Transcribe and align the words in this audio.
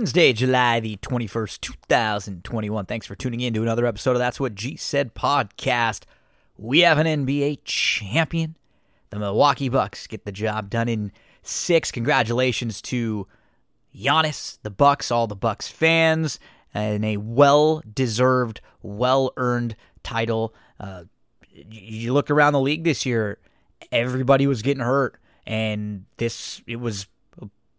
Wednesday, 0.00 0.32
July 0.32 0.80
the 0.80 0.96
21st, 0.96 1.60
2021. 1.60 2.86
Thanks 2.86 3.06
for 3.06 3.14
tuning 3.14 3.40
in 3.40 3.52
to 3.52 3.60
another 3.60 3.84
episode 3.84 4.12
of 4.12 4.18
That's 4.18 4.40
What 4.40 4.54
G 4.54 4.74
Said 4.74 5.14
podcast. 5.14 6.04
We 6.56 6.80
have 6.80 6.96
an 6.96 7.06
NBA 7.06 7.58
champion. 7.64 8.56
The 9.10 9.18
Milwaukee 9.18 9.68
Bucks 9.68 10.06
get 10.06 10.24
the 10.24 10.32
job 10.32 10.70
done 10.70 10.88
in 10.88 11.12
six. 11.42 11.90
Congratulations 11.90 12.80
to 12.80 13.26
Giannis, 13.94 14.56
the 14.62 14.70
Bucks, 14.70 15.10
all 15.10 15.26
the 15.26 15.36
Bucks 15.36 15.68
fans, 15.68 16.40
and 16.72 17.04
a 17.04 17.18
well-deserved, 17.18 18.62
well-earned 18.80 19.76
title. 20.02 20.54
Uh, 20.80 21.04
you 21.52 22.14
look 22.14 22.30
around 22.30 22.54
the 22.54 22.60
league 22.60 22.84
this 22.84 23.04
year, 23.04 23.36
everybody 23.92 24.46
was 24.46 24.62
getting 24.62 24.82
hurt, 24.82 25.20
and 25.46 26.06
this 26.16 26.62
it 26.66 26.76
was, 26.76 27.06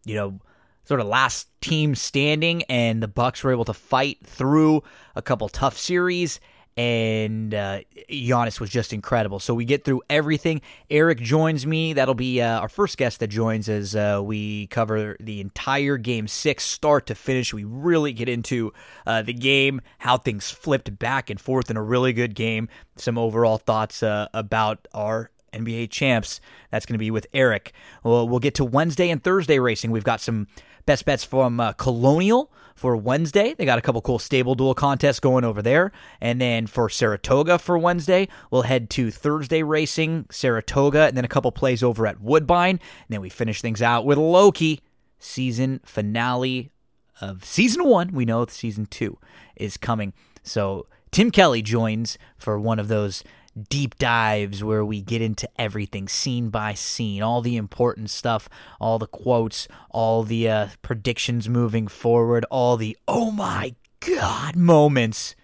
you 0.06 0.14
know 0.14 0.40
sort 0.84 1.00
of 1.00 1.08
last 1.08 1.48
team 1.62 1.96
standing, 1.96 2.64
and 2.64 3.02
the 3.02 3.08
Bucks 3.08 3.44
were 3.44 3.52
able 3.52 3.66
to 3.66 3.74
fight 3.74 4.20
through 4.26 4.84
a 5.16 5.22
couple 5.22 5.48
tough 5.50 5.78
series. 5.78 6.40
And 6.78 7.54
uh, 7.54 7.82
Giannis 8.10 8.62
was 8.62 8.70
just 8.70 8.94
incredible. 8.94 9.40
So 9.40 9.54
we 9.54 9.66
get 9.66 9.84
through 9.84 10.04
everything. 10.10 10.62
Eric 10.90 11.20
joins 11.20 11.66
me. 11.68 11.92
That'll 11.92 12.16
be 12.16 12.42
uh, 12.42 12.62
our 12.62 12.70
first 12.70 12.98
guest 12.98 13.20
that 13.20 13.28
joins 13.28 13.68
as 13.68 13.94
uh, 13.94 14.22
we 14.24 14.68
cover 14.68 15.18
the 15.20 15.42
entire 15.42 15.98
game 15.98 16.30
six, 16.30 16.64
start 16.64 17.08
to 17.08 17.16
finish. 17.16 17.54
We 17.54 17.66
really 17.66 18.14
get 18.14 18.30
into 18.30 18.72
uh, 19.06 19.22
the 19.22 19.34
game, 19.34 19.82
how 20.00 20.18
things 20.18 20.50
flipped 20.50 20.98
back 20.98 21.30
and 21.30 21.42
forth 21.42 21.70
in 21.70 21.76
a 21.76 21.84
really 21.84 22.14
good 22.14 22.36
game. 22.36 22.70
Some 22.96 23.18
overall 23.18 23.58
thoughts 23.58 24.02
uh, 24.02 24.30
about 24.34 24.88
our 24.94 25.30
NBA 25.54 25.90
champs. 25.90 26.40
That's 26.72 26.86
going 26.86 26.96
to 26.96 27.00
be 27.00 27.12
with 27.12 27.28
Eric. 27.34 27.74
We'll, 28.04 28.28
we'll 28.28 28.40
get 28.40 28.56
to 28.56 28.66
Wednesday 28.66 29.10
and 29.10 29.24
Thursday 29.24 29.60
racing. 29.60 29.92
We've 29.92 30.04
got 30.04 30.22
some 30.22 30.48
Best 30.86 31.06
bets 31.06 31.24
from 31.24 31.60
uh, 31.60 31.74
Colonial 31.74 32.52
for 32.76 32.96
Wednesday. 32.98 33.54
They 33.54 33.66
got 33.66 33.78
a 33.78 33.82
couple 33.82 34.02
cool 34.02 34.20
stable 34.20 34.56
duel 34.56 34.74
contests 34.74 35.20
going 35.20 35.44
over 35.44 35.62
there. 35.62 35.92
And 36.20 36.42
then 36.42 36.68
for 36.68 36.90
Saratoga 36.90 37.60
for 37.60 37.78
Wednesday, 37.78 38.28
we'll 38.50 38.64
head 38.64 38.90
to 38.92 39.12
Thursday 39.12 39.64
Racing, 39.64 40.26
Saratoga, 40.32 41.04
and 41.08 41.18
then 41.18 41.26
a 41.26 41.30
couple 41.30 41.52
plays 41.52 41.84
over 41.84 42.08
at 42.08 42.22
Woodbine. 42.22 42.80
And 42.80 43.10
then 43.10 43.22
we 43.22 43.30
finish 43.30 43.62
things 43.62 43.82
out 43.82 44.06
with 44.06 44.18
Loki 44.18 44.82
season 45.20 45.80
finale 45.86 46.72
of 47.20 47.46
season 47.46 47.86
one. 47.86 48.12
We 48.12 48.26
know 48.26 48.46
season 48.48 48.88
two 48.88 49.18
is 49.56 49.78
coming. 49.78 50.14
So 50.44 50.88
Tim 51.12 51.30
Kelly 51.30 51.62
joins 51.62 52.18
for 52.38 52.60
one 52.60 52.80
of 52.80 52.88
those 52.88 53.24
deep 53.70 53.98
dives 53.98 54.64
where 54.64 54.84
we 54.86 55.02
get 55.02 55.22
into 55.22 55.50
everything 55.58 56.08
scene 56.08 56.50
by 56.50 56.74
scene, 56.74 57.22
all 57.22 57.42
the 57.42 57.58
important 57.58 58.10
stuff, 58.10 58.50
all 58.80 59.00
the 59.00 59.08
quotes, 59.08 59.68
all 59.90 60.24
the 60.24 60.50
uh, 60.50 60.68
predictions 60.82 61.50
moving 61.50 61.88
forward, 61.88 62.46
all 62.50 62.78
the 62.78 62.98
oh 63.08 63.32
my 63.32 63.76
god 64.00 64.56
moments. 64.56 65.36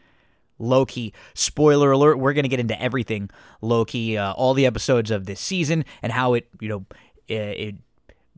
Loki, 0.59 1.13
spoiler 1.35 1.91
alert, 1.91 2.17
we're 2.17 2.33
going 2.33 2.43
to 2.43 2.49
get 2.49 2.59
into 2.59 2.81
everything 2.81 3.29
Loki, 3.61 4.17
uh, 4.17 4.33
all 4.33 4.55
the 4.55 4.65
episodes 4.65 5.11
of 5.11 5.27
this 5.27 5.39
season 5.39 5.85
and 6.01 6.11
how 6.11 6.33
it, 6.33 6.47
you 6.59 6.67
know, 6.67 6.85
it, 7.27 7.35
it 7.35 7.75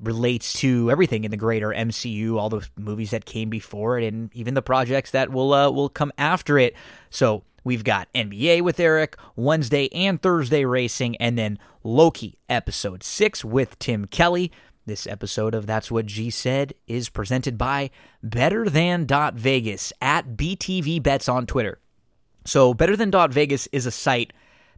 relates 0.01 0.53
to 0.53 0.89
everything 0.89 1.23
in 1.23 1.31
the 1.31 1.37
greater 1.37 1.69
MCU, 1.69 2.37
all 2.37 2.49
the 2.49 2.67
movies 2.77 3.11
that 3.11 3.25
came 3.25 3.49
before 3.49 3.99
it, 3.99 4.13
and 4.13 4.33
even 4.35 4.53
the 4.53 4.61
projects 4.61 5.11
that 5.11 5.31
will 5.31 5.53
uh, 5.53 5.69
will 5.69 5.89
come 5.89 6.11
after 6.17 6.57
it. 6.57 6.75
So 7.09 7.43
We've 7.63 7.83
got 7.83 8.11
NBA 8.13 8.61
with 8.61 8.79
Eric, 8.79 9.17
Wednesday 9.35 9.89
and 9.93 10.21
Thursday 10.21 10.65
racing, 10.65 11.15
and 11.17 11.37
then 11.37 11.59
Loki 11.83 12.37
episode 12.47 13.03
6 13.03 13.43
with 13.45 13.77
Tim 13.79 14.05
Kelly. 14.05 14.51
This 14.85 15.05
episode 15.05 15.53
of 15.53 15.65
That's 15.65 15.91
What 15.91 16.05
G 16.05 16.29
Said 16.29 16.73
is 16.87 17.09
presented 17.09 17.57
by 17.57 17.91
Better 18.23 18.69
Than 18.69 19.05
Vegas 19.05 19.93
at 20.01 20.35
BTV 20.35 21.03
Bets 21.03 21.29
on 21.29 21.45
Twitter. 21.45 21.79
So, 22.45 22.73
Better 22.73 22.95
Than 22.95 23.11
Vegas 23.31 23.67
is 23.71 23.85
a 23.85 23.91
site 23.91 24.33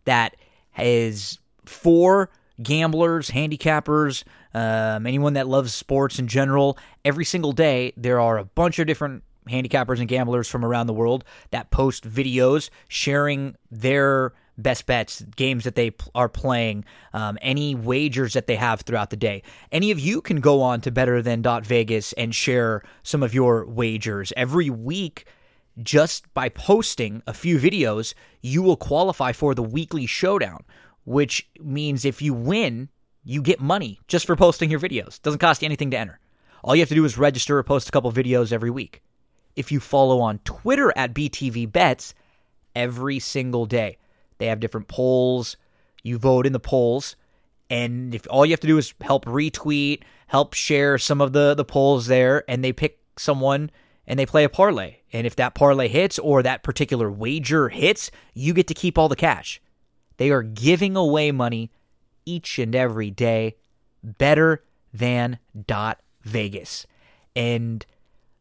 that 0.06 0.36
is 0.78 1.40
for 1.66 2.30
gamblers, 2.62 3.30
handicappers, 3.30 4.24
um, 4.54 5.06
anyone 5.06 5.34
that 5.34 5.48
loves 5.48 5.74
sports 5.74 6.20
in 6.20 6.28
general. 6.28 6.78
Every 7.06 7.26
single 7.26 7.54
day, 7.54 7.94
there 7.96 8.20
are 8.20 8.38
a 8.38 8.46
bunch 8.46 8.80
of 8.80 8.88
different 8.88 9.24
handicappers 9.50 10.00
and 10.00 10.08
gamblers 10.08 10.48
from 10.48 10.64
around 10.64 10.88
the 10.88 10.94
world 10.94 11.24
that 11.52 11.72
post 11.72 12.08
videos 12.08 12.70
sharing 12.88 13.56
their 13.70 14.34
best 14.58 14.86
bets, 14.86 15.22
games 15.36 15.64
that 15.64 15.76
they 15.76 15.92
are 16.14 16.30
playing, 16.30 16.86
um, 17.14 17.38
any 17.42 17.76
wagers 17.76 18.34
that 18.34 18.48
they 18.48 18.56
have 18.56 18.82
throughout 18.82 19.10
the 19.10 19.16
day. 19.16 19.44
Any 19.72 19.92
of 19.92 20.00
you 20.00 20.22
can 20.22 20.40
go 20.40 20.62
on 20.62 20.82
to 20.82 20.92
Better 20.92 21.22
Than 21.22 21.44
Vegas 21.64 22.14
and 22.14 22.34
share 22.34 22.84
some 23.04 23.24
of 23.24 23.34
your 23.34 23.66
wagers 23.66 24.32
every 24.38 24.70
week. 24.70 25.26
Just 25.82 26.32
by 26.34 26.50
posting 26.50 27.24
a 27.26 27.34
few 27.34 27.58
videos, 27.58 28.14
you 28.42 28.62
will 28.62 28.76
qualify 28.76 29.32
for 29.32 29.56
the 29.56 29.64
weekly 29.64 30.06
showdown, 30.06 30.64
which 31.06 31.50
means 31.60 32.04
if 32.04 32.22
you 32.22 32.34
win, 32.34 32.90
you 33.24 33.42
get 33.42 33.62
money 33.62 34.00
just 34.08 34.26
for 34.26 34.36
posting 34.36 34.70
your 34.70 34.82
videos. 34.82 35.22
Doesn't 35.22 35.40
cost 35.40 35.62
you 35.62 35.68
anything 35.68 35.90
to 35.92 35.98
enter. 35.98 36.20
All 36.64 36.76
you 36.76 36.82
have 36.82 36.90
to 36.90 36.96
do 36.96 37.06
is 37.06 37.18
register 37.18 37.58
or 37.58 37.64
post 37.64 37.88
a 37.88 37.92
couple 37.92 38.12
videos 38.12 38.52
every 38.52 38.70
week 38.70 39.02
if 39.56 39.72
you 39.72 39.80
follow 39.80 40.20
on 40.20 40.40
Twitter 40.40 40.94
at 40.96 41.14
BTV 41.14 41.72
Bets 41.72 42.14
every 42.76 43.20
single 43.20 43.66
day. 43.66 43.98
They 44.38 44.48
have 44.48 44.60
different 44.60 44.88
polls. 44.88 45.58
You 46.04 46.18
vote 46.18 46.46
in 46.46 46.54
the 46.54 46.60
polls, 46.60 47.16
and 47.70 48.14
if 48.16 48.28
all 48.30 48.46
you 48.46 48.52
have 48.52 48.60
to 48.62 48.68
do 48.68 48.78
is 48.78 48.94
help 49.02 49.26
retweet, 49.26 50.02
help 50.28 50.54
share 50.54 50.98
some 50.98 51.22
of 51.22 51.32
the 51.32 51.54
the 51.54 51.64
polls 51.64 52.08
there, 52.08 52.44
and 52.50 52.64
they 52.64 52.74
pick 52.74 53.00
someone 53.18 53.70
and 54.08 54.20
they 54.20 54.26
play 54.26 54.44
a 54.44 54.50
parlay. 54.50 54.98
And 55.14 55.26
if 55.26 55.36
that 55.38 55.56
parlay 55.56 55.88
hits 55.88 56.20
or 56.20 56.44
that 56.44 56.64
particular 56.64 57.10
wager 57.10 57.70
hits, 57.70 58.12
you 58.34 58.54
get 58.54 58.68
to 58.68 58.74
keep 58.74 58.98
all 58.98 59.08
the 59.08 59.16
cash. 59.16 59.62
They 60.18 60.32
are 60.32 60.44
giving 60.44 60.98
away 60.98 61.32
money 61.32 61.72
each 62.26 62.60
and 62.60 62.76
every 62.76 63.10
day. 63.10 63.56
Better 64.04 64.64
than 64.94 65.40
dot 65.68 66.02
Vegas. 66.24 66.86
And 67.36 67.86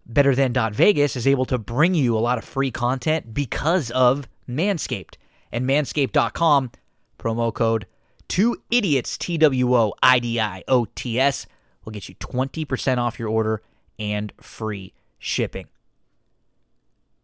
Better 0.07 0.35
Than 0.35 0.53
Vegas 0.73 1.17
is 1.17 1.27
able 1.27 1.45
to 1.47 1.59
bring 1.59 1.95
you 1.95 2.17
a 2.17 2.21
lot 2.21 2.39
of 2.39 2.45
free 2.45 2.71
content 2.71 3.33
because 3.33 3.91
of 3.91 4.29
Manscaped. 4.49 5.15
And 5.53 5.67
manscaped.com, 5.69 6.71
promo 7.19 7.53
code 7.53 7.87
2idiots, 8.29 9.19
T 9.19 9.37
W 9.37 9.75
O 9.75 9.95
I 10.03 10.19
D 10.21 10.39
I 10.39 10.63
O 10.69 10.87
T 10.95 11.19
S, 11.19 11.47
will 11.85 11.93
get 11.93 12.09
you 12.09 12.15
20% 12.17 12.99
off 12.99 13.19
your 13.19 13.29
order 13.29 13.63
and 13.99 14.33
free 14.41 14.93
shipping. 15.19 15.67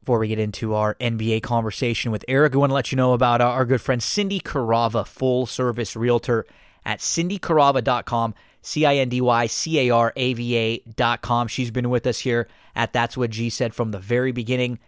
Before 0.00 0.18
we 0.18 0.28
get 0.28 0.38
into 0.38 0.74
our 0.74 0.94
NBA 0.96 1.42
conversation 1.42 2.12
with 2.12 2.24
Eric, 2.28 2.54
I 2.54 2.58
want 2.58 2.70
to 2.70 2.74
let 2.74 2.92
you 2.92 2.96
know 2.96 3.12
about 3.12 3.40
our 3.40 3.64
good 3.64 3.80
friend 3.80 4.02
Cindy 4.02 4.38
Carava, 4.38 5.04
full 5.06 5.46
service 5.46 5.96
realtor 5.96 6.46
at 6.84 7.00
cindycarava.com. 7.00 8.34
C 8.66 8.84
I 8.84 8.96
N 8.96 9.08
D 9.08 9.20
Y 9.20 9.46
C 9.46 9.78
A 9.78 9.90
R 9.90 10.12
A 10.16 10.32
V 10.34 10.56
A 10.56 10.78
dot 10.96 11.22
com. 11.22 11.46
She's 11.46 11.70
been 11.70 11.88
with 11.88 12.04
us 12.04 12.18
here 12.18 12.48
at 12.74 12.92
That's 12.92 13.16
What 13.16 13.30
G 13.30 13.48
Said 13.48 13.72
from 13.72 13.92
the 13.92 14.00
very 14.00 14.32
beginning. 14.32 14.80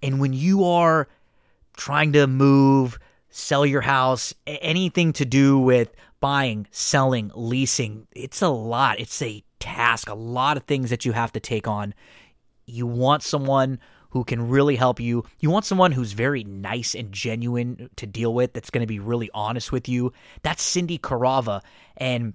And 0.00 0.20
when 0.20 0.32
you 0.32 0.64
are 0.64 1.08
trying 1.76 2.12
to 2.12 2.28
move, 2.28 3.00
sell 3.28 3.66
your 3.66 3.80
house, 3.80 4.32
anything 4.46 5.12
to 5.14 5.24
do 5.24 5.58
with 5.58 5.92
buying, 6.20 6.68
selling, 6.70 7.32
leasing, 7.34 8.06
it's 8.14 8.42
a 8.42 8.48
lot. 8.48 9.00
It's 9.00 9.20
a 9.20 9.42
task, 9.58 10.08
a 10.08 10.14
lot 10.14 10.56
of 10.56 10.62
things 10.62 10.90
that 10.90 11.04
you 11.04 11.10
have 11.10 11.32
to 11.32 11.40
take 11.40 11.66
on. 11.66 11.94
You 12.64 12.86
want 12.86 13.24
someone 13.24 13.80
who 14.10 14.22
can 14.22 14.48
really 14.48 14.76
help 14.76 15.00
you. 15.00 15.24
You 15.40 15.50
want 15.50 15.64
someone 15.64 15.90
who's 15.90 16.12
very 16.12 16.44
nice 16.44 16.94
and 16.94 17.10
genuine 17.10 17.90
to 17.96 18.06
deal 18.06 18.32
with, 18.32 18.52
that's 18.52 18.70
going 18.70 18.82
to 18.82 18.86
be 18.86 19.00
really 19.00 19.30
honest 19.34 19.72
with 19.72 19.88
you. 19.88 20.12
That's 20.42 20.62
Cindy 20.62 20.96
Carava. 20.96 21.60
And 21.96 22.34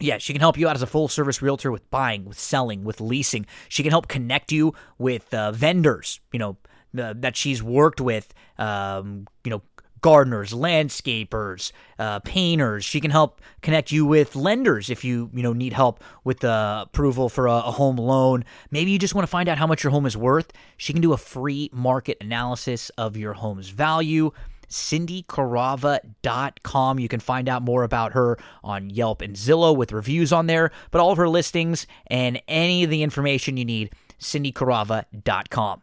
yeah, 0.00 0.18
she 0.18 0.32
can 0.32 0.40
help 0.40 0.58
you 0.58 0.68
out 0.68 0.76
as 0.76 0.82
a 0.82 0.86
full 0.86 1.08
service 1.08 1.40
realtor 1.40 1.70
with 1.70 1.88
buying, 1.90 2.24
with 2.24 2.38
selling, 2.38 2.84
with 2.84 3.00
leasing. 3.00 3.46
She 3.68 3.82
can 3.82 3.90
help 3.90 4.08
connect 4.08 4.52
you 4.52 4.74
with 4.98 5.32
uh, 5.32 5.52
vendors, 5.52 6.20
you 6.32 6.38
know, 6.38 6.56
uh, 6.98 7.14
that 7.16 7.36
she's 7.36 7.62
worked 7.62 8.00
with, 8.00 8.32
um, 8.58 9.26
you 9.44 9.50
know, 9.50 9.62
gardeners, 10.00 10.52
landscapers, 10.52 11.72
uh, 11.98 12.20
painters. 12.20 12.84
She 12.84 13.00
can 13.00 13.10
help 13.10 13.40
connect 13.62 13.90
you 13.90 14.04
with 14.06 14.36
lenders 14.36 14.90
if 14.90 15.04
you 15.04 15.30
you 15.34 15.42
know 15.42 15.52
need 15.52 15.72
help 15.72 16.02
with 16.22 16.40
the 16.40 16.84
approval 16.86 17.28
for 17.28 17.46
a, 17.46 17.54
a, 17.54 17.72
home 17.72 17.96
loan. 17.96 18.44
Maybe 18.70 18.90
you 18.90 18.98
just 18.98 19.14
want 19.14 19.24
to 19.24 19.30
find 19.30 19.48
out 19.48 19.58
how 19.58 19.66
much 19.66 19.82
your 19.82 19.90
home 19.90 20.06
is 20.06 20.16
worth. 20.16 20.52
She 20.76 20.92
can 20.92 21.02
do 21.02 21.12
a 21.12 21.16
free 21.16 21.70
market 21.72 22.18
analysis 22.20 22.90
of 22.90 23.16
your 23.16 23.32
home's 23.32 23.70
value 23.70 24.30
cindycarava.com. 24.68 26.98
You 26.98 27.08
can 27.08 27.20
find 27.20 27.48
out 27.48 27.62
more 27.62 27.82
about 27.82 28.12
her 28.12 28.38
on 28.62 28.90
Yelp 28.90 29.22
and 29.22 29.34
Zillow 29.36 29.74
with 29.76 29.92
reviews 29.92 30.32
on 30.32 30.46
there, 30.46 30.70
but 30.90 31.00
all 31.00 31.12
of 31.12 31.18
her 31.18 31.28
listings 31.28 31.86
and 32.06 32.40
any 32.48 32.84
of 32.84 32.90
the 32.90 33.02
information 33.02 33.56
you 33.56 33.64
need, 33.64 33.90
cindycarava.com. 34.20 35.82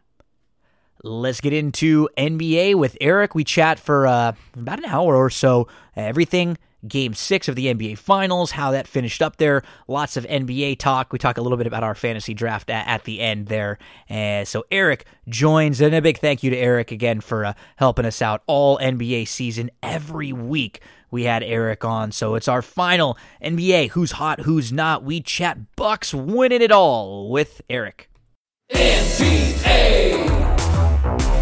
Let's 1.02 1.40
get 1.42 1.52
into 1.52 2.08
NBA 2.16 2.76
with 2.76 2.96
Eric. 3.00 3.34
We 3.34 3.42
chat 3.44 3.78
for 3.78 4.06
uh, 4.06 4.32
about 4.54 4.78
an 4.78 4.86
hour 4.86 5.16
or 5.16 5.28
so. 5.28 5.68
Everything 5.94 6.56
game 6.86 7.14
six 7.14 7.48
of 7.48 7.56
the 7.56 7.66
NBA 7.66 7.98
Finals, 7.98 8.52
how 8.52 8.70
that 8.72 8.86
finished 8.86 9.22
up 9.22 9.36
there. 9.36 9.62
Lots 9.88 10.16
of 10.16 10.24
NBA 10.26 10.78
talk. 10.78 11.12
We 11.12 11.18
talk 11.18 11.38
a 11.38 11.40
little 11.40 11.58
bit 11.58 11.66
about 11.66 11.82
our 11.82 11.94
fantasy 11.94 12.34
draft 12.34 12.70
at, 12.70 12.86
at 12.86 13.04
the 13.04 13.20
end 13.20 13.46
there. 13.46 13.78
Uh, 14.08 14.44
so 14.44 14.64
Eric 14.70 15.06
joins, 15.28 15.80
and 15.80 15.94
a 15.94 16.02
big 16.02 16.18
thank 16.18 16.42
you 16.42 16.50
to 16.50 16.56
Eric 16.56 16.90
again 16.92 17.20
for 17.20 17.44
uh, 17.44 17.54
helping 17.76 18.04
us 18.04 18.20
out 18.22 18.42
all 18.46 18.78
NBA 18.78 19.28
season 19.28 19.70
every 19.82 20.32
week. 20.32 20.80
We 21.10 21.24
had 21.24 21.42
Eric 21.44 21.84
on, 21.84 22.10
so 22.10 22.34
it's 22.34 22.48
our 22.48 22.60
final 22.60 23.16
NBA. 23.42 23.90
Who's 23.90 24.12
hot? 24.12 24.40
Who's 24.40 24.72
not? 24.72 25.04
We 25.04 25.20
chat 25.20 25.76
Bucks 25.76 26.12
winning 26.12 26.60
it 26.60 26.72
all 26.72 27.30
with 27.30 27.62
Eric. 27.70 28.10
NBA. 28.72 30.24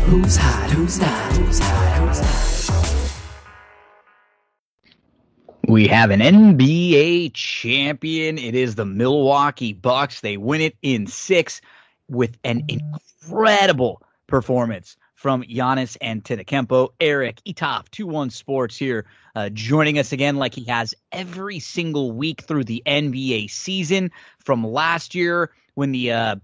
Who's 0.04 0.36
hot? 0.36 0.70
Who's 0.72 1.00
not? 1.00 1.32
Who's 1.32 1.58
hot? 1.58 2.06
Who's 2.06 2.20
not? 2.20 2.61
We 5.72 5.88
have 5.88 6.10
an 6.10 6.20
NBA 6.20 7.32
champion. 7.32 8.36
It 8.36 8.54
is 8.54 8.74
the 8.74 8.84
Milwaukee 8.84 9.72
Bucks. 9.72 10.20
They 10.20 10.36
win 10.36 10.60
it 10.60 10.76
in 10.82 11.06
six 11.06 11.62
with 12.08 12.36
an 12.44 12.62
incredible 12.68 14.02
performance 14.26 14.98
from 15.14 15.42
Giannis 15.44 15.96
and 16.02 16.22
Antetokounmpo. 16.22 16.90
Eric 17.00 17.40
Etop, 17.48 17.88
2-1 17.88 18.32
Sports 18.32 18.76
here, 18.76 19.06
uh, 19.34 19.48
joining 19.48 19.98
us 19.98 20.12
again 20.12 20.36
like 20.36 20.52
he 20.52 20.64
has 20.64 20.94
every 21.10 21.58
single 21.58 22.12
week 22.12 22.42
through 22.42 22.64
the 22.64 22.82
NBA 22.84 23.48
season 23.48 24.10
from 24.44 24.66
last 24.66 25.14
year 25.14 25.52
when 25.72 25.92
the 25.92 26.12
uh, 26.12 26.36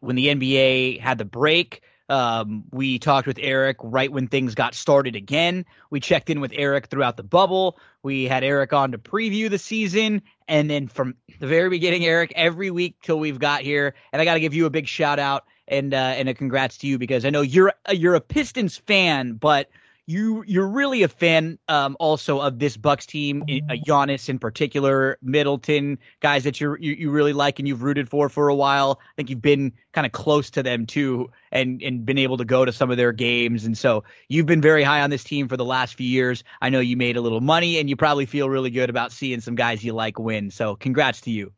when 0.00 0.16
the 0.16 0.26
NBA 0.26 0.98
had 0.98 1.18
the 1.18 1.24
break. 1.24 1.82
Um, 2.08 2.64
we 2.70 2.98
talked 2.98 3.26
with 3.26 3.38
Eric 3.40 3.76
right 3.82 4.10
when 4.10 4.28
things 4.28 4.54
got 4.54 4.74
started 4.74 5.16
again. 5.16 5.64
We 5.90 6.00
checked 6.00 6.30
in 6.30 6.40
with 6.40 6.52
Eric 6.54 6.86
throughout 6.86 7.16
the 7.16 7.22
bubble. 7.22 7.78
We 8.02 8.24
had 8.24 8.44
Eric 8.44 8.72
on 8.72 8.92
to 8.92 8.98
preview 8.98 9.50
the 9.50 9.58
season. 9.58 10.22
And 10.46 10.70
then 10.70 10.86
from 10.88 11.16
the 11.40 11.46
very 11.46 11.68
beginning, 11.68 12.04
Eric, 12.04 12.32
every 12.36 12.70
week 12.70 12.96
till 13.02 13.18
we've 13.18 13.38
got 13.38 13.62
here. 13.62 13.94
And 14.12 14.22
I 14.22 14.24
got 14.24 14.34
to 14.34 14.40
give 14.40 14.54
you 14.54 14.66
a 14.66 14.70
big 14.70 14.86
shout 14.86 15.18
out 15.18 15.44
and 15.68 15.92
uh, 15.92 15.96
and 15.96 16.28
a 16.28 16.34
congrats 16.34 16.78
to 16.78 16.86
you 16.86 16.98
because 16.98 17.24
I 17.24 17.30
know 17.30 17.42
you're 17.42 17.72
you're 17.90 18.14
a 18.14 18.20
Pistons 18.20 18.76
fan, 18.76 19.32
but 19.34 19.68
you 20.06 20.44
you're 20.46 20.68
really 20.68 21.02
a 21.02 21.08
fan 21.08 21.58
um, 21.68 21.96
also 21.98 22.40
of 22.40 22.58
this 22.58 22.76
Bucks 22.76 23.06
team, 23.06 23.42
uh, 23.42 23.74
Giannis 23.86 24.28
in 24.28 24.38
particular, 24.38 25.18
Middleton, 25.20 25.98
guys 26.20 26.44
that 26.44 26.60
you 26.60 26.76
you 26.76 27.10
really 27.10 27.32
like 27.32 27.58
and 27.58 27.66
you've 27.66 27.82
rooted 27.82 28.08
for 28.08 28.28
for 28.28 28.48
a 28.48 28.54
while. 28.54 29.00
I 29.00 29.12
think 29.16 29.30
you've 29.30 29.42
been 29.42 29.72
kind 29.92 30.06
of 30.06 30.12
close 30.12 30.50
to 30.50 30.62
them 30.62 30.86
too, 30.86 31.30
and 31.50 31.82
and 31.82 32.06
been 32.06 32.18
able 32.18 32.36
to 32.36 32.44
go 32.44 32.64
to 32.64 32.72
some 32.72 32.90
of 32.90 32.96
their 32.96 33.12
games, 33.12 33.64
and 33.64 33.76
so 33.76 34.04
you've 34.28 34.46
been 34.46 34.60
very 34.60 34.84
high 34.84 35.02
on 35.02 35.10
this 35.10 35.24
team 35.24 35.48
for 35.48 35.56
the 35.56 35.64
last 35.64 35.94
few 35.96 36.08
years. 36.08 36.44
I 36.60 36.70
know 36.70 36.80
you 36.80 36.96
made 36.96 37.16
a 37.16 37.20
little 37.20 37.40
money, 37.40 37.78
and 37.78 37.90
you 37.90 37.96
probably 37.96 38.26
feel 38.26 38.48
really 38.48 38.70
good 38.70 38.90
about 38.90 39.10
seeing 39.12 39.40
some 39.40 39.56
guys 39.56 39.84
you 39.84 39.92
like 39.92 40.18
win. 40.18 40.50
So 40.50 40.76
congrats 40.76 41.22
to 41.22 41.30
you. 41.30 41.52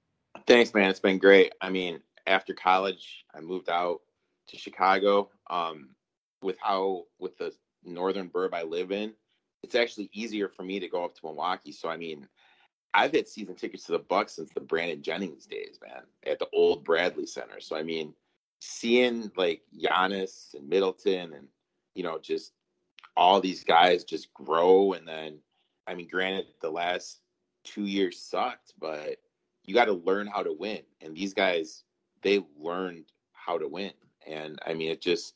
Thanks, 0.46 0.72
man. 0.72 0.88
It's 0.88 1.00
been 1.00 1.18
great. 1.18 1.52
I 1.60 1.68
mean, 1.68 2.00
after 2.26 2.54
college, 2.54 3.24
I 3.34 3.40
moved 3.40 3.68
out 3.68 4.00
to 4.48 4.56
Chicago. 4.56 5.30
Um, 5.50 5.90
with 6.42 6.56
how 6.60 7.04
with 7.18 7.36
the 7.38 7.52
northern 7.88 8.28
burb 8.28 8.54
I 8.54 8.62
live 8.62 8.92
in, 8.92 9.12
it's 9.62 9.74
actually 9.74 10.10
easier 10.12 10.48
for 10.48 10.62
me 10.62 10.78
to 10.80 10.88
go 10.88 11.04
up 11.04 11.14
to 11.14 11.20
Milwaukee. 11.24 11.72
So 11.72 11.88
I 11.88 11.96
mean, 11.96 12.26
I've 12.94 13.12
had 13.12 13.28
season 13.28 13.54
tickets 13.54 13.84
to 13.84 13.92
the 13.92 13.98
Bucks 13.98 14.34
since 14.34 14.50
the 14.52 14.60
Brandon 14.60 15.02
Jennings 15.02 15.46
days, 15.46 15.78
man, 15.82 16.02
at 16.26 16.38
the 16.38 16.48
old 16.52 16.84
Bradley 16.84 17.26
Center. 17.26 17.60
So 17.60 17.76
I 17.76 17.82
mean, 17.82 18.14
seeing 18.60 19.30
like 19.36 19.62
Giannis 19.78 20.54
and 20.54 20.68
Middleton 20.68 21.32
and 21.32 21.48
you 21.94 22.02
know 22.02 22.18
just 22.18 22.52
all 23.16 23.40
these 23.40 23.64
guys 23.64 24.04
just 24.04 24.32
grow, 24.32 24.92
and 24.92 25.06
then 25.06 25.38
I 25.86 25.94
mean, 25.94 26.08
granted, 26.08 26.46
the 26.60 26.70
last 26.70 27.20
two 27.64 27.84
years 27.84 28.20
sucked, 28.20 28.74
but 28.78 29.16
you 29.64 29.74
got 29.74 29.86
to 29.86 29.92
learn 29.92 30.26
how 30.26 30.42
to 30.42 30.52
win, 30.52 30.82
and 31.00 31.16
these 31.16 31.34
guys 31.34 31.84
they 32.22 32.44
learned 32.58 33.06
how 33.32 33.58
to 33.58 33.68
win, 33.68 33.92
and 34.26 34.58
I 34.66 34.74
mean, 34.74 34.90
it 34.90 35.00
just 35.00 35.34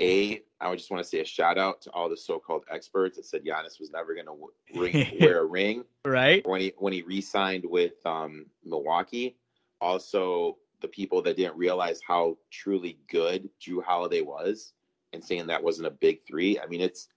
a, 0.00 0.42
I 0.60 0.68
would 0.68 0.78
just 0.78 0.90
want 0.90 1.02
to 1.02 1.08
say 1.08 1.20
a 1.20 1.24
shout 1.24 1.58
out 1.58 1.82
to 1.82 1.90
all 1.90 2.08
the 2.08 2.16
so-called 2.16 2.64
experts 2.70 3.16
that 3.16 3.26
said 3.26 3.44
Giannis 3.44 3.80
was 3.80 3.90
never 3.90 4.14
going 4.14 4.26
to 4.26 5.16
wear 5.20 5.40
a 5.40 5.44
ring, 5.44 5.84
right? 6.04 6.46
When 6.46 6.60
he 6.60 6.72
when 6.78 6.92
he 6.92 7.02
re-signed 7.02 7.64
with 7.64 7.94
um, 8.06 8.46
Milwaukee. 8.64 9.36
Also, 9.80 10.56
the 10.80 10.88
people 10.88 11.22
that 11.22 11.36
didn't 11.36 11.56
realize 11.56 12.00
how 12.06 12.36
truly 12.50 12.98
good 13.08 13.48
Jrue 13.60 13.82
Holiday 13.82 14.22
was, 14.22 14.72
and 15.12 15.22
saying 15.22 15.46
that 15.46 15.62
wasn't 15.62 15.86
a 15.86 15.90
big 15.92 16.26
three. 16.26 16.58
I 16.58 16.66
mean, 16.66 16.80
it's 16.80 17.08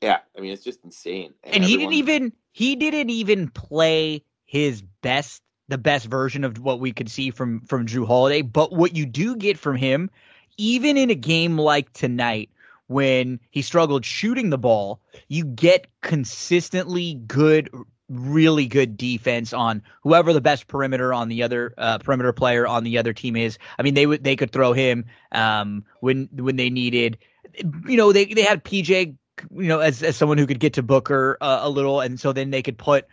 yeah. 0.00 0.18
I 0.36 0.40
mean, 0.40 0.52
it's 0.52 0.64
just 0.64 0.84
insane. 0.84 1.34
And, 1.44 1.56
and 1.56 1.64
everyone, 1.64 1.68
he 1.68 1.76
didn't 1.76 1.94
even 1.94 2.32
he 2.52 2.76
didn't 2.76 3.10
even 3.10 3.48
play 3.48 4.24
his 4.44 4.82
best 5.02 5.42
the 5.68 5.78
best 5.78 6.06
version 6.06 6.44
of 6.44 6.58
what 6.58 6.80
we 6.80 6.92
could 6.92 7.10
see 7.10 7.30
from 7.30 7.60
from 7.62 7.86
Jrue 7.86 8.06
Holiday. 8.06 8.42
But 8.42 8.72
what 8.72 8.96
you 8.96 9.06
do 9.06 9.36
get 9.36 9.58
from 9.58 9.76
him 9.76 10.10
even 10.58 10.96
in 10.96 11.08
a 11.10 11.14
game 11.14 11.56
like 11.56 11.92
tonight 11.92 12.50
when 12.88 13.38
he 13.50 13.62
struggled 13.62 14.04
shooting 14.04 14.50
the 14.50 14.58
ball, 14.58 15.00
you 15.28 15.44
get 15.44 15.86
consistently 16.02 17.14
good, 17.14 17.70
really 18.08 18.66
good 18.66 18.96
defense 18.96 19.52
on 19.52 19.82
whoever 20.02 20.32
the 20.32 20.40
best 20.40 20.66
perimeter 20.66 21.12
on 21.12 21.28
the 21.28 21.42
other 21.42 21.74
uh, 21.78 21.98
perimeter 21.98 22.32
player 22.32 22.66
on 22.66 22.84
the 22.84 22.98
other 22.98 23.12
team 23.12 23.36
is. 23.36 23.58
I 23.78 23.82
mean, 23.82 23.94
they 23.94 24.06
would 24.06 24.24
they 24.24 24.36
could 24.36 24.50
throw 24.50 24.72
him 24.72 25.06
um, 25.32 25.84
when 26.00 26.28
when 26.32 26.56
they 26.56 26.70
needed. 26.70 27.18
You 27.86 27.96
know, 27.96 28.12
they 28.12 28.24
they 28.24 28.42
had 28.42 28.64
PJ, 28.64 29.16
you 29.50 29.68
know, 29.68 29.80
as 29.80 30.02
as 30.02 30.16
someone 30.16 30.38
who 30.38 30.46
could 30.46 30.60
get 30.60 30.74
to 30.74 30.82
Booker 30.82 31.38
uh, 31.40 31.60
a 31.62 31.70
little, 31.70 32.00
and 32.00 32.18
so 32.18 32.32
then 32.32 32.50
they 32.50 32.62
could 32.62 32.78
put. 32.78 33.06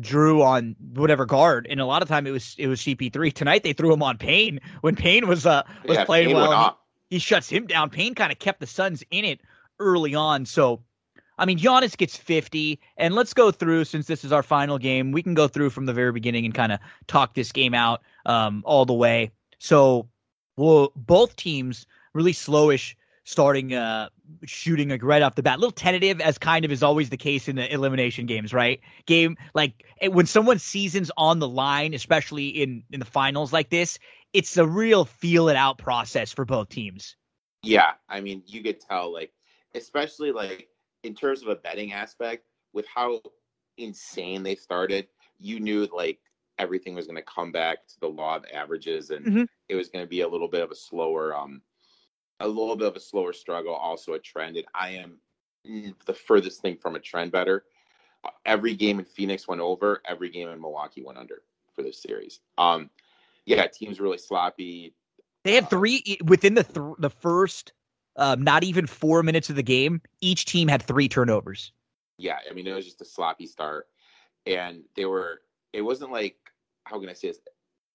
Jrue 0.00 0.42
on 0.42 0.76
whatever 0.94 1.26
guard, 1.26 1.66
and 1.68 1.80
a 1.80 1.84
lot 1.84 2.02
of 2.02 2.08
time 2.08 2.26
it 2.26 2.30
was 2.30 2.54
it 2.58 2.68
was 2.68 2.80
CP3. 2.80 3.32
Tonight 3.32 3.62
they 3.62 3.72
threw 3.72 3.92
him 3.92 4.02
on 4.02 4.16
Payne 4.16 4.60
when 4.80 4.96
Payne 4.96 5.28
was 5.28 5.44
uh 5.44 5.62
was 5.84 5.98
yeah, 5.98 6.04
playing 6.04 6.28
Payne 6.28 6.36
well. 6.36 6.78
He, 7.10 7.16
he, 7.16 7.18
shuts 7.18 7.48
him 7.48 7.66
down. 7.66 7.90
Payne 7.90 8.14
kind 8.14 8.32
of 8.32 8.38
kept 8.38 8.60
the 8.60 8.66
Suns 8.66 9.02
in 9.10 9.24
it 9.24 9.40
early 9.78 10.14
on. 10.14 10.46
So, 10.46 10.82
I 11.36 11.44
mean, 11.44 11.58
Giannis 11.58 11.96
gets 11.96 12.16
50, 12.16 12.80
and 12.96 13.14
let's 13.14 13.34
go 13.34 13.50
through 13.50 13.84
since 13.84 14.06
this 14.06 14.24
is 14.24 14.32
our 14.32 14.42
final 14.42 14.78
game. 14.78 15.12
We 15.12 15.22
can 15.22 15.34
go 15.34 15.48
through 15.48 15.70
from 15.70 15.86
the 15.86 15.92
very 15.92 16.12
beginning 16.12 16.44
and 16.46 16.54
kind 16.54 16.72
of 16.72 16.80
talk 17.06 17.34
this 17.34 17.52
game 17.52 17.74
out 17.74 18.02
um, 18.24 18.62
all 18.64 18.86
the 18.86 18.94
way. 18.94 19.32
So, 19.58 20.08
well, 20.56 20.92
both 20.96 21.36
teams 21.36 21.86
really 22.14 22.32
slowish 22.32 22.94
starting 23.28 23.74
uh, 23.74 24.08
shooting 24.46 24.88
like 24.88 25.02
right 25.02 25.20
off 25.20 25.34
the 25.34 25.42
bat. 25.42 25.58
A 25.58 25.60
little 25.60 25.70
tentative, 25.70 26.18
as 26.22 26.38
kind 26.38 26.64
of 26.64 26.72
is 26.72 26.82
always 26.82 27.10
the 27.10 27.16
case 27.18 27.46
in 27.46 27.56
the 27.56 27.70
elimination 27.70 28.24
games, 28.24 28.54
right? 28.54 28.80
Game 29.04 29.36
like 29.52 29.84
when 30.02 30.24
someone's 30.24 30.62
season's 30.62 31.10
on 31.18 31.38
the 31.38 31.48
line, 31.48 31.92
especially 31.92 32.48
in 32.48 32.82
in 32.90 33.00
the 33.00 33.06
finals 33.06 33.52
like 33.52 33.68
this, 33.68 33.98
it's 34.32 34.56
a 34.56 34.66
real 34.66 35.04
feel 35.04 35.50
it 35.50 35.56
out 35.56 35.76
process 35.76 36.32
for 36.32 36.46
both 36.46 36.70
teams. 36.70 37.16
Yeah, 37.62 37.92
I 38.08 38.22
mean, 38.22 38.42
you 38.46 38.62
could 38.62 38.80
tell, 38.80 39.12
like, 39.12 39.32
especially 39.74 40.32
like 40.32 40.68
in 41.02 41.14
terms 41.14 41.42
of 41.42 41.48
a 41.48 41.56
betting 41.56 41.92
aspect, 41.92 42.46
with 42.72 42.86
how 42.86 43.20
insane 43.76 44.42
they 44.42 44.54
started, 44.54 45.06
you 45.38 45.60
knew 45.60 45.86
like 45.94 46.18
everything 46.58 46.94
was 46.94 47.06
going 47.06 47.16
to 47.16 47.22
come 47.22 47.52
back 47.52 47.86
to 47.88 48.00
the 48.00 48.08
law 48.08 48.36
of 48.36 48.46
averages, 48.54 49.10
and 49.10 49.26
mm-hmm. 49.26 49.42
it 49.68 49.74
was 49.74 49.90
going 49.90 50.02
to 50.02 50.08
be 50.08 50.22
a 50.22 50.28
little 50.28 50.48
bit 50.48 50.62
of 50.62 50.70
a 50.70 50.74
slower 50.74 51.36
um 51.36 51.60
a 52.40 52.48
little 52.48 52.76
bit 52.76 52.88
of 52.88 52.96
a 52.96 53.00
slower 53.00 53.32
struggle, 53.32 53.74
also 53.74 54.14
a 54.14 54.18
trend. 54.18 54.56
And 54.56 54.66
I 54.74 54.90
am 54.90 55.18
the 56.06 56.14
furthest 56.14 56.62
thing 56.62 56.76
from 56.76 56.96
a 56.96 57.00
trend 57.00 57.32
better. 57.32 57.64
Every 58.44 58.74
game 58.74 58.98
in 58.98 59.04
Phoenix 59.04 59.46
went 59.46 59.60
over, 59.60 60.02
every 60.06 60.30
game 60.30 60.48
in 60.48 60.60
Milwaukee 60.60 61.02
went 61.02 61.18
under 61.18 61.42
for 61.74 61.82
this 61.82 62.02
series. 62.02 62.40
Um, 62.58 62.90
yeah, 63.46 63.66
teams 63.66 64.00
really 64.00 64.18
sloppy. 64.18 64.94
They 65.44 65.54
had 65.54 65.70
three 65.70 66.18
within 66.24 66.54
the 66.54 66.64
th- 66.64 66.96
the 66.98 67.10
first, 67.10 67.72
um, 68.16 68.42
not 68.42 68.64
even 68.64 68.86
four 68.86 69.22
minutes 69.22 69.48
of 69.48 69.56
the 69.56 69.62
game. 69.62 70.02
Each 70.20 70.44
team 70.44 70.68
had 70.68 70.82
three 70.82 71.08
turnovers. 71.08 71.72
Yeah, 72.18 72.38
I 72.50 72.52
mean 72.52 72.66
it 72.66 72.74
was 72.74 72.84
just 72.84 73.00
a 73.00 73.04
sloppy 73.04 73.46
start, 73.46 73.86
and 74.46 74.82
they 74.96 75.04
were. 75.04 75.40
It 75.72 75.82
wasn't 75.82 76.10
like 76.10 76.36
how 76.84 76.98
can 76.98 77.08
I 77.08 77.12
say 77.12 77.28
this? 77.28 77.38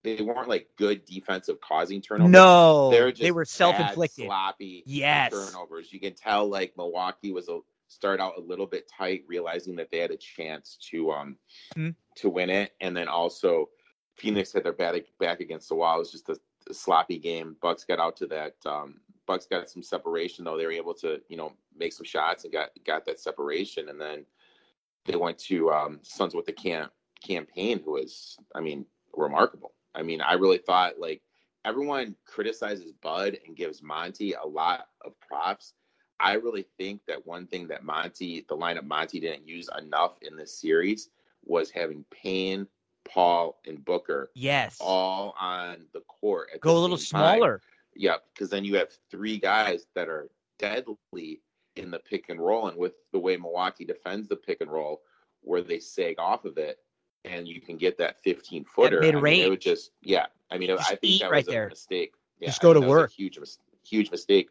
They 0.03 0.21
weren't 0.21 0.49
like 0.49 0.69
good 0.77 1.05
defensive 1.05 1.61
causing 1.61 2.01
turnovers. 2.01 2.31
No, 2.31 2.91
they 2.91 3.01
were, 3.01 3.11
they 3.11 3.31
were 3.31 3.45
self-inflicted, 3.45 4.25
sloppy 4.25 4.83
yes. 4.85 5.31
turnovers. 5.31 5.91
You 5.93 5.99
can 5.99 6.13
tell 6.13 6.47
like 6.47 6.73
Milwaukee 6.77 7.31
was 7.31 7.47
a 7.49 7.59
start 7.87 8.19
out 8.19 8.37
a 8.37 8.41
little 8.41 8.65
bit 8.65 8.89
tight, 8.89 9.23
realizing 9.27 9.75
that 9.77 9.91
they 9.91 9.99
had 9.99 10.11
a 10.11 10.17
chance 10.17 10.77
to 10.89 11.11
um 11.11 11.37
mm-hmm. 11.75 11.91
to 12.15 12.29
win 12.29 12.49
it, 12.49 12.73
and 12.81 12.95
then 12.95 13.07
also 13.07 13.69
Phoenix 14.15 14.51
had 14.51 14.63
their 14.63 14.73
back 14.73 14.95
back 15.19 15.39
against 15.39 15.69
the 15.69 15.75
wall. 15.75 15.95
It 15.95 15.99
was 15.99 16.11
just 16.11 16.29
a, 16.29 16.37
a 16.69 16.73
sloppy 16.73 17.17
game. 17.17 17.55
Bucks 17.61 17.85
got 17.85 17.99
out 17.99 18.17
to 18.17 18.27
that. 18.27 18.55
Um, 18.65 18.99
Bucks 19.25 19.45
got 19.45 19.69
some 19.69 19.83
separation 19.83 20.43
though. 20.43 20.57
They 20.57 20.65
were 20.65 20.71
able 20.71 20.93
to 20.95 21.21
you 21.29 21.37
know 21.37 21.53
make 21.77 21.93
some 21.93 22.05
shots 22.05 22.43
and 22.43 22.51
got 22.51 22.69
got 22.85 23.05
that 23.05 23.19
separation, 23.19 23.89
and 23.89 23.99
then 24.01 24.25
they 25.05 25.15
went 25.15 25.37
to 25.37 25.71
um, 25.71 25.99
Suns 26.01 26.35
with 26.35 26.45
the 26.45 26.53
camp 26.53 26.91
Cam 27.25 27.45
Payne, 27.45 27.81
who 27.83 27.93
was 27.93 28.37
I 28.53 28.59
mean 28.59 28.85
remarkable. 29.15 29.73
I 29.95 30.01
mean, 30.03 30.21
I 30.21 30.33
really 30.33 30.57
thought 30.57 30.99
like 30.99 31.21
everyone 31.65 32.15
criticizes 32.25 32.91
Bud 33.01 33.37
and 33.45 33.55
gives 33.55 33.81
Monty 33.81 34.33
a 34.33 34.45
lot 34.45 34.87
of 35.05 35.13
props. 35.19 35.73
I 36.19 36.33
really 36.33 36.65
think 36.77 37.01
that 37.07 37.25
one 37.25 37.47
thing 37.47 37.67
that 37.67 37.83
Monty, 37.83 38.45
the 38.47 38.55
lineup 38.55 38.85
Monty 38.85 39.19
didn't 39.19 39.47
use 39.47 39.69
enough 39.77 40.13
in 40.21 40.35
this 40.37 40.59
series 40.59 41.09
was 41.45 41.69
having 41.69 42.05
Payne, 42.11 42.67
Paul, 43.05 43.59
and 43.67 43.83
Booker 43.83 44.31
Yes. 44.33 44.77
all 44.79 45.35
on 45.39 45.85
the 45.93 46.01
court. 46.01 46.49
At 46.53 46.61
the 46.61 46.65
Go 46.67 46.77
a 46.77 46.79
little 46.79 46.97
same 46.97 47.19
time. 47.19 47.37
smaller. 47.37 47.61
Yep, 47.95 48.23
because 48.33 48.49
then 48.49 48.63
you 48.63 48.75
have 48.77 48.89
three 49.11 49.37
guys 49.37 49.85
that 49.95 50.07
are 50.07 50.29
deadly 50.57 51.41
in 51.75 51.91
the 51.91 51.99
pick 51.99 52.29
and 52.29 52.39
roll, 52.39 52.67
and 52.67 52.77
with 52.77 52.93
the 53.11 53.19
way 53.19 53.35
Milwaukee 53.37 53.85
defends 53.85 54.27
the 54.27 54.35
pick 54.35 54.61
and 54.61 54.71
roll, 54.71 55.01
where 55.41 55.61
they 55.61 55.79
sag 55.79 56.15
off 56.19 56.45
of 56.45 56.57
it, 56.57 56.77
and 57.25 57.47
you 57.47 57.61
can 57.61 57.77
get 57.77 57.97
that 57.97 58.21
15 58.23 58.65
footer. 58.65 59.03
I 59.03 59.11
mean, 59.11 59.41
it 59.45 59.49
would 59.49 59.61
just, 59.61 59.91
yeah. 60.01 60.27
I 60.51 60.57
mean, 60.57 60.69
Just 60.69 60.91
I 60.91 60.95
think 60.95 61.21
that 61.21 61.31
right 61.31 61.45
was 61.45 61.53
there. 61.53 61.65
a 61.67 61.69
mistake. 61.69 62.13
Yeah, 62.39 62.47
Just 62.49 62.61
I 62.61 62.63
go 62.63 62.73
to 62.73 62.79
that 62.79 62.85
was 62.85 62.95
a 62.95 62.99
work. 62.99 63.11
huge, 63.11 63.39
huge 63.85 64.11
mistake 64.11 64.49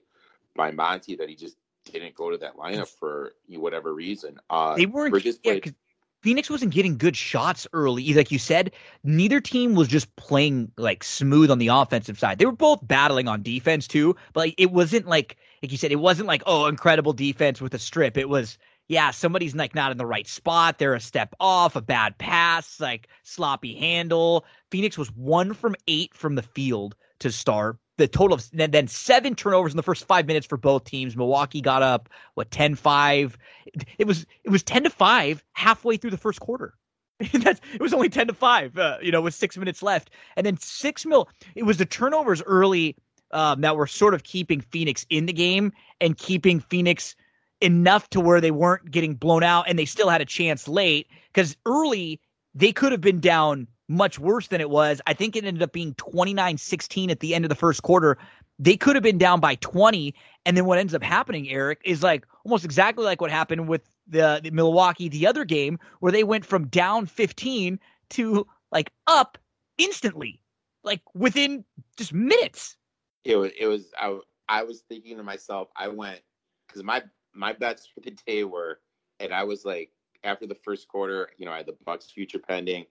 by 0.57 0.71
Monty 0.71 1.17
that 1.17 1.29
he 1.29 1.35
just 1.37 1.57
didn't 1.85 2.14
go 2.14 2.31
to 2.31 2.38
that 2.38 2.57
lineup 2.57 2.88
for 2.88 3.33
whatever 3.49 3.95
reason. 3.95 4.38
Uh, 4.50 4.76
They 4.76 4.87
weren't. 4.87 5.12
Bridges 5.12 5.38
Yeah, 5.45 5.52
played 5.52 5.75
Phoenix 6.23 6.49
wasn't 6.49 6.73
getting 6.73 6.99
good 6.99 7.17
shots 7.17 7.67
early. 7.73 8.14
Like 8.14 8.31
you 8.31 8.38
said, 8.38 8.71
neither 9.02 9.41
team 9.41 9.75
was 9.75 9.88
just 9.88 10.14
playing 10.14 10.71
like 10.76 11.02
smooth 11.02 11.50
on 11.50 11.59
the 11.59 11.67
offensive 11.69 12.17
side. 12.19 12.38
They 12.38 12.47
were 12.47 12.52
both 12.52 12.79
battling 12.87 13.26
on 13.26 13.43
defense 13.43 13.88
too, 13.88 14.14
but 14.33 14.41
like, 14.41 14.55
it 14.57 14.71
wasn't 14.71 15.07
like 15.09 15.37
like 15.62 15.73
you 15.73 15.79
said, 15.79 15.91
it 15.91 15.97
wasn't 15.97 16.29
like 16.29 16.43
oh 16.47 16.67
incredible 16.67 17.12
defense 17.12 17.61
with 17.61 17.75
a 17.75 17.79
strip. 17.79 18.17
It 18.17 18.29
was 18.29 18.57
yeah, 18.89 19.11
somebody's 19.11 19.55
like 19.55 19.75
not 19.75 19.93
in 19.93 19.99
the 19.99 20.07
right 20.07 20.27
spot. 20.27 20.79
They're 20.79 20.95
a 20.95 21.01
step 21.01 21.35
off, 21.41 21.77
a 21.77 21.81
bad 21.81 22.19
pass, 22.19 22.81
like 22.81 23.09
sloppy 23.23 23.75
handle. 23.75 24.45
Phoenix 24.71 24.99
was 24.99 25.11
one 25.12 25.55
from 25.55 25.75
eight 25.87 26.15
from 26.15 26.35
the 26.35 26.43
field 26.43 26.95
to 27.21 27.31
start. 27.31 27.79
The 27.99 28.09
total 28.09 28.35
of 28.37 28.51
then, 28.53 28.71
then 28.71 28.89
seven 28.89 29.35
turnovers 29.35 29.73
in 29.73 29.77
the 29.77 29.83
first 29.83 30.07
five 30.07 30.27
minutes 30.27 30.47
for 30.47 30.57
both 30.57 30.85
teams. 30.85 31.17
Milwaukee 31.17 31.61
got 31.61 31.83
up 31.83 32.09
what 32.35 32.51
10-5. 32.51 33.35
It, 33.67 33.85
it 33.99 34.07
was 34.07 34.27
it 34.45 34.51
was 34.51 34.62
ten 34.62 34.85
to 34.85 34.91
five 34.91 35.45
halfway 35.53 35.97
through 35.97 36.11
the 36.11 36.19
first 36.19 36.41
quarter. 36.41 36.75
That's 37.33 37.61
it 37.75 37.81
was 37.81 37.95
only 37.95 38.09
ten 38.09 38.27
to 38.27 38.35
five. 38.35 38.77
Uh, 38.77 38.97
you 39.01 39.12
know, 39.12 39.21
with 39.21 39.35
six 39.35 39.57
minutes 39.57 39.83
left, 39.83 40.11
and 40.37 40.45
then 40.45 40.57
six 40.59 41.07
mil. 41.07 41.29
It 41.55 41.62
was 41.65 41.77
the 41.77 41.87
turnovers 41.87 42.43
early 42.43 42.97
um, 43.31 43.61
that 43.61 43.77
were 43.77 43.87
sort 43.87 44.15
of 44.15 44.25
keeping 44.25 44.61
Phoenix 44.61 45.07
in 45.11 45.27
the 45.27 45.33
game 45.33 45.73
and 46.01 46.17
keeping 46.17 46.61
Phoenix 46.61 47.15
enough 47.62 48.11
to 48.11 48.21
where 48.21 48.40
they 48.40 48.50
weren't 48.50 48.90
getting 48.90 49.14
blown 49.14 49.42
out 49.42 49.64
and 49.69 49.78
they 49.78 49.85
still 49.85 50.09
had 50.09 50.21
a 50.21 50.25
chance 50.25 50.69
late 50.69 51.09
because 51.33 51.57
early 51.66 52.21
they 52.54 52.73
could 52.73 52.92
have 52.92 53.00
been 53.00 53.21
down 53.21 53.66
much 53.88 54.19
worse 54.19 54.49
than 54.49 54.61
it 54.61 54.71
was. 54.71 55.00
I 55.07 55.14
think 55.14 55.37
it 55.37 55.45
ended 55.45 55.62
up 55.62 55.73
being 55.73 55.95
29 55.95 56.59
16 56.59 57.11
at 57.11 57.21
the 57.21 57.35
end 57.35 57.45
of 57.45 57.49
the 57.49 57.54
first 57.54 57.83
quarter. 57.83 58.19
They 58.59 58.76
could 58.76 58.97
have 58.97 59.02
been 59.02 59.19
down 59.19 59.40
by 59.40 59.57
20. 59.57 60.14
And 60.45 60.57
then 60.57 60.66
what 60.66 60.78
ends 60.78 60.95
up 60.95 61.02
happening, 61.02 61.49
Eric, 61.50 61.81
is 61.85 62.02
like 62.02 62.26
almost 62.45 62.64
exactly 62.64 63.04
like 63.04 63.21
what 63.21 63.31
happened 63.31 63.69
with 63.69 63.83
the, 64.07 64.40
the 64.42 64.50
Milwaukee, 64.50 65.09
the 65.09 65.26
other 65.26 65.45
game, 65.45 65.78
where 66.00 66.12
they 66.12 66.25
went 66.25 66.45
from 66.45 66.66
down 66.69 67.07
15 67.07 67.78
to 68.11 68.47
like 68.71 68.90
up 69.07 69.38
instantly, 69.78 70.42
like 70.85 71.00
within 71.14 71.64
just 71.97 72.12
minutes. 72.12 72.76
it 73.25 73.37
was 73.37 73.50
it 73.59 73.66
was 73.66 73.92
I, 73.99 74.19
I 74.49 74.62
was 74.64 74.83
thinking 74.88 75.16
to 75.16 75.23
myself 75.23 75.69
i 75.76 75.88
went 75.88 76.21
because 76.66 76.83
my 76.83 77.02
my 77.35 77.53
bets 77.53 77.87
for 77.87 78.01
the 78.01 78.17
day 78.27 78.45
were 78.45 78.81
and 79.21 79.33
i 79.33 79.43
was 79.43 79.65
like 79.65 79.91
after 80.25 80.47
the 80.47 80.55
first 80.55 80.89
quarter 80.89 81.31
you 81.39 81.47
know 81.47 81.53
i 81.53 81.59
had 81.59 81.67
the 81.67 81.77
bucks 81.85 82.11
future 82.11 82.39
pending. 82.39 82.85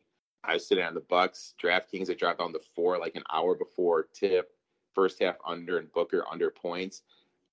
I 0.43 0.55
was 0.55 0.67
sitting 0.67 0.83
on 0.83 0.95
the 0.95 1.01
bucks. 1.01 1.53
Draftkings 1.62 2.10
i 2.10 2.15
dropped 2.15 2.39
down 2.39 2.51
to 2.53 2.60
four 2.75 2.98
like 2.98 3.15
an 3.15 3.24
hour 3.31 3.55
before 3.55 4.07
tip 4.13 4.51
first 4.95 5.21
half 5.21 5.36
under 5.48 5.77
and 5.77 5.91
booker 5.91 6.25
under 6.31 6.50
points. 6.50 7.03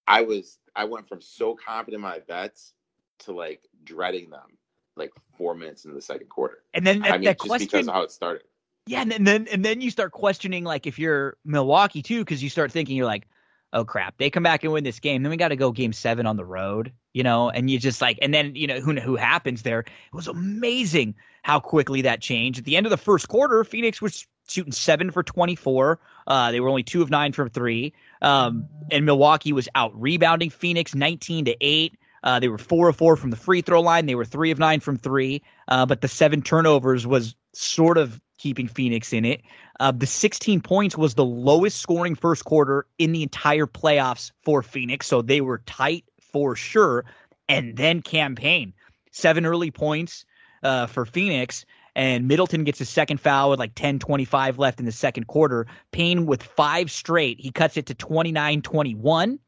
I 0.07 0.23
was 0.23 0.59
i 0.75 0.85
went 0.85 1.09
from 1.09 1.21
so 1.21 1.55
confident 1.55 1.97
in 1.97 2.01
my 2.01 2.21
bets 2.21 2.73
to 3.21 3.33
like 3.33 3.69
dreading 3.85 4.31
them 4.31 4.57
like 4.97 5.13
four 5.37 5.55
minutes 5.55 5.85
into 5.85 5.95
the 5.95 6.03
second 6.03 6.29
quarter. 6.29 6.65
And 6.75 6.87
then 6.87 7.01
that, 7.01 7.13
i 7.13 7.19
mean 7.19 7.25
that 7.25 7.39
just 7.39 7.49
question, 7.49 7.67
because 7.67 7.89
of 7.89 7.95
how 7.95 8.03
it 8.03 8.11
started. 8.11 8.43
Yeah, 8.87 9.03
and 9.03 9.27
then 9.27 9.47
and 9.53 9.65
then 9.65 9.81
you 9.83 9.91
start 9.91 10.13
questioning 10.13 10.65
like 10.65 10.87
if 10.87 10.99
you're 10.99 11.37
Milwaukee 11.45 12.03
too, 12.03 12.21
because 12.21 12.43
you 12.43 12.49
start 12.49 12.73
thinking 12.73 12.97
you're 12.97 13.07
like, 13.07 13.29
oh 13.73 13.85
crap, 13.85 14.17
they 14.19 14.31
come 14.31 14.43
back 14.43 14.65
and 14.65 14.73
win 14.73 14.85
this 14.85 15.01
game, 15.01 15.23
then 15.23 15.31
we 15.31 15.37
got 15.37 15.49
to 15.49 15.57
go 15.57 15.73
game 15.73 15.93
seven 15.93 16.27
on 16.27 16.37
the 16.37 16.45
road, 16.45 16.93
you 17.13 17.23
know, 17.23 17.51
and 17.51 17.71
you 17.71 17.79
just 17.79 18.01
like, 18.01 18.19
and 18.23 18.33
then 18.33 18.55
you 18.55 18.67
know 18.67 18.81
who 18.81 18.95
who 18.95 19.17
happens 19.17 19.63
there. 19.63 19.81
It 19.81 19.89
was 20.13 20.29
amazing 20.29 21.15
how 21.43 21.61
quickly 21.61 22.03
that 22.03 22.21
changed. 22.21 22.59
At 22.59 22.65
the 22.65 22.77
end 22.77 22.87
of 22.87 22.91
the 22.91 22.97
first 22.97 23.29
quarter, 23.29 23.65
Phoenix 23.65 24.01
was 24.01 24.27
shooting 24.49 24.73
seven 24.73 25.11
for 25.11 25.23
24. 25.23 26.01
Uh, 26.27 26.53
they 26.53 26.61
were 26.61 26.69
only 26.69 26.83
two 26.83 27.03
of 27.03 27.11
nine 27.11 27.33
from 27.33 27.51
three, 27.51 27.95
um, 28.23 28.69
and 28.91 29.05
Milwaukee 29.05 29.53
was 29.53 29.69
out 29.75 29.99
rebounding 30.01 30.51
Phoenix 30.51 30.95
19 30.95 31.47
to 31.47 31.57
eight. 31.61 31.97
Uh, 32.23 32.41
they 32.41 32.49
were 32.49 32.59
four 32.59 32.89
of 32.89 32.97
four 32.97 33.17
from 33.17 33.31
the 33.31 33.37
free 33.37 33.63
throw 33.63 33.81
line. 33.81 34.07
They 34.07 34.15
were 34.15 34.25
three 34.25 34.51
of 34.51 34.59
nine 34.59 34.81
from 34.81 34.97
three. 34.97 35.43
Uh, 35.69 35.87
but 35.87 36.01
the 36.01 36.09
seven 36.09 36.43
turnovers 36.43 37.07
was 37.07 37.37
sort 37.55 37.97
of 37.97 38.21
keeping 38.39 38.69
Phoenix 38.69 39.13
in 39.13 39.25
it. 39.25 39.43
Uh, 39.81 39.93
the 39.93 40.07
16 40.07 40.61
points 40.61 40.97
was 40.97 41.15
the 41.15 41.25
lowest 41.25 41.79
scoring 41.79 42.15
first 42.15 42.45
quarter 42.45 42.87
in 42.99 43.13
the 43.13 43.23
entire 43.23 43.67
playoffs 43.67 44.33
for 44.43 44.63
Phoenix. 44.63 45.07
So 45.07 45.23
they 45.23 45.41
were 45.41 45.59
tight 45.59 46.05
for 46.21 46.57
sure. 46.57 47.05
And 47.49 47.77
then 47.77 48.03
Cam 48.03 48.35
Payne 48.35 48.73
seven 49.11 49.45
early 49.45 49.71
points 49.71 50.25
uh, 50.63 50.87
for 50.87 51.05
Phoenix. 51.05 51.65
And 51.95 52.29
Middleton 52.29 52.65
gets 52.65 52.79
his 52.79 52.89
second 52.89 53.19
foul 53.19 53.51
with 53.51 53.59
like 53.59 53.75
10 53.75 53.99
25 53.99 54.59
left 54.59 54.79
in 54.79 54.87
the 54.87 54.93
second 54.93 55.27
quarter. 55.27 55.67
Payne 55.93 56.27
with 56.27 56.43
five 56.43 56.91
straight. 56.91 57.41
He 57.41 57.51
cuts 57.51 57.77
it 57.77 57.87
to 57.87 57.95
29 57.95 58.63
21. 58.63 59.39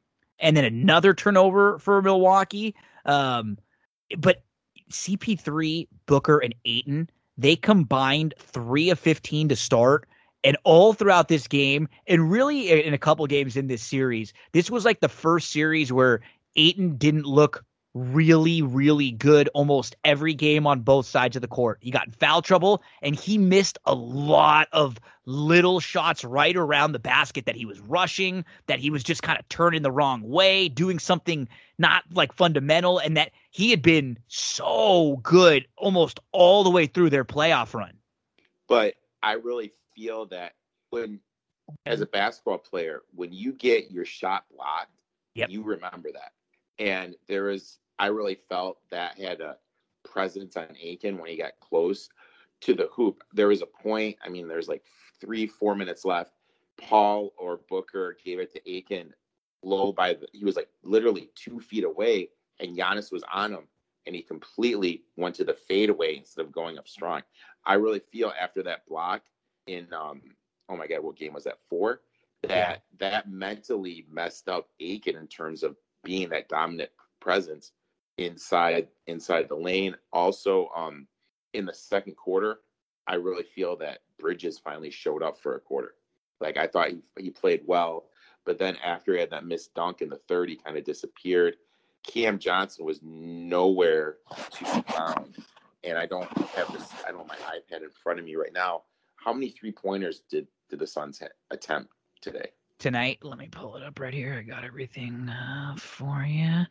And 0.41 0.57
then 0.57 0.65
another 0.65 1.15
turnover 1.15 1.79
for 1.79 2.03
Milwaukee. 2.03 2.75
Um, 3.05 3.59
but 4.19 4.43
CP3, 4.91 5.87
Booker, 6.07 6.39
and 6.39 6.55
Ayton, 6.65 7.09
they 7.41 7.57
combined 7.57 8.35
three 8.39 8.91
of 8.91 8.99
15 8.99 9.49
to 9.49 9.57
start. 9.57 10.07
And 10.43 10.57
all 10.65 10.95
throughout 10.95 11.29
this 11.29 11.47
game, 11.47 11.87
and 12.07 12.31
really 12.31 12.71
in 12.71 12.95
a 12.95 12.99
couple 12.99 13.27
games 13.27 13.59
in 13.59 13.67
this 13.67 13.83
series, 13.83 14.33
this 14.53 14.71
was 14.71 14.87
like 14.87 15.01
the 15.01 15.09
first 15.09 15.51
series 15.51 15.93
where 15.93 16.23
Ayton 16.57 16.97
didn't 16.97 17.27
look 17.27 17.63
really, 17.95 18.63
really 18.63 19.11
good 19.11 19.49
almost 19.55 19.97
every 20.05 20.35
game 20.35 20.67
on 20.67 20.81
both 20.81 21.07
sides 21.07 21.37
of 21.37 21.43
the 21.43 21.49
court. 21.49 21.79
He 21.81 21.91
got 21.91 22.07
in 22.07 22.13
foul 22.13 22.41
trouble 22.43 22.83
and 23.03 23.17
he 23.17 23.37
missed 23.39 23.79
a 23.85 23.95
lot 23.95 24.69
of 24.73 24.99
little 25.27 25.81
shots 25.81 26.25
right 26.25 26.57
around 26.57 26.93
the 26.93 26.99
basket 26.99 27.47
that 27.47 27.57
he 27.57 27.67
was 27.67 27.81
rushing, 27.81 28.45
that 28.67 28.79
he 28.79 28.91
was 28.91 29.03
just 29.03 29.23
kind 29.23 29.39
of 29.39 29.49
turning 29.49 29.83
the 29.83 29.91
wrong 29.93 30.23
way, 30.23 30.69
doing 30.69 30.99
something 30.99 31.49
not 31.79 32.05
like 32.13 32.33
fundamental, 32.33 32.99
and 32.99 33.17
that 33.17 33.33
he 33.51 33.71
had 33.71 33.83
been 33.83 34.19
so 34.29 35.19
good 35.23 35.67
almost 35.77 36.21
all 36.33 36.63
the 36.65 36.71
way 36.71 36.87
through 36.87 37.11
their 37.11 37.25
playoff 37.25 37.75
run. 37.75 37.93
but 38.69 38.95
I 39.23 39.33
really 39.33 39.73
feel 39.95 40.27
that 40.27 40.55
when, 40.91 41.21
as 41.87 42.01
a 42.01 42.07
basketball 42.07 42.59
player, 42.59 43.03
when 43.15 43.33
you 43.33 43.53
get 43.53 43.91
your 43.91 44.05
shot 44.05 44.45
blocked, 44.51 44.93
Yep. 45.35 45.51
you 45.51 45.63
remember 45.63 46.11
that. 46.13 46.33
And 46.81 47.15
there 47.29 47.45
was, 47.45 47.79
I 47.99 48.07
really 48.07 48.39
felt 48.49 48.79
that 48.91 49.19
had 49.19 49.41
a 49.41 49.57
presence 50.05 50.57
on 50.57 50.77
Ayton 50.81 51.19
when 51.19 51.31
he 51.31 51.37
got 51.37 51.53
close 51.61 52.09
to 52.63 52.75
the 52.75 52.89
hoop. 52.93 53.23
There 53.33 53.49
was 53.49 53.63
a 53.63 53.67
point, 53.67 54.17
I 54.25 54.29
mean, 54.29 54.49
there's 54.49 54.69
like 54.69 54.83
three, 55.21 55.47
four 55.47 55.77
minutes 55.77 56.05
left. 56.05 56.33
Paul 56.81 57.33
or 57.39 57.61
Booker 57.69 58.17
gave 58.25 58.39
it 58.39 58.53
to 58.55 58.71
Ayton 58.71 59.13
low 59.63 59.93
by 59.93 60.15
the, 60.15 60.27
he 60.33 60.45
was 60.45 60.57
like 60.57 60.69
literally 60.83 61.31
two 61.35 61.61
feet 61.61 61.85
away, 61.85 62.31
and 62.59 62.77
Giannis 62.77 63.13
was 63.13 63.23
on 63.33 63.53
him, 63.53 63.69
and 64.07 64.17
he 64.17 64.23
completely 64.23 65.03
went 65.17 65.35
to 65.37 65.45
the 65.45 65.55
fadeaway 65.69 66.17
instead 66.17 66.45
of 66.45 66.53
going 66.53 66.79
up 66.79 66.89
strong. 66.89 67.23
I 67.67 67.75
really 67.75 68.01
feel 68.11 68.33
after 68.41 68.63
that 68.63 68.87
block 68.87 69.23
in 69.67 69.87
um 69.93 70.23
oh 70.71 70.77
my 70.77 70.87
god, 70.87 71.01
what 71.03 71.17
game 71.17 71.35
was 71.35 71.45
that? 71.45 71.59
Four. 71.69 72.01
That 72.45 72.85
that 72.99 73.31
mentally 73.31 74.07
messed 74.11 74.49
up 74.49 74.69
Ayton 74.81 75.17
in 75.17 75.27
terms 75.27 75.63
of 75.63 75.77
being 76.03 76.29
that 76.31 76.49
dominant 76.49 76.91
presence 77.21 77.73
inside 78.19 78.89
inside 79.07 79.49
the 79.49 79.57
lane. 79.57 79.97
Also, 80.13 80.69
um 80.77 81.07
in 81.53 81.67
the 81.67 81.75
second 81.75 82.17
quarter, 82.17 82.61
I 83.07 83.15
really 83.15 83.43
feel 83.43 83.77
that 83.79 84.01
Bridges 84.19 84.59
finally 84.59 84.91
showed 84.91 85.23
up 85.23 85.39
for 85.39 85.57
a 85.57 85.61
quarter. 85.61 85.95
Like 86.41 86.57
I 86.57 86.67
thought 86.67 86.91
he, 86.91 87.03
he 87.19 87.31
played 87.31 87.63
well, 87.67 88.05
but 88.45 88.59
then 88.59 88.77
after 88.85 89.15
he 89.15 89.21
had 89.21 89.31
that 89.31 89.45
missed 89.45 89.75
dunk 89.75 90.01
in 90.01 90.09
the 90.09 90.21
third, 90.29 90.49
he 90.49 90.57
kind 90.57 90.77
of 90.77 90.85
disappeared. 90.85 91.57
Cam 92.07 92.39
Johnson 92.39 92.85
was 92.85 93.01
nowhere 93.03 94.17
to 94.53 94.65
be 94.65 94.93
found 94.93 95.37
and 95.85 95.99
I 95.99 96.07
don't 96.07 96.29
have 96.49 96.73
this. 96.73 96.89
I 97.07 97.11
don't 97.11 97.29
have 97.29 97.29
my 97.29 97.37
iPad 97.37 97.83
in 97.83 97.91
front 97.91 98.19
of 98.19 98.25
me 98.25 98.37
right 98.37 98.53
now. 98.53 98.83
How 99.17 99.33
many 99.33 99.51
three 99.51 99.73
pointers 99.73 100.23
did 100.31 100.47
did 100.69 100.79
the 100.79 100.87
Suns 100.87 101.23
attempt 101.51 101.93
today? 102.21 102.53
Tonight. 102.81 103.19
Let 103.23 103.39
me 103.39 103.49
pull 103.49 103.77
it 103.77 103.85
up 103.85 104.01
right 104.01 104.13
here. 104.13 104.35
I 104.35 104.43
got 104.43 104.65
everything 104.65 105.29
uh, 105.29 105.77
for 105.77 106.25
you. 106.27 106.65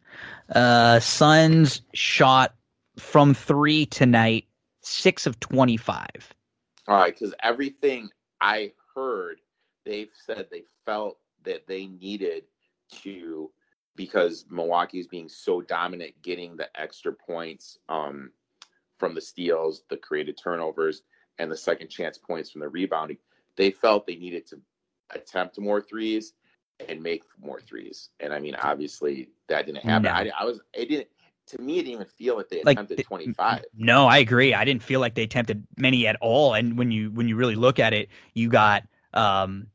Uh, 0.53 0.99
Suns 0.99 1.81
shot 1.93 2.55
from 2.97 3.33
three 3.33 3.85
tonight, 3.85 4.45
six 4.81 5.25
of 5.25 5.39
25. 5.39 6.05
All 6.87 6.97
right, 6.97 7.13
because 7.13 7.33
everything 7.41 8.09
I 8.41 8.73
heard, 8.93 9.39
they've 9.85 10.11
said 10.25 10.47
they 10.51 10.63
felt 10.85 11.19
that 11.45 11.67
they 11.67 11.85
needed 11.85 12.43
to 13.03 13.51
because 13.95 14.45
Milwaukee's 14.49 15.07
being 15.07 15.29
so 15.29 15.61
dominant, 15.61 16.13
getting 16.21 16.55
the 16.55 16.69
extra 16.79 17.13
points 17.13 17.77
um, 17.89 18.31
from 18.97 19.13
the 19.13 19.21
steals, 19.21 19.83
the 19.89 19.97
created 19.97 20.37
turnovers, 20.41 21.03
and 21.37 21.51
the 21.51 21.57
second 21.57 21.89
chance 21.89 22.17
points 22.17 22.49
from 22.49 22.61
the 22.61 22.69
rebounding. 22.69 23.17
They 23.55 23.71
felt 23.71 24.07
they 24.07 24.15
needed 24.15 24.47
to 24.47 24.59
attempt 25.11 25.59
more 25.59 25.81
threes 25.81 26.33
and 26.87 27.01
make 27.01 27.23
more 27.41 27.59
threes. 27.59 28.09
And 28.19 28.33
I 28.33 28.39
mean, 28.39 28.55
obviously 28.55 29.29
that 29.47 29.65
didn't 29.65 29.83
happen. 29.83 30.03
No. 30.03 30.11
I, 30.11 30.31
I, 30.39 30.45
was, 30.45 30.61
it 30.73 30.89
didn't, 30.89 31.07
to 31.47 31.61
me, 31.61 31.79
it 31.79 31.83
didn't 31.83 31.93
even 31.93 32.05
feel 32.05 32.37
like 32.37 32.49
they 32.49 32.61
attempted 32.61 32.99
like, 32.99 33.07
25. 33.07 33.65
No, 33.75 34.07
I 34.07 34.19
agree. 34.19 34.53
I 34.53 34.63
didn't 34.63 34.83
feel 34.83 34.99
like 34.99 35.15
they 35.15 35.23
attempted 35.23 35.65
many 35.77 36.07
at 36.07 36.15
all. 36.21 36.53
And 36.53 36.77
when 36.77 36.91
you, 36.91 37.11
when 37.11 37.27
you 37.27 37.35
really 37.35 37.55
look 37.55 37.79
at 37.79 37.93
it, 37.93 38.09
you 38.33 38.49
got, 38.49 38.83
um, 39.13 39.67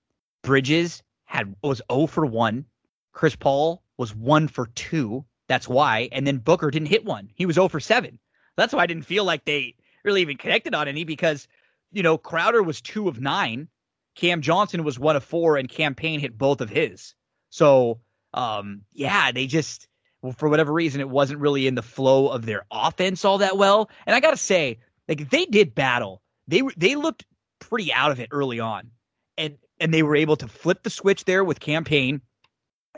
Bridges 0.43 1.03
had, 1.25 1.55
was 1.63 1.83
0 1.91 2.07
for 2.07 2.25
1. 2.25 2.65
Chris 3.13 3.37
Paul 3.37 3.83
was 3.97 4.15
1 4.15 4.49
for 4.49 4.67
2. 4.69 5.25
That's 5.49 5.69
why. 5.69 6.09
And 6.13 6.27
then 6.27 6.39
Booker 6.39 6.71
didn't 6.71 6.89
hit 6.89 7.05
one. 7.05 7.31
He 7.35 7.47
was 7.47 7.55
0 7.55 7.69
for 7.69 7.81
7. 7.81 8.19
That's 8.57 8.73
why 8.73 8.83
I 8.83 8.87
didn't 8.87 9.05
feel 9.05 9.25
like 9.25 9.45
they 9.45 9.75
really 10.05 10.21
even 10.21 10.37
connected 10.37 10.75
on 10.75 10.87
any 10.87 11.05
because, 11.05 11.49
you 11.93 12.03
know, 12.03 12.17
Crowder 12.17 12.63
was 12.63 12.81
2 12.81 13.09
of 13.09 13.21
9 13.21 13.69
Cam 14.15 14.41
Johnson 14.41 14.85
was 14.85 14.99
one 14.99 15.17
of 15.17 15.25
four, 15.25 15.57
and 15.57 15.69
Cam 15.69 15.95
Payne 15.95 16.21
hit 16.21 16.39
both 16.39 16.61
of 16.61 16.71
his. 16.71 17.15
So, 17.51 18.01
um, 18.33 18.83
yeah, 18.93 19.33
they 19.33 19.47
just 19.47 19.89
for 20.37 20.49
whatever 20.49 20.73
reason 20.73 21.01
it 21.01 21.11
wasn't 21.11 21.41
really 21.41 21.67
in 21.67 21.75
the 21.75 21.83
flow 21.83 22.29
of 22.29 22.47
their 22.47 22.65
offense 22.71 23.25
all 23.25 23.39
that 23.39 23.59
well. 23.59 23.91
And 24.07 24.17
I 24.17 24.21
gotta 24.21 24.37
say, 24.37 24.79
like 25.09 25.31
they 25.31 25.45
did 25.47 25.75
battle. 25.75 26.23
They 26.49 26.63
they 26.77 26.97
looked 26.97 27.25
pretty 27.59 27.93
out 27.93 28.11
of 28.11 28.21
it 28.21 28.29
early 28.31 28.61
on, 28.61 28.91
and 29.37 29.57
and 29.81 29.93
they 29.93 30.03
were 30.03 30.17
able 30.17 30.37
to 30.37 30.49
flip 30.49 30.83
the 30.83 30.91
switch 30.91 31.25
there 31.25 31.45
with 31.45 31.61
Cam 31.61 31.85
Payne. 31.85 32.21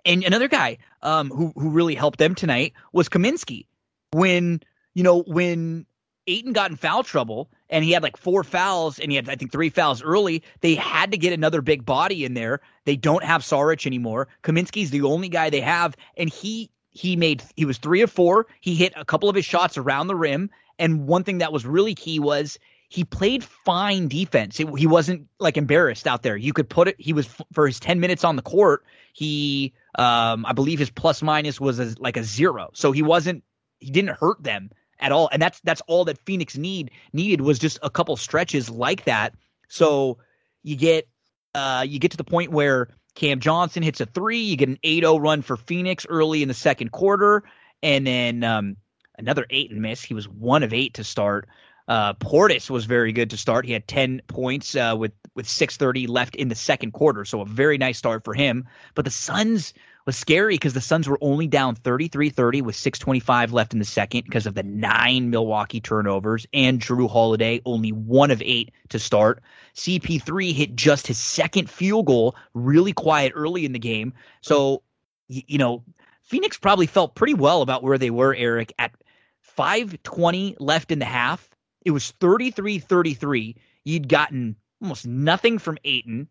And 0.05 0.23
another 0.23 0.49
guy 0.49 0.79
um, 1.03 1.31
who 1.31 1.53
who 1.57 1.71
really 1.71 1.95
helped 1.95 2.19
them 2.19 2.35
tonight 2.35 2.75
was 2.93 3.09
Kaminsky. 3.09 3.67
When 4.13 4.61
you 4.95 5.03
know 5.03 5.23
when 5.23 5.87
Ayton 6.27 6.53
got 6.53 6.71
in 6.71 6.77
foul 6.77 7.03
trouble 7.03 7.51
and 7.69 7.85
he 7.85 7.93
had 7.93 8.03
like 8.03 8.17
four 8.17 8.43
fouls 8.45 8.99
and 8.99 9.11
he 9.11 9.17
had 9.17 9.29
I 9.29 9.37
think 9.37 9.53
three 9.53 9.71
fouls 9.71 10.03
early. 10.03 10.43
They 10.61 10.75
had 10.75 11.13
to 11.13 11.19
get 11.19 11.33
another 11.33 11.63
big 11.63 11.85
body 11.85 12.25
in 12.25 12.35
there. 12.35 12.61
They 12.85 12.97
don't 12.97 13.25
have 13.25 13.43
Saric 13.43 13.87
anymore. 13.87 14.29
Kaminsky's 14.43 14.91
the 14.91 15.03
only 15.03 15.29
guy 15.29 15.51
they 15.51 15.61
have, 15.61 15.97
and 16.17 16.29
he 16.29 16.71
he 16.91 17.17
made 17.17 17.43
he 17.57 17.65
was 17.65 17.79
three 17.79 18.03
of 18.03 18.11
four. 18.11 18.47
He 18.61 18.75
hit 18.75 18.93
a 18.97 19.05
couple 19.05 19.29
of 19.29 19.37
his 19.37 19.45
shots 19.45 19.77
around 19.77 20.07
the 20.07 20.17
rim, 20.17 20.51
and 20.79 21.07
one 21.07 21.25
thing 21.25 21.39
that 21.39 21.53
was 21.53 21.67
really 21.67 21.95
key 21.95 22.19
was 22.19 22.59
he 22.89 23.05
played 23.05 23.43
fine 23.43 24.09
defense. 24.09 24.61
It, 24.61 24.69
he 24.79 24.87
wasn't 24.87 25.29
like 25.39 25.57
embarrassed 25.57 26.07
out 26.07 26.23
there. 26.23 26.37
You 26.37 26.53
could 26.53 26.69
put 26.69 26.89
it. 26.89 26.97
He 26.99 27.13
was 27.13 27.29
for 27.53 27.67
his 27.67 27.81
ten 27.81 28.01
minutes 28.01 28.25
on 28.25 28.37
the 28.37 28.43
court. 28.43 28.85
He, 29.13 29.75
um, 29.99 30.45
I 30.47 30.53
believe 30.53 30.79
his 30.79 30.91
plus 30.91 31.23
minus 31.23 31.61
was 31.61 31.79
a, 31.81 31.95
like 31.99 32.17
a 32.17 32.25
zero, 32.25 32.71
so 32.75 32.93
he 32.93 33.03
wasn't. 33.03 33.45
He 33.79 33.91
didn't 33.91 34.17
hurt 34.17 34.43
them 34.43 34.71
at 34.99 35.13
all. 35.13 35.29
And 35.33 35.41
that's 35.41 35.61
that's 35.61 35.83
all 35.87 36.05
that 36.07 36.19
Phoenix 36.25 36.57
need 36.57 36.91
needed 37.13 37.41
was 37.41 37.59
just 37.59 37.79
a 37.83 37.91
couple 37.91 38.17
stretches 38.17 38.71
like 38.71 39.05
that. 39.05 39.35
So 39.69 40.19
you 40.63 40.77
get 40.77 41.09
uh, 41.55 41.85
you 41.87 41.99
get 41.99 42.11
to 42.13 42.17
the 42.17 42.25
point 42.25 42.51
where 42.51 42.89
Cam 43.15 43.41
Johnson 43.41 43.83
hits 43.83 44.01
a 44.01 44.07
three, 44.07 44.41
you 44.41 44.57
get 44.57 44.69
an 44.69 44.79
8-0 44.85 45.21
run 45.21 45.43
for 45.43 45.57
Phoenix 45.57 46.07
early 46.07 46.43
in 46.43 46.49
the 46.49 46.55
second 46.55 46.93
quarter, 46.93 47.43
and 47.83 48.07
then 48.07 48.45
um, 48.45 48.77
another 49.19 49.47
eight 49.49 49.71
and 49.71 49.81
miss. 49.81 50.03
He 50.03 50.15
was 50.15 50.29
one 50.29 50.63
of 50.63 50.75
eight 50.75 50.95
to 50.95 51.05
start. 51.05 51.49
Uh, 51.89 52.15
Portis 52.15 52.69
was 52.69 52.85
very 52.85 53.13
good 53.13 53.31
to 53.31 53.37
start. 53.37 53.65
He 53.65 53.73
had 53.73 53.87
10 53.87 54.23
points 54.27 54.75
uh, 54.75 54.95
with 54.99 55.13
with 55.35 55.47
6:30 55.47 56.09
left 56.09 56.35
in 56.35 56.49
the 56.49 56.55
second 56.55 56.93
quarter, 56.93 57.25
so 57.25 57.41
a 57.41 57.47
very 57.47 57.79
nice 57.79 57.99
start 57.99 58.25
for 58.25 58.35
him. 58.35 58.67
But 58.95 59.05
the 59.05 59.11
Suns 59.11 59.73
was 60.07 60.17
scary 60.17 60.55
because 60.55 60.73
the 60.73 60.81
Suns 60.81 61.09
were 61.09 61.19
only 61.21 61.47
down 61.47 61.77
33-30 61.77 62.63
with 62.63 62.77
6:25 62.77 63.53
left 63.53 63.73
in 63.73 63.79
the 63.79 63.85
second 63.85 64.25
because 64.25 64.47
of 64.47 64.55
the 64.55 64.63
nine 64.63 65.31
Milwaukee 65.31 65.81
turnovers 65.81 66.47
and 66.55 66.81
Jrue 66.81 67.11
Holiday 67.11 67.61
only 67.65 67.93
one 67.93 68.31
of 68.31 68.41
eight 68.43 68.73
to 68.89 68.99
start. 68.99 69.43
CP3 69.75 70.53
hit 70.53 70.77
just 70.77 71.07
his 71.07 71.19
second 71.19 71.69
field 71.69 72.07
goal, 72.07 72.37
really 72.55 72.93
quiet 72.93 73.33
early 73.35 73.65
in 73.65 73.73
the 73.73 73.79
game. 73.79 74.13
So 74.41 74.83
you 75.29 75.59
know, 75.59 75.83
Phoenix 76.23 76.57
probably 76.57 76.87
felt 76.87 77.17
pretty 77.17 77.35
well 77.35 77.63
about 77.63 77.83
where 77.83 77.99
they 77.99 78.11
were, 78.11 78.35
Eric, 78.35 78.73
at 78.79 78.93
520 79.41 80.57
left 80.61 80.93
in 80.93 81.01
the 81.01 81.05
half 81.05 81.51
it 81.87 81.93
was 81.93 82.11
33 82.11 82.81
33. 82.81 83.57
You'd 83.85 84.09
gotten 84.09 84.57
almost 84.83 85.07
nothing 85.07 85.59
from 85.59 85.79
Ayton. 85.85 86.29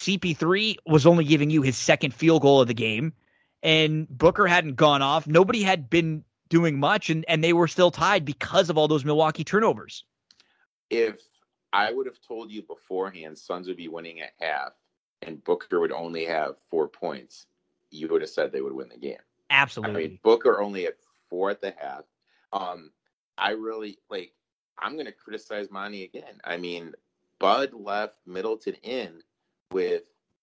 CP3 0.00 0.76
was 0.86 1.04
only 1.04 1.24
giving 1.24 1.50
you 1.50 1.60
his 1.60 1.76
second 1.76 2.14
field 2.14 2.40
goal 2.40 2.62
of 2.62 2.68
the 2.68 2.74
game, 2.74 3.12
and 3.62 4.08
Booker 4.08 4.46
hadn't 4.46 4.76
gone 4.76 5.02
off. 5.02 5.26
Nobody 5.26 5.62
had 5.62 5.90
been 5.90 6.24
doing 6.48 6.80
much, 6.80 7.10
and, 7.10 7.24
and 7.28 7.44
they 7.44 7.52
were 7.52 7.68
still 7.68 7.90
tied 7.90 8.24
because 8.24 8.70
of 8.70 8.78
all 8.78 8.88
those 8.88 9.04
Milwaukee 9.04 9.44
turnovers. 9.44 10.04
If 10.88 11.20
I 11.74 11.92
would 11.92 12.06
have 12.06 12.18
told 12.26 12.50
you 12.50 12.62
beforehand 12.62 13.38
Suns 13.38 13.68
would 13.68 13.76
be 13.76 13.88
winning 13.88 14.22
at 14.22 14.32
half 14.40 14.72
and 15.22 15.44
Booker 15.44 15.80
would 15.80 15.92
only 15.92 16.24
have 16.24 16.56
four 16.70 16.88
points, 16.88 17.46
you 17.90 18.08
would 18.08 18.22
have 18.22 18.30
said 18.30 18.50
they 18.50 18.62
would 18.62 18.72
win 18.72 18.88
the 18.88 18.98
game. 18.98 19.18
Absolutely. 19.50 20.04
I 20.04 20.08
mean, 20.08 20.18
Booker 20.22 20.60
only 20.62 20.86
at 20.86 20.96
four 21.28 21.50
at 21.50 21.60
the 21.60 21.74
half. 21.78 22.04
Um, 22.52 22.90
I 23.36 23.50
really 23.50 23.98
like 24.08 24.32
I'm 24.78 24.94
going 24.94 25.06
to 25.06 25.12
criticize 25.12 25.70
Monty 25.70 26.04
again. 26.04 26.40
I 26.44 26.56
mean, 26.56 26.92
Bud 27.38 27.72
left 27.74 28.14
Middleton 28.26 28.74
in 28.82 29.22
with 29.72 30.02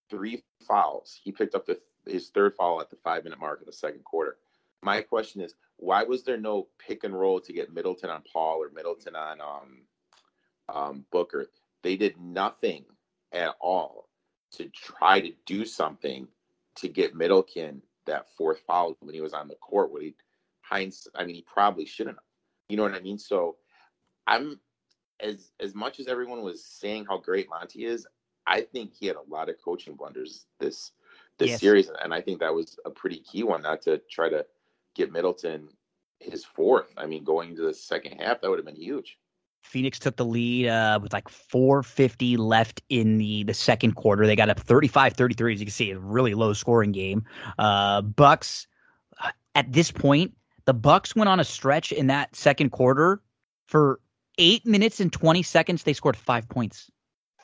three 0.10 0.44
fouls. 0.68 1.20
He 1.24 1.32
picked 1.32 1.56
up 1.56 1.66
the, 1.66 1.80
his 2.06 2.30
third 2.30 2.56
foul 2.56 2.82
at 2.82 2.90
the 2.90 2.96
five 2.98 3.24
minute 3.24 3.40
mark 3.40 3.60
of 3.60 3.66
the 3.66 3.74
second 3.74 4.04
quarter. 4.04 4.38
My 4.84 5.02
question 5.02 5.42
is, 5.42 5.56
why 5.78 6.04
was 6.04 6.24
there 6.24 6.38
no 6.38 6.68
pick 6.80 7.04
and 7.04 7.18
roll 7.18 7.40
to 7.42 7.54
get 7.54 7.74
Middleton 7.74 8.10
on 8.10 8.24
Paul 8.32 8.62
or 8.64 8.72
Middleton 8.74 9.16
on 9.16 9.42
um, 9.42 9.82
um, 10.74 11.06
Booker? 11.12 11.48
They 11.84 11.98
did 11.98 12.20
nothing 12.20 12.86
at 13.34 13.56
all 13.60 14.08
to 14.54 14.70
try 14.70 15.20
to 15.20 15.32
do 15.46 15.66
something 15.66 16.28
to 16.76 16.88
get 16.88 17.16
Middleton 17.16 17.82
that 18.06 18.28
fourth 18.38 18.62
foul 18.66 18.96
when 19.02 19.14
he 19.14 19.22
was 19.22 19.34
on 19.34 19.48
the 19.48 19.56
court. 19.56 19.92
When 19.92 20.02
he, 20.02 20.16
Heinz, 20.62 21.08
I 21.16 21.26
mean, 21.26 21.36
he 21.36 21.46
probably 21.52 21.86
shouldn't 21.86 22.18
have. 22.18 22.24
You 22.70 22.78
know 22.78 22.84
what 22.84 22.96
I 22.96 23.00
mean? 23.00 23.18
So 23.18 23.58
I'm 24.26 24.60
as 25.20 25.52
as 25.60 25.74
much 25.74 26.00
as 26.00 26.08
everyone 26.08 26.42
was 26.42 26.66
saying 26.66 27.06
how 27.06 27.18
great 27.18 27.50
Monty 27.50 27.86
is, 27.86 28.06
I 28.48 28.62
think 28.62 28.94
he 28.94 29.08
had 29.08 29.18
a 29.18 29.30
lot 29.30 29.50
of 29.50 29.56
coaching 29.64 29.96
blunders 29.96 30.46
this 30.60 30.92
this 31.38 31.50
yes. 31.50 31.60
series, 31.60 31.90
and 32.02 32.14
I 32.14 32.22
think 32.22 32.40
that 32.40 32.54
was 32.54 32.80
a 32.86 32.90
pretty 32.90 33.20
key 33.20 33.44
one. 33.44 33.62
Not 33.62 33.84
to 33.84 34.02
try 34.10 34.30
to 34.30 34.46
get 34.96 35.12
Middleton 35.12 35.70
his 36.20 36.44
fourth. 36.44 36.88
I 36.98 37.06
mean, 37.06 37.24
going 37.24 37.50
into 37.50 37.64
the 37.64 37.74
second 37.74 38.20
half, 38.20 38.42
that 38.42 38.50
would 38.50 38.58
have 38.58 38.66
been 38.66 38.76
huge. 38.76 39.18
Phoenix 39.64 40.00
took 40.00 40.16
the 40.16 40.26
lead 40.26 40.68
uh, 40.68 41.00
with 41.02 41.14
like 41.14 41.28
450 41.30 42.38
left 42.38 42.82
in 42.90 43.18
the, 43.18 43.44
the 43.44 43.54
second 43.54 43.94
quarter. 43.96 44.26
They 44.26 44.36
got 44.36 44.50
up 44.50 44.60
35-33, 44.60 45.54
as 45.54 45.60
you 45.60 45.66
can 45.66 45.74
see, 45.74 45.92
a 45.92 46.00
really 46.00 46.34
low 46.34 46.54
scoring 46.54 46.94
game. 46.94 47.26
Uh, 47.60 48.02
Bucks 48.02 48.66
uh, 49.22 49.32
at 49.56 49.72
this 49.72 49.92
point, 49.92 50.36
the 50.66 50.74
Bucks 50.74 51.16
went 51.16 51.28
on 51.28 51.40
a 51.40 51.44
stretch 51.44 51.92
in 51.92 52.08
that 52.08 52.36
second 52.36 52.70
quarter 52.70 53.22
for 53.66 54.00
eight 54.38 54.66
minutes 54.66 55.00
and 55.00 55.12
20 55.12 55.44
seconds, 55.44 55.84
they 55.84 55.94
scored 55.94 56.16
five 56.16 56.48
points. 56.48 56.90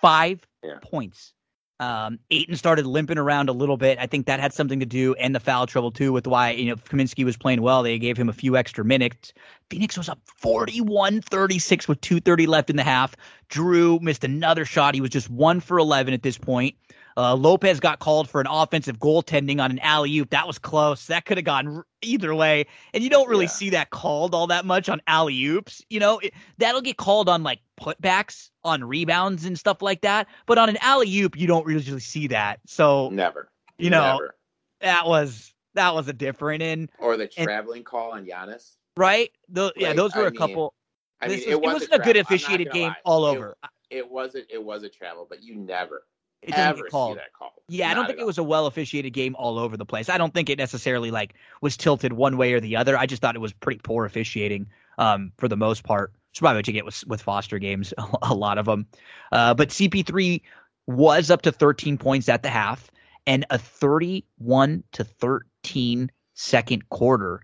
Five 0.01 0.45
yeah. 0.63 0.79
points. 0.81 1.33
Um, 1.79 2.19
Ayton 2.31 2.55
started 2.55 2.85
limping 2.85 3.17
around 3.17 3.49
a 3.49 3.51
little 3.51 3.77
bit. 3.77 3.97
I 3.99 4.05
think 4.05 4.27
that 4.27 4.39
had 4.39 4.53
something 4.53 4.79
to 4.79 4.85
do, 4.85 5.15
and 5.15 5.35
the 5.35 5.39
foul 5.39 5.65
trouble 5.65 5.91
too, 5.91 6.13
with 6.13 6.27
why 6.27 6.51
you 6.51 6.67
know 6.67 6.75
Kaminsky 6.75 7.25
was 7.25 7.35
playing 7.35 7.61
well. 7.61 7.83
They 7.83 7.99
gave 7.99 8.15
him 8.15 8.29
a 8.29 8.33
few 8.33 8.55
extra 8.55 8.85
minutes. 8.85 9.33
Phoenix 9.69 9.97
was 9.97 10.07
up 10.07 10.19
41-36 10.41 11.87
with 11.87 11.99
2:30 12.01 12.47
left 12.47 12.69
in 12.69 12.75
the 12.75 12.83
half. 12.83 13.15
Jrue 13.49 13.99
missed 14.01 14.23
another 14.23 14.65
shot. 14.65 14.93
He 14.93 15.01
was 15.01 15.09
just 15.09 15.29
one 15.29 15.59
for 15.59 15.77
11 15.77 16.13
at 16.13 16.23
this 16.23 16.37
point. 16.37 16.75
Uh, 17.15 17.35
Lopez 17.35 17.79
got 17.79 17.99
called 17.99 18.29
for 18.29 18.41
an 18.41 18.47
offensive 18.49 18.99
goaltending 18.99 19.61
on 19.61 19.71
an 19.71 19.79
alley 19.79 20.17
oop. 20.17 20.29
That 20.31 20.47
was 20.47 20.57
close. 20.57 21.07
That 21.07 21.25
could 21.25 21.37
have 21.37 21.45
gone 21.45 21.83
either 22.01 22.33
way. 22.33 22.65
And 22.93 23.03
you 23.03 23.09
don't 23.09 23.27
really 23.29 23.45
yeah. 23.45 23.51
see 23.51 23.69
that 23.71 23.91
called 23.91 24.33
all 24.33 24.47
that 24.47 24.65
much 24.65 24.89
on 24.89 25.01
alley 25.07 25.43
oops. 25.45 25.81
You 25.89 25.99
know, 25.99 26.19
it, 26.19 26.33
that'll 26.57 26.81
get 26.81 26.97
called 26.97 27.29
on 27.29 27.43
like 27.43 27.59
putbacks, 27.79 28.49
on 28.63 28.83
rebounds 28.83 29.45
and 29.45 29.57
stuff 29.57 29.81
like 29.81 30.01
that. 30.01 30.27
But 30.45 30.57
on 30.57 30.69
an 30.69 30.77
alley 30.81 31.19
oop, 31.19 31.37
you 31.37 31.47
don't 31.47 31.65
really 31.65 31.99
see 31.99 32.27
that. 32.27 32.59
So 32.65 33.09
never. 33.09 33.49
You 33.77 33.89
know, 33.89 34.13
never. 34.13 34.35
that 34.81 35.07
was 35.07 35.53
that 35.75 35.93
was 35.93 36.07
a 36.07 36.13
different 36.13 36.63
and 36.63 36.89
or 36.99 37.17
the 37.17 37.27
traveling 37.27 37.77
and, 37.77 37.85
call 37.85 38.11
on 38.11 38.25
Giannis. 38.25 38.75
Right. 38.95 39.31
The, 39.49 39.63
like, 39.63 39.73
yeah, 39.77 39.93
those 39.93 40.15
were 40.15 40.25
I 40.25 40.27
a 40.27 40.31
mean, 40.31 40.37
couple. 40.37 40.73
I 41.21 41.27
mean, 41.27 41.37
was, 41.37 41.45
it, 41.45 41.47
wasn't, 41.47 41.63
it 41.63 41.73
wasn't 41.73 41.93
a, 41.93 41.99
good 41.99 42.17
officiated 42.17 42.71
game 42.71 42.89
lie. 42.89 42.95
all 43.05 43.25
over. 43.25 43.55
It, 43.89 43.97
it 43.97 44.11
wasn't. 44.11 44.45
It 44.49 44.63
was 44.63 44.83
a 44.83 44.89
travel, 44.89 45.25
but 45.27 45.41
you 45.43 45.55
never 45.55 46.03
it 46.43 46.55
didn't 46.55 46.75
get 46.77 46.89
called. 46.89 47.19
Call. 47.37 47.53
Yeah, 47.67 47.87
Not 47.87 47.91
I 47.91 47.93
don't 47.95 48.07
think 48.07 48.19
it 48.19 48.25
was 48.25 48.37
a 48.37 48.43
well 48.43 48.65
officiated 48.67 49.13
game 49.13 49.35
all 49.37 49.57
over 49.57 49.77
the 49.77 49.85
place. 49.85 50.09
I 50.09 50.17
don't 50.17 50.33
think 50.33 50.49
it 50.49 50.57
necessarily 50.57 51.11
like 51.11 51.35
was 51.61 51.77
tilted 51.77 52.13
one 52.13 52.37
way 52.37 52.53
or 52.53 52.59
the 52.59 52.75
other. 52.75 52.97
I 52.97 53.05
just 53.05 53.21
thought 53.21 53.35
it 53.35 53.39
was 53.39 53.53
pretty 53.53 53.79
poor 53.83 54.05
officiating 54.05 54.67
um, 54.97 55.31
for 55.37 55.47
the 55.47 55.57
most 55.57 55.83
part. 55.83 56.13
It's 56.31 56.39
probably 56.39 56.59
what 56.59 56.67
you 56.67 56.73
get 56.73 56.85
with 56.85 57.03
with 57.07 57.21
Foster 57.21 57.59
games, 57.59 57.93
a 58.21 58.33
lot 58.33 58.57
of 58.57 58.65
them. 58.65 58.87
Uh, 59.31 59.53
but 59.53 59.69
CP3 59.69 60.41
was 60.87 61.31
up 61.31 61.41
to 61.43 61.51
13 61.51 61.97
points 61.97 62.27
at 62.27 62.43
the 62.43 62.49
half, 62.49 62.91
and 63.25 63.45
a 63.49 63.57
31 63.57 64.83
to 64.91 65.03
13 65.03 66.11
second 66.33 66.89
quarter 66.89 67.41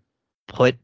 put 0.47 0.75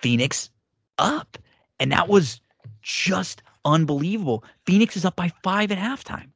Phoenix 0.00 0.50
up. 0.98 1.38
And 1.80 1.92
that 1.92 2.08
was 2.08 2.40
just 2.82 3.42
unbelievable. 3.64 4.44
Phoenix 4.64 4.96
is 4.96 5.04
up 5.04 5.16
by 5.16 5.32
five 5.42 5.72
at 5.72 5.78
halftime. 5.78 6.30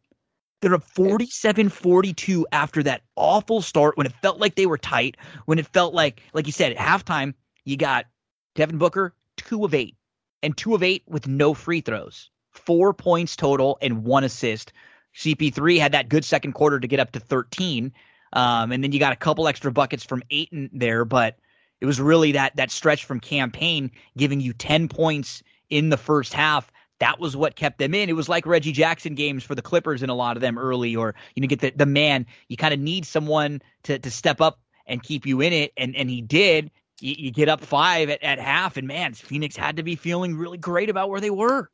They're 0.61 0.75
up 0.75 0.85
47 0.85 1.69
42 1.71 2.47
after 2.53 2.83
that 2.83 3.03
awful 3.17 3.63
start 3.63 3.97
when 3.97 4.07
it 4.07 4.13
felt 4.21 4.39
like 4.39 4.57
they 4.57 4.67
were 4.67 4.79
tight, 4.79 5.17
when 5.47 5.59
it 5.59 5.67
felt 5.67 5.95
like, 5.95 6.23
like 6.35 6.47
you 6.47 6.53
said, 6.53 6.73
at 6.73 6.79
halftime, 6.79 7.35
you 7.65 7.77
got 7.77 8.07
Devin 8.55 8.79
Booker, 8.79 9.15
two 9.37 9.65
of 9.65 9.75
eight, 9.75 9.97
and 10.43 10.57
two 10.57 10.75
of 10.75 10.83
eight 10.83 11.03
with 11.07 11.27
no 11.27 11.55
free 11.55 11.81
throws, 11.81 12.31
four 12.51 12.93
points 12.93 13.37
total 13.37 13.79
and 13.81 14.05
one 14.05 14.25
assist. 14.25 14.73
CP3 15.17 15.79
had 15.79 15.93
that 15.93 16.09
good 16.09 16.25
second 16.25 16.53
quarter 16.53 16.79
to 16.79 16.87
get 16.87 17.01
up 17.01 17.13
to 17.13 17.21
13. 17.21 17.93
Um, 18.33 18.71
and 18.71 18.85
then 18.85 18.93
you 18.93 18.99
got 18.99 19.13
a 19.13 19.17
couple 19.17 19.49
extra 19.49 19.73
buckets 19.73 20.05
from 20.05 20.23
Ayton 20.31 20.71
there, 20.73 21.05
but 21.05 21.37
it 21.81 21.87
was 21.87 22.01
really 22.01 22.33
that 22.33 22.55
that 22.57 22.71
stretch 22.71 23.05
from 23.05 23.19
Cam 23.19 23.51
Payne 23.51 23.91
giving 24.17 24.41
you 24.41 24.53
10 24.53 24.89
points 24.89 25.43
in 25.71 25.89
the 25.89 25.97
first 25.97 26.33
half. 26.33 26.71
That 27.01 27.19
was 27.19 27.37
what 27.37 27.57
kept 27.57 27.79
them 27.79 27.95
in. 27.95 28.09
It 28.09 28.15
was 28.15 28.29
like 28.29 28.47
Reggie 28.47 28.73
Jackson 28.73 29.15
games 29.15 29.43
for 29.43 29.55
the 29.55 29.63
Clippers 29.63 30.03
in 30.03 30.11
a 30.11 30.15
lot 30.15 30.37
of 30.37 30.41
them 30.41 30.59
early, 30.59 30.95
or 30.95 31.15
you 31.35 31.41
know, 31.41 31.49
get 31.49 31.61
the, 31.61 31.73
the 31.75 31.87
man. 31.87 32.27
You 32.49 32.57
kind 32.57 32.73
of 32.73 32.81
need 32.81 33.05
someone 33.05 33.63
to 33.85 33.99
to 33.99 34.11
step 34.11 34.41
up 34.41 34.61
and 34.87 35.03
keep 35.03 35.27
you 35.27 35.41
in 35.41 35.53
it, 35.53 35.73
and 35.77 35.97
and 35.97 36.09
he 36.09 36.21
did. 36.21 36.71
You, 37.01 37.15
you 37.19 37.31
get 37.31 37.49
up 37.49 37.63
five 37.63 38.11
at, 38.11 38.23
at 38.23 38.39
half, 38.39 38.77
and 38.77 38.87
man, 38.87 39.15
Phoenix 39.15 39.57
had 39.57 39.77
to 39.77 39.83
be 39.83 39.97
feeling 39.97 40.37
really 40.37 40.59
great 40.59 40.91
about 40.91 41.09
where 41.09 41.21
they 41.21 41.31
were. 41.31 41.71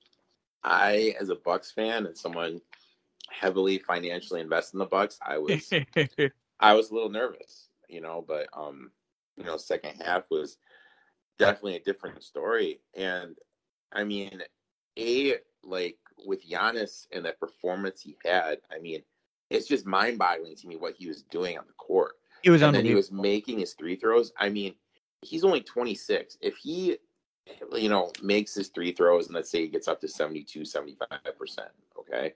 I, 0.62 1.14
as 1.20 1.28
a 1.28 1.34
Bucks 1.34 1.70
fan 1.70 2.06
and 2.06 2.16
someone 2.16 2.60
heavily 3.30 3.78
financially 3.78 4.40
invested 4.40 4.76
in 4.76 4.78
the 4.78 4.86
Bucks, 4.86 5.18
I 5.24 5.38
was 5.38 5.72
I 6.60 6.72
was 6.74 6.90
a 6.90 6.94
little 6.94 7.10
nervous, 7.10 7.68
you 7.88 8.00
know, 8.00 8.24
but 8.26 8.48
um, 8.52 8.92
you 9.36 9.44
know, 9.44 9.56
second 9.56 10.00
half 10.04 10.24
was 10.30 10.56
definitely 11.38 11.76
a 11.76 11.80
different 11.80 12.22
story. 12.22 12.80
And 12.94 13.36
I 13.92 14.04
mean, 14.04 14.42
a 14.98 15.36
like 15.62 15.98
with 16.24 16.48
Giannis 16.48 17.06
and 17.12 17.24
that 17.24 17.40
performance 17.40 18.00
he 18.00 18.16
had, 18.24 18.58
I 18.74 18.78
mean, 18.80 19.02
it's 19.50 19.66
just 19.66 19.86
mind 19.86 20.18
boggling 20.18 20.56
to 20.56 20.66
me 20.66 20.76
what 20.76 20.94
he 20.96 21.08
was 21.08 21.22
doing 21.22 21.58
on 21.58 21.64
the 21.66 21.72
court. 21.74 22.12
It 22.42 22.50
was 22.50 22.62
and 22.62 22.74
then 22.74 22.84
he 22.84 22.94
was 22.94 23.10
making 23.10 23.58
his 23.58 23.74
three 23.74 23.96
throws. 23.96 24.32
I 24.38 24.48
mean, 24.48 24.74
he's 25.22 25.44
only 25.44 25.60
26. 25.60 26.38
If 26.40 26.56
he 26.56 26.98
you 27.72 27.88
know 27.88 28.10
makes 28.22 28.54
his 28.54 28.68
three 28.68 28.90
throws 28.90 29.26
and 29.26 29.34
let's 29.36 29.48
say 29.48 29.60
he 29.60 29.68
gets 29.68 29.86
up 29.86 30.00
to 30.00 30.08
72 30.08 30.62
75% 30.62 30.98
okay 31.96 32.34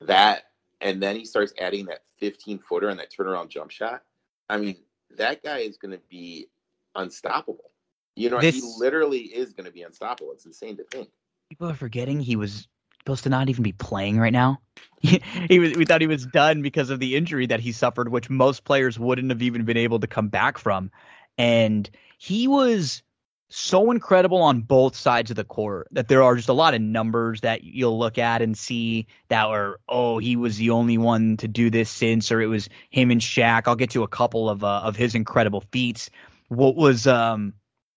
that 0.00 0.44
and 0.80 1.02
then 1.02 1.16
he 1.16 1.24
starts 1.24 1.52
adding 1.60 1.86
that 1.86 2.02
15 2.18 2.58
footer 2.58 2.88
and 2.88 2.98
that 3.00 3.12
turnaround 3.12 3.48
jump 3.48 3.70
shot. 3.70 4.02
I 4.48 4.58
mean, 4.58 4.76
that 5.16 5.42
guy 5.42 5.58
is 5.58 5.76
going 5.76 5.92
to 5.92 6.00
be 6.08 6.48
unstoppable. 6.94 7.70
You 8.14 8.30
know, 8.30 8.40
this, 8.40 8.56
he 8.56 8.74
literally 8.78 9.20
is 9.20 9.52
going 9.52 9.66
to 9.66 9.72
be 9.72 9.82
unstoppable. 9.82 10.32
It's 10.32 10.46
insane 10.46 10.76
to 10.76 10.84
think. 10.84 11.08
People 11.48 11.70
are 11.70 11.74
forgetting 11.74 12.20
he 12.20 12.36
was 12.36 12.68
supposed 12.98 13.24
to 13.24 13.30
not 13.30 13.48
even 13.48 13.62
be 13.62 13.72
playing 13.72 14.18
right 14.18 14.32
now. 14.32 14.60
he 15.00 15.58
was, 15.58 15.76
we 15.76 15.84
thought 15.84 16.00
he 16.00 16.06
was 16.06 16.26
done 16.26 16.62
because 16.62 16.90
of 16.90 17.00
the 17.00 17.16
injury 17.16 17.46
that 17.46 17.60
he 17.60 17.72
suffered, 17.72 18.10
which 18.10 18.28
most 18.28 18.64
players 18.64 18.98
wouldn't 18.98 19.30
have 19.30 19.42
even 19.42 19.64
been 19.64 19.76
able 19.76 20.00
to 20.00 20.06
come 20.06 20.28
back 20.28 20.58
from. 20.58 20.90
And 21.38 21.88
he 22.18 22.48
was 22.48 23.02
so 23.48 23.90
incredible 23.90 24.42
on 24.42 24.60
both 24.60 24.94
sides 24.94 25.30
of 25.30 25.36
the 25.36 25.44
court 25.44 25.88
that 25.92 26.08
there 26.08 26.22
are 26.22 26.36
just 26.36 26.50
a 26.50 26.52
lot 26.52 26.74
of 26.74 26.82
numbers 26.82 27.40
that 27.40 27.64
you'll 27.64 27.98
look 27.98 28.18
at 28.18 28.42
and 28.42 28.58
see 28.58 29.06
that 29.28 29.46
are 29.46 29.80
oh 29.88 30.18
he 30.18 30.36
was 30.36 30.58
the 30.58 30.68
only 30.68 30.98
one 30.98 31.36
to 31.38 31.48
do 31.48 31.70
this 31.70 31.88
since 31.88 32.30
or 32.30 32.42
it 32.42 32.46
was 32.46 32.68
him 32.90 33.10
and 33.10 33.22
Shaq. 33.22 33.62
I'll 33.66 33.76
get 33.76 33.90
to 33.90 34.02
a 34.02 34.08
couple 34.08 34.50
of 34.50 34.64
uh, 34.64 34.82
of 34.84 34.96
his 34.96 35.14
incredible 35.14 35.64
feats. 35.72 36.10
What 36.48 36.76
was 36.76 37.06
um 37.06 37.54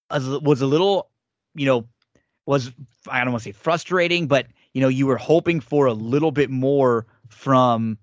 was 0.10 0.62
a 0.62 0.68
little 0.68 1.10
you 1.54 1.66
know 1.66 1.88
was 2.46 2.72
I 3.08 3.24
don't 3.24 3.34
want 3.34 3.44
to 3.44 3.50
say 3.50 3.54
frustrating, 3.54 4.28
but 4.28 4.48
you 4.74 4.82
know 4.82 4.88
you 4.88 5.08
were 5.08 5.18
hoping 5.18 5.60
for 5.60 5.86
a 5.86 5.94
little 5.94 6.32
bit 6.32 6.50
more 6.50 7.06
from 7.28 7.98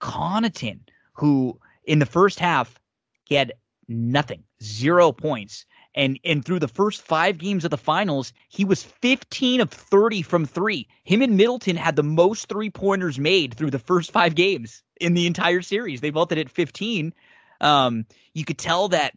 Connaughton, 0.00 0.80
who 1.12 1.58
in 1.84 1.98
the 1.98 2.06
first 2.06 2.38
half 2.38 2.78
he 3.24 3.34
had 3.34 3.52
nothing, 3.88 4.44
zero 4.62 5.12
points 5.12 5.64
and 5.98 6.18
and 6.24 6.44
through 6.44 6.60
the 6.60 6.68
first 6.68 7.02
five 7.02 7.38
games 7.38 7.64
of 7.64 7.72
the 7.72 7.76
finals, 7.76 8.32
he 8.48 8.64
was 8.64 8.84
15 8.84 9.60
of 9.60 9.70
30 9.70 10.22
from 10.22 10.46
three. 10.46 10.86
Him 11.02 11.22
and 11.22 11.36
Middleton 11.36 11.76
had 11.76 11.96
the 11.96 12.04
most 12.04 12.48
three 12.48 12.70
pointers 12.70 13.18
made 13.18 13.54
through 13.54 13.72
the 13.72 13.80
first 13.80 14.12
five 14.12 14.36
games 14.36 14.84
in 15.00 15.14
the 15.14 15.26
entire 15.26 15.60
series. 15.60 16.00
They 16.00 16.10
both 16.10 16.30
at 16.30 16.50
15. 16.50 17.12
Um, 17.60 18.06
you 18.32 18.44
could 18.44 18.58
tell 18.58 18.88
that 18.88 19.14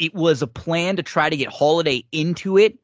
it 0.00 0.12
was 0.12 0.42
a 0.42 0.48
plan 0.48 0.96
to 0.96 1.04
try 1.04 1.30
to 1.30 1.36
get 1.36 1.48
Holiday 1.48 2.04
into 2.10 2.58
it 2.58 2.78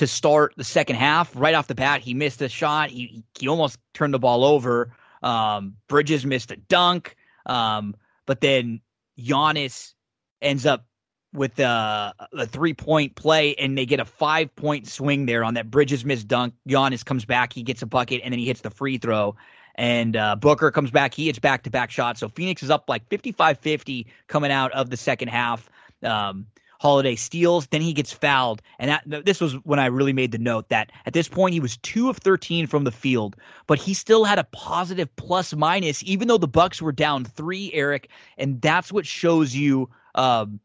to 0.00 0.06
start 0.06 0.54
the 0.56 0.64
second 0.64 0.96
half. 0.96 1.30
Right 1.36 1.54
off 1.54 1.66
the 1.66 1.74
bat, 1.74 2.00
he 2.00 2.14
missed 2.14 2.40
a 2.40 2.48
shot. 2.48 2.88
He 2.88 3.22
he 3.38 3.48
almost 3.48 3.78
turned 3.92 4.14
the 4.14 4.18
ball 4.18 4.44
over. 4.44 4.94
Um, 5.22 5.76
Bridges 5.88 6.24
missed 6.24 6.50
a 6.50 6.56
dunk. 6.56 7.16
Um, 7.44 7.94
but 8.24 8.40
then 8.40 8.80
Giannis 9.18 9.92
ends 10.40 10.64
up 10.64 10.86
with 11.34 11.60
uh, 11.60 12.14
a 12.32 12.46
three 12.46 12.72
point 12.72 13.14
play 13.14 13.54
and 13.56 13.76
they 13.76 13.84
get 13.84 14.00
a 14.00 14.06
five 14.06 14.56
point 14.56 14.88
swing 14.88 15.26
there 15.26 15.44
on 15.44 15.52
that 15.54 15.70
Bridges 15.70 16.02
missed 16.02 16.26
dunk. 16.28 16.54
Giannis 16.66 17.04
comes 17.04 17.26
back, 17.26 17.52
he 17.52 17.62
gets 17.62 17.82
a 17.82 17.86
bucket, 17.86 18.22
and 18.24 18.32
then 18.32 18.38
he 18.38 18.46
hits 18.46 18.62
the 18.62 18.70
free 18.70 18.96
throw. 18.96 19.36
And 19.74 20.16
uh, 20.16 20.36
Booker 20.36 20.70
comes 20.70 20.90
back, 20.90 21.12
he 21.12 21.26
hits 21.26 21.38
back 21.38 21.64
to 21.64 21.70
back 21.70 21.90
shots. 21.90 22.20
So 22.20 22.28
Phoenix 22.30 22.62
is 22.62 22.70
up 22.70 22.88
like 22.88 23.06
55 23.10 23.58
50 23.58 24.06
coming 24.28 24.50
out 24.50 24.72
of 24.72 24.88
the 24.88 24.96
second 24.96 25.28
half. 25.28 25.68
Um, 26.02 26.46
Holiday 26.80 27.14
steals, 27.14 27.66
then 27.66 27.82
he 27.82 27.92
gets 27.92 28.10
fouled. 28.10 28.62
And 28.78 28.90
that, 28.90 29.26
this 29.26 29.38
was 29.38 29.52
when 29.64 29.78
I 29.78 29.86
really 29.86 30.14
made 30.14 30.32
the 30.32 30.38
note 30.38 30.70
that 30.70 30.90
at 31.04 31.12
this 31.12 31.28
point 31.28 31.52
he 31.52 31.60
was 31.60 31.76
2 31.78 32.08
of 32.08 32.16
13 32.16 32.66
from 32.66 32.84
the 32.84 32.90
field, 32.90 33.36
but 33.66 33.78
he 33.78 33.92
still 33.92 34.24
had 34.24 34.38
a 34.38 34.44
positive 34.44 35.14
plus 35.16 35.54
minus 35.54 36.02
even 36.04 36.26
though 36.26 36.38
the 36.38 36.48
Bucks 36.48 36.80
were 36.80 36.90
down 36.90 37.26
3, 37.26 37.70
Eric, 37.74 38.08
and 38.38 38.62
that's 38.62 38.90
what 38.90 39.06
shows 39.06 39.54
you 39.54 39.90
um, 40.14 40.58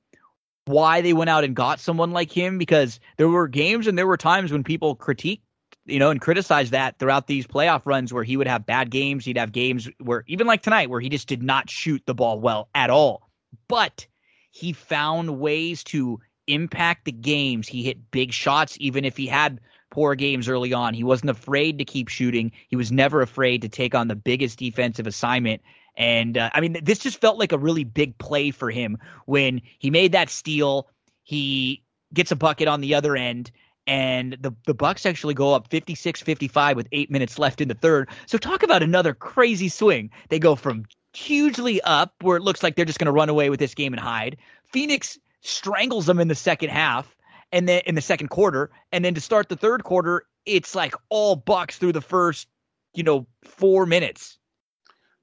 why 0.63 1.01
they 1.01 1.11
went 1.11 1.29
out 1.29 1.43
and 1.43 1.53
got 1.53 1.81
someone 1.81 2.11
like 2.11 2.31
him 2.31 2.57
because 2.57 3.01
there 3.17 3.27
were 3.27 3.49
games 3.49 3.85
and 3.85 3.97
there 3.97 4.07
were 4.07 4.15
times 4.15 4.53
when 4.53 4.63
people 4.63 4.95
critiqued 4.95 5.41
you 5.85 5.99
know 5.99 6.11
and 6.11 6.21
criticize 6.21 6.69
that 6.69 6.97
throughout 6.97 7.27
these 7.27 7.45
playoff 7.45 7.81
runs 7.85 8.13
where 8.13 8.23
he 8.23 8.37
would 8.37 8.47
have 8.47 8.65
bad 8.65 8.89
games 8.89 9.25
he'd 9.25 9.37
have 9.37 9.51
games 9.51 9.89
where 9.99 10.23
even 10.27 10.47
like 10.47 10.63
tonight 10.63 10.89
where 10.89 11.01
he 11.01 11.09
just 11.09 11.27
did 11.27 11.43
not 11.43 11.69
shoot 11.69 12.01
the 12.07 12.15
ball 12.15 12.39
well 12.39 12.69
at 12.73 12.89
all 12.89 13.29
but 13.67 14.07
he 14.55 14.71
found 14.73 15.39
ways 15.39 15.83
to 15.83 16.19
impact 16.47 17.05
the 17.05 17.11
games 17.11 17.67
he 17.67 17.83
hit 17.83 18.11
big 18.11 18.31
shots 18.31 18.77
even 18.79 19.03
if 19.03 19.17
he 19.17 19.25
had 19.25 19.59
poor 19.89 20.13
games 20.15 20.47
early 20.47 20.73
on 20.73 20.93
he 20.93 21.03
wasn't 21.03 21.29
afraid 21.29 21.79
to 21.79 21.85
keep 21.85 22.07
shooting 22.07 22.51
he 22.67 22.75
was 22.75 22.91
never 22.91 23.21
afraid 23.21 23.61
to 23.61 23.69
take 23.69 23.95
on 23.95 24.07
the 24.07 24.15
biggest 24.15 24.59
defensive 24.59 25.07
assignment 25.07 25.61
and 25.97 26.37
uh, 26.37 26.49
I 26.53 26.61
mean, 26.61 26.77
this 26.83 26.99
just 26.99 27.21
felt 27.21 27.37
like 27.37 27.51
a 27.51 27.57
really 27.57 27.83
big 27.83 28.17
play 28.17 28.51
for 28.51 28.69
him 28.69 28.97
when 29.25 29.61
he 29.79 29.89
made 29.89 30.11
that 30.11 30.29
steal. 30.29 30.89
He 31.23 31.83
gets 32.13 32.31
a 32.31 32.35
bucket 32.35 32.67
on 32.67 32.81
the 32.81 32.93
other 32.93 33.15
end, 33.15 33.51
and 33.87 34.37
the 34.41 34.53
the 34.65 34.73
Bucks 34.73 35.05
actually 35.05 35.33
go 35.33 35.53
up 35.53 35.69
56-55 35.69 36.75
with 36.75 36.87
8 36.91 37.09
minutes 37.09 37.39
left 37.39 37.61
in 37.61 37.67
the 37.67 37.73
third. 37.73 38.09
So 38.25 38.37
talk 38.37 38.63
about 38.63 38.83
another 38.83 39.13
crazy 39.13 39.69
swing. 39.69 40.11
They 40.29 40.39
go 40.39 40.55
from 40.55 40.85
hugely 41.15 41.81
up 41.81 42.13
where 42.21 42.37
it 42.37 42.43
looks 42.43 42.61
like 42.61 42.75
they're 42.75 42.85
just 42.85 42.99
going 42.99 43.07
to 43.07 43.11
run 43.11 43.29
away 43.29 43.49
with 43.49 43.59
this 43.59 43.73
game 43.73 43.93
and 43.93 43.99
hide. 43.99 44.37
Phoenix 44.71 45.17
strangles 45.41 46.05
them 46.05 46.19
in 46.19 46.27
the 46.27 46.35
second 46.35 46.69
half 46.69 47.15
and 47.51 47.69
then 47.69 47.81
in 47.85 47.95
the 47.95 48.01
second 48.01 48.29
quarter, 48.29 48.71
and 48.91 49.05
then 49.05 49.13
to 49.13 49.21
start 49.21 49.49
the 49.49 49.55
third 49.55 49.83
quarter, 49.83 50.25
it's 50.45 50.75
like 50.75 50.93
all 51.09 51.35
Bucks 51.35 51.77
through 51.77 51.93
the 51.93 52.01
first, 52.01 52.47
you 52.93 53.03
know, 53.03 53.27
4 53.43 53.85
minutes. 53.85 54.37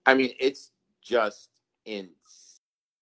I 0.07 0.15
mean, 0.15 0.33
it's 0.39 0.71
just 1.03 1.49
in, 1.85 2.11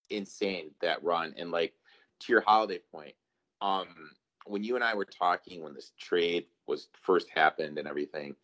insane 0.09 0.71
that 0.81 1.03
run. 1.03 1.35
And 1.37 1.51
like 1.51 1.75
to 2.21 2.33
your 2.33 2.41
holiday 2.41 2.81
point, 2.93 3.15
um, 3.61 3.89
when 4.47 4.65
you 4.65 4.75
and 4.75 4.83
I 4.83 4.95
were 4.95 5.05
talking 5.05 5.63
when 5.63 5.75
this 5.75 5.93
trade 5.99 6.47
was 6.67 6.89
first 7.03 7.29
happened 7.29 7.79
and 7.79 7.87
everything, 7.87 8.35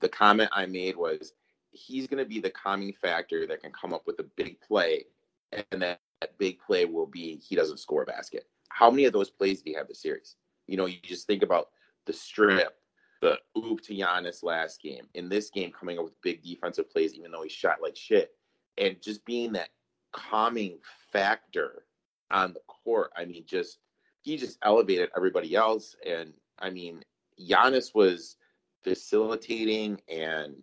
the 0.00 0.08
comment 0.08 0.50
I 0.52 0.66
made 0.66 0.96
was 0.96 1.32
he's 1.78 2.06
going 2.06 2.22
to 2.22 2.28
be 2.28 2.40
the 2.40 2.50
calming 2.50 2.92
factor 2.92 3.46
that 3.46 3.62
can 3.62 3.72
come 3.72 3.92
up 3.92 4.06
with 4.06 4.18
a 4.18 4.26
big 4.36 4.60
play, 4.60 5.04
and 5.52 5.82
that, 5.82 6.00
that 6.20 6.36
big 6.38 6.58
play 6.60 6.84
will 6.84 7.06
be 7.06 7.36
he 7.36 7.56
doesn't 7.56 7.78
score 7.78 8.02
a 8.02 8.06
basket. 8.06 8.46
How 8.68 8.90
many 8.90 9.04
of 9.04 9.12
those 9.12 9.30
plays 9.30 9.62
do 9.62 9.70
you 9.70 9.78
have 9.78 9.88
this 9.88 10.02
series? 10.02 10.36
You 10.66 10.76
know, 10.76 10.86
you 10.86 10.98
just 11.02 11.26
think 11.26 11.42
about 11.42 11.68
the 12.06 12.12
strip, 12.12 12.76
the 13.22 13.38
oop 13.56 13.80
to 13.82 13.94
Giannis 13.94 14.42
last 14.42 14.82
game. 14.82 15.06
In 15.14 15.28
this 15.28 15.50
game, 15.50 15.72
coming 15.72 15.98
up 15.98 16.04
with 16.04 16.20
big 16.22 16.42
defensive 16.42 16.90
plays, 16.90 17.14
even 17.14 17.30
though 17.30 17.42
he 17.42 17.48
shot 17.48 17.82
like 17.82 17.96
shit, 17.96 18.32
and 18.76 19.00
just 19.00 19.24
being 19.24 19.52
that 19.52 19.70
calming 20.12 20.78
factor 21.12 21.84
on 22.30 22.52
the 22.52 22.60
court. 22.66 23.10
I 23.16 23.24
mean, 23.24 23.44
just 23.46 23.78
he 24.22 24.36
just 24.36 24.58
elevated 24.62 25.10
everybody 25.16 25.54
else, 25.54 25.96
and 26.06 26.32
I 26.58 26.70
mean, 26.70 27.02
Giannis 27.40 27.94
was 27.94 28.36
facilitating 28.82 30.00
and 30.08 30.56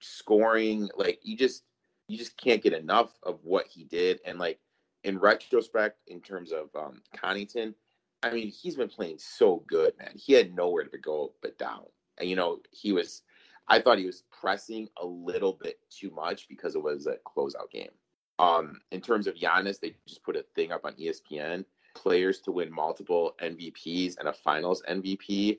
scoring. 0.00 0.88
Like 0.96 1.20
you 1.22 1.36
just 1.36 1.64
you 2.08 2.16
just 2.16 2.36
can't 2.36 2.62
get 2.62 2.72
enough 2.72 3.12
of 3.22 3.40
what 3.42 3.66
he 3.66 3.84
did, 3.84 4.20
and 4.24 4.38
like 4.38 4.58
in 5.04 5.18
retrospect, 5.18 5.98
in 6.08 6.20
terms 6.20 6.52
of 6.52 6.68
um, 6.76 7.02
Connaughton, 7.16 7.74
I 8.22 8.30
mean, 8.30 8.48
he's 8.48 8.76
been 8.76 8.88
playing 8.88 9.18
so 9.18 9.62
good, 9.68 9.92
man. 9.98 10.12
He 10.14 10.32
had 10.32 10.54
nowhere 10.54 10.84
to 10.84 10.98
go 10.98 11.32
but 11.42 11.58
down. 11.58 11.84
And 12.18 12.28
you 12.28 12.36
know, 12.36 12.58
he 12.70 12.92
was. 12.92 13.22
I 13.70 13.80
thought 13.80 13.98
he 13.98 14.06
was 14.06 14.24
pressing 14.30 14.88
a 15.00 15.04
little 15.04 15.52
bit 15.52 15.78
too 15.90 16.10
much 16.10 16.48
because 16.48 16.74
it 16.74 16.82
was 16.82 17.06
a 17.06 17.16
closeout 17.26 17.70
game. 17.70 17.90
Um, 18.38 18.80
in 18.92 19.02
terms 19.02 19.26
of 19.26 19.34
Giannis, 19.34 19.78
they 19.78 19.94
just 20.06 20.22
put 20.22 20.36
a 20.36 20.44
thing 20.54 20.72
up 20.72 20.84
on 20.84 20.94
ESPN: 20.94 21.64
players 21.94 22.40
to 22.40 22.52
win 22.52 22.72
multiple 22.72 23.36
MVPs 23.42 24.18
and 24.18 24.28
a 24.28 24.32
Finals 24.32 24.82
MVP. 24.88 25.58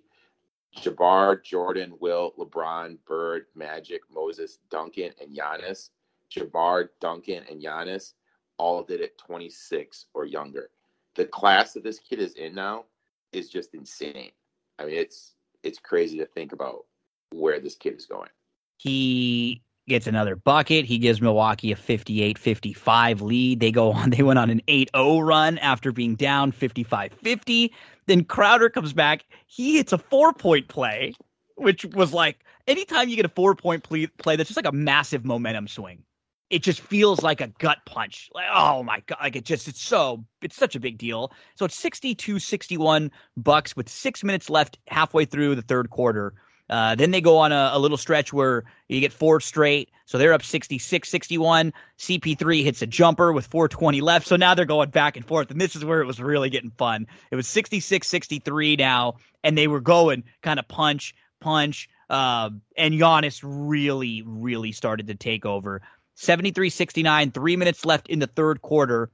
Jabbar, 0.77 1.43
Jordan, 1.43 1.93
Wilt, 1.99 2.37
LeBron, 2.37 2.97
Bird, 3.05 3.45
Magic, 3.55 4.01
Moses, 4.13 4.59
Duncan, 4.69 5.11
and 5.21 5.35
Giannis. 5.35 5.89
Jabbar, 6.31 6.89
Duncan, 7.01 7.43
and 7.49 7.61
Giannis 7.61 8.13
all 8.57 8.83
did 8.83 9.01
it 9.01 9.17
26 9.17 10.05
or 10.13 10.25
younger. 10.25 10.69
The 11.15 11.25
class 11.25 11.73
that 11.73 11.83
this 11.83 11.99
kid 11.99 12.19
is 12.19 12.33
in 12.33 12.53
now 12.53 12.85
is 13.31 13.49
just 13.49 13.73
insane. 13.73 14.31
I 14.77 14.85
mean, 14.85 14.95
it's 14.95 15.33
it's 15.63 15.79
crazy 15.79 16.17
to 16.19 16.25
think 16.25 16.53
about 16.53 16.85
where 17.31 17.59
this 17.59 17.75
kid 17.75 17.95
is 17.95 18.05
going. 18.05 18.29
He 18.77 19.61
gets 19.89 20.07
another 20.07 20.35
bucket. 20.35 20.85
He 20.85 20.97
gives 20.97 21.21
Milwaukee 21.21 21.71
a 21.71 21.75
58-55 21.75 23.21
lead. 23.21 23.59
They 23.59 23.71
go 23.71 23.91
on 23.91 24.09
they 24.11 24.23
went 24.23 24.39
on 24.39 24.49
an 24.49 24.61
8-0 24.67 25.25
run 25.25 25.57
after 25.57 25.91
being 25.91 26.15
down 26.15 26.51
55-50. 26.51 27.71
Then 28.07 28.23
Crowder 28.23 28.69
comes 28.69 28.93
back. 28.93 29.25
He 29.47 29.77
hits 29.77 29.91
a 29.91 29.97
four-point 29.97 30.67
play, 30.67 31.13
which 31.55 31.85
was 31.85 32.13
like 32.13 32.45
anytime 32.67 33.09
you 33.09 33.15
get 33.15 33.25
a 33.25 33.29
four-point 33.29 33.83
play, 33.83 34.07
play 34.07 34.35
that's 34.35 34.47
just 34.49 34.57
like 34.57 34.65
a 34.65 34.71
massive 34.71 35.25
momentum 35.25 35.67
swing 35.67 36.03
it 36.49 36.63
just 36.63 36.81
feels 36.81 37.21
like 37.21 37.41
a 37.41 37.47
gut 37.59 37.77
punch. 37.85 38.29
Like, 38.33 38.47
oh 38.51 38.83
my 38.83 39.01
god, 39.05 39.19
like 39.21 39.35
it 39.35 39.45
just 39.45 39.67
it's 39.67 39.81
so 39.81 40.25
it's 40.41 40.55
such 40.55 40.75
a 40.75 40.79
big 40.79 40.97
deal. 40.97 41.31
So 41.55 41.65
it's 41.65 41.81
62-61 41.81 43.11
Bucks 43.37 43.75
with 43.75 43.87
6 43.87 44.23
minutes 44.23 44.49
left 44.49 44.79
halfway 44.87 45.25
through 45.25 45.55
the 45.55 45.61
third 45.61 45.89
quarter. 45.89 46.33
Uh, 46.69 46.95
then 46.95 47.11
they 47.11 47.21
go 47.21 47.37
on 47.37 47.51
a, 47.51 47.71
a, 47.73 47.79
little 47.79 47.97
stretch 47.97 48.31
where 48.31 48.63
you 48.87 48.99
get 48.99 49.11
four 49.11 49.39
straight. 49.39 49.89
So 50.05 50.17
they're 50.17 50.33
up 50.33 50.43
66 50.43 51.09
61. 51.09 51.73
CP3 51.97 52.63
hits 52.63 52.81
a 52.81 52.87
jumper 52.87 53.33
with 53.33 53.47
420 53.47 54.01
left. 54.01 54.27
So 54.27 54.35
now 54.35 54.53
they're 54.53 54.65
going 54.65 54.91
back 54.91 55.17
and 55.17 55.25
forth. 55.25 55.49
And 55.49 55.59
this 55.59 55.75
is 55.75 55.83
where 55.83 56.01
it 56.01 56.05
was 56.05 56.19
really 56.19 56.49
getting 56.49 56.71
fun. 56.71 57.07
It 57.31 57.35
was 57.35 57.47
66 57.47 58.07
63 58.07 58.75
now. 58.75 59.15
And 59.43 59.57
they 59.57 59.67
were 59.67 59.81
going 59.81 60.23
kind 60.41 60.59
of 60.59 60.67
punch, 60.67 61.15
punch. 61.39 61.89
Uh, 62.09 62.51
and 62.77 62.93
Giannis 62.93 63.41
really, 63.43 64.23
really 64.25 64.71
started 64.71 65.07
to 65.07 65.15
take 65.15 65.45
over. 65.45 65.81
73 66.15 66.69
69, 66.69 67.31
three 67.31 67.55
minutes 67.55 67.85
left 67.85 68.07
in 68.09 68.19
the 68.19 68.27
third 68.27 68.61
quarter. 68.61 69.09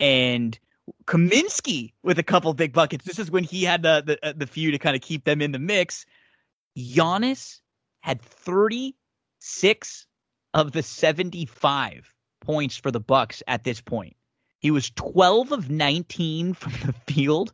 And 0.00 0.58
Kaminsky 1.06 1.92
with 2.02 2.18
a 2.18 2.22
couple 2.22 2.52
big 2.54 2.72
buckets. 2.72 3.04
This 3.04 3.18
is 3.18 3.30
when 3.30 3.44
he 3.44 3.62
had 3.62 3.82
the, 3.82 4.02
the, 4.04 4.28
uh, 4.28 4.32
the 4.36 4.46
few 4.46 4.70
to 4.70 4.78
kind 4.78 4.96
of 4.96 5.02
keep 5.02 5.24
them 5.24 5.40
in 5.40 5.52
the 5.52 5.58
mix. 5.58 6.06
Giannis 6.76 7.60
had 8.00 8.20
36 8.20 10.06
of 10.54 10.72
the 10.72 10.82
75 10.82 12.14
points 12.40 12.76
for 12.76 12.90
the 12.90 13.00
Bucks 13.00 13.42
at 13.46 13.64
this 13.64 13.80
point. 13.80 14.16
He 14.58 14.70
was 14.70 14.90
12 14.90 15.52
of 15.52 15.70
19 15.70 16.54
from 16.54 16.72
the 16.84 16.92
field 17.12 17.52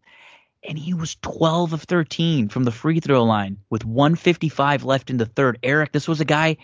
and 0.63 0.79
he 0.79 0.95
was 0.95 1.17
12 1.23 1.73
of 1.73 1.83
13 1.83 2.49
from 2.49 2.65
the 2.65 2.71
free 2.71 3.01
throw 3.01 3.25
line 3.25 3.59
with 3.69 3.85
155 3.85 4.85
left 4.85 5.11
in 5.11 5.17
the 5.17 5.27
third. 5.27 5.59
Eric, 5.63 5.93
this 5.93 6.07
was 6.07 6.21
a 6.21 6.25
guy 6.25 6.57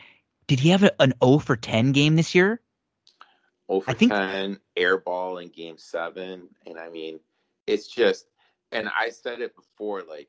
did 0.49 0.61
he 0.61 0.71
have 0.71 0.83
an 0.99 1.13
0 1.23 1.39
for 1.39 1.57
10 1.57 1.93
game 1.93 2.17
this 2.17 2.35
year? 2.35 2.61
0 3.71 3.81
for 3.81 3.91
I 3.91 3.95
think, 3.95 4.11
10, 4.11 4.59
air 4.77 4.99
ball 4.99 5.39
in 5.39 5.49
game 5.49 5.77
seven. 5.77 6.49
And 6.67 6.79
I 6.79 6.89
mean, 6.89 7.21
it's 7.67 7.87
just, 7.87 8.27
and 8.73 8.89
I 8.89 9.11
said 9.11 9.41
it 9.41 9.55
before, 9.55 10.03
like, 10.09 10.29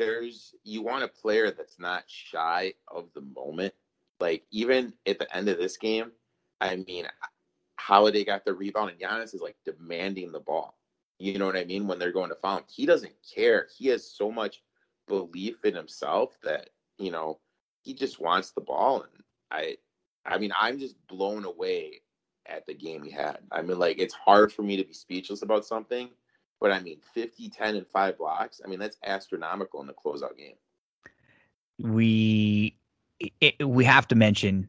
there's, 0.00 0.54
you 0.64 0.82
want 0.82 1.04
a 1.04 1.08
player 1.08 1.50
that's 1.50 1.78
not 1.78 2.04
shy 2.06 2.72
of 2.88 3.08
the 3.14 3.20
moment. 3.20 3.74
Like, 4.18 4.44
even 4.50 4.94
at 5.06 5.18
the 5.18 5.36
end 5.36 5.48
of 5.50 5.58
this 5.58 5.76
game, 5.76 6.10
I 6.60 6.76
mean, 6.76 7.06
Holiday 7.78 8.24
got 8.24 8.46
the 8.46 8.54
rebound, 8.54 8.90
and 8.90 8.98
Giannis 8.98 9.34
is 9.34 9.42
like 9.42 9.56
demanding 9.64 10.32
the 10.32 10.40
ball. 10.40 10.78
You 11.18 11.38
know 11.38 11.44
what 11.44 11.56
I 11.56 11.64
mean? 11.64 11.86
When 11.86 11.98
they're 11.98 12.12
going 12.12 12.30
to 12.30 12.36
foul 12.36 12.62
he 12.66 12.86
doesn't 12.86 13.12
care. 13.34 13.68
He 13.76 13.88
has 13.88 14.10
so 14.10 14.32
much 14.32 14.62
belief 15.06 15.64
in 15.64 15.74
himself 15.74 16.38
that, 16.42 16.70
you 16.98 17.10
know, 17.10 17.38
he 17.82 17.92
just 17.92 18.20
wants 18.20 18.52
the 18.52 18.62
ball. 18.62 19.02
And 19.02 19.22
I 19.50 19.76
I 20.24 20.38
mean, 20.38 20.52
I'm 20.58 20.78
just 20.78 20.94
blown 21.08 21.44
away 21.44 22.00
at 22.46 22.66
the 22.66 22.74
game 22.74 23.02
he 23.02 23.10
had. 23.10 23.38
I 23.52 23.60
mean, 23.60 23.78
like 23.78 23.98
it's 23.98 24.14
hard 24.14 24.50
for 24.50 24.62
me 24.62 24.78
to 24.78 24.84
be 24.84 24.94
speechless 24.94 25.42
about 25.42 25.66
something, 25.66 26.08
but 26.60 26.72
I 26.72 26.80
mean, 26.80 26.98
50, 27.14 27.48
10, 27.48 27.76
and 27.76 27.86
five 27.86 28.18
blocks. 28.18 28.60
I 28.64 28.68
mean, 28.68 28.78
that's 28.78 28.96
astronomical 29.04 29.80
in 29.80 29.86
the 29.86 29.94
closeout 29.94 30.36
game. 30.36 30.54
We 31.78 32.76
it, 33.40 33.66
we 33.66 33.84
have 33.84 34.06
to 34.08 34.14
mention 34.14 34.68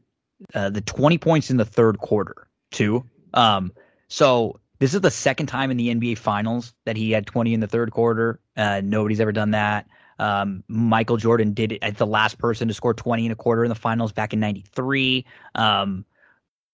uh, 0.54 0.70
the 0.70 0.80
20 0.80 1.18
points 1.18 1.50
in 1.50 1.56
the 1.56 1.64
third 1.64 1.98
quarter 1.98 2.48
too. 2.70 3.04
Um, 3.34 3.72
so 4.08 4.60
this 4.78 4.94
is 4.94 5.00
the 5.00 5.10
second 5.10 5.46
time 5.46 5.70
in 5.70 5.76
the 5.76 5.94
NBA 5.94 6.18
Finals 6.18 6.74
that 6.84 6.96
he 6.96 7.10
had 7.10 7.26
20 7.26 7.54
in 7.54 7.60
the 7.60 7.66
third 7.66 7.92
quarter. 7.92 8.40
Uh, 8.56 8.80
nobody's 8.82 9.20
ever 9.20 9.32
done 9.32 9.52
that. 9.52 9.86
Um, 10.18 10.62
Michael 10.68 11.16
Jordan 11.16 11.52
did 11.52 11.72
it 11.72 11.78
as 11.82 11.94
the 11.94 12.06
last 12.06 12.38
person 12.38 12.68
to 12.68 12.74
score 12.74 12.94
20 12.94 13.26
and 13.26 13.32
a 13.32 13.36
quarter 13.36 13.64
in 13.64 13.68
the 13.68 13.74
finals 13.74 14.12
back 14.12 14.32
in 14.32 14.40
93. 14.40 15.26
Um, 15.54 16.04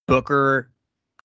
Booker 0.07 0.71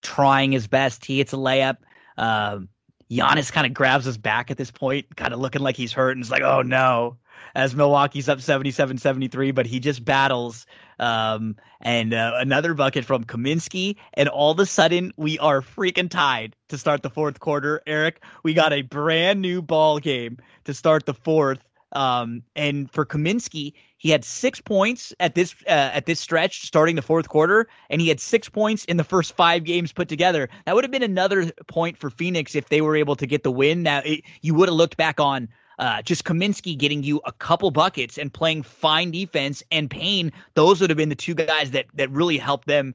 trying 0.01 0.51
his 0.51 0.67
best. 0.67 1.05
He 1.05 1.17
hits 1.17 1.33
a 1.33 1.37
layup. 1.37 1.77
Um, 2.17 2.69
Giannis 3.11 3.51
kind 3.51 3.67
of 3.67 3.73
grabs 3.73 4.05
his 4.05 4.17
back 4.17 4.51
at 4.51 4.57
this 4.57 4.71
point, 4.71 5.15
kind 5.15 5.33
of 5.33 5.39
looking 5.39 5.61
like 5.61 5.75
he's 5.75 5.93
hurt, 5.93 6.11
and 6.11 6.21
it's 6.21 6.31
like, 6.31 6.41
oh 6.41 6.61
no, 6.61 7.17
as 7.55 7.75
Milwaukee's 7.75 8.29
up 8.29 8.41
77 8.41 8.97
73, 8.97 9.51
but 9.51 9.65
he 9.65 9.79
just 9.79 10.03
battles. 10.03 10.65
Um, 10.99 11.55
and 11.81 12.13
uh, 12.13 12.33
another 12.37 12.73
bucket 12.73 13.05
from 13.05 13.25
Kaminsky, 13.25 13.97
and 14.13 14.29
all 14.29 14.51
of 14.51 14.59
a 14.59 14.65
sudden 14.65 15.11
we 15.17 15.37
are 15.39 15.61
freaking 15.61 16.09
tied 16.09 16.55
to 16.69 16.77
start 16.77 17.03
the 17.03 17.09
fourth 17.09 17.39
quarter. 17.39 17.81
Eric, 17.85 18.23
we 18.43 18.53
got 18.53 18.73
a 18.73 18.81
brand 18.83 19.41
new 19.41 19.61
ball 19.61 19.99
game 19.99 20.37
to 20.65 20.73
start 20.73 21.05
the 21.05 21.13
fourth. 21.13 21.59
Um, 21.91 22.43
and 22.55 22.89
for 22.89 23.05
Kaminsky, 23.05 23.73
he 24.03 24.09
had 24.09 24.25
six 24.25 24.59
points 24.59 25.13
at 25.21 25.33
this 25.33 25.55
uh, 25.65 25.91
at 25.93 26.05
this 26.05 26.19
stretch 26.19 26.65
starting 26.65 26.97
the 26.97 27.01
fourth 27.01 27.29
quarter, 27.29 27.69
and 27.89 28.01
he 28.01 28.09
had 28.09 28.19
six 28.19 28.49
points 28.49 28.83
in 28.83 28.97
the 28.97 29.03
first 29.05 29.33
five 29.33 29.63
games 29.63 29.93
put 29.93 30.09
together. 30.09 30.49
That 30.65 30.75
would 30.75 30.83
have 30.83 30.91
been 30.91 31.03
another 31.03 31.49
point 31.67 31.97
for 31.97 32.09
Phoenix 32.09 32.53
if 32.53 32.67
they 32.67 32.81
were 32.81 32.97
able 32.97 33.15
to 33.15 33.25
get 33.25 33.43
the 33.43 33.51
win. 33.51 33.81
Now 33.81 34.01
it, 34.03 34.25
you 34.41 34.55
would 34.55 34.67
have 34.67 34.75
looked 34.75 34.97
back 34.97 35.21
on 35.21 35.47
uh, 35.79 36.01
just 36.01 36.25
Kaminsky 36.25 36.77
getting 36.77 37.01
you 37.01 37.21
a 37.23 37.31
couple 37.31 37.71
buckets 37.71 38.17
and 38.17 38.31
playing 38.31 38.63
fine 38.63 39.09
defense, 39.09 39.63
and 39.71 39.89
Payne. 39.89 40.33
Those 40.55 40.81
would 40.81 40.89
have 40.89 40.97
been 40.97 41.07
the 41.07 41.15
two 41.15 41.33
guys 41.33 41.71
that 41.71 41.85
that 41.93 42.11
really 42.11 42.37
helped 42.37 42.67
them 42.67 42.93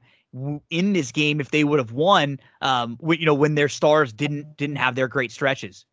in 0.69 0.93
this 0.93 1.11
game 1.11 1.41
if 1.41 1.49
they 1.49 1.63
would 1.63 1.79
have 1.79 1.91
won. 1.91 2.39
Um, 2.61 2.99
you 3.01 3.25
know, 3.25 3.33
when 3.33 3.55
their 3.55 3.69
stars 3.69 4.13
didn't 4.13 4.57
didn't 4.57 4.75
have 4.75 4.93
their 4.93 5.07
great 5.07 5.31
stretches. 5.31 5.85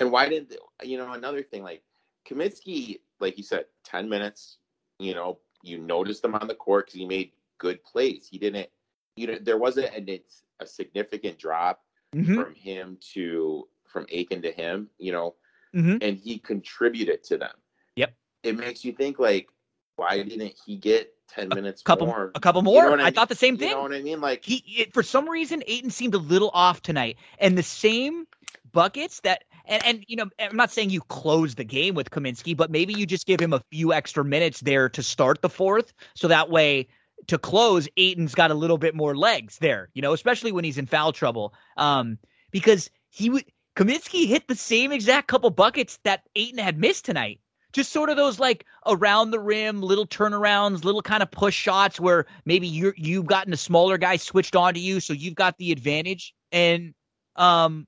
And 0.00 0.10
why 0.10 0.28
did 0.28 0.56
you 0.82 0.98
know 0.98 1.12
another 1.12 1.44
thing 1.44 1.62
like 1.62 1.84
Kaminsky, 2.28 2.98
like 3.22 3.38
you 3.38 3.44
said, 3.44 3.64
10 3.84 4.08
minutes, 4.08 4.58
you 4.98 5.14
know, 5.14 5.38
you 5.62 5.78
noticed 5.78 6.24
him 6.24 6.34
on 6.34 6.48
the 6.48 6.54
court 6.54 6.86
because 6.86 6.98
he 6.98 7.06
made 7.06 7.30
good 7.58 7.82
plays. 7.84 8.28
He 8.30 8.36
didn't, 8.36 8.68
you 9.16 9.28
know, 9.28 9.38
there 9.40 9.56
wasn't 9.56 9.86
a, 9.86 10.22
a 10.60 10.66
significant 10.66 11.38
drop 11.38 11.82
mm-hmm. 12.14 12.34
from 12.34 12.54
him 12.54 12.98
to, 13.14 13.68
from 13.86 14.06
Ayton 14.10 14.42
to 14.42 14.52
him, 14.52 14.90
you 14.98 15.12
know, 15.12 15.36
mm-hmm. 15.74 15.98
and 16.02 16.18
he 16.18 16.38
contributed 16.38 17.22
to 17.24 17.38
them. 17.38 17.54
Yep. 17.96 18.14
It 18.42 18.58
makes 18.58 18.84
you 18.84 18.92
think, 18.92 19.18
like, 19.18 19.48
why 19.96 20.22
didn't 20.22 20.54
he 20.66 20.76
get 20.76 21.14
10 21.28 21.50
minutes 21.50 21.82
a 21.82 21.84
couple 21.84 22.06
more? 22.06 22.32
A 22.34 22.40
couple 22.40 22.62
more? 22.62 22.84
You 22.84 22.90
know 22.90 23.02
I, 23.02 23.04
mean? 23.04 23.14
thought 23.14 23.28
the 23.28 23.34
same 23.34 23.56
thing. 23.56 23.68
You 23.68 23.76
know 23.76 23.82
what 23.82 23.94
I 23.94 24.02
mean? 24.02 24.20
Like, 24.20 24.44
he, 24.44 24.64
it, 24.66 24.92
for 24.92 25.02
some 25.02 25.28
reason, 25.28 25.62
Ayton 25.66 25.90
seemed 25.90 26.14
a 26.14 26.18
little 26.18 26.50
off 26.52 26.82
tonight. 26.82 27.18
And 27.38 27.56
the 27.56 27.62
same 27.62 28.26
buckets 28.72 29.20
that 29.20 29.44
and, 29.66 29.84
and 29.84 30.04
you 30.08 30.16
know, 30.16 30.26
I'm 30.38 30.56
not 30.56 30.70
saying 30.70 30.90
you 30.90 31.00
close 31.02 31.54
the 31.54 31.64
game 31.64 31.94
with 31.94 32.10
Kaminsky, 32.10 32.56
but 32.56 32.70
maybe 32.70 32.94
you 32.94 33.06
just 33.06 33.26
give 33.26 33.40
him 33.40 33.52
a 33.52 33.62
few 33.70 33.92
extra 33.92 34.24
minutes 34.24 34.60
there 34.60 34.88
to 34.90 35.02
start 35.02 35.42
the 35.42 35.48
fourth, 35.48 35.92
so 36.14 36.28
that 36.28 36.50
way 36.50 36.88
to 37.28 37.38
close, 37.38 37.88
Ayton's 37.96 38.34
got 38.34 38.50
a 38.50 38.54
little 38.54 38.78
bit 38.78 38.94
more 38.94 39.16
legs 39.16 39.58
there, 39.58 39.88
you 39.94 40.02
know, 40.02 40.12
especially 40.12 40.52
when 40.52 40.64
he's 40.64 40.78
in 40.78 40.86
foul 40.86 41.12
trouble. 41.12 41.54
Um, 41.76 42.18
because 42.50 42.90
he 43.10 43.30
would 43.30 43.44
Kaminsky 43.76 44.26
hit 44.26 44.48
the 44.48 44.54
same 44.54 44.92
exact 44.92 45.28
couple 45.28 45.50
buckets 45.50 45.98
that 46.04 46.22
Ayton 46.36 46.58
had 46.58 46.78
missed 46.78 47.04
tonight. 47.04 47.40
Just 47.72 47.90
sort 47.90 48.10
of 48.10 48.18
those 48.18 48.38
like 48.38 48.66
around 48.86 49.30
the 49.30 49.40
rim, 49.40 49.80
little 49.80 50.06
turnarounds, 50.06 50.84
little 50.84 51.00
kind 51.00 51.22
of 51.22 51.30
push 51.30 51.54
shots 51.54 51.98
where 51.98 52.26
maybe 52.44 52.66
you're 52.68 52.94
you've 52.98 53.26
gotten 53.26 53.52
a 53.52 53.56
smaller 53.56 53.96
guy 53.96 54.16
switched 54.16 54.54
onto 54.54 54.80
you, 54.80 55.00
so 55.00 55.14
you've 55.14 55.34
got 55.34 55.56
the 55.56 55.72
advantage. 55.72 56.34
And 56.50 56.92
um 57.36 57.86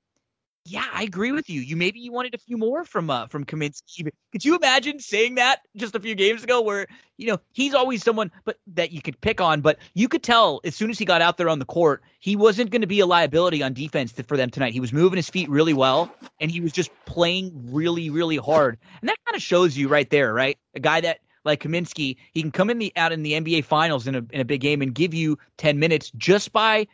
Yeah, 0.67 0.83
I 0.91 1.03
agree 1.03 1.31
with 1.31 1.47
you. 1.47 1.61
You 1.61 1.75
maybe 1.75 1.99
you 1.99 2.11
wanted 2.11 2.33
a 2.33 2.39
few 2.39 2.57
more 2.57 2.83
from 2.85 3.11
uh, 3.11 3.27
from 3.27 3.45
Kaminsky. 3.45 4.09
Could 4.31 4.43
you 4.43 4.55
imagine 4.55 4.99
saying 4.99 5.35
that 5.35 5.59
just 5.77 5.93
a 5.93 5.99
few 5.99 6.15
games 6.15 6.43
ago, 6.43 6.59
where 6.59 6.87
you 7.17 7.27
know 7.27 7.37
he's 7.51 7.75
always 7.75 8.03
someone, 8.03 8.31
but 8.45 8.57
that 8.73 8.91
you 8.91 8.99
could 8.99 9.21
pick 9.21 9.39
on, 9.39 9.61
but 9.61 9.77
you 9.93 10.07
could 10.07 10.23
tell 10.23 10.61
as 10.63 10.75
soon 10.75 10.89
as 10.89 10.97
he 10.97 11.05
got 11.05 11.21
out 11.21 11.37
there 11.37 11.49
on 11.49 11.59
the 11.59 11.65
court, 11.65 12.01
he 12.19 12.35
wasn't 12.35 12.71
going 12.71 12.81
to 12.81 12.87
be 12.87 12.99
a 12.99 13.05
liability 13.05 13.61
on 13.61 13.73
defense 13.73 14.11
for 14.27 14.37
them 14.37 14.49
tonight. 14.49 14.73
He 14.73 14.79
was 14.79 14.91
moving 14.91 15.17
his 15.17 15.29
feet 15.29 15.47
really 15.49 15.73
well, 15.73 16.11
and 16.39 16.49
he 16.49 16.61
was 16.61 16.71
just 16.71 16.89
playing 17.05 17.51
really, 17.71 18.09
really 18.09 18.37
hard, 18.37 18.79
and 19.01 19.07
that 19.07 19.17
kind 19.23 19.35
of 19.35 19.43
shows 19.43 19.77
you 19.77 19.87
right 19.87 20.09
there, 20.09 20.33
right? 20.33 20.57
A 20.73 20.79
guy 20.79 20.99
that 21.01 21.19
like 21.43 21.61
Kaminsky, 21.61 22.17
he 22.33 22.41
can 22.41 22.49
come 22.49 22.71
in 22.71 22.79
the 22.79 22.91
out 22.95 23.11
in 23.11 23.21
the 23.21 23.33
NBA 23.33 23.65
Finals 23.65 24.07
in 24.07 24.15
a 24.15 24.25
in 24.31 24.41
a 24.41 24.45
big 24.45 24.61
game 24.61 24.81
and 24.81 24.95
give 24.95 25.13
you 25.13 25.37
ten 25.57 25.77
minutes 25.77 26.11
just 26.17 26.51
by 26.51 26.87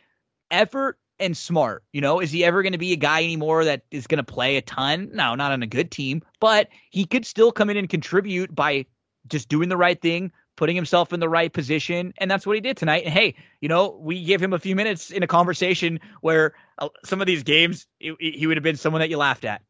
effort 0.50 0.98
and 1.22 1.36
smart. 1.36 1.84
You 1.92 2.00
know, 2.00 2.20
is 2.20 2.30
he 2.30 2.44
ever 2.44 2.62
going 2.62 2.72
to 2.72 2.78
be 2.78 2.92
a 2.92 2.96
guy 2.96 3.22
anymore 3.22 3.64
that 3.64 3.82
is 3.90 4.06
going 4.06 4.24
to 4.24 4.32
play 4.32 4.56
a 4.56 4.62
ton? 4.62 5.10
No, 5.12 5.34
not 5.34 5.52
on 5.52 5.62
a 5.62 5.66
good 5.66 5.90
team, 5.90 6.22
but 6.40 6.68
he 6.90 7.06
could 7.06 7.24
still 7.24 7.52
come 7.52 7.70
in 7.70 7.76
and 7.76 7.88
contribute 7.88 8.54
by 8.54 8.86
just 9.28 9.48
doing 9.48 9.68
the 9.68 9.76
right 9.76 10.00
thing, 10.00 10.32
putting 10.56 10.76
himself 10.76 11.12
in 11.12 11.20
the 11.20 11.28
right 11.28 11.52
position, 11.52 12.12
and 12.18 12.30
that's 12.30 12.46
what 12.46 12.56
he 12.56 12.60
did 12.60 12.76
tonight. 12.76 13.04
And 13.04 13.14
hey, 13.14 13.34
you 13.60 13.68
know, 13.68 13.96
we 14.00 14.22
gave 14.24 14.42
him 14.42 14.52
a 14.52 14.58
few 14.58 14.76
minutes 14.76 15.10
in 15.10 15.22
a 15.22 15.26
conversation 15.26 16.00
where 16.20 16.54
uh, 16.78 16.88
some 17.04 17.20
of 17.20 17.26
these 17.26 17.42
games 17.42 17.86
he, 17.98 18.14
he 18.18 18.46
would 18.46 18.56
have 18.56 18.64
been 18.64 18.76
someone 18.76 19.00
that 19.00 19.08
you 19.08 19.16
laughed 19.16 19.44
at. 19.44 19.62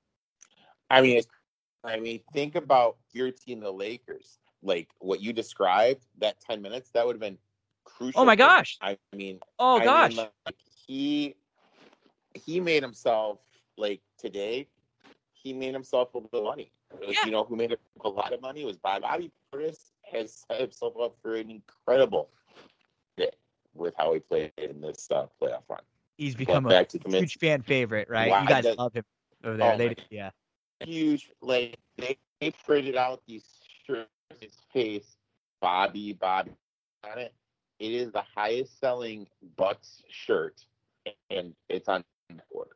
I 0.90 1.02
mean, 1.02 1.22
I 1.84 2.00
mean, 2.00 2.20
think 2.32 2.54
about 2.54 2.96
your 3.12 3.30
team, 3.30 3.60
the 3.60 3.70
Lakers. 3.70 4.38
Like 4.64 4.88
what 5.00 5.20
you 5.20 5.32
described, 5.32 6.06
that 6.18 6.40
ten 6.40 6.62
minutes, 6.62 6.90
that 6.90 7.04
would 7.04 7.16
have 7.16 7.20
been 7.20 7.38
crucial. 7.84 8.20
Oh 8.20 8.24
my 8.24 8.36
gosh! 8.36 8.78
I 8.80 8.96
mean, 9.12 9.40
oh 9.58 9.80
I 9.80 9.84
gosh, 9.84 10.16
mean, 10.16 10.28
like, 10.46 10.54
he 10.86 11.34
he 12.34 12.60
made 12.60 12.82
himself 12.82 13.38
like 13.76 14.00
today. 14.18 14.68
He 15.32 15.52
made 15.52 15.72
himself 15.74 16.14
a 16.14 16.18
little 16.18 16.44
money. 16.44 16.70
Yeah. 17.00 17.24
You 17.24 17.30
know 17.32 17.44
who 17.44 17.56
made 17.56 17.76
a 18.04 18.08
lot 18.08 18.32
of 18.32 18.40
money 18.40 18.64
was 18.64 18.76
Bobby. 18.76 19.02
Bobby 19.02 19.30
Portis 19.52 19.90
has 20.12 20.44
set 20.48 20.60
himself 20.60 20.94
up 21.02 21.16
for 21.22 21.34
an 21.36 21.50
incredible 21.50 22.30
day 23.16 23.30
with 23.74 23.94
how 23.98 24.12
he 24.14 24.20
played 24.20 24.52
in 24.58 24.80
this 24.80 25.08
uh, 25.10 25.26
playoff 25.40 25.62
run. 25.68 25.80
he's 26.18 26.34
become 26.36 26.64
back 26.64 26.90
a 26.94 27.10
huge 27.10 27.38
fan 27.38 27.62
favorite, 27.62 28.08
right? 28.08 28.30
Why 28.30 28.42
you 28.42 28.48
guys 28.48 28.64
does- 28.64 28.76
love 28.78 28.92
him 28.92 29.04
over 29.44 29.56
there. 29.56 29.74
Oh 29.74 29.78
they 29.78 29.88
my- 29.88 29.96
yeah. 30.10 30.30
huge. 30.80 31.30
Like 31.40 31.76
they, 31.96 32.18
they 32.40 32.50
printed 32.64 32.96
out 32.96 33.22
these 33.26 33.44
shirts, 33.86 34.10
his 34.40 34.52
face, 34.72 35.16
Bobby, 35.60 36.12
Bobby 36.12 36.52
on 37.10 37.18
it. 37.18 37.34
It 37.78 37.92
is 37.92 38.12
the 38.12 38.22
highest 38.36 38.78
selling 38.78 39.26
Bucks 39.56 40.02
shirt, 40.08 40.64
and 41.30 41.54
it's 41.68 41.88
on 41.88 42.04
order. 42.50 42.70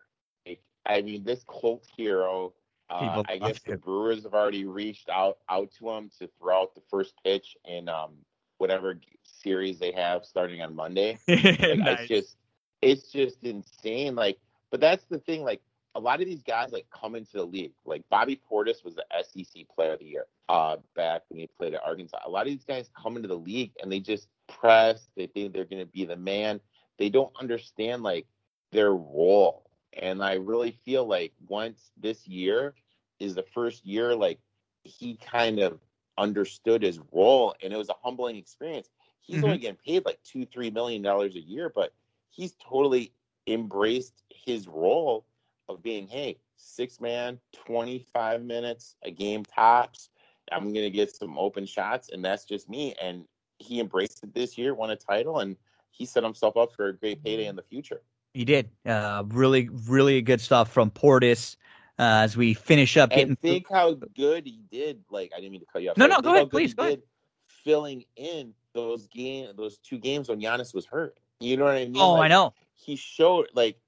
Like, 0.47 0.61
I 0.85 1.03
mean, 1.03 1.25
this 1.25 1.45
cult 1.49 1.87
hero. 1.97 2.53
Uh, 2.89 3.23
I 3.29 3.39
guess 3.39 3.61
the. 3.63 3.77
Brewers 3.77 4.23
have 4.23 4.35
already 4.35 4.65
reached 4.65 5.09
out 5.09 5.39
out 5.49 5.71
to 5.79 5.91
him 5.91 6.11
to 6.21 6.29
throw 6.39 6.63
out 6.63 6.75
the 6.75 6.83
first 6.89 7.15
pitch 7.25 7.57
in 7.65 7.89
um, 7.89 8.13
whatever 8.59 9.01
series 9.25 9.79
they 9.79 9.93
have 9.93 10.25
starting 10.25 10.63
on 10.63 10.75
Monday. 10.75 11.19
Like, 11.29 11.79
Nice. 11.79 11.99
It's 12.01 12.09
just 12.09 12.37
it's 12.83 13.11
just 13.11 13.43
insane. 13.43 14.15
Like, 14.15 14.39
but 14.71 14.81
that's 14.81 15.05
the 15.07 15.19
thing. 15.19 15.43
Like, 15.43 15.61
a 15.97 16.01
lot 16.01 16.21
of 16.21 16.27
these 16.27 16.43
guys 16.43 16.73
like 16.73 16.87
come 16.91 17.15
into 17.15 17.33
the 17.33 17.45
league. 17.45 17.73
Like 17.87 18.03
Bobby 18.11 18.41
Portis 18.51 18.85
was 18.85 18.95
the 18.95 19.05
SEC 19.23 19.67
Player 19.75 19.95
of 19.95 19.99
the 19.99 20.05
Year 20.05 20.27
uh, 20.49 20.77
back 20.95 21.23
when 21.29 21.41
he 21.41 21.49
played 21.59 21.75
at 21.75 21.83
Arkansas. 21.85 22.19
A 22.25 22.31
lot 22.31 22.43
of 22.43 22.53
these 22.53 22.65
guys 22.65 22.91
come 22.97 23.17
into 23.17 23.29
the 23.29 23.37
league 23.37 23.73
and 23.83 23.91
they 23.91 24.01
just 24.01 24.29
press. 24.47 25.09
They 25.17 25.27
think 25.27 25.55
they're 25.55 25.65
going 25.65 25.83
to 25.83 25.91
be 25.91 26.05
the 26.05 26.17
man. 26.17 26.61
They 26.99 27.09
don't 27.09 27.33
understand 27.41 28.03
like 28.03 28.27
their 28.73 28.93
role. 28.93 29.65
And 29.95 30.23
I 30.23 30.35
really 30.35 30.73
feel 30.73 31.07
like 31.07 31.33
once 31.49 31.93
this 31.97 32.27
year 32.27 32.75
is 33.19 33.35
the 33.35 33.43
first 33.43 33.85
year, 33.85 34.15
like 34.15 34.41
he 34.85 35.17
kind 35.17 35.59
of 35.59 35.81
understood 36.19 36.83
his 36.83 37.01
role, 37.13 37.55
and 37.63 37.73
it 37.73 37.77
was 37.77 37.89
a 37.89 37.95
humbling 38.03 38.37
experience. 38.37 38.91
He's 39.21 39.43
Mhm. 39.43 39.45
only 39.45 39.59
getting 39.59 39.77
paid 39.85 40.05
like 40.05 40.23
two, 40.23 40.45
three 40.47 40.71
million 40.71 41.03
dollars 41.03 41.35
a 41.37 41.41
year, 41.41 41.71
but 41.75 41.93
he's 42.31 42.55
totally 42.57 43.13
embraced 43.47 44.23
his 44.31 44.69
role 44.69 45.27
of 45.69 45.83
being, 45.83 46.07
hey, 46.09 46.39
six 46.57 47.01
man, 47.01 47.41
25 47.53 48.43
minutes 48.45 48.97
a 49.03 49.11
game 49.11 49.45
tops. 49.45 50.11
I'm 50.53 50.65
going 50.73 50.85
to 50.85 50.91
get 50.91 51.15
some 51.15 51.39
open 51.39 51.67
shots, 51.67 52.11
and 52.11 52.25
that's 52.25 52.45
just 52.45 52.69
me. 52.69 52.95
And 53.01 53.27
he 53.59 53.81
embraced 53.81 54.23
it 54.23 54.35
this 54.35 54.57
year, 54.57 54.75
won 54.75 54.91
a 54.91 54.97
title, 54.97 55.41
and 55.41 55.57
he 55.91 56.05
set 56.07 56.23
himself 56.23 56.57
up 56.57 56.73
for 56.73 56.87
a 56.89 56.97
great 56.97 57.23
payday 57.23 57.47
in 57.47 57.57
the 57.57 57.63
future. 57.63 58.03
You 58.37 58.45
did. 58.45 58.69
Uh, 58.85 59.25
really, 59.29 59.71
really 59.89 60.21
good 60.21 60.43
stuff 60.43 60.71
from 60.71 60.91
Portis 60.91 61.57
uh, 61.99 62.21
as 62.21 62.37
we 62.37 62.53
finish 62.53 62.99
up 62.99 63.09
getting 63.09 63.31
And 63.31 63.41
think 63.41 63.67
how 63.71 63.95
good 64.15 64.45
he 64.45 64.61
did. 64.71 65.03
Like, 65.09 65.33
I 65.35 65.41
didn't 65.41 65.53
mean 65.53 65.61
to 65.61 65.67
cut 65.73 65.83
you 65.83 65.91
off. 65.91 65.97
No, 65.97 66.07
no, 66.07 66.21
go 66.21 66.35
ahead, 66.35 66.51
please, 66.51 66.75
go 66.75 66.83
ahead. 66.83 67.03
Filling 67.47 68.05
in 68.17 68.53
those 68.75 69.07
game, 69.07 69.49
those 69.57 69.79
two 69.79 69.97
games 69.97 70.29
when 70.29 70.39
Giannis 70.39 70.75
was 70.75 70.85
hurt. 70.85 71.19
You 71.41 71.57
know 71.57 71.65
what 71.65 71.77
I 71.77 71.87
mean? 71.87 71.97
Oh, 71.97 72.17
I 72.17 72.29
know. 72.29 72.53
he 72.75 72.95
showed 72.95 73.49
like 73.55 73.79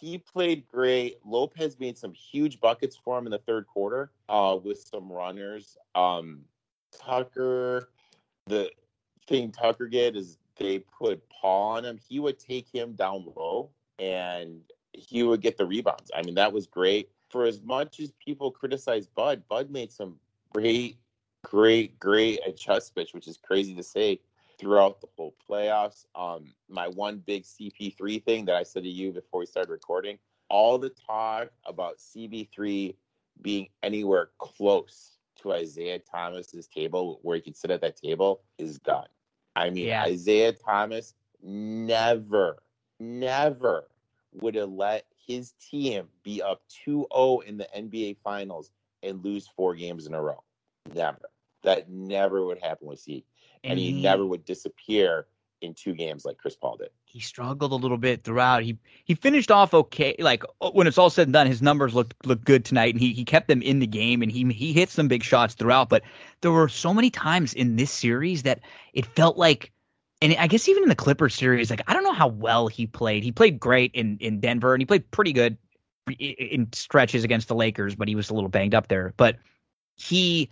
he 0.00 0.18
played 0.18 0.68
great. 0.68 1.18
Lopez 1.24 1.80
made 1.80 1.98
some 1.98 2.12
huge 2.12 2.60
buckets 2.60 2.96
for 2.96 3.18
him 3.18 3.26
in 3.26 3.32
the 3.32 3.38
third 3.38 3.66
quarter 3.66 4.12
uh, 4.28 4.56
with 4.62 4.78
some 4.78 5.10
runners. 5.10 5.76
Um, 5.96 6.42
Tucker, 6.96 7.88
the 8.46 8.70
thing 9.26 9.50
Tucker 9.50 9.88
did 9.88 10.14
is 10.16 10.38
they 10.56 10.78
put 10.78 11.28
Paul 11.28 11.78
on 11.78 11.84
him. 11.84 11.98
He 12.08 12.20
would 12.20 12.38
take 12.38 12.68
him 12.72 12.92
down 12.92 13.26
low 13.34 13.70
and 13.98 14.60
he 14.92 15.22
would 15.22 15.40
get 15.40 15.56
the 15.56 15.66
rebounds. 15.66 16.10
I 16.14 16.22
mean, 16.22 16.34
that 16.36 16.52
was 16.52 16.66
great. 16.66 17.10
For 17.30 17.44
as 17.44 17.60
much 17.62 18.00
as 18.00 18.12
people 18.24 18.50
criticize 18.50 19.06
Bud, 19.06 19.42
Bud 19.48 19.70
made 19.70 19.92
some 19.92 20.16
great, 20.54 20.98
great, 21.44 21.98
great 21.98 22.40
adjustments, 22.46 23.12
which 23.12 23.28
is 23.28 23.36
crazy 23.36 23.74
to 23.74 23.82
say 23.82 24.20
throughout 24.58 25.00
the 25.00 25.08
whole 25.16 25.34
playoffs. 25.48 26.06
Um, 26.14 26.54
my 26.68 26.88
one 26.88 27.22
big 27.26 27.44
CP3 27.44 28.24
thing 28.24 28.44
that 28.46 28.54
I 28.56 28.62
said 28.62 28.84
to 28.84 28.88
you 28.88 29.12
before 29.12 29.40
we 29.40 29.46
started 29.46 29.70
recording, 29.70 30.18
all 30.48 30.78
the 30.78 30.90
talk 30.90 31.48
about 31.66 31.98
CP3 31.98 32.94
being 33.42 33.68
anywhere 33.82 34.30
close 34.38 35.18
to 35.42 35.52
Isaiah 35.52 35.98
Thomas's 35.98 36.66
table, 36.66 37.18
where 37.22 37.36
he 37.36 37.42
can 37.42 37.54
sit 37.54 37.70
at 37.70 37.82
that 37.82 37.96
table, 37.96 38.42
is 38.58 38.78
done. 38.78 39.08
I 39.54 39.70
mean, 39.70 39.88
Yeah. 39.88 40.04
Isaiah 40.04 40.52
Thomas 40.52 41.14
never, 41.42 42.56
never 43.00 43.88
would 44.32 44.54
have 44.54 44.70
let 44.70 45.06
his 45.26 45.52
team 45.70 46.08
be 46.22 46.42
up 46.42 46.62
2-0 46.86 47.44
in 47.44 47.56
the 47.56 47.68
NBA 47.76 48.18
Finals 48.22 48.70
and 49.02 49.24
lose 49.24 49.48
four 49.56 49.74
games 49.74 50.06
in 50.06 50.14
a 50.14 50.22
row. 50.22 50.42
Never. 50.94 51.30
That 51.62 51.90
never 51.90 52.44
would 52.44 52.62
happen 52.62 52.86
with 52.86 53.00
Zeke 53.00 53.26
and 53.64 53.78
he 53.78 53.92
never 53.92 54.24
would 54.24 54.44
disappear 54.44 55.26
in 55.62 55.74
two 55.74 55.94
games 55.94 56.24
like 56.24 56.36
Chris 56.36 56.54
Paul 56.54 56.76
did. 56.76 56.90
he 57.04 57.18
struggled 57.18 57.72
a 57.72 57.76
little 57.76 57.96
bit 57.96 58.24
throughout. 58.24 58.62
He 58.62 58.78
he 59.04 59.14
finished 59.14 59.50
off 59.50 59.72
okay. 59.72 60.14
Like 60.18 60.44
uh, 60.60 60.70
when 60.70 60.86
it's 60.86 60.98
all 60.98 61.08
said 61.10 61.28
and 61.28 61.32
done, 61.32 61.46
his 61.46 61.62
numbers 61.62 61.94
looked 61.94 62.14
looked 62.26 62.44
good 62.44 62.64
tonight, 62.64 62.94
and 62.94 63.00
he 63.00 63.12
he 63.12 63.24
kept 63.24 63.48
them 63.48 63.62
in 63.62 63.78
the 63.78 63.86
game, 63.86 64.22
and 64.22 64.30
he 64.30 64.44
he 64.52 64.72
hit 64.72 64.90
some 64.90 65.08
big 65.08 65.22
shots 65.22 65.54
throughout. 65.54 65.88
But 65.88 66.02
there 66.42 66.52
were 66.52 66.68
so 66.68 66.92
many 66.92 67.10
times 67.10 67.54
in 67.54 67.76
this 67.76 67.90
series 67.90 68.42
that 68.42 68.60
it 68.92 69.06
felt 69.06 69.38
like, 69.38 69.72
and 70.22 70.34
I 70.38 70.46
guess 70.46 70.68
even 70.68 70.82
in 70.82 70.88
the 70.88 70.94
Clippers 70.94 71.34
series, 71.34 71.70
like 71.70 71.82
I 71.86 71.92
don't 71.92 72.04
know 72.04 72.12
how 72.12 72.28
well 72.28 72.68
he 72.68 72.86
played. 72.86 73.22
He 73.22 73.32
played 73.32 73.60
great 73.60 73.92
in 73.94 74.18
in 74.20 74.40
Denver, 74.40 74.74
and 74.74 74.80
he 74.80 74.86
played 74.86 75.10
pretty 75.10 75.32
good 75.32 75.58
in 76.18 76.68
stretches 76.72 77.24
against 77.24 77.48
the 77.48 77.54
Lakers, 77.54 77.94
but 77.94 78.08
he 78.08 78.14
was 78.14 78.30
a 78.30 78.34
little 78.34 78.48
banged 78.48 78.74
up 78.74 78.88
there. 78.88 79.12
But 79.16 79.36
he, 79.96 80.50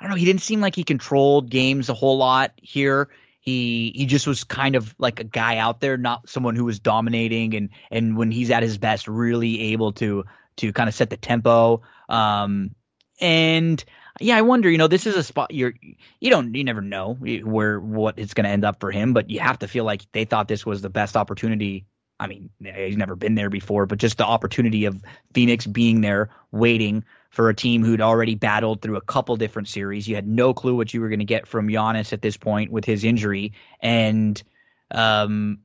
I 0.00 0.04
don't 0.04 0.10
know, 0.10 0.16
he 0.16 0.24
didn't 0.24 0.42
seem 0.42 0.60
like 0.60 0.74
he 0.74 0.84
controlled 0.84 1.50
games 1.50 1.88
a 1.88 1.94
whole 1.94 2.16
lot 2.16 2.52
here 2.56 3.10
he 3.46 3.92
he 3.94 4.06
just 4.06 4.26
was 4.26 4.44
kind 4.44 4.74
of 4.74 4.94
like 4.98 5.20
a 5.20 5.24
guy 5.24 5.56
out 5.56 5.80
there, 5.80 5.96
not 5.96 6.28
someone 6.28 6.56
who 6.56 6.64
was 6.64 6.80
dominating 6.80 7.54
and 7.54 7.70
and 7.90 8.16
when 8.16 8.30
he's 8.30 8.50
at 8.50 8.62
his 8.62 8.76
best, 8.76 9.06
really 9.06 9.72
able 9.72 9.92
to 9.92 10.24
to 10.56 10.72
kind 10.72 10.88
of 10.88 10.94
set 10.94 11.10
the 11.10 11.16
tempo. 11.16 11.80
Um, 12.08 12.74
and 13.20 13.82
yeah, 14.20 14.36
I 14.36 14.42
wonder, 14.42 14.70
you 14.70 14.78
know, 14.78 14.88
this 14.88 15.06
is 15.06 15.16
a 15.16 15.22
spot 15.22 15.50
you're 15.52 15.74
you 16.20 16.30
don't 16.30 16.54
you 16.54 16.64
never 16.64 16.80
know 16.80 17.14
where 17.14 17.78
what 17.80 18.18
it's 18.18 18.34
going 18.34 18.44
to 18.44 18.50
end 18.50 18.64
up 18.64 18.80
for 18.80 18.90
him, 18.90 19.12
but 19.12 19.30
you 19.30 19.40
have 19.40 19.58
to 19.60 19.68
feel 19.68 19.84
like 19.84 20.10
they 20.12 20.24
thought 20.24 20.48
this 20.48 20.64
was 20.64 20.82
the 20.82 20.90
best 20.90 21.16
opportunity. 21.16 21.86
I 22.18 22.26
mean, 22.26 22.48
he's 22.60 22.96
never 22.96 23.14
been 23.14 23.34
there 23.34 23.50
before, 23.50 23.84
but 23.84 23.98
just 23.98 24.16
the 24.16 24.24
opportunity 24.24 24.86
of 24.86 25.02
Phoenix 25.34 25.66
being 25.66 26.00
there, 26.00 26.30
waiting 26.50 27.04
for 27.28 27.50
a 27.50 27.54
team 27.54 27.84
who'd 27.84 28.00
already 28.00 28.34
battled 28.34 28.80
through 28.80 28.96
a 28.96 29.02
couple 29.02 29.36
different 29.36 29.68
series. 29.68 30.08
You 30.08 30.14
had 30.14 30.26
no 30.26 30.54
clue 30.54 30.74
what 30.74 30.94
you 30.94 31.02
were 31.02 31.10
going 31.10 31.18
to 31.18 31.26
get 31.26 31.46
from 31.46 31.68
Giannis 31.68 32.14
at 32.14 32.22
this 32.22 32.38
point 32.38 32.72
with 32.72 32.86
his 32.86 33.04
injury, 33.04 33.52
and 33.80 34.42
um, 34.90 35.58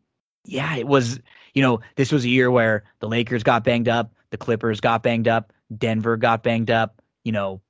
yeah, 0.46 0.76
it 0.76 0.88
was. 0.88 1.20
You 1.54 1.62
know, 1.62 1.82
this 1.98 2.14
was 2.14 2.24
a 2.24 2.30
year 2.30 2.50
where 2.50 2.86
the 3.00 3.10
Lakers 3.10 3.44
got 3.44 3.66
banged 3.66 3.90
up, 3.90 4.14
the 4.30 4.38
Clippers 4.38 4.80
got 4.80 5.04
banged 5.04 5.28
up, 5.28 5.52
Denver 5.78 6.16
got 6.16 6.44
banged 6.44 6.72
up. 6.72 7.02
You 7.26 7.34
know, 7.34 7.62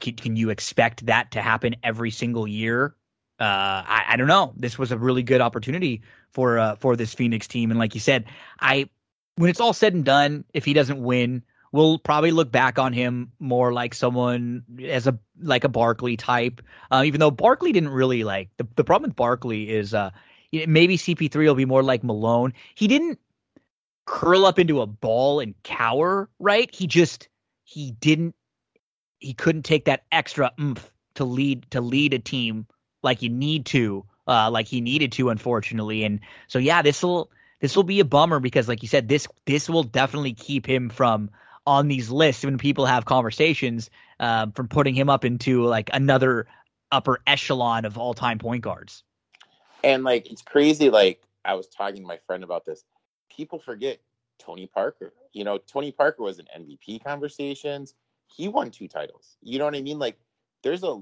can, 0.00 0.14
can 0.14 0.36
you 0.36 0.50
expect 0.50 1.06
that 1.06 1.30
to 1.32 1.42
happen 1.42 1.76
every 1.82 2.10
single 2.10 2.46
year? 2.46 2.94
Uh, 3.40 3.82
I, 3.86 4.04
I 4.10 4.16
don't 4.16 4.28
know. 4.28 4.52
This 4.56 4.78
was 4.78 4.92
a 4.92 4.98
really 4.98 5.22
good 5.22 5.40
opportunity 5.40 6.02
for 6.30 6.58
uh, 6.58 6.76
for 6.76 6.96
this 6.96 7.14
Phoenix 7.14 7.46
team, 7.48 7.70
and 7.70 7.78
like 7.78 7.94
you 7.94 8.00
said, 8.00 8.26
I 8.60 8.88
when 9.36 9.50
it's 9.50 9.60
all 9.60 9.72
said 9.72 9.94
and 9.94 10.04
done, 10.04 10.44
if 10.54 10.64
he 10.64 10.72
doesn't 10.72 11.02
win, 11.02 11.42
we'll 11.72 11.98
probably 11.98 12.30
look 12.30 12.52
back 12.52 12.78
on 12.78 12.92
him 12.92 13.32
more 13.40 13.72
like 13.72 13.94
someone 13.94 14.62
as 14.86 15.06
a 15.06 15.18
like 15.40 15.64
a 15.64 15.68
Barkley 15.68 16.16
type. 16.16 16.62
Uh, 16.90 17.02
even 17.04 17.18
though 17.18 17.30
Barkley 17.30 17.72
didn't 17.72 17.90
really 17.90 18.24
like 18.24 18.50
the 18.58 18.66
the 18.76 18.84
problem 18.84 19.10
with 19.10 19.16
Barkley 19.16 19.70
is 19.70 19.94
uh 19.94 20.10
maybe 20.52 20.96
CP3 20.96 21.34
will 21.34 21.54
be 21.54 21.64
more 21.64 21.82
like 21.82 22.04
Malone. 22.04 22.52
He 22.74 22.86
didn't 22.86 23.18
curl 24.04 24.44
up 24.44 24.58
into 24.58 24.80
a 24.80 24.86
ball 24.86 25.40
and 25.40 25.54
cower, 25.62 26.28
right? 26.38 26.72
He 26.74 26.86
just 26.86 27.28
he 27.64 27.92
didn't 27.92 28.34
he 29.22 29.34
couldn't 29.34 29.62
take 29.62 29.86
that 29.86 30.04
extra 30.10 30.52
oomph 30.60 30.92
to 31.14 31.24
lead 31.24 31.70
to 31.70 31.80
lead 31.80 32.14
a 32.14 32.18
team 32.18 32.66
like 33.02 33.22
you 33.22 33.28
need 33.30 33.66
to, 33.66 34.04
uh, 34.26 34.50
like 34.50 34.66
he 34.66 34.80
needed 34.80 35.12
to, 35.12 35.30
unfortunately. 35.30 36.04
And 36.04 36.20
so 36.48 36.58
yeah, 36.58 36.82
this 36.82 37.02
will 37.02 37.30
this 37.60 37.76
will 37.76 37.84
be 37.84 38.00
a 38.00 38.04
bummer 38.04 38.40
because, 38.40 38.68
like 38.68 38.82
you 38.82 38.88
said, 38.88 39.08
this 39.08 39.26
this 39.46 39.68
will 39.68 39.84
definitely 39.84 40.34
keep 40.34 40.66
him 40.66 40.88
from 40.88 41.30
on 41.66 41.88
these 41.88 42.10
lists 42.10 42.44
when 42.44 42.58
people 42.58 42.86
have 42.86 43.04
conversations 43.04 43.88
uh, 44.18 44.46
from 44.54 44.68
putting 44.68 44.94
him 44.94 45.08
up 45.08 45.24
into 45.24 45.64
like 45.64 45.90
another 45.92 46.46
upper 46.90 47.20
echelon 47.26 47.84
of 47.84 47.96
all 47.96 48.14
time 48.14 48.38
point 48.38 48.62
guards. 48.62 49.04
And 49.84 50.04
like 50.04 50.30
it's 50.30 50.42
crazy. 50.42 50.90
Like 50.90 51.22
I 51.44 51.54
was 51.54 51.68
talking 51.68 52.02
to 52.02 52.06
my 52.06 52.18
friend 52.26 52.44
about 52.44 52.64
this. 52.64 52.84
People 53.30 53.58
forget 53.58 53.98
Tony 54.38 54.66
Parker. 54.66 55.12
You 55.32 55.44
know, 55.44 55.58
Tony 55.58 55.92
Parker 55.92 56.22
was 56.22 56.38
in 56.38 56.46
MVP 56.56 57.02
conversations. 57.04 57.94
He 58.34 58.48
won 58.48 58.70
two 58.70 58.88
titles. 58.88 59.36
You 59.42 59.58
know 59.58 59.64
what 59.64 59.74
I 59.74 59.82
mean? 59.82 59.98
Like 59.98 60.18
there's 60.62 60.82
a 60.82 61.00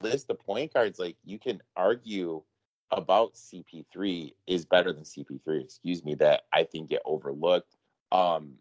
list 0.00 0.30
of 0.30 0.38
point 0.38 0.72
guards. 0.72 0.98
Like 0.98 1.16
you 1.24 1.38
can 1.38 1.60
argue 1.76 2.42
about 2.90 3.34
CP3 3.34 4.32
is 4.46 4.64
better 4.64 4.92
than 4.92 5.02
CP3. 5.02 5.62
Excuse 5.62 6.04
me, 6.04 6.14
that 6.16 6.42
I 6.52 6.64
think 6.64 6.90
get 6.90 7.02
overlooked. 7.04 7.76
Um, 8.12 8.54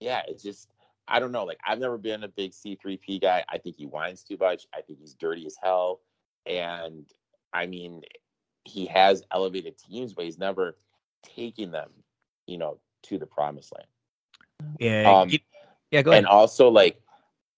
yeah, 0.00 0.22
it's 0.28 0.42
just 0.42 0.68
I 1.08 1.18
don't 1.18 1.32
know. 1.32 1.44
Like 1.44 1.58
I've 1.66 1.78
never 1.78 1.98
been 1.98 2.24
a 2.24 2.28
big 2.28 2.52
C3P 2.52 3.20
guy. 3.20 3.44
I 3.48 3.58
think 3.58 3.76
he 3.76 3.86
whines 3.86 4.22
too 4.22 4.36
much. 4.40 4.66
I 4.74 4.80
think 4.80 5.00
he's 5.00 5.14
dirty 5.14 5.46
as 5.46 5.56
hell. 5.62 6.00
And 6.46 7.06
I 7.52 7.66
mean, 7.66 8.02
he 8.64 8.86
has 8.86 9.22
elevated 9.32 9.76
teams, 9.78 10.14
but 10.14 10.24
he's 10.24 10.38
never 10.38 10.76
taken 11.22 11.70
them, 11.70 11.90
you 12.46 12.58
know, 12.58 12.78
to 13.04 13.18
the 13.18 13.26
promised 13.26 13.72
land. 13.74 14.76
Yeah. 14.78 15.10
Um, 15.10 15.30
yeah, 15.90 16.02
go 16.02 16.10
ahead. 16.10 16.24
And 16.24 16.26
also 16.26 16.68
like 16.68 17.00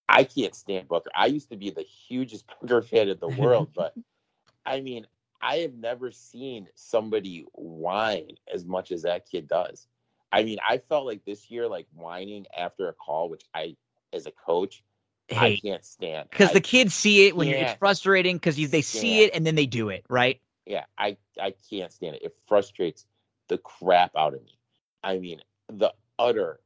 I 0.08 0.24
can't 0.24 0.54
stand 0.54 0.88
Booker. 0.88 1.10
I 1.14 1.26
used 1.26 1.50
to 1.50 1.56
be 1.56 1.70
the 1.70 1.82
hugest 1.82 2.46
Booker 2.60 2.82
fan 2.82 3.08
in 3.08 3.18
the 3.18 3.28
world, 3.28 3.70
but 3.74 3.94
I 4.66 4.80
mean, 4.80 5.06
I 5.40 5.56
have 5.58 5.74
never 5.74 6.10
seen 6.10 6.68
somebody 6.74 7.44
whine 7.52 8.36
as 8.52 8.64
much 8.64 8.90
as 8.90 9.02
that 9.02 9.28
kid 9.30 9.48
does. 9.48 9.86
I 10.32 10.42
mean, 10.42 10.58
I 10.66 10.78
felt 10.78 11.06
like 11.06 11.24
this 11.24 11.50
year, 11.50 11.68
like 11.68 11.86
whining 11.94 12.46
after 12.56 12.88
a 12.88 12.92
call, 12.92 13.28
which 13.28 13.44
I, 13.54 13.76
as 14.12 14.26
a 14.26 14.32
coach, 14.32 14.82
I 15.30 15.58
can't 15.62 15.84
stand. 15.84 16.28
Because 16.30 16.52
the 16.52 16.60
kids 16.60 16.94
see 16.94 17.26
it 17.26 17.36
when 17.36 17.48
it's 17.48 17.74
frustrating 17.74 18.36
because 18.36 18.56
they 18.70 18.82
see 18.82 19.22
it 19.22 19.30
and 19.34 19.46
then 19.46 19.54
they 19.54 19.66
do 19.66 19.88
it, 19.88 20.04
right? 20.08 20.40
Yeah, 20.66 20.84
I, 20.98 21.16
I 21.40 21.54
can't 21.70 21.92
stand 21.92 22.16
it. 22.16 22.22
It 22.22 22.36
frustrates 22.46 23.06
the 23.48 23.58
crap 23.58 24.12
out 24.16 24.34
of 24.34 24.42
me. 24.42 24.58
I 25.02 25.18
mean, 25.18 25.40
the 25.68 25.92
utter 26.18 26.60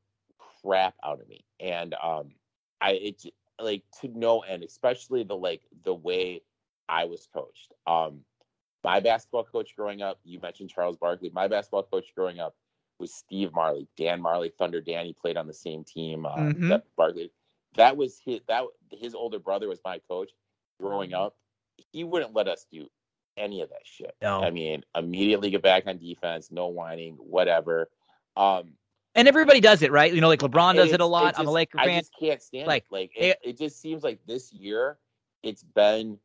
crap 0.63 0.95
out 1.05 1.21
of 1.21 1.29
me. 1.29 1.45
And 1.59 1.95
um, 2.03 2.33
I 2.81 2.93
it 2.93 3.25
like 3.59 3.85
to 4.01 4.09
no 4.09 4.41
end, 4.41 4.63
especially 4.65 5.23
the 5.25 5.37
like 5.37 5.63
the 5.85 5.95
way 5.95 6.43
I 6.89 7.05
was 7.05 7.29
coached. 7.33 7.73
Um, 7.87 8.21
my 8.83 9.01
basketball 9.01 9.45
coach 9.45 9.77
growing 9.77 10.03
up, 10.03 10.19
you 10.25 10.41
mentioned 10.41 10.71
Charles 10.71 10.97
Barkley. 10.97 11.31
My 11.33 11.49
basketball 11.49 11.83
coach 11.83 12.07
growing 12.15 12.41
up 12.41 12.55
was 12.99 13.15
Steve 13.15 13.51
Majerle, 13.51 13.87
Dan 13.97 14.23
Majerle, 14.23 14.53
Thunder 14.59 14.81
Danny 14.81 15.15
played 15.19 15.37
on 15.37 15.47
the 15.47 15.55
same 15.55 15.85
team. 15.85 16.27
Uh, 16.27 16.37
mm-hmm. 16.37 16.69
that 16.69 16.85
Barkley, 16.97 17.31
that 17.77 17.97
was 17.97 18.21
his 18.25 18.41
that 18.49 18.65
his 18.91 19.15
older 19.15 19.39
brother 19.39 19.69
was 19.69 19.81
my 19.85 20.01
coach 20.09 20.31
growing 20.81 21.15
up. 21.15 21.37
He 21.93 22.05
wouldn't 22.05 22.35
let 22.35 22.49
us 22.49 22.67
do 22.71 22.87
any 23.37 23.63
of 23.63 23.71
that 23.71 23.85
shit. 23.85 24.15
No. 24.21 24.43
I 24.43 24.51
mean, 24.51 24.85
immediately 24.97 25.51
get 25.51 25.63
back 25.63 25.87
on 25.87 25.99
defense, 25.99 26.51
no 26.51 26.69
whining, 26.69 27.15
whatever. 27.15 27.91
Um, 28.37 28.75
and 29.15 29.29
everybody 29.29 29.61
does 29.61 29.83
it, 29.83 29.93
right? 29.93 30.13
You 30.13 30.21
know, 30.21 30.29
like 30.29 30.41
LeBron 30.41 30.75
does 30.77 30.91
it, 30.91 30.95
it 30.95 31.01
a 31.01 31.07
lot. 31.07 31.31
Just, 31.31 31.41
I'm 31.41 31.47
a 31.47 31.51
Laker 31.51 31.79
fan. 31.79 31.89
I 31.89 31.99
just 31.99 32.13
can't 32.19 32.43
stand 32.43 32.67
like, 32.67 32.85
it. 32.85 32.93
Like 32.93 33.13
it, 33.17 33.39
it 33.43 33.59
just 33.59 33.81
seems 33.81 34.03
like 34.03 34.21
this 34.27 34.53
year 34.53 34.99
it's 35.43 35.63
been 35.63 36.19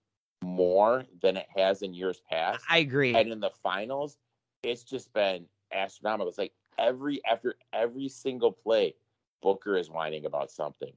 more 0.43 1.05
than 1.21 1.37
it 1.37 1.47
has 1.55 1.81
in 1.81 1.93
years 1.93 2.21
past. 2.29 2.63
I 2.69 2.79
agree. 2.79 3.15
And 3.15 3.31
in 3.31 3.39
the 3.39 3.51
finals, 3.63 4.17
it's 4.63 4.83
just 4.83 5.13
been 5.13 5.45
astronomical. 5.73 6.29
It's 6.29 6.37
like 6.37 6.53
every 6.77 7.23
after 7.25 7.55
every 7.73 8.09
single 8.09 8.51
play, 8.51 8.95
Booker 9.41 9.77
is 9.77 9.89
whining 9.89 10.25
about 10.25 10.51
something. 10.51 10.93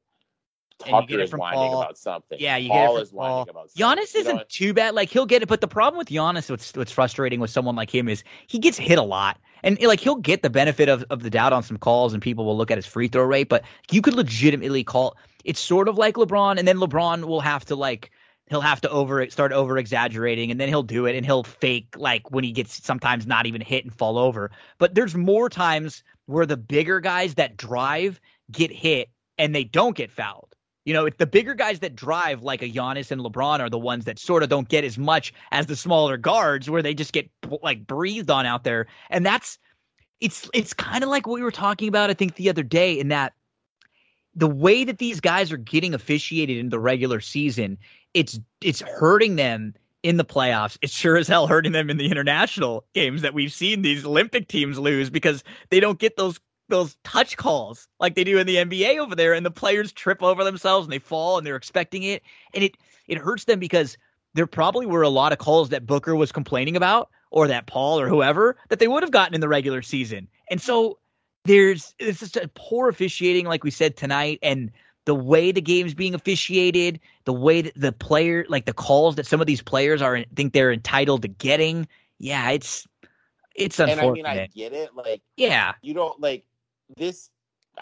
Tucker 0.79 1.21
is 1.21 1.33
whining 1.33 1.59
Paul. 1.59 1.83
about 1.83 1.99
something. 1.99 2.39
Yeah, 2.41 2.57
you 2.57 2.71
Paul 2.71 2.95
get 2.95 3.01
it 3.01 3.03
is 3.03 3.11
Paul. 3.11 3.19
whining 3.19 3.51
about 3.51 3.71
something. 3.71 4.05
Giannis 4.05 4.15
isn't 4.15 4.37
know? 4.37 4.45
too 4.49 4.73
bad. 4.73 4.95
Like 4.95 5.11
he'll 5.11 5.27
get 5.27 5.43
it, 5.43 5.49
but 5.49 5.61
the 5.61 5.69
problem 5.69 5.99
with 5.99 6.09
Giannis, 6.09 6.51
what's 6.51 6.75
what's 6.75 6.93
frustrating 6.93 7.41
with 7.41 7.51
someone 7.51 7.77
like 7.77 7.95
him 7.95 8.09
is 8.09 8.23
he 8.47 8.59
gets 8.59 8.79
hit 8.79 8.99
a 8.99 9.03
lot. 9.03 9.39
And 9.65 9.81
like 9.83 10.01
he'll 10.01 10.17
get 10.17 10.43
the 10.43 10.51
benefit 10.51 10.89
of, 10.89 11.05
of 11.11 11.23
the 11.23 11.31
doubt 11.31 11.53
on 11.53 11.65
some 11.65 11.79
calls 11.79 12.13
and 12.13 12.23
people 12.23 12.45
will 12.45 12.57
look 12.57 12.71
at 12.71 12.79
his 12.79 12.87
free 12.87 13.09
throw 13.09 13.25
rate, 13.25 13.49
but 13.49 13.65
you 13.91 14.01
could 14.01 14.15
legitimately 14.15 14.85
call 14.85 15.17
it's 15.45 15.61
sort 15.61 15.89
of 15.89 15.97
like 15.97 16.15
LeBron, 16.15 16.59
and 16.59 16.69
then 16.69 16.77
LeBron 16.77 17.25
will 17.25 17.41
have 17.41 17.65
to 17.67 17.77
like 17.77 18.11
he'll 18.49 18.61
have 18.61 18.81
to 18.81 18.91
over 18.91 19.29
start 19.31 19.53
over 19.53 19.79
exaggerating 19.79 20.51
and 20.51 20.61
then 20.61 20.69
he'll 20.69 20.83
do 20.83 21.07
it 21.07 21.15
and 21.15 21.25
he'll 21.25 21.45
fake 21.45 21.95
like 21.97 22.31
when 22.31 22.45
he 22.45 22.53
gets 22.53 22.83
sometimes 22.85 23.27
not 23.27 23.47
even 23.47 23.61
hit 23.61 23.85
and 23.85 23.95
fall 23.95 24.19
over. 24.19 24.51
But 24.79 24.95
there's 24.95 25.15
more 25.15 25.49
times 25.49 26.03
where 26.27 26.47
the 26.47 26.57
bigger 26.57 27.01
guys 27.01 27.35
that 27.35 27.57
drive 27.57 28.21
get 28.51 28.71
hit 28.71 29.11
and 29.39 29.55
they 29.55 29.65
don't 29.65 29.97
get 29.97 30.11
fouled. 30.11 30.48
You 30.89 30.95
know, 30.95 31.11
the 31.11 31.27
bigger 31.27 31.53
guys 31.53 31.81
that 31.81 31.95
drive, 31.95 32.43
like 32.43 32.63
a 32.63 32.71
Giannis 32.71 33.11
and 33.11 33.21
LeBron, 33.21 33.61
are 33.61 33.69
the 33.69 33.79
ones 33.79 34.07
that 34.07 34.19
sort 34.19 34.43
of 34.43 34.49
don't 34.49 34.71
get 34.71 34.85
as 34.85 34.97
much 34.97 35.35
as 35.53 35.67
the 35.67 35.77
smaller 35.77 36.17
guards, 36.17 36.71
where 36.71 36.81
they 36.81 36.95
just 36.95 37.13
get 37.13 37.29
like 37.63 37.87
breathed 37.87 38.31
on 38.31 38.47
out 38.47 38.65
there. 38.65 38.87
And 39.11 39.27
that's 39.27 39.59
it's 40.23 40.49
it's 40.55 40.73
kind 40.73 41.05
of 41.05 41.11
like 41.11 41.27
what 41.27 41.35
we 41.35 41.43
were 41.43 41.51
talking 41.51 41.89
about, 41.89 42.09
I 42.09 42.15
think, 42.15 42.37
the 42.37 42.49
other 42.49 42.63
day, 42.63 42.99
in 42.99 43.09
that 43.09 43.35
the 44.35 44.49
way 44.49 44.83
that 44.85 44.97
these 44.97 45.21
guys 45.21 45.53
are 45.53 45.59
getting 45.59 45.93
officiated 45.93 46.57
in 46.57 46.71
the 46.71 46.81
regular 46.81 47.21
season, 47.21 47.77
it's 48.15 48.41
it's 48.63 48.81
hurting 48.81 49.37
them 49.37 49.75
in 50.03 50.17
the 50.17 50.25
playoffs. 50.25 50.79
It's 50.81 50.95
sure 50.95 51.19
as 51.19 51.29
hell 51.29 51.47
hurting 51.47 51.73
them 51.73 51.91
in 51.91 51.99
the 51.99 52.07
international 52.11 52.87
games 52.95 53.21
that 53.21 53.35
we've 53.35 53.53
seen 53.53 53.83
these 53.83 54.07
Olympic 54.07 54.49
teams 54.49 54.79
lose 54.79 55.11
because 55.11 55.45
they 55.69 55.81
don't 55.81 55.99
get 55.99 56.17
those 56.17 56.41
those 56.69 56.97
touch 57.05 57.37
calls 57.37 57.89
like 58.01 58.15
they 58.15 58.25
do 58.25 58.39
in 58.39 58.47
the 58.47 58.57
NBA 58.57 58.99
over 58.99 59.15
there, 59.15 59.35
and 59.35 59.45
the 59.45 59.51
players 59.51 59.93
trip 59.93 60.23
over 60.23 60.45
themselves 60.45 60.87
and 60.87 60.93
they 60.93 60.99
fall 60.99 61.39
and 61.39 61.47
they're 61.47 61.57
expecting 61.57 62.03
it, 62.03 62.23
and 62.55 62.65
it 62.65 62.77
it 63.07 63.19
hurts 63.19 63.45
them 63.45 63.59
because 63.59 63.97
there 64.35 64.47
probably 64.47 64.87
were 64.87 65.03
a 65.03 65.09
lot 65.09 65.33
of 65.33 65.39
calls 65.39 65.71
that 65.71 65.87
Booker 65.87 66.15
was 66.15 66.33
complaining 66.33 66.77
about, 66.77 67.11
or 67.31 67.49
that 67.49 67.67
Paul 67.67 68.01
or 68.01 68.09
whoever 68.09 68.57
that 68.69 68.79
they 68.79 68.89
would 68.89 69.03
have 69.03 69.13
gotten 69.13 69.35
in 69.35 69.41
the 69.41 69.49
regular 69.49 69.83
season, 69.83 70.29
and 70.51 70.61
so 70.61 70.99
there's 71.45 71.95
it's 71.99 72.21
just 72.21 72.37
a 72.37 72.51
poor 72.55 72.89
officiating, 72.89 73.47
like 73.47 73.65
we 73.65 73.71
said 73.71 73.97
tonight, 73.97 74.39
and 74.43 74.71
the 75.09 75.15
way 75.15 75.53
the 75.53 75.63
game's 75.63 75.95
being 75.95 76.15
officiated, 76.15 77.01
the 77.25 77.33
way 77.33 77.63
that 77.63 77.73
the 77.75 77.93
player, 77.93 78.45
like 78.51 78.67
the 78.67 78.75
calls 78.75 79.17
that 79.17 79.25
some 79.25 79.41
of 79.41 79.47
these 79.47 79.63
players 79.63 80.03
are 80.03 80.23
think 80.37 80.53
they're 80.53 80.71
entitled 80.71 81.23
to 81.23 81.29
getting. 81.29 81.89
Yeah, 82.19 82.51
it's 82.51 82.87
it's 83.55 83.79
unfortunate. 83.79 84.19
And 84.19 84.27
I 84.27 84.33
mean, 84.33 84.43
I 84.43 84.47
get 84.49 84.73
it. 84.75 84.91
Like, 84.95 85.23
yeah, 85.37 85.73
you 85.81 85.95
don't 85.95 86.21
like 86.21 86.45
this, 86.97 87.31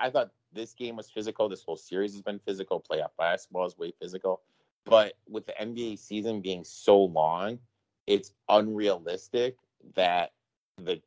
I 0.01 0.11
thought 0.11 0.31
this 0.53 0.75
game 0.75 0.97
was 0.97 1.11
physical. 1.11 1.49
This 1.49 1.63
whole 1.63 1.77
series 1.77 2.13
has 2.13 2.23
been 2.23 2.39
physical. 2.39 2.85
Playoff 2.89 3.11
basketball 3.19 3.67
is 3.67 3.79
way 3.79 3.93
physical. 4.01 4.41
But 4.85 5.15
with 5.29 5.47
the 5.47 5.55
NBA 5.61 5.99
season 5.99 6.41
being 6.41 6.65
so 6.65 6.99
long, 6.99 7.59
it's 8.07 8.33
unrealistic 8.49 9.57
that 9.95 10.33
the 10.79 11.01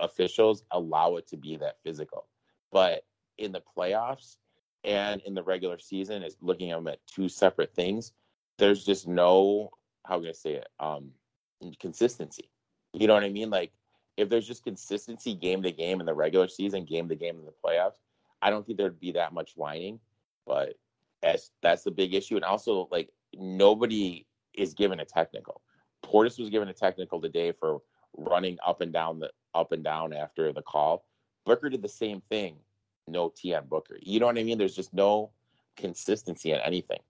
officials 0.00 0.64
allow 0.70 1.16
it 1.16 1.28
to 1.28 1.36
be 1.36 1.56
that 1.56 1.76
physical. 1.84 2.26
But 2.72 3.04
in 3.38 3.52
the 3.52 3.62
playoffs 3.76 4.36
and 4.82 5.20
in 5.22 5.34
the 5.34 5.42
regular 5.42 5.78
season, 5.78 6.22
is 6.22 6.36
looking 6.40 6.72
at 6.72 6.76
them 6.76 6.88
at 6.88 7.06
two 7.06 7.28
separate 7.28 7.74
things. 7.74 8.12
There's 8.58 8.84
just 8.84 9.06
no 9.06 9.70
how 10.04 10.18
can 10.20 10.28
I 10.28 10.32
say 10.32 10.54
it? 10.54 10.68
Um, 10.80 11.10
consistency. 11.80 12.50
You 12.92 13.06
know 13.06 13.14
what 13.14 13.24
I 13.24 13.30
mean? 13.30 13.50
Like 13.50 13.72
if 14.16 14.28
there's 14.28 14.46
just 14.46 14.64
consistency 14.64 15.34
game 15.34 15.62
to 15.62 15.72
game 15.72 16.00
in 16.00 16.06
the 16.06 16.14
regular 16.14 16.48
season, 16.48 16.84
game 16.84 17.08
to 17.08 17.16
game 17.16 17.38
in 17.38 17.44
the 17.44 17.54
playoffs, 17.64 17.98
I 18.40 18.50
don't 18.50 18.66
think 18.66 18.78
there'd 18.78 19.00
be 19.00 19.12
that 19.12 19.32
much 19.32 19.52
whining. 19.56 20.00
But 20.46 20.74
that's 21.22 21.50
that's 21.62 21.84
the 21.84 21.90
big 21.90 22.14
issue. 22.14 22.36
And 22.36 22.44
also, 22.44 22.88
like 22.90 23.10
nobody 23.34 24.26
is 24.52 24.74
given 24.74 25.00
a 25.00 25.04
technical. 25.04 25.62
Portis 26.04 26.38
was 26.38 26.50
given 26.50 26.68
a 26.68 26.74
technical 26.74 27.20
today 27.20 27.52
for 27.52 27.80
running 28.16 28.58
up 28.64 28.80
and 28.80 28.92
down 28.92 29.18
the 29.18 29.30
up 29.54 29.72
and 29.72 29.82
down 29.82 30.12
after 30.12 30.52
the 30.52 30.62
call. 30.62 31.04
Booker 31.44 31.68
did 31.68 31.82
the 31.82 31.88
same 31.88 32.22
thing. 32.28 32.56
No 33.08 33.32
T 33.34 33.54
on 33.54 33.66
Booker. 33.66 33.98
You 34.00 34.20
know 34.20 34.26
what 34.26 34.38
I 34.38 34.44
mean? 34.44 34.58
There's 34.58 34.76
just 34.76 34.94
no 34.94 35.30
consistency 35.76 36.52
in 36.52 36.60
anything. 36.60 37.00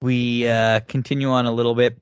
We 0.00 0.46
uh, 0.48 0.80
continue 0.80 1.30
on 1.30 1.46
a 1.46 1.52
little 1.52 1.74
bit 1.74 1.98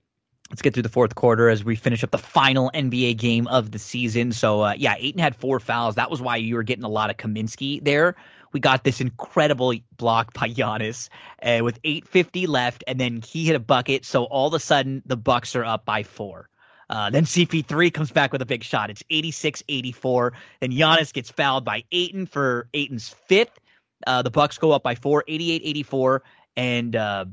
let's 0.51 0.63
get 0.63 0.75
through 0.75 0.83
the 0.83 0.89
fourth 0.89 1.15
quarter 1.15 1.49
as 1.49 1.65
we 1.65 1.77
finish 1.77 2.05
up 2.05 2.11
the 2.11 2.19
final 2.19 2.71
NBA 2.75 3.17
game 3.17 3.47
of 3.49 3.71
the 3.71 3.79
season. 3.79 4.33
So, 4.33 4.63
uh, 4.63 4.75
yeah, 4.77 4.95
Ayton 4.99 5.21
had 5.21 5.35
four 5.37 5.61
fouls. 5.61 5.95
That 5.97 6.11
was 6.11 6.21
why 6.21 6.37
you 6.37 6.55
were 6.55 6.63
getting 6.63 6.85
a 6.85 6.89
lot 6.89 7.11
of 7.11 7.17
Kaminsky 7.17 7.83
there 7.83 8.15
we 8.55 8.61
got 8.61 8.85
this 8.85 9.01
incredible 9.03 9.75
block 9.99 10.33
by 10.33 10.49
Giannis 10.49 11.11
uh, 11.43 11.63
with 11.63 11.83
8:50 11.83 12.49
left, 12.49 12.85
and 12.87 12.99
then 12.99 13.21
he 13.21 13.45
hit 13.45 13.57
a 13.57 13.61
bucket. 13.61 14.07
So 14.07 14.25
all 14.25 14.47
of 14.47 14.55
a 14.55 14.61
sudden, 14.61 15.03
the 15.05 15.17
Bucks 15.17 15.55
are 15.57 15.65
up 15.65 15.85
by 15.85 16.05
four. 16.05 16.49
Uh, 16.89 17.11
then 17.11 17.25
CP3 17.25 17.93
comes 17.93 18.13
back 18.13 18.33
with 18.33 18.41
a 18.41 18.47
big 18.47 18.63
shot. 18.63 18.91
It's 18.91 19.03
86-84. 19.11 20.33
Then 20.61 20.71
Giannis 20.71 21.13
gets 21.13 21.31
fouled 21.31 21.65
by 21.65 21.85
Ayton 21.91 22.27
for 22.27 22.69
Ayton's 22.75 23.09
fifth. 23.09 23.59
Uh, 24.07 24.23
the 24.23 24.31
Bucks 24.31 24.59
go 24.59 24.71
up 24.71 24.83
by 24.83 24.95
four, 24.95 25.25
88-84, 25.29 26.21
and 26.57 26.95
uh, 26.95 27.25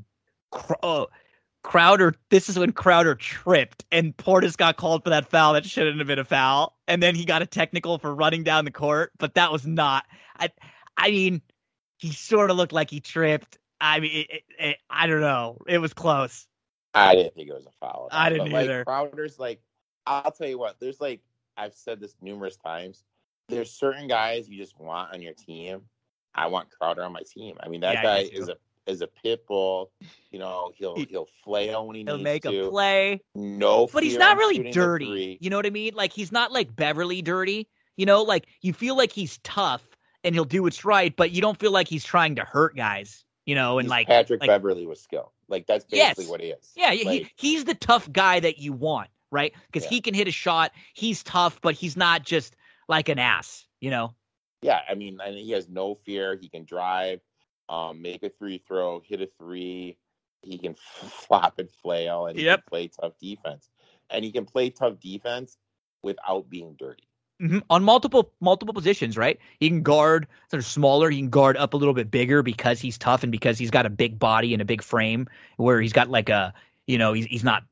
oh, 0.82 1.08
Crowder. 1.64 2.16
This 2.30 2.50
is 2.50 2.58
when 2.58 2.72
Crowder 2.72 3.16
tripped, 3.16 3.86
and 3.92 4.16
Portis 4.18 4.58
got 4.58 4.78
called 4.78 5.04
for 5.04 5.10
that 5.12 5.30
foul 5.30 5.54
that 5.54 5.66
shouldn't 5.66 6.00
have 6.00 6.08
been 6.08 6.20
a 6.20 6.26
foul, 6.26 6.78
and 6.88 7.02
then 7.02 7.16
he 7.16 7.26
got 7.26 7.42
a 7.42 7.46
technical 7.46 7.98
for 7.98 8.14
running 8.16 8.44
down 8.44 8.66
the 8.66 8.72
court, 8.72 9.12
but 9.20 9.36
that 9.36 9.52
was 9.52 9.66
not. 9.66 10.06
I, 10.40 10.50
I 10.98 11.12
mean, 11.12 11.42
he 11.98 12.12
sort 12.12 12.50
of 12.50 12.58
looked 12.58 12.74
like 12.74 12.90
he 12.90 13.00
tripped. 13.00 13.60
I 13.80 14.00
mean, 14.00 14.12
it, 14.12 14.32
it, 14.32 14.44
it, 14.60 14.78
I 14.90 15.08
don't 15.08 15.22
know. 15.22 15.60
It 15.68 15.78
was 15.78 15.94
close. 15.94 16.48
I 16.94 17.16
didn't 17.16 17.36
think 17.36 17.50
it 17.50 17.54
was 17.54 17.66
a 17.66 17.72
foul. 17.80 18.10
I 18.12 18.30
didn't 18.30 18.52
but, 18.52 18.64
either. 18.64 18.78
Like, 18.80 18.86
Crowder's 18.88 19.40
like, 19.40 19.62
I'll 20.06 20.32
tell 20.32 20.48
you 20.48 20.60
what. 20.60 20.80
There's 20.80 21.00
like, 21.00 21.22
I've 21.58 21.74
said 21.74 22.00
this 22.00 22.16
numerous 22.22 22.58
times. 22.58 23.04
There's 23.50 23.72
certain 23.72 24.08
guys 24.08 24.50
you 24.50 24.58
just 24.58 24.80
want 24.80 25.14
on 25.14 25.22
your 25.22 25.34
team. 25.34 25.82
I 26.34 26.48
want 26.48 26.70
Crowder 26.70 27.04
on 27.04 27.12
my 27.12 27.22
team. 27.26 27.58
I 27.62 27.68
mean, 27.68 27.82
that 27.82 27.96
Yeah, 27.96 28.04
guy 28.04 28.20
is 28.32 28.50
a 28.50 28.56
is 28.88 29.02
a 29.02 29.08
pit 29.08 29.46
bull. 29.48 29.92
You 30.32 30.40
know, 30.40 30.72
he'll 30.76 30.96
He- 30.96 31.06
he'll 31.10 31.28
flail 31.44 31.88
when 31.88 31.96
he 31.96 32.04
He'll 32.04 32.16
needs 32.18 32.24
make 32.24 32.44
to. 32.44 32.68
a 32.68 32.70
play. 32.70 33.22
No, 33.36 33.88
but 33.88 34.04
he's 34.04 34.18
not 34.18 34.38
really 34.38 34.72
dirty. 34.72 35.38
You 35.42 35.50
know 35.50 35.58
what 35.58 35.66
I 35.66 35.70
mean? 35.72 35.94
Like 35.94 36.14
he's 36.14 36.32
not 36.32 36.52
like 36.52 36.76
Beverley 36.76 37.22
dirty. 37.22 37.68
You 37.98 38.06
know, 38.06 38.24
like 38.24 38.48
you 38.62 38.74
feel 38.74 38.96
like 38.98 39.12
he's 39.12 39.38
tough 39.44 39.84
and 40.24 40.34
he'll 40.36 40.46
do 40.46 40.64
what's 40.64 40.84
right, 40.86 41.16
but 41.16 41.32
you 41.32 41.42
don't 41.42 41.60
feel 41.60 41.72
like 41.72 41.88
he's 41.88 42.04
trying 42.04 42.36
to 42.36 42.44
hurt 42.44 42.76
guys. 42.76 43.24
You 43.46 43.56
know, 43.56 43.80
and 43.80 43.86
He's 43.88 43.90
like 43.92 44.08
Patrick 44.08 44.42
like- 44.42 44.50
Beverley 44.50 44.86
with 44.86 45.00
skill. 45.00 45.34
Like 45.48 45.66
that's 45.68 45.86
Yes. 45.90 46.16
basically 46.16 46.32
what 46.32 46.42
he 46.42 46.48
is. 46.52 46.72
yeah, 46.76 46.92
he, 46.92 47.30
he's 47.36 47.66
the 47.66 47.74
tough 47.76 48.10
guy 48.12 48.40
that 48.40 48.60
you 48.60 48.72
want, 48.72 49.10
right? 49.32 49.54
Because 49.68 49.84
Yeah. 49.86 49.90
he 49.90 50.02
can 50.02 50.14
hit 50.14 50.28
a 50.28 50.32
shot. 50.32 50.72
He's 50.94 51.24
tough, 51.24 51.60
but 51.62 51.76
he's 51.76 51.98
not 51.98 52.24
just 52.24 52.56
like 52.88 53.10
an 53.10 53.20
ass. 53.20 53.66
You 53.82 53.90
know? 53.90 54.16
yeah, 54.62 54.82
I 54.88 54.94
mean, 54.94 55.20
and 55.26 55.36
he 55.36 55.52
has 55.52 55.68
no 55.68 55.96
fear. 56.06 56.38
He 56.40 56.48
can 56.48 56.64
drive, 56.66 57.20
um, 57.72 58.02
make 58.02 58.22
a 58.22 58.30
three 58.30 58.62
throw, 58.68 59.00
hit 59.00 59.22
a 59.22 59.30
three. 59.40 59.98
He 60.42 60.58
can 60.58 60.76
flop 60.76 61.58
and 61.58 61.70
flail, 61.72 62.28
and 62.28 62.38
he 62.38 62.44
can 62.44 62.62
play 62.68 62.90
tough 62.90 63.14
defense. 63.20 63.70
And 64.10 64.26
he 64.26 64.32
can 64.32 64.46
play 64.46 64.70
tough 64.70 65.00
defense 65.00 65.58
without 66.04 66.50
being 66.50 66.76
dirty. 66.78 67.08
Mhm. 67.42 67.64
On 67.70 67.84
multiple 67.84 68.32
multiple 68.42 68.74
positions, 68.74 69.18
right? 69.18 69.40
He 69.60 69.70
can 69.70 69.82
guard 69.82 70.28
sort 70.50 70.60
of 70.60 70.66
smaller. 70.66 71.10
He 71.10 71.18
can 71.18 71.30
guard 71.30 71.58
up 71.58 71.74
a 71.74 71.78
little 71.78 71.94
bit 71.94 72.12
bigger 72.12 72.44
because 72.44 72.80
he's 72.80 72.98
tough 72.98 73.24
and 73.24 73.32
because 73.32 73.58
he's 73.58 73.72
got 73.72 73.86
a 73.86 73.90
big 73.90 74.20
body 74.20 74.54
and 74.54 74.62
a 74.62 74.66
big 74.66 74.84
frame. 74.84 75.28
Where 75.58 75.82
he's 75.82 75.94
got 75.94 76.10
like 76.10 76.30
a, 76.30 76.54
you 76.86 76.98
know, 76.98 77.14
he's 77.14 77.26
he's 77.26 77.44
not 77.44 77.64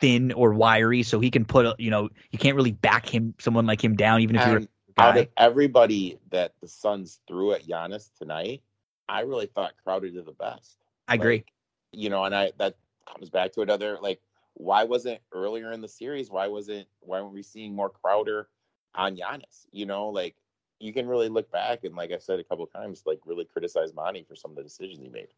thin 0.00 0.32
or 0.32 0.52
wiry, 0.52 1.02
so 1.02 1.20
he 1.20 1.30
can 1.30 1.44
put, 1.44 1.64
a, 1.64 1.76
you 1.78 1.90
know, 1.90 2.08
you 2.30 2.38
can't 2.38 2.56
really 2.56 2.72
back 2.72 3.06
him 3.06 3.34
someone 3.38 3.64
like 3.64 3.82
him 3.82 3.94
down, 3.94 4.20
even 4.20 4.36
if 4.36 4.46
you're 4.46 4.56
And 4.56 4.68
out 4.98 5.16
of 5.16 5.28
everybody 5.36 6.18
that 6.30 6.54
the 6.60 6.68
Suns 6.68 7.20
threw 7.28 7.52
at 7.52 7.66
Giannis 7.66 8.10
tonight, 8.18 8.62
I 9.08 9.20
really 9.20 9.46
thought 9.46 9.74
Crowder 9.82 10.10
did 10.10 10.26
the 10.26 10.32
best. 10.32 10.78
I 11.08 11.14
agree. 11.14 11.44
You 11.92 12.10
know, 12.10 12.24
and 12.24 12.34
I 12.34 12.52
that 12.58 12.76
comes 13.06 13.30
back 13.30 13.52
to 13.52 13.62
another 13.62 13.98
like 14.00 14.20
why 14.54 14.84
wasn't 14.84 15.20
earlier 15.32 15.72
in 15.72 15.80
the 15.80 15.88
series? 15.88 16.30
Why 16.30 16.48
wasn't 16.48 16.86
why 17.00 17.20
weren't 17.20 17.34
we 17.34 17.42
seeing 17.42 17.74
more 17.74 17.90
Crowder 17.90 18.48
on 18.94 19.16
Giannis? 19.16 19.66
You 19.70 19.86
know, 19.86 20.08
like 20.08 20.34
you 20.80 20.92
can 20.92 21.06
really 21.06 21.28
look 21.28 21.50
back 21.50 21.84
and 21.84 21.94
like 21.94 22.12
I 22.12 22.18
said 22.18 22.40
a 22.40 22.44
couple 22.44 22.64
of 22.64 22.72
times, 22.72 23.02
like 23.06 23.20
really 23.24 23.44
criticize 23.44 23.94
Monty 23.94 24.24
for 24.24 24.34
some 24.34 24.50
of 24.50 24.56
the 24.56 24.62
decisions 24.62 25.00
he 25.00 25.08
made. 25.08 25.28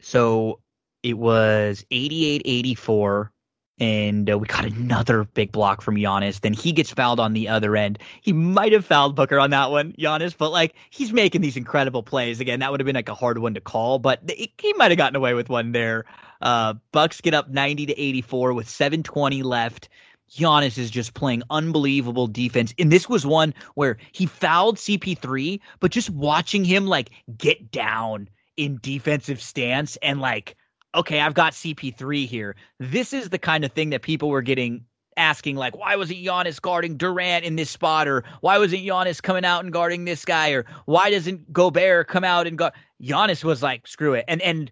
So 0.00 0.60
it 1.02 1.14
was 1.14 1.84
88 1.90 2.42
84. 2.44 3.32
And 3.80 4.30
uh, 4.30 4.38
we 4.38 4.46
got 4.46 4.66
another 4.66 5.24
big 5.24 5.52
block 5.52 5.80
from 5.80 5.96
Giannis. 5.96 6.42
Then 6.42 6.52
he 6.52 6.70
gets 6.70 6.90
fouled 6.90 7.18
on 7.18 7.32
the 7.32 7.48
other 7.48 7.74
end. 7.76 7.98
He 8.20 8.32
might 8.32 8.72
have 8.72 8.84
fouled 8.84 9.16
Booker 9.16 9.40
on 9.40 9.50
that 9.50 9.70
one, 9.70 9.94
Giannis, 9.98 10.36
but 10.36 10.50
like 10.50 10.74
he's 10.90 11.12
making 11.12 11.40
these 11.40 11.56
incredible 11.56 12.02
plays. 12.02 12.40
Again, 12.40 12.60
that 12.60 12.70
would 12.70 12.80
have 12.80 12.86
been 12.86 12.94
like 12.94 13.08
a 13.08 13.14
hard 13.14 13.38
one 13.38 13.54
to 13.54 13.60
call, 13.60 13.98
but 13.98 14.26
th- 14.28 14.52
he 14.58 14.72
might 14.74 14.90
have 14.90 14.98
gotten 14.98 15.16
away 15.16 15.32
with 15.32 15.48
one 15.48 15.72
there. 15.72 16.04
Uh, 16.42 16.74
Bucks 16.92 17.20
get 17.20 17.34
up 17.34 17.48
90 17.48 17.86
to 17.86 17.98
84 17.98 18.52
with 18.52 18.68
720 18.68 19.42
left. 19.42 19.88
Giannis 20.30 20.78
is 20.78 20.90
just 20.90 21.14
playing 21.14 21.42
unbelievable 21.50 22.26
defense. 22.26 22.72
And 22.78 22.92
this 22.92 23.08
was 23.08 23.26
one 23.26 23.52
where 23.74 23.96
he 24.12 24.26
fouled 24.26 24.76
CP3, 24.76 25.60
but 25.80 25.90
just 25.90 26.10
watching 26.10 26.64
him 26.64 26.86
like 26.86 27.10
get 27.36 27.70
down 27.70 28.28
in 28.56 28.78
defensive 28.82 29.40
stance 29.40 29.96
and 29.96 30.20
like, 30.20 30.56
okay, 30.94 31.20
I've 31.20 31.34
got 31.34 31.52
CP3 31.52 32.26
here. 32.26 32.56
This 32.78 33.12
is 33.12 33.30
the 33.30 33.38
kind 33.38 33.64
of 33.64 33.72
thing 33.72 33.90
that 33.90 34.02
people 34.02 34.28
were 34.28 34.42
getting 34.42 34.84
asking, 35.16 35.56
like, 35.56 35.76
why 35.76 35.96
wasn't 35.96 36.20
Giannis 36.20 36.60
guarding 36.60 36.96
Durant 36.96 37.44
in 37.44 37.56
this 37.56 37.70
spot? 37.70 38.08
Or 38.08 38.24
why 38.40 38.58
wasn't 38.58 38.82
Giannis 38.82 39.22
coming 39.22 39.44
out 39.44 39.64
and 39.64 39.72
guarding 39.72 40.04
this 40.04 40.24
guy? 40.24 40.50
Or 40.50 40.64
why 40.86 41.10
doesn't 41.10 41.52
Gobert 41.52 42.08
come 42.08 42.24
out 42.24 42.46
and 42.46 42.56
guard? 42.56 42.72
Giannis 43.02 43.44
was 43.44 43.62
like, 43.62 43.86
screw 43.86 44.14
it. 44.14 44.24
And, 44.28 44.40
and, 44.42 44.70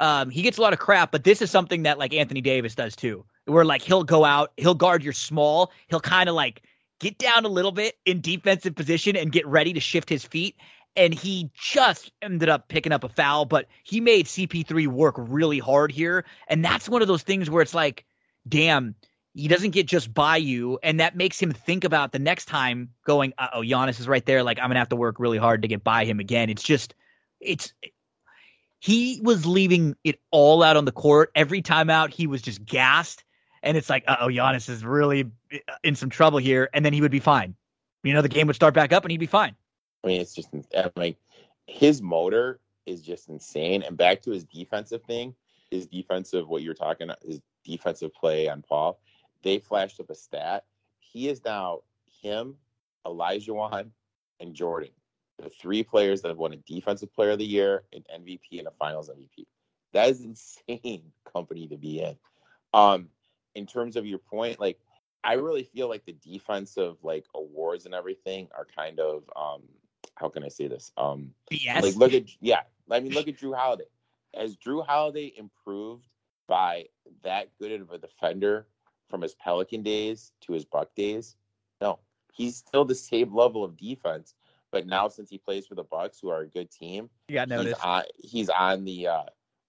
um, 0.00 0.30
he 0.30 0.40
gets 0.40 0.56
a 0.56 0.62
lot 0.62 0.72
of 0.72 0.78
crap, 0.78 1.12
but 1.12 1.24
this 1.24 1.42
is 1.42 1.50
something 1.50 1.82
that 1.82 1.98
like 1.98 2.14
Anthony 2.14 2.40
Davis 2.40 2.74
does 2.74 2.96
too, 2.96 3.24
where 3.44 3.66
like 3.66 3.82
he'll 3.82 4.02
go 4.02 4.24
out, 4.24 4.52
he'll 4.56 4.74
guard 4.74 5.04
your 5.04 5.12
small, 5.12 5.70
he'll 5.88 6.00
kind 6.00 6.28
of 6.28 6.34
like 6.34 6.62
get 7.00 7.18
down 7.18 7.44
a 7.44 7.48
little 7.48 7.70
bit 7.72 7.96
in 8.06 8.20
defensive 8.22 8.74
position 8.74 9.14
and 9.14 9.30
get 9.30 9.46
ready 9.46 9.74
to 9.74 9.80
shift 9.80 10.08
his 10.08 10.24
feet. 10.24 10.56
And 10.96 11.14
he 11.14 11.50
just 11.54 12.10
ended 12.20 12.48
up 12.48 12.68
picking 12.68 12.92
up 12.92 13.04
a 13.04 13.08
foul, 13.08 13.44
but 13.44 13.66
he 13.84 14.00
made 14.00 14.26
CP3 14.26 14.88
work 14.88 15.14
really 15.18 15.58
hard 15.58 15.92
here. 15.92 16.24
And 16.48 16.64
that's 16.64 16.88
one 16.88 17.00
of 17.00 17.08
those 17.08 17.22
things 17.22 17.48
where 17.48 17.62
it's 17.62 17.74
like, 17.74 18.04
damn, 18.48 18.94
he 19.34 19.48
doesn't 19.48 19.70
get 19.70 19.86
just 19.86 20.12
by 20.12 20.36
you. 20.36 20.78
And 20.82 21.00
that 21.00 21.16
makes 21.16 21.40
him 21.40 21.52
think 21.52 21.84
about 21.84 22.12
the 22.12 22.18
next 22.18 22.46
time 22.46 22.90
going, 23.06 23.32
uh 23.38 23.48
oh, 23.54 23.60
Giannis 23.60 24.00
is 24.00 24.08
right 24.08 24.24
there. 24.26 24.42
Like, 24.42 24.58
I'm 24.58 24.66
going 24.66 24.74
to 24.74 24.80
have 24.80 24.88
to 24.88 24.96
work 24.96 25.20
really 25.20 25.38
hard 25.38 25.62
to 25.62 25.68
get 25.68 25.84
by 25.84 26.04
him 26.04 26.18
again. 26.18 26.50
It's 26.50 26.62
just, 26.62 26.94
it's, 27.40 27.72
he 28.80 29.20
was 29.22 29.46
leaving 29.46 29.94
it 30.04 30.20
all 30.30 30.62
out 30.62 30.76
on 30.76 30.84
the 30.84 30.92
court. 30.92 31.30
Every 31.34 31.62
time 31.62 31.90
out, 31.90 32.10
he 32.10 32.26
was 32.26 32.42
just 32.42 32.64
gassed. 32.64 33.24
And 33.62 33.76
it's 33.76 33.90
like, 33.90 34.04
uh 34.08 34.16
oh, 34.20 34.28
Giannis 34.28 34.68
is 34.68 34.84
really 34.84 35.30
in 35.84 35.94
some 35.94 36.10
trouble 36.10 36.38
here. 36.38 36.68
And 36.72 36.84
then 36.84 36.92
he 36.92 37.00
would 37.00 37.10
be 37.12 37.20
fine. 37.20 37.54
You 38.02 38.14
know, 38.14 38.22
the 38.22 38.28
game 38.28 38.46
would 38.46 38.56
start 38.56 38.74
back 38.74 38.92
up 38.92 39.04
and 39.04 39.10
he'd 39.10 39.18
be 39.18 39.26
fine. 39.26 39.54
I 40.02 40.06
mean, 40.06 40.20
it's 40.20 40.34
just 40.34 40.48
I 40.76 40.90
mean, 40.96 41.16
his 41.66 42.02
motor 42.02 42.60
is 42.86 43.02
just 43.02 43.28
insane. 43.28 43.82
And 43.82 43.96
back 43.96 44.22
to 44.22 44.30
his 44.30 44.44
defensive 44.44 45.02
thing, 45.04 45.34
his 45.70 45.86
defensive 45.86 46.48
what 46.48 46.62
you're 46.62 46.74
talking 46.74 47.08
about, 47.08 47.22
his 47.22 47.40
defensive 47.64 48.12
play 48.14 48.48
on 48.48 48.62
Paul. 48.62 49.00
They 49.42 49.58
flashed 49.58 50.00
up 50.00 50.10
a 50.10 50.14
stat. 50.14 50.64
He 50.98 51.28
is 51.28 51.44
now 51.44 51.80
him, 52.22 52.56
Olajuwon, 53.06 53.90
and 54.40 54.54
Jordan, 54.54 54.90
the 55.38 55.50
three 55.50 55.82
players 55.82 56.22
that 56.22 56.28
have 56.28 56.38
won 56.38 56.52
a 56.52 56.56
defensive 56.56 57.12
player 57.12 57.30
of 57.30 57.38
the 57.38 57.46
year, 57.46 57.84
an 57.92 58.04
MVP, 58.14 58.58
and 58.58 58.68
a 58.68 58.72
finals 58.72 59.10
MVP. 59.10 59.46
That 59.92 60.08
is 60.08 60.20
insane 60.20 61.02
company 61.32 61.66
to 61.68 61.76
be 61.76 62.02
in. 62.02 62.16
Um, 62.72 63.08
in 63.54 63.66
terms 63.66 63.96
of 63.96 64.06
your 64.06 64.18
point, 64.18 64.60
like 64.60 64.78
I 65.24 65.34
really 65.34 65.64
feel 65.64 65.88
like 65.88 66.04
the 66.04 66.12
defensive 66.12 66.96
like 67.02 67.26
awards 67.34 67.86
and 67.86 67.94
everything 67.94 68.48
are 68.56 68.66
kind 68.76 69.00
of 69.00 69.24
um 69.36 69.62
how 70.20 70.28
can 70.28 70.44
I 70.44 70.48
say 70.48 70.68
this? 70.68 70.92
Um 70.96 71.32
BS. 71.50 71.82
like 71.82 71.96
look 71.96 72.12
at 72.12 72.24
yeah, 72.40 72.60
I 72.90 73.00
mean 73.00 73.12
look 73.12 73.26
at 73.26 73.36
Jrue 73.36 73.56
Holiday. 73.56 73.86
Has 74.36 74.56
Jrue 74.56 74.86
Holiday 74.86 75.32
improved 75.36 76.06
by 76.46 76.86
that 77.22 77.48
good 77.58 77.80
of 77.80 77.90
a 77.90 77.98
defender 77.98 78.66
from 79.08 79.22
his 79.22 79.34
Pelican 79.34 79.82
days 79.82 80.32
to 80.42 80.52
his 80.52 80.64
Buck 80.64 80.94
days? 80.94 81.36
No. 81.80 81.98
He's 82.32 82.56
still 82.56 82.84
the 82.84 82.94
same 82.94 83.34
level 83.34 83.64
of 83.64 83.76
defense, 83.76 84.34
but 84.70 84.86
now 84.86 85.08
since 85.08 85.28
he 85.30 85.38
plays 85.38 85.66
for 85.66 85.74
the 85.74 85.82
Bucks, 85.82 86.20
who 86.20 86.28
are 86.28 86.42
a 86.42 86.46
good 86.46 86.70
team, 86.70 87.10
you 87.28 87.34
got 87.34 87.48
he's 87.48 87.74
on 87.82 88.02
he's 88.22 88.48
on 88.50 88.84
the 88.84 89.08
uh 89.08 89.24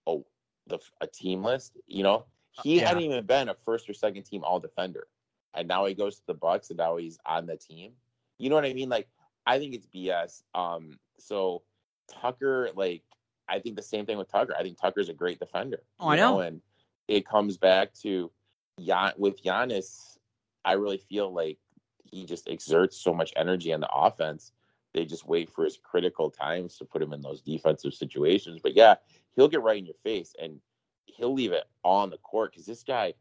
oh 0.06 0.26
the 0.68 0.78
a 1.00 1.08
team 1.08 1.44
list, 1.44 1.78
you 1.88 2.04
know. 2.04 2.26
He 2.64 2.80
Yeah. 2.80 2.90
hadn't 2.90 3.04
even 3.04 3.26
been 3.26 3.50
a 3.50 3.56
first 3.56 3.90
or 3.90 3.94
second 3.94 4.24
team 4.24 4.44
all 4.44 4.60
defender. 4.60 5.08
And 5.54 5.68
now 5.68 5.86
he 5.86 5.94
goes 5.94 6.18
to 6.18 6.28
the 6.28 6.34
Bucks 6.34 6.70
and 6.70 6.78
now 6.78 6.98
he's 6.98 7.18
on 7.26 7.46
the 7.46 7.58
team. 7.58 7.94
You 8.38 8.50
know 8.50 8.56
what 8.56 8.66
I 8.66 8.74
mean? 8.74 8.90
Like 8.90 9.08
I 9.46 9.60
think 9.60 9.76
it's 9.76 9.88
BS. 9.88 10.44
Um 10.56 11.00
so 11.18 11.64
Tucker, 12.12 12.70
like 12.76 13.04
I 13.48 13.60
think 13.60 13.76
the 13.76 13.82
same 13.82 14.06
thing 14.06 14.18
with 14.18 14.32
Tucker. 14.32 14.56
I 14.58 14.64
think 14.64 14.80
Tucker's 14.80 15.10
a 15.10 15.14
great 15.14 15.40
defender. 15.40 15.82
Oh, 16.00 16.08
I 16.08 16.16
you 16.16 16.22
know. 16.22 16.40
And 16.40 16.62
it 17.08 17.28
comes 17.28 17.58
back 17.58 17.94
to 18.02 18.32
Gian 18.80 19.14
with 19.18 19.42
Giannis, 19.44 20.18
I 20.64 20.74
really 20.74 20.98
feel 20.98 21.34
like 21.34 21.58
he 22.04 22.26
just 22.26 22.48
exerts 22.48 22.98
so 22.98 23.14
much 23.14 23.34
energy 23.36 23.74
on 23.74 23.80
the 23.80 23.90
offense. 23.92 24.52
They 24.94 25.06
just 25.06 25.28
wait 25.28 25.50
for 25.50 25.64
his 25.64 25.78
critical 25.78 26.30
times 26.30 26.78
to 26.78 26.86
put 26.86 27.02
him 27.02 27.14
in 27.14 27.22
those 27.22 27.42
defensive 27.42 27.94
situations. 27.94 28.60
But 28.62 28.76
yeah, 28.76 28.96
he'll 29.36 29.48
get 29.48 29.62
right 29.62 29.78
in 29.78 29.86
your 29.86 29.96
face 30.04 30.36
and 30.42 30.60
he'll 31.06 31.34
leave 31.34 31.54
it 31.54 31.64
all 31.84 32.02
on 32.02 32.10
the 32.10 32.18
court 32.18 32.52
because 32.52 32.66
this 32.66 32.84
guy 32.84 33.14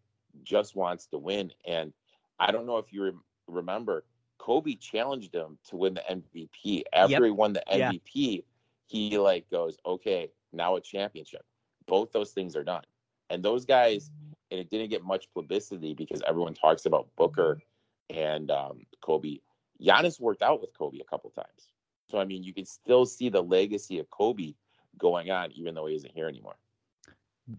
just 0.42 0.74
wants 0.74 1.06
to 1.06 1.18
win. 1.18 1.52
And 1.66 1.92
I 2.38 2.50
don't 2.50 2.66
know 2.66 2.78
if 2.78 2.92
you 2.92 3.04
rem- 3.04 3.24
remember, 3.46 4.04
Kobe 4.40 4.74
challenged 4.74 5.34
him 5.34 5.58
to 5.68 5.76
win 5.76 5.94
the 5.94 6.02
MVP. 6.10 6.82
After 6.94 7.12
Yep. 7.12 7.22
he 7.24 7.30
won 7.30 7.52
the 7.52 7.62
Yeah. 7.68 7.92
MVP, 7.92 8.44
he 8.86 9.18
like 9.18 9.48
goes, 9.50 9.76
okay, 9.84 10.30
now 10.52 10.76
a 10.76 10.80
championship. 10.80 11.44
Both 11.86 12.12
those 12.12 12.32
things 12.32 12.56
are 12.56 12.64
done. 12.64 12.84
And 13.28 13.42
those 13.42 13.66
guys, 13.66 14.10
and 14.50 14.58
it 14.58 14.70
didn't 14.70 14.88
get 14.88 15.04
much 15.04 15.30
publicity 15.34 15.92
because 15.92 16.22
everyone 16.26 16.54
talks 16.54 16.86
about 16.86 17.14
Booker 17.16 17.60
and 18.08 18.50
um, 18.50 18.86
Kobe. 19.02 19.40
Giannis 19.80 20.18
worked 20.18 20.42
out 20.42 20.60
with 20.62 20.76
Kobe 20.76 20.98
a 21.00 21.04
couple 21.04 21.30
times. 21.30 21.68
So, 22.10 22.18
I 22.18 22.24
mean, 22.24 22.42
you 22.42 22.54
can 22.54 22.64
still 22.64 23.04
see 23.04 23.28
the 23.28 23.42
legacy 23.42 23.98
of 23.98 24.08
Kobe 24.10 24.54
going 24.98 25.30
on, 25.30 25.52
even 25.52 25.74
though 25.74 25.86
he 25.86 25.94
isn't 25.94 26.12
here 26.14 26.28
anymore. 26.28 26.56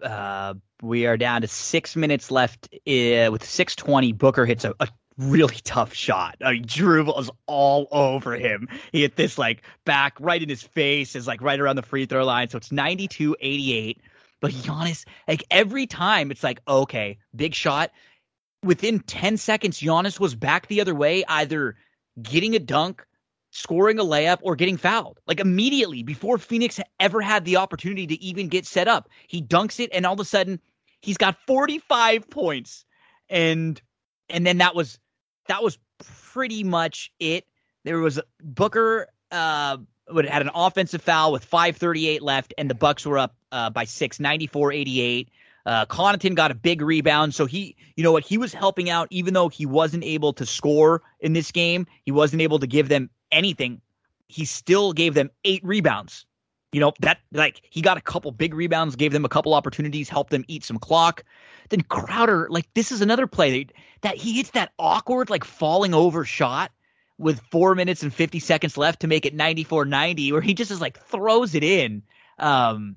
Uh, 0.02 0.56
we 0.82 1.06
are 1.06 1.16
down 1.18 1.42
to 1.42 1.48
six 1.48 1.96
minutes 1.96 2.32
left 2.32 2.70
uh, 2.74 3.30
with 3.32 3.44
620. 3.46 4.14
Booker 4.14 4.46
hits 4.46 4.66
a, 4.66 4.74
a 4.80 4.88
really 5.22 5.58
tough 5.64 5.94
shot. 5.94 6.38
I 6.42 6.54
mean, 6.54 6.66
Jrue 6.66 7.06
was 7.06 7.30
all 7.46 7.88
over 7.92 8.34
him. 8.36 8.68
He 8.92 9.02
hit 9.02 9.16
this 9.16 9.38
like 9.38 9.64
back 9.86 10.18
right 10.20 10.42
in 10.42 10.50
his 10.50 10.64
face, 10.64 11.16
is 11.16 11.28
like 11.28 11.42
right 11.42 11.60
around 11.60 11.76
the 11.76 11.84
free 11.84 12.06
throw 12.06 12.26
line. 12.26 12.50
So 12.50 12.58
it's 12.58 12.72
92 12.72 13.36
88. 13.40 14.02
But 14.40 14.52
Giannis, 14.52 15.06
like 15.28 15.44
every 15.52 15.86
time, 15.86 16.32
it's 16.32 16.44
like, 16.44 16.62
okay, 16.68 17.20
big 17.36 17.54
shot. 17.54 17.92
Within 18.64 19.00
10 19.00 19.38
seconds, 19.38 19.80
Giannis 19.80 20.20
was 20.20 20.36
back 20.36 20.68
the 20.68 20.82
other 20.82 20.96
way, 20.96 21.24
either 21.28 21.76
getting 22.22 22.56
a 22.56 22.60
dunk, 22.60 23.06
scoring 23.52 24.00
a 24.00 24.04
layup, 24.04 24.40
or 24.42 24.56
getting 24.56 24.78
fouled. 24.78 25.20
Like 25.28 25.40
immediately 25.40 26.02
before 26.02 26.40
Phoenix 26.40 26.80
ever 27.00 27.22
had 27.22 27.46
the 27.46 27.58
opportunity 27.58 28.08
to 28.08 28.22
even 28.24 28.48
get 28.48 28.66
set 28.66 28.88
up, 28.88 29.10
he 29.28 29.44
dunks 29.44 29.80
it, 29.80 29.92
and 29.94 30.06
all 30.06 30.14
of 30.14 30.20
a 30.20 30.26
sudden, 30.26 30.60
he's 31.02 31.18
got 31.18 31.38
45 31.46 32.30
points. 32.30 32.86
And 33.30 33.80
and 34.28 34.46
then 34.46 34.58
that 34.58 34.76
was 34.76 34.98
that 35.52 35.62
was 35.62 35.78
pretty 36.32 36.64
much 36.64 37.12
it. 37.20 37.46
There 37.84 38.00
was 38.00 38.20
Booker 38.42 39.08
uh 39.32 39.78
had 40.14 40.42
an 40.42 40.50
offensive 40.54 41.02
foul 41.02 41.32
with 41.32 41.44
538 41.46 42.22
left 42.22 42.54
and 42.58 42.70
the 42.70 42.76
Bucks 42.76 43.06
were 43.06 43.18
up 43.18 43.36
uh, 43.52 43.70
by 43.70 43.86
6 43.86 44.18
94-88. 44.18 45.28
Uh, 45.66 45.86
Connaughton 45.86 46.36
got 46.36 46.52
a 46.52 46.56
big 46.56 46.82
rebound, 46.82 47.36
so 47.36 47.46
he, 47.46 47.76
you 47.96 48.04
know 48.04 48.12
what, 48.12 48.26
he 48.26 48.38
was 48.38 48.54
helping 48.54 48.90
out 48.90 49.08
even 49.12 49.34
though 49.34 49.48
he 49.48 49.66
wasn't 49.66 50.04
able 50.04 50.34
to 50.34 50.46
score 50.46 51.02
in 51.20 51.34
this 51.34 51.52
game. 51.52 51.86
He 52.04 52.12
wasn't 52.12 52.42
able 52.42 52.60
to 52.60 52.68
give 52.68 52.90
them 52.90 53.10
anything. 53.32 53.80
He 54.28 54.46
still 54.46 54.92
gave 54.92 55.14
them 55.14 55.30
eight 55.46 55.64
rebounds. 55.64 56.26
You 56.72 56.80
know 56.80 56.94
that 57.02 57.20
like 57.34 57.62
he 57.70 57.82
got 57.82 57.98
a 57.98 58.02
couple 58.02 58.32
big 58.32 58.54
rebounds, 58.54 58.96
gave 58.96 59.12
them 59.12 59.26
a 59.26 59.30
couple 59.30 59.54
opportunities, 59.54 60.08
helped 60.08 60.32
them 60.32 60.46
eat 60.48 60.64
some 60.64 60.78
clock. 60.78 61.24
Then 61.70 61.82
Crowder, 61.82 62.48
like 62.50 62.68
this 62.74 62.92
is 62.92 63.02
another 63.02 63.28
play 63.28 63.64
that, 63.64 63.74
that 64.02 64.16
he 64.16 64.34
hits 64.34 64.52
that 64.52 64.72
awkward 64.80 65.30
like 65.30 65.44
falling 65.44 65.94
over 65.94 66.24
shot 66.24 66.72
with 67.18 67.40
four 67.52 67.76
minutes 67.76 68.04
and 68.04 68.14
50 68.14 68.40
seconds 68.40 68.78
left 68.78 69.02
to 69.02 69.08
make 69.08 69.26
it 69.26 69.34
94 69.34 69.86
90, 69.86 70.32
where 70.32 70.42
he 70.42 70.54
just 70.54 70.72
is 70.72 70.82
like 70.82 71.00
throws 71.00 71.56
it 71.56 71.64
in. 71.64 72.02
Um, 72.40 72.96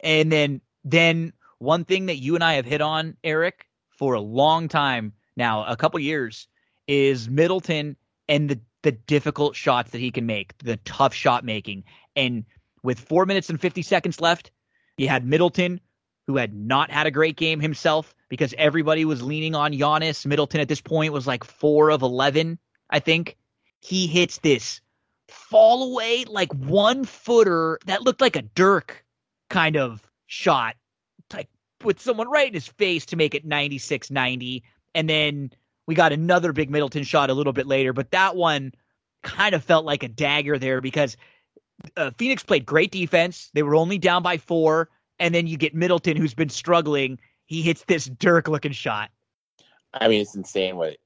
and 0.00 0.30
then, 0.30 0.60
then 0.84 1.32
one 1.58 1.84
thing 1.84 2.06
that 2.06 2.16
you 2.16 2.34
and 2.36 2.44
I 2.44 2.54
have 2.54 2.66
hit 2.66 2.80
on, 2.80 3.16
Eric, 3.24 3.66
for 3.90 4.14
a 4.14 4.20
long 4.20 4.68
time 4.68 5.12
now, 5.36 5.64
a 5.64 5.76
couple 5.76 5.98
years, 5.98 6.46
is 6.86 7.28
Middleton 7.28 7.96
and 8.28 8.48
the, 8.48 8.60
the 8.82 8.92
difficult 8.92 9.56
shots 9.56 9.90
that 9.90 10.00
he 10.00 10.10
can 10.10 10.26
make, 10.26 10.56
the 10.58 10.76
tough 10.78 11.14
shot 11.14 11.44
making. 11.44 11.84
And 12.14 12.44
with 12.84 13.00
four 13.00 13.26
minutes 13.26 13.50
and 13.50 13.60
50 13.60 13.82
seconds 13.82 14.20
left, 14.20 14.52
you 14.96 15.08
had 15.08 15.26
Middleton, 15.26 15.80
who 16.28 16.36
had 16.36 16.54
not 16.54 16.90
had 16.90 17.08
a 17.08 17.10
great 17.10 17.36
game 17.36 17.58
himself 17.58 18.14
because 18.28 18.54
everybody 18.56 19.04
was 19.04 19.22
leaning 19.22 19.56
on 19.56 19.72
Giannis. 19.72 20.24
Middleton 20.24 20.60
at 20.60 20.68
this 20.68 20.80
point 20.80 21.12
was 21.12 21.26
like 21.26 21.42
four 21.42 21.90
of 21.90 22.02
11, 22.02 22.58
I 22.90 23.00
think 23.00 23.36
he 23.80 24.06
hits 24.06 24.38
this 24.38 24.80
fall 25.28 25.92
away 25.92 26.24
like 26.26 26.52
one 26.52 27.04
footer 27.04 27.78
that 27.86 28.02
looked 28.02 28.20
like 28.20 28.36
a 28.36 28.42
Dirk 28.42 29.04
kind 29.50 29.76
of 29.76 30.02
shot, 30.26 30.76
like 31.32 31.48
with 31.82 32.00
someone 32.00 32.30
right 32.30 32.48
in 32.48 32.54
his 32.54 32.68
face 32.68 33.06
to 33.06 33.16
make 33.16 33.34
it 33.34 33.44
96 33.44 34.10
90. 34.10 34.62
And 34.94 35.08
then 35.08 35.50
we 35.86 35.94
got 35.94 36.12
another 36.12 36.52
big 36.52 36.70
Middleton 36.70 37.04
shot 37.04 37.30
a 37.30 37.34
little 37.34 37.52
bit 37.52 37.66
later, 37.66 37.92
but 37.92 38.10
that 38.12 38.36
one 38.36 38.72
kind 39.22 39.54
of 39.54 39.64
felt 39.64 39.84
like 39.84 40.02
a 40.02 40.08
dagger 40.08 40.58
there 40.58 40.80
because 40.80 41.16
uh, 41.96 42.10
Phoenix 42.18 42.42
played 42.42 42.66
great 42.66 42.90
defense. 42.90 43.50
They 43.54 43.62
were 43.62 43.74
only 43.74 43.98
down 43.98 44.22
by 44.22 44.38
four. 44.38 44.90
And 45.18 45.34
then 45.34 45.46
you 45.46 45.56
get 45.56 45.74
Middleton, 45.74 46.16
who's 46.16 46.34
been 46.34 46.48
struggling. 46.48 47.18
He 47.46 47.62
hits 47.62 47.84
this 47.86 48.06
Dirk 48.06 48.48
looking 48.48 48.72
shot. 48.72 49.10
I 49.92 50.08
mean, 50.08 50.20
it's 50.20 50.34
insane 50.34 50.76
what 50.76 50.96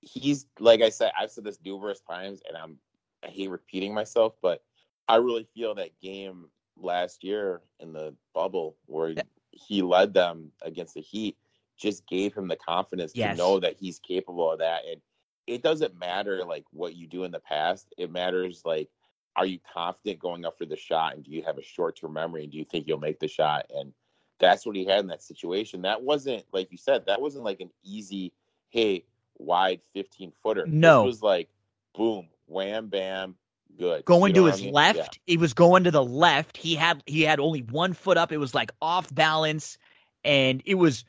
he's 0.00 0.46
like 0.58 0.82
I 0.82 0.90
said, 0.90 1.12
I've 1.18 1.30
said 1.30 1.44
this 1.44 1.58
numerous 1.64 2.00
times, 2.00 2.42
and 2.46 2.56
I'm 2.56 2.78
I 3.24 3.28
hate 3.28 3.50
repeating 3.50 3.94
myself, 3.94 4.34
but 4.42 4.62
I 5.08 5.16
really 5.16 5.46
feel 5.54 5.74
that 5.76 5.98
game 6.00 6.46
last 6.76 7.24
year 7.24 7.62
in 7.80 7.92
the 7.92 8.14
bubble 8.34 8.76
where 8.86 9.10
yeah. 9.10 9.22
he 9.50 9.82
led 9.82 10.12
them 10.12 10.50
against 10.62 10.94
the 10.94 11.00
Heat 11.00 11.36
just 11.76 12.06
gave 12.06 12.34
him 12.34 12.48
the 12.48 12.56
confidence 12.56 13.12
yes. 13.14 13.36
to 13.36 13.42
know 13.42 13.60
that 13.60 13.76
he's 13.78 13.98
capable 13.98 14.50
of 14.50 14.58
that. 14.60 14.82
And 14.88 15.00
it 15.46 15.62
doesn't 15.62 15.98
matter 15.98 16.44
like 16.44 16.64
what 16.70 16.94
you 16.94 17.06
do 17.06 17.24
in 17.24 17.32
the 17.32 17.40
past. 17.40 17.92
It 17.98 18.12
matters 18.12 18.62
like 18.64 18.88
are 19.36 19.46
you 19.46 19.58
confident 19.72 20.20
going 20.20 20.44
up 20.44 20.58
for 20.58 20.66
the 20.66 20.76
shot 20.76 21.14
and 21.14 21.24
do 21.24 21.30
you 21.30 21.42
have 21.42 21.58
a 21.58 21.62
short 21.62 21.96
term 21.96 22.12
memory 22.12 22.44
and 22.44 22.52
do 22.52 22.58
you 22.58 22.64
think 22.64 22.86
you'll 22.86 22.98
make 22.98 23.20
the 23.20 23.28
shot? 23.28 23.66
And 23.74 23.92
that's 24.38 24.66
what 24.66 24.76
he 24.76 24.84
had 24.84 25.00
in 25.00 25.06
that 25.08 25.22
situation. 25.22 25.82
That 25.82 26.02
wasn't 26.02 26.44
like 26.52 26.70
you 26.70 26.78
said, 26.78 27.06
that 27.06 27.20
wasn't 27.20 27.44
like 27.44 27.60
an 27.60 27.70
easy, 27.82 28.32
hey, 28.70 29.04
wide 29.38 29.80
15 29.92 30.32
footer. 30.42 30.66
No. 30.66 31.02
It 31.02 31.06
was 31.06 31.22
like 31.22 31.48
boom, 31.94 32.28
wham 32.46 32.88
bam, 32.88 33.36
good. 33.78 34.04
Going 34.04 34.34
you 34.34 34.42
know 34.42 34.46
to 34.46 34.52
his 34.52 34.60
I 34.60 34.64
mean? 34.64 34.74
left, 34.74 34.98
yeah. 34.98 35.06
he 35.26 35.36
was 35.36 35.54
going 35.54 35.84
to 35.84 35.90
the 35.90 36.04
left. 36.04 36.56
He 36.56 36.74
had 36.74 37.02
he 37.06 37.22
had 37.22 37.40
only 37.40 37.60
one 37.60 37.92
foot 37.92 38.16
up. 38.16 38.32
It 38.32 38.38
was 38.38 38.54
like 38.54 38.72
off 38.80 39.12
balance, 39.14 39.78
and 40.24 40.62
it 40.64 40.74
was 40.74 41.04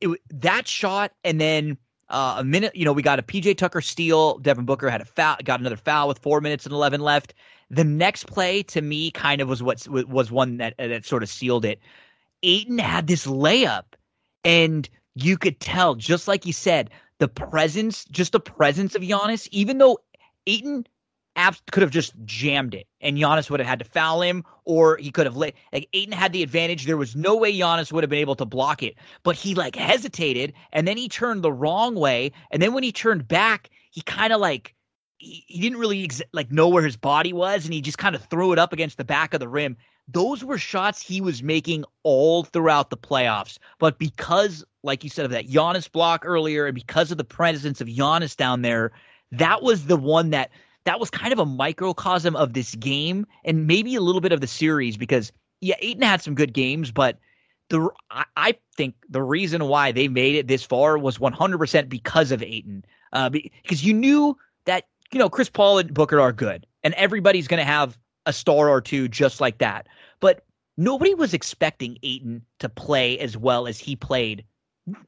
it 0.00 0.20
that 0.30 0.66
shot, 0.66 1.12
and 1.24 1.40
then 1.40 1.78
uh, 2.08 2.36
a 2.38 2.44
minute. 2.44 2.74
You 2.74 2.84
know, 2.84 2.92
we 2.92 3.02
got 3.02 3.18
a 3.18 3.22
PJ 3.22 3.56
Tucker 3.58 3.80
steal. 3.80 4.38
Devin 4.38 4.64
Booker 4.64 4.88
had 4.90 5.00
a 5.00 5.04
foul, 5.04 5.36
got 5.44 5.60
another 5.60 5.76
foul 5.76 6.08
with 6.08 6.18
four 6.18 6.40
minutes 6.40 6.64
and 6.66 6.72
eleven 6.72 7.00
left. 7.00 7.34
The 7.70 7.84
next 7.84 8.26
play 8.26 8.62
to 8.64 8.80
me 8.80 9.10
kind 9.10 9.40
of 9.40 9.48
was 9.48 9.62
what 9.62 9.86
was 9.88 10.30
one 10.30 10.56
that 10.58 10.74
that 10.78 11.04
sort 11.04 11.22
of 11.22 11.28
sealed 11.28 11.64
it. 11.64 11.80
Ayton 12.42 12.78
had 12.78 13.06
this 13.06 13.26
layup, 13.26 13.84
and 14.44 14.88
you 15.14 15.36
could 15.36 15.60
tell, 15.60 15.94
just 15.94 16.28
like 16.28 16.46
you 16.46 16.52
said, 16.52 16.90
the 17.18 17.28
presence, 17.28 18.04
just 18.06 18.32
the 18.32 18.40
presence 18.40 18.94
of 18.94 19.02
Giannis, 19.02 19.48
even 19.50 19.78
though 19.78 19.98
Ayton 20.46 20.86
abs- 21.36 21.62
could 21.70 21.82
have 21.82 21.90
just 21.90 22.12
jammed 22.24 22.74
it 22.74 22.86
and 23.00 23.16
Giannis 23.16 23.50
would 23.50 23.60
have 23.60 23.68
had 23.68 23.78
to 23.78 23.84
foul 23.84 24.22
him 24.22 24.44
or 24.64 24.96
he 24.96 25.10
could 25.10 25.26
have 25.26 25.36
let 25.36 25.54
like 25.72 25.88
Ayton 25.92 26.12
had 26.12 26.32
the 26.32 26.42
advantage. 26.42 26.84
There 26.84 26.96
was 26.96 27.16
no 27.16 27.36
way 27.36 27.52
Giannis 27.52 27.92
would 27.92 28.02
have 28.02 28.10
been 28.10 28.18
able 28.18 28.36
to 28.36 28.44
block 28.44 28.82
it, 28.82 28.96
but 29.22 29.36
he 29.36 29.54
like 29.54 29.76
hesitated 29.76 30.52
and 30.72 30.86
then 30.86 30.96
he 30.96 31.08
turned 31.08 31.42
the 31.42 31.52
wrong 31.52 31.94
way. 31.94 32.32
And 32.50 32.62
then 32.62 32.74
when 32.74 32.82
he 32.82 32.92
turned 32.92 33.26
back, 33.26 33.70
he 33.90 34.02
kind 34.02 34.32
of 34.32 34.40
like 34.40 34.74
he, 35.18 35.44
he 35.46 35.60
didn't 35.60 35.78
really 35.78 36.04
ex- 36.04 36.22
like 36.32 36.50
know 36.50 36.68
where 36.68 36.84
his 36.84 36.96
body 36.96 37.32
was 37.32 37.64
and 37.64 37.74
he 37.74 37.80
just 37.80 37.98
kind 37.98 38.14
of 38.14 38.24
threw 38.24 38.52
it 38.52 38.58
up 38.58 38.72
against 38.72 38.96
the 38.96 39.04
back 39.04 39.34
of 39.34 39.40
the 39.40 39.48
rim. 39.48 39.76
Those 40.06 40.42
were 40.42 40.58
shots 40.58 41.02
he 41.02 41.20
was 41.20 41.42
making 41.42 41.84
all 42.02 42.44
throughout 42.44 42.90
the 42.90 42.96
playoffs. 42.96 43.58
But 43.78 43.98
because 43.98 44.64
like 44.82 45.04
you 45.04 45.10
said, 45.10 45.24
of 45.24 45.30
that 45.32 45.48
Giannis 45.48 45.90
block 45.90 46.22
earlier, 46.24 46.66
and 46.66 46.74
because 46.74 47.10
of 47.10 47.18
the 47.18 47.24
presence 47.24 47.80
of 47.80 47.88
Giannis 47.88 48.36
down 48.36 48.62
there, 48.62 48.92
that 49.32 49.62
was 49.62 49.86
the 49.86 49.96
one 49.96 50.30
that 50.30 50.50
that 50.84 50.98
was 50.98 51.10
kind 51.10 51.32
of 51.32 51.38
a 51.38 51.44
microcosm 51.44 52.34
of 52.34 52.54
this 52.54 52.74
game 52.76 53.26
and 53.44 53.66
maybe 53.66 53.94
a 53.94 54.00
little 54.00 54.22
bit 54.22 54.32
of 54.32 54.40
the 54.40 54.46
series 54.46 54.96
because 54.96 55.32
yeah, 55.60 55.74
Ayton 55.80 56.02
had 56.02 56.22
some 56.22 56.34
good 56.34 56.52
games, 56.52 56.90
but 56.90 57.18
the 57.68 57.90
I, 58.10 58.56
think 58.76 58.94
the 59.10 59.22
reason 59.22 59.66
why 59.66 59.92
they 59.92 60.08
made 60.08 60.36
it 60.36 60.46
this 60.46 60.62
far 60.62 60.96
was 60.96 61.18
100% 61.18 61.88
because 61.88 62.30
of 62.30 62.42
Ayton, 62.42 62.84
uh, 63.12 63.28
because 63.28 63.84
you 63.84 63.92
knew 63.92 64.36
that 64.64 64.86
you 65.12 65.18
know 65.18 65.28
Chris 65.28 65.48
Paul 65.48 65.78
and 65.78 65.92
Booker 65.92 66.20
are 66.20 66.32
good, 66.32 66.66
and 66.82 66.94
everybody's 66.94 67.48
going 67.48 67.58
to 67.58 67.64
have 67.64 67.98
a 68.26 68.32
star 68.32 68.68
or 68.68 68.80
two 68.80 69.08
just 69.08 69.40
like 69.40 69.58
that, 69.58 69.86
but 70.20 70.44
nobody 70.76 71.14
was 71.14 71.34
expecting 71.34 71.98
Ayton 72.02 72.42
to 72.58 72.68
play 72.68 73.18
as 73.18 73.36
well 73.36 73.66
as 73.66 73.78
he 73.78 73.96
played 73.96 74.44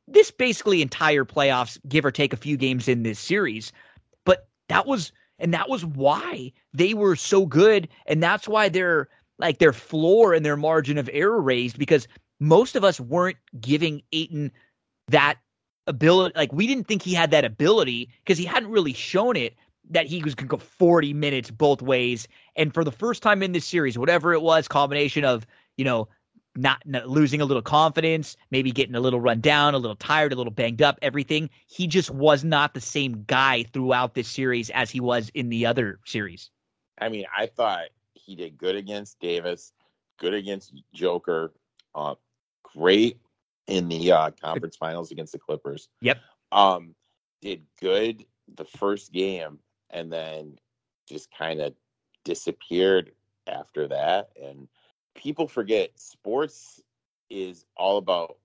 this 0.08 0.30
basically 0.30 0.82
entire 0.82 1.24
playoffs, 1.24 1.78
give 1.88 2.04
or 2.04 2.10
take 2.10 2.32
a 2.32 2.38
few 2.38 2.56
games 2.56 2.88
in 2.88 3.02
this 3.02 3.18
series. 3.18 3.72
But 4.24 4.48
that 4.68 4.86
was 4.86 5.12
and 5.38 5.54
that 5.54 5.68
was 5.70 5.84
why 5.84 6.52
they 6.74 6.94
were 6.94 7.16
so 7.16 7.46
good, 7.46 7.88
and 8.06 8.22
that's 8.22 8.48
why 8.48 8.68
their 8.68 9.08
like 9.38 9.58
their 9.58 9.72
floor 9.72 10.34
and 10.34 10.44
their 10.44 10.56
margin 10.56 10.98
of 10.98 11.08
error 11.12 11.40
raised 11.40 11.78
because 11.78 12.06
most 12.40 12.76
of 12.76 12.84
us 12.84 13.00
weren't 13.00 13.38
giving 13.60 14.02
Ayton 14.12 14.52
that 15.08 15.38
ability. 15.86 16.34
Like 16.36 16.52
we 16.52 16.66
didn't 16.66 16.86
think 16.86 17.02
he 17.02 17.14
had 17.14 17.30
that 17.30 17.44
ability 17.44 18.10
because 18.22 18.38
he 18.38 18.44
hadn't 18.44 18.70
really 18.70 18.92
shown 18.92 19.36
it 19.36 19.54
that 19.90 20.06
he 20.06 20.22
was 20.22 20.34
going 20.34 20.48
to 20.48 20.56
go 20.56 20.62
40 20.62 21.12
minutes 21.14 21.50
both 21.50 21.82
ways. 21.82 22.28
And 22.56 22.72
for 22.72 22.84
the 22.84 22.92
first 22.92 23.22
time 23.22 23.42
in 23.42 23.52
this 23.52 23.66
series, 23.66 23.98
whatever 23.98 24.32
it 24.32 24.42
was, 24.42 24.68
combination 24.68 25.24
of 25.24 25.46
you 25.76 25.84
know 25.84 26.08
not, 26.56 26.82
not, 26.84 27.08
losing 27.08 27.40
a 27.40 27.44
little 27.44 27.62
confidence, 27.62 28.36
maybe 28.50 28.72
getting 28.72 28.94
a 28.94 29.00
little 29.00 29.20
run 29.20 29.40
down, 29.40 29.74
a 29.74 29.78
little 29.78 29.96
tired, 29.96 30.32
a 30.32 30.36
little 30.36 30.52
banged 30.52 30.82
up, 30.82 30.98
everything. 31.02 31.50
He 31.66 31.86
just 31.86 32.10
was 32.10 32.42
not 32.42 32.74
the 32.74 32.80
same 32.80 33.24
guy 33.26 33.64
throughout 33.64 34.14
this 34.14 34.28
series 34.28 34.70
as 34.70 34.90
he 34.90 35.00
was 35.00 35.30
in 35.34 35.48
the 35.48 35.66
other 35.66 36.00
series. 36.04 36.50
I 36.98 37.08
mean, 37.08 37.24
I 37.36 37.46
thought 37.46 37.86
he 38.14 38.34
did 38.34 38.58
good 38.58 38.76
against 38.76 39.20
Davis, 39.20 39.72
good 40.18 40.34
against 40.34 40.74
Joker, 40.92 41.52
uh, 41.94 42.16
great 42.62 43.18
in 43.66 43.88
the 43.88 44.12
uh, 44.12 44.30
conference 44.32 44.76
finals 44.76 45.12
against 45.12 45.32
the 45.32 45.38
Clippers. 45.38 45.88
Yep. 46.00 46.18
Um, 46.52 46.94
did 47.40 47.62
good 47.80 48.26
the 48.56 48.64
first 48.64 49.12
game 49.12 49.60
and 49.92 50.12
then 50.12 50.58
just 51.08 51.30
kind 51.36 51.60
of 51.60 51.74
disappeared 52.24 53.12
after 53.46 53.88
that. 53.88 54.30
And 54.40 54.68
people 55.14 55.48
forget 55.48 55.90
sports 55.98 56.82
is 57.28 57.64
all 57.76 57.98
about 57.98 58.36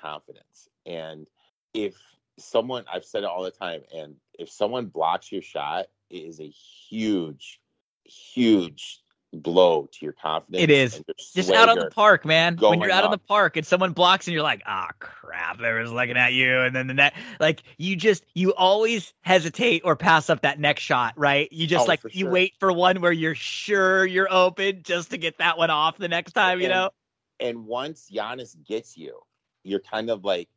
confidence. 0.00 0.68
And 0.86 1.26
if 1.72 1.94
someone, 2.38 2.84
I've 2.92 3.04
said 3.04 3.22
it 3.22 3.28
all 3.28 3.42
the 3.42 3.50
time, 3.50 3.82
and 3.94 4.16
if 4.38 4.50
someone 4.50 4.86
blocks 4.86 5.30
your 5.30 5.42
shot, 5.42 5.86
it 6.10 6.16
is 6.16 6.40
a 6.40 6.48
huge, 6.48 7.60
huge 8.04 9.03
blow 9.40 9.88
to 9.92 10.04
your 10.04 10.12
confidence. 10.12 10.62
It 10.62 10.70
is. 10.70 11.02
Just 11.34 11.50
out 11.50 11.68
on 11.68 11.78
the 11.78 11.90
park, 11.90 12.24
man. 12.24 12.56
When 12.56 12.80
you're 12.80 12.90
out 12.90 13.04
on 13.04 13.10
the 13.10 13.18
park 13.18 13.56
and 13.56 13.66
someone 13.66 13.92
blocks 13.92 14.26
and 14.26 14.34
you're 14.34 14.42
like, 14.42 14.62
ah, 14.66 14.88
oh, 14.90 14.94
crap, 14.98 15.60
was 15.60 15.90
looking 15.90 16.16
at 16.16 16.32
you. 16.32 16.60
And 16.60 16.74
then 16.74 16.86
the 16.86 16.94
net, 16.94 17.14
like, 17.40 17.62
you 17.76 17.96
just, 17.96 18.24
you 18.34 18.54
always 18.54 19.12
hesitate 19.22 19.82
or 19.84 19.96
pass 19.96 20.30
up 20.30 20.42
that 20.42 20.58
next 20.58 20.82
shot, 20.82 21.14
right? 21.16 21.52
You 21.52 21.66
just, 21.66 21.84
oh, 21.84 21.88
like, 21.88 22.00
you 22.10 22.28
wait 22.28 22.54
for 22.58 22.72
one 22.72 23.00
where 23.00 23.12
you're 23.12 23.34
sure 23.34 24.06
you're 24.06 24.32
open 24.32 24.82
just 24.82 25.10
to 25.10 25.18
get 25.18 25.38
that 25.38 25.58
one 25.58 25.70
off 25.70 25.98
the 25.98 26.08
next 26.08 26.32
time, 26.32 26.60
you 26.60 26.68
know? 26.68 26.90
And 27.40 27.66
once 27.66 28.10
Giannis 28.12 28.56
gets 28.64 28.96
you, 28.96 29.20
you're 29.62 29.80
kind 29.80 30.10
of 30.10 30.24
like, 30.24 30.48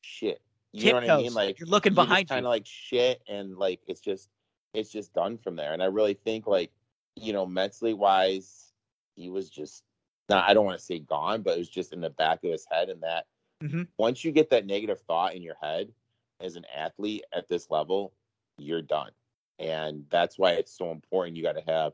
shit. 0.00 0.40
You 0.72 0.92
know 0.92 1.00
what 1.00 1.10
I 1.10 1.16
mean? 1.18 1.34
Like, 1.34 1.60
you're 1.60 1.68
looking 1.68 1.92
you're 1.92 2.04
behind 2.04 2.28
kind 2.28 2.46
of 2.46 2.50
like 2.50 2.66
shit. 2.66 3.20
And, 3.28 3.58
like, 3.58 3.80
it's 3.86 4.00
just, 4.00 4.28
it's 4.72 4.90
just 4.90 5.12
done 5.12 5.36
from 5.36 5.56
there. 5.56 5.74
And 5.74 5.82
I 5.82 5.86
really 5.86 6.14
think, 6.14 6.46
like, 6.46 6.70
you 7.16 7.32
know, 7.32 7.46
mentally 7.46 7.94
wise, 7.94 8.72
he 9.14 9.28
was 9.28 9.50
just 9.50 9.82
not, 10.28 10.48
I 10.48 10.54
don't 10.54 10.64
want 10.64 10.78
to 10.78 10.84
say 10.84 10.98
gone, 10.98 11.42
but 11.42 11.54
it 11.54 11.58
was 11.58 11.68
just 11.68 11.92
in 11.92 12.00
the 12.00 12.10
back 12.10 12.44
of 12.44 12.50
his 12.50 12.66
head. 12.70 12.88
And 12.88 13.02
that 13.02 13.26
mm-hmm. 13.62 13.82
once 13.98 14.24
you 14.24 14.32
get 14.32 14.50
that 14.50 14.66
negative 14.66 15.00
thought 15.06 15.34
in 15.34 15.42
your 15.42 15.56
head 15.60 15.92
as 16.40 16.56
an 16.56 16.64
athlete 16.74 17.24
at 17.34 17.48
this 17.48 17.70
level, 17.70 18.12
you're 18.58 18.82
done. 18.82 19.10
And 19.58 20.04
that's 20.10 20.38
why 20.38 20.52
it's 20.52 20.76
so 20.76 20.90
important. 20.90 21.36
You 21.36 21.42
got 21.42 21.56
to 21.56 21.72
have 21.72 21.92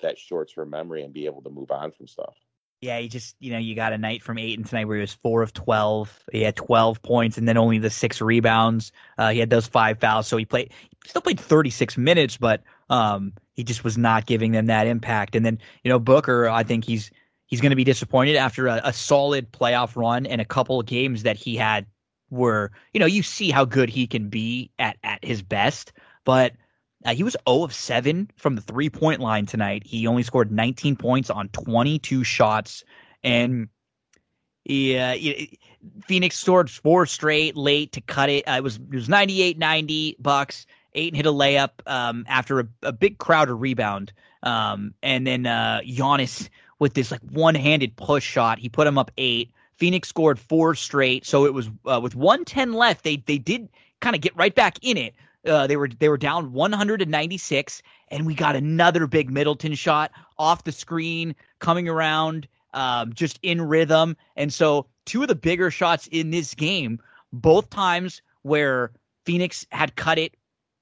that 0.00 0.18
short 0.18 0.50
term 0.54 0.70
memory 0.70 1.02
and 1.02 1.12
be 1.12 1.26
able 1.26 1.42
to 1.42 1.50
move 1.50 1.70
on 1.70 1.92
from 1.92 2.06
stuff. 2.06 2.34
Yeah, 2.80 2.98
he 2.98 3.08
just, 3.08 3.36
you 3.40 3.52
know, 3.52 3.58
you 3.58 3.74
got 3.74 3.92
a 3.92 3.98
night 3.98 4.22
from 4.22 4.38
Ayton 4.38 4.64
tonight 4.64 4.86
where 4.86 4.96
he 4.96 5.02
was 5.02 5.12
four 5.12 5.42
of 5.42 5.52
12. 5.52 6.24
He 6.32 6.40
had 6.40 6.56
12 6.56 7.02
points 7.02 7.36
and 7.36 7.46
then 7.46 7.58
only 7.58 7.78
the 7.78 7.90
six 7.90 8.22
rebounds. 8.22 8.92
Uh, 9.18 9.30
he 9.30 9.38
had 9.38 9.50
those 9.50 9.66
five 9.66 10.00
fouls. 10.00 10.26
So 10.26 10.38
he 10.38 10.46
played, 10.46 10.72
still 11.06 11.22
played 11.22 11.40
36 11.40 11.96
minutes, 11.96 12.36
but 12.36 12.62
um, 12.88 13.32
he 13.54 13.64
just 13.64 13.84
was 13.84 13.96
not 13.96 14.26
giving 14.26 14.52
them 14.52 14.66
that 14.66 14.86
impact. 14.86 15.34
And 15.34 15.44
then, 15.44 15.58
you 15.84 15.88
know, 15.88 15.98
Booker, 15.98 16.48
I 16.48 16.62
think 16.62 16.84
he's, 16.84 17.10
he's 17.46 17.60
going 17.60 17.70
to 17.70 17.76
be 17.76 17.84
disappointed 17.84 18.36
after 18.36 18.66
a, 18.66 18.80
a 18.84 18.92
solid 18.92 19.52
playoff 19.52 19.96
run 19.96 20.26
and 20.26 20.40
a 20.40 20.44
couple 20.44 20.80
of 20.80 20.86
games 20.86 21.22
that 21.22 21.36
he 21.36 21.56
had 21.56 21.86
were, 22.30 22.70
you 22.92 23.00
know, 23.00 23.06
you 23.06 23.22
see 23.22 23.50
how 23.50 23.64
good 23.64 23.88
he 23.88 24.06
can 24.06 24.28
be 24.28 24.70
at, 24.78 24.96
at 25.02 25.24
his 25.24 25.42
best, 25.42 25.92
but 26.24 26.52
uh, 27.04 27.14
he 27.14 27.22
was 27.22 27.36
0 27.48 27.64
of 27.64 27.74
7 27.74 28.30
from 28.36 28.54
the 28.54 28.60
three 28.60 28.90
point 28.90 29.20
line 29.20 29.46
tonight. 29.46 29.82
He 29.86 30.06
only 30.06 30.22
scored 30.22 30.52
19 30.52 30.96
points 30.96 31.30
on 31.30 31.48
22 31.48 32.24
shots. 32.24 32.84
And 33.24 33.68
yeah, 34.64 35.14
Phoenix 36.06 36.38
scored 36.38 36.70
four 36.70 37.06
straight 37.06 37.56
late 37.56 37.92
to 37.92 38.00
cut 38.00 38.28
it. 38.28 38.46
Uh, 38.46 38.56
it 38.58 38.62
was 38.62 38.76
it 38.76 38.94
was 38.94 39.08
98 39.08 39.58
90 39.58 40.16
bucks. 40.20 40.66
Ayton 40.94 41.16
hit 41.16 41.26
a 41.26 41.32
layup 41.32 41.70
um, 41.86 42.24
after 42.28 42.60
a, 42.60 42.68
a, 42.82 42.92
big 42.92 43.18
Crowder 43.18 43.56
rebound. 43.56 44.12
Um, 44.42 44.94
and 45.02 45.26
then 45.26 45.46
uh, 45.46 45.80
Giannis 45.84 46.48
with 46.78 46.94
this 46.94 47.10
like 47.10 47.20
one 47.30 47.54
handed 47.54 47.96
push 47.96 48.24
shot. 48.24 48.58
He 48.58 48.68
put 48.68 48.86
him 48.86 48.98
up 48.98 49.10
eight. 49.16 49.52
Phoenix 49.76 50.08
scored 50.08 50.38
four 50.38 50.74
straight. 50.74 51.24
So 51.24 51.46
it 51.46 51.54
was 51.54 51.70
uh, 51.86 52.00
with 52.02 52.14
110 52.14 52.72
left. 52.72 53.04
They 53.04 53.16
they 53.16 53.38
did 53.38 53.68
kind 54.00 54.16
of 54.16 54.22
get 54.22 54.36
right 54.36 54.54
back 54.54 54.78
in 54.82 54.96
it. 54.96 55.14
Uh, 55.46 55.66
they 55.66 55.76
were 55.76 55.88
they 55.88 56.08
were 56.08 56.18
down 56.18 56.52
196, 56.52 57.82
and 58.08 58.26
we 58.26 58.34
got 58.34 58.56
another 58.56 59.06
big 59.06 59.30
Middleton 59.30 59.74
shot 59.74 60.10
off 60.38 60.64
the 60.64 60.72
screen, 60.72 61.34
coming 61.60 61.88
around, 61.88 62.46
um, 62.74 63.12
just 63.14 63.38
in 63.42 63.62
rhythm. 63.62 64.16
And 64.36 64.52
so 64.52 64.86
two 65.06 65.22
of 65.22 65.28
the 65.28 65.34
bigger 65.34 65.70
shots 65.70 66.08
in 66.08 66.30
this 66.30 66.54
game, 66.54 67.00
both 67.32 67.70
times 67.70 68.20
where 68.42 68.92
Phoenix 69.24 69.66
had 69.70 69.96
cut 69.96 70.18
it 70.18 70.34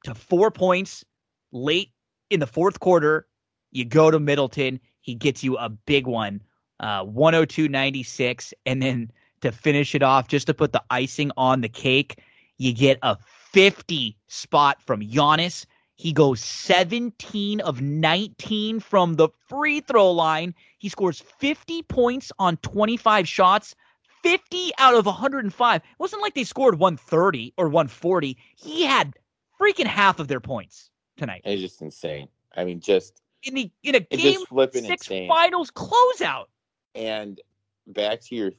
to 0.04 0.14
four 0.14 0.50
points 0.50 1.04
late 1.52 1.90
in 2.30 2.40
the 2.40 2.46
fourth 2.46 2.80
quarter. 2.80 3.26
You 3.70 3.84
go 3.84 4.10
to 4.10 4.18
Middleton, 4.18 4.80
he 5.00 5.14
gets 5.14 5.42
you 5.44 5.56
a 5.58 5.68
big 5.68 6.06
one, 6.06 6.42
uh, 6.80 7.04
102.96, 7.04 8.52
and 8.66 8.82
then 8.82 9.10
to 9.40 9.52
finish 9.52 9.94
it 9.94 10.02
off, 10.02 10.28
just 10.28 10.46
to 10.46 10.54
put 10.54 10.72
the 10.72 10.82
icing 10.90 11.30
on 11.36 11.60
the 11.60 11.68
cake, 11.68 12.22
you 12.56 12.72
get 12.72 12.98
a 13.02 13.16
50 13.52 14.16
spot 14.26 14.82
from 14.82 15.00
Giannis. 15.00 15.64
He 15.94 16.12
goes 16.12 16.40
17 16.40 17.60
of 17.60 17.80
19 17.80 18.80
from 18.80 19.14
the 19.14 19.28
free 19.48 19.80
throw 19.80 20.10
line. 20.10 20.54
He 20.78 20.88
scores 20.88 21.20
50 21.20 21.82
points 21.84 22.32
on 22.38 22.56
25 22.58 23.28
shots. 23.28 23.74
50 24.22 24.72
out 24.78 24.94
of 24.94 25.06
105. 25.06 25.76
It 25.80 25.84
wasn't 25.98 26.22
like 26.22 26.34
they 26.34 26.44
scored 26.44 26.78
130 26.78 27.54
or 27.56 27.66
140. 27.66 28.36
He 28.56 28.84
had 28.84 29.14
freaking 29.60 29.86
half 29.86 30.18
of 30.18 30.28
their 30.28 30.40
points 30.40 30.90
tonight. 31.16 31.42
It's 31.44 31.60
just 31.60 31.82
insane. 31.82 32.28
I 32.56 32.64
mean, 32.64 32.80
just 32.80 33.22
in 33.42 33.54
the 33.54 33.70
in 33.82 33.94
a 33.94 34.00
game 34.00 34.40
six 34.72 34.76
insane. 34.76 35.28
finals 35.28 35.70
closeout. 35.70 36.46
And 36.94 37.40
back 37.86 38.20
to 38.22 38.34
your 38.34 38.52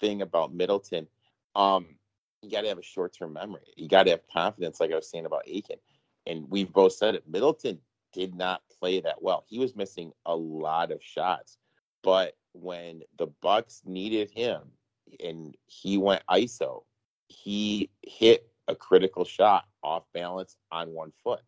thing 0.00 0.22
about 0.22 0.54
Middleton, 0.54 1.06
um, 1.54 1.86
you 2.42 2.50
got 2.50 2.62
to 2.62 2.68
have 2.68 2.78
a 2.78 2.82
short 2.82 3.14
term 3.16 3.32
memory. 3.32 3.62
You 3.76 3.88
got 3.88 4.04
to 4.04 4.10
have 4.10 4.20
confidence, 4.32 4.80
like 4.80 4.92
I 4.92 4.96
was 4.96 5.08
saying 5.08 5.26
about 5.26 5.42
Aiken, 5.46 5.76
And 6.26 6.48
we've 6.50 6.72
both 6.72 6.92
said 6.92 7.14
it. 7.14 7.24
Middleton 7.28 7.78
did 8.12 8.34
not 8.34 8.62
play 8.78 9.00
that 9.00 9.22
well. 9.22 9.44
He 9.46 9.58
was 9.58 9.74
missing 9.74 10.12
a 10.26 10.34
lot 10.34 10.90
of 10.90 11.02
shots. 11.02 11.58
But 12.02 12.36
when 12.52 13.02
the 13.18 13.28
Bucks 13.40 13.82
needed 13.84 14.30
him 14.30 14.60
and 15.24 15.56
he 15.66 15.96
went 15.96 16.22
ISO, 16.30 16.84
he 17.28 17.90
hit 18.02 18.48
a 18.68 18.74
critical 18.74 19.24
shot 19.24 19.64
off 19.84 20.04
balance 20.12 20.56
on 20.72 20.90
one 20.90 21.12
foot. 21.22 21.40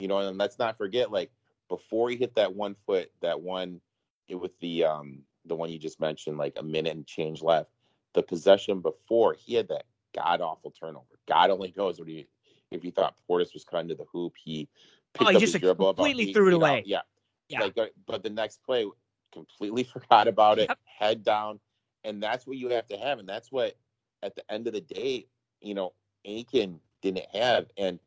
You 0.00 0.08
know, 0.08 0.18
and 0.18 0.36
let's 0.36 0.58
not 0.58 0.76
forget, 0.76 1.10
like 1.10 1.30
before 1.68 2.10
he 2.10 2.16
hit 2.16 2.34
that 2.34 2.54
one 2.54 2.74
foot, 2.86 3.10
that 3.22 3.40
one 3.40 3.80
with 4.28 4.58
the 4.60 4.84
um 4.84 5.20
the 5.46 5.54
one 5.54 5.70
you 5.70 5.78
just 5.78 6.00
mentioned, 6.00 6.36
like 6.36 6.54
a 6.56 6.62
minute 6.62 6.96
and 6.96 7.06
change 7.06 7.42
left. 7.42 7.70
The 8.14 8.22
possession 8.22 8.80
before 8.80 9.34
he 9.34 9.54
had 9.54 9.68
that 9.68 9.84
god 10.14 10.40
awful 10.40 10.72
turnover. 10.72 11.18
God 11.26 11.50
only 11.50 11.72
knows 11.76 11.98
what 11.98 12.08
he 12.08 12.26
if 12.70 12.82
he 12.82 12.90
thought 12.90 13.14
Portis 13.28 13.54
was 13.54 13.64
cutting 13.64 13.88
to 13.88 13.94
the 13.94 14.04
hoop. 14.12 14.34
He 14.42 14.68
picked 15.14 15.28
oh, 15.28 15.30
he 15.30 15.36
up 15.36 15.40
just 15.40 15.58
dribble 15.58 15.94
completely 15.94 16.32
threw 16.32 16.48
it 16.48 16.54
away. 16.54 16.82
Yeah, 16.86 17.00
yeah. 17.48 17.60
Like, 17.60 17.78
uh, 17.78 17.86
but 18.06 18.22
the 18.22 18.30
next 18.30 18.62
play, 18.64 18.86
completely 19.32 19.84
forgot 19.92 20.28
about 20.28 20.58
it. 20.58 20.68
Yep. 20.68 20.78
Head 20.84 21.24
down, 21.24 21.60
and 22.02 22.22
that's 22.22 22.46
what 22.46 22.56
you 22.56 22.68
have 22.70 22.86
to 22.88 22.96
have, 22.96 23.18
and 23.18 23.28
that's 23.28 23.50
what 23.52 23.74
at 24.22 24.34
the 24.34 24.52
end 24.52 24.66
of 24.66 24.72
the 24.72 24.80
day, 24.80 25.26
you 25.60 25.74
know, 25.74 25.92
Aiken 26.24 26.80
didn't 27.04 27.26
have. 27.34 27.66
And 27.76 28.00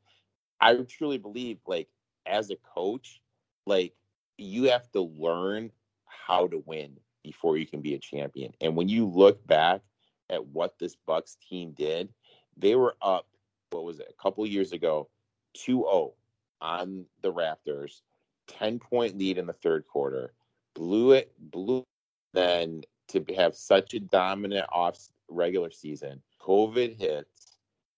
I 0.60 0.76
truly 0.76 1.18
believe, 1.18 1.60
like, 1.68 1.88
as 2.26 2.50
a 2.50 2.58
coach, 2.58 3.22
like, 3.66 3.94
you 4.38 4.64
have 4.64 4.92
to 4.92 5.02
learn 5.02 5.72
how 6.06 6.48
to 6.48 6.62
win 6.66 6.98
before 7.24 7.58
you 7.58 7.66
can 7.66 7.82
be 7.82 7.94
a 7.94 8.00
champion. 8.00 8.54
And 8.60 8.76
when 8.76 8.90
you 8.90 9.06
look 9.06 9.46
back 9.48 9.82
at 10.30 10.46
what 10.48 10.78
this 10.80 10.96
Bucks 11.06 11.38
team 11.48 11.72
did, 11.72 12.10
they 12.58 12.76
were 12.76 12.96
up, 13.02 13.28
what 13.70 13.84
was 13.84 14.00
it, 14.00 14.08
a 14.10 14.22
couple 14.22 14.46
years 14.46 14.72
ago, 14.74 15.10
2 15.54 15.80
0 15.80 16.14
on 16.60 17.06
the 17.22 17.32
Raptors, 17.32 18.02
10 18.48 18.80
point 18.80 19.18
lead 19.18 19.38
in 19.38 19.46
the 19.46 19.54
third 19.54 19.86
quarter, 19.88 20.34
blew 20.74 21.12
it, 21.12 21.34
blew 21.40 21.84
then 22.34 22.82
to 23.10 23.24
have 23.36 23.56
such 23.56 23.94
a 23.94 24.00
dominant 24.00 24.66
off 24.72 24.98
regular 25.30 25.72
season. 25.72 26.22
COVID 26.42 27.00
hits, 27.00 27.37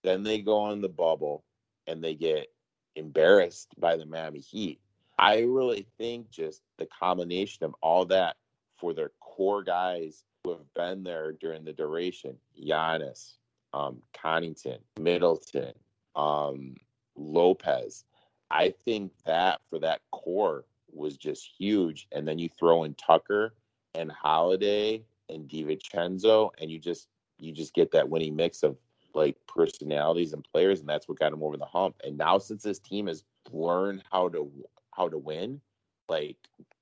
then 0.04 0.24
they 0.24 0.40
go 0.40 0.58
on 0.58 0.82
the 0.82 0.90
bubble 0.90 1.44
and 1.88 2.04
they 2.04 2.16
get 2.16 2.48
embarrassed 2.96 3.74
by 3.78 3.96
the 3.96 4.06
Miami 4.06 4.40
Heat. 4.40 4.80
I 5.18 5.40
really 5.40 5.86
think 5.98 6.30
just 6.30 6.62
the 6.78 6.88
combination 6.88 7.66
of 7.66 7.76
all 7.82 8.06
that 8.06 8.38
for 8.78 8.94
their 8.94 9.12
core 9.20 9.64
guys 9.64 10.24
who 10.44 10.52
have 10.52 10.74
been 10.74 11.04
there 11.04 11.34
during 11.34 11.66
the 11.66 11.74
duration 11.74 12.38
Giannis, 12.58 13.34
um, 13.74 14.02
Connaughton, 14.14 14.80
Middleton, 14.98 15.74
um, 16.16 16.76
Lopez. 17.16 18.06
I 18.50 18.74
think 18.86 19.12
that 19.26 19.62
for 19.70 19.80
that 19.80 20.02
core 20.12 20.66
was 20.92 21.18
just 21.18 21.50
huge. 21.58 22.08
And 22.12 22.28
then 22.28 22.40
you 22.40 22.50
throw 22.58 22.84
in 22.84 22.94
Tucker 22.96 23.54
and 23.94 24.12
Holiday 24.12 25.04
and 25.30 25.48
DiVincenzo, 25.48 26.50
and 26.60 26.72
you 26.72 26.80
just 26.80 27.08
you 27.40 27.52
just 27.52 27.74
get 27.74 27.92
that 27.92 28.10
winning 28.10 28.36
mix 28.36 28.64
of 28.64 28.78
like 29.14 29.36
personalities 29.48 30.34
and 30.34 30.44
players, 30.52 30.80
and 30.80 30.90
that's 30.90 31.08
what 31.08 31.20
got 31.20 31.34
him 31.34 31.44
over 31.44 31.58
the 31.58 31.66
hump. 31.66 31.96
And 32.04 32.18
now 32.18 32.38
since 32.38 32.64
this 32.64 32.80
team 32.80 33.08
has 33.08 33.24
learned 33.52 34.04
how 34.12 34.30
to 34.30 34.52
how 34.96 35.10
to 35.10 35.18
win, 35.18 35.62
like 36.08 36.38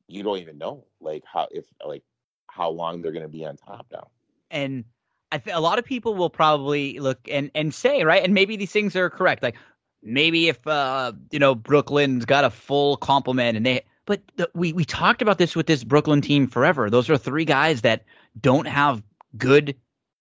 you 0.07 0.23
don't 0.23 0.39
even 0.39 0.57
know 0.57 0.85
like 1.01 1.23
how 1.25 1.47
if 1.51 1.65
like 1.85 2.03
how 2.47 2.69
long 2.69 3.01
they're 3.01 3.11
going 3.11 3.23
to 3.23 3.29
be 3.29 3.45
on 3.45 3.57
top 3.57 3.85
now. 3.91 4.07
And 4.49 4.85
I 5.31 5.37
th- 5.37 5.55
a 5.55 5.59
lot 5.59 5.79
of 5.79 5.85
people 5.85 6.15
will 6.15 6.29
probably 6.29 6.99
look 6.99 7.19
and 7.29 7.51
and 7.55 7.73
say 7.73 8.03
right, 8.03 8.23
and 8.23 8.33
maybe 8.33 8.55
these 8.55 8.71
things 8.71 8.95
are 8.95 9.09
correct. 9.09 9.43
Like 9.43 9.55
maybe 10.03 10.47
if 10.47 10.65
uh 10.67 11.13
you 11.31 11.39
know 11.39 11.55
Brooklyn's 11.55 12.25
got 12.25 12.45
a 12.45 12.49
full 12.49 12.97
complement 12.97 13.57
and 13.57 13.65
they, 13.65 13.81
but 14.05 14.21
the, 14.37 14.49
we 14.53 14.73
we 14.73 14.85
talked 14.85 15.21
about 15.21 15.37
this 15.37 15.55
with 15.55 15.67
this 15.67 15.83
Brooklyn 15.83 16.21
team 16.21 16.47
forever. 16.47 16.89
Those 16.89 17.09
are 17.09 17.17
three 17.17 17.45
guys 17.45 17.81
that 17.81 18.05
don't 18.39 18.67
have 18.67 19.03
good 19.37 19.75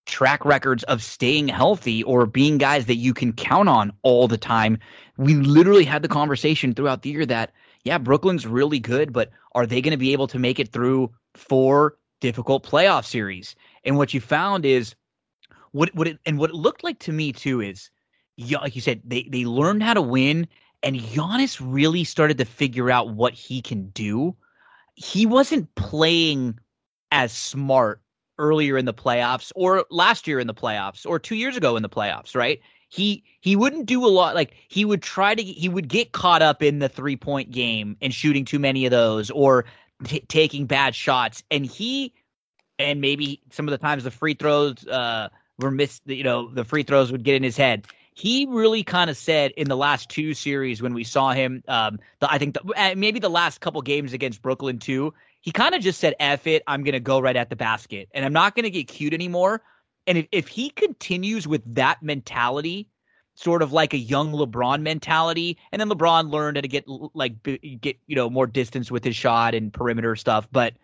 track 0.07 0.45
records 0.45 0.83
of 0.85 1.03
staying 1.03 1.49
healthy 1.49 2.03
or 2.05 2.27
being 2.27 2.59
guys 2.59 2.87
that 2.87 2.95
you 2.95 3.13
can 3.13 3.33
count 3.33 3.69
on 3.69 3.93
all 4.03 4.29
the 4.29 4.39
time. 4.39 4.79
We 5.17 5.35
literally 5.35 5.85
had 5.85 6.03
the 6.03 6.09
conversation 6.09 6.75
throughout 6.75 7.03
the 7.03 7.11
year 7.11 7.27
that 7.27 7.53
yeah, 7.85 7.99
Brooklyn's 7.99 8.47
really 8.47 8.81
good, 8.81 9.13
but 9.13 9.31
are 9.53 9.67
they 9.67 9.81
going 9.81 9.93
to 9.93 9.97
be 9.97 10.13
able 10.13 10.27
to 10.29 10.41
make 10.41 10.59
it 10.59 10.73
through 10.73 11.13
four 11.35 11.97
difficult 12.21 12.65
playoff 12.65 13.05
series? 13.05 13.55
And 13.85 13.97
what 13.97 14.13
you 14.13 14.21
found 14.21 14.65
is 14.65 14.95
what 15.71 15.95
what 15.95 16.09
it 16.09 16.19
and 16.27 16.39
what 16.39 16.51
it 16.51 16.57
looked 16.57 16.83
like 16.83 16.99
to 17.01 17.13
me 17.13 17.33
too 17.33 17.61
is 17.61 17.91
like 18.61 18.75
you 18.75 18.81
said 18.83 19.03
they 19.05 19.29
they 19.31 19.45
learned 19.45 19.83
how 19.83 19.95
to 19.95 20.03
win 20.03 20.49
and 20.83 20.97
Giannis 20.97 21.61
really 21.63 22.05
started 22.05 22.39
to 22.39 22.45
figure 22.45 22.91
out 22.91 23.15
what 23.15 23.33
he 23.33 23.63
can 23.63 23.89
do. 23.91 24.37
He 24.95 25.27
wasn't 25.27 25.75
playing 25.75 26.59
as 27.11 27.33
smart 27.33 28.01
earlier 28.39 28.77
in 28.77 28.85
the 28.85 28.95
playoffs 28.95 29.53
or 29.55 29.85
last 29.91 30.27
year 30.27 30.39
in 30.39 30.47
the 30.47 30.55
playoffs 30.55 31.07
or 31.07 31.19
2 31.19 31.37
years 31.37 31.57
ago 31.57 31.77
in 31.77 31.83
the 31.83 31.89
playoffs, 31.89 32.35
right? 32.35 32.61
He 32.89 33.25
he 33.41 33.57
wouldn't 33.57 33.87
do 33.87 34.05
a 34.05 34.09
lot 34.09 34.35
like 34.35 34.55
he 34.69 34.85
would 34.85 35.03
try 35.03 35.35
to 35.35 35.43
he 35.43 35.69
would 35.69 35.89
get 35.89 36.13
caught 36.13 36.43
up 36.43 36.63
in 36.63 36.79
the 36.79 36.89
three-point 36.89 37.51
game 37.51 37.97
and 38.01 38.15
shooting 38.15 38.45
too 38.45 38.59
many 38.59 38.87
of 38.87 38.91
those 38.91 39.31
or 39.31 39.65
t- 40.05 40.25
taking 40.29 40.67
bad 40.67 40.95
shots 40.95 41.43
and 41.51 41.67
he 41.67 42.13
and 42.79 43.01
maybe 43.01 43.41
some 43.51 43.67
of 43.67 43.73
the 43.73 43.79
times 43.79 44.05
the 44.05 44.11
free 44.11 44.35
throws 44.35 44.87
uh 44.87 45.29
were 45.59 45.71
missed 45.71 46.03
you 46.07 46.25
know 46.25 46.49
the 46.53 46.65
free 46.65 46.83
throws 46.83 47.11
would 47.11 47.25
get 47.25 47.35
in 47.35 47.43
his 47.43 47.57
head 47.57 47.87
he 48.15 48.47
really 48.49 48.83
kind 48.83 49.11
of 49.11 49.17
said 49.17 49.51
in 49.53 49.69
the 49.69 49.77
last 49.77 50.09
two 50.09 50.35
series 50.35 50.81
when 50.83 50.95
we 50.95 51.05
saw 51.05 51.33
him 51.33 51.63
um 51.69 51.99
the, 52.21 52.31
i 52.31 52.39
think 52.39 52.55
the, 52.55 52.95
maybe 52.97 53.19
the 53.19 53.31
last 53.31 53.61
couple 53.61 53.81
games 53.83 54.13
against 54.13 54.43
brooklyn 54.43 54.79
too 54.79 55.13
he 55.47 55.53
kind 55.53 55.77
of 55.77 55.81
just 55.81 56.01
said 56.01 56.17
F 56.19 56.49
it, 56.49 56.65
I'm 56.67 56.83
going 56.83 56.95
to 56.95 57.01
go 57.01 57.21
right 57.21 57.37
at 57.37 57.51
the 57.51 57.57
basket 57.57 58.09
and 58.13 58.25
I'm 58.25 58.33
not 58.33 58.57
going 58.57 58.65
to 58.65 58.71
get 58.71 58.89
cute 58.89 59.15
anymore. 59.15 59.63
And 60.09 60.19
if, 60.19 60.27
if 60.33 60.49
he 60.49 60.71
continues 60.71 61.47
with 61.47 61.63
that 61.73 62.03
mentality, 62.03 62.89
sort 63.37 63.63
of 63.63 63.73
like 63.73 63.95
a 63.95 63.99
young 63.99 64.33
LeBron 64.33 64.83
mentality, 64.83 65.57
and 65.71 65.81
then 65.81 65.89
LeBron 65.89 66.33
learned 66.33 66.57
how 66.57 66.63
to 66.63 66.69
get 66.69 66.85
like 67.15 67.41
get 67.81 67.97
you 68.09 68.17
know 68.17 68.29
more 68.29 68.49
distance 68.49 68.91
with 68.91 69.05
his 69.05 69.15
shot 69.15 69.55
and 69.55 69.73
perimeter 69.73 70.17
stuff, 70.17 70.49
but 70.51 70.75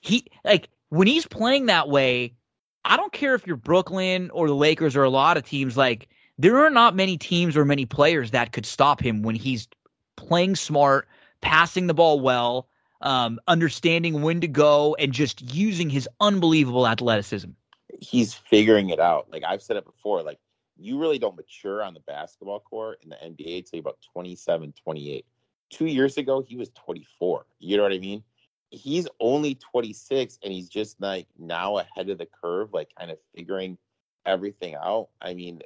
he 0.00 0.24
like 0.44 0.68
when 0.90 1.08
he's 1.08 1.26
playing 1.26 1.66
that 1.66 1.88
way, 1.88 2.36
I 2.84 2.96
don't 2.96 3.12
care 3.12 3.34
if 3.34 3.48
you're 3.48 3.56
Brooklyn 3.56 4.30
or 4.30 4.46
the 4.46 4.54
Lakers 4.54 4.94
or 4.94 5.02
a 5.02 5.10
lot 5.10 5.36
of 5.36 5.44
teams 5.44 5.76
like 5.76 6.08
there 6.38 6.64
are 6.64 6.70
not 6.70 6.94
many 6.94 7.18
teams 7.18 7.56
or 7.56 7.64
many 7.64 7.84
players 7.84 8.30
that 8.30 8.52
could 8.52 8.64
stop 8.64 9.00
him 9.00 9.22
when 9.22 9.34
he's 9.34 9.66
playing 10.16 10.54
smart, 10.54 11.08
passing 11.40 11.88
the 11.88 11.94
ball 11.94 12.20
well, 12.20 12.68
um, 13.00 13.38
understanding 13.46 14.22
when 14.22 14.40
to 14.40 14.48
go, 14.48 14.94
and 14.96 15.12
just 15.12 15.54
using 15.54 15.90
his 15.90 16.08
unbelievable 16.20 16.86
athleticism. 16.86 17.50
He's 18.00 18.34
figuring 18.34 18.90
it 18.90 19.00
out. 19.00 19.28
Like 19.30 19.42
I've 19.46 19.62
said 19.62 19.76
it 19.76 19.84
before, 19.84 20.22
like 20.22 20.38
you 20.78 20.98
really 20.98 21.18
don't 21.18 21.36
mature 21.36 21.82
on 21.82 21.92
the 21.92 22.00
basketball 22.00 22.60
court 22.60 23.00
in 23.02 23.10
the 23.10 23.16
NBA 23.16 23.58
until 23.58 23.80
about 23.80 23.98
27, 24.12 24.72
28. 24.82 25.26
Two 25.70 25.86
years 25.86 26.16
ago, 26.16 26.40
he 26.40 26.56
was 26.56 26.70
24. 26.70 27.46
You 27.58 27.76
know 27.76 27.82
what 27.82 27.92
I 27.92 27.98
mean? 27.98 28.22
He's 28.70 29.08
only 29.18 29.56
26 29.56 30.38
and 30.42 30.52
he's 30.52 30.68
just 30.68 31.00
like 31.00 31.26
now 31.38 31.78
ahead 31.78 32.08
of 32.10 32.18
the 32.18 32.28
curve, 32.42 32.72
like 32.72 32.90
kind 32.96 33.10
of 33.10 33.18
figuring 33.34 33.76
everything 34.24 34.76
out. 34.76 35.08
I 35.20 35.34
mean, 35.34 35.62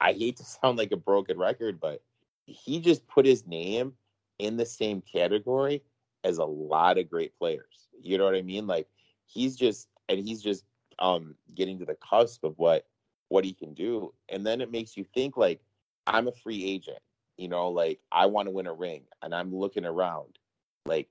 I 0.00 0.12
hate 0.12 0.36
to 0.36 0.44
sound 0.62 0.78
like 0.78 0.92
a 0.92 0.96
broken 0.96 1.38
record, 1.38 1.80
but 1.80 2.02
he 2.46 2.80
just 2.80 3.06
put 3.08 3.26
his 3.26 3.46
name 3.46 3.94
in 4.38 4.56
the 4.56 4.66
same 4.66 5.02
category 5.02 5.82
as 6.24 6.38
a 6.38 6.44
lot 6.44 6.98
of 6.98 7.10
great 7.10 7.36
players. 7.38 7.88
You 8.00 8.18
know 8.18 8.24
what 8.24 8.34
I 8.34 8.42
mean? 8.42 8.66
Like 8.66 8.88
he's 9.26 9.56
just 9.56 9.88
and 10.08 10.18
he's 10.18 10.42
just 10.42 10.64
um 10.98 11.34
getting 11.54 11.78
to 11.78 11.84
the 11.84 11.96
cusp 11.96 12.44
of 12.44 12.58
what 12.58 12.86
what 13.28 13.44
he 13.44 13.52
can 13.52 13.74
do. 13.74 14.12
And 14.28 14.44
then 14.46 14.60
it 14.60 14.70
makes 14.70 14.96
you 14.96 15.04
think 15.14 15.36
like 15.36 15.60
I'm 16.06 16.28
a 16.28 16.32
free 16.32 16.64
agent. 16.64 16.98
You 17.36 17.48
know, 17.48 17.70
like 17.70 18.00
I 18.12 18.26
want 18.26 18.48
to 18.48 18.52
win 18.52 18.66
a 18.66 18.72
ring 18.72 19.02
and 19.22 19.34
I'm 19.34 19.54
looking 19.54 19.84
around. 19.84 20.38
Like 20.84 21.08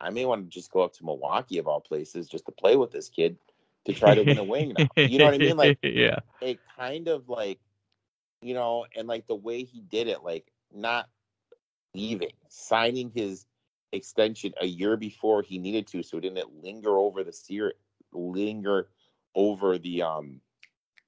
I 0.00 0.10
may 0.10 0.24
want 0.24 0.44
to 0.44 0.48
just 0.48 0.70
go 0.70 0.82
up 0.82 0.92
to 0.94 1.04
Milwaukee 1.04 1.58
of 1.58 1.66
all 1.66 1.80
places 1.80 2.28
just 2.28 2.46
to 2.46 2.52
play 2.52 2.76
with 2.76 2.92
this 2.92 3.08
kid 3.08 3.36
to 3.84 3.92
try 3.92 4.14
to 4.14 4.22
win 4.22 4.38
a 4.38 4.44
wing 4.44 4.74
now. 4.78 4.86
You 4.96 5.18
know 5.18 5.24
what 5.24 5.34
I 5.34 5.38
mean? 5.38 5.56
Like 5.56 5.78
yeah. 5.82 6.18
It 6.40 6.60
kind 6.76 7.08
of 7.08 7.28
like 7.28 7.58
you 8.42 8.54
know, 8.54 8.86
and 8.96 9.06
like 9.08 9.26
the 9.26 9.34
way 9.34 9.62
he 9.62 9.80
did 9.80 10.08
it, 10.08 10.22
like 10.24 10.50
not 10.74 11.08
leaving, 11.94 12.32
signing 12.48 13.10
his 13.14 13.46
extension 13.92 14.52
a 14.60 14.66
year 14.66 14.96
before 14.96 15.42
he 15.42 15.58
needed 15.58 15.86
to, 15.88 16.02
so 16.02 16.18
it 16.18 16.22
didn't 16.22 16.38
it 16.38 16.48
linger 16.62 16.96
over 16.98 17.22
the 17.24 17.32
seer, 17.32 17.74
linger 18.12 18.88
over 19.34 19.78
the 19.78 20.02
um 20.02 20.40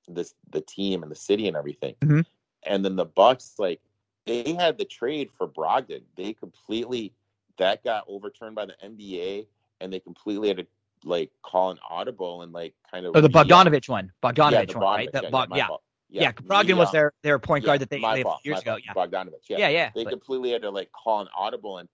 this 0.09 0.35
the 0.51 0.61
team 0.61 1.03
and 1.03 1.11
the 1.11 1.16
city 1.16 1.49
and 1.49 1.57
everything. 1.57 1.95
Mm-hmm. 2.01 2.20
And 2.66 2.85
then 2.85 2.97
the 2.97 3.05
Bucks, 3.05 3.55
like 3.59 3.80
they 4.26 4.55
had 4.55 4.78
the 4.78 4.85
trade 4.85 5.30
for 5.37 5.47
Brogdon. 5.49 6.03
They 6.16 6.32
completely 6.32 7.12
that 7.59 7.85
got 7.85 8.05
overturned 8.09 8.55
by 8.55 8.66
the 8.66 8.74
NBA, 8.85 9.47
and 9.80 9.93
they 9.93 10.01
completely 10.01 10.49
had 10.49 10.59
to 10.59 10.66
like 11.05 11.30
call 11.43 11.70
an 11.70 11.78
audible 11.89 12.43
and 12.43 12.53
like 12.53 12.74
kind 12.91 13.07
of. 13.07 13.16
Oh, 13.16 13.20
the 13.20 13.28
Bogdanovich 13.28 13.89
one, 13.89 14.12
Bogdanovich 14.22 14.72
yeah, 14.72 14.78
one, 14.78 14.97
right? 14.97 15.12
The, 15.12 15.22
yeah, 15.22 15.49
yeah. 15.55 15.66
yeah. 16.11 16.22
yeah. 16.22 16.32
Brogdon 16.32 16.76
was 16.76 16.91
their 16.93 17.12
their 17.22 17.39
point 17.39 17.64
guard 17.64 17.80
that 17.80 17.91
they, 17.91 18.01
they 18.01 18.24
years 18.45 18.61
ago. 18.61 18.76
Yeah, 18.85 18.93
Bogdanovich. 18.95 19.49
Yeah, 19.49 19.59
yeah, 19.59 19.68
yeah. 19.68 19.91
They 19.95 20.05
but... 20.05 20.11
completely 20.11 20.51
had 20.53 20.62
to 20.62 20.70
like 20.70 20.91
call 20.93 21.20
an 21.20 21.28
audible 21.37 21.78
and 21.78 21.89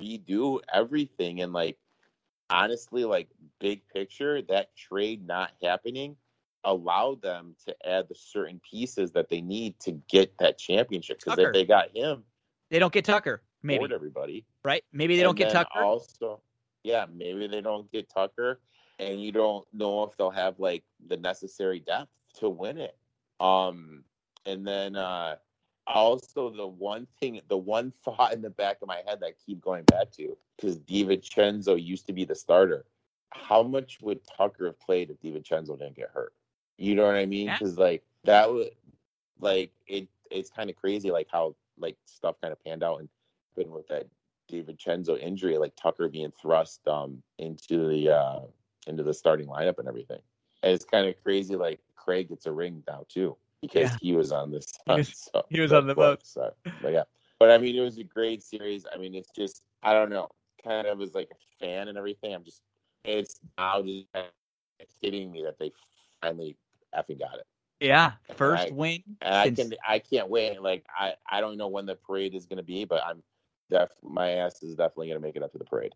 redo 0.00 0.60
everything 0.72 1.40
and 1.42 1.52
like 1.52 1.76
honestly 2.50 3.04
like 3.04 3.28
big 3.60 3.82
picture 3.88 4.42
that 4.42 4.76
trade 4.76 5.26
not 5.26 5.52
happening 5.62 6.16
allowed 6.64 7.20
them 7.20 7.54
to 7.66 7.74
add 7.86 8.08
the 8.08 8.14
certain 8.14 8.60
pieces 8.68 9.12
that 9.12 9.28
they 9.28 9.40
need 9.40 9.78
to 9.80 9.92
get 10.08 10.36
that 10.38 10.58
championship 10.58 11.20
because 11.22 11.38
if 11.38 11.52
they 11.52 11.64
got 11.64 11.94
him 11.94 12.22
they 12.70 12.78
don't 12.78 12.92
get 12.92 13.04
tucker 13.04 13.42
maybe. 13.64 13.92
everybody. 13.92 14.44
Right? 14.64 14.84
Maybe 14.92 15.16
they 15.16 15.22
don't 15.22 15.36
get 15.36 15.50
tucker. 15.50 15.82
also 15.82 16.40
yeah 16.82 17.06
maybe 17.12 17.46
they 17.46 17.60
don't 17.60 17.90
get 17.90 18.08
tucker 18.08 18.60
and 18.98 19.20
you 19.22 19.32
don't 19.32 19.66
know 19.72 20.04
if 20.04 20.16
they'll 20.16 20.30
have 20.30 20.58
like 20.58 20.84
the 21.08 21.16
necessary 21.16 21.80
depth 21.80 22.10
to 22.40 22.48
win 22.48 22.78
it. 22.78 22.96
Um 23.40 24.04
and 24.46 24.66
then 24.66 24.96
uh 24.96 25.36
also 25.86 26.50
the 26.50 26.66
one 26.66 27.06
thing 27.20 27.40
the 27.48 27.56
one 27.56 27.92
thought 28.04 28.32
in 28.32 28.42
the 28.42 28.50
back 28.50 28.78
of 28.80 28.88
my 28.88 29.02
head 29.06 29.20
that 29.20 29.26
I 29.26 29.32
keep 29.44 29.60
going 29.60 29.84
back 29.84 30.10
to 30.12 30.36
because 30.56 30.78
DiVincenzo 30.78 31.82
used 31.82 32.06
to 32.06 32.12
be 32.12 32.24
the 32.24 32.34
starter. 32.34 32.84
How 33.30 33.62
much 33.62 33.98
would 34.00 34.20
Tucker 34.24 34.66
have 34.66 34.80
played 34.80 35.10
if 35.10 35.20
DiVincenzo 35.20 35.78
didn't 35.78 35.96
get 35.96 36.10
hurt? 36.10 36.32
You 36.78 36.94
know 36.94 37.04
what 37.04 37.16
I 37.16 37.26
mean? 37.26 37.50
Because 37.50 37.76
yeah. 37.76 37.84
like 37.84 38.02
that 38.24 38.52
would 38.52 38.70
like 39.40 39.72
it 39.86 40.08
it's 40.30 40.50
kind 40.50 40.70
of 40.70 40.76
crazy 40.76 41.10
like 41.10 41.28
how 41.30 41.54
like 41.78 41.96
stuff 42.06 42.36
kind 42.40 42.52
of 42.52 42.62
panned 42.64 42.82
out 42.82 43.00
and 43.00 43.08
been 43.56 43.70
with 43.70 43.86
that 43.88 44.06
DiVincenzo 44.50 45.18
injury, 45.20 45.58
like 45.58 45.74
Tucker 45.76 46.08
being 46.08 46.32
thrust 46.40 46.86
um 46.88 47.22
into 47.38 47.88
the 47.88 48.10
uh 48.10 48.40
into 48.86 49.02
the 49.02 49.14
starting 49.14 49.48
lineup 49.48 49.78
and 49.78 49.88
everything. 49.88 50.20
And 50.62 50.72
it's 50.72 50.84
kind 50.84 51.06
of 51.06 51.14
crazy 51.22 51.56
like 51.56 51.80
Craig 51.94 52.28
gets 52.28 52.46
a 52.46 52.52
ring 52.52 52.82
now 52.86 53.04
too 53.08 53.36
because 53.66 53.90
yeah. 53.90 53.96
he 54.00 54.12
was 54.14 54.32
on 54.32 54.50
this. 54.50 54.66
He 54.86 54.92
was, 54.92 55.30
so, 55.34 55.42
he 55.48 55.60
was 55.60 55.72
on 55.72 55.86
the 55.86 55.94
boat. 55.94 56.20
So, 56.24 56.52
uh, 56.66 56.70
but 56.82 56.92
yeah, 56.92 57.04
but 57.38 57.50
I 57.50 57.58
mean, 57.58 57.76
it 57.76 57.80
was 57.80 57.98
a 57.98 58.04
great 58.04 58.42
series. 58.42 58.86
I 58.92 58.98
mean, 58.98 59.14
it's 59.14 59.30
just 59.30 59.62
I 59.82 59.92
don't 59.92 60.10
know, 60.10 60.28
kind 60.62 60.86
of 60.86 60.98
was 60.98 61.14
like 61.14 61.30
a 61.30 61.64
fan 61.64 61.88
and 61.88 61.98
everything. 61.98 62.34
I'm 62.34 62.44
just 62.44 62.62
it's 63.04 63.40
now 63.58 63.82
just 63.82 64.06
hitting 65.00 65.30
me 65.30 65.42
that 65.44 65.58
they 65.58 65.72
finally 66.20 66.56
effing 66.96 67.18
got 67.18 67.34
it. 67.38 67.46
Yeah, 67.80 68.12
first 68.36 68.64
and 68.64 68.72
I, 68.72 68.76
win. 68.76 69.02
And 69.20 69.34
I 69.34 69.50
can 69.50 69.72
I 69.86 69.98
can't 69.98 70.28
wait. 70.28 70.60
Like 70.60 70.86
I 70.96 71.14
I 71.28 71.40
don't 71.40 71.56
know 71.56 71.68
when 71.68 71.86
the 71.86 71.96
parade 71.96 72.34
is 72.34 72.46
going 72.46 72.58
to 72.58 72.62
be, 72.62 72.84
but 72.84 73.02
I'm 73.04 73.22
def 73.70 73.90
my 74.02 74.30
ass 74.30 74.62
is 74.62 74.76
definitely 74.76 75.08
going 75.08 75.20
to 75.20 75.26
make 75.26 75.36
it 75.36 75.42
up 75.42 75.52
to 75.52 75.58
the 75.58 75.64
parade. 75.64 75.92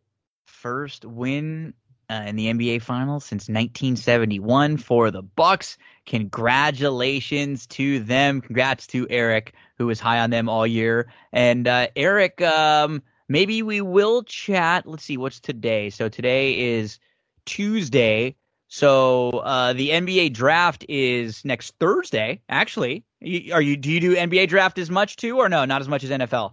First 0.46 1.04
win 1.04 1.74
uh, 2.10 2.22
in 2.26 2.36
the 2.36 2.46
NBA 2.46 2.82
Finals 2.82 3.24
since 3.24 3.48
1971 3.48 4.76
for 4.78 5.10
the 5.10 5.22
Bucks. 5.22 5.78
Congratulations 6.06 7.66
to 7.68 8.00
them. 8.00 8.40
Congrats 8.40 8.86
to 8.88 9.06
Eric, 9.10 9.54
who 9.76 9.86
was 9.86 10.00
high 10.00 10.20
on 10.20 10.30
them 10.30 10.48
all 10.48 10.66
year. 10.66 11.12
And 11.32 11.68
uh, 11.68 11.88
Eric, 11.94 12.40
um, 12.40 13.02
maybe 13.28 13.62
we 13.62 13.80
will 13.80 14.22
chat. 14.22 14.86
Let's 14.86 15.04
see, 15.04 15.16
what's 15.16 15.40
today? 15.40 15.90
So 15.90 16.08
today 16.08 16.76
is 16.76 16.98
Tuesday. 17.44 18.36
So 18.68 19.30
uh, 19.30 19.72
the 19.72 19.90
NBA 19.90 20.34
draft 20.34 20.84
is 20.88 21.44
next 21.44 21.74
Thursday. 21.80 22.42
Actually, 22.48 23.04
are 23.52 23.62
you? 23.62 23.76
Do 23.76 23.90
you 23.90 24.00
do 24.00 24.14
NBA 24.14 24.48
draft 24.48 24.78
as 24.78 24.90
much 24.90 25.16
too, 25.16 25.38
or 25.38 25.48
no? 25.48 25.64
Not 25.64 25.80
as 25.80 25.88
much 25.88 26.04
as 26.04 26.10
NFL. 26.10 26.52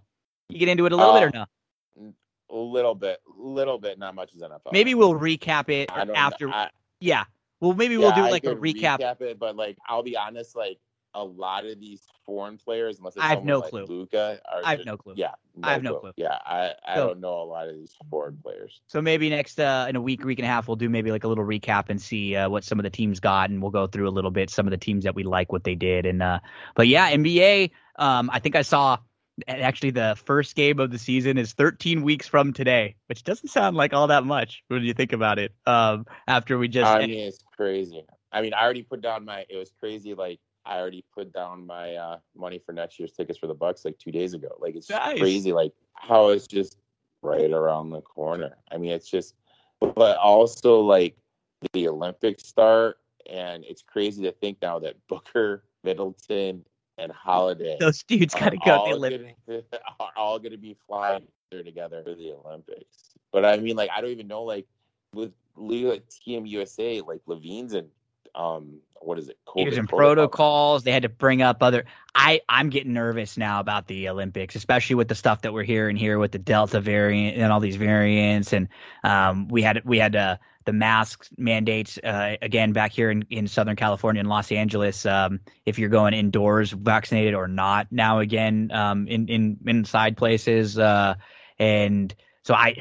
You 0.49 0.60
get 0.60 0.70
into 0.70 0.86
it 0.86 0.93
a 0.93 0.95
little 0.95 1.14
bit 1.14 1.24
or 1.24 1.28
uh, 1.28 1.32
no? 1.34 1.45
A 2.50 2.56
little 2.56 2.96
bit, 2.96 3.20
little 3.38 3.80
bit, 3.80 3.98
not 3.98 4.14
much 4.16 4.32
as 4.36 4.41
NFL. 4.41 4.72
Maybe 4.72 4.93
we'll 4.93 5.16
recap 5.16 5.70
it 5.70 5.89
after. 5.91 6.50
I, 6.50 6.70
yeah. 7.00 7.24
Well, 7.60 7.74
maybe 7.74 7.98
we'll 7.98 8.10
yeah, 8.10 8.16
do 8.16 8.26
I 8.26 8.30
like 8.30 8.43
a 8.43 8.50
could 8.50 8.60
recap. 8.60 9.00
it, 9.22 9.39
but 9.39 9.56
like 9.56 9.78
I'll 9.88 10.04
be 10.04 10.16
honest, 10.16 10.56
like 10.56 10.78
a 11.16 11.24
lot 11.24 11.66
of 11.66 11.80
these 11.80 12.02
foreign 12.26 12.58
players, 12.58 12.98
unless 13.00 13.16
it's 13.16 13.24
I 13.24 13.30
have 13.30 13.46
no 13.46 13.60
like 13.60 13.70
clue. 13.70 13.86
Luca, 13.86 14.39
are 14.52 14.62
I 14.64 14.72
have 14.72 14.80
just- 14.80 14.86
no 14.88 14.98
clue. 14.98 15.14
Yeah, 15.16 15.32
I 15.64 15.72
have 15.74 15.82
no 15.82 15.96
clue. 15.96 16.12
Yeah, 16.18 16.38
I 16.46 16.74
I 16.86 16.96
So- 16.96 17.08
don't 17.08 17.22
know 17.22 17.41
a 17.41 17.46
lot 17.46 17.68
of 17.68 17.74
these 17.76 17.96
foreign 18.10 18.38
players. 18.38 18.82
So 18.88 19.02
maybe 19.02 19.30
next 19.30 19.60
uh, 19.60 19.88
in 19.89 19.96
a 19.96 20.02
week, 20.02 20.24
week 20.26 20.38
and 20.39 20.46
a 20.46 20.50
half, 20.50 20.68
we'll 20.68 20.76
do 20.76 20.89
maybe 20.89 21.12
like 21.12 21.24
a 21.24 21.28
little 21.28 21.46
recap 21.46 21.86
and 21.89 22.00
see 22.02 22.36
uh, 22.36 22.50
what 22.50 22.64
some 22.64 22.78
of 22.80 22.84
the 22.84 22.89
teams 22.89 23.20
got, 23.20 23.50
and 23.50 23.62
we'll 23.62 23.72
go 23.72 23.88
through 23.88 24.08
a 24.08 24.12
little 24.12 24.32
bit 24.32 24.50
some 24.50 24.68
of 24.68 24.72
the 24.72 24.78
teams 24.78 25.06
that 25.06 25.16
we 25.16 25.24
like, 25.24 25.52
what 25.52 25.64
they 25.64 25.76
did, 25.76 26.06
and 26.06 26.22
uh, 26.22 26.39
but 26.76 26.88
yeah, 26.88 27.12
NBA. 27.12 27.72
Um, 27.98 28.30
I 28.32 28.39
think 28.39 28.58
I 28.58 28.62
saw 28.62 28.98
actually 29.47 29.91
the 29.91 30.17
first 30.25 30.55
game 30.55 30.79
of 30.79 30.91
the 30.91 30.97
season 30.97 31.38
is 31.38 31.53
13 31.53 32.01
weeks 32.01 32.27
from 32.27 32.53
today, 32.53 32.95
which 33.07 33.23
doesn't 33.23 33.49
sound 33.49 33.75
like 33.75 33.93
all 33.93 34.07
that 34.07 34.25
much 34.25 34.63
when 34.67 34.83
you 34.83 34.93
think 34.93 35.13
about 35.13 35.39
it. 35.39 35.53
Um, 35.65 36.05
after 36.27 36.57
we 36.57 36.67
just 36.67 36.89
I 36.89 37.05
mean, 37.05 37.11
it's 37.11 37.43
crazy. 37.55 38.03
I 38.31 38.41
mean, 38.41 38.53
I 38.53 38.63
already 38.63 38.83
put 38.83 39.01
down 39.01 39.25
my. 39.25 39.45
It 39.49 39.57
was 39.57 39.71
crazy. 39.79 40.13
Like 40.13 40.39
I 40.65 40.77
already 40.79 41.03
put 41.13 41.31
down 41.33 41.65
my 41.65 41.95
uh, 41.95 42.17
money 42.36 42.59
for 42.65 42.73
next 42.73 42.99
year's 42.99 43.11
tickets 43.13 43.38
for 43.38 43.47
the 43.47 43.53
Bucks 43.53 43.86
like 43.86 43.97
two 43.97 44.11
days 44.11 44.33
ago. 44.33 44.49
Like 44.59 44.75
it's 44.75 44.89
Nice. 44.89 45.19
crazy. 45.19 45.51
Like 45.53 45.73
how 45.93 46.29
it's 46.29 46.47
just 46.47 46.77
right 47.21 47.51
around 47.51 47.89
the 47.89 48.01
corner. 48.01 48.57
I 48.71 48.77
mean, 48.77 48.91
it's 48.91 49.09
just, 49.09 49.36
but 49.79 50.17
also 50.17 50.79
like 50.79 51.15
the 51.73 51.88
Olympics 51.88 52.47
start, 52.47 52.97
and 53.29 53.63
it's 53.65 53.81
crazy 53.81 54.23
to 54.23 54.31
think 54.31 54.57
now 54.61 54.79
that 54.79 54.95
Booker, 55.07 55.63
Middleton, 55.83 56.65
and 56.98 57.12
Holiday 57.12 57.78
those 57.80 58.04
dudes 58.04 58.34
got 58.34 58.50
to 58.50 58.58
go 58.58 58.86
to 58.86 58.89
the 58.91 58.96
Olympics. 58.96 59.39
gonna- 59.48 59.64
are 60.00 60.12
all 60.16 60.39
going 60.39 60.52
to 60.52 60.58
be 60.58 60.76
flying 60.88 61.28
there 61.52 61.64
together 61.64 62.04
for 62.04 62.16
the 62.16 62.32
Olympics. 62.32 63.16
But 63.32 63.46
I 63.46 63.58
mean, 63.58 63.76
like, 63.76 63.89
I 63.96 64.02
don't 64.02 64.12
even 64.12 64.28
know, 64.28 64.43
like, 64.43 64.66
with 65.14 65.34
Leo 65.56 65.91
at 65.91 66.10
Team 66.10 66.46
USA, 66.46 67.02
like 67.02 67.22
LaVine's 67.28 67.74
and 67.74 67.88
um, 68.36 68.81
what 69.05 69.19
is 69.19 69.29
it? 69.29 69.38
He 69.55 69.63
was 69.63 69.75
COVID 69.75 69.77
in 69.77 69.88
protocol. 69.88 70.15
protocols. 70.15 70.83
They 70.83 70.91
had 70.91 71.03
to 71.03 71.09
bring 71.09 71.41
up 71.41 71.61
other. 71.61 71.86
I 72.13 72.41
I'm 72.49 72.69
getting 72.69 72.93
nervous 72.93 73.38
now 73.38 73.59
about 73.59 73.88
the 73.88 74.09
Olympics, 74.09 74.55
especially 74.55 74.95
with 74.95 75.07
the 75.07 75.15
stuff 75.15 75.41
that 75.41 75.53
we're 75.53 75.63
hearing 75.63 75.95
here 75.95 76.17
with 76.17 76.31
the 76.31 76.39
Delta 76.39 76.81
variant 76.81 77.38
and 77.38 77.51
all 77.51 77.59
these 77.59 77.75
variants. 77.75 78.53
And 78.53 78.67
um, 79.03 79.47
we 79.47 79.61
had 79.61 79.83
we 79.86 79.99
had 79.99 80.15
uh, 80.15 80.38
the 80.65 80.73
mask 80.73 81.27
mandates 81.38 81.97
uh, 82.03 82.36
again 82.41 82.73
back 82.73 82.91
here 82.91 83.11
in, 83.11 83.25
in 83.29 83.47
Southern 83.47 83.75
California 83.75 84.19
and 84.19 84.29
Los 84.29 84.51
Angeles. 84.51 85.05
Um, 85.05 85.39
if 85.65 85.77
you're 85.77 85.89
going 85.89 86.13
indoors, 86.13 86.71
vaccinated 86.71 87.36
or 87.36 87.47
not, 87.47 87.88
now 87.91 88.19
again 88.19 88.71
um, 88.73 89.07
in 89.07 89.27
in 89.27 89.57
inside 89.67 90.17
places. 90.17 90.77
Uh, 90.77 91.15
and 91.59 92.13
so 92.43 92.53
I 92.53 92.75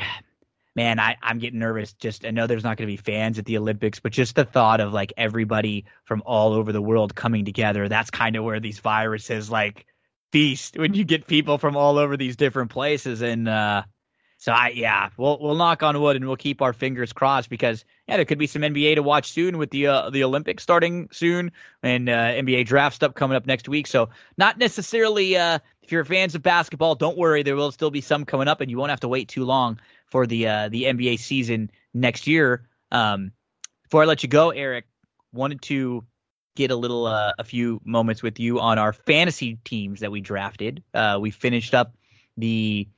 man, 0.74 0.98
I, 0.98 1.16
I'm 1.22 1.38
getting 1.38 1.60
nervous. 1.60 1.92
Just 1.92 2.24
I 2.24 2.30
know 2.30 2.46
there's 2.46 2.64
not 2.64 2.76
going 2.76 2.88
to 2.88 2.92
be 2.92 2.96
fans 2.96 3.38
at 3.38 3.44
the 3.44 3.58
Olympics, 3.58 4.00
but 4.00 4.12
just 4.12 4.34
the 4.34 4.44
thought 4.44 4.80
of 4.80 4.92
like 4.92 5.12
everybody 5.16 5.84
from 6.04 6.22
all 6.26 6.52
over 6.52 6.72
the 6.72 6.82
world 6.82 7.14
coming 7.14 7.44
together, 7.44 7.88
that's 7.88 8.10
kind 8.10 8.36
of 8.36 8.44
where 8.44 8.60
these 8.60 8.78
viruses 8.80 9.50
like 9.50 9.86
feast 10.32 10.76
when 10.76 10.94
you 10.94 11.04
get 11.04 11.26
people 11.26 11.58
from 11.58 11.76
all 11.76 11.98
over 11.98 12.16
these 12.16 12.36
different 12.36 12.70
places. 12.70 13.22
And 13.22 13.48
uh 13.48 13.84
so 14.36 14.52
I 14.52 14.70
yeah, 14.70 15.10
we'll 15.16 15.38
we'll 15.40 15.54
knock 15.54 15.82
on 15.82 15.98
wood 16.00 16.16
and 16.16 16.26
we'll 16.26 16.36
keep 16.36 16.60
our 16.60 16.72
fingers 16.72 17.12
crossed 17.12 17.48
because 17.48 17.84
yeah, 18.08 18.16
there 18.16 18.24
could 18.26 18.38
be 18.38 18.46
some 18.46 18.62
NBA 18.62 18.96
to 18.96 19.02
watch 19.02 19.30
soon 19.30 19.56
with 19.56 19.70
the 19.70 19.86
uh, 19.86 20.10
the 20.10 20.24
Olympics 20.24 20.62
starting 20.62 21.08
soon 21.12 21.52
and 21.82 22.08
uh, 22.08 22.32
NBA 22.32 22.66
draft 22.66 22.96
stuff 22.96 23.14
coming 23.14 23.36
up 23.36 23.46
next 23.46 23.68
week. 23.68 23.86
So 23.86 24.10
not 24.36 24.58
necessarily 24.58 25.36
uh 25.36 25.60
if 25.82 25.92
you're 25.92 26.04
fans 26.04 26.34
of 26.34 26.42
basketball, 26.42 26.94
don't 26.94 27.16
worry, 27.16 27.42
there 27.42 27.56
will 27.56 27.70
still 27.72 27.90
be 27.90 28.00
some 28.00 28.24
coming 28.24 28.48
up 28.48 28.60
and 28.60 28.70
you 28.70 28.76
won't 28.76 28.90
have 28.90 29.00
to 29.00 29.08
wait 29.08 29.28
too 29.28 29.44
long 29.44 29.78
for 30.06 30.26
the 30.26 30.46
uh, 30.46 30.68
the 30.68 30.84
NBA 30.84 31.18
season 31.18 31.70
next 31.92 32.26
year. 32.26 32.68
Um, 32.90 33.32
before 33.82 34.02
I 34.02 34.06
let 34.06 34.22
you 34.22 34.28
go, 34.28 34.50
Eric, 34.50 34.86
wanted 35.32 35.62
to 35.62 36.04
get 36.56 36.70
a 36.70 36.76
little 36.76 37.06
uh, 37.06 37.32
a 37.38 37.44
few 37.44 37.80
moments 37.84 38.22
with 38.22 38.38
you 38.38 38.60
on 38.60 38.78
our 38.78 38.92
fantasy 38.92 39.58
teams 39.64 40.00
that 40.00 40.10
we 40.10 40.20
drafted. 40.20 40.82
Uh, 40.92 41.18
we 41.20 41.30
finished 41.30 41.74
up 41.74 41.94
the 42.36 42.88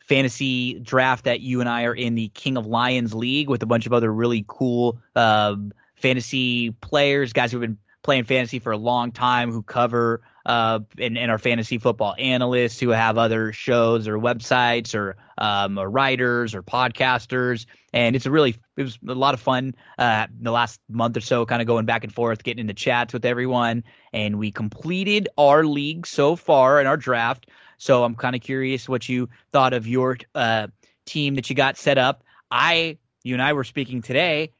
fantasy 0.00 0.78
draft 0.80 1.24
that 1.24 1.40
you 1.40 1.60
and 1.60 1.68
I 1.68 1.84
are 1.84 1.94
in 1.94 2.14
the 2.14 2.28
King 2.28 2.56
of 2.56 2.66
Lions 2.66 3.14
League 3.14 3.48
with 3.48 3.62
a 3.62 3.66
bunch 3.66 3.86
of 3.86 3.92
other 3.92 4.12
really 4.12 4.44
cool 4.46 4.98
um, 5.16 5.72
fantasy 5.96 6.70
players, 6.70 7.32
guys 7.32 7.52
who've 7.52 7.60
been 7.60 7.78
playing 8.02 8.24
fantasy 8.24 8.58
for 8.58 8.72
a 8.72 8.76
long 8.76 9.12
time, 9.12 9.50
who 9.50 9.62
cover 9.62 10.22
uh, 10.46 10.80
and, 10.98 11.16
and 11.16 11.30
are 11.30 11.38
fantasy 11.38 11.78
football 11.78 12.14
analysts 12.18 12.78
who 12.78 12.90
have 12.90 13.18
other 13.18 13.52
shows 13.52 14.06
or 14.08 14.18
websites 14.18 14.94
or, 14.94 15.16
um, 15.38 15.78
or 15.78 15.88
writers 15.88 16.54
or 16.54 16.62
podcasters. 16.62 17.66
And 17.92 18.14
it's 18.16 18.26
a 18.26 18.30
really, 18.30 18.56
it 18.76 18.82
was 18.82 18.98
a 19.08 19.14
lot 19.14 19.34
of 19.34 19.40
fun 19.40 19.74
uh, 19.98 20.26
the 20.40 20.50
last 20.50 20.80
month 20.88 21.16
or 21.16 21.20
so, 21.20 21.46
kind 21.46 21.62
of 21.62 21.66
going 21.66 21.86
back 21.86 22.04
and 22.04 22.12
forth, 22.12 22.42
getting 22.42 22.60
into 22.60 22.74
chats 22.74 23.12
with 23.12 23.24
everyone. 23.24 23.84
And 24.12 24.38
we 24.38 24.50
completed 24.50 25.28
our 25.38 25.64
league 25.64 26.06
so 26.06 26.36
far 26.36 26.80
in 26.80 26.86
our 26.86 26.96
draft. 26.96 27.48
So 27.78 28.04
I'm 28.04 28.14
kind 28.14 28.36
of 28.36 28.42
curious 28.42 28.88
what 28.88 29.08
you 29.08 29.28
thought 29.52 29.72
of 29.72 29.86
your 29.86 30.18
uh, 30.34 30.68
team 31.06 31.34
that 31.36 31.50
you 31.50 31.56
got 31.56 31.76
set 31.76 31.98
up. 31.98 32.22
I, 32.50 32.98
you 33.22 33.34
and 33.34 33.42
I 33.42 33.52
were 33.52 33.64
speaking 33.64 34.02
today. 34.02 34.52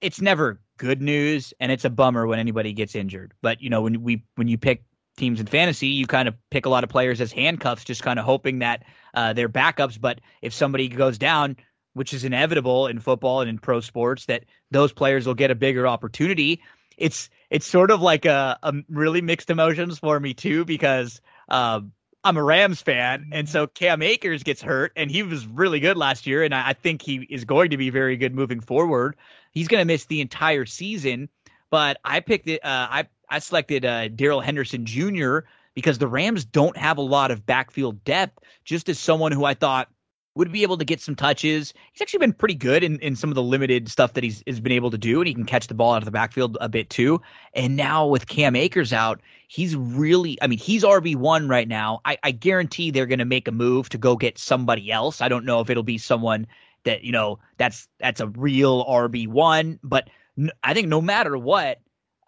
It's 0.00 0.20
never 0.20 0.60
good 0.78 1.00
news, 1.00 1.54
and 1.60 1.70
it's 1.70 1.84
a 1.84 1.90
bummer 1.90 2.26
when 2.26 2.40
anybody 2.40 2.72
gets 2.72 2.94
injured. 2.96 3.34
But 3.40 3.62
you 3.62 3.70
know, 3.70 3.82
when 3.82 4.02
we 4.02 4.24
when 4.34 4.48
you 4.48 4.58
pick 4.58 4.82
teams 5.16 5.40
in 5.40 5.46
fantasy, 5.46 5.88
you 5.88 6.06
kind 6.06 6.28
of 6.28 6.34
pick 6.50 6.66
a 6.66 6.68
lot 6.68 6.84
of 6.84 6.90
players 6.90 7.20
as 7.20 7.32
handcuffs, 7.32 7.84
just 7.84 8.02
kind 8.02 8.18
of 8.18 8.24
hoping 8.24 8.60
that 8.60 8.84
uh, 9.14 9.32
they're 9.32 9.48
backups. 9.48 10.00
But 10.00 10.20
if 10.40 10.52
somebody 10.52 10.88
goes 10.88 11.18
down, 11.18 11.56
which 11.94 12.14
is 12.14 12.24
inevitable 12.24 12.86
in 12.86 12.98
football 12.98 13.40
and 13.40 13.50
in 13.50 13.58
pro 13.58 13.80
sports, 13.80 14.26
that 14.26 14.44
those 14.70 14.92
players 14.92 15.26
will 15.26 15.34
get 15.34 15.50
a 15.50 15.54
bigger 15.54 15.86
opportunity. 15.86 16.62
It's 16.96 17.28
it's 17.50 17.66
sort 17.66 17.90
of 17.90 18.00
like 18.00 18.24
a, 18.24 18.58
a 18.62 18.72
really 18.88 19.20
mixed 19.20 19.50
emotions 19.50 19.98
for 19.98 20.18
me 20.18 20.34
too 20.34 20.64
because 20.64 21.20
um, 21.48 21.92
I'm 22.24 22.36
a 22.36 22.42
Rams 22.42 22.80
fan, 22.80 23.30
and 23.32 23.48
so 23.48 23.66
Cam 23.66 24.00
Akers 24.00 24.42
gets 24.42 24.62
hurt, 24.62 24.92
and 24.96 25.10
he 25.10 25.22
was 25.22 25.46
really 25.46 25.80
good 25.80 25.96
last 25.96 26.26
year, 26.26 26.44
and 26.44 26.54
I, 26.54 26.68
I 26.68 26.72
think 26.72 27.02
he 27.02 27.26
is 27.28 27.44
going 27.44 27.70
to 27.70 27.76
be 27.76 27.90
very 27.90 28.16
good 28.16 28.34
moving 28.34 28.60
forward. 28.60 29.16
He's 29.50 29.68
going 29.68 29.80
to 29.80 29.84
miss 29.84 30.04
the 30.06 30.20
entire 30.20 30.64
season, 30.64 31.28
but 31.70 31.98
I 32.04 32.20
picked 32.20 32.48
it. 32.48 32.64
Uh, 32.64 32.86
I 32.90 33.08
I 33.32 33.38
selected 33.38 33.84
uh, 33.84 34.08
Darrell 34.08 34.40
Henderson 34.40 34.84
Jr. 34.84 35.40
because 35.74 35.98
the 35.98 36.06
Rams 36.06 36.44
don't 36.44 36.76
have 36.76 36.98
a 36.98 37.02
lot 37.02 37.30
of 37.30 37.46
backfield 37.46 38.04
depth. 38.04 38.38
Just 38.64 38.88
as 38.88 38.98
someone 38.98 39.32
who 39.32 39.44
I 39.44 39.54
thought 39.54 39.88
would 40.34 40.50
be 40.50 40.62
able 40.62 40.78
to 40.78 40.84
get 40.84 41.00
some 41.00 41.14
touches. 41.14 41.74
He's 41.92 42.00
actually 42.00 42.20
been 42.20 42.32
pretty 42.32 42.54
good 42.54 42.82
in, 42.82 42.98
in 43.00 43.16
some 43.16 43.30
of 43.30 43.34
the 43.34 43.42
limited 43.42 43.88
stuff 43.88 44.14
that 44.14 44.24
he's 44.24 44.42
has 44.46 44.60
been 44.60 44.72
able 44.72 44.90
to 44.90 44.98
do, 44.98 45.20
and 45.20 45.26
he 45.28 45.34
can 45.34 45.44
catch 45.44 45.66
the 45.66 45.74
ball 45.74 45.92
out 45.92 45.98
of 45.98 46.04
the 46.04 46.10
backfield 46.10 46.56
a 46.60 46.68
bit 46.68 46.88
too. 46.90 47.20
And 47.54 47.76
now 47.76 48.06
with 48.06 48.28
Cam 48.28 48.56
Akers 48.56 48.92
out, 48.92 49.20
he's 49.48 49.76
really 49.76 50.38
I 50.40 50.46
mean, 50.46 50.58
he's 50.58 50.84
RB 50.84 51.16
one 51.16 51.48
right 51.48 51.68
now. 51.68 52.00
I, 52.04 52.18
I 52.22 52.30
guarantee 52.30 52.90
they're 52.90 53.06
gonna 53.06 53.24
make 53.24 53.48
a 53.48 53.52
move 53.52 53.88
to 53.90 53.98
go 53.98 54.16
get 54.16 54.38
somebody 54.38 54.90
else. 54.90 55.20
I 55.20 55.28
don't 55.28 55.44
know 55.44 55.60
if 55.60 55.68
it'll 55.68 55.82
be 55.82 55.98
someone 55.98 56.46
that, 56.84 57.04
you 57.04 57.12
know, 57.12 57.38
that's 57.58 57.88
that's 57.98 58.20
a 58.20 58.28
real 58.28 58.84
RB 58.86 59.28
one, 59.28 59.78
but 59.82 60.08
n- 60.38 60.50
I 60.64 60.72
think 60.74 60.88
no 60.88 61.00
matter 61.02 61.36
what, 61.36 61.78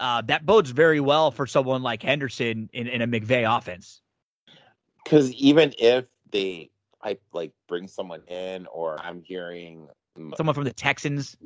uh, 0.01 0.23
that 0.23 0.45
bodes 0.45 0.71
very 0.71 1.01
well 1.01 1.31
for 1.31 1.47
someone 1.47 1.83
like 1.83 2.03
Henderson 2.03 2.69
in, 2.73 2.87
in 2.87 3.03
a 3.03 3.07
McVay 3.07 3.45
offense. 3.59 4.01
Because 5.03 5.33
even 5.33 5.75
if 5.79 6.07
they 6.31 6.71
I 7.03 7.19
like 7.33 7.53
bring 7.69 7.87
someone 7.87 8.23
in, 8.29 8.67
or 8.67 8.99
I'm 9.01 9.23
hearing 9.23 9.89
Someone 10.37 10.55
from 10.55 10.65
the 10.65 10.73
Texans. 10.73 11.37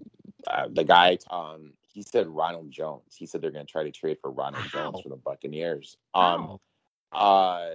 uh, 0.46 0.68
the 0.70 0.84
guy, 0.84 1.18
um, 1.30 1.72
he 1.82 2.02
said 2.02 2.28
Ronald 2.28 2.70
Jones. 2.70 3.14
He 3.16 3.26
said 3.26 3.40
they're 3.40 3.50
going 3.50 3.66
to 3.66 3.70
try 3.70 3.82
to 3.82 3.90
trade 3.90 4.18
for 4.20 4.30
Ronald. 4.30 4.64
Jones 4.70 5.00
for 5.02 5.08
the 5.08 5.16
Buccaneers. 5.16 5.96
Um, 6.14 6.58
uh, 7.12 7.70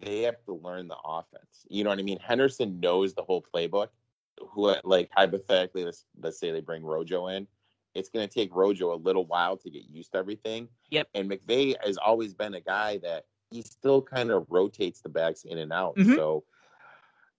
they 0.00 0.22
have 0.22 0.42
to 0.46 0.54
learn 0.54 0.88
the 0.88 0.96
offense. 1.04 1.66
You 1.68 1.84
know 1.84 1.90
what 1.90 1.98
I 1.98 2.02
mean? 2.02 2.18
Henderson 2.18 2.80
knows 2.80 3.14
the 3.14 3.22
whole 3.22 3.44
playbook. 3.54 3.88
Who, 4.50 4.74
like 4.84 5.10
hypothetically, 5.12 5.84
let's 5.84 6.04
let's 6.20 6.38
say 6.38 6.50
they 6.50 6.60
bring 6.60 6.82
Rojo 6.82 7.26
in. 7.28 7.46
It's 7.98 8.08
going 8.08 8.26
to 8.26 8.32
take 8.32 8.54
Rojo 8.54 8.94
a 8.94 8.96
little 8.96 9.26
while 9.26 9.56
to 9.58 9.70
get 9.70 9.84
used 9.90 10.12
to 10.12 10.18
everything. 10.18 10.68
Yep. 10.90 11.08
And 11.14 11.30
McVay 11.30 11.74
has 11.84 11.96
always 11.98 12.34
been 12.34 12.54
a 12.54 12.60
guy 12.60 12.98
that 12.98 13.24
he 13.50 13.62
still 13.62 14.02
kind 14.02 14.30
of 14.30 14.46
rotates 14.50 15.00
the 15.00 15.08
backs 15.08 15.44
in 15.44 15.58
and 15.58 15.72
out. 15.72 15.96
Mhm. 15.96 16.14
So, 16.14 16.44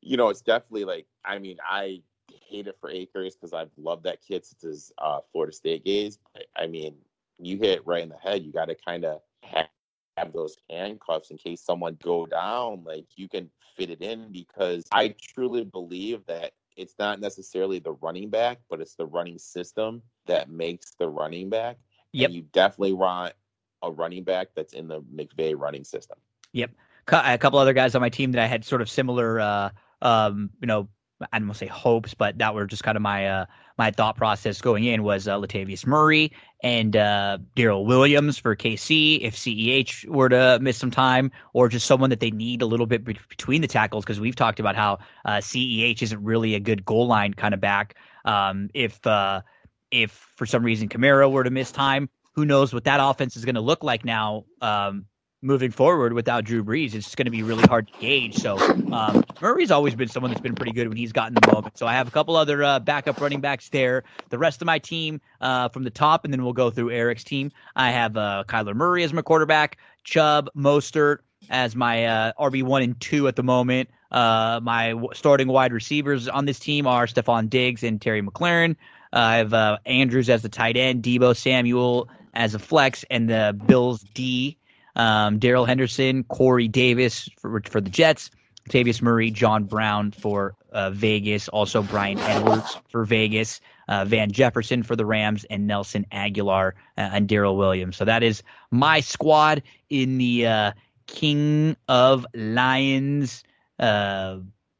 you 0.01 0.17
know, 0.17 0.29
it's 0.29 0.41
definitely 0.41 0.85
like 0.85 1.07
I 1.25 1.39
mean, 1.39 1.57
I 1.67 2.01
hate 2.47 2.67
it 2.67 2.77
for 2.79 2.89
Akers 2.89 3.35
because 3.35 3.53
I've 3.53 3.71
loved 3.77 4.03
that 4.03 4.21
kid 4.21 4.45
since 4.45 4.61
his 4.61 4.91
uh, 4.97 5.19
Florida 5.31 5.53
State 5.53 5.83
days. 5.83 6.19
I, 6.35 6.63
I 6.63 6.67
mean, 6.67 6.95
you 7.39 7.57
hit 7.57 7.85
right 7.85 8.03
in 8.03 8.09
the 8.09 8.17
head. 8.17 8.43
You 8.43 8.51
got 8.51 8.65
to 8.65 8.75
kind 8.75 9.05
of 9.05 9.21
have, 9.43 9.67
have 10.17 10.33
those 10.33 10.57
handcuffs 10.69 11.31
in 11.31 11.37
case 11.37 11.61
someone 11.61 11.97
go 12.03 12.25
down. 12.25 12.83
Like 12.83 13.05
you 13.15 13.29
can 13.29 13.49
fit 13.75 13.89
it 13.89 14.01
in 14.01 14.31
because 14.31 14.85
I 14.91 15.15
truly 15.21 15.63
believe 15.63 16.25
that 16.27 16.53
it's 16.79 16.95
not 16.97 17.19
necessarily 17.19 17.79
the 17.79 17.91
running 17.91 18.29
back, 18.29 18.59
but 18.69 18.79
it's 18.79 18.95
the 18.95 19.05
running 19.05 19.37
system 19.37 20.01
that 20.27 20.49
makes 20.49 20.91
the 20.91 21.09
running 21.09 21.49
back. 21.49 21.77
Yep. 22.13 22.27
And 22.27 22.35
you 22.35 22.41
definitely 22.53 22.93
want 22.93 23.33
a 23.83 23.91
running 23.91 24.23
back 24.23 24.49
that's 24.55 24.73
in 24.73 24.87
the 24.87 25.01
McVay 25.01 25.53
running 25.57 25.83
system. 25.83 26.17
Yep. 26.53 26.71
a 27.11 27.37
couple 27.37 27.59
other 27.59 27.73
guys 27.73 27.95
on 27.95 28.01
my 28.01 28.09
team 28.09 28.31
that 28.31 28.41
I 28.41 28.47
had 28.47 28.63
sort 28.63 28.81
of 28.81 28.89
similar, 28.89 29.41
uh, 29.41 29.69
um, 30.01 30.49
you 30.61 30.67
know, 30.67 30.87
I 31.31 31.39
don't 31.39 31.47
want 31.47 31.59
to 31.59 31.65
say 31.65 31.67
hopes, 31.67 32.13
but 32.13 32.37
that 32.37 32.55
were 32.55 32.65
just 32.65 32.83
kind 32.83 32.95
of 32.95 33.01
my 33.01 33.27
uh, 33.27 33.45
my 33.77 33.91
thought 33.91 34.15
process 34.17 34.61
going 34.61 34.83
in 34.85 35.03
was 35.03 35.27
uh, 35.27 35.37
Latavius 35.37 35.85
Murray 35.85 36.31
and 36.61 36.95
uh, 36.95 37.37
Darrel 37.55 37.85
Williams 37.85 38.37
for 38.37 38.55
KC 38.55 39.21
if 39.21 39.35
CEH 39.35 40.05
were 40.07 40.29
to 40.29 40.59
miss 40.61 40.77
some 40.77 40.91
time, 40.91 41.31
or 41.53 41.69
just 41.69 41.85
someone 41.85 42.09
that 42.09 42.19
they 42.19 42.31
need 42.31 42.61
a 42.61 42.65
little 42.65 42.85
bit 42.85 43.03
be- 43.03 43.19
between 43.29 43.61
the 43.61 43.67
tackles 43.67 44.03
because 44.03 44.19
we've 44.19 44.35
talked 44.35 44.59
about 44.59 44.75
how 44.75 44.99
uh, 45.25 45.37
CEH 45.37 46.01
isn't 46.01 46.23
really 46.23 46.55
a 46.55 46.59
good 46.59 46.85
goal 46.85 47.07
line 47.07 47.33
kind 47.33 47.53
of 47.53 47.59
back. 47.59 47.95
Um, 48.25 48.69
if 48.73 49.05
uh, 49.05 49.41
if 49.91 50.11
for 50.35 50.45
some 50.45 50.63
reason 50.63 50.89
Kamara 50.89 51.29
were 51.31 51.43
to 51.43 51.49
miss 51.49 51.71
time, 51.71 52.09
who 52.33 52.45
knows 52.45 52.73
what 52.73 52.85
that 52.85 52.99
offense 53.01 53.35
is 53.35 53.45
going 53.45 53.55
to 53.55 53.61
look 53.61 53.83
like 53.83 54.05
now 54.05 54.45
um, 54.61 55.05
moving 55.41 55.71
forward 55.71 56.13
without 56.13 56.43
Drew 56.43 56.63
Brees. 56.63 56.93
It's 56.93 57.15
going 57.15 57.25
to 57.25 57.31
be 57.31 57.43
really 57.43 57.63
hard 57.63 57.87
to 57.87 57.99
gauge. 57.99 58.35
So 58.35 58.57
um, 58.91 59.23
Murray's 59.41 59.71
always 59.71 59.95
been 59.95 60.09
someone 60.09 60.31
that's 60.31 60.41
been 60.41 60.55
pretty 60.55 60.73
good 60.73 60.87
when 60.87 60.97
he's 60.97 61.13
gotten 61.13 61.35
the 61.35 61.51
moment. 61.51 61.77
So 61.77 61.87
I 61.87 61.93
have 61.93 62.07
a 62.07 62.11
couple 62.11 62.35
other 62.35 62.63
uh, 62.63 62.79
backup 62.79 63.21
running 63.21 63.39
backs 63.39 63.69
there. 63.69 64.03
The 64.29 64.37
rest 64.37 64.61
of 64.61 64.65
my 64.65 64.79
team 64.79 65.21
uh, 65.39 65.69
from 65.69 65.83
the 65.83 65.89
top, 65.89 66.25
and 66.25 66.33
then 66.33 66.43
we'll 66.43 66.53
go 66.53 66.69
through 66.69 66.91
Eric's 66.91 67.23
team. 67.23 67.51
I 67.75 67.91
have 67.91 68.17
uh, 68.17 68.43
Kyler 68.47 68.75
Murray 68.75 69.03
as 69.03 69.13
my 69.13 69.21
quarterback, 69.21 69.77
Chubb, 70.03 70.49
Mostert 70.55 71.19
as 71.49 71.75
my 71.75 72.05
uh, 72.05 72.31
RB 72.39 72.63
one 72.63 72.81
and 72.81 72.99
two 72.99 73.27
at 73.27 73.35
the 73.35 73.43
moment. 73.43 73.89
Uh, 74.11 74.59
my 74.61 74.89
w- 74.89 75.09
starting 75.13 75.47
wide 75.47 75.71
receivers 75.71 76.27
on 76.27 76.45
this 76.45 76.59
team 76.59 76.85
are 76.87 77.05
Stefon 77.07 77.49
Diggs 77.49 77.83
and 77.83 78.01
Terry 78.01 78.21
McLaurin. 78.21 78.75
I 79.13 79.37
have 79.37 79.53
uh, 79.53 79.77
Andrews 79.85 80.29
as 80.29 80.41
the 80.41 80.49
tight 80.49 80.77
end, 80.77 81.03
Deebo 81.03 81.35
Samuel 81.35 82.09
as 82.33 82.53
a 82.53 82.59
flex, 82.59 83.05
and 83.09 83.29
the 83.29 83.59
Bills 83.65 84.01
D 84.13 84.57
um, 84.99 85.39
Darrell 85.39 85.63
Henderson, 85.63 86.25
Corey 86.25 86.67
Davis 86.67 87.29
for, 87.39 87.61
for 87.63 87.79
the 87.79 87.89
Jets, 87.89 88.29
Tavius 88.69 89.01
Murray, 89.01 89.31
John 89.31 89.63
Brown 89.63 90.11
for 90.11 90.55
uh, 90.73 90.89
Vegas, 90.91 91.47
also 91.47 91.81
Bryan 91.81 92.19
Edwards 92.19 92.77
for 92.89 93.05
Vegas, 93.05 93.61
uh, 93.87 94.03
Van 94.03 94.29
Jefferson 94.29 94.83
for 94.83 94.97
the 94.97 95.05
Rams, 95.05 95.45
and 95.49 95.65
Nelson 95.65 96.05
Agholor 96.11 96.73
uh, 96.97 97.11
and 97.13 97.29
Darrel 97.29 97.55
Williams. 97.55 97.95
So 97.95 98.03
that 98.05 98.23
is 98.23 98.43
my 98.71 98.99
squad 98.99 99.63
in 99.89 100.17
the 100.17 100.45
uh, 100.45 100.71
King 101.07 101.77
of 101.87 102.25
Lions 102.35 103.45
uh, 103.79 104.39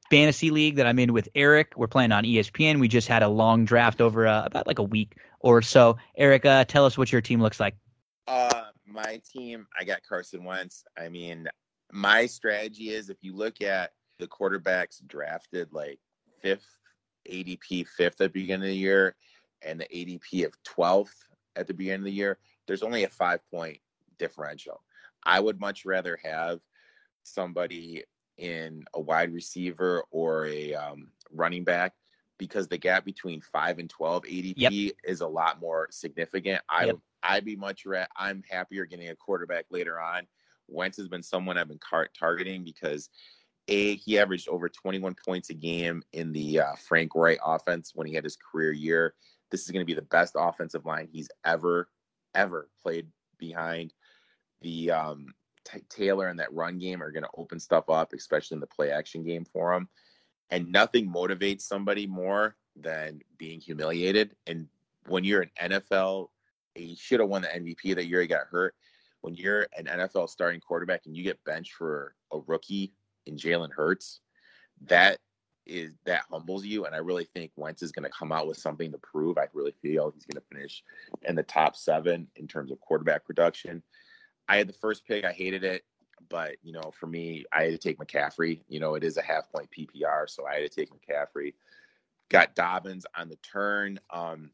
fantasy 0.10 0.52
league 0.52 0.76
that 0.76 0.86
I'm 0.86 1.00
in 1.00 1.14
with 1.14 1.30
Eric. 1.34 1.74
We're 1.78 1.88
playing 1.88 2.12
on 2.12 2.26
ESPN. 2.26 2.82
We 2.82 2.90
just 2.90 3.08
had 3.08 3.24
a 3.24 3.30
long 3.30 3.64
draft 3.64 4.02
over 4.02 4.28
uh, 4.28 4.44
about 4.44 4.68
like 4.68 4.80
a 4.80 4.84
week 4.84 5.16
or 5.40 5.62
so. 5.62 5.96
Eric, 6.18 6.44
tell 6.68 6.86
us 6.86 6.98
what 6.98 7.10
your 7.10 7.22
team 7.22 7.42
looks 7.42 7.62
like. 7.62 7.76
My 9.06 9.22
team, 9.32 9.66
I 9.80 9.86
got 9.86 10.04
Carson 10.08 10.44
Wentz. 10.44 10.84
I 10.98 11.08
mean, 11.08 11.48
my 11.92 12.26
strategy 12.26 12.90
is 12.90 13.10
if 13.10 13.18
you 13.22 13.34
look 13.34 13.62
at 13.62 13.92
the 14.18 14.28
quarterbacks 14.28 15.06
drafted 15.08 15.72
like 15.72 16.00
fifth, 16.42 16.68
ADP 17.30 17.88
fifth 17.88 18.20
at 18.20 18.26
the 18.26 18.30
beginning 18.30 18.64
of 18.64 18.74
the 18.74 18.76
year, 18.76 19.16
and 19.62 19.80
the 19.80 19.86
ADP 19.86 20.46
of 20.46 20.54
12th 20.64 21.16
at 21.56 21.68
the 21.68 21.74
beginning 21.74 22.02
of 22.02 22.06
the 22.06 22.12
year, 22.12 22.40
there's 22.68 22.84
only 22.84 23.06
a 23.06 23.10
five 23.10 23.40
point 23.50 23.80
differential. 24.18 24.84
I 25.24 25.40
would 25.40 25.62
much 25.62 25.86
rather 25.86 26.20
have 26.24 26.60
somebody 27.24 28.04
in 28.38 28.84
a 28.94 29.00
wide 29.00 29.34
receiver 29.34 30.04
or 30.12 30.48
a 30.48 30.74
um, 30.74 31.12
running 31.32 31.64
back 31.64 31.94
because 32.40 32.68
the 32.68 32.78
gap 32.78 33.06
between 33.06 33.42
five 33.42 33.78
and 33.78 33.90
12 33.90 34.24
ADP 34.24 34.54
yep. 34.58 34.94
is 35.04 35.22
a 35.22 35.28
lot 35.28 35.62
more 35.62 35.88
significant. 35.92 36.62
I 36.68 36.86
yep. 36.86 36.98
I'd 37.22 37.46
be 37.46 37.56
much 37.56 37.86
I'm 38.16 38.44
happier 38.50 38.86
getting 38.86 39.10
a 39.10 39.16
quarterback 39.16 39.66
later 39.70 40.00
on. 40.00 40.26
Wentz 40.68 40.98
has 40.98 41.08
been 41.08 41.22
someone 41.22 41.58
I've 41.58 41.68
been 41.68 41.80
car- 41.80 42.10
targeting 42.18 42.64
because 42.64 43.10
a 43.68 43.96
he 43.98 44.18
averaged 44.18 44.48
over 44.50 44.70
21 44.70 45.16
points 45.24 45.50
a 45.50 45.54
game 45.54 46.02
in 46.14 46.32
the 46.32 46.62
uh, 46.62 46.76
Frank 46.76 47.12
Reich 47.14 47.40
offense 47.46 47.92
when 47.94 48.08
he 48.08 48.14
had 48.14 48.24
his 48.24 48.38
career 48.38 48.72
year. 48.72 49.14
This 49.52 49.64
is 49.64 49.72
going 49.72 49.82
to 49.82 49.86
be 49.86 49.94
the 49.94 50.02
best 50.04 50.36
offensive 50.38 50.86
line 50.86 51.10
he's 51.12 51.30
ever 51.46 51.90
ever 52.34 52.70
played 52.82 53.08
behind. 53.38 53.94
The 54.62 54.92
um, 54.92 55.34
t- 55.66 55.82
Taylor 55.90 56.28
and 56.28 56.40
that 56.40 56.54
run 56.54 56.80
game 56.80 57.02
are 57.02 57.12
going 57.12 57.24
to 57.24 57.30
open 57.38 57.60
stuff 57.60 57.90
up, 57.90 58.14
especially 58.14 58.56
in 58.56 58.62
the 58.62 58.68
play 58.68 58.92
action 58.92 59.24
game 59.24 59.46
for 59.46 59.74
him. 59.74 59.90
And 60.52 60.72
nothing 60.72 61.12
motivates 61.12 61.62
somebody 61.62 62.08
more 62.08 62.56
than 62.76 63.22
being 63.38 63.60
humiliated. 63.60 64.36
And 64.48 64.68
when 65.08 65.24
you're 65.24 65.42
an 65.42 65.72
NFL 65.72 66.30
he 66.80 66.96
should 66.96 67.20
have 67.20 67.30
won 67.30 67.42
the 67.42 67.48
MVP 67.48 67.96
that 67.96 68.08
year. 68.08 68.22
He 68.22 68.28
got 68.28 68.48
hurt. 68.48 68.76
When 69.22 69.36
you're 69.36 69.68
an 69.78 69.86
NFL 69.86 70.30
starting 70.30 70.62
quarterback 70.62 71.02
and 71.06 71.16
you 71.16 71.24
get 71.24 71.44
benched 71.44 71.74
for 71.74 72.16
a 72.32 72.40
rookie 72.48 72.94
in 73.26 73.36
Jalen 73.36 73.72
Hurts, 73.72 74.22
that 74.86 75.20
is 75.66 75.94
that 76.06 76.24
humbles 76.32 76.66
you. 76.66 76.86
And 76.86 76.96
I 76.96 77.00
really 77.00 77.28
think 77.34 77.52
Wentz 77.56 77.84
is 77.84 77.92
going 77.92 78.04
to 78.04 78.18
come 78.18 78.32
out 78.32 78.48
with 78.48 78.58
something 78.58 78.92
to 78.92 78.98
prove. 78.98 79.38
I 79.38 79.48
really 79.54 79.74
feel 79.82 80.12
he's 80.12 80.26
going 80.26 80.42
to 80.42 80.56
finish 80.56 80.84
in 81.24 81.36
the 81.36 81.44
top 81.44 81.76
seven 81.76 82.28
in 82.38 82.48
terms 82.48 82.72
of 82.72 82.80
quarterback 82.80 83.26
production. 83.26 83.84
I 84.48 84.58
had 84.58 84.70
the 84.70 84.74
first 84.74 85.06
pick. 85.06 85.26
I 85.26 85.32
hated 85.32 85.64
it. 85.64 85.84
But, 86.30 86.56
you 86.64 86.74
know, 86.74 86.92
for 86.92 87.08
me, 87.08 87.46
I 87.54 87.64
had 87.64 87.72
to 87.72 87.78
take 87.78 87.98
McCaffrey. 87.98 88.62
You 88.68 88.80
know, 88.80 88.96
it 88.96 89.04
is 89.04 89.18
a 89.18 89.22
half 89.22 89.52
point 89.52 89.70
PPR. 89.72 90.30
So 90.30 90.46
I 90.46 90.56
had 90.56 90.70
to 90.72 90.76
take 90.76 90.90
McCaffrey. 90.92 91.54
Got 92.30 92.56
Dobbins 92.56 93.06
on 93.16 93.30
the 93.30 93.38
turn. 93.38 94.00
Um, 94.12 94.52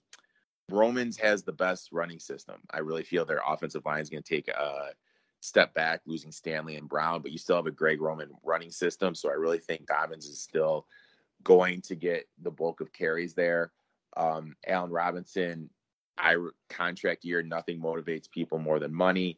Roman's 0.70 1.18
has 1.18 1.43
the 1.43 1.51
best 1.51 1.89
running 1.91 2.20
system. 2.20 2.61
I 2.72 2.80
really 2.80 3.03
feel 3.03 3.26
their 3.26 3.41
offensive 3.47 3.86
line 3.86 4.01
is 4.01 4.09
going 4.09 4.24
to 4.24 4.30
take 4.30 4.47
a 4.47 4.89
step 5.41 5.74
back, 5.74 6.01
losing 6.05 6.32
Stanley 6.32 6.76
and 6.76 6.89
Brown, 6.89 7.22
but 7.22 7.32
you 7.32 7.38
still 7.38 7.55
have 7.55 7.68
a 7.68 7.72
Greg 7.72 8.01
Roman 8.01 8.30
running 8.43 8.72
system. 8.72 9.13
So 9.13 9.30
I 9.30 9.34
really 9.34 9.59
think 9.59 9.86
Dobbins 9.86 10.26
is 10.26 10.41
still 10.41 10.88
going 11.43 11.82
to 11.82 11.95
get 11.95 12.28
the 12.41 12.51
bulk 12.51 12.82
of 12.82 12.91
carries 12.93 13.34
there. 13.34 13.72
Um, 14.18 14.55
Allen 14.66 14.91
Robinson, 14.91 15.70
I 16.18 16.38
contract 16.70 17.26
year, 17.26 17.43
nothing 17.43 17.80
motivates 17.80 18.30
people 18.30 18.57
more 18.57 18.80
than 18.80 18.93
money. 18.93 19.38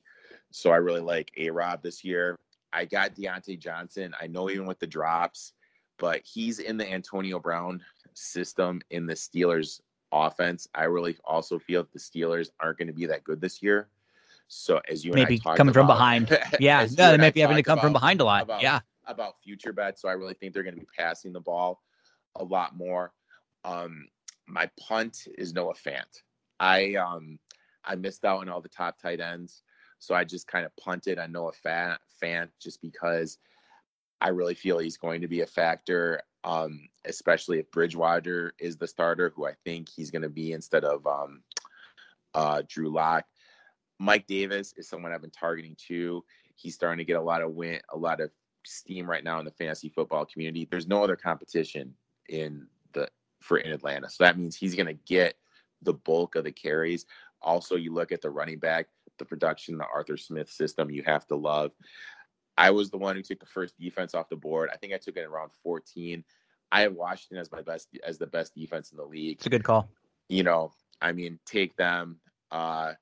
So 0.52 0.72
I 0.72 0.78
really 0.78 1.02
like 1.02 1.32
A 1.38 1.50
Rob 1.50 1.82
this 1.84 2.04
year. 2.04 2.36
I 2.74 2.86
got 2.86 3.16
Diontae 3.16 3.60
Johnson. 3.60 4.14
I 4.20 4.28
know 4.28 4.50
even 4.50 4.66
with 4.66 4.80
the 4.80 4.88
drops, 4.88 5.54
but 5.98 6.22
he's 6.24 6.60
in 6.60 6.78
the 6.78 6.90
Antonio 6.92 7.40
Brown 7.40 7.84
system 8.14 8.82
in 8.90 9.06
the 9.06 9.14
Steelers 9.14 9.82
offense. 10.12 10.68
I 10.74 10.86
really 10.86 11.18
also 11.26 11.60
feel 11.60 11.84
that 11.84 11.94
the 11.94 12.00
Steelers 12.00 12.50
aren't 12.60 12.78
going 12.78 12.88
to 12.88 12.94
be 12.94 13.06
that 13.06 13.24
good 13.24 13.42
this 13.42 13.62
year. 13.62 13.90
So 14.48 14.80
as 14.90 15.04
you 15.04 15.14
maybe 15.14 15.40
coming 15.40 15.60
about, 15.60 15.74
from 15.74 15.88
behind, 15.88 16.30
yeah, 16.60 16.88
no, 16.98 17.12
they 17.12 17.18
might 17.18 17.34
be 17.34 17.42
having 17.42 17.58
to 17.58 17.64
come 17.64 17.80
from 17.80 17.94
behind 17.94 18.22
a 18.22 18.24
lot. 18.24 18.44
About, 18.44 18.62
yeah, 18.62 18.80
about 19.06 19.42
future 19.44 19.74
bets. 19.74 20.02
So 20.02 20.08
I 20.08 20.14
really 20.14 20.34
think 20.34 20.54
they're 20.54 20.64
going 20.64 20.76
to 20.76 20.80
be 20.80 20.88
passing 20.98 21.34
the 21.34 21.42
ball 21.42 21.82
a 22.36 22.44
lot 22.44 22.76
more. 22.76 23.12
Um, 23.66 24.08
my 24.48 24.70
punt 24.80 25.28
is 25.38 25.54
Noah 25.54 25.74
Fant. 25.74 26.22
I 26.60 26.96
um 26.96 27.40
I 27.84 27.96
missed 27.96 28.26
out 28.26 28.40
on 28.40 28.50
all 28.50 28.62
the 28.62 28.70
top 28.70 29.00
tight 29.00 29.20
ends, 29.20 29.64
so 30.00 30.16
I 30.16 30.24
just 30.24 30.48
kind 30.48 30.66
of 30.66 30.76
punted 30.78 31.20
on 31.20 31.32
Noah 31.32 31.54
Fant, 31.66 31.98
Fant 32.22 32.50
just 32.62 32.82
because 32.82 33.38
I 34.22 34.30
really 34.30 34.56
feel 34.56 34.80
he's 34.80 34.98
going 34.98 35.22
to 35.22 35.28
be 35.28 35.42
a 35.42 35.48
factor 35.48 36.22
um, 36.48 36.88
especially 37.06 37.60
if 37.60 37.70
Bridgewater 37.72 38.54
is 38.58 38.78
the 38.78 38.88
starter, 38.88 39.32
who 39.36 39.46
I 39.46 39.54
think 39.66 39.90
he's 39.90 40.12
going 40.12 40.22
to 40.22 40.30
be 40.30 40.54
instead 40.54 40.86
of 40.86 41.06
um, 41.06 41.42
uh, 42.34 42.62
Drew 42.68 42.90
Lock. 42.90 43.26
Mike 44.00 44.28
Davis 44.28 44.74
is 44.78 44.88
someone 44.88 45.12
I've 45.12 45.22
been 45.22 45.30
targeting 45.30 45.76
too. 45.78 46.24
He's 46.56 46.74
starting 46.74 47.00
to 47.00 47.06
get 47.06 47.18
a 47.18 47.22
lot 47.22 47.42
of 47.42 47.52
win, 47.52 47.82
a 47.92 47.98
lot 47.98 48.22
of 48.22 48.32
steam 48.66 49.10
right 49.10 49.26
now 49.26 49.40
in 49.40 49.46
the 49.46 49.52
fantasy 49.52 49.90
football 49.90 50.26
community. 50.26 50.66
There's 50.70 50.88
no 50.88 51.04
other 51.04 51.18
competition 51.18 51.94
in 52.30 52.68
the 52.94 53.10
for 53.42 53.58
in 53.58 53.72
Atlanta, 53.72 54.10
so 54.10 54.24
that 54.24 54.38
means 54.38 54.56
he's 54.56 54.76
going 54.76 54.88
to 54.88 55.00
get 55.06 55.36
the 55.82 55.94
bulk 55.94 56.36
of 56.36 56.46
the 56.46 56.52
carries. 56.52 57.06
Also, 57.42 57.76
you 57.76 57.94
look 57.94 58.12
at 58.14 58.22
the 58.22 58.30
running 58.30 58.60
back, 58.60 58.88
the 59.18 59.26
production, 59.26 59.78
the 59.78 59.86
Arthur 59.86 60.18
Smith 60.18 60.50
system. 60.50 60.90
You 60.90 61.04
have 61.06 61.26
to 61.28 61.36
love. 61.36 61.72
I 62.58 62.72
was 62.72 62.90
the 62.90 62.98
one 62.98 63.16
who 63.16 63.22
took 63.22 63.40
the 63.40 63.46
first 63.46 63.78
defense 63.80 64.16
off 64.16 64.30
the 64.30 64.36
board. 64.36 64.70
I 64.74 64.78
think 64.78 64.94
I 64.94 64.98
took 64.98 65.16
it 65.16 65.26
around 65.26 65.52
14. 65.64 66.24
I 66.72 66.82
have 66.82 66.94
Washington 66.94 67.38
as 67.38 67.52
my 67.52 67.62
best 67.62 67.88
as 68.06 68.18
the 68.18 68.28
best 68.28 68.56
defense 68.56 68.92
in 68.92 68.98
the 68.98 69.06
league. 69.06 69.38
It's 69.38 69.46
a 69.46 69.50
good 69.50 69.64
call. 69.64 69.90
You 70.28 70.44
know, 70.44 70.72
I 71.02 71.12
mean, 71.12 71.40
take 71.46 71.76
them. 71.78 72.20
Uh 72.52 72.94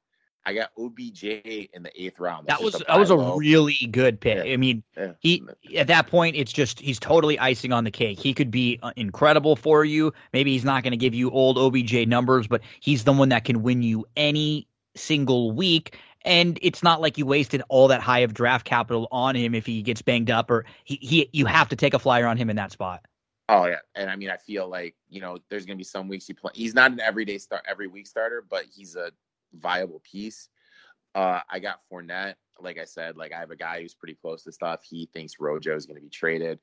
I 0.48 0.54
got 0.54 0.70
OBJ 0.78 1.24
in 1.24 1.82
the 1.82 1.92
eighth 1.96 2.20
round. 2.20 2.46
That's 2.46 2.60
that 2.60 2.64
was 2.64 2.84
that 2.88 3.00
was 3.00 3.10
a 3.10 3.18
really 3.18 3.88
good 3.90 4.20
pick. 4.20 4.46
Yeah. 4.46 4.54
I 4.54 4.58
mean, 4.58 4.84
yeah. 4.96 5.14
he 5.20 5.44
at 5.76 5.88
that 5.88 6.08
point 6.08 6.36
it's 6.36 6.54
just 6.54 6.80
he's 6.80 7.00
totally 7.00 7.40
icing 7.40 7.74
on 7.74 7.84
the 7.84 7.90
cake. 7.90 8.20
He 8.20 8.34
could 8.34 8.52
be 8.52 8.80
uh, 8.84 8.92
incredible 8.96 9.56
for 9.56 9.84
you. 9.84 10.14
Maybe 10.34 10.52
he's 10.52 10.64
not 10.64 10.84
going 10.84 10.92
to 10.92 10.98
give 10.98 11.16
you 11.16 11.32
old 11.32 11.58
OBJ 11.58 12.08
numbers, 12.08 12.46
but 12.48 12.62
he's 12.80 13.04
the 13.04 13.14
one 13.14 13.30
that 13.30 13.44
can 13.44 13.64
win 13.64 13.82
you 13.82 14.06
any 14.16 14.68
single 14.96 15.52
week. 15.52 15.98
And 16.24 16.58
it's 16.62 16.84
not 16.84 17.02
like 17.02 17.18
you 17.18 17.26
wasted 17.26 17.62
all 17.70 17.88
that 17.90 18.02
high 18.02 18.20
of 18.20 18.34
draft 18.34 18.66
capital 18.66 19.08
on 19.12 19.36
him 19.36 19.54
if 19.56 19.66
he 19.66 19.82
gets 19.84 20.02
banged 20.02 20.32
up 20.32 20.50
or 20.50 20.66
he, 20.84 20.96
he 21.02 21.30
you 21.34 21.46
have 21.46 21.70
to 21.70 21.76
take 21.76 21.94
a 21.94 22.00
flyer 22.00 22.28
on 22.28 22.38
him 22.38 22.50
in 22.50 22.56
that 22.58 22.72
spot. 22.72 23.06
Oh 23.48 23.66
yeah, 23.68 23.80
and 23.96 24.10
I 24.10 24.16
mean 24.16 24.30
I 24.32 24.38
feel 24.38 24.68
like 24.68 24.96
you 25.10 25.22
know 25.22 25.38
there's 25.50 25.66
gonna 25.66 25.78
be 25.78 25.84
some 25.84 26.08
weeks 26.08 26.26
he 26.28 26.34
play. 26.34 26.52
He's 26.56 26.74
not 26.74 26.92
an 26.92 27.00
everyday 27.00 27.38
start 27.38 27.64
every 27.68 27.88
week 27.88 28.08
starter, 28.08 28.44
but 28.48 28.66
he's 28.66 28.96
a 28.96 29.12
viable 29.54 30.02
piece. 30.04 30.50
Uh, 31.16 31.42
I 31.50 31.60
got 31.60 31.82
Fournette. 31.92 32.36
Like 32.60 32.78
I 32.80 32.86
said, 32.86 33.18
like 33.18 33.34
I 33.34 33.40
have 33.40 33.52
a 33.52 33.56
guy 33.56 33.82
who's 33.82 33.94
pretty 33.96 34.16
close 34.16 34.44
to 34.44 34.52
stuff. 34.52 34.84
He 34.84 35.10
thinks 35.14 35.40
Rojo 35.40 35.76
is 35.76 35.86
to 35.88 35.94
be 35.96 36.10
traded, 36.10 36.60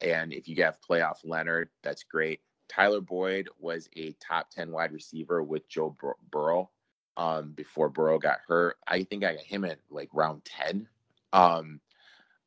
And 0.00 0.32
if 0.32 0.48
you 0.48 0.62
have 0.64 0.78
playoff 0.88 1.18
Leonard, 1.24 1.70
that's 1.82 2.04
great. 2.04 2.40
Tyler 2.68 3.00
Boyd 3.00 3.48
was 3.58 3.88
a 3.96 4.12
top 4.14 4.50
10 4.50 4.70
wide 4.72 4.92
receiver 4.92 5.42
with 5.42 5.68
Joe 5.68 5.96
Bur- 6.00 6.16
Burrow 6.30 6.70
um, 7.16 7.52
before 7.52 7.88
Burrow 7.88 8.18
got 8.18 8.40
hurt. 8.46 8.76
I 8.86 9.04
think 9.04 9.24
I 9.24 9.34
got 9.34 9.42
him 9.42 9.64
at 9.64 9.78
like 9.90 10.08
round 10.12 10.44
10. 10.44 10.86
Um, 11.32 11.80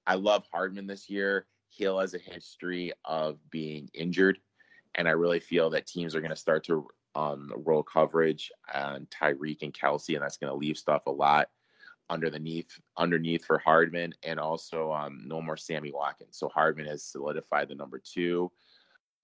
I 0.06 0.16
love 0.16 0.46
Hardman 0.52 0.88
this 0.88 1.10
year. 1.10 1.46
Hill 1.70 2.00
has 2.00 2.14
a 2.14 2.20
history 2.20 2.94
of 3.06 3.38
being 3.52 3.90
injured, 3.94 4.40
and 4.96 5.08
I 5.08 5.12
really 5.12 5.40
feel 5.40 5.70
that 5.72 5.86
teams 5.86 6.16
are 6.16 6.22
going 6.22 6.32
to 6.32 6.36
start 6.36 6.64
to 6.66 6.88
um, 7.16 7.52
roll 7.58 7.84
coverage 7.84 8.52
on 8.74 9.08
Tyreek 9.08 9.64
and 9.64 9.74
Kelce, 9.74 10.16
and 10.16 10.24
that's 10.24 10.38
going 10.38 10.52
to 10.52 10.58
leave 10.58 10.78
stuff 10.78 11.04
a 11.08 11.12
lot 11.12 11.50
underneath 12.10 12.80
underneath 12.96 13.46
for 13.46 13.58
Hardman, 13.58 14.14
and 14.24 14.40
also 14.40 14.92
um, 14.92 15.24
no 15.26 15.42
more 15.42 15.58
Sammy 15.58 15.92
Watkins. 15.92 16.38
So 16.38 16.50
Hardman 16.50 16.88
has 16.88 17.04
solidified 17.04 17.68
the 17.68 17.76
number 17.76 18.00
two. 18.00 18.52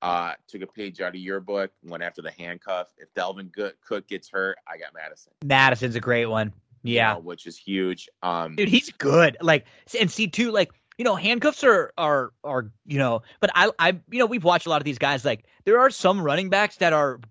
Uh, 0.03 0.33
took 0.49 0.61
a 0.61 0.67
page 0.67 0.99
out 0.99 1.15
of 1.15 1.21
your 1.21 1.39
book, 1.39 1.71
went 1.81 2.03
after 2.03 2.21
the 2.21 2.31
handcuff. 2.31 2.89
If 2.97 3.13
Dalvin 3.13 3.49
Cook 3.85 4.05
gets 4.09 4.27
hurt, 4.27 4.57
I 4.67 4.77
got 4.77 4.93
Mattison. 4.93 5.31
Mattison's 5.45 5.95
a 5.95 6.01
great 6.01 6.25
one. 6.25 6.51
Yeah, 6.83 7.11
you 7.11 7.15
know, 7.15 7.21
which 7.21 7.47
is 7.47 7.57
huge. 7.57 8.09
Um, 8.21 8.57
dude, 8.57 8.67
he's 8.67 8.91
good. 8.91 9.37
Like, 9.39 9.65
and 9.97 10.11
see 10.11 10.27
too, 10.27 10.51
like 10.51 10.71
you 10.97 11.05
know, 11.05 11.15
handcuffs 11.15 11.63
are 11.63 11.93
are 11.97 12.33
are 12.43 12.69
you 12.85 12.97
know, 12.97 13.21
but 13.39 13.49
I 13.55 13.71
I 13.79 13.97
you 14.11 14.19
know 14.19 14.25
we've 14.25 14.43
watched 14.43 14.65
a 14.65 14.69
lot 14.69 14.81
of 14.81 14.83
these 14.83 14.97
guys. 14.97 15.23
Like, 15.23 15.45
there 15.63 15.79
are 15.79 15.89
some 15.89 16.21
running 16.21 16.49
backs 16.49 16.75
that 16.77 16.91
are 16.91 17.21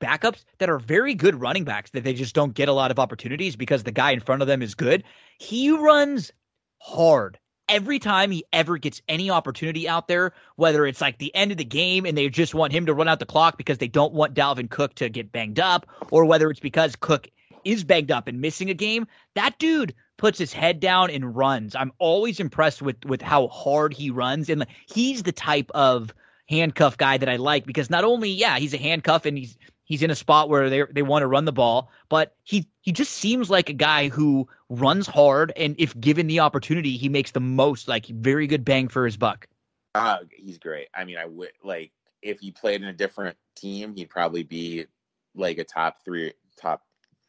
backups 0.00 0.46
that 0.56 0.70
are 0.70 0.78
very 0.78 1.14
good 1.14 1.38
running 1.38 1.64
backs 1.64 1.90
that 1.90 2.02
they 2.02 2.14
just 2.14 2.34
don't 2.34 2.54
get 2.54 2.70
a 2.70 2.72
lot 2.72 2.90
of 2.90 2.98
opportunities 2.98 3.56
because 3.56 3.82
the 3.82 3.92
guy 3.92 4.12
in 4.12 4.20
front 4.20 4.40
of 4.40 4.48
them 4.48 4.62
is 4.62 4.74
good. 4.74 5.04
He 5.38 5.70
runs 5.70 6.32
hard 6.78 7.38
every 7.72 7.98
time 7.98 8.30
he 8.30 8.44
ever 8.52 8.76
gets 8.76 9.00
any 9.08 9.30
opportunity 9.30 9.88
out 9.88 10.06
there, 10.06 10.34
whether 10.56 10.84
it's 10.84 11.00
like 11.00 11.16
the 11.16 11.34
end 11.34 11.50
of 11.50 11.56
the 11.56 11.64
game 11.64 12.04
and 12.04 12.16
they 12.16 12.28
just 12.28 12.54
want 12.54 12.70
him 12.70 12.84
to 12.84 12.92
run 12.92 13.08
out 13.08 13.18
the 13.18 13.26
clock 13.26 13.56
because 13.56 13.78
they 13.78 13.88
don't 13.88 14.12
want 14.12 14.34
Dalvin 14.34 14.70
Cook 14.70 14.94
to 14.96 15.08
get 15.08 15.32
banged 15.32 15.58
up, 15.58 15.86
or 16.10 16.26
whether 16.26 16.50
it's 16.50 16.60
because 16.60 16.94
Cook 16.94 17.28
is 17.64 17.82
banged 17.82 18.10
up 18.10 18.28
and 18.28 18.42
missing 18.42 18.68
a 18.68 18.74
game, 18.74 19.06
that 19.34 19.58
dude 19.58 19.94
puts 20.18 20.38
his 20.38 20.52
head 20.52 20.80
down 20.80 21.10
and 21.10 21.34
runs. 21.34 21.74
I'm 21.74 21.92
always 21.98 22.40
impressed 22.40 22.82
with 22.82 23.02
with 23.06 23.22
how 23.22 23.48
hard 23.48 23.94
he 23.94 24.10
runs, 24.10 24.50
and 24.50 24.66
he's 24.86 25.22
the 25.22 25.32
type 25.32 25.70
of 25.74 26.12
handcuff 26.50 26.98
guy 26.98 27.16
that 27.16 27.28
I 27.28 27.36
like 27.36 27.64
because 27.64 27.88
not 27.88 28.04
only 28.04 28.28
yeah 28.28 28.58
he's 28.58 28.74
a 28.74 28.76
handcuff 28.76 29.24
and 29.24 29.38
he's 29.38 29.56
he's 29.84 30.02
in 30.02 30.10
a 30.10 30.14
spot 30.14 30.48
where 30.50 30.68
they 30.68 30.82
they 30.90 31.02
want 31.02 31.22
to 31.22 31.26
run 31.26 31.46
the 31.46 31.52
ball, 31.52 31.90
but 32.08 32.36
he 32.44 32.68
he 32.82 32.92
just 32.92 33.12
seems 33.12 33.48
like 33.48 33.70
a 33.70 33.74
guy 33.74 34.08
who 34.08 34.48
runs 34.72 35.06
hard 35.06 35.52
and 35.56 35.74
if 35.78 35.98
given 36.00 36.26
the 36.26 36.40
opportunity, 36.40 36.96
he 36.96 37.08
makes 37.08 37.30
the 37.30 37.40
most 37.40 37.88
like 37.88 38.06
very 38.06 38.46
good 38.46 38.64
bang 38.64 38.88
for 38.88 39.04
his 39.04 39.16
buck. 39.16 39.46
Uh, 39.94 40.18
he's 40.30 40.58
great. 40.58 40.88
I 40.94 41.04
mean, 41.04 41.18
I 41.18 41.26
would 41.26 41.52
like 41.62 41.92
if 42.22 42.40
he 42.40 42.50
played 42.50 42.82
in 42.82 42.88
a 42.88 42.92
different 42.92 43.36
team, 43.56 43.94
he'd 43.94 44.08
probably 44.08 44.42
be 44.42 44.86
like 45.34 45.58
a 45.58 45.64
top 45.64 45.98
three, 46.04 46.32
top 46.60 46.82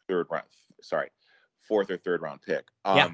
third 0.08 0.28
round. 0.30 0.46
Sorry, 0.82 1.10
fourth 1.68 1.90
or 1.92 1.98
third 1.98 2.22
round 2.22 2.42
pick. 2.42 2.66
Um, 2.86 2.98
yeah. 2.98 3.10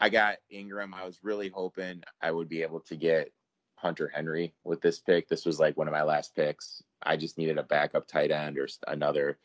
I 0.00 0.08
got 0.08 0.36
Ingram. 0.50 0.94
I 0.94 1.04
was 1.04 1.18
really 1.22 1.48
hoping 1.48 2.02
I 2.22 2.30
would 2.30 2.48
be 2.48 2.62
able 2.62 2.80
to 2.80 2.96
get 2.96 3.32
Hunter 3.76 4.10
Henry 4.12 4.54
with 4.64 4.80
this 4.80 5.00
pick. 5.00 5.28
This 5.28 5.44
was 5.44 5.58
like 5.58 5.76
one 5.76 5.88
of 5.88 5.92
my 5.92 6.02
last 6.02 6.34
picks. 6.34 6.82
I 7.02 7.16
just 7.16 7.36
needed 7.36 7.58
a 7.58 7.62
backup 7.62 8.06
tight 8.06 8.30
end 8.30 8.58
or 8.58 8.68
another 8.86 9.38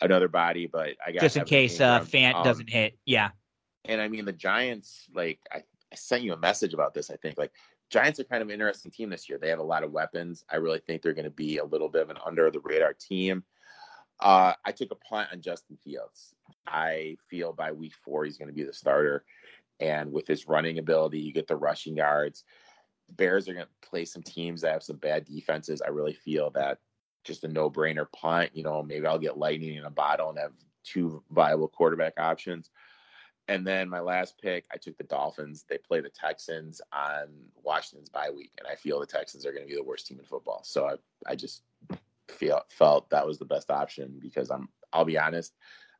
another 0.00 0.28
body, 0.28 0.66
but 0.66 0.90
I 1.04 1.12
got 1.12 1.20
just 1.20 1.36
in 1.36 1.44
case 1.44 1.80
uh, 1.80 2.00
Fant 2.00 2.34
um, 2.34 2.44
doesn't 2.44 2.70
hit. 2.70 2.98
Yeah. 3.04 3.30
And 3.84 4.00
I 4.00 4.08
mean 4.08 4.24
the 4.24 4.32
Giants, 4.32 5.08
like 5.14 5.40
I, 5.52 5.58
I 5.58 5.96
sent 5.96 6.22
you 6.22 6.32
a 6.32 6.38
message 6.38 6.74
about 6.74 6.94
this. 6.94 7.10
I 7.10 7.16
think 7.16 7.38
like 7.38 7.52
Giants 7.90 8.20
are 8.20 8.24
kind 8.24 8.42
of 8.42 8.48
an 8.48 8.54
interesting 8.54 8.90
team 8.90 9.10
this 9.10 9.28
year. 9.28 9.38
They 9.38 9.48
have 9.48 9.60
a 9.60 9.62
lot 9.62 9.82
of 9.82 9.92
weapons. 9.92 10.44
I 10.50 10.56
really 10.56 10.80
think 10.80 11.02
they're 11.02 11.14
going 11.14 11.24
to 11.24 11.30
be 11.30 11.58
a 11.58 11.64
little 11.64 11.88
bit 11.88 12.02
of 12.02 12.10
an 12.10 12.18
under 12.24 12.50
the 12.50 12.60
radar 12.60 12.92
team. 12.92 13.44
Uh, 14.20 14.52
I 14.64 14.72
took 14.72 14.90
a 14.90 14.96
punt 14.96 15.28
on 15.32 15.40
Justin 15.40 15.78
Fields. 15.82 16.34
I 16.66 17.16
feel 17.30 17.52
by 17.52 17.72
week 17.72 17.94
four 18.04 18.24
he's 18.24 18.36
going 18.36 18.48
to 18.48 18.54
be 18.54 18.64
the 18.64 18.72
starter, 18.72 19.24
and 19.80 20.12
with 20.12 20.26
his 20.26 20.48
running 20.48 20.78
ability, 20.78 21.20
you 21.20 21.32
get 21.32 21.46
the 21.46 21.56
rushing 21.56 21.96
yards. 21.96 22.44
Bears 23.10 23.48
are 23.48 23.54
going 23.54 23.64
to 23.64 23.88
play 23.88 24.04
some 24.04 24.22
teams 24.22 24.60
that 24.60 24.72
have 24.72 24.82
some 24.82 24.96
bad 24.96 25.24
defenses. 25.24 25.80
I 25.80 25.88
really 25.88 26.12
feel 26.12 26.50
that 26.50 26.78
just 27.28 27.44
a 27.44 27.48
no 27.48 27.70
brainer 27.70 28.10
punt. 28.10 28.50
You 28.54 28.64
know, 28.64 28.82
maybe 28.82 29.06
I'll 29.06 29.18
get 29.18 29.38
lightning 29.38 29.76
in 29.76 29.84
a 29.84 29.90
bottle 29.90 30.30
and 30.30 30.38
have 30.38 30.52
two 30.82 31.22
viable 31.30 31.68
quarterback 31.68 32.14
options. 32.18 32.70
And 33.46 33.66
then 33.66 33.88
my 33.88 34.00
last 34.00 34.38
pick, 34.42 34.66
I 34.72 34.76
took 34.76 34.98
the 34.98 35.04
Dolphins. 35.04 35.64
They 35.68 35.78
play 35.78 36.00
the 36.00 36.10
Texans 36.10 36.80
on 36.92 37.28
Washington's 37.62 38.10
bye 38.10 38.30
week, 38.30 38.52
and 38.58 38.66
I 38.66 38.74
feel 38.74 39.00
the 39.00 39.06
Texans 39.06 39.46
are 39.46 39.52
going 39.52 39.64
to 39.64 39.68
be 39.68 39.76
the 39.76 39.84
worst 39.84 40.06
team 40.06 40.18
in 40.18 40.24
football. 40.24 40.62
So 40.64 40.86
I, 40.86 41.30
I 41.30 41.34
just 41.34 41.62
feel 42.28 42.60
felt 42.68 43.08
that 43.10 43.26
was 43.26 43.38
the 43.38 43.44
best 43.44 43.70
option 43.70 44.18
because 44.20 44.50
I'm. 44.50 44.68
I'll 44.90 45.04
be 45.04 45.18
honest, 45.18 45.54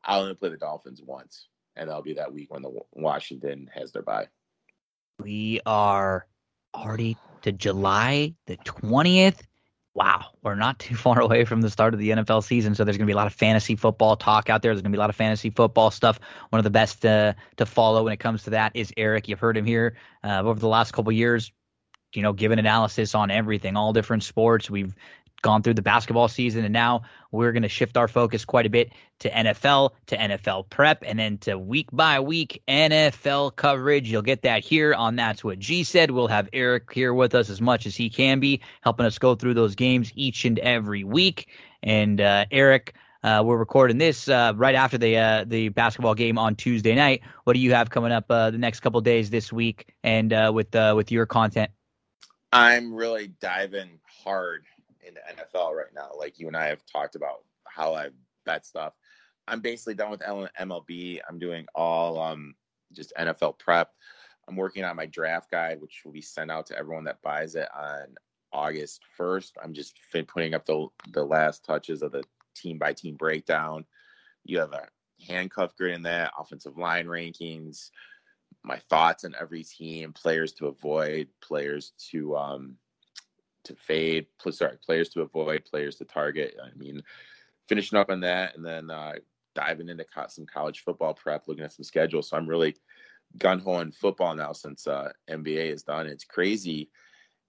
I'll 0.05 0.22
only 0.22 0.34
play 0.34 0.48
the 0.48 0.56
Dolphins 0.56 1.02
once, 1.05 1.48
and 1.76 1.88
that'll 1.88 2.02
be 2.02 2.14
that 2.14 2.32
week 2.32 2.50
when 2.50 2.62
the 2.62 2.72
Washington 2.92 3.68
has 3.74 3.92
their 3.92 4.02
bye. 4.02 4.28
We 5.20 5.60
are 5.66 6.26
already 6.74 7.16
to 7.42 7.52
July 7.52 8.34
the 8.46 8.56
20th. 8.59 9.42
Wow, 9.98 10.26
we're 10.44 10.54
not 10.54 10.78
too 10.78 10.94
far 11.06 11.20
away 11.20 11.44
from 11.44 11.60
the 11.60 11.68
start 11.68 11.92
of 11.92 11.98
the 11.98 12.10
NFL 12.10 12.44
season, 12.44 12.76
so 12.76 12.84
there's 12.84 12.96
going 12.96 13.06
to 13.06 13.10
be 13.10 13.14
a 13.14 13.16
lot 13.16 13.26
of 13.26 13.34
fantasy 13.34 13.74
football 13.74 14.14
talk 14.14 14.48
out 14.48 14.62
there. 14.62 14.72
There's 14.72 14.82
going 14.82 14.92
to 14.92 14.96
be 14.96 14.98
a 14.98 15.00
lot 15.00 15.10
of 15.10 15.16
fantasy 15.16 15.50
football 15.50 15.90
stuff. 15.90 16.20
One 16.50 16.60
of 16.60 16.64
the 16.64 16.70
best 16.70 17.04
uh, 17.04 17.32
to 17.56 17.66
follow 17.66 18.04
when 18.04 18.12
it 18.12 18.18
comes 18.18 18.44
to 18.44 18.50
that 18.50 18.76
is 18.76 18.92
Eric. 18.96 19.26
You've 19.26 19.40
heard 19.40 19.56
him 19.56 19.64
here 19.64 19.96
uh, 20.22 20.42
over 20.44 20.60
the 20.60 20.68
last 20.68 20.92
couple 20.92 21.10
years. 21.10 21.50
You 22.14 22.22
know, 22.22 22.32
giving 22.32 22.60
analysis 22.60 23.16
on 23.16 23.32
everything, 23.32 23.76
all 23.76 23.92
different 23.92 24.22
sports. 24.22 24.70
We've 24.70 24.94
gone 25.43 25.62
through 25.62 25.74
the 25.74 25.82
basketball 25.82 26.28
season, 26.28 26.65
and 26.65 26.73
now 26.73 27.02
we're 27.31 27.52
going 27.52 27.62
to 27.62 27.69
shift 27.69 27.97
our 27.97 28.09
focus 28.09 28.44
quite 28.44 28.66
a 28.66 28.70
bit 28.70 28.93
to 29.20 29.31
NFL, 29.31 29.90
to 30.06 30.16
NFL 30.16 30.70
prep, 30.70 31.02
and 31.05 31.19
then 31.19 31.39
to 31.39 31.59
week 31.59 31.89
by 31.93 32.20
week 32.20 32.62
NFL 32.69 33.56
coverage. 33.56 34.10
You'll 34.10 34.23
get 34.23 34.43
that 34.43 34.65
here 34.65 34.94
on 34.94 35.16
That's 35.16 35.44
What 35.44 35.59
G 35.59 35.85
Said. 35.85 36.10
We'll 36.10 36.28
have 36.28 36.48
Eric 36.52 36.93
here 36.93 37.15
with 37.15 37.35
us 37.35 37.51
as 37.51 37.60
much 37.60 37.86
as 37.86 37.97
he 37.97 38.10
can 38.10 38.40
be, 38.40 38.60
helping 38.82 39.06
us 39.06 39.19
go 39.19 39.35
through 39.35 39.55
those 39.55 39.74
games 39.74 40.12
each 40.15 40.44
and 40.44 40.59
every 40.59 41.05
week. 41.05 41.48
And 41.82 42.20
uh, 42.20 42.47
Eric, 42.51 42.94
uh, 43.23 43.43
we're 43.44 43.56
recording 43.56 43.98
this 43.98 44.28
uh, 44.28 44.52
right 44.56 44.74
after 44.74 44.98
the 44.98 45.16
uh, 45.16 45.44
the 45.47 45.69
basketball 45.70 46.15
game 46.15 46.39
on 46.39 46.55
Tuesday 46.55 46.94
night. 46.94 47.23
What 47.44 47.55
do 47.55 47.60
you 47.60 47.73
have 47.74 47.90
coming 47.90 48.12
up 48.12 48.27
uh, 48.31 48.51
the 48.51 48.59
next 48.59 48.81
couple 48.81 49.01
days 49.01 49.31
this 49.31 49.52
week, 49.52 49.93
and 50.02 50.32
uh, 50.32 50.52
with 50.55 50.74
with 50.94 51.10
your 51.10 51.27
content? 51.27 51.70
I'm 52.52 52.94
really 52.94 53.28
diving 53.40 53.98
hard 54.24 54.65
into 55.09 55.20
NFL 55.20 55.72
right 55.72 55.93
now. 55.94 56.10
Like 56.16 56.39
you 56.39 56.47
and 56.47 56.56
I 56.56 56.66
have 56.66 56.85
talked 56.86 57.16
about 57.16 57.44
how 57.64 57.94
I 57.94 58.09
bet 58.44 58.66
stuff. 58.66 58.94
I'm 59.47 59.60
basically 59.60 59.94
done 59.94 60.10
with 60.10 60.22
MLB. 60.22 61.20
I'm 61.28 61.39
doing 61.39 61.66
all 61.74 62.20
um, 62.20 62.55
just 62.93 63.12
NFL 63.18 63.59
prep. 63.59 63.93
I'm 64.47 64.56
working 64.56 64.85
on 64.85 64.97
my 64.97 65.06
draft 65.06 65.51
guide, 65.51 65.80
which 65.80 66.02
will 66.05 66.12
be 66.12 66.22
sent 66.22 66.51
out 66.51 66.66
to 66.66 66.78
everyone 66.78 67.05
that 67.05 67.22
buys 67.22 67.55
it 67.55 67.68
on 67.74 68.14
August 68.52 69.02
1st. 69.18 69.52
I'm 69.62 69.72
just 69.72 69.98
putting 70.26 70.55
up 70.55 70.64
the 70.66 70.89
the 71.12 71.24
last 71.24 71.64
touches 71.64 72.02
of 72.02 72.12
the 72.12 72.24
team 72.55 72.78
by 72.78 72.93
team 72.93 73.16
breakdown. 73.16 73.85
You 74.44 74.59
have 74.60 74.72
a 74.72 74.89
handcuff 75.26 75.76
grid 75.76 75.94
in 75.94 76.02
that, 76.02 76.32
offensive 76.39 76.78
line 76.78 77.06
rankings, 77.06 77.90
my 78.64 78.78
thoughts 78.90 79.24
on 79.24 79.35
every 79.40 79.64
team, 79.64 80.12
players 80.12 80.52
to 80.55 80.66
avoid, 80.66 81.28
players 81.43 81.93
to 82.10 82.36
um, 82.36 82.76
to 83.69 83.77
fade, 83.77 84.27
sorry, 84.51 84.77
players 84.85 85.09
to 85.11 85.23
avoid, 85.23 85.65
players 85.65 85.97
to 85.97 86.05
target. 86.05 86.57
I 86.62 86.77
mean, 86.77 87.03
finishing 87.69 87.99
up 87.99 88.11
on 88.11 88.20
that 88.20 88.57
and 88.57 88.65
then 88.65 88.90
uh, 88.90 89.15
diving 89.55 89.89
into 89.89 90.05
some 90.28 90.47
college 90.47 90.81
football 90.81 91.15
prep, 91.15 91.47
looking 91.47 91.65
at 91.65 91.73
some 91.73 91.85
schedules. 91.85 92.28
So 92.28 92.36
I'm 92.36 92.47
really 92.47 92.77
gun 93.36 93.59
ho 93.59 93.81
in 93.81 93.93
football 93.93 94.35
now 94.35 94.53
since 94.53 94.86
uh, 94.86 95.11
NBA 95.31 95.73
is 95.73 95.82
done. 95.82 96.07
It's 96.07 96.24
crazy. 96.24 96.90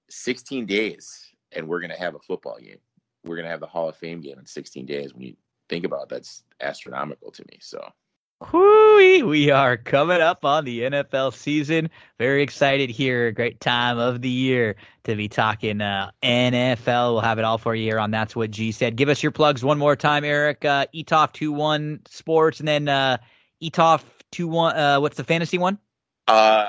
16 0.09 0.65
days, 0.65 1.31
and 1.51 1.67
we're 1.67 1.79
going 1.79 1.91
to 1.91 1.99
have 1.99 2.15
a 2.15 2.19
football 2.19 2.57
game. 2.59 2.79
We're 3.23 3.35
going 3.35 3.45
to 3.45 3.51
have 3.51 3.59
the 3.59 3.67
Hall 3.67 3.89
of 3.89 3.95
Fame 3.95 4.21
game 4.21 4.39
in 4.39 4.45
16 4.45 4.85
days. 4.85 5.13
When 5.13 5.23
you 5.23 5.35
think 5.67 5.85
about 5.85 6.03
it, 6.03 6.09
that's 6.09 6.43
astronomical 6.61 7.31
to 7.31 7.43
me. 7.51 7.59
So 7.61 7.87
Whoo, 8.41 9.27
we 9.27 9.51
are 9.51 9.75
coming 9.75 10.21
up 10.21 10.45
on 10.45 10.63
the 10.63 10.83
NFL 10.83 11.33
season. 11.33 11.89
Very 12.17 12.41
excited 12.41 12.89
here. 12.89 13.33
Great 13.33 13.59
time 13.59 13.97
of 13.97 14.21
the 14.21 14.29
year 14.29 14.77
to 15.03 15.17
be 15.17 15.27
talking 15.27 15.81
uh, 15.81 16.11
NFL. 16.23 17.11
We'll 17.11 17.19
have 17.19 17.37
it 17.37 17.43
all 17.43 17.57
for 17.57 17.75
you 17.75 17.83
here 17.83 17.99
on 17.99 18.11
That's 18.11 18.37
What 18.37 18.51
G 18.51 18.71
Said. 18.71 18.95
Give 18.95 19.09
us 19.09 19.21
your 19.21 19.33
plugs 19.33 19.65
one 19.65 19.77
more 19.77 19.97
time, 19.97 20.23
Eric. 20.23 20.63
Uh, 20.63 20.85
ETOF21 20.95 22.07
Sports, 22.07 22.59
and 22.59 22.67
then 22.67 22.87
uh, 22.87 23.17
ETOF21, 23.61 24.77
uh, 24.77 24.99
what's 25.01 25.17
the 25.17 25.25
fantasy 25.25 25.57
one? 25.57 25.77
Uh, 26.29 26.67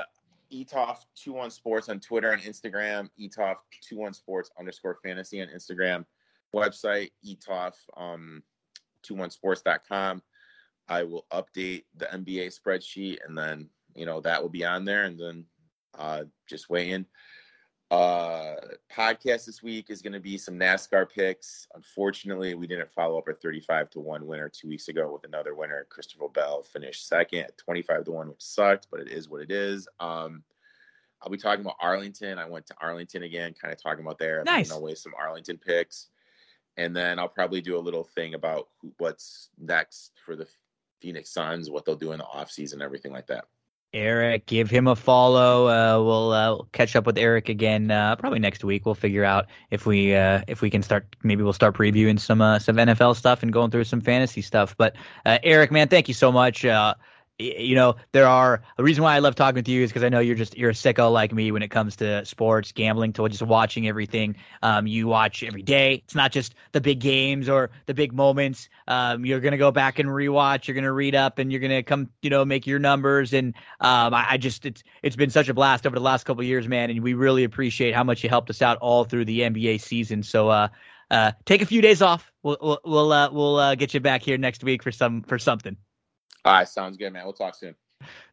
ETOF21 0.53 1.53
Sports 1.53 1.89
on 1.89 2.01
Twitter 2.01 2.33
and 2.33 2.43
Instagram. 2.43 3.09
ETOF21 3.21 4.17
Sports 4.17 4.51
underscore 4.59 4.99
fantasy 5.05 5.41
on 5.41 5.47
Instagram. 5.47 6.05
Website, 6.53 7.13
ETOF 7.25 7.75
um, 7.97 8.43
21sports.com 9.09 10.21
I 10.91 11.05
will 11.05 11.25
update 11.33 11.85
the 11.97 12.07
NBA 12.07 12.53
spreadsheet, 12.59 13.19
and 13.27 13.39
then 13.39 13.71
you 13.95 14.05
know 14.05 14.21
that 14.21 14.43
will 14.43 14.51
be 14.51 14.65
on 14.65 14.85
there, 14.85 15.05
and 15.05 15.19
then 15.19 15.45
uh, 15.99 16.25
just 16.49 16.69
weigh 16.69 16.91
in 16.91 17.07
Uh, 17.91 18.55
podcast 18.95 19.47
this 19.47 19.63
week 19.65 19.91
is 19.91 20.01
going 20.01 20.13
to 20.13 20.21
be 20.21 20.39
some 20.39 20.55
NASCAR 20.59 21.09
picks. 21.09 21.67
Unfortunately, 21.75 22.55
we 22.55 22.69
didn't 22.69 22.93
follow 22.93 23.19
up 23.19 23.25
our 23.27 23.35
35 23.35 23.91
to 23.91 24.01
1 24.01 24.27
winner 24.27 24.49
two 24.49 24.69
weeks 24.69 24.87
ago 24.87 25.11
with 25.13 25.25
another 25.25 25.57
winner. 25.57 25.87
Christopher 25.91 26.29
Bell 26.29 26.63
finished 26.63 27.09
second 27.09 27.41
at 27.41 27.59
25 27.59 28.05
to 28.05 28.13
1, 28.13 28.29
which 28.29 28.43
sucked, 28.43 28.87
but 28.93 29.01
it 29.01 29.09
is 29.09 29.29
what 29.29 29.41
it 29.41 29.51
is. 29.51 29.89
Um, 29.99 30.45
I'll 31.21 31.31
be 31.31 31.37
talking 31.37 31.65
about 31.65 31.77
Arlington. 31.81 32.39
I 32.39 32.49
went 32.49 32.67
to 32.67 32.75
Arlington 32.81 33.25
again, 33.25 33.55
kind 33.61 33.75
of 33.75 33.83
talking 33.83 34.05
about 34.05 34.19
there. 34.19 34.43
Nice. 34.45 34.71
Away 34.71 34.95
some 34.95 35.13
Arlington 35.19 35.59
picks. 35.59 36.11
And 36.77 36.95
then 36.95 37.19
I'll 37.19 37.29
probably 37.29 37.61
do 37.61 37.77
a 37.77 37.81
little 37.87 38.05
thing 38.05 38.35
about 38.35 38.69
who, 38.81 38.93
what's 38.99 39.51
next 39.59 40.13
for 40.25 40.37
the 40.37 40.47
Phoenix 41.01 41.31
Suns, 41.31 41.71
what 41.71 41.85
they'll 41.85 41.97
do 41.97 42.13
in 42.13 42.19
the 42.19 42.25
offseason, 42.25 42.83
everything 42.83 43.13
like 43.13 43.27
that. 43.29 43.45
Eric, 43.93 44.47
give 44.47 44.71
him 44.71 44.87
a 44.87 44.95
follow. 44.95 45.67
Uh, 45.67 46.03
we'll 46.03 46.31
uh, 46.31 46.63
catch 46.71 46.95
up 46.95 47.07
with 47.07 47.19
Eric 47.19 47.49
again 47.49 47.91
uh, 47.91 48.15
probably 48.15 48.39
next 48.39 48.63
week. 48.63 48.87
We'll 48.87 48.95
figure 48.95 49.25
out 49.25 49.47
if 49.73 49.85
we 49.85 50.15
uh, 50.15 50.43
if 50.47 50.63
we 50.63 50.71
can 50.71 50.83
start. 50.83 51.17
Maybe 51.25 51.43
we'll 51.43 51.53
start 51.53 51.75
previewing 51.75 52.21
some 52.21 52.41
uh, 52.41 52.61
some 52.61 52.77
NFL 52.77 53.17
stuff 53.17 53.43
and 53.43 53.53
going 53.53 53.73
through 53.73 53.85
some 53.85 54.01
fantasy 54.01 54.43
stuff. 54.43 54.77
But 54.77 54.95
uh, 55.27 55.39
Eric, 55.43 55.73
man, 55.73 55.89
thank 55.89 56.07
you 56.07 56.15
so 56.15 56.31
much 56.31 56.65
you 57.41 57.75
know, 57.75 57.97
there 58.13 58.27
are 58.27 58.63
a 58.79 58.83
reason 58.83 59.03
why 59.03 59.15
I 59.15 59.19
love 59.21 59.35
talking 59.35 59.65
to 59.65 59.71
you 59.71 59.83
is 59.83 59.91
because 59.91 60.03
I 60.03 60.09
know 60.09 60.21
you're 60.21 60.37
just 60.37 60.57
you're 60.57 60.71
a 60.71 60.75
sicko 60.75 61.13
like 61.13 61.33
me 61.33 61.51
when 61.53 61.63
it 61.63 61.69
comes 61.69 61.97
to 61.97 62.25
sports, 62.25 62.73
gambling, 62.73 63.13
to 63.15 63.29
just 63.29 63.43
watching 63.43 63.89
everything. 63.89 64.37
Um, 64.63 64.87
you 64.87 65.07
watch 65.07 65.43
every 65.43 65.63
day. 65.63 66.03
It's 66.05 66.15
not 66.15 66.33
just 66.33 66.55
the 66.73 66.81
big 66.81 67.01
games 67.01 67.49
or 67.49 67.71
the 67.87 67.95
big 67.95 68.13
moments. 68.13 68.69
Um, 68.87 69.25
you're 69.25 69.41
gonna 69.41 69.59
go 69.59 69.71
back 69.71 69.99
and 69.99 70.09
rewatch. 70.09 70.67
You're 70.67 70.75
gonna 70.75 70.93
read 70.93 71.15
up, 71.15 71.39
and 71.39 71.51
you're 71.51 71.61
gonna 71.61 71.83
come, 71.83 72.11
you 72.23 72.31
know, 72.31 72.45
make 72.45 72.67
your 72.67 72.79
numbers. 72.79 73.33
And 73.33 73.55
um, 73.81 74.15
I, 74.15 74.27
I, 74.31 74.37
just 74.37 74.67
it's 74.67 74.83
it's 75.03 75.17
been 75.17 75.31
such 75.31 75.49
a 75.49 75.55
blast 75.55 75.87
over 75.87 75.97
the 75.97 76.03
last 76.03 76.25
couple 76.25 76.43
years, 76.43 76.69
man. 76.69 76.91
And 76.91 77.01
we 77.03 77.15
really 77.15 77.45
appreciate 77.45 77.95
how 77.95 78.05
much 78.05 78.23
you 78.23 78.29
helped 78.29 78.51
us 78.51 78.63
out 78.63 78.79
all 78.79 79.05
through 79.05 79.25
the 79.25 79.41
NBA 79.41 79.81
season. 79.81 80.23
So 80.23 80.49
uh, 80.49 80.69
uh, 81.11 81.33
take 81.45 81.63
a 81.63 81.67
few 81.67 81.81
days 81.81 82.03
off. 82.03 82.31
We'll 82.43 82.59
we'll 82.61 82.81
we'll, 82.85 83.13
uh, 83.13 83.31
we'll 83.31 83.57
uh, 83.57 83.75
get 83.75 83.95
you 83.95 84.01
back 84.01 84.23
here 84.23 84.39
next 84.39 84.63
week 84.63 84.83
for 84.83 84.93
some 84.93 85.23
for 85.23 85.39
something. 85.39 85.77
All 86.45 86.53
right, 86.53 86.69
sounds 86.69 86.97
good, 86.97 87.13
man. 87.13 87.25
We'll 87.25 87.33
talk 87.33 87.55
soon. 87.55 87.75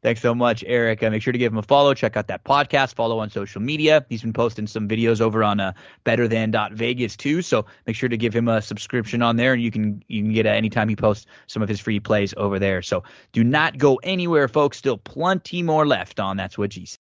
Thanks 0.02 0.22
so 0.22 0.34
much, 0.34 0.64
Eric. 0.66 1.04
Uh, 1.04 1.10
make 1.10 1.22
sure 1.22 1.34
to 1.34 1.40
give 1.40 1.52
him 1.52 1.58
a 1.58 1.64
follow. 1.64 1.94
Check 1.94 2.16
out 2.16 2.28
that 2.28 2.44
podcast. 2.44 2.96
Follow 2.96 3.20
on 3.20 3.30
social 3.30 3.62
media. 3.62 4.06
He's 4.08 4.22
been 4.22 4.34
posting 4.34 4.68
some 4.68 4.88
videos 4.88 5.20
over 5.20 5.44
on 5.44 5.60
uh, 5.60 5.74
Better 6.04 6.28
Than 6.28 6.54
Vegas 6.72 7.18
too. 7.18 7.42
So 7.42 7.66
make 7.86 7.96
sure 7.96 8.08
to 8.08 8.18
give 8.18 8.34
him 8.34 8.48
a 8.48 8.62
subscription 8.62 9.22
on 9.22 9.36
there, 9.36 9.54
and 9.54 9.62
you 9.62 9.72
can 9.72 10.04
you 10.08 10.24
can 10.24 10.32
get 10.32 10.46
uh, 10.46 10.50
anytime 10.50 10.88
he 10.88 10.96
posts 10.96 11.26
some 11.48 11.62
of 11.62 11.70
his 11.70 11.80
free 11.80 12.00
plays 12.00 12.34
over 12.38 12.60
there. 12.60 12.82
So 12.82 13.04
do 13.34 13.44
not 13.44 13.78
go 13.78 13.96
anywhere, 13.98 14.48
folks. 14.48 14.78
Still 14.78 14.98
plenty 14.98 15.64
more 15.64 15.86
left 15.86 16.20
on 16.20 16.38
That's 16.38 16.58
What 16.58 16.70
G 16.70 16.86
said. 16.86 17.00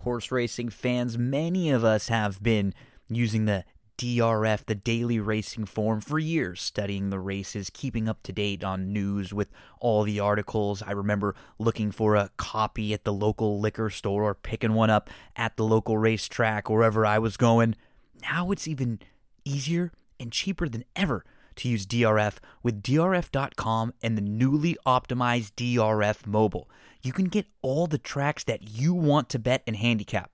Horse 0.00 0.30
racing 0.30 0.70
fans, 0.70 1.18
many 1.18 1.70
of 1.70 1.84
us 1.84 2.08
have 2.08 2.42
been 2.42 2.72
using 3.08 3.44
the 3.44 3.64
DRF, 4.00 4.64
the 4.64 4.74
daily 4.74 5.20
racing 5.20 5.66
form, 5.66 6.00
for 6.00 6.18
years, 6.18 6.62
studying 6.62 7.10
the 7.10 7.18
races, 7.18 7.68
keeping 7.68 8.08
up 8.08 8.22
to 8.22 8.32
date 8.32 8.64
on 8.64 8.94
news 8.94 9.34
with 9.34 9.50
all 9.78 10.04
the 10.04 10.18
articles. 10.18 10.82
I 10.82 10.92
remember 10.92 11.34
looking 11.58 11.90
for 11.90 12.16
a 12.16 12.30
copy 12.38 12.94
at 12.94 13.04
the 13.04 13.12
local 13.12 13.60
liquor 13.60 13.90
store 13.90 14.22
or 14.22 14.34
picking 14.34 14.72
one 14.72 14.88
up 14.88 15.10
at 15.36 15.58
the 15.58 15.64
local 15.64 15.98
racetrack, 15.98 16.70
wherever 16.70 17.04
I 17.04 17.18
was 17.18 17.36
going. 17.36 17.76
Now 18.22 18.50
it's 18.50 18.66
even 18.66 19.00
easier 19.44 19.92
and 20.18 20.32
cheaper 20.32 20.66
than 20.66 20.86
ever 20.96 21.22
to 21.56 21.68
use 21.68 21.84
DRF 21.84 22.38
with 22.62 22.82
DRF.com 22.82 23.92
and 24.02 24.16
the 24.16 24.22
newly 24.22 24.78
optimized 24.86 25.52
DRF 25.56 26.26
mobile. 26.26 26.70
You 27.02 27.12
can 27.12 27.26
get 27.26 27.48
all 27.60 27.86
the 27.86 27.98
tracks 27.98 28.44
that 28.44 28.62
you 28.62 28.94
want 28.94 29.28
to 29.28 29.38
bet 29.38 29.62
and 29.66 29.76
handicap 29.76 30.30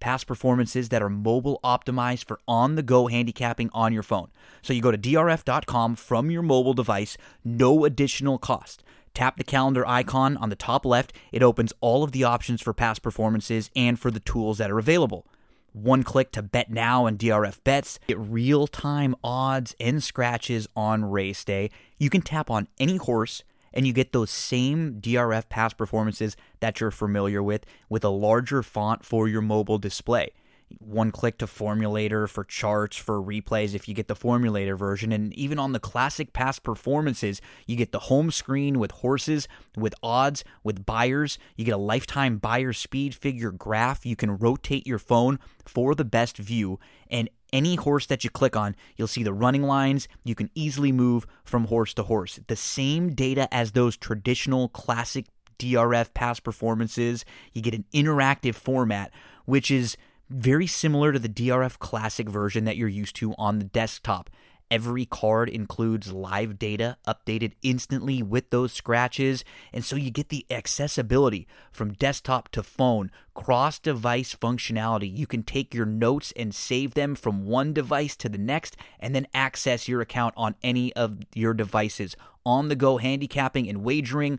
past 0.00 0.26
performances 0.26 0.88
that 0.88 1.02
are 1.02 1.08
mobile 1.08 1.60
optimized 1.62 2.24
for 2.24 2.40
on 2.46 2.74
the 2.74 2.82
go 2.82 3.06
handicapping 3.06 3.70
on 3.72 3.92
your 3.92 4.02
phone. 4.02 4.28
So 4.62 4.72
you 4.72 4.82
go 4.82 4.90
to 4.90 4.98
drf.com 4.98 5.96
from 5.96 6.30
your 6.30 6.42
mobile 6.42 6.74
device, 6.74 7.16
no 7.44 7.84
additional 7.84 8.38
cost. 8.38 8.82
Tap 9.14 9.36
the 9.36 9.44
calendar 9.44 9.86
icon 9.86 10.36
on 10.36 10.48
the 10.48 10.56
top 10.56 10.84
left. 10.84 11.12
It 11.32 11.42
opens 11.42 11.72
all 11.80 12.04
of 12.04 12.12
the 12.12 12.24
options 12.24 12.60
for 12.60 12.72
past 12.72 13.02
performances 13.02 13.70
and 13.74 13.98
for 13.98 14.10
the 14.10 14.20
tools 14.20 14.58
that 14.58 14.70
are 14.70 14.78
available. 14.78 15.26
One 15.72 16.02
click 16.02 16.32
to 16.32 16.42
bet 16.42 16.70
now 16.70 17.06
and 17.06 17.18
DRF 17.18 17.62
bets. 17.64 17.98
Get 18.08 18.18
real 18.18 18.66
time 18.66 19.14
odds 19.22 19.74
and 19.78 20.02
scratches 20.02 20.66
on 20.74 21.04
race 21.04 21.44
day. 21.44 21.70
You 21.98 22.10
can 22.10 22.22
tap 22.22 22.50
on 22.50 22.68
any 22.78 22.96
horse 22.96 23.42
and 23.72 23.86
you 23.86 23.92
get 23.92 24.12
those 24.12 24.30
same 24.30 25.00
DRF 25.00 25.48
past 25.48 25.76
performances 25.76 26.36
that 26.60 26.80
you're 26.80 26.90
familiar 26.90 27.42
with 27.42 27.64
with 27.88 28.04
a 28.04 28.08
larger 28.08 28.62
font 28.62 29.04
for 29.04 29.28
your 29.28 29.42
mobile 29.42 29.78
display. 29.78 30.32
One 30.80 31.10
click 31.10 31.38
to 31.38 31.46
Formulator 31.46 32.28
for 32.28 32.44
charts, 32.44 32.96
for 32.96 33.22
replays 33.22 33.74
if 33.74 33.88
you 33.88 33.94
get 33.94 34.06
the 34.06 34.14
Formulator 34.14 34.76
version. 34.76 35.12
And 35.12 35.32
even 35.32 35.58
on 35.58 35.72
the 35.72 35.80
classic 35.80 36.32
past 36.32 36.62
performances, 36.62 37.40
you 37.66 37.74
get 37.74 37.92
the 37.92 38.00
home 38.00 38.30
screen 38.30 38.78
with 38.78 38.90
horses, 38.90 39.48
with 39.76 39.94
odds, 40.02 40.44
with 40.62 40.84
Beyers. 40.84 41.38
You 41.56 41.64
get 41.64 41.74
a 41.74 41.78
lifetime 41.78 42.36
Beyer 42.36 42.74
speed 42.74 43.14
figure 43.14 43.50
graph. 43.50 44.04
You 44.04 44.16
can 44.16 44.36
rotate 44.36 44.86
your 44.86 44.98
phone 44.98 45.38
for 45.64 45.94
the 45.94 46.04
best 46.04 46.36
view. 46.36 46.78
And 47.10 47.30
any 47.52 47.76
horse 47.76 48.06
that 48.06 48.24
you 48.24 48.30
click 48.30 48.56
on, 48.56 48.76
you'll 48.96 49.08
see 49.08 49.22
the 49.22 49.32
running 49.32 49.62
lines. 49.62 50.08
You 50.24 50.34
can 50.34 50.50
easily 50.54 50.92
move 50.92 51.26
from 51.44 51.66
horse 51.66 51.94
to 51.94 52.02
horse. 52.04 52.40
The 52.46 52.56
same 52.56 53.14
data 53.14 53.52
as 53.52 53.72
those 53.72 53.96
traditional 53.96 54.68
classic 54.68 55.26
DRF 55.58 56.14
past 56.14 56.42
performances. 56.42 57.24
You 57.52 57.62
get 57.62 57.74
an 57.74 57.84
interactive 57.92 58.54
format, 58.54 59.12
which 59.44 59.70
is 59.70 59.96
very 60.30 60.66
similar 60.66 61.12
to 61.12 61.18
the 61.18 61.28
DRF 61.28 61.78
Classic 61.78 62.28
version 62.28 62.64
that 62.64 62.76
you're 62.76 62.88
used 62.88 63.16
to 63.16 63.34
on 63.38 63.58
the 63.58 63.64
desktop. 63.64 64.30
Every 64.70 65.06
card 65.06 65.48
includes 65.48 66.12
live 66.12 66.58
data 66.58 66.98
updated 67.06 67.52
instantly 67.62 68.22
with 68.22 68.50
those 68.50 68.70
scratches, 68.70 69.42
and 69.72 69.82
so 69.82 69.96
you 69.96 70.10
get 70.10 70.28
the 70.28 70.44
accessibility 70.50 71.48
from 71.72 71.94
desktop 71.94 72.50
to 72.50 72.62
phone, 72.62 73.10
cross 73.32 73.78
device 73.78 74.34
functionality. 74.34 75.10
You 75.16 75.26
can 75.26 75.42
take 75.42 75.72
your 75.72 75.86
notes 75.86 76.34
and 76.36 76.54
save 76.54 76.92
them 76.92 77.14
from 77.14 77.46
one 77.46 77.72
device 77.72 78.14
to 78.16 78.28
the 78.28 78.36
next, 78.36 78.76
and 79.00 79.14
then 79.14 79.26
access 79.32 79.88
your 79.88 80.02
account 80.02 80.34
on 80.36 80.54
any 80.62 80.92
of 80.92 81.18
your 81.34 81.54
devices. 81.54 82.14
On 82.44 82.68
the 82.68 82.76
go 82.76 82.98
handicapping 82.98 83.70
and 83.70 83.82
wagering, 83.82 84.38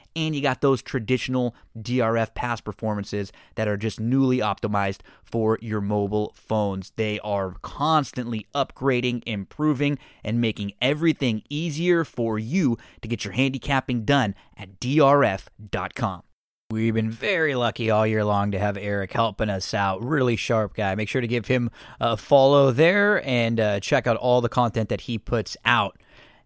and 0.15 0.35
you 0.35 0.41
got 0.41 0.61
those 0.61 0.81
traditional 0.81 1.55
DRF 1.77 2.33
pass 2.33 2.61
performances 2.61 3.31
that 3.55 3.67
are 3.67 3.77
just 3.77 3.99
newly 3.99 4.39
optimized 4.39 4.99
for 5.23 5.57
your 5.61 5.81
mobile 5.81 6.33
phones. 6.35 6.91
They 6.95 7.19
are 7.19 7.55
constantly 7.61 8.47
upgrading, 8.53 9.23
improving, 9.25 9.97
and 10.23 10.41
making 10.41 10.73
everything 10.81 11.43
easier 11.49 12.03
for 12.03 12.37
you 12.37 12.77
to 13.01 13.07
get 13.07 13.25
your 13.25 13.33
handicapping 13.33 14.05
done 14.05 14.35
at 14.57 14.79
drf.com. 14.79 16.23
We've 16.71 16.93
been 16.93 17.09
very 17.11 17.53
lucky 17.53 17.89
all 17.89 18.07
year 18.07 18.23
long 18.23 18.51
to 18.51 18.59
have 18.59 18.77
Eric 18.77 19.11
helping 19.11 19.49
us 19.49 19.73
out. 19.73 20.01
Really 20.01 20.37
sharp 20.37 20.73
guy. 20.73 20.95
Make 20.95 21.09
sure 21.09 21.19
to 21.19 21.27
give 21.27 21.47
him 21.47 21.69
a 21.99 22.15
follow 22.15 22.71
there 22.71 23.25
and 23.27 23.59
uh, 23.59 23.79
check 23.81 24.07
out 24.07 24.15
all 24.15 24.39
the 24.39 24.47
content 24.47 24.87
that 24.87 25.01
he 25.01 25.17
puts 25.17 25.57
out. 25.65 25.99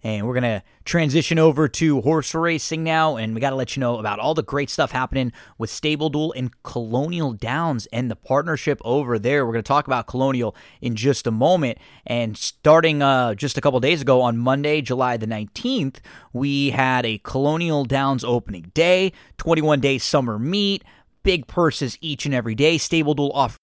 And 0.05 0.27
we're 0.27 0.35
going 0.35 0.43
to 0.43 0.61
transition 0.83 1.39
over 1.39 1.67
to 1.67 2.01
horse 2.01 2.35
racing 2.35 2.83
now. 2.83 3.15
And 3.15 3.33
we 3.33 3.41
got 3.41 3.49
to 3.49 3.55
let 3.55 3.75
you 3.75 3.79
know 3.79 3.97
about 3.97 4.19
all 4.19 4.35
the 4.35 4.43
great 4.43 4.69
stuff 4.69 4.91
happening 4.91 5.31
with 5.57 5.71
Stable 5.71 6.09
Duel 6.11 6.31
and 6.33 6.51
Colonial 6.61 7.33
Downs 7.33 7.87
and 7.87 8.11
the 8.11 8.15
partnership 8.15 8.79
over 8.85 9.17
there. 9.17 9.47
We're 9.47 9.53
going 9.53 9.63
to 9.63 9.67
talk 9.67 9.87
about 9.87 10.05
Colonial 10.05 10.55
in 10.79 10.95
just 10.95 11.25
a 11.25 11.31
moment. 11.31 11.79
And 12.05 12.37
starting 12.37 13.01
uh, 13.01 13.33
just 13.33 13.57
a 13.57 13.61
couple 13.61 13.79
days 13.79 14.03
ago 14.03 14.21
on 14.21 14.37
Monday, 14.37 14.79
July 14.79 15.17
the 15.17 15.25
19th, 15.25 15.95
we 16.33 16.69
had 16.69 17.03
a 17.03 17.17
Colonial 17.23 17.83
Downs 17.83 18.23
opening 18.23 18.69
day, 18.75 19.11
21 19.39 19.79
day 19.79 19.97
summer 19.97 20.37
meet 20.37 20.83
big 21.23 21.47
purses 21.47 21.97
each 21.99 22.27
and 22.27 22.35
every 22.35 22.53
day. 22.53 22.77
Stable 22.77 23.15
Duel 23.15 23.31
off- 23.33 23.57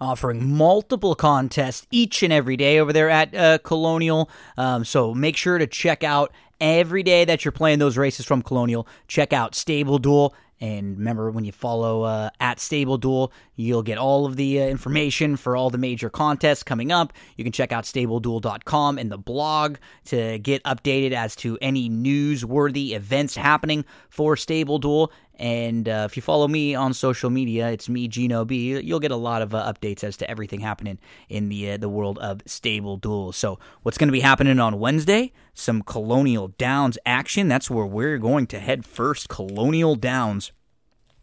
offering 0.00 0.56
multiple 0.56 1.14
contests 1.14 1.86
each 1.90 2.22
and 2.22 2.32
every 2.32 2.56
day 2.56 2.78
over 2.78 2.92
there 2.92 3.10
at 3.10 3.34
uh, 3.34 3.58
Colonial. 3.58 4.30
Um, 4.56 4.84
so 4.84 5.14
make 5.14 5.36
sure 5.36 5.58
to 5.58 5.66
check 5.66 6.04
out 6.04 6.32
every 6.60 7.02
day 7.02 7.24
that 7.24 7.44
you're 7.44 7.52
playing 7.52 7.78
those 7.78 7.96
races 7.96 8.26
from 8.26 8.42
Colonial. 8.42 8.86
Check 9.06 9.32
out 9.32 9.54
Stable 9.54 9.98
Duel. 9.98 10.34
And 10.60 10.98
remember, 10.98 11.30
when 11.30 11.44
you 11.44 11.52
follow 11.52 12.02
uh, 12.02 12.30
at 12.40 12.58
Stable 12.58 12.98
Duel, 12.98 13.32
you'll 13.54 13.84
get 13.84 13.96
all 13.96 14.26
of 14.26 14.34
the 14.34 14.60
uh, 14.60 14.66
information 14.66 15.36
for 15.36 15.56
all 15.56 15.70
the 15.70 15.78
major 15.78 16.10
contests 16.10 16.64
coming 16.64 16.90
up. 16.90 17.12
You 17.36 17.44
can 17.44 17.52
check 17.52 17.70
out 17.70 17.84
StableDuel.com 17.84 18.98
and 18.98 19.12
the 19.12 19.18
blog 19.18 19.76
to 20.06 20.38
get 20.40 20.62
updated 20.64 21.12
as 21.12 21.36
to 21.36 21.58
any 21.62 21.88
newsworthy 21.88 22.92
events 22.92 23.36
happening 23.36 23.84
for 24.08 24.36
Stable 24.36 24.80
Duel. 24.80 25.12
And 25.38 25.88
uh, 25.88 26.06
if 26.08 26.16
you 26.16 26.22
follow 26.22 26.48
me 26.48 26.74
on 26.74 26.92
social 26.92 27.30
media, 27.30 27.70
it's 27.70 27.88
me, 27.88 28.08
Gino 28.08 28.44
B. 28.44 28.80
You'll 28.80 28.98
get 28.98 29.12
a 29.12 29.16
lot 29.16 29.40
of 29.40 29.54
uh, 29.54 29.72
updates 29.72 30.02
as 30.02 30.16
to 30.16 30.28
everything 30.28 30.60
happening 30.60 30.98
in 31.28 31.48
the 31.48 31.72
uh, 31.72 31.76
the 31.76 31.88
world 31.88 32.18
of 32.18 32.42
stable 32.46 32.96
duels. 32.96 33.36
So, 33.36 33.58
what's 33.82 33.98
going 33.98 34.08
to 34.08 34.12
be 34.12 34.20
happening 34.20 34.58
on 34.58 34.80
Wednesday? 34.80 35.32
Some 35.54 35.82
Colonial 35.82 36.48
Downs 36.48 36.98
action. 37.06 37.46
That's 37.46 37.70
where 37.70 37.86
we're 37.86 38.18
going 38.18 38.48
to 38.48 38.58
head 38.58 38.84
first. 38.84 39.28
Colonial 39.28 39.94
Downs 39.94 40.50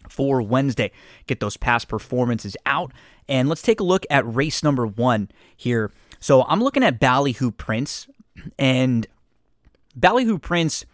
for 0.10 0.42
Wednesday. 0.42 0.92
Get 1.28 1.40
those 1.40 1.58
past 1.58 1.88
performances 1.88 2.56
out. 2.66 2.94
And 3.28 3.50
let's 3.50 3.62
take 3.62 3.80
a 3.80 3.84
look 3.84 4.06
at 4.10 4.26
race 4.34 4.64
number 4.64 4.86
one 4.86 5.30
here. 5.56 5.92
So 6.20 6.44
I'm 6.44 6.62
looking 6.62 6.84
at 6.84 7.00
Ballyhoo 7.00 7.52
Prince, 7.52 8.08
and 8.58 9.08
Ballyhoo 9.96 10.40
Prince 10.40 10.86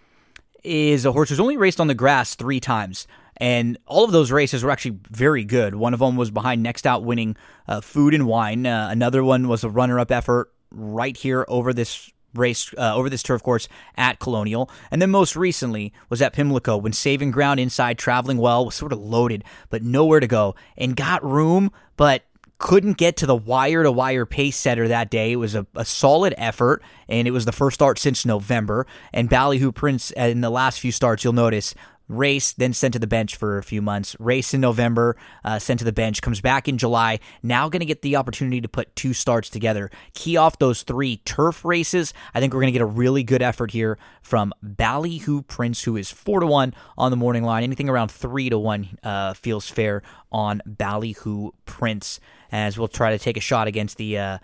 is 0.64 1.06
a 1.06 1.12
horse 1.12 1.30
who's 1.30 1.40
only 1.40 1.58
raced 1.58 1.80
on 1.80 1.88
the 1.88 1.96
grass 1.96 2.36
three 2.36 2.60
times. 2.60 3.08
And 3.38 3.78
all 3.88 4.04
of 4.04 4.12
those 4.12 4.32
races 4.32 4.64
were 4.64 4.70
actually 4.70 5.00
very 5.10 5.44
good. 5.44 5.74
One 5.74 5.94
of 5.94 6.00
them 6.00 6.16
was 6.16 6.30
behind 6.30 6.62
Next 6.62 6.86
Out 6.86 7.04
winning 7.04 7.36
uh, 7.68 7.82
Food 7.82 8.14
and 8.14 8.28
Wine. 8.28 8.68
Uh, 8.68 8.90
another 8.92 9.24
one 9.24 9.48
was 9.48 9.64
a 9.64 9.70
runner 9.70 10.00
up 10.00 10.12
effort 10.12 10.52
right 10.70 11.18
here 11.18 11.46
over 11.48 11.74
this 11.74 12.12
race 12.34 12.74
uh, 12.78 12.96
over 12.96 13.10
this 13.10 13.24
turf 13.24 13.44
course 13.44 13.68
at 13.98 14.20
Colonial. 14.20 14.70
And 14.90 15.02
then 15.02 15.12
most 15.12 15.36
recently 15.36 15.92
was 16.10 16.22
at 16.22 16.34
Pimlico 16.34 16.78
when 16.78 16.94
saving 16.94 17.32
ground 17.32 17.60
inside, 17.60 17.98
traveling 17.98 18.38
well, 18.38 18.66
was 18.66 18.76
sort 18.76 18.94
of 18.94 19.00
loaded, 19.00 19.44
but 19.70 19.84
nowhere 19.84 20.20
to 20.20 20.28
go, 20.28 20.56
and 20.78 20.96
got 20.96 21.24
room, 21.24 21.72
but 21.98 22.24
couldn't 22.62 22.98
get 22.98 23.18
to 23.18 23.26
the 23.26 23.36
wire 23.36 23.82
to 23.82 23.92
wire 23.92 24.26
pace 24.26 24.56
setter 24.56 24.88
that 24.88 25.10
day. 25.10 25.32
It 25.32 25.38
was 25.38 25.56
a, 25.56 25.66
a, 25.76 25.84
solid 25.84 26.36
effort, 26.38 26.84
and 27.10 27.28
it 27.28 27.32
was 27.32 27.46
the 27.46 27.52
first 27.52 27.74
start 27.74 27.98
since 27.98 28.24
November. 28.24 28.86
And 29.12 29.28
Ballyhoo 29.28 29.72
Prince, 29.72 30.14
uh, 30.16 30.22
in 30.22 30.42
the 30.42 30.52
last 30.52 30.80
few 30.80 30.92
starts, 30.92 31.24
you'll 31.24 31.34
notice 31.34 31.74
race, 32.08 32.52
then 32.54 32.74
sent 32.74 32.94
to 32.94 33.00
the 33.00 33.08
bench 33.08 33.36
for 33.36 33.58
a 33.58 33.64
few 33.64 33.82
months. 33.82 34.16
Race 34.20 34.54
in 34.54 34.62
November, 34.62 35.18
uh, 35.44 35.58
sent 35.60 35.80
to 35.80 35.86
the 35.86 35.92
bench, 35.92 36.22
comes 36.22 36.42
back 36.42 36.68
in 36.68 36.78
July. 36.78 37.20
Now 37.42 37.70
going 37.70 37.80
to 37.80 37.86
get 37.86 38.02
the 38.02 38.16
opportunity 38.16 38.62
to 38.62 38.68
put 38.68 38.96
two 38.96 39.14
starts 39.14 39.50
together. 39.50 39.90
Key 40.14 40.38
off 40.38 40.60
those 40.60 40.84
three 40.84 41.18
turf 41.18 41.66
races. 41.66 42.14
I 42.34 42.40
think 42.40 42.54
we're 42.54 42.62
going 42.62 42.74
to 42.74 42.78
get 42.78 42.82
a 42.82 42.86
really 42.86 43.24
good 43.24 43.42
effort 43.42 43.72
here 43.72 43.98
from 44.22 44.54
Ballyhoo 44.62 45.42
Prince, 45.44 45.84
who 45.84 45.98
is 45.98 46.12
four 46.12 46.42
to 46.42 46.46
one 46.46 46.74
on 46.98 47.12
the 47.12 47.18
morning 47.18 47.44
line. 47.44 47.64
Anything 47.64 47.90
around 47.90 48.12
three 48.12 48.50
to 48.50 48.60
one 48.60 48.98
uh, 49.04 49.34
feels 49.34 49.68
fair 49.68 50.04
on 50.32 50.62
Ballyhoo 50.66 51.52
Prince, 51.66 52.20
as 52.52 52.78
we'll 52.78 52.88
try 52.88 53.12
to 53.12 53.20
take 53.20 53.38
a 53.38 53.42
shot 53.42 53.68
against 53.68 53.98
the. 53.98 54.18
Uh, 54.18 54.38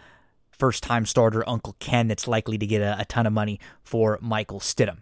First 0.58 0.82
time 0.82 1.06
starter 1.06 1.48
Uncle 1.48 1.76
Ken, 1.78 2.08
that's 2.08 2.28
likely 2.28 2.58
to 2.58 2.66
get 2.66 2.82
a, 2.82 3.02
a 3.02 3.06
ton 3.06 3.28
of 3.28 3.34
money 3.34 3.60
for 3.84 4.18
Michael 4.24 4.60
Stidham. 4.60 5.02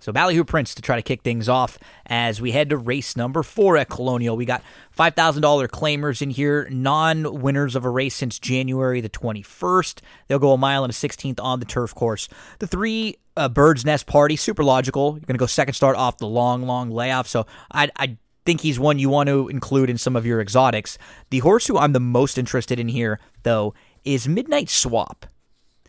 So 0.00 0.12
Ballyhoo 0.12 0.44
Prince 0.44 0.74
to 0.74 0.82
try 0.82 0.96
to 0.96 1.02
kick 1.02 1.22
things 1.22 1.48
off 1.48 1.78
as 2.06 2.40
we 2.40 2.52
head 2.52 2.70
to 2.70 2.76
race 2.76 3.16
number 3.16 3.42
four 3.42 3.76
at 3.76 3.88
Colonial. 3.88 4.36
We 4.36 4.44
got 4.44 4.62
$5,000 4.96 5.68
claimers 5.68 6.22
in 6.22 6.30
here, 6.30 6.68
non 6.70 7.40
winners 7.40 7.74
of 7.74 7.84
a 7.84 7.90
race 7.90 8.14
since 8.14 8.38
January 8.38 9.00
the 9.00 9.08
21st. 9.08 10.00
They'll 10.26 10.38
go 10.38 10.52
a 10.52 10.58
mile 10.58 10.84
and 10.84 10.92
a 10.92 10.94
16th 10.94 11.40
on 11.40 11.60
the 11.60 11.66
turf 11.66 11.94
course. 11.94 12.28
The 12.58 12.66
three 12.66 13.18
uh, 13.36 13.48
Bird's 13.48 13.84
Nest 13.84 14.06
Party, 14.06 14.36
super 14.36 14.64
logical. 14.64 15.12
You're 15.12 15.26
going 15.26 15.34
to 15.34 15.38
go 15.38 15.46
second 15.46 15.74
start 15.74 15.96
off 15.96 16.18
the 16.18 16.26
long, 16.28 16.62
long 16.62 16.90
layoff. 16.90 17.26
So 17.26 17.46
I, 17.72 17.90
I 17.96 18.16
think 18.48 18.62
he's 18.62 18.80
one 18.80 18.98
you 18.98 19.10
want 19.10 19.26
to 19.28 19.46
include 19.48 19.90
in 19.90 19.98
some 19.98 20.16
of 20.16 20.24
your 20.24 20.40
exotics. 20.40 20.96
The 21.28 21.40
horse 21.40 21.66
who 21.66 21.76
I'm 21.76 21.92
the 21.92 22.00
most 22.00 22.38
interested 22.38 22.80
in 22.80 22.88
here, 22.88 23.20
though, 23.42 23.74
is 24.06 24.26
Midnight 24.26 24.70
Swap. 24.70 25.26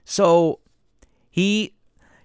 So 0.04 0.60
he 1.32 1.74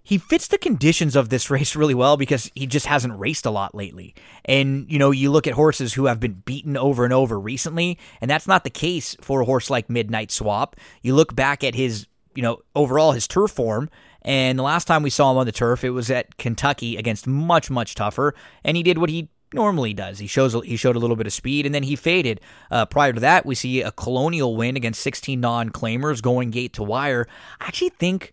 he 0.03 0.19
fits 0.19 0.49
the 0.49 0.59
conditions 0.59 1.15
of 1.15 1.29
this 1.29 1.51
race 1.53 1.77
really 1.77 1.95
well 1.95 2.17
because 2.17 2.51
he 2.57 2.67
just 2.67 2.87
hasn't 2.87 3.17
raced 3.17 3.47
a 3.47 3.51
lot 3.51 3.77
lately. 3.77 4.13
And, 4.45 4.91
you 4.91 4.99
know, 4.99 5.13
you 5.13 5.31
look 5.31 5.47
at 5.47 5.55
horses 5.55 5.95
who 5.95 6.07
have 6.07 6.19
been 6.19 6.43
beaten 6.45 6.77
over 6.77 7.05
and 7.05 7.13
over 7.13 7.39
recently, 7.39 7.97
and 8.21 8.29
that's 8.29 8.49
not 8.49 8.65
the 8.65 8.71
case 8.71 9.17
for 9.21 9.43
a 9.43 9.45
horse 9.45 9.71
like 9.71 9.89
Midnight 9.89 10.33
Swap. 10.33 10.75
You 11.01 11.15
look 11.15 11.37
back 11.37 11.63
at 11.63 11.77
his, 11.77 12.09
you 12.35 12.43
know, 12.43 12.59
overall 12.75 13.13
his 13.13 13.29
turf 13.29 13.53
form, 13.53 13.89
and 14.23 14.59
the 14.59 14.65
last 14.65 14.87
time 14.87 15.05
we 15.05 15.11
saw 15.11 15.31
him 15.31 15.39
on 15.39 15.47
the 15.47 15.53
turf, 15.53 15.85
it 15.85 15.91
was 15.91 16.11
at 16.11 16.39
Kentucky 16.39 16.97
against 16.97 17.29
much, 17.29 17.71
much 17.71 17.95
tougher, 17.95 18.35
and 18.65 18.77
he 18.77 18.83
did 18.83 18.99
what 18.99 19.11
he 19.11 19.29
normally 19.55 19.95
does. 19.95 20.19
He 20.19 20.27
shows 20.27 20.55
he 20.65 20.77
showed 20.77 20.97
a 20.97 20.99
little 20.99 21.17
bit 21.17 21.27
of 21.27 21.33
speed 21.33 21.67
and 21.67 21.75
then 21.75 21.85
he 21.85 21.97
faded. 21.97 22.41
Uh, 22.71 22.87
prior 22.87 23.13
to 23.13 23.21
that, 23.21 23.47
we 23.47 23.55
see 23.55 23.81
a 23.81 23.93
Colonial 23.93 24.57
win 24.57 24.77
against 24.77 25.01
16 25.03 25.41
non-claimers 25.41 26.21
going 26.21 26.51
gate 26.51 26.73
to 26.75 26.83
wire. 26.83 27.27
I 27.61 27.67
actually 27.67 27.91
think 27.91 28.33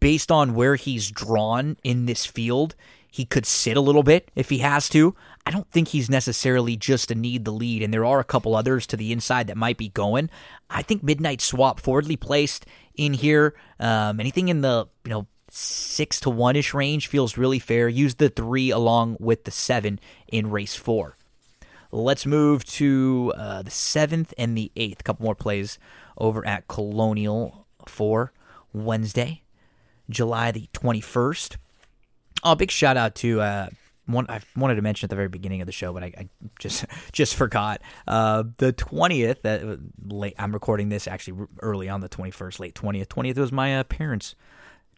based 0.00 0.30
on 0.30 0.54
where 0.54 0.76
he's 0.76 1.10
drawn 1.10 1.76
in 1.82 2.06
this 2.06 2.26
field, 2.26 2.74
he 3.10 3.24
could 3.24 3.46
sit 3.46 3.76
a 3.76 3.80
little 3.80 4.02
bit 4.02 4.30
if 4.34 4.50
he 4.50 4.58
has 4.58 4.88
to. 4.90 5.14
I 5.46 5.50
don't 5.50 5.70
think 5.70 5.88
he's 5.88 6.10
necessarily 6.10 6.76
just 6.76 7.10
a 7.10 7.14
need 7.14 7.44
the 7.44 7.52
lead, 7.52 7.82
and 7.82 7.92
there 7.92 8.04
are 8.04 8.20
a 8.20 8.24
couple 8.24 8.54
others 8.54 8.86
to 8.88 8.96
the 8.96 9.12
inside 9.12 9.46
that 9.46 9.56
might 9.56 9.78
be 9.78 9.88
going. 9.88 10.28
I 10.68 10.82
think 10.82 11.02
Midnight 11.02 11.40
Swap 11.40 11.80
forwardly 11.80 12.16
placed 12.16 12.66
in 12.94 13.14
here. 13.14 13.54
Um, 13.80 14.20
anything 14.20 14.48
in 14.48 14.60
the 14.60 14.88
you 15.04 15.10
know 15.10 15.26
six 15.50 16.20
to 16.20 16.30
one 16.30 16.56
ish 16.56 16.74
range 16.74 17.06
feels 17.06 17.36
really 17.36 17.58
fair. 17.58 17.88
Use 17.88 18.16
the 18.16 18.28
three 18.28 18.70
along 18.70 19.16
with 19.20 19.44
the 19.44 19.50
seven 19.50 20.00
in 20.28 20.50
race 20.50 20.74
four. 20.74 21.16
Let's 21.90 22.26
move 22.26 22.64
to 22.66 23.32
uh, 23.36 23.62
the 23.62 23.70
seventh 23.70 24.34
and 24.36 24.56
the 24.56 24.70
eighth. 24.76 25.00
A 25.00 25.04
couple 25.04 25.24
more 25.24 25.34
plays 25.34 25.78
over 26.18 26.46
at 26.46 26.68
Colonial 26.68 27.66
for 27.86 28.32
Wednesday. 28.72 29.42
July 30.10 30.50
the 30.50 30.68
21st. 30.72 31.56
Oh, 32.44 32.54
big 32.54 32.70
shout 32.70 32.96
out 32.96 33.14
to 33.16 33.40
uh, 33.40 33.68
one 34.08 34.26
I 34.28 34.40
wanted 34.56 34.76
to 34.76 34.82
mention 34.82 35.06
at 35.06 35.10
the 35.10 35.16
very 35.16 35.28
beginning 35.28 35.60
of 35.60 35.66
the 35.66 35.72
show, 35.72 35.92
but 35.92 36.02
I, 36.02 36.12
I 36.16 36.28
just 36.58 36.84
just 37.12 37.34
forgot. 37.34 37.80
Uh, 38.06 38.44
the 38.56 38.72
20th, 38.72 39.44
uh, 39.44 39.76
late, 40.06 40.34
I'm 40.38 40.52
recording 40.52 40.88
this 40.88 41.06
actually 41.06 41.46
early 41.60 41.88
on 41.88 42.00
the 42.00 42.08
21st, 42.08 42.58
late 42.60 42.74
20th. 42.74 43.08
20th 43.08 43.36
was 43.36 43.52
my 43.52 43.78
uh, 43.78 43.84
parents, 43.84 44.34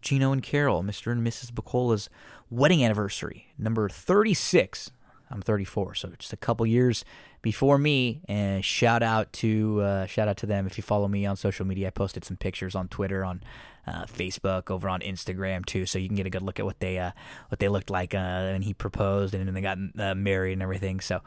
Gino 0.01 0.33
and 0.33 0.43
Carol, 0.43 0.83
Mr. 0.83 1.13
and 1.13 1.27
Mrs. 1.27 1.53
Bacola's 1.53 2.09
wedding 2.51 2.85
anniversary, 2.85 3.49
number 3.59 3.89
36. 3.89 4.91
I'm 5.31 5.43
34, 5.43 5.95
so 5.95 6.09
just 6.19 6.33
a 6.33 6.37
couple 6.37 6.67
years 6.67 7.05
before 7.43 7.79
me. 7.79 8.21
And 8.29 8.65
shout 8.65 9.03
out 9.03 9.33
to 9.35 9.81
uh, 9.81 10.07
shout 10.07 10.29
out 10.29 10.37
to 10.39 10.47
them. 10.47 10.67
If 10.67 10.77
you 10.77 10.83
follow 10.83 11.09
me 11.09 11.27
on 11.27 11.37
social 11.37 11.67
media, 11.67 11.89
I 11.89 11.91
posted 11.91 12.25
some 12.25 12.37
pictures 12.37 12.75
on 12.75 12.89
Twitter, 12.89 13.25
on 13.25 13.43
uh, 13.87 14.05
Facebook, 14.05 14.71
over 14.71 14.89
on 14.89 15.01
Instagram 15.01 15.65
too, 15.65 15.87
so 15.87 15.99
you 15.99 16.09
can 16.09 16.17
get 16.17 16.27
a 16.27 16.31
good 16.31 16.43
look 16.43 16.59
at 16.59 16.65
what 16.65 16.81
they 16.81 16.99
uh, 16.99 17.13
what 17.49 17.59
they 17.59 17.69
looked 17.69 17.91
like 17.91 18.15
uh, 18.15 18.51
when 18.53 18.63
he 18.63 18.75
proposed 18.75 19.35
and 19.35 19.47
then 19.47 19.55
they 19.55 19.61
got 19.61 19.79
uh, 19.99 20.15
married 20.15 20.55
and 20.55 20.63
everything. 20.63 21.01
So, 21.01 21.21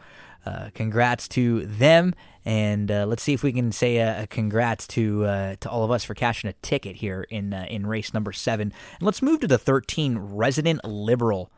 uh, 0.46 0.70
congrats 0.74 1.28
to 1.30 1.66
them, 1.66 2.14
and 2.46 2.90
let's 2.90 3.24
see 3.24 3.34
if 3.34 3.44
we 3.44 3.54
can 3.54 3.72
say 3.72 3.98
a, 3.98 4.28
congrats 4.28 4.86
to 4.88 5.56
to 5.60 5.70
all 5.70 5.84
of 5.84 5.92
us 5.92 6.04
for 6.04 6.14
cashing 6.14 6.50
a 6.50 6.54
ticket 6.62 6.98
here 6.98 7.26
in 7.30 7.54
in 7.54 7.88
race 7.88 8.14
number 8.14 8.32
seven. 8.32 8.74
And 9.00 9.02
let's 9.02 9.22
move 9.22 9.40
to 9.42 9.48
the 9.48 9.58
thirteen 9.58 10.18
Resident 10.18 10.84
Liberal. 10.84 11.52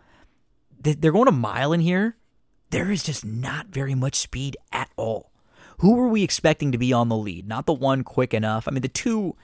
They're 0.79 1.11
going 1.11 1.27
a 1.27 1.31
mile 1.31 1.73
in 1.73 1.81
here. 1.81 2.15
There 2.69 2.91
is 2.91 3.03
just 3.03 3.25
not 3.25 3.67
very 3.67 3.95
much 3.95 4.15
speed 4.15 4.57
at 4.71 4.89
all. 4.97 5.31
Who 5.79 5.95
were 5.95 6.07
we 6.07 6.23
expecting 6.23 6.71
to 6.71 6.77
be 6.77 6.93
on 6.93 7.09
the 7.09 7.17
lead? 7.17 7.47
Not 7.47 7.65
the 7.65 7.73
one 7.73 8.03
quick 8.03 8.33
enough. 8.33 8.67
I 8.67 8.71
mean, 8.71 8.81
the 8.81 8.87
two 8.87 9.35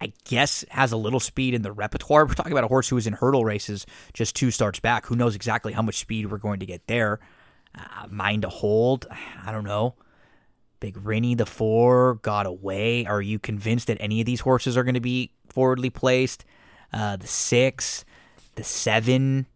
I 0.00 0.12
guess 0.24 0.64
has 0.70 0.92
a 0.92 0.96
little 0.96 1.20
speed 1.20 1.54
in 1.54 1.62
the 1.62 1.72
repertoire. 1.72 2.26
We're 2.26 2.34
talking 2.34 2.52
about 2.52 2.64
a 2.64 2.68
horse 2.68 2.88
who 2.88 2.96
was 2.96 3.06
in 3.06 3.14
hurdle 3.14 3.44
races 3.44 3.86
just 4.12 4.34
two 4.34 4.50
starts 4.50 4.80
back. 4.80 5.06
Who 5.06 5.16
knows 5.16 5.34
exactly 5.34 5.72
how 5.72 5.82
much 5.82 5.98
speed 5.98 6.30
we're 6.30 6.38
going 6.38 6.60
to 6.60 6.66
get 6.66 6.86
there? 6.86 7.20
Uh, 7.74 8.06
mind 8.10 8.42
to 8.42 8.48
hold? 8.48 9.06
I 9.44 9.52
don't 9.52 9.64
know. 9.64 9.94
Big 10.80 10.96
Rennie, 11.04 11.34
the 11.34 11.46
four, 11.46 12.16
got 12.16 12.46
away. 12.46 13.04
Are 13.06 13.20
you 13.20 13.38
convinced 13.38 13.88
that 13.88 13.98
any 14.00 14.20
of 14.20 14.26
these 14.26 14.40
horses 14.40 14.76
are 14.76 14.84
going 14.84 14.94
to 14.94 15.00
be 15.00 15.32
forwardly 15.48 15.90
placed? 15.90 16.44
Uh, 16.92 17.16
the 17.16 17.26
six, 17.26 18.04
the 18.54 18.64
seven. 18.64 19.46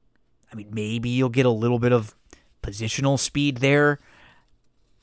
I 0.53 0.57
mean, 0.57 0.69
maybe 0.73 1.11
you'll 1.11 1.29
get 1.29 1.47
a 1.47 1.51
little 1.51 1.79
bit 1.79 1.93
of 1.93 2.15
positional 2.63 3.19
speed 3.19 3.59
there. 3.59 3.99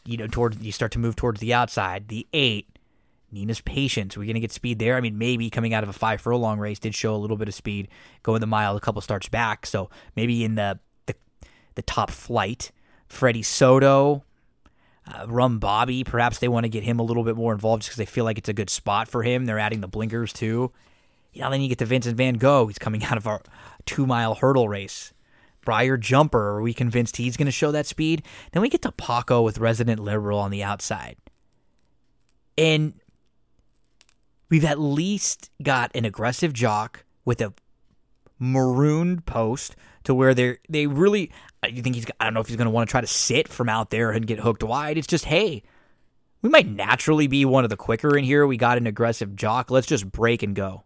You 0.05 0.17
know, 0.17 0.27
toward 0.27 0.61
you 0.61 0.71
start 0.71 0.91
to 0.93 0.99
move 0.99 1.15
towards 1.15 1.39
the 1.39 1.53
outside. 1.53 2.07
The 2.07 2.25
eight, 2.33 2.67
Nina's 3.31 3.61
patience. 3.61 4.17
We're 4.17 4.25
going 4.25 4.35
to 4.35 4.39
get 4.39 4.51
speed 4.51 4.79
there. 4.79 4.95
I 4.95 5.01
mean, 5.01 5.17
maybe 5.17 5.49
coming 5.49 5.73
out 5.73 5.83
of 5.83 5.89
a 5.89 5.93
five 5.93 6.21
furlong 6.21 6.59
race 6.59 6.79
did 6.79 6.95
show 6.95 7.13
a 7.13 7.17
little 7.17 7.37
bit 7.37 7.47
of 7.47 7.53
speed 7.53 7.89
going 8.23 8.41
the 8.41 8.47
mile 8.47 8.75
a 8.75 8.79
couple 8.79 9.01
starts 9.01 9.29
back. 9.29 9.65
So 9.65 9.89
maybe 10.15 10.43
in 10.43 10.55
the 10.55 10.79
the, 11.05 11.15
the 11.75 11.81
top 11.81 12.11
flight, 12.11 12.71
Freddie 13.07 13.43
Soto, 13.43 14.23
uh, 15.07 15.25
Rum 15.27 15.59
Bobby. 15.59 16.03
Perhaps 16.03 16.39
they 16.39 16.47
want 16.47 16.63
to 16.63 16.69
get 16.69 16.83
him 16.83 16.99
a 16.99 17.03
little 17.03 17.23
bit 17.23 17.35
more 17.35 17.53
involved 17.53 17.83
just 17.83 17.89
because 17.89 17.97
they 17.97 18.11
feel 18.11 18.25
like 18.25 18.37
it's 18.37 18.49
a 18.49 18.53
good 18.53 18.69
spot 18.69 19.07
for 19.07 19.23
him. 19.23 19.45
They're 19.45 19.59
adding 19.59 19.81
the 19.81 19.87
blinkers 19.87 20.33
too. 20.33 20.71
You 21.33 21.41
know, 21.41 21.51
then 21.51 21.61
you 21.61 21.69
get 21.69 21.77
to 21.79 21.85
Vincent 21.85 22.17
Van 22.17 22.35
Gogh. 22.35 22.67
He's 22.67 22.79
coming 22.79 23.03
out 23.03 23.17
of 23.17 23.27
a 23.27 23.41
two 23.85 24.05
mile 24.05 24.35
hurdle 24.35 24.67
race. 24.67 25.13
Briar 25.69 25.97
Jumper. 25.97 26.57
Are 26.57 26.61
we 26.63 26.73
convinced 26.73 27.17
he's 27.17 27.37
going 27.37 27.45
to 27.45 27.51
show 27.51 27.71
that 27.71 27.85
speed? 27.85 28.23
Then 28.53 28.63
we 28.63 28.69
get 28.69 28.81
to 28.81 28.91
Paco 28.91 29.43
with 29.43 29.59
Resident 29.59 29.99
Liberal 29.99 30.39
on 30.39 30.49
the 30.49 30.63
outside. 30.63 31.15
And 32.57 32.95
we've 34.49 34.65
at 34.65 34.79
least 34.79 35.51
got 35.61 35.91
an 35.93 36.05
aggressive 36.05 36.53
jock 36.53 37.05
with 37.23 37.39
a 37.39 37.53
marooned 38.39 39.27
post 39.27 39.75
to 40.05 40.15
where 40.15 40.33
they 40.33 40.57
they 40.67 40.87
really. 40.87 41.31
You 41.63 41.83
think 41.83 41.93
he's? 41.93 42.07
I 42.19 42.23
don't 42.23 42.33
know 42.33 42.39
if 42.39 42.47
he's 42.47 42.57
going 42.57 42.65
to 42.65 42.71
want 42.71 42.89
to 42.89 42.91
try 42.91 43.01
to 43.01 43.05
sit 43.05 43.47
from 43.47 43.69
out 43.69 43.91
there 43.91 44.09
and 44.09 44.25
get 44.25 44.39
hooked 44.39 44.63
wide. 44.63 44.97
It's 44.97 45.05
just 45.05 45.25
hey, 45.25 45.61
we 46.41 46.49
might 46.49 46.67
naturally 46.67 47.27
be 47.27 47.45
one 47.45 47.63
of 47.63 47.69
the 47.69 47.77
quicker 47.77 48.17
in 48.17 48.23
here. 48.23 48.47
We 48.47 48.57
got 48.57 48.79
an 48.79 48.87
aggressive 48.87 49.35
jock. 49.35 49.69
Let's 49.69 49.85
just 49.85 50.11
break 50.11 50.41
and 50.41 50.55
go. 50.55 50.85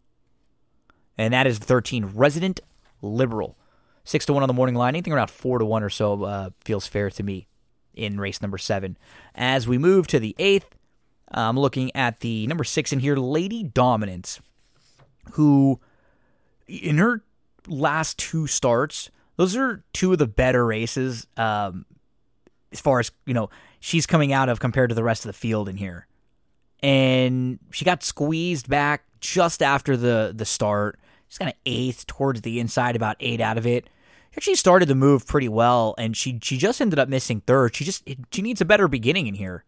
And 1.18 1.34
that 1.34 1.48
is 1.48 1.58
13 1.58 2.12
Resident 2.14 2.60
Liberal. 3.02 3.58
Six 4.06 4.26
to 4.26 4.34
one 4.34 4.44
on 4.44 4.48
the 4.48 4.54
morning 4.54 4.76
line. 4.76 4.96
Anything 4.96 5.14
around 5.14 5.30
four 5.30 5.60
to 5.60 5.66
one 5.66 5.84
or 5.84 5.90
so 5.90 6.24
uh, 6.24 6.50
feels 6.64 6.88
fair 6.88 7.10
to 7.10 7.24
me 7.24 7.48
in 7.94 8.20
race 8.20 8.42
number 8.42 8.58
seven. 8.58 8.98
As 9.36 9.68
we 9.68 9.78
move 9.78 10.08
to 10.08 10.20
the 10.20 10.36
eighth, 10.40 10.76
I'm 11.32 11.58
looking 11.58 11.96
at 11.96 12.20
the 12.20 12.46
number 12.48 12.64
six 12.64 12.92
in 12.92 13.00
here, 13.00 13.16
Lady 13.16 13.64
Dominance, 13.64 14.40
who 15.34 15.80
in 16.68 16.98
her 16.98 17.24
last 17.68 18.18
two 18.20 18.48
starts, 18.48 19.10
those 19.38 19.56
are 19.56 19.84
two 19.94 20.12
of 20.12 20.20
the 20.20 20.28
better 20.28 20.66
races 20.66 21.28
um, 21.38 21.86
as 22.72 22.80
far 22.82 23.00
as 23.00 23.12
you 23.26 23.34
know 23.34 23.50
she's 23.80 24.06
coming 24.06 24.32
out 24.32 24.50
of 24.50 24.60
compared 24.60 24.90
to 24.90 24.96
the 24.96 25.04
rest 25.04 25.26
of 25.26 25.30
the 25.30 25.34
field 25.34 25.70
in 25.70 25.78
here. 25.78 26.08
And 26.82 27.60
she 27.72 27.86
got 27.86 28.04
squeezed 28.04 28.68
back 28.68 29.06
just 29.22 29.64
after 29.64 29.96
the 29.96 30.34
the 30.36 30.46
start. 30.46 31.00
She's 31.34 31.40
kind 31.40 31.50
of 31.50 31.58
eighth 31.66 32.06
towards 32.06 32.42
the 32.42 32.60
inside, 32.60 32.96
about 32.96 33.18
eight 33.20 33.42
out 33.42 33.58
of 33.58 33.66
it. 33.66 33.90
She 34.30 34.38
actually 34.38 34.56
started 34.56 34.88
the 34.88 34.94
move 34.94 35.26
pretty 35.26 35.50
well, 35.50 35.96
and 35.98 36.16
she 36.16 36.38
she 36.44 36.60
just 36.60 36.80
ended 36.80 37.00
up 37.00 37.10
missing 37.10 37.42
third. 37.42 37.76
She 37.76 37.84
just 37.84 38.08
she 38.32 38.44
needs 38.44 38.62
a 38.62 38.66
better 38.66 38.88
beginning 38.88 39.26
in 39.26 39.34
here. 39.34 39.64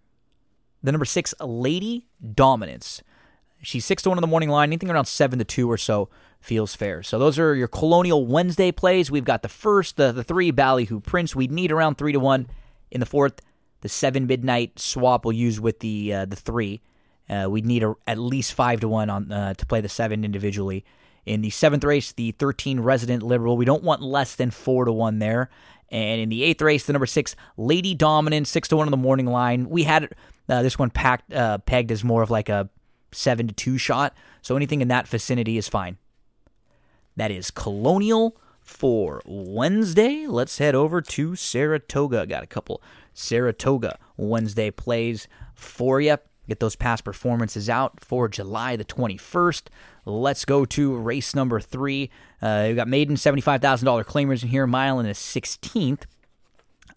The 0.83 0.91
number 0.91 1.05
six, 1.05 1.33
Lady 1.41 2.05
Dominance. 2.35 3.01
She's 3.63 3.83
six 3.83 4.03
to 4.03 4.09
one 4.09 4.19
in 4.19 4.21
the 4.21 4.27
morning 4.27 4.49
line. 4.49 4.69
Anything 4.69 4.91
around 4.91 5.05
seven 5.05 5.39
to 5.39 5.45
two 5.45 5.67
or 5.71 5.77
so 5.77 6.07
feels 6.39 6.75
fair. 6.75 7.01
So 7.01 7.17
those 7.17 7.39
are 7.39 7.55
your 7.55 7.67
Colonial 7.67 8.27
Wednesday 8.27 8.71
plays. 8.71 9.09
We've 9.09 9.25
got 9.25 9.41
the 9.41 9.49
first, 9.49 9.97
the 9.97 10.11
the 10.11 10.23
three 10.23 10.51
Ballyhoo 10.51 10.99
Prince. 10.99 11.35
We'd 11.35 11.51
need 11.51 11.71
around 11.71 11.97
three 11.97 12.11
to 12.11 12.19
one 12.19 12.45
in 12.91 12.99
the 12.99 13.07
fourth. 13.07 13.41
The 13.81 13.89
seven 13.89 14.27
midnight 14.27 14.77
swap 14.77 15.25
we'll 15.25 15.31
use 15.33 15.59
with 15.59 15.79
the 15.79 16.13
uh, 16.13 16.25
the 16.25 16.35
three. 16.35 16.81
Uh, 17.27 17.47
we'd 17.49 17.65
need 17.65 17.81
a, 17.81 17.95
at 18.05 18.19
least 18.19 18.53
five 18.53 18.81
to 18.81 18.87
one 18.87 19.09
on 19.09 19.31
uh, 19.31 19.55
to 19.55 19.65
play 19.65 19.81
the 19.81 19.89
seven 19.89 20.23
individually. 20.23 20.85
In 21.25 21.41
the 21.41 21.49
seventh 21.49 21.83
race, 21.83 22.11
the 22.11 22.31
13 22.31 22.79
resident 22.79 23.23
liberal, 23.23 23.57
we 23.57 23.65
don't 23.65 23.83
want 23.83 24.01
less 24.01 24.35
than 24.35 24.51
four 24.51 24.85
to 24.85 24.91
one 24.91 25.19
there. 25.19 25.49
And 25.89 26.21
in 26.21 26.29
the 26.29 26.43
eighth 26.43 26.61
race, 26.61 26.85
the 26.85 26.93
number 26.93 27.05
six 27.05 27.35
Lady 27.57 27.95
Dominant, 27.95 28.47
six 28.47 28.67
to 28.69 28.77
one 28.77 28.87
on 28.87 28.91
the 28.91 28.97
morning 28.97 29.27
line. 29.27 29.69
We 29.69 29.83
had 29.83 30.13
uh, 30.49 30.61
this 30.61 30.77
one 30.77 30.89
packed 30.89 31.33
uh, 31.33 31.59
pegged 31.59 31.91
as 31.91 32.03
more 32.03 32.21
of 32.21 32.29
like 32.29 32.49
a 32.49 32.69
seven 33.11 33.47
to 33.47 33.53
two 33.53 33.77
shot. 33.77 34.15
So 34.41 34.55
anything 34.55 34.81
in 34.81 34.87
that 34.89 35.07
vicinity 35.07 35.57
is 35.57 35.67
fine. 35.67 35.97
That 37.15 37.31
is 37.31 37.49
Colonial 37.49 38.37
for 38.61 39.21
Wednesday. 39.25 40.25
Let's 40.27 40.57
head 40.57 40.75
over 40.75 41.01
to 41.01 41.35
Saratoga. 41.35 42.25
Got 42.25 42.43
a 42.43 42.47
couple 42.47 42.81
Saratoga 43.13 43.97
Wednesday 44.17 44.71
plays 44.71 45.27
for 45.53 46.01
you. 46.01 46.17
Get 46.47 46.59
those 46.59 46.75
past 46.75 47.03
performances 47.03 47.69
out 47.69 47.99
for 47.99 48.27
July 48.27 48.75
the 48.75 48.85
21st. 48.85 49.63
Let's 50.05 50.45
go 50.45 50.65
to 50.65 50.95
race 50.95 51.33
number 51.33 51.59
three. 51.59 52.11
Uh, 52.41 52.65
we 52.69 52.75
got 52.75 52.87
maiden 52.87 53.15
$75,000 53.15 54.05
claimers 54.05 54.43
in 54.43 54.49
here, 54.49 54.67
mile 54.67 54.99
and 54.99 55.07
a 55.07 55.13
16th. 55.13 56.03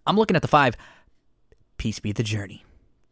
I'm 0.07 0.17
looking 0.17 0.37
at 0.37 0.43
the 0.43 0.49
five. 0.49 0.77
Peace 1.79 1.99
be 2.01 2.13
the 2.13 2.23
journey. 2.23 2.65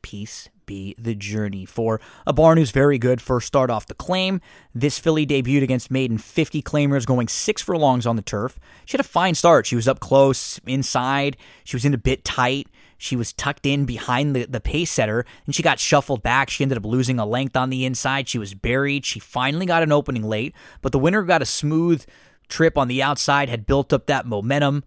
Peace 0.02 0.48
be 0.66 0.94
the 0.98 1.14
journey 1.14 1.64
for 1.64 2.01
a 2.27 2.32
barn 2.32 2.59
who's 2.59 2.73
very 2.73 2.98
good 2.98 3.20
first 3.20 3.47
start 3.47 3.70
off 3.70 3.86
the 3.86 3.94
claim. 3.94 4.40
This 4.74 4.98
filly 4.98 5.27
debuted 5.27 5.62
against 5.62 5.90
maiden 5.90 6.18
50 6.18 6.60
claimers, 6.62 7.06
going 7.06 7.28
six 7.28 7.62
furlongs 7.62 8.06
on 8.06 8.16
the 8.16 8.23
turf. 8.23 8.59
She 8.85 8.97
had 8.97 9.05
a 9.05 9.09
fine 9.09 9.35
start. 9.35 9.66
She 9.66 9.77
was 9.77 9.89
up 9.89 10.01
close, 10.01 10.60
inside. 10.66 11.36
She 11.64 11.77
was 11.77 11.85
in 11.85 11.94
a 11.94 11.98
bit 11.98 12.24
tight. 12.24 12.68
She 12.98 13.16
was 13.16 13.32
tucked 13.32 13.66
in 13.66 13.85
behind 13.85 14.35
the, 14.35 14.47
the 14.47 14.60
pace 14.60 14.90
setter 14.90 15.24
and 15.44 15.55
she 15.55 15.62
got 15.62 15.78
shuffled 15.78 16.23
back. 16.23 16.51
She 16.51 16.64
ended 16.64 16.78
up 16.78 16.86
losing 16.86 17.18
a 17.18 17.27
length 17.27 17.56
on 17.56 17.70
the 17.70 17.85
inside. 17.85 18.28
She 18.28 18.39
was 18.39 18.55
buried. 18.55 19.05
She 19.05 19.20
finally 19.20 19.66
got 19.66 19.82
an 19.82 19.93
opening 19.93 20.23
late, 20.23 20.55
but 20.82 20.93
the 20.93 20.98
winner 20.98 21.23
got 21.23 21.43
a 21.43 21.47
smooth 21.47 22.05
trip 22.48 22.78
on 22.78 22.89
the 22.89 23.02
outside, 23.02 23.48
had 23.48 23.66
built 23.66 23.93
up 23.93 24.06
that 24.06 24.27
momentum. 24.27 24.85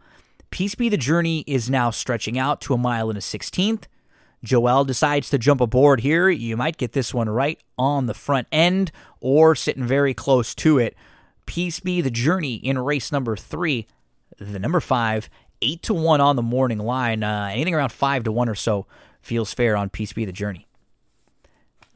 Peace 0.49 0.75
be 0.75 0.89
the 0.89 0.97
journey 0.97 1.43
is 1.45 1.69
now 1.69 1.91
stretching 1.91 2.37
out 2.37 2.61
to 2.61 2.73
a 2.73 2.77
mile 2.77 3.09
and 3.09 3.17
a 3.17 3.21
16th. 3.21 3.83
Joel 4.43 4.85
decides 4.85 5.29
to 5.29 5.37
jump 5.37 5.61
aboard 5.61 5.99
here. 5.99 6.29
You 6.29 6.55
might 6.55 6.77
get 6.77 6.93
this 6.93 7.13
one 7.13 7.29
right 7.29 7.61
on 7.77 8.05
the 8.05 8.13
front 8.13 8.47
end 8.51 8.91
or 9.19 9.53
sitting 9.53 9.85
very 9.85 10.13
close 10.13 10.55
to 10.55 10.77
it. 10.79 10.95
Peace 11.45 11.79
be 11.79 12.01
the 12.01 12.11
journey 12.11 12.55
in 12.55 12.77
race 12.79 13.11
number 13.11 13.35
three. 13.35 13.85
The 14.37 14.59
number 14.59 14.79
five 14.79 15.29
eight 15.61 15.83
to 15.83 15.93
one 15.93 16.21
on 16.21 16.35
the 16.35 16.41
morning 16.41 16.79
line. 16.79 17.23
Uh, 17.23 17.49
anything 17.51 17.73
around 17.73 17.91
five 17.91 18.23
to 18.23 18.31
one 18.31 18.49
or 18.49 18.55
so 18.55 18.85
feels 19.21 19.53
fair 19.53 19.75
on 19.75 19.89
Peace 19.89 20.13
Be 20.13 20.25
the 20.25 20.31
Journey. 20.31 20.67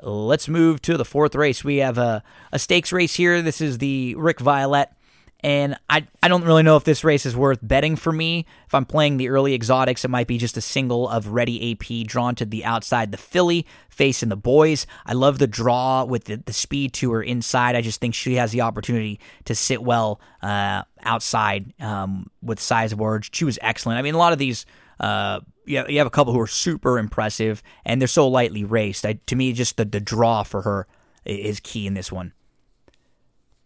Let's 0.01 0.49
move 0.49 0.81
to 0.81 0.97
the 0.97 1.05
fourth 1.05 1.33
race. 1.35 1.63
We 1.63 1.77
have 1.77 1.97
a, 1.97 2.23
a 2.51 2.59
stakes 2.59 2.91
race 2.91 3.15
here. 3.15 3.41
This 3.41 3.61
is 3.61 3.77
the 3.77 4.15
Rick 4.15 4.39
Violette 4.39 4.97
and 5.43 5.75
I, 5.89 6.07
I 6.21 6.29
don't 6.29 6.45
really 6.45 6.63
know 6.63 6.77
if 6.77 6.85
this 6.85 7.03
race 7.03 7.25
is 7.25 7.35
worth 7.35 7.59
betting 7.61 7.97
for 7.97 8.13
me. 8.13 8.45
If 8.65 8.73
I'm 8.73 8.85
playing 8.85 9.17
the 9.17 9.27
early 9.27 9.53
exotics, 9.53 10.05
it 10.05 10.07
might 10.07 10.27
be 10.27 10.37
just 10.37 10.55
a 10.55 10.61
single 10.61 11.09
of 11.09 11.27
Ready 11.27 11.73
AP 11.73 12.07
drawn 12.07 12.33
to 12.35 12.45
the 12.45 12.63
outside. 12.63 13.11
The 13.11 13.17
filly 13.17 13.67
facing 13.89 14.29
the 14.29 14.37
boys. 14.37 14.87
I 15.05 15.13
love 15.13 15.39
the 15.39 15.47
draw 15.47 16.05
with 16.05 16.25
the, 16.25 16.37
the 16.37 16.53
speed 16.53 16.93
to 16.93 17.11
her 17.11 17.21
inside. 17.21 17.75
I 17.75 17.81
just 17.81 17.99
think 17.99 18.15
she 18.15 18.35
has 18.35 18.53
the 18.53 18.61
opportunity 18.61 19.19
to 19.43 19.53
sit 19.53 19.83
well 19.83 20.21
uh, 20.41 20.83
outside 21.03 21.73
um, 21.81 22.29
with 22.41 22.61
size 22.61 22.93
of 22.93 22.99
words. 22.99 23.29
She 23.33 23.43
was 23.43 23.59
excellent. 23.61 23.99
I 23.99 24.01
mean, 24.01 24.15
a 24.15 24.19
lot 24.19 24.33
of 24.33 24.39
these. 24.39 24.65
Uh, 24.99 25.41
you 25.65 25.77
have, 25.77 26.07
a 26.07 26.11
couple 26.11 26.33
who 26.33 26.39
are 26.39 26.47
super 26.47 26.99
impressive, 26.99 27.63
and 27.85 27.99
they're 27.99 28.07
so 28.07 28.27
lightly 28.27 28.63
raced. 28.63 29.05
I, 29.05 29.13
to 29.25 29.35
me, 29.35 29.53
just 29.53 29.77
the, 29.77 29.85
the 29.85 29.99
draw 29.99 30.43
for 30.43 30.61
her 30.61 30.87
is 31.25 31.61
key 31.61 31.87
in 31.87 31.93
this 31.93 32.11
one 32.11 32.33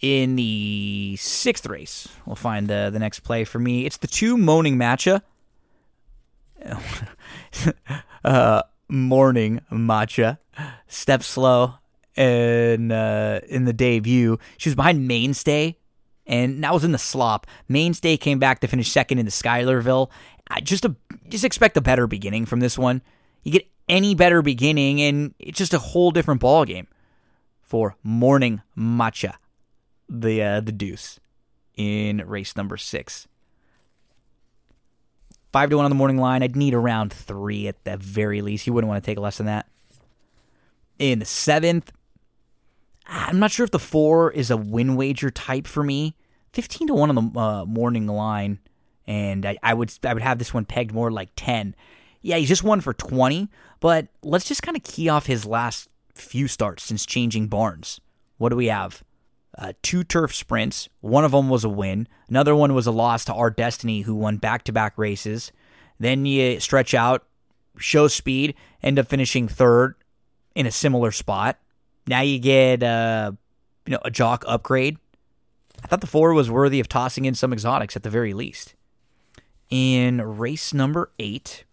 in 0.02 0.36
the 0.36 1.15
sixth 1.19 1.65
race. 1.65 2.07
We'll 2.26 2.36
find 2.36 2.68
the, 2.68 2.90
the 2.91 2.99
next 2.99 3.22
play 3.22 3.44
for 3.44 3.60
me. 3.60 3.86
It's 3.86 3.98
the 3.98 4.07
two 4.07 4.38
Moaning 4.38 4.78
Matcha. 4.78 5.22
uh, 8.26 8.64
morning 8.90 9.61
matcha. 9.72 10.38
Step 10.88 11.24
slow 11.24 11.76
in, 12.15 12.91
uh, 12.91 13.41
in 13.48 13.65
the 13.65 13.74
debut. 13.74 14.38
She 14.57 14.69
was 14.69 14.76
behind 14.76 15.07
Mainstay, 15.07 15.78
and 16.26 16.64
that 16.64 16.74
was 16.74 16.84
in 16.84 16.91
the 16.91 16.98
slop. 16.98 17.48
Mainstay 17.68 18.18
came 18.18 18.40
back 18.40 18.60
to 18.61 18.68
finish 18.68 18.91
second 18.91 19.19
in 19.19 19.26
the 19.26 19.32
Schuylerville. 19.32 20.11
I 20.49 20.61
just 20.61 20.86
a, 20.86 20.95
just 21.30 21.44
expect 21.44 21.78
a 21.78 21.82
better 21.82 22.07
beginning 22.07 22.45
from 22.45 22.60
this 22.60 22.78
one. 22.78 23.02
You 23.44 23.52
get 23.52 23.68
any 23.88 24.15
better 24.15 24.41
beginning, 24.41 25.02
and 25.02 25.34
it's 25.40 25.57
just 25.57 25.74
a 25.74 25.80
whole 25.80 26.11
different 26.11 26.41
ball 26.41 26.65
game 26.65 26.88
for 27.61 27.95
Morning 28.03 28.61
Matcha 28.78 29.36
the 30.10 30.42
uh, 30.42 30.60
the 30.62 30.72
deuce 30.72 31.20
in 31.76 32.24
race 32.26 32.56
number 32.56 32.78
six. 32.78 33.28
Five 35.54 35.70
to 35.70 35.78
one 35.78 35.86
on 35.86 35.92
the 35.92 35.96
morning 35.96 36.18
line. 36.18 36.44
I'd 36.44 36.56
need 36.56 36.74
around 36.74 37.14
three 37.14 37.68
at 37.68 37.84
the 37.84 37.98
very 37.98 38.42
least. 38.42 38.68
You 38.68 38.74
wouldn't 38.74 38.90
want 38.90 39.04
to 39.04 39.06
take 39.06 39.18
less 39.18 39.38
than 39.38 39.46
that. 39.46 39.68
In 41.00 41.20
the 41.20 41.26
seventh, 41.26 41.92
I'm 43.06 43.40
not 43.40 43.52
sure 43.52 43.64
if 43.64 43.72
the 43.72 43.80
four 43.80 44.32
is 44.32 44.52
a 44.52 44.58
win 44.58 44.96
wager 44.96 45.30
type 45.30 45.68
for 45.68 45.84
me. 45.84 46.16
Fifteen 46.54 46.88
to 46.88 46.94
one 46.94 47.16
on 47.16 47.16
the 47.34 47.40
uh, 47.40 47.66
morning 47.66 48.08
line, 48.08 48.60
and 49.06 49.46
I, 49.46 49.58
I 49.62 49.74
would 49.74 49.94
I 50.04 50.14
would 50.14 50.24
have 50.24 50.40
this 50.40 50.54
one 50.54 50.66
pegged 50.66 50.94
more 50.94 51.12
like 51.12 51.30
ten. 51.36 51.76
Yeah, 52.22 52.38
he's 52.38 52.50
just 52.50 52.64
won 52.64 52.82
for 52.82 52.94
twenty, 52.94 53.50
but 53.80 54.08
let's 54.24 54.46
just 54.46 54.64
kind 54.64 54.76
of 54.76 54.84
key 54.84 55.08
off 55.08 55.28
his 55.28 55.46
last 55.46 55.88
few 56.16 56.48
starts 56.48 56.84
since 56.84 57.06
changing 57.06 57.48
barns. 57.48 58.02
What 58.38 58.50
do 58.50 58.56
we 58.56 58.68
have? 58.68 59.04
Uh, 59.58 59.74
two 59.82 60.04
turf 60.04 60.36
sprints. 60.36 60.88
One 61.02 61.26
of 61.26 61.32
them 61.32 61.50
was 61.50 61.64
a 61.64 61.70
win. 61.70 62.08
Another 62.30 62.56
one 62.56 62.74
was 62.74 62.88
a 62.88 62.92
loss 62.92 63.26
to 63.26 63.34
Our 63.34 63.50
Destiny, 63.50 64.02
who 64.02 64.16
won 64.16 64.38
back 64.38 64.64
to 64.66 64.72
back 64.72 64.98
races. 64.98 65.52
Then 66.00 66.26
you 66.26 66.60
stretch 66.60 66.94
out, 66.94 67.26
show 67.78 68.08
speed, 68.08 68.56
end 68.84 69.00
up 69.00 69.08
finishing 69.08 69.48
third 69.48 69.96
in 70.56 70.66
a 70.66 70.72
similar 70.72 71.12
spot. 71.12 71.58
Now 72.08 72.22
you 72.22 72.40
get 72.40 72.84
uh, 72.84 73.32
you 73.86 73.94
know 73.94 74.02
a 74.06 74.12
jock 74.12 74.44
upgrade. 74.48 74.98
I 75.84 75.88
thought 75.88 76.02
the 76.02 76.08
four 76.08 76.34
was 76.34 76.50
worthy 76.50 76.80
of 76.80 76.88
tossing 76.88 77.26
in 77.26 77.36
some 77.36 77.54
exotics 77.54 77.96
at 77.96 78.04
the 78.04 78.10
very 78.10 78.34
least. 78.34 78.76
In 79.70 80.22
race 80.22 80.74
number 80.74 81.12
eight, 81.20 81.66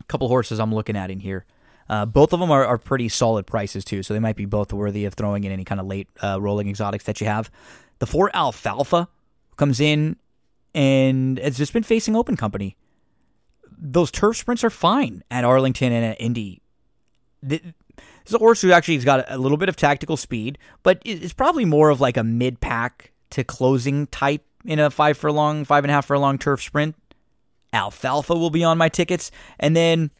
a 0.00 0.04
couple 0.04 0.28
horses 0.28 0.58
I'm 0.58 0.74
looking 0.74 0.96
at 0.96 1.10
in 1.10 1.20
here. 1.20 1.44
Uh, 1.90 2.06
both 2.06 2.32
of 2.32 2.38
them 2.38 2.52
are, 2.52 2.64
are 2.64 2.78
pretty 2.78 3.08
solid 3.08 3.48
prices 3.48 3.84
too, 3.84 4.04
so 4.04 4.14
they 4.14 4.20
might 4.20 4.36
be 4.36 4.44
both 4.44 4.72
worthy 4.72 5.04
of 5.06 5.14
throwing 5.14 5.42
in 5.42 5.50
any 5.50 5.64
kind 5.64 5.80
of 5.80 5.88
late 5.88 6.08
uh, 6.22 6.40
rolling 6.40 6.68
exotics 6.68 7.02
that 7.04 7.20
you 7.20 7.26
have. 7.26 7.50
The 7.98 8.06
four 8.06 8.30
alfalfa 8.32 9.08
comes 9.56 9.80
in 9.80 10.14
and 10.72 11.40
it's 11.40 11.58
just 11.58 11.72
been 11.72 11.82
facing 11.82 12.14
open 12.14 12.36
company. 12.36 12.76
Those 13.76 14.12
turf 14.12 14.36
sprints 14.36 14.62
are 14.62 14.70
fine 14.70 15.24
at 15.32 15.42
Arlington 15.42 15.92
and 15.92 16.04
at 16.04 16.20
Indy. 16.20 16.62
This 17.42 17.60
is 18.24 18.34
a 18.34 18.38
horse 18.38 18.62
who 18.62 18.70
actually 18.70 18.94
has 18.94 19.04
got 19.04 19.28
a 19.28 19.36
little 19.36 19.58
bit 19.58 19.68
of 19.68 19.74
tactical 19.74 20.16
speed, 20.16 20.58
but 20.84 21.02
it's 21.04 21.32
probably 21.32 21.64
more 21.64 21.90
of 21.90 22.00
like 22.00 22.16
a 22.16 22.22
mid 22.22 22.60
pack 22.60 23.10
to 23.30 23.42
closing 23.42 24.06
type 24.06 24.44
in 24.64 24.78
a 24.78 24.90
five 24.90 25.18
furlong, 25.18 25.64
five 25.64 25.82
and 25.82 25.90
a 25.90 25.94
half 25.94 26.04
for 26.06 26.14
furlong 26.14 26.38
turf 26.38 26.62
sprint. 26.62 26.94
Alfalfa 27.72 28.34
will 28.34 28.50
be 28.50 28.62
on 28.62 28.78
my 28.78 28.88
tickets. 28.88 29.32
And 29.58 29.74
then 29.74 30.12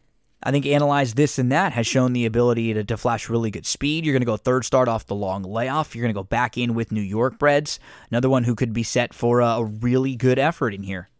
I 0.42 0.50
think 0.50 0.64
Analyze 0.64 1.14
This 1.14 1.38
and 1.38 1.52
That 1.52 1.72
has 1.72 1.86
shown 1.86 2.14
the 2.14 2.24
ability 2.24 2.72
to, 2.72 2.82
to 2.84 2.96
flash 2.96 3.28
really 3.28 3.50
good 3.50 3.66
speed. 3.66 4.04
You're 4.06 4.14
going 4.14 4.22
to 4.22 4.26
go 4.26 4.38
third 4.38 4.64
start 4.64 4.88
off 4.88 5.06
the 5.06 5.14
long 5.14 5.42
layoff. 5.42 5.94
You're 5.94 6.02
going 6.02 6.14
to 6.14 6.18
go 6.18 6.24
back 6.24 6.56
in 6.56 6.74
with 6.74 6.90
New 6.90 7.02
York 7.02 7.38
Breds, 7.38 7.78
another 8.10 8.30
one 8.30 8.44
who 8.44 8.54
could 8.54 8.72
be 8.72 8.82
set 8.82 9.12
for 9.12 9.40
a, 9.40 9.46
a 9.46 9.64
really 9.64 10.16
good 10.16 10.38
effort 10.38 10.72
in 10.72 10.82
here. 10.82 11.10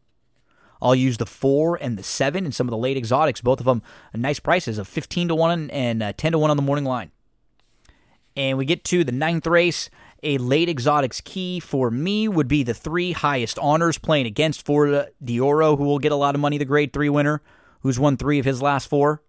I'll 0.82 0.94
use 0.94 1.18
the 1.18 1.26
four 1.26 1.76
and 1.76 1.98
the 1.98 2.02
seven 2.02 2.46
and 2.46 2.54
some 2.54 2.66
of 2.66 2.70
the 2.70 2.78
late 2.78 2.96
exotics, 2.96 3.42
both 3.42 3.60
of 3.60 3.66
them 3.66 3.82
nice 4.14 4.40
prices 4.40 4.78
of 4.78 4.88
15 4.88 5.28
to 5.28 5.34
1 5.34 5.70
and 5.70 6.02
uh, 6.02 6.12
10 6.16 6.32
to 6.32 6.38
1 6.38 6.50
on 6.50 6.56
the 6.56 6.62
morning 6.62 6.86
line. 6.86 7.10
And 8.36 8.56
we 8.56 8.64
get 8.64 8.84
to 8.84 9.04
the 9.04 9.12
ninth 9.12 9.46
race. 9.46 9.90
A 10.22 10.38
late 10.38 10.68
exotics 10.68 11.20
key 11.20 11.60
for 11.60 11.90
me 11.90 12.28
would 12.28 12.48
be 12.48 12.62
the 12.62 12.74
three 12.74 13.12
highest 13.12 13.58
honors 13.58 13.98
playing 13.98 14.26
against 14.26 14.64
Florida 14.64 15.08
Dioro, 15.22 15.76
who 15.76 15.84
will 15.84 15.98
get 15.98 16.12
a 16.12 16.16
lot 16.16 16.34
of 16.34 16.40
money, 16.40 16.58
the 16.58 16.64
grade 16.64 16.92
three 16.92 17.08
winner, 17.08 17.42
who's 17.80 17.98
won 17.98 18.16
three 18.16 18.38
of 18.38 18.44
his 18.44 18.62
last 18.62 18.88
four, 18.88 19.22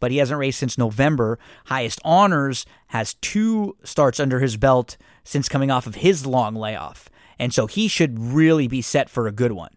but 0.00 0.10
he 0.10 0.18
hasn't 0.18 0.38
raced 0.38 0.58
since 0.58 0.76
November. 0.78 1.38
Highest 1.66 2.00
honors 2.04 2.66
has 2.88 3.14
two 3.14 3.76
starts 3.84 4.20
under 4.20 4.40
his 4.40 4.56
belt 4.56 4.96
since 5.24 5.48
coming 5.48 5.70
off 5.70 5.86
of 5.86 5.96
his 5.96 6.26
long 6.26 6.54
layoff. 6.54 7.08
And 7.38 7.52
so 7.52 7.66
he 7.66 7.88
should 7.88 8.18
really 8.18 8.68
be 8.68 8.82
set 8.82 9.10
for 9.10 9.26
a 9.26 9.32
good 9.32 9.52
one. 9.52 9.74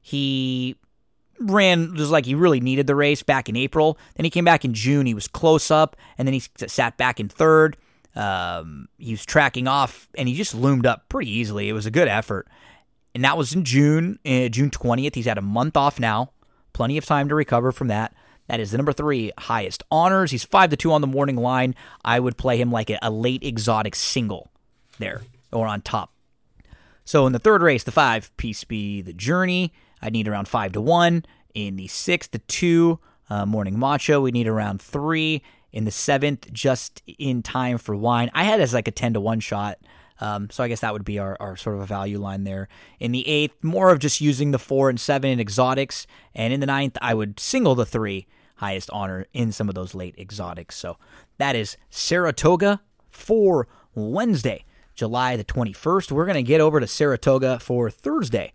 He 0.00 0.76
ran 1.40 1.96
just 1.96 2.10
like 2.10 2.24
he 2.26 2.34
really 2.34 2.60
needed 2.60 2.86
the 2.86 2.94
race 2.94 3.22
back 3.22 3.48
in 3.48 3.56
April. 3.56 3.98
Then 4.14 4.24
he 4.24 4.30
came 4.30 4.44
back 4.44 4.64
in 4.64 4.72
June. 4.72 5.04
He 5.06 5.14
was 5.14 5.28
close 5.28 5.70
up, 5.70 5.96
and 6.16 6.26
then 6.26 6.32
he 6.32 6.42
sat 6.66 6.96
back 6.96 7.18
in 7.20 7.28
third. 7.28 7.76
Um, 8.14 8.88
he 8.98 9.12
was 9.12 9.26
tracking 9.26 9.68
off, 9.68 10.08
and 10.16 10.28
he 10.28 10.34
just 10.34 10.54
loomed 10.54 10.86
up 10.86 11.08
pretty 11.08 11.30
easily. 11.30 11.68
It 11.68 11.72
was 11.72 11.86
a 11.86 11.90
good 11.90 12.08
effort, 12.08 12.48
and 13.14 13.24
that 13.24 13.36
was 13.36 13.52
in 13.52 13.64
June, 13.64 14.18
uh, 14.24 14.48
June 14.48 14.70
twentieth. 14.70 15.14
He's 15.14 15.26
had 15.26 15.36
a 15.36 15.42
month 15.42 15.76
off 15.76 16.00
now, 16.00 16.30
plenty 16.76 16.98
of 16.98 17.06
time 17.06 17.26
to 17.30 17.34
recover 17.34 17.72
from 17.72 17.88
that. 17.88 18.14
That 18.48 18.60
is 18.60 18.70
the 18.70 18.76
number 18.76 18.92
three 18.92 19.32
highest 19.38 19.82
honors. 19.90 20.30
He's 20.30 20.44
five 20.44 20.68
to 20.68 20.76
two 20.76 20.92
on 20.92 21.00
the 21.00 21.06
morning 21.06 21.36
line. 21.36 21.74
I 22.04 22.20
would 22.20 22.36
play 22.36 22.58
him 22.58 22.70
like 22.70 22.90
a, 22.90 22.98
a 23.00 23.10
late 23.10 23.42
exotic 23.42 23.94
single 23.94 24.50
there 24.98 25.22
or 25.50 25.66
on 25.66 25.80
top. 25.80 26.12
So 27.06 27.26
in 27.26 27.32
the 27.32 27.38
third 27.38 27.62
race, 27.62 27.82
the 27.82 27.92
five 27.92 28.36
Peace 28.36 28.62
Be 28.62 29.00
the 29.00 29.14
Journey. 29.14 29.72
I'd 30.02 30.12
need 30.12 30.28
around 30.28 30.48
five 30.48 30.72
to 30.72 30.82
one. 30.82 31.24
In 31.54 31.76
the 31.76 31.86
sixth, 31.86 32.32
the 32.32 32.40
two 32.40 33.00
uh, 33.30 33.46
Morning 33.46 33.78
Macho. 33.78 34.20
We 34.20 34.30
need 34.30 34.46
around 34.46 34.82
three 34.82 35.42
in 35.72 35.86
the 35.86 35.90
seventh, 35.90 36.52
just 36.52 37.02
in 37.06 37.42
time 37.42 37.78
for 37.78 37.96
wine. 37.96 38.30
I 38.34 38.44
had 38.44 38.60
as 38.60 38.74
like 38.74 38.86
a 38.86 38.90
10 38.90 39.14
to 39.14 39.20
1 39.20 39.40
shot. 39.40 39.78
Um, 40.20 40.48
so 40.50 40.64
I 40.64 40.68
guess 40.68 40.80
that 40.80 40.92
would 40.92 41.04
be 41.04 41.18
our, 41.18 41.36
our 41.40 41.56
sort 41.56 41.76
of 41.76 41.82
a 41.82 41.86
value 41.86 42.18
line 42.18 42.44
there. 42.44 42.68
In 43.00 43.12
the 43.12 43.26
eighth, 43.26 43.62
more 43.62 43.90
of 43.90 43.98
just 43.98 44.20
using 44.20 44.50
the 44.50 44.58
four 44.58 44.88
and 44.88 44.98
seven 44.98 45.30
in 45.30 45.40
exotics. 45.40 46.06
And 46.34 46.52
in 46.52 46.60
the 46.60 46.66
ninth, 46.66 46.96
I 47.02 47.14
would 47.14 47.38
single 47.38 47.74
the 47.74 47.86
three 47.86 48.26
highest 48.56 48.90
honor 48.90 49.26
in 49.32 49.52
some 49.52 49.68
of 49.68 49.74
those 49.74 49.94
late 49.94 50.14
exotics. 50.18 50.76
So 50.76 50.96
that 51.38 51.54
is 51.54 51.76
Saratoga 51.90 52.80
for 53.10 53.68
Wednesday, 53.94 54.64
July 54.94 55.36
the 55.36 55.44
21st. 55.44 56.12
We're 56.12 56.26
going 56.26 56.36
to 56.36 56.42
get 56.42 56.60
over 56.60 56.80
to 56.80 56.86
Saratoga 56.86 57.58
for 57.58 57.90
Thursday, 57.90 58.52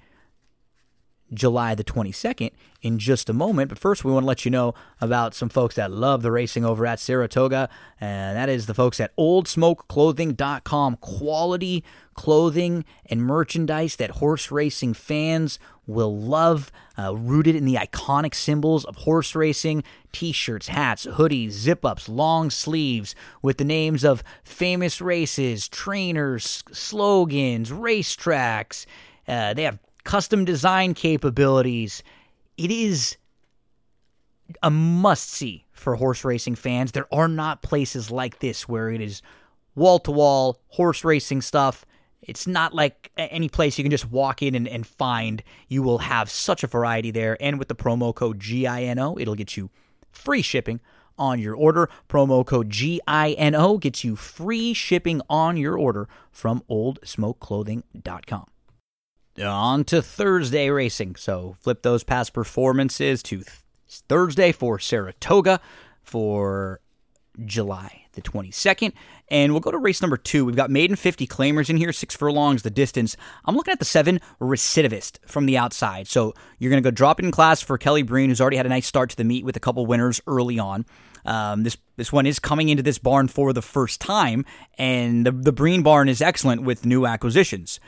July 1.34 1.76
the 1.76 1.84
22nd 1.84 2.52
in 2.82 3.00
just 3.00 3.30
a 3.30 3.34
moment. 3.34 3.70
But 3.70 3.80
first, 3.80 4.04
we 4.04 4.12
want 4.12 4.24
to 4.24 4.28
let 4.28 4.46
you 4.46 4.52
know 4.52 4.74
about 5.00 5.34
some 5.34 5.50
folks 5.50 5.76
that 5.76 5.92
love 5.92 6.22
the 6.22 6.32
racing 6.32 6.66
over 6.66 6.86
at 6.86 7.00
Saratoga, 7.00 7.70
and 8.00 8.36
that 8.38 8.50
is 8.50 8.66
the 8.66 8.74
folks 8.74 9.00
at 9.00 9.16
oldsmokeclothing.com. 9.18 10.98
Quality 10.98 11.84
clothing 12.14 12.84
and 13.06 13.24
merchandise 13.24 13.96
that 13.96 14.12
horse 14.12 14.52
racing 14.52 14.94
fans 14.94 15.60
will 15.88 16.16
love, 16.16 16.72
uh, 16.98 17.16
rooted 17.16 17.56
in 17.56 17.66
the 17.66 17.76
iconic 17.76 18.36
symbols 18.36 18.86
of 18.86 18.98
horse 18.98 19.36
racing 19.36 19.84
t 20.12 20.32
shirts, 20.32 20.68
hats, 20.68 21.06
hoodies, 21.06 21.52
zip 21.52 21.86
ups, 21.86 22.08
long 22.10 22.50
sleeves 22.50 23.16
with 23.42 23.58
the 23.58 23.64
names 23.64 24.04
of 24.04 24.24
famous 24.44 25.02
races, 25.02 25.68
trainers, 25.68 26.64
slogans, 26.72 27.72
racetracks. 27.72 28.86
Uh, 29.28 29.54
they 29.54 29.64
have 29.64 29.80
custom 30.04 30.46
design 30.46 30.94
capabilities. 30.94 32.04
It 32.58 32.72
is 32.72 33.18
a 34.62 34.70
must 34.70 35.30
see 35.30 35.66
for 35.72 35.96
horse 35.96 36.24
racing 36.24 36.56
fans. 36.56 36.92
There 36.92 37.14
are 37.14 37.28
not 37.28 37.62
places 37.62 38.12
like 38.12 38.40
this 38.40 38.68
where 38.68 38.90
it 38.90 39.02
is 39.02 39.22
wall 39.76 40.00
to 40.00 40.12
wall 40.12 40.60
horse 40.70 41.04
racing 41.04 41.42
stuff. 41.42 41.86
It's 42.22 42.46
not 42.46 42.74
like 42.74 43.12
any 43.18 43.50
place 43.50 43.78
you 43.78 43.84
can 43.84 43.92
just 43.92 44.12
walk 44.12 44.44
in 44.44 44.54
and, 44.54 44.68
and 44.68 44.86
find. 44.86 45.42
You 45.68 45.82
will 45.82 46.00
have 46.00 46.30
such 46.30 46.64
a 46.64 46.68
variety 46.68 47.10
there. 47.10 47.36
And 47.42 47.58
with 47.58 47.68
the 47.68 47.76
promo 47.76 48.14
code 48.14 48.40
GINO, 48.40 49.18
it'll 49.20 49.36
get 49.36 49.58
you 49.58 49.72
free 50.12 50.44
shipping 50.44 50.82
on 51.18 51.40
your 51.40 51.56
order. 51.56 51.90
Promo 52.08 52.46
code 52.46 52.70
GINO 52.70 53.80
gets 53.80 54.04
you 54.04 54.16
free 54.16 54.74
shipping 54.74 55.22
on 55.30 55.58
your 55.58 55.78
order 55.78 56.08
from 56.32 56.64
oldsmokeclothing.com. 56.70 58.46
On 59.40 59.84
to 59.86 60.02
Thursday 60.02 60.70
racing. 60.70 61.16
So 61.16 61.56
flip 61.62 61.84
those 61.84 62.04
past 62.04 62.34
performances 62.34 63.24
to 63.24 63.38
th- 63.38 63.48
Thursday 63.88 64.52
for 64.52 64.78
Saratoga 64.78 65.60
for 66.04 66.82
July 67.46 68.02
the 68.14 68.22
22nd. 68.22 68.94
And 69.30 69.54
we'll 69.54 69.62
go 69.62 69.72
to 69.72 69.78
race 69.78 70.02
number 70.02 70.18
two. 70.18 70.46
We've 70.46 70.56
got 70.56 70.70
maiden 70.70 70.96
50 70.96 71.26
claimers 71.28 71.70
in 71.70 71.78
here, 71.78 71.94
six 71.94 72.16
furlongs 72.16 72.64
the 72.64 72.70
distance. 72.70 73.16
I'm 73.46 73.56
looking 73.56 73.72
at 73.72 73.80
the 73.80 73.86
seven 73.86 74.20
recidivist 74.40 75.20
from 75.26 75.46
the 75.46 75.58
outside. 75.58 76.08
So 76.08 76.34
you're 76.60 76.70
going 76.70 76.84
to 76.84 76.88
go 76.88 76.94
drop 76.94 77.20
in 77.20 77.32
class 77.32 77.62
for 77.62 77.78
Kelly 77.78 78.04
Breen, 78.04 78.30
who's 78.30 78.42
already 78.42 78.58
had 78.58 78.66
a 78.66 78.70
nice 78.70 78.88
start 78.88 79.12
to 79.12 79.16
the 79.16 79.24
meet 79.24 79.46
with 79.46 79.56
a 79.56 79.62
couple 79.62 79.86
winners 79.86 80.22
early 80.28 80.60
on. 80.60 80.86
Um, 81.24 81.64
this 81.64 81.78
this 81.98 82.12
one 82.12 82.26
is 82.26 82.40
coming 82.40 82.70
into 82.70 82.82
this 82.82 82.98
barn 82.98 83.28
for 83.28 83.54
the 83.54 83.62
first 83.62 84.02
time, 84.02 84.44
and 84.80 85.24
the 85.24 85.32
the 85.32 85.52
Breen 85.52 85.84
barn 85.84 86.10
is 86.10 86.20
excellent 86.20 86.64
with 86.64 86.84
new 86.84 87.06
acquisitions 87.06 87.80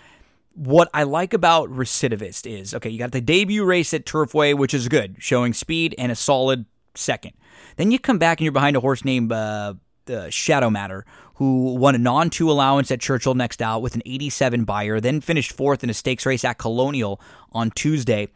what 0.55 0.89
I 0.93 1.03
like 1.03 1.33
about 1.33 1.69
Recidivist 1.69 2.49
is 2.49 2.73
okay, 2.73 2.89
you 2.89 2.99
got 2.99 3.11
the 3.11 3.21
debut 3.21 3.63
race 3.63 3.93
at 3.93 4.05
Turfway, 4.05 4.55
which 4.55 4.73
is 4.73 4.87
good, 4.87 5.15
showing 5.19 5.53
speed 5.53 5.95
and 5.97 6.11
a 6.11 6.15
solid 6.15 6.65
second. 6.95 7.33
Then 7.75 7.91
you 7.91 7.99
come 7.99 8.19
back 8.19 8.39
and 8.39 8.45
you're 8.45 8.51
behind 8.51 8.75
a 8.75 8.79
horse 8.79 9.03
named 9.03 9.31
uh, 9.31 9.73
uh, 10.09 10.29
Shadow 10.29 10.69
Matter, 10.69 11.05
who 11.35 11.73
won 11.75 11.95
a 11.95 11.97
non 11.97 12.29
two 12.29 12.51
allowance 12.51 12.91
at 12.91 12.99
Churchill 12.99 13.33
next 13.33 13.61
out 13.61 13.81
with 13.81 13.95
an 13.95 14.03
87 14.05 14.63
Beyer, 14.63 14.99
then 14.99 15.21
finished 15.21 15.51
fourth 15.53 15.83
in 15.83 15.89
a 15.89 15.93
stakes 15.93 16.25
race 16.25 16.43
at 16.43 16.57
Colonial 16.57 17.19
on 17.51 17.71
Tuesday. 17.71 18.27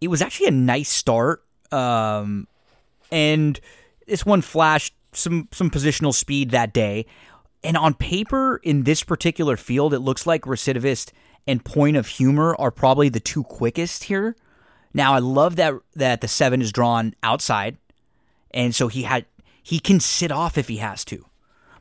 It 0.00 0.08
was 0.08 0.22
actually 0.22 0.48
a 0.48 0.52
nice 0.52 0.90
start, 0.90 1.44
um, 1.72 2.46
and 3.10 3.58
this 4.06 4.24
one 4.24 4.42
flashed 4.42 4.94
some 5.12 5.48
some 5.52 5.70
positional 5.70 6.14
speed 6.14 6.50
that 6.50 6.72
day. 6.72 7.06
And 7.64 7.76
on 7.76 7.94
paper, 7.94 8.58
in 8.62 8.84
this 8.84 9.02
particular 9.02 9.56
field, 9.56 9.92
it 9.92 9.98
looks 9.98 10.26
like 10.26 10.42
Recidivist 10.42 11.10
and 11.48 11.64
Point 11.64 11.96
of 11.96 12.06
Humor 12.06 12.54
are 12.58 12.70
probably 12.70 13.08
the 13.08 13.18
two 13.18 13.42
quickest 13.42 14.04
here. 14.04 14.36
Now 14.92 15.14
I 15.14 15.18
love 15.18 15.56
that 15.56 15.74
that 15.96 16.20
the 16.20 16.28
seven 16.28 16.60
is 16.60 16.70
drawn 16.70 17.14
outside, 17.22 17.78
and 18.52 18.74
so 18.74 18.88
he 18.88 19.02
had 19.02 19.24
he 19.62 19.80
can 19.80 19.98
sit 19.98 20.30
off 20.30 20.58
if 20.58 20.68
he 20.68 20.76
has 20.76 21.04
to. 21.06 21.24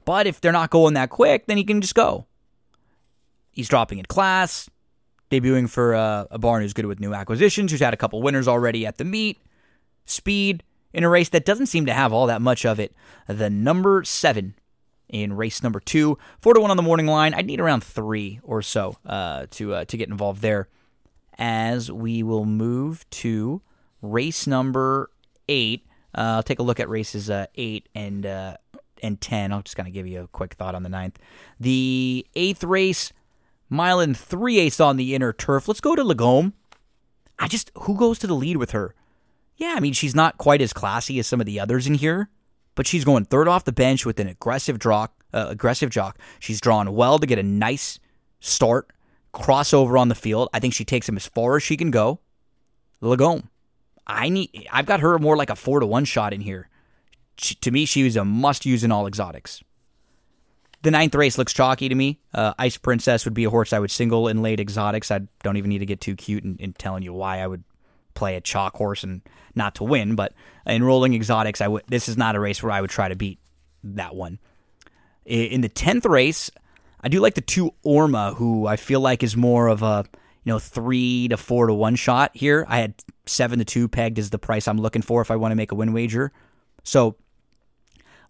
But 0.06 0.26
if 0.26 0.40
they're 0.40 0.54
not 0.54 0.70
going 0.70 0.94
that 0.94 1.10
quick, 1.10 1.48
then 1.48 1.58
he 1.58 1.66
can 1.66 1.82
just 1.82 1.96
go. 1.96 2.26
He's 3.52 3.68
dropping 3.68 4.00
in 4.00 4.06
class, 4.06 4.70
debuting 5.30 5.70
for 5.70 5.94
a, 5.94 6.28
a 6.32 6.38
barn 6.38 6.62
who's 6.62 6.74
good 6.74 6.86
with 6.86 7.02
new 7.02 7.14
acquisitions, 7.14 7.72
who's 7.72 7.82
had 7.82 7.94
a 7.94 7.98
couple 7.98 8.22
winners 8.22 8.48
already 8.48 8.86
at 8.86 8.98
the 8.98 9.04
meet. 9.04 9.38
Speed 10.06 10.64
in 10.94 11.04
a 11.04 11.10
race 11.10 11.30
that 11.30 11.46
doesn't 11.46 11.66
seem 11.66 11.86
to 11.88 11.94
have 11.94 12.14
all 12.14 12.28
that 12.28 12.42
much 12.42 12.66
of 12.66 12.80
it. 12.80 12.96
The 13.28 13.50
number 13.50 14.06
seven 14.06 14.56
in 15.10 15.34
race 15.34 15.64
number 15.64 15.80
two. 15.80 16.18
Four 16.42 16.54
to 16.54 16.60
one 16.60 16.72
on 16.72 16.78
the 16.78 16.84
morning 16.84 17.08
line. 17.08 17.34
I'd 17.34 17.46
need 17.46 17.60
around 17.60 17.84
three 17.84 18.40
or 18.44 18.62
so 18.62 18.98
uh, 19.06 19.48
to 19.52 19.76
uh, 19.76 19.86
to 19.86 19.98
get 19.98 20.10
involved 20.10 20.42
there. 20.42 20.68
As 21.38 21.92
we 21.92 22.24
will 22.24 22.46
move 22.46 23.08
to 23.12 23.62
race 24.02 24.48
number 24.48 25.12
eight. 25.48 25.86
Uh, 26.16 26.38
I'll 26.38 26.44
take 26.44 26.60
a 26.60 26.64
look 26.64 26.80
at 26.80 26.90
races 26.90 27.30
uh, 27.30 27.46
eight 27.56 27.90
and 27.94 28.26
uh, 28.26 28.58
and 29.04 29.20
ten. 29.22 29.52
I'll 29.52 29.62
just 29.62 29.76
kind 29.76 29.88
of 29.88 29.94
give 29.94 30.08
you 30.08 30.22
a 30.22 30.28
quick 30.28 30.56
thought 30.56 30.76
on 30.76 30.84
the 30.84 30.90
ninth. 30.90 31.20
The 31.60 32.26
eighth 32.36 32.64
race, 32.64 33.14
mile 33.70 34.00
and 34.00 34.18
three 34.18 34.60
eighths 34.60 34.80
on 34.80 34.98
the 34.98 35.14
inner 35.14 35.34
turf. 35.34 35.68
Let's 35.68 35.82
go 35.82 35.96
to 35.96 36.04
Lagome. 36.04 36.54
I 37.40 37.48
just 37.48 37.72
who 37.76 37.96
goes 37.96 38.18
to 38.20 38.28
the 38.28 38.34
lead 38.34 38.58
with 38.58 38.72
her? 38.72 38.96
Yeah, 39.58 39.76
I 39.78 39.80
mean 39.80 39.94
she's 39.94 40.16
not 40.16 40.38
quite 40.38 40.62
as 40.62 40.74
classy 40.74 41.20
as 41.20 41.28
some 41.28 41.40
of 41.40 41.46
the 41.46 41.60
others 41.60 41.88
in 41.88 41.96
here 41.96 42.30
but 42.78 42.88
she's 42.88 43.04
going 43.04 43.26
third 43.26 43.50
off 43.50 43.66
the 43.66 43.74
bench 43.74 44.06
with 44.06 44.20
an 44.22 44.28
aggressive 44.28 44.80
jock. 44.80 45.12
Uh, 45.34 45.48
aggressive 45.50 45.90
jock. 45.90 46.18
She's 46.40 46.62
drawn 46.62 46.94
well 46.94 47.20
to 47.20 47.26
get 47.26 47.40
a 47.40 47.44
nice 47.44 48.00
start, 48.40 48.94
crossover 49.34 50.00
on 50.00 50.08
the 50.08 50.16
field. 50.16 50.48
I 50.54 50.60
think 50.60 50.74
she 50.74 50.86
takes 50.86 51.10
him 51.10 51.18
as 51.18 51.26
far 51.26 51.58
as 51.58 51.64
she 51.64 51.76
can 51.76 51.92
go. 51.92 52.20
Lagome. 53.02 53.48
I 54.06 54.30
need. 54.30 54.68
I've 54.72 54.86
got 54.86 55.02
her 55.02 55.20
more 55.20 55.36
like 55.36 55.50
a 55.50 55.56
four 55.56 55.80
to 55.80 55.86
one 55.86 56.06
shot 56.06 56.34
in 56.34 56.42
here. 56.42 56.70
She, 57.38 57.56
to 57.56 57.72
me, 57.72 57.86
she 57.86 58.04
was 58.04 58.16
a 58.16 58.24
must 58.24 58.66
use 58.66 58.84
in 58.84 58.92
all 58.92 59.06
exotics. 59.06 59.64
the 60.84 60.92
ninth 60.92 61.16
race 61.16 61.38
looks 61.38 61.54
chalky 61.54 61.90
to 61.90 61.96
me. 61.96 62.20
Uh, 62.34 62.54
Ice 62.60 62.78
Princess 62.78 63.26
would 63.26 63.34
be 63.34 63.44
a 63.44 63.50
horse 63.50 63.74
I 63.74 63.80
would 63.80 63.92
single 63.92 64.28
in 64.28 64.42
late 64.42 64.60
exotics. 64.60 65.12
I 65.12 65.22
don't 65.44 65.58
even 65.58 65.70
need 65.70 65.80
to 65.80 65.86
get 65.86 66.00
too 66.00 66.16
cute 66.16 66.44
in, 66.44 66.56
in 66.60 66.74
telling 66.74 67.04
you 67.04 67.14
why 67.14 67.40
I 67.40 67.48
would 67.48 67.64
play 68.18 68.36
a 68.36 68.42
chalk 68.42 68.76
horse 68.76 69.04
and 69.04 69.22
not 69.56 69.76
to 69.76 69.84
win. 69.84 70.16
But 70.16 70.34
in 70.66 70.84
rolling 70.84 71.14
exotics, 71.14 71.62
I. 71.62 71.68
This 71.88 72.10
is 72.10 72.18
not 72.18 72.36
a 72.36 72.40
race 72.40 72.62
where 72.62 72.72
I 72.72 72.82
would 72.82 72.90
try 72.90 73.08
to 73.08 73.16
beat 73.16 73.40
that 73.84 74.16
one. 74.16 74.40
In 75.26 75.62
the 75.62 75.70
tenth 75.70 76.06
race, 76.06 76.50
I 77.02 77.10
do 77.10 77.20
like 77.20 77.36
the 77.36 77.42
two 77.42 77.74
Orma, 77.86 78.36
who 78.36 78.66
I 78.68 78.76
feel 78.76 79.00
like 79.00 79.24
is 79.24 79.38
more 79.38 79.68
of 79.68 79.84
a 79.84 80.06
you 80.44 80.54
know 80.54 80.60
three 80.60 81.28
to 81.30 81.38
four 81.38 81.68
to 81.68 81.74
one 81.74 81.96
shot 81.96 82.32
here. 82.34 82.66
I 82.68 82.80
had 82.80 82.96
seven 83.26 83.60
to 83.60 83.66
two 83.66 83.88
pegged 83.88 84.20
as 84.20 84.30
the 84.30 84.40
price 84.40 84.68
I'm 84.68 84.80
looking 84.80 85.02
for 85.02 85.22
if 85.22 85.32
I 85.32 85.36
want 85.36 85.52
to 85.52 85.56
make 85.56 85.72
a 85.72 85.76
win 85.76 85.94
wager. 85.94 86.32
So 86.84 87.16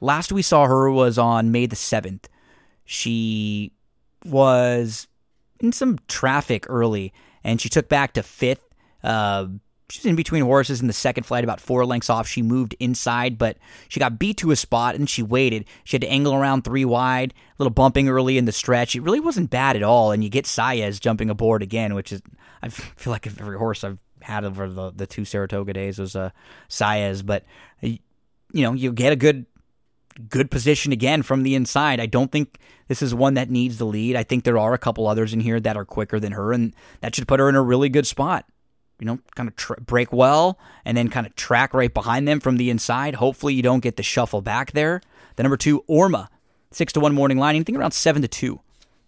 last 0.01 0.31
we 0.31 0.41
saw 0.41 0.65
her 0.65 0.91
was 0.91 1.17
on 1.17 1.51
May 1.51 1.65
the 1.67 1.75
seventh. 1.75 2.27
She 2.85 3.71
was 4.25 5.07
in 5.59 5.71
some 5.71 5.99
traffic 6.07 6.65
early, 6.69 7.13
and 7.43 7.61
she 7.61 7.69
took 7.69 7.87
back 7.89 8.13
to 8.13 8.23
fifth. 8.23 8.67
Uh, 9.03 9.47
she's 9.89 10.05
in 10.05 10.15
between 10.15 10.43
horses 10.43 10.81
in 10.81 10.87
the 10.87 10.93
second 10.93 11.23
flight, 11.23 11.43
about 11.43 11.61
four 11.61 11.85
lengths 11.85 12.09
off. 12.09 12.27
She 12.27 12.41
moved 12.41 12.75
inside, 12.79 13.37
but 13.37 13.57
she 13.87 13.99
got 13.99 14.19
beat 14.19 14.37
to 14.37 14.51
a 14.51 14.55
spot 14.55 14.95
and 14.95 15.09
she 15.09 15.23
waited. 15.23 15.65
She 15.83 15.95
had 15.95 16.01
to 16.01 16.09
angle 16.09 16.33
around 16.33 16.63
three 16.63 16.85
wide, 16.85 17.33
a 17.33 17.53
little 17.57 17.73
bumping 17.73 18.09
early 18.09 18.37
in 18.37 18.45
the 18.45 18.51
stretch. 18.51 18.95
It 18.95 19.01
really 19.01 19.19
wasn't 19.19 19.49
bad 19.49 19.75
at 19.75 19.83
all. 19.83 20.11
And 20.11 20.23
you 20.23 20.29
get 20.29 20.45
Saez 20.45 20.99
jumping 20.99 21.29
aboard 21.29 21.61
again, 21.63 21.95
which 21.95 22.11
is, 22.11 22.21
I 22.61 22.69
feel 22.69 23.11
like 23.11 23.27
every 23.27 23.57
horse 23.57 23.83
I've 23.83 23.99
had 24.21 24.43
over 24.43 24.69
the, 24.69 24.91
the 24.91 25.07
two 25.07 25.25
Saratoga 25.25 25.73
days 25.73 25.99
was 25.99 26.15
uh, 26.15 26.31
Saez. 26.69 27.25
But, 27.25 27.45
you 27.81 27.99
know, 28.53 28.73
you 28.73 28.91
get 28.91 29.13
a 29.13 29.17
good 29.17 29.45
good 30.29 30.49
position 30.49 30.91
again 30.91 31.21
from 31.21 31.43
the 31.43 31.53
inside. 31.53 31.99
I 31.99 32.07
don't 32.07 32.31
think 32.31 32.57
this 32.87 33.03
is 33.03 33.13
one 33.13 33.35
that 33.35 33.51
needs 33.51 33.77
the 33.77 33.85
lead. 33.85 34.15
I 34.15 34.23
think 34.23 34.43
there 34.43 34.57
are 34.57 34.73
a 34.73 34.79
couple 34.79 35.07
others 35.07 35.31
in 35.31 35.39
here 35.39 35.59
that 35.59 35.77
are 35.77 35.85
quicker 35.85 36.19
than 36.19 36.31
her, 36.31 36.51
and 36.53 36.75
that 37.01 37.15
should 37.15 37.27
put 37.27 37.39
her 37.39 37.47
in 37.47 37.53
a 37.53 37.61
really 37.61 37.87
good 37.87 38.07
spot 38.07 38.43
you 38.99 39.05
know, 39.05 39.19
kind 39.35 39.49
of 39.49 39.85
break 39.85 40.11
well 40.11 40.57
and 40.83 40.97
then 40.97 41.09
kind 41.09 41.27
of 41.27 41.35
track 41.35 41.73
right 41.73 41.93
behind 41.93 42.27
them 42.27 42.39
from 42.39 42.57
the 42.57 42.69
inside. 42.69 43.15
Hopefully, 43.15 43.53
you 43.53 43.61
don't 43.61 43.81
get 43.81 43.95
the 43.97 44.03
shuffle 44.03 44.41
back 44.41 44.71
there. 44.71 45.01
The 45.35 45.43
number 45.43 45.57
two, 45.57 45.83
Orma, 45.89 46.27
six 46.71 46.93
to 46.93 46.99
one 46.99 47.13
morning 47.13 47.37
line. 47.37 47.55
Anything 47.55 47.75
around 47.75 47.91
seven 47.91 48.21
to 48.23 48.27
two 48.27 48.61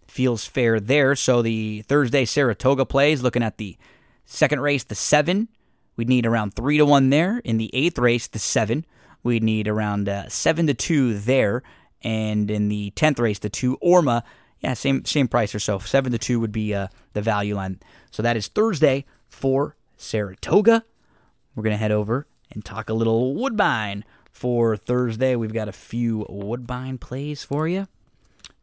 feels 0.07 0.45
fair 0.45 0.79
there. 0.79 1.15
So 1.15 1.41
the 1.41 1.81
Thursday 1.83 2.25
Saratoga 2.25 2.85
plays, 2.85 3.23
looking 3.23 3.43
at 3.43 3.57
the 3.57 3.77
second 4.25 4.61
race, 4.61 4.83
the 4.83 4.95
seven, 4.95 5.47
we'd 5.95 6.09
need 6.09 6.25
around 6.25 6.55
three 6.55 6.77
to 6.77 6.85
one 6.85 7.09
there. 7.09 7.39
In 7.43 7.57
the 7.57 7.69
eighth 7.73 7.97
race, 7.97 8.27
the 8.27 8.39
seven, 8.39 8.85
we'd 9.23 9.43
need 9.43 9.67
around 9.67 10.07
uh, 10.07 10.29
seven 10.29 10.67
to 10.67 10.73
two 10.73 11.17
there. 11.17 11.63
And 12.01 12.49
in 12.49 12.69
the 12.69 12.91
tenth 12.91 13.19
race, 13.19 13.39
the 13.39 13.49
two 13.49 13.77
Orma, 13.83 14.23
yeah, 14.61 14.73
same 14.73 15.03
same 15.05 15.27
price 15.27 15.55
or 15.55 15.59
so. 15.59 15.79
Seven 15.79 16.11
to 16.11 16.17
two 16.17 16.39
would 16.39 16.51
be 16.51 16.73
uh, 16.73 16.87
the 17.13 17.21
value 17.21 17.55
line. 17.55 17.79
So 18.11 18.23
that 18.23 18.37
is 18.37 18.47
Thursday 18.47 19.05
for 19.29 19.75
Saratoga. 19.99 20.85
We're 21.53 21.63
going 21.63 21.73
to 21.73 21.77
head 21.77 21.91
over 21.91 22.25
and 22.51 22.65
talk 22.65 22.89
a 22.89 22.93
little 22.93 23.35
Woodbine 23.35 24.05
for 24.31 24.75
Thursday. 24.75 25.35
We've 25.35 25.53
got 25.53 25.67
a 25.67 25.73
few 25.73 26.25
Woodbine 26.29 26.97
plays 26.97 27.43
for 27.43 27.67
you. 27.67 27.87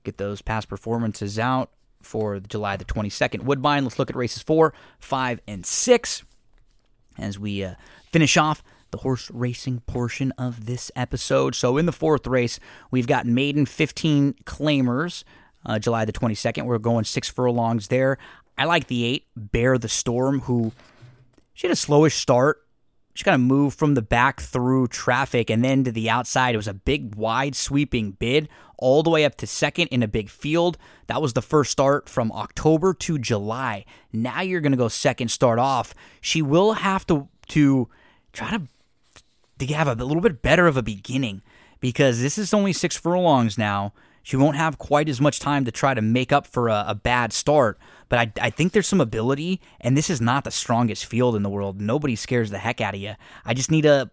Get 0.03 0.17
those 0.17 0.43
past 0.43 0.69
performances 0.69 1.39
out 1.39 1.71
for 2.01 2.41
July 2.41 2.77
the 2.77 2.85
22nd. 2.85 3.43
Woodbine, 3.43 3.85
let's 3.85 3.99
look 3.99 4.11
at 4.11 4.17
races 4.17 4.43
four, 4.43 4.73
five, 4.99 5.41
and 5.47 5.67
six 5.67 6.25
as 7.19 7.39
we 7.39 7.63
uh, 7.63 7.75
finish 8.11 8.37
off 8.37 8.63
the 8.91 8.99
horse 8.99 9.31
racing 9.31 9.81
portion 9.81 10.33
of 10.39 10.67
this 10.67 10.91
episode. 10.97 11.55
So, 11.55 11.77
in 11.77 11.87
the 11.87 11.93
fourth 11.93 12.27
race, 12.27 12.59
we've 12.91 13.07
got 13.07 13.27
maiden 13.27 13.67
15 13.67 14.35
claimers. 14.45 15.23
Uh, 15.65 15.79
July 15.81 16.05
the 16.05 16.13
22nd. 16.13 16.65
We're 16.65 16.79
going 16.79 17.05
six 17.05 17.29
furlongs 17.29 17.89
there. 17.89 18.19
I 18.57 18.65
like 18.65 18.87
the 18.87 19.05
eight, 19.05 19.27
Bear 19.37 19.77
the 19.77 19.89
Storm, 19.89 20.41
who 20.43 20.73
she 21.57 21.67
had 21.67 21.73
a 21.73 21.81
slowish 21.81 22.13
start. 22.13 22.63
She 23.15 23.25
kind 23.25 23.35
of 23.35 23.41
moved 23.41 23.79
from 23.79 23.95
the 23.95 24.03
back 24.03 24.43
through 24.43 24.89
traffic 24.89 25.49
and 25.49 25.65
then 25.65 25.85
to 25.85 25.91
the 25.91 26.11
outside. 26.11 26.55
It 26.55 26.59
was 26.59 26.69
a 26.69 26.75
big, 26.75 27.15
wide, 27.15 27.57
sweeping 27.57 28.11
bid 28.11 28.51
all 28.77 29.03
the 29.03 29.09
way 29.09 29.25
up 29.25 29.37
to 29.37 29.47
second 29.47 29.87
in 29.87 30.03
a 30.03 30.09
big 30.09 30.29
field. 30.29 30.77
That 31.07 31.23
was 31.23 31.33
the 31.33 31.41
first 31.41 31.73
start 31.73 32.11
from 32.11 32.31
October 32.31 32.93
to 32.93 33.19
July. 33.19 33.87
Now 34.13 34.43
you're 34.43 34.61
going 34.61 34.73
to 34.73 34.77
go 34.77 34.89
second 34.89 35.31
start 35.31 35.59
off. 35.59 35.95
She 36.21 36.43
will 36.43 36.75
have 36.75 37.07
to 37.07 37.27
to 37.49 37.89
try 38.35 38.51
to 38.51 38.63
to 39.59 39.67
have 39.73 39.89
a 39.89 39.95
little 40.05 40.21
bit 40.21 40.43
better 40.43 40.67
of 40.67 40.77
a 40.77 40.83
beginning 40.83 41.41
because 41.81 42.21
this 42.21 42.37
is 42.37 42.53
only 42.53 42.75
six 42.75 42.99
furlongs 42.99 43.57
now. 43.57 43.95
She 44.23 44.37
won't 44.37 44.57
have 44.57 44.77
quite 44.77 45.09
as 45.09 45.23
much 45.23 45.41
time 45.41 45.65
to 45.65 45.71
try 45.71 45.95
to 45.95 46.03
make 46.03 46.33
up 46.33 46.47
for 46.47 46.69
a, 46.69 46.85
a 46.89 46.95
bad 46.95 47.33
start. 47.33 47.79
But 48.09 48.19
I, 48.19 48.47
I 48.47 48.51
think 48.51 48.73
there's 48.73 48.87
some 48.87 49.01
ability, 49.01 49.61
and 49.81 49.97
this 49.97 50.11
is 50.11 50.21
not 50.21 50.45
the 50.45 50.51
strongest 50.51 51.07
field 51.07 51.35
in 51.35 51.43
the 51.43 51.49
world. 51.49 51.81
Nobody 51.81 52.15
scares 52.15 52.51
the 52.51 52.59
heck 52.59 52.81
out 52.81 52.95
of 52.95 53.01
you. 53.01 53.15
I 53.45 53.55
just 53.55 53.71
need 53.71 53.85
a, 53.85 54.11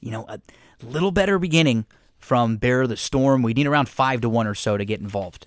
you 0.00 0.10
know, 0.10 0.24
a 0.28 0.40
little 0.82 1.10
better 1.10 1.38
beginning 1.38 1.86
from 2.18 2.56
Bear 2.56 2.86
the 2.86 2.96
Storm. 2.96 3.42
We 3.42 3.54
need 3.54 3.66
around 3.66 3.88
five 3.88 4.20
to 4.20 4.28
one 4.28 4.46
or 4.46 4.54
so 4.54 4.76
to 4.76 4.84
get 4.84 5.00
involved. 5.00 5.46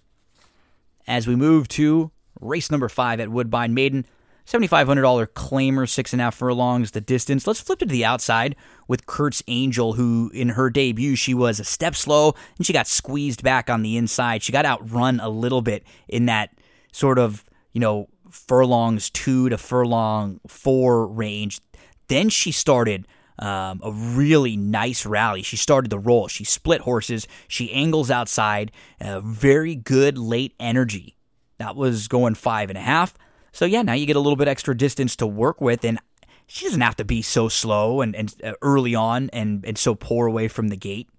As 1.08 1.28
we 1.28 1.36
move 1.36 1.68
to 1.70 2.12
race 2.42 2.70
number 2.70 2.90
five 2.90 3.20
at 3.20 3.30
Woodbine 3.30 3.74
Maiden, 3.74 4.06
$7,500 4.48 5.28
claimer, 5.28 5.90
six 5.90 6.14
and 6.14 6.22
a 6.22 6.26
half 6.26 6.36
furlongs 6.36 6.92
the 6.92 7.02
distance. 7.02 7.46
Let's 7.46 7.60
flip 7.60 7.82
it 7.82 7.88
to 7.88 7.92
the 7.92 8.06
outside 8.06 8.56
with 8.88 9.06
Kurt's 9.06 9.44
Angel, 9.48 9.94
who 9.94 10.32
in 10.34 10.50
her 10.50 10.70
debut, 10.70 11.18
she 11.18 11.34
was 11.34 11.60
a 11.60 11.66
step 11.66 11.96
slow 11.96 12.34
and 12.58 12.66
she 12.66 12.72
got 12.72 12.88
squeezed 12.88 13.44
back 13.44 13.70
on 13.70 13.82
the 13.82 13.98
inside. 13.98 14.44
She 14.44 14.54
got 14.54 14.66
outrun 14.66 15.20
a 15.20 15.28
little 15.28 15.62
bit 15.62 15.84
in 16.08 16.28
that 16.28 16.52
sort 16.94 17.20
of 17.20 17.44
you 17.78 17.80
know, 17.80 18.10
furlongs 18.32 19.12
two 19.12 19.50
to 19.50 19.56
furlong 19.56 20.40
four 20.48 21.06
range. 21.06 21.60
Then 22.08 22.28
she 22.28 22.52
started 22.52 23.08
um, 23.38 23.82
a 23.84 23.92
really 23.92 24.58
nice 24.58 25.06
rally. 25.06 25.44
She 25.44 25.58
started 25.58 25.92
the 25.92 26.00
roll. 26.00 26.28
She 26.28 26.44
split 26.44 26.82
horses. 26.82 27.28
She 27.48 27.72
angles 27.72 28.10
outside. 28.10 28.72
Uh, 29.00 29.22
very 29.22 29.76
good 29.76 30.18
late 30.18 30.56
energy. 30.60 31.18
That 31.60 31.76
was 31.76 32.08
going 32.08 32.34
five 32.34 32.70
and 32.70 32.80
a 32.80 32.82
half. 32.82 33.14
So 33.52 33.66
yeah, 33.66 33.84
now 33.84 33.94
you 33.94 34.08
get 34.08 34.16
a 34.16 34.22
little 34.22 34.38
bit 34.38 34.48
extra 34.48 34.76
distance 34.76 35.16
to 35.18 35.28
work 35.28 35.62
with, 35.62 35.86
and 35.86 36.00
she 36.48 36.66
doesn't 36.66 36.82
have 36.82 36.96
to 36.96 37.06
be 37.06 37.22
so 37.22 37.48
slow 37.48 38.02
and, 38.02 38.16
and 38.16 38.34
uh, 38.44 38.54
early 38.64 38.96
on 38.96 39.30
and, 39.34 39.64
and 39.64 39.78
so 39.78 39.94
poor 39.94 40.26
away 40.26 40.48
from 40.48 40.70
the 40.70 40.78
gate. 40.78 41.10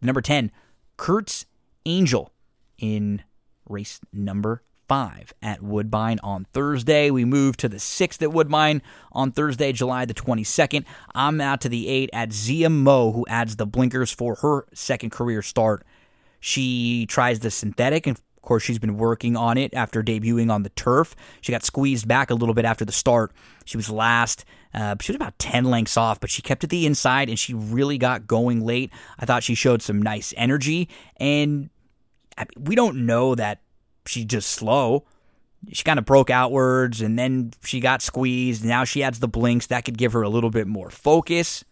Number 0.00 0.22
10, 0.22 0.52
Kurt's 0.96 1.44
Angel 1.84 2.32
in 2.78 3.24
race 3.68 4.00
number 4.10 4.62
five 4.92 5.32
at 5.40 5.62
Woodbine 5.62 6.18
on 6.22 6.44
Thursday. 6.52 7.10
We 7.10 7.24
move 7.24 7.56
to 7.56 7.66
the 7.70 7.78
sixth 7.78 8.20
at 8.20 8.30
Woodbine 8.30 8.82
on 9.10 9.32
Thursday, 9.32 9.72
July 9.72 10.04
the 10.04 10.12
22nd. 10.12 10.84
I'm 11.14 11.40
out 11.40 11.62
to 11.62 11.70
the 11.70 11.88
eight 11.88 12.10
at 12.12 12.30
Zia 12.30 12.68
Mo, 12.68 13.10
who 13.10 13.24
adds 13.26 13.56
the 13.56 13.64
blinkers 13.64 14.10
for 14.10 14.34
her 14.42 14.66
second 14.74 15.08
career 15.08 15.40
start. 15.40 15.86
She 16.40 17.06
tries 17.06 17.40
the 17.40 17.50
synthetic, 17.50 18.06
and 18.06 18.18
of 18.18 18.42
course, 18.42 18.64
she's 18.64 18.78
been 18.78 18.98
working 18.98 19.34
on 19.34 19.56
it 19.56 19.72
after 19.72 20.02
debuting 20.02 20.52
on 20.52 20.62
the 20.62 20.68
turf. 20.68 21.16
She 21.40 21.52
got 21.52 21.64
squeezed 21.64 22.06
back 22.06 22.30
a 22.30 22.34
little 22.34 22.54
bit 22.54 22.66
after 22.66 22.84
the 22.84 22.92
start. 22.92 23.32
She 23.64 23.78
was 23.78 23.88
last. 23.88 24.44
Uh, 24.74 24.96
she 25.00 25.10
was 25.10 25.16
about 25.16 25.38
10 25.38 25.64
lengths 25.64 25.96
off, 25.96 26.20
but 26.20 26.28
she 26.28 26.42
kept 26.42 26.64
it 26.64 26.66
the 26.68 26.84
inside 26.84 27.30
and 27.30 27.38
she 27.38 27.54
really 27.54 27.96
got 27.96 28.26
going 28.26 28.60
late. 28.60 28.92
I 29.18 29.24
thought 29.24 29.42
she 29.42 29.54
showed 29.54 29.80
some 29.80 30.02
nice 30.02 30.34
energy. 30.36 30.90
And 31.16 31.70
we 32.58 32.74
don't 32.74 33.06
know 33.06 33.34
that 33.36 33.62
she's 34.06 34.24
just 34.24 34.50
slow. 34.50 35.04
She 35.72 35.84
kind 35.84 35.98
of 35.98 36.04
broke 36.04 36.30
outwards 36.30 37.00
and 37.00 37.18
then 37.18 37.52
she 37.62 37.80
got 37.80 38.02
squeezed. 38.02 38.64
Now 38.64 38.84
she 38.84 39.02
adds 39.02 39.20
the 39.20 39.28
blinks. 39.28 39.68
That 39.68 39.84
could 39.84 39.96
give 39.96 40.12
her 40.12 40.22
a 40.22 40.28
little 40.28 40.50
bit 40.50 40.66
more 40.66 40.90
focus. 40.90 41.64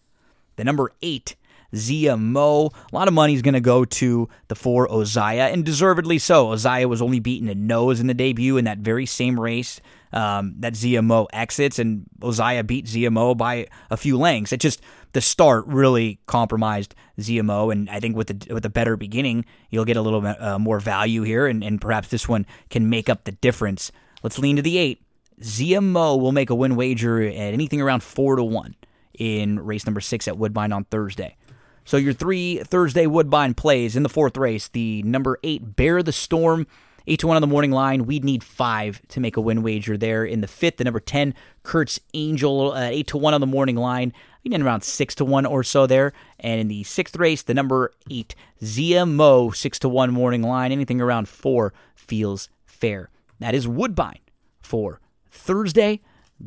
The 0.55 0.63
number 0.63 0.91
eight, 1.01 1.35
Zia 1.75 2.17
Mo. 2.17 2.71
A 2.91 2.95
lot 2.95 3.07
of 3.07 3.13
money 3.13 3.33
is 3.33 3.41
going 3.41 3.53
to 3.53 3.61
go 3.61 3.85
to 3.85 4.29
the 4.47 4.55
four 4.55 4.87
Ozaya, 4.87 5.51
and 5.51 5.65
deservedly 5.65 6.19
so. 6.19 6.47
Ozaya 6.47 6.85
was 6.85 7.01
only 7.01 7.19
beaten 7.19 7.49
a 7.49 7.55
nose 7.55 7.99
in 7.99 8.07
the 8.07 8.13
debut 8.13 8.57
in 8.57 8.65
that 8.65 8.79
very 8.79 9.05
same 9.05 9.39
race 9.39 9.81
um, 10.13 10.55
that 10.59 10.75
Zia 10.75 11.01
Mo 11.01 11.27
exits, 11.31 11.79
and 11.79 12.03
Ozaya 12.19 12.65
beat 12.65 12.87
Zia 12.87 13.11
Mo 13.11 13.35
by 13.35 13.67
a 13.89 13.97
few 13.97 14.17
lengths. 14.17 14.51
It 14.51 14.59
just 14.59 14.81
the 15.13 15.21
start 15.21 15.65
really 15.67 16.19
compromised 16.25 16.95
ZMO, 17.19 17.71
and 17.71 17.89
I 17.89 17.99
think 17.99 18.15
with 18.15 18.27
the 18.27 18.53
with 18.53 18.65
a 18.65 18.69
better 18.69 18.95
beginning, 18.97 19.45
you'll 19.69 19.85
get 19.85 19.97
a 19.97 20.01
little 20.01 20.21
bit 20.21 20.41
uh, 20.41 20.59
more 20.59 20.79
value 20.79 21.23
here, 21.23 21.47
and, 21.47 21.63
and 21.63 21.81
perhaps 21.81 22.09
this 22.09 22.27
one 22.27 22.45
can 22.69 22.89
make 22.89 23.09
up 23.09 23.23
the 23.23 23.31
difference. 23.33 23.91
Let's 24.23 24.39
lean 24.39 24.55
to 24.55 24.61
the 24.61 24.77
eight. 24.77 25.01
ZMO 25.41 26.19
will 26.19 26.31
make 26.31 26.49
a 26.49 26.55
win 26.55 26.75
wager 26.75 27.21
at 27.21 27.35
anything 27.35 27.81
around 27.81 28.03
four 28.03 28.35
to 28.35 28.43
one 28.43 28.75
in 29.17 29.59
race 29.59 29.85
number 29.85 30.01
six 30.01 30.27
at 30.27 30.37
Woodbine 30.37 30.71
on 30.71 30.85
Thursday. 30.85 31.35
So 31.83 31.97
your 31.97 32.13
three 32.13 32.59
Thursday 32.59 33.07
Woodbine 33.07 33.55
plays 33.55 33.95
in 33.95 34.03
the 34.03 34.09
fourth 34.09 34.37
race: 34.37 34.67
the 34.67 35.03
number 35.03 35.39
eight 35.43 35.75
Bear 35.75 36.03
the 36.03 36.11
Storm 36.11 36.67
8 37.07 37.19
to 37.19 37.27
1 37.27 37.35
on 37.35 37.41
the 37.41 37.47
morning 37.47 37.71
line. 37.71 38.05
We'd 38.05 38.23
need 38.23 38.43
5 38.43 39.01
to 39.09 39.19
make 39.19 39.37
a 39.37 39.41
win 39.41 39.63
wager 39.63 39.97
there. 39.97 40.23
In 40.23 40.41
the 40.41 40.47
fifth, 40.47 40.77
the 40.77 40.83
number 40.83 40.99
10, 40.99 41.33
Kurt's 41.63 41.99
Angel, 42.13 42.73
uh, 42.73 42.81
8 42.81 43.07
to 43.07 43.17
1 43.17 43.33
on 43.33 43.41
the 43.41 43.47
morning 43.47 43.75
line. 43.75 44.13
In 44.43 44.61
around 44.61 44.83
six 44.83 45.13
to 45.15 45.25
one 45.25 45.45
or 45.45 45.63
so 45.63 45.85
there. 45.85 46.13
And 46.39 46.59
in 46.59 46.67
the 46.67 46.83
sixth 46.83 47.15
race, 47.15 47.43
the 47.43 47.53
number 47.53 47.93
eight 48.09 48.35
Zia 48.63 49.05
Mo 49.05 49.51
six 49.51 49.79
to 49.79 49.89
one 49.89 50.11
morning 50.11 50.41
line. 50.41 50.71
Anything 50.71 51.01
around 51.01 51.29
four 51.29 51.73
feels 51.95 52.49
fair. 52.65 53.09
That 53.39 53.55
is 53.55 53.67
Woodbine 53.67 54.19
for 54.59 54.99
Thursday. 55.29 56.01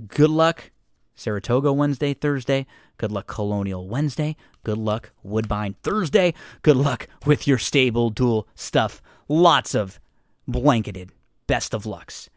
Good 0.09 0.31
luck, 0.31 0.71
Saratoga 1.15 1.73
Wednesday, 1.73 2.15
Thursday. 2.15 2.67
Good 2.97 3.13
luck, 3.13 3.27
Colonial 3.27 3.89
Wednesday. 3.89 4.37
Good 4.63 4.79
luck, 4.79 5.11
Woodbine 5.23 5.77
Thursday. 5.83 6.35
Good 6.63 6.77
luck 6.77 7.09
with 7.27 7.47
your 7.47 7.59
stable 7.59 8.11
dual 8.11 8.49
stuff. 8.55 9.03
Lots 9.29 9.75
of 9.75 10.01
blanketed 10.47 11.13
best 11.47 11.75
of 11.75 11.87
lucks 11.87 12.31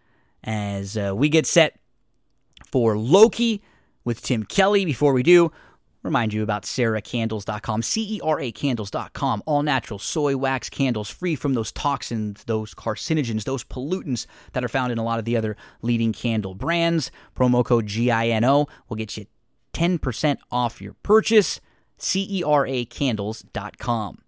as 0.44 0.98
uh, 0.98 1.14
we 1.16 1.30
get 1.30 1.46
set 1.46 1.80
for 2.66 2.98
Loki 2.98 3.62
with 4.08 4.22
Tim 4.22 4.46
Kelly. 4.46 4.86
Before 4.86 5.12
we 5.12 5.22
do, 5.22 5.52
remind 6.02 6.34
you 6.34 6.42
about 6.42 6.64
ceracandles.com, 6.64 7.82
C 7.82 8.16
E 8.16 8.22
R 8.24 8.40
A 8.40 8.52
candles.com, 8.54 9.44
all 9.46 9.62
natural 9.62 10.00
soy 10.00 10.38
wax 10.38 10.70
candles, 10.70 11.10
free 11.10 11.36
from 11.36 11.54
those 11.54 11.74
toxins, 11.74 12.46
those 12.46 12.74
carcinogens, 12.74 13.44
those 13.44 13.66
pollutants 13.66 14.26
that 14.54 14.64
are 14.64 14.70
found 14.70 14.94
in 14.94 14.98
a 14.98 15.04
lot 15.04 15.20
of 15.20 15.26
the 15.26 15.36
other 15.36 15.58
leading 15.82 16.14
candle 16.14 16.56
brands. 16.56 17.12
Promo 17.36 17.66
code 17.66 17.88
GINO 17.88 18.68
will 18.88 18.96
get 18.96 19.18
you 19.18 19.26
10% 19.74 20.38
off 20.50 20.82
your 20.82 20.94
purchase. 21.04 21.60
C 21.98 22.26
E 22.30 22.44
R 22.44 22.66
A 22.66 22.86
candles.com. 22.86 24.20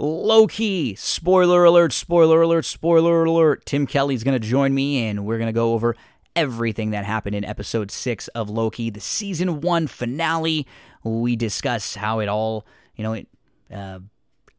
Low 0.00 0.46
key, 0.46 0.94
spoiler 0.94 1.64
alert, 1.64 1.92
spoiler 1.92 2.42
alert, 2.42 2.64
spoiler 2.64 3.24
alert. 3.24 3.66
Tim 3.66 3.84
Kelly's 3.84 4.22
going 4.22 4.40
to 4.40 4.48
join 4.48 4.72
me, 4.72 5.04
and 5.08 5.26
we're 5.26 5.38
going 5.38 5.48
to 5.48 5.52
go 5.52 5.72
over 5.72 5.96
everything 6.38 6.90
that 6.90 7.04
happened 7.04 7.34
in 7.34 7.44
episode 7.44 7.90
six 7.90 8.28
of 8.28 8.48
Loki, 8.48 8.90
the 8.90 9.00
season 9.00 9.60
one 9.60 9.88
finale. 9.88 10.68
We 11.02 11.34
discuss 11.34 11.96
how 11.96 12.20
it 12.20 12.28
all, 12.28 12.64
you 12.94 13.02
know, 13.02 13.14
it 13.14 13.26
uh, 13.74 13.98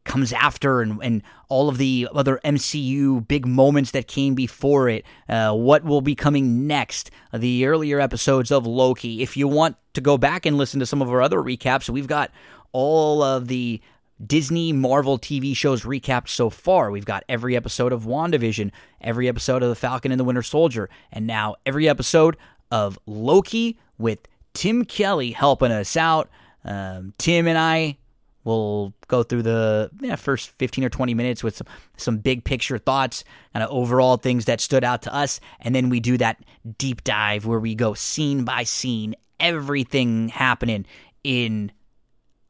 comes 0.04 0.30
after 0.34 0.82
and, 0.82 1.02
and 1.02 1.22
all 1.48 1.70
of 1.70 1.78
the 1.78 2.06
other 2.12 2.38
MCU 2.44 3.26
big 3.26 3.46
moments 3.46 3.92
that 3.92 4.06
came 4.06 4.34
before 4.34 4.90
it, 4.90 5.06
uh, 5.26 5.54
what 5.54 5.82
will 5.82 6.02
be 6.02 6.14
coming 6.14 6.66
next, 6.66 7.10
the 7.32 7.64
earlier 7.64 7.98
episodes 7.98 8.50
of 8.50 8.66
Loki. 8.66 9.22
If 9.22 9.38
you 9.38 9.48
want 9.48 9.76
to 9.94 10.02
go 10.02 10.18
back 10.18 10.44
and 10.44 10.58
listen 10.58 10.80
to 10.80 10.86
some 10.86 11.00
of 11.00 11.08
our 11.08 11.22
other 11.22 11.38
recaps, 11.38 11.88
we've 11.88 12.06
got 12.06 12.30
all 12.72 13.22
of 13.22 13.48
the 13.48 13.80
Disney 14.24 14.72
Marvel 14.72 15.18
TV 15.18 15.56
shows 15.56 15.82
recapped 15.82 16.28
so 16.28 16.50
far. 16.50 16.90
We've 16.90 17.04
got 17.04 17.24
every 17.28 17.56
episode 17.56 17.92
of 17.92 18.04
WandaVision, 18.04 18.70
every 19.00 19.28
episode 19.28 19.62
of 19.62 19.68
The 19.68 19.74
Falcon 19.74 20.12
and 20.12 20.20
the 20.20 20.24
Winter 20.24 20.42
Soldier, 20.42 20.90
and 21.10 21.26
now 21.26 21.56
every 21.64 21.88
episode 21.88 22.36
of 22.70 22.98
Loki 23.06 23.78
with 23.98 24.28
Tim 24.52 24.84
Kelly 24.84 25.32
helping 25.32 25.72
us 25.72 25.96
out. 25.96 26.28
Um, 26.64 27.14
Tim 27.18 27.46
and 27.46 27.56
I 27.56 27.96
will 28.44 28.94
go 29.08 29.22
through 29.22 29.42
the 29.42 29.90
yeah, 30.00 30.16
first 30.16 30.50
15 30.50 30.84
or 30.84 30.88
20 30.90 31.14
minutes 31.14 31.42
with 31.42 31.56
some, 31.56 31.66
some 31.96 32.18
big 32.18 32.44
picture 32.44 32.78
thoughts, 32.78 33.24
kind 33.52 33.62
of 33.62 33.70
overall 33.70 34.16
things 34.16 34.44
that 34.46 34.60
stood 34.60 34.84
out 34.84 35.02
to 35.02 35.14
us. 35.14 35.40
And 35.60 35.74
then 35.74 35.88
we 35.88 36.00
do 36.00 36.18
that 36.18 36.42
deep 36.78 37.04
dive 37.04 37.46
where 37.46 37.60
we 37.60 37.74
go 37.74 37.94
scene 37.94 38.44
by 38.44 38.64
scene, 38.64 39.14
everything 39.38 40.28
happening 40.28 40.86
in 41.22 41.72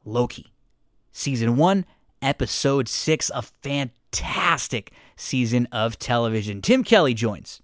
Loki 0.03 0.50
season 1.11 1.57
one, 1.57 1.85
episode 2.21 2.87
six, 2.87 3.31
a 3.33 3.41
fantastic 3.41 4.91
season 5.15 5.67
of 5.71 5.97
television. 5.99 6.61
Tim 6.61 6.83
Kelly 6.83 7.13
joins. 7.13 7.61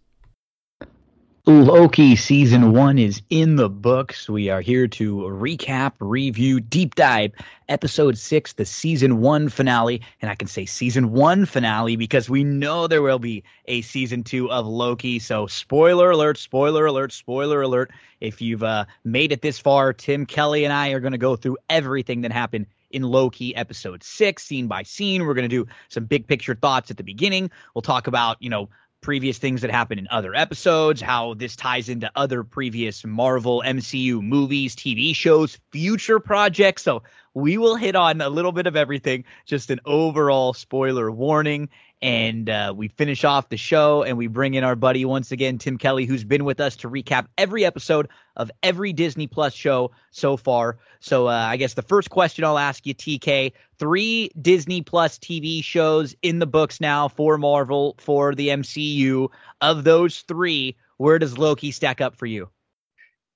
Loki 1.49 2.17
season 2.17 2.73
one 2.73 2.99
is 2.99 3.21
in 3.29 3.55
the 3.55 3.69
books. 3.69 4.29
We 4.29 4.49
are 4.49 4.59
here 4.59 4.85
to 4.89 5.15
recap, 5.15 5.93
review, 6.01 6.59
deep 6.59 6.95
dive 6.95 7.31
episode 7.69 8.17
six, 8.17 8.51
the 8.51 8.65
season 8.65 9.21
one 9.21 9.47
finale. 9.47 10.01
And 10.21 10.29
I 10.29 10.35
can 10.35 10.49
say 10.49 10.65
season 10.65 11.13
one 11.13 11.45
finale 11.45 11.95
because 11.95 12.29
we 12.29 12.43
know 12.43 12.85
there 12.85 13.01
will 13.01 13.17
be 13.17 13.45
a 13.65 13.81
season 13.81 14.25
two 14.25 14.51
of 14.51 14.65
Loki. 14.65 15.19
So, 15.19 15.47
spoiler 15.47 16.11
alert, 16.11 16.37
spoiler 16.37 16.85
alert, 16.85 17.13
spoiler 17.13 17.61
alert. 17.61 17.91
If 18.19 18.41
you've 18.41 18.63
uh, 18.63 18.83
made 19.05 19.31
it 19.31 19.41
this 19.41 19.57
far, 19.57 19.93
Tim 19.93 20.25
Kelly 20.25 20.65
and 20.65 20.73
I 20.73 20.89
are 20.89 20.99
going 20.99 21.13
to 21.13 21.17
go 21.17 21.37
through 21.37 21.59
everything 21.69 22.21
that 22.21 22.33
happened 22.33 22.65
in 22.91 23.03
Loki 23.03 23.55
episode 23.55 24.03
six, 24.03 24.43
scene 24.43 24.67
by 24.67 24.83
scene. 24.83 25.25
We're 25.25 25.33
going 25.33 25.49
to 25.49 25.63
do 25.63 25.69
some 25.89 26.05
big 26.05 26.27
picture 26.27 26.55
thoughts 26.55 26.91
at 26.91 26.97
the 26.97 27.03
beginning. 27.03 27.51
We'll 27.73 27.81
talk 27.81 28.07
about, 28.07 28.37
you 28.41 28.49
know, 28.49 28.69
previous 29.01 29.37
things 29.37 29.61
that 29.61 29.71
happened 29.71 29.99
in 29.99 30.07
other 30.09 30.33
episodes, 30.33 31.01
how 31.01 31.33
this 31.35 31.55
ties 31.55 31.89
into 31.89 32.11
other 32.15 32.43
previous 32.43 33.05
Marvel 33.05 33.63
MCU 33.65 34.21
movies, 34.21 34.75
TV 34.75 35.15
shows, 35.15 35.59
future 35.71 36.19
projects. 36.19 36.81
So 36.83 37.03
we 37.33 37.57
will 37.57 37.75
hit 37.75 37.95
on 37.95 38.21
a 38.21 38.29
little 38.29 38.51
bit 38.51 38.67
of 38.67 38.75
everything, 38.75 39.23
just 39.45 39.69
an 39.69 39.79
overall 39.85 40.53
spoiler 40.53 41.11
warning 41.11 41.69
and 42.01 42.49
uh, 42.49 42.73
we 42.75 42.89
finish 42.89 43.23
off 43.23 43.49
the 43.49 43.57
show 43.57 44.03
and 44.03 44.17
we 44.17 44.27
bring 44.27 44.53
in 44.53 44.63
our 44.63 44.75
buddy 44.75 45.03
once 45.03 45.31
again, 45.31 45.57
Tim 45.57 45.77
Kelly, 45.77 46.05
who's 46.05 46.23
been 46.23 46.45
with 46.45 46.59
us 46.59 46.75
to 46.77 46.89
recap 46.89 47.27
every 47.37 47.65
episode 47.65 48.09
of 48.35 48.51
every 48.61 48.93
Disney 48.93 49.25
Plus 49.25 49.53
show 49.53 49.91
so 50.11 50.37
far. 50.37 50.77
So 50.99 51.27
uh, 51.27 51.31
I 51.31 51.57
guess 51.57 51.73
the 51.73 51.81
first 51.81 52.09
question 52.09 52.43
I'll 52.43 52.59
ask 52.59 52.85
you, 52.85 52.93
TK, 52.93 53.53
three 53.79 54.29
Disney 54.39 54.83
Plus 54.83 55.17
TV 55.17 55.63
shows 55.63 56.15
in 56.21 56.39
the 56.39 56.45
books 56.45 56.79
now 56.79 57.07
for 57.07 57.37
Marvel, 57.37 57.95
for 57.97 58.35
the 58.35 58.49
MCU. 58.49 59.29
Of 59.61 59.83
those 59.83 60.21
three, 60.21 60.75
where 60.97 61.17
does 61.17 61.37
Loki 61.37 61.71
stack 61.71 61.99
up 61.99 62.15
for 62.15 62.27
you? 62.27 62.49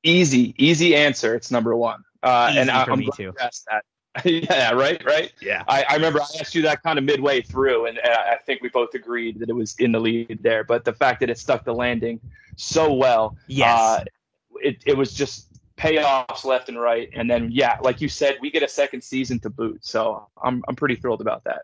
Easy, 0.03 0.53
easy 0.57 0.95
answer. 0.95 1.35
It's 1.35 1.49
number 1.49 1.75
one. 1.75 2.03
Uh, 2.23 2.53
and 2.55 2.69
I, 2.69 2.83
am 2.83 3.01
glad 3.01 3.15
too. 3.15 3.33
that. 3.39 3.83
yeah, 4.25 4.71
right, 4.71 5.03
right. 5.05 5.31
Yeah. 5.41 5.63
I, 5.67 5.85
I, 5.89 5.95
remember 5.95 6.19
I 6.19 6.25
asked 6.39 6.53
you 6.53 6.61
that 6.63 6.83
kind 6.83 6.99
of 6.99 7.05
midway 7.05 7.41
through, 7.41 7.85
and, 7.85 7.97
and 7.97 8.13
I 8.13 8.35
think 8.45 8.61
we 8.61 8.69
both 8.69 8.93
agreed 8.93 9.39
that 9.39 9.49
it 9.49 9.55
was 9.55 9.75
in 9.79 9.93
the 9.93 9.99
lead 9.99 10.39
there. 10.41 10.63
But 10.63 10.83
the 10.83 10.93
fact 10.93 11.21
that 11.21 11.29
it 11.29 11.37
stuck 11.37 11.63
the 11.63 11.73
landing 11.73 12.19
so 12.57 12.93
well, 12.93 13.37
yes, 13.47 13.79
uh, 13.79 14.03
it 14.55 14.83
it 14.85 14.97
was 14.97 15.13
just 15.13 15.47
payoffs 15.77 16.43
left 16.43 16.67
and 16.69 16.79
right. 16.79 17.09
And 17.13 17.29
then, 17.29 17.49
yeah, 17.51 17.77
like 17.81 18.01
you 18.01 18.09
said, 18.09 18.37
we 18.41 18.51
get 18.51 18.63
a 18.63 18.67
second 18.67 19.01
season 19.01 19.39
to 19.39 19.49
boot. 19.49 19.85
So 19.85 20.27
I'm 20.43 20.63
I'm 20.67 20.75
pretty 20.75 20.95
thrilled 20.95 21.21
about 21.21 21.45
that. 21.45 21.61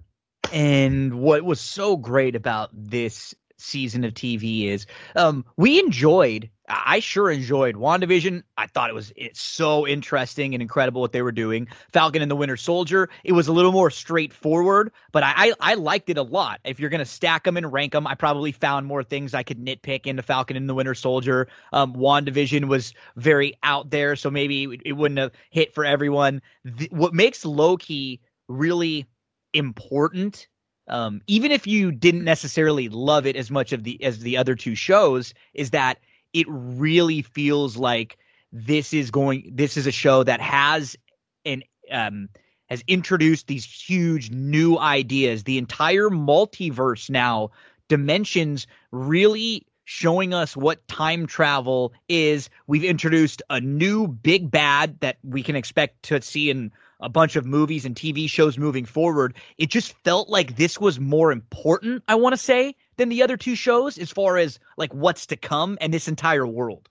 And 0.54 1.20
what 1.20 1.44
was 1.44 1.60
so 1.60 1.98
great 1.98 2.36
about 2.36 2.70
this 2.74 3.36
season 3.58 4.04
of 4.04 4.14
TV 4.14 4.68
is 4.68 4.86
um, 5.16 5.46
we 5.58 5.80
enjoyed 5.80 6.50
I 6.70 7.00
sure 7.00 7.32
enjoyed 7.32 7.76
WandaVision. 7.76 8.44
I 8.58 8.68
thought 8.68 8.90
it 8.90 8.94
was 8.94 9.14
it's 9.16 9.42
so 9.42 9.88
interesting 9.88 10.54
and 10.54 10.62
incredible 10.62 11.00
what 11.00 11.14
they 11.14 11.22
were 11.22 11.32
doing. 11.32 11.68
Falcon 11.94 12.22
and 12.22 12.30
the 12.30 12.36
Winter 12.36 12.58
Soldier, 12.58 13.10
it 13.24 13.32
was 13.32 13.48
a 13.48 13.54
little 13.54 13.72
more 13.72 13.90
straightforward, 13.90 14.92
but 15.14 15.24
I 15.24 15.34
I, 15.38 15.54
I 15.62 15.74
liked 15.76 16.10
it 16.10 16.18
a 16.18 16.24
lot. 16.24 16.60
If 16.66 16.80
you're 16.80 16.90
gonna 16.90 17.06
stack 17.06 17.46
them 17.46 17.56
and 17.56 17.72
rank 17.72 17.94
them, 17.94 18.06
I 18.06 18.16
probably 18.16 18.52
found 18.52 18.86
more 18.86 19.04
things 19.04 19.34
I 19.34 19.44
could 19.44 19.64
nitpick 19.64 20.08
into 20.08 20.22
Falcon 20.22 20.58
and 20.58 20.68
the 20.68 20.76
Winter 20.76 20.96
Soldier. 20.96 21.48
Um, 21.72 21.94
WandaVision 21.94 22.68
was 22.68 22.94
very 23.16 23.58
out 23.64 23.90
there, 23.90 24.18
so 24.18 24.30
maybe 24.30 24.68
it 24.84 24.94
wouldn't 24.94 25.20
have 25.20 25.32
hit 25.50 25.74
for 25.74 25.86
everyone. 25.86 26.42
The, 26.66 26.90
what 26.92 27.14
makes 27.14 27.46
Loki 27.46 28.20
really 28.50 29.06
important 29.54 30.48
um, 30.88 31.22
even 31.28 31.52
if 31.52 31.68
you 31.68 31.92
didn't 31.92 32.24
necessarily 32.24 32.90
love 32.90 33.26
it 33.26 33.36
as 33.36 33.52
much 33.52 33.74
of 33.74 33.84
the 33.84 34.02
as 34.04 34.20
the 34.20 34.38
other 34.38 34.56
two 34.56 34.76
shows, 34.76 35.34
is 35.54 35.72
that 35.72 36.00
it 36.34 36.46
really 36.50 37.22
feels 37.22 37.78
like 37.78 38.18
this 38.52 38.94
is 38.94 39.12
going 39.12 39.52
this 39.54 39.78
is 39.78 39.88
a 39.88 39.92
show 39.92 40.24
that 40.24 40.40
has 40.40 40.96
an 41.46 41.64
um 41.92 42.30
has 42.70 42.84
introduced 42.88 43.48
these 43.48 43.66
huge 43.66 44.32
new 44.32 44.78
ideas. 44.78 45.44
The 45.44 45.58
entire 45.58 46.10
multiverse 46.10 47.10
now 47.10 47.52
dimensions 47.88 48.68
really 48.92 49.66
showing 49.86 50.34
us 50.34 50.56
what 50.58 50.86
time 50.90 51.28
travel 51.28 51.94
is. 52.10 52.50
We've 52.68 52.84
introduced 52.84 53.42
a 53.50 53.62
new 53.62 54.08
big 54.08 54.52
bad 54.52 55.00
that 55.00 55.18
we 55.24 55.44
can 55.44 55.56
expect 55.56 56.04
to 56.04 56.22
see 56.22 56.50
in 56.50 56.72
a 57.00 57.10
bunch 57.10 57.36
of 57.36 57.46
movies 57.46 57.86
and 57.86 57.96
TV 57.96 58.30
shows 58.30 58.58
moving 58.58 58.86
forward. 58.86 59.36
It 59.58 59.70
just 59.70 59.94
felt 60.04 60.30
like 60.30 60.56
this 60.56 60.80
was 60.80 61.00
more 61.00 61.32
important, 61.32 62.04
I 62.08 62.16
want 62.16 62.34
to 62.34 62.38
say, 62.38 62.76
than 62.98 63.10
the 63.10 63.22
other 63.22 63.38
two 63.38 63.56
shows 63.56 63.98
as 63.98 64.12
far 64.12 64.38
as 64.38 64.60
like 64.78 64.94
what's 64.94 65.26
to 65.28 65.36
come 65.36 65.78
and 65.80 65.94
this 65.94 66.08
entire 66.08 66.48
world. 66.48 66.90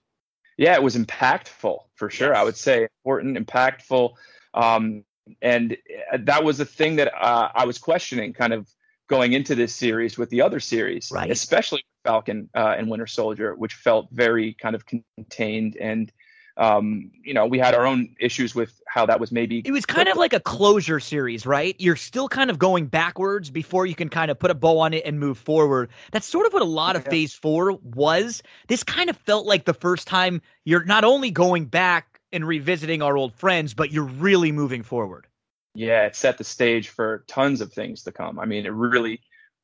Yeah, 0.56 0.74
it 0.74 0.82
was 0.82 0.96
impactful 0.96 1.78
for 1.94 2.10
sure. 2.10 2.28
Yes. 2.28 2.38
I 2.38 2.44
would 2.44 2.56
say 2.56 2.88
important, 3.04 3.36
impactful. 3.36 4.12
Um, 4.54 5.04
and 5.42 5.76
uh, 6.12 6.18
that 6.22 6.44
was 6.44 6.60
a 6.60 6.64
thing 6.64 6.96
that 6.96 7.12
uh, 7.14 7.50
I 7.54 7.66
was 7.66 7.78
questioning 7.78 8.32
kind 8.32 8.52
of 8.52 8.68
going 9.08 9.32
into 9.34 9.54
this 9.54 9.74
series 9.74 10.18
with 10.18 10.30
the 10.30 10.40
other 10.40 10.60
series, 10.60 11.10
right. 11.12 11.30
especially 11.30 11.84
Falcon 12.04 12.48
uh, 12.54 12.74
and 12.76 12.88
Winter 12.88 13.06
Soldier, 13.06 13.54
which 13.54 13.74
felt 13.74 14.08
very 14.12 14.54
kind 14.54 14.74
of 14.74 14.84
contained 14.86 15.76
and 15.76 16.10
um, 16.58 17.10
you 17.22 17.34
know, 17.34 17.46
we 17.46 17.58
had 17.58 17.74
our 17.74 17.86
own 17.86 18.14
issues 18.18 18.54
with 18.54 18.80
how 18.86 19.04
that 19.06 19.20
was 19.20 19.30
maybe. 19.30 19.60
It 19.64 19.72
was 19.72 19.84
kind 19.84 20.08
of 20.08 20.16
like 20.16 20.32
a 20.32 20.40
closure 20.40 21.00
series, 21.00 21.44
right? 21.44 21.76
You're 21.78 21.96
still 21.96 22.28
kind 22.28 22.50
of 22.50 22.58
going 22.58 22.86
backwards 22.86 23.50
before 23.50 23.86
you 23.86 23.94
can 23.94 24.08
kind 24.08 24.30
of 24.30 24.38
put 24.38 24.50
a 24.50 24.54
bow 24.54 24.78
on 24.78 24.94
it 24.94 25.04
and 25.04 25.20
move 25.20 25.36
forward. 25.36 25.90
That's 26.12 26.26
sort 26.26 26.46
of 26.46 26.52
what 26.52 26.62
a 26.62 26.66
lot 26.66 26.96
of 26.96 27.04
yeah. 27.04 27.10
Phase 27.10 27.34
Four 27.34 27.72
was. 27.82 28.42
This 28.68 28.82
kind 28.82 29.10
of 29.10 29.16
felt 29.18 29.46
like 29.46 29.66
the 29.66 29.74
first 29.74 30.06
time 30.06 30.40
you're 30.64 30.84
not 30.84 31.04
only 31.04 31.30
going 31.30 31.66
back 31.66 32.20
and 32.32 32.46
revisiting 32.46 33.02
our 33.02 33.16
old 33.16 33.34
friends, 33.34 33.74
but 33.74 33.92
you're 33.92 34.04
really 34.04 34.52
moving 34.52 34.82
forward. 34.82 35.26
Yeah, 35.74 36.06
it 36.06 36.16
set 36.16 36.38
the 36.38 36.44
stage 36.44 36.88
for 36.88 37.24
tons 37.28 37.60
of 37.60 37.72
things 37.72 38.02
to 38.04 38.12
come. 38.12 38.38
I 38.38 38.46
mean, 38.46 38.64
it 38.64 38.72
really 38.72 39.20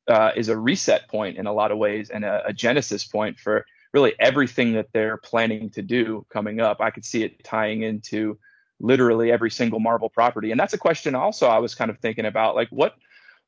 uh, 0.07 0.31
is 0.35 0.49
a 0.49 0.57
reset 0.57 1.07
point 1.07 1.37
in 1.37 1.47
a 1.47 1.53
lot 1.53 1.71
of 1.71 1.77
ways 1.77 2.09
and 2.09 2.23
a, 2.23 2.43
a, 2.45 2.53
genesis 2.53 3.05
point 3.05 3.39
for 3.39 3.65
really 3.93 4.13
everything 4.19 4.73
that 4.73 4.87
they're 4.93 5.17
planning 5.17 5.69
to 5.71 5.81
do 5.81 6.25
coming 6.29 6.59
up. 6.59 6.81
I 6.81 6.89
could 6.89 7.05
see 7.05 7.23
it 7.23 7.43
tying 7.43 7.83
into 7.83 8.37
literally 8.79 9.31
every 9.31 9.51
single 9.51 9.79
Marvel 9.79 10.09
property, 10.09 10.51
and 10.51 10.59
that's 10.59 10.73
a 10.73 10.77
question 10.77 11.15
also 11.15 11.47
I 11.47 11.59
was 11.59 11.75
kind 11.75 11.91
of 11.91 11.99
thinking 11.99 12.25
about, 12.25 12.55
like 12.55 12.69
what 12.69 12.95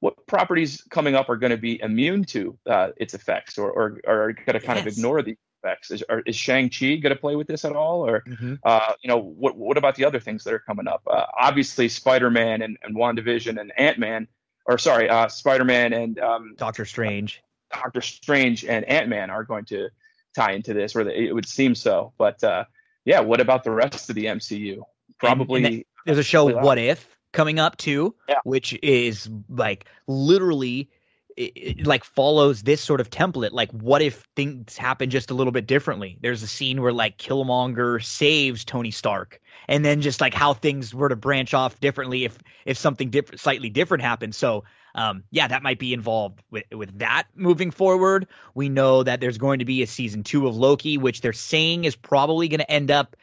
what 0.01 0.27
properties 0.27 0.84
coming 0.89 1.15
up 1.15 1.30
are 1.30 1.38
going 1.38 1.51
to 1.51 1.57
be 1.57 1.81
immune 1.81 2.23
to 2.26 2.57
uh, 2.67 2.89
its 2.97 3.13
effects 3.13 3.57
or, 3.57 3.72
or, 3.72 4.01
or 4.05 4.23
are 4.23 4.34
going 4.34 4.59
to 4.59 4.59
kind 4.59 4.77
yes. 4.77 4.85
of 4.85 4.88
ignore 4.88 5.22
the 5.22 5.38
effects? 5.63 5.89
Is, 5.89 6.03
are, 6.09 6.19
is 6.26 6.35
Shang-Chi 6.35 6.97
going 6.97 7.15
to 7.15 7.19
play 7.19 7.35
with 7.35 7.47
this 7.47 7.65
at 7.65 7.76
all? 7.76 8.05
Or, 8.05 8.22
mm-hmm. 8.22 8.55
uh, 8.63 8.93
you 9.01 9.07
know, 9.07 9.17
what, 9.17 9.57
what 9.57 9.77
about 9.77 9.95
the 9.95 10.05
other 10.05 10.19
things 10.19 10.43
that 10.43 10.53
are 10.53 10.59
coming 10.59 10.88
up? 10.88 11.01
Uh, 11.09 11.26
obviously, 11.39 11.88
Spider-Man 11.88 12.61
and, 12.61 12.77
and 12.84 12.95
WandaVision 12.95 13.59
and 13.59 13.72
Ant-Man, 13.77 14.27
or 14.65 14.77
sorry, 14.77 15.09
uh, 15.09 15.27
Spider-Man 15.27 15.93
and 15.93 16.19
um, 16.19 16.55
Doctor 16.57 16.85
Strange. 16.85 17.41
Doctor 17.73 18.01
Strange 18.01 18.65
and 18.65 18.85
Ant-Man 18.85 19.30
are 19.30 19.43
going 19.43 19.65
to 19.65 19.89
tie 20.35 20.53
into 20.53 20.73
this, 20.73 20.95
or 20.95 21.07
it 21.07 21.33
would 21.33 21.47
seem 21.47 21.75
so. 21.75 22.13
But 22.17 22.43
uh, 22.43 22.65
yeah, 23.05 23.19
what 23.21 23.41
about 23.41 23.63
the 23.63 23.71
rest 23.71 24.09
of 24.09 24.15
the 24.15 24.25
MCU? 24.25 24.81
Probably. 25.19 25.63
And, 25.63 25.73
and 25.75 25.85
there's 26.05 26.17
a 26.17 26.23
show, 26.23 26.45
What 26.59 26.77
If, 26.77 27.17
coming 27.31 27.59
up 27.59 27.77
too, 27.77 28.15
yeah. 28.27 28.39
which 28.43 28.77
is 28.83 29.29
like 29.49 29.85
literally 30.07 30.89
it, 31.37 31.51
it, 31.55 31.87
like 31.87 32.03
follows 32.03 32.63
this 32.63 32.81
sort 32.81 33.01
of 33.01 33.09
template. 33.09 33.51
Like, 33.51 33.71
what 33.71 34.01
if 34.01 34.25
things 34.35 34.77
happen 34.77 35.09
just 35.09 35.31
a 35.31 35.33
little 35.33 35.51
bit 35.51 35.67
differently? 35.67 36.17
There's 36.21 36.43
a 36.43 36.47
scene 36.47 36.81
where 36.81 36.93
like 36.93 37.17
Killmonger 37.17 38.03
saves 38.03 38.63
Tony 38.63 38.91
Stark, 38.91 39.41
and 39.67 39.83
then 39.83 40.01
just 40.01 40.21
like 40.21 40.33
how 40.33 40.53
things 40.53 40.93
were 40.93 41.09
to 41.09 41.15
branch 41.15 41.53
off 41.53 41.79
differently 41.79 42.23
if 42.23 42.37
if 42.65 42.77
something 42.77 43.09
different, 43.09 43.41
slightly 43.41 43.69
different 43.69 44.03
happened. 44.03 44.33
So, 44.33 44.63
um, 44.95 45.23
yeah, 45.31 45.47
that 45.47 45.61
might 45.61 45.80
be 45.80 45.93
involved 45.93 46.41
with 46.49 46.63
with 46.72 46.97
that 46.99 47.27
moving 47.35 47.69
forward. 47.69 48.27
We 48.55 48.69
know 48.69 49.03
that 49.03 49.22
there's 49.22 49.38
going 49.38 49.59
to 49.59 49.65
be 49.65 49.84
a 49.84 49.88
season 49.88 50.23
two 50.23 50.47
of 50.47 50.55
Loki, 50.55 50.97
which 50.97 51.22
they're 51.22 51.34
saying 51.34 51.84
is 51.84 51.95
probably 51.95 52.47
going 52.47 52.59
to 52.59 52.72
end 52.72 52.89
up 52.89 53.15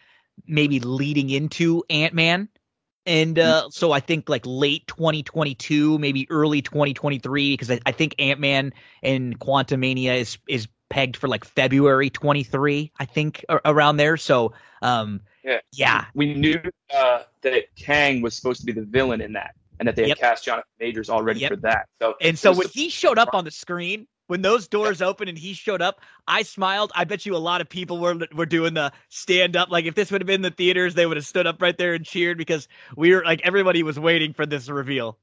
maybe 0.47 0.81
leading 0.81 1.31
into 1.31 1.82
Ant 1.90 2.15
Man 2.15 2.49
and 3.07 3.39
uh, 3.39 3.69
so 3.70 3.93
I 3.93 4.01
think 4.01 4.28
like 4.28 4.43
late 4.44 4.86
2022, 4.86 5.99
maybe 5.99 6.27
early 6.31 6.62
2023, 6.62 7.55
because 7.55 7.70
I, 7.70 7.81
I 7.85 7.93
think 7.93 8.15
Ant 8.19 8.39
Man 8.39 8.73
and 9.03 9.39
Quantumania 9.39 10.19
is 10.19 10.39
is 10.49 10.69
pegged 10.89 11.16
for 11.16 11.27
like 11.27 11.44
February 11.44 12.11
23, 12.11 12.93
I 12.99 13.05
think 13.05 13.44
around 13.65 13.97
there. 13.97 14.16
So 14.16 14.53
um, 14.82 15.20
yeah, 15.43 15.59
yeah, 15.73 16.05
we 16.15 16.35
knew 16.35 16.61
uh, 16.94 17.23
that 17.43 17.74
Kang 17.77 18.23
was 18.23 18.35
supposed 18.35 18.61
to 18.61 18.66
be 18.66 18.73
the 18.73 18.82
villain 18.82 19.20
in 19.20 19.32
that, 19.32 19.57
and 19.83 19.89
that 19.89 19.97
they 19.97 20.09
had 20.09 20.19
cast 20.19 20.45
Jonathan 20.45 20.71
Majors 20.79 21.11
already 21.11 21.41
yep. 21.41 21.51
for 21.51 21.57
that. 21.57 21.89
So 22.01 22.15
and 22.21 22.39
so 22.39 22.53
when 22.53 22.69
he 22.69 22.89
showed 22.89 23.19
up 23.19 23.31
on 23.33 23.45
the 23.45 23.51
screen, 23.51 24.07
when 24.29 24.43
those 24.43 24.69
doors 24.69 25.03
opened 25.03 25.29
and 25.29 25.37
he 25.37 25.55
showed 25.55 25.83
up, 25.83 26.01
I 26.29 26.43
smiled. 26.43 26.93
I 26.95 27.05
bet 27.05 27.27
you 27.27 27.35
a 27.35 27.39
lot 27.39 27.61
of 27.61 27.69
people 27.69 27.99
were 27.99 28.17
were 28.33 28.47
doing 28.47 28.75
the 28.75 28.93
stand 29.09 29.57
up. 29.57 29.71
Like 29.71 29.85
if 29.85 29.95
this 29.97 30.13
would 30.13 30.21
have 30.21 30.27
been 30.27 30.43
the 30.43 30.51
theaters, 30.51 30.95
they 30.95 31.05
would 31.05 31.17
have 31.17 31.27
stood 31.27 31.47
up 31.47 31.61
right 31.61 31.77
there 31.77 31.95
and 31.95 32.05
cheered 32.05 32.39
because 32.39 32.69
we 32.97 33.13
were 33.13 33.25
like 33.25 33.41
everybody 33.43 33.83
was 33.83 33.99
waiting 33.99 34.33
for 34.33 34.47
this 34.47 34.69
reveal. 34.69 35.19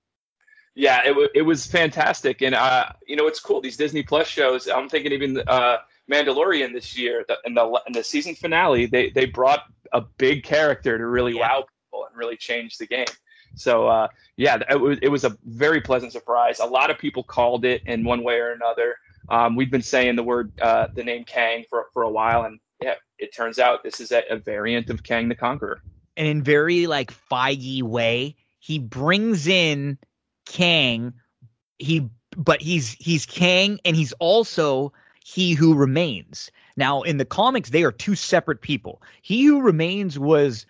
Yeah, 0.76 1.02
it, 1.04 1.10
w- 1.10 1.30
it 1.34 1.42
was 1.42 1.66
fantastic, 1.66 2.42
and 2.42 2.54
uh, 2.54 2.88
you 3.08 3.16
know 3.16 3.28
it's 3.28 3.40
cool. 3.40 3.62
These 3.62 3.78
Disney 3.78 4.04
Plus 4.04 4.28
shows. 4.28 4.68
I'm 4.68 4.90
thinking 4.90 5.14
even 5.14 5.42
uh, 5.48 5.78
Mandalorian 6.12 6.74
this 6.74 6.98
year, 6.98 7.26
the, 7.28 7.38
in 7.46 7.54
the 7.54 7.82
in 7.88 7.94
the 7.94 8.04
season 8.04 8.36
finale, 8.36 8.86
they 8.86 9.10
they 9.10 9.26
brought 9.26 9.64
a 9.94 10.02
big 10.02 10.44
character 10.44 10.98
to 10.98 11.08
really 11.08 11.36
yeah. 11.36 11.42
wow 11.42 11.66
people 11.90 12.06
and 12.06 12.18
really 12.18 12.38
change 12.38 12.78
the 12.78 12.86
game. 12.86 13.06
So 13.60 13.88
uh, 13.88 14.08
yeah, 14.38 14.60
it 14.70 14.80
was, 14.80 14.98
it 15.02 15.10
was 15.10 15.26
a 15.26 15.38
very 15.46 15.82
pleasant 15.82 16.14
surprise. 16.14 16.60
A 16.60 16.66
lot 16.66 16.90
of 16.90 16.98
people 16.98 17.24
called 17.24 17.66
it 17.66 17.82
in 17.86 18.04
one 18.04 18.24
way 18.24 18.40
or 18.40 18.52
another. 18.52 18.96
Um, 19.28 19.56
we've 19.56 19.70
been 19.70 19.82
saying 19.82 20.16
the 20.16 20.24
word, 20.24 20.52
uh, 20.62 20.88
the 20.96 21.04
name 21.04 21.24
Kang 21.26 21.66
for 21.70 21.88
for 21.94 22.04
a 22.04 22.10
while, 22.10 22.44
and 22.46 22.60
yeah, 22.82 22.96
it 23.18 23.34
turns 23.36 23.60
out 23.60 23.84
this 23.84 24.00
is 24.00 24.12
a, 24.12 24.24
a 24.30 24.38
variant 24.38 24.90
of 24.90 25.04
Kang 25.04 25.28
the 25.30 25.36
Conqueror. 25.36 25.82
And 26.18 26.28
in 26.28 26.42
very 26.42 26.88
like 26.88 27.14
Feige 27.30 27.84
way, 27.84 28.36
he 28.60 28.80
brings 28.80 29.46
in 29.46 29.98
Kang. 30.46 31.14
He 31.78 32.10
but 32.38 32.62
he's 32.62 32.94
he's 32.94 33.26
Kang, 33.26 33.80
and 33.84 33.96
he's 33.96 34.14
also 34.14 34.94
he 35.24 35.54
who 35.54 35.76
remains. 35.76 36.50
Now, 36.78 37.02
in 37.02 37.18
the 37.18 37.26
comics, 37.26 37.72
they 37.72 37.84
are 37.84 37.92
two 37.92 38.16
separate 38.16 38.62
people. 38.62 39.02
He 39.22 39.44
who 39.44 39.62
remains 39.62 40.18
was 40.18 40.66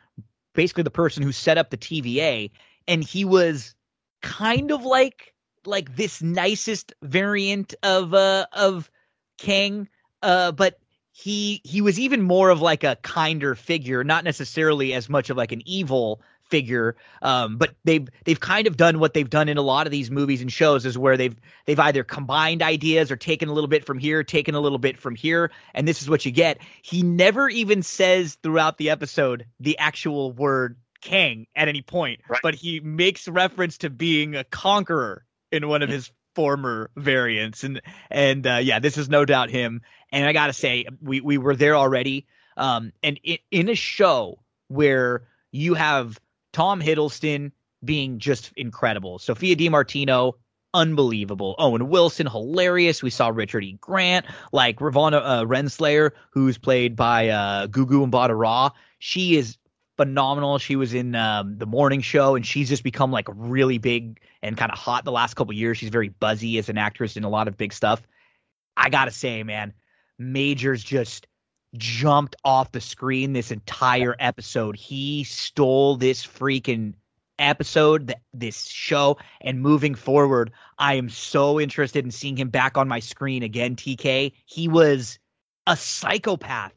basically 0.54 0.84
the 0.84 0.90
person 0.90 1.24
who 1.24 1.32
set 1.32 1.58
up 1.58 1.70
the 1.70 1.78
TVA, 1.78 2.52
and 2.90 3.04
he 3.04 3.24
was 3.24 3.76
kind 4.22 4.72
of 4.72 4.84
like 4.84 5.34
like 5.66 5.96
this 5.96 6.22
nicest 6.22 6.94
variant 7.02 7.76
of 7.84 8.14
uh 8.14 8.48
of 8.52 8.90
Kang, 9.38 9.88
uh, 10.22 10.52
but 10.52 10.80
he 11.12 11.62
he 11.64 11.82
was 11.82 12.00
even 12.00 12.22
more 12.22 12.50
of 12.50 12.62
like 12.62 12.84
a 12.84 12.98
kinder 12.98 13.56
figure, 13.56 14.04
not 14.04 14.24
necessarily 14.24 14.94
as 14.94 15.08
much 15.08 15.30
of 15.30 15.38
like 15.38 15.52
an 15.52 15.62
evil 15.66 16.22
figure. 16.50 16.96
Um, 17.22 17.58
but 17.58 17.76
they've 17.84 18.08
they've 18.26 18.40
kind 18.40 18.66
of 18.66 18.76
done 18.76 19.00
what 19.00 19.14
they've 19.14 19.30
done 19.30 19.50
in 19.50 19.58
a 19.58 19.62
lot 19.62 19.86
of 19.86 19.92
these 19.92 20.10
movies 20.10 20.42
and 20.42 20.52
shows 20.52 20.86
is 20.86 20.98
where 20.98 21.16
they've 21.16 21.36
they've 21.66 21.80
either 21.80 22.04
combined 22.04 22.64
ideas 22.64 23.12
or 23.12 23.16
taken 23.18 23.50
a 23.50 23.54
little 23.54 23.68
bit 23.68 23.86
from 23.86 24.00
here, 24.00 24.24
taken 24.24 24.56
a 24.56 24.60
little 24.60 24.80
bit 24.80 24.98
from 24.98 25.16
here, 25.16 25.52
and 25.74 25.88
this 25.88 26.02
is 26.02 26.10
what 26.10 26.26
you 26.26 26.32
get. 26.32 26.58
He 26.82 27.04
never 27.04 27.48
even 27.50 27.84
says 27.84 28.38
throughout 28.42 28.78
the 28.78 28.90
episode 28.90 29.46
the 29.60 29.78
actual 29.78 30.32
word 30.32 30.78
Kang 31.02 31.48
at 31.56 31.68
any 31.68 31.82
point, 31.82 32.22
right. 32.28 32.40
but 32.44 32.56
he 32.56 32.80
makes 32.80 33.28
reference 33.28 33.80
to 33.80 33.90
being 33.90 34.36
a 34.36 34.44
conqueror 34.44 35.26
in 35.52 35.68
one 35.68 35.82
of 35.82 35.90
his 35.90 36.12
former 36.36 36.90
variants, 36.96 37.64
and 37.64 37.82
and 38.10 38.46
uh, 38.46 38.60
yeah, 38.62 38.80
this 38.80 38.98
is 38.98 39.10
no 39.10 39.26
doubt 39.26 39.50
him. 39.50 39.82
And 40.12 40.26
I 40.26 40.34
gotta 40.34 40.54
say, 40.54 40.86
we 41.02 41.22
we 41.22 41.38
were 41.38 41.56
there 41.56 41.76
already, 41.76 42.28
um, 42.58 42.92
and 43.04 43.20
in, 43.24 43.38
in 43.52 43.70
a 43.70 43.76
show 43.76 44.40
where 44.68 45.24
you 45.52 45.74
have 45.74 46.20
Tom 46.54 46.82
Hiddleston 46.82 47.52
being 47.84 48.20
just 48.20 48.52
incredible, 48.56 49.20
Sophia 49.20 49.56
DiMartino 49.56 50.34
unbelievable. 50.74 51.56
Owen 51.58 51.90
Wilson, 51.90 52.28
hilarious. 52.28 53.02
We 53.02 53.10
saw 53.10 53.30
Richard 53.30 53.64
E. 53.64 53.78
Grant, 53.80 54.26
like 54.52 54.78
Ravonna 54.78 55.22
uh, 55.24 55.46
Renslayer, 55.46 56.12
who's 56.32 56.58
played 56.58 56.96
by 56.96 57.30
uh, 57.30 57.68
Gugu 57.68 58.10
Mbatha-Raw. 58.10 58.72
She 59.00 59.36
is 59.36 59.58
phenomenal. 60.00 60.60
She 60.60 60.78
was 60.78 60.94
in 60.94 61.14
um, 61.14 61.58
the 61.58 61.66
morning 61.66 62.00
show, 62.00 62.36
and 62.36 62.46
she's 62.46 62.70
just 62.70 62.84
become 62.84 63.12
like 63.12 63.28
really 63.30 63.80
big 63.80 64.22
and 64.42 64.56
kind 64.56 64.72
of 64.72 64.78
hot 64.80 65.04
the 65.04 65.12
last 65.12 65.34
couple 65.34 65.52
years. 65.52 65.78
She's 65.78 65.90
very 65.90 66.08
buzzy 66.08 66.58
as 66.58 66.70
an 66.70 66.78
actress 66.78 67.18
in 67.18 67.26
a 67.26 67.30
lot 67.30 67.50
of 67.50 67.58
big 67.58 67.74
stuff. 67.74 68.02
I 68.78 68.90
gotta 68.90 69.12
say, 69.12 69.44
man, 69.44 69.74
Majors 70.18 70.82
just 70.82 71.28
jumped 71.76 72.38
off 72.46 72.72
the 72.72 72.80
screen 72.80 73.34
this 73.34 73.52
entire 73.52 74.16
episode. 74.20 74.78
He 74.78 75.26
stole 75.26 75.98
this 75.98 76.26
freaking 76.26 76.94
episode, 77.40 78.14
this 78.34 78.68
show, 78.68 79.18
and 79.42 79.62
moving 79.62 79.96
forward, 79.96 80.52
I 80.78 80.94
am 80.94 81.10
so 81.10 81.60
interested 81.60 82.06
in 82.06 82.12
seeing 82.12 82.38
him 82.38 82.50
back 82.50 82.78
on 82.78 82.88
my 82.88 83.00
screen 83.02 83.44
again. 83.44 83.76
TK, 83.76 84.32
he 84.46 84.70
was 84.70 85.20
a 85.68 85.76
psychopath, 85.76 86.74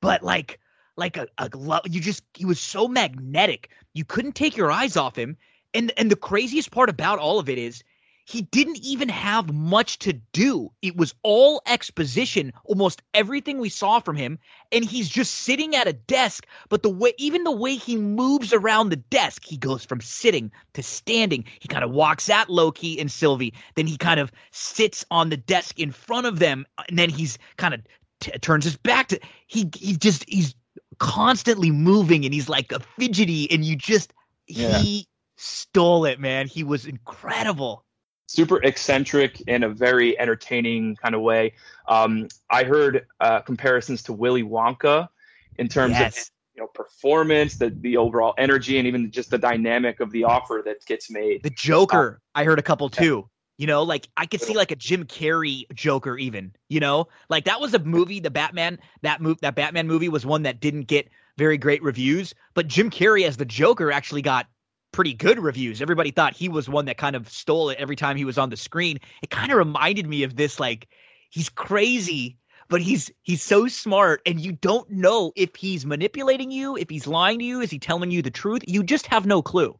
but 0.00 0.22
like 0.22 0.58
like 0.96 1.16
a, 1.16 1.26
a 1.38 1.50
you 1.86 2.00
just 2.00 2.22
he 2.34 2.44
was 2.44 2.60
so 2.60 2.88
magnetic 2.88 3.70
you 3.94 4.04
couldn't 4.04 4.34
take 4.34 4.56
your 4.56 4.70
eyes 4.70 4.96
off 4.96 5.16
him. 5.16 5.36
And 5.74 5.92
and 5.96 6.10
the 6.10 6.16
craziest 6.16 6.70
part 6.70 6.90
about 6.90 7.18
all 7.18 7.38
of 7.38 7.48
it 7.48 7.58
is 7.58 7.82
he 8.24 8.42
didn't 8.42 8.78
even 8.84 9.08
have 9.08 9.52
much 9.52 9.98
to 10.00 10.12
do. 10.12 10.70
It 10.80 10.96
was 10.96 11.12
all 11.24 11.60
exposition 11.66 12.52
almost 12.64 13.02
everything 13.14 13.58
we 13.58 13.68
saw 13.68 13.98
from 13.98 14.14
him. 14.14 14.38
And 14.70 14.84
he's 14.84 15.08
just 15.08 15.34
sitting 15.34 15.74
at 15.74 15.88
a 15.88 15.92
desk 15.92 16.46
but 16.68 16.82
the 16.82 16.90
way 16.90 17.14
even 17.18 17.44
the 17.44 17.50
way 17.50 17.74
he 17.74 17.96
moves 17.96 18.52
around 18.52 18.90
the 18.90 18.96
desk 18.96 19.44
he 19.44 19.56
goes 19.56 19.84
from 19.84 20.00
sitting 20.00 20.52
to 20.74 20.82
standing. 20.82 21.44
He 21.60 21.68
kind 21.68 21.84
of 21.84 21.90
walks 21.90 22.28
at 22.28 22.50
loki 22.50 23.00
and 23.00 23.10
sylvie 23.10 23.54
then 23.74 23.86
he 23.86 23.96
kind 23.96 24.20
of 24.20 24.30
sits 24.50 25.04
on 25.10 25.30
the 25.30 25.36
desk 25.36 25.78
in 25.78 25.90
front 25.90 26.26
of 26.26 26.38
them 26.38 26.66
and 26.88 26.98
then 26.98 27.10
he's 27.10 27.38
kind 27.56 27.74
of 27.74 27.80
T- 28.20 28.30
turns 28.38 28.64
his 28.64 28.76
back 28.76 29.08
to 29.08 29.18
he 29.48 29.68
he 29.74 29.96
just 29.96 30.24
he's 30.28 30.54
constantly 31.02 31.72
moving 31.72 32.24
and 32.24 32.32
he's 32.32 32.48
like 32.48 32.70
a 32.70 32.78
fidgety 32.78 33.50
and 33.50 33.64
you 33.64 33.74
just 33.74 34.12
yeah. 34.46 34.78
he 34.78 35.08
stole 35.36 36.04
it, 36.04 36.20
man. 36.20 36.46
He 36.46 36.62
was 36.62 36.86
incredible. 36.86 37.84
Super 38.28 38.62
eccentric 38.62 39.40
in 39.42 39.64
a 39.64 39.68
very 39.68 40.16
entertaining 40.18 40.94
kind 40.94 41.16
of 41.16 41.20
way. 41.20 41.54
Um, 41.88 42.28
I 42.50 42.62
heard 42.62 43.04
uh, 43.18 43.40
comparisons 43.40 44.04
to 44.04 44.12
Willy 44.12 44.44
Wonka 44.44 45.08
in 45.58 45.66
terms 45.66 45.98
yes. 45.98 46.16
of 46.16 46.30
you 46.54 46.62
know 46.62 46.68
performance, 46.68 47.56
the 47.56 47.70
the 47.70 47.96
overall 47.96 48.34
energy, 48.38 48.78
and 48.78 48.86
even 48.86 49.10
just 49.10 49.30
the 49.30 49.38
dynamic 49.38 49.98
of 49.98 50.12
the 50.12 50.22
offer 50.22 50.62
that 50.64 50.86
gets 50.86 51.10
made. 51.10 51.42
The 51.42 51.50
Joker, 51.50 52.20
uh, 52.22 52.38
I 52.38 52.44
heard 52.44 52.60
a 52.60 52.62
couple 52.62 52.88
too. 52.88 53.28
You 53.62 53.68
know, 53.68 53.84
like 53.84 54.08
I 54.16 54.26
could 54.26 54.40
see 54.40 54.56
like 54.56 54.72
a 54.72 54.74
Jim 54.74 55.04
Carrey 55.04 55.72
Joker 55.72 56.18
even, 56.18 56.52
you 56.68 56.80
know? 56.80 57.06
Like 57.28 57.44
that 57.44 57.60
was 57.60 57.72
a 57.74 57.78
movie, 57.78 58.18
the 58.18 58.28
Batman, 58.28 58.76
that 59.02 59.20
move 59.20 59.40
that 59.42 59.54
Batman 59.54 59.86
movie 59.86 60.08
was 60.08 60.26
one 60.26 60.42
that 60.42 60.58
didn't 60.58 60.88
get 60.88 61.08
very 61.38 61.56
great 61.56 61.80
reviews, 61.80 62.34
but 62.54 62.66
Jim 62.66 62.90
Carrey 62.90 63.24
as 63.24 63.36
the 63.36 63.44
Joker 63.44 63.92
actually 63.92 64.20
got 64.20 64.48
pretty 64.90 65.14
good 65.14 65.38
reviews. 65.38 65.80
Everybody 65.80 66.10
thought 66.10 66.34
he 66.34 66.48
was 66.48 66.68
one 66.68 66.86
that 66.86 66.96
kind 66.96 67.14
of 67.14 67.28
stole 67.28 67.70
it 67.70 67.78
every 67.78 67.94
time 67.94 68.16
he 68.16 68.24
was 68.24 68.36
on 68.36 68.50
the 68.50 68.56
screen. 68.56 68.98
It 69.22 69.30
kind 69.30 69.52
of 69.52 69.58
reminded 69.58 70.08
me 70.08 70.24
of 70.24 70.34
this 70.34 70.58
like 70.58 70.88
he's 71.30 71.48
crazy 71.48 72.36
but 72.68 72.80
he's 72.80 73.12
he's 73.22 73.44
so 73.44 73.68
smart 73.68 74.22
and 74.26 74.40
you 74.40 74.50
don't 74.50 74.90
know 74.90 75.30
if 75.36 75.54
he's 75.54 75.86
manipulating 75.86 76.50
you, 76.50 76.76
if 76.76 76.90
he's 76.90 77.06
lying 77.06 77.38
to 77.38 77.44
you, 77.44 77.60
is 77.60 77.70
he 77.70 77.78
telling 77.78 78.10
you 78.10 78.22
the 78.22 78.30
truth? 78.32 78.62
You 78.66 78.82
just 78.82 79.06
have 79.06 79.24
no 79.24 79.40
clue. 79.40 79.78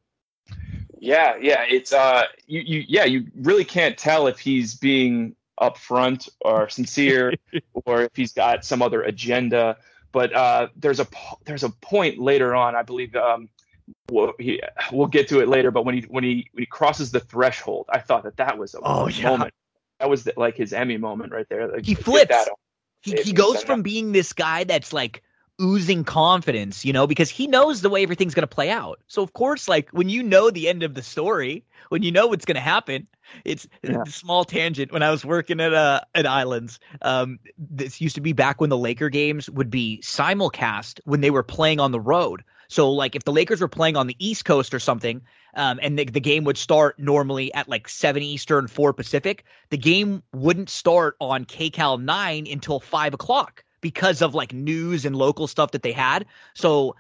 Yeah, 1.03 1.35
yeah, 1.41 1.65
it's 1.69 1.93
uh 1.93 2.27
you 2.47 2.61
you 2.61 2.85
yeah, 2.87 3.05
you 3.05 3.27
really 3.35 3.65
can't 3.65 3.99
tell 3.99 4.29
if 4.29 4.39
he's 4.39 4.77
being 4.77 5.35
upfront 5.61 6.29
or 6.43 6.69
sincere 6.69 7.35
or 7.87 8.03
if 8.03 8.15
he's 8.15 8.33
got 8.33 8.65
some 8.65 8.83
other 8.83 9.03
agenda. 9.03 9.77
But 10.13 10.33
uh, 10.33 10.69
there's 10.77 11.01
a 11.01 11.07
there's 11.45 11.65
a 11.65 11.71
point 11.71 12.21
later 12.21 12.55
on, 12.55 12.77
I 12.77 12.83
believe. 12.83 13.17
Um, 13.17 13.49
we'll, 14.13 14.33
he, 14.39 14.63
we'll 14.93 15.09
get 15.09 15.27
to 15.31 15.41
it 15.41 15.49
later. 15.49 15.73
But 15.73 15.85
when 15.85 15.97
he 15.97 16.03
when 16.03 16.23
he 16.23 16.49
when 16.53 16.63
he 16.63 16.67
crosses 16.67 17.11
the 17.11 17.19
threshold, 17.19 17.87
I 17.89 17.99
thought 17.99 18.23
that 18.23 18.37
that 18.37 18.57
was 18.57 18.75
a 18.75 18.79
oh, 18.85 19.09
moment. 19.09 19.19
Yeah. 19.19 19.49
That 19.99 20.09
was 20.09 20.23
the, 20.23 20.35
like 20.37 20.57
his 20.57 20.73
Emmy 20.73 20.99
moment 20.99 21.33
right 21.33 21.49
there. 21.49 21.67
Like, 21.67 21.85
he 21.85 21.97
flips. 21.97 22.37
He, 23.01 23.21
he 23.23 23.33
goes 23.33 23.65
from 23.65 23.83
being 23.83 24.13
this 24.13 24.33
guy 24.33 24.63
that's 24.63 24.93
like 24.93 25.25
oozing 25.63 26.05
confidence, 26.05 26.85
you 26.85 26.93
know, 26.93 27.07
because 27.07 27.31
he 27.31 27.47
knows 27.47 27.81
the 27.81 27.89
way 27.89 28.03
everything's 28.03 28.35
going 28.35 28.43
to 28.43 28.55
play 28.55 28.71
out. 28.71 29.01
So 29.07 29.23
of 29.23 29.33
course, 29.33 29.69
like 29.69 29.89
when 29.91 30.09
you 30.09 30.23
know 30.23 30.51
the 30.51 30.69
end 30.69 30.83
of 30.83 30.95
the 30.95 31.03
story, 31.03 31.65
when 31.89 32.03
you 32.03 32.11
know 32.11 32.27
what's 32.27 32.45
going 32.45 32.57
to 32.57 32.61
happen, 32.61 33.07
it's, 33.45 33.67
yeah. 33.83 34.03
a 34.03 34.07
small 34.07 34.45
tangent. 34.45 34.93
When 34.93 35.03
I 35.03 35.11
was 35.11 35.25
working 35.25 35.61
at 35.61 35.73
uh 35.73 36.01
at 36.15 36.27
Islands, 36.27 36.81
um, 37.03 37.39
this 37.57 38.01
used 38.01 38.17
to 38.17 38.21
be 38.21 38.33
back 38.33 38.61
when 38.61 38.71
the 38.71 38.77
Laker 38.77 39.09
games 39.09 39.49
would 39.49 39.71
be 39.71 40.01
simulcast 40.03 41.01
when 41.05 41.21
they 41.21 41.31
were 41.31 41.43
playing 41.43 41.81
on 41.81 41.93
the 41.93 42.01
road. 42.01 42.43
So 42.69 42.91
like 42.91 43.15
if 43.15 43.25
the 43.25 43.33
Lakers 43.33 43.61
were 43.61 43.69
playing 43.69 43.97
on 43.97 44.07
the 44.07 44.17
East 44.19 44.45
Coast 44.45 44.73
or 44.73 44.81
something, 44.81 45.21
um, 45.55 45.79
and 45.83 45.99
the, 45.99 46.07
the 46.07 46.21
game 46.21 46.45
would 46.45 46.57
start 46.57 46.99
normally 46.99 47.53
at 47.53 47.69
like 47.69 47.89
seven 47.89 48.23
Eastern, 48.23 48.67
four 48.67 48.95
Pacific, 48.95 49.45
the 49.69 49.77
game 49.77 50.23
wouldn't 50.33 50.71
start 50.71 51.17
on 51.21 51.45
KCAL 51.45 52.03
nine 52.03 52.47
until 52.51 52.81
five 52.81 53.13
o'clock 53.13 53.63
because 53.83 54.23
of 54.23 54.35
like 54.35 54.55
news 54.55 55.05
and 55.05 55.15
local 55.15 55.47
stuff 55.47 55.73
that 55.73 55.83
they 55.83 55.93
had. 55.93 56.25
So 56.55 56.97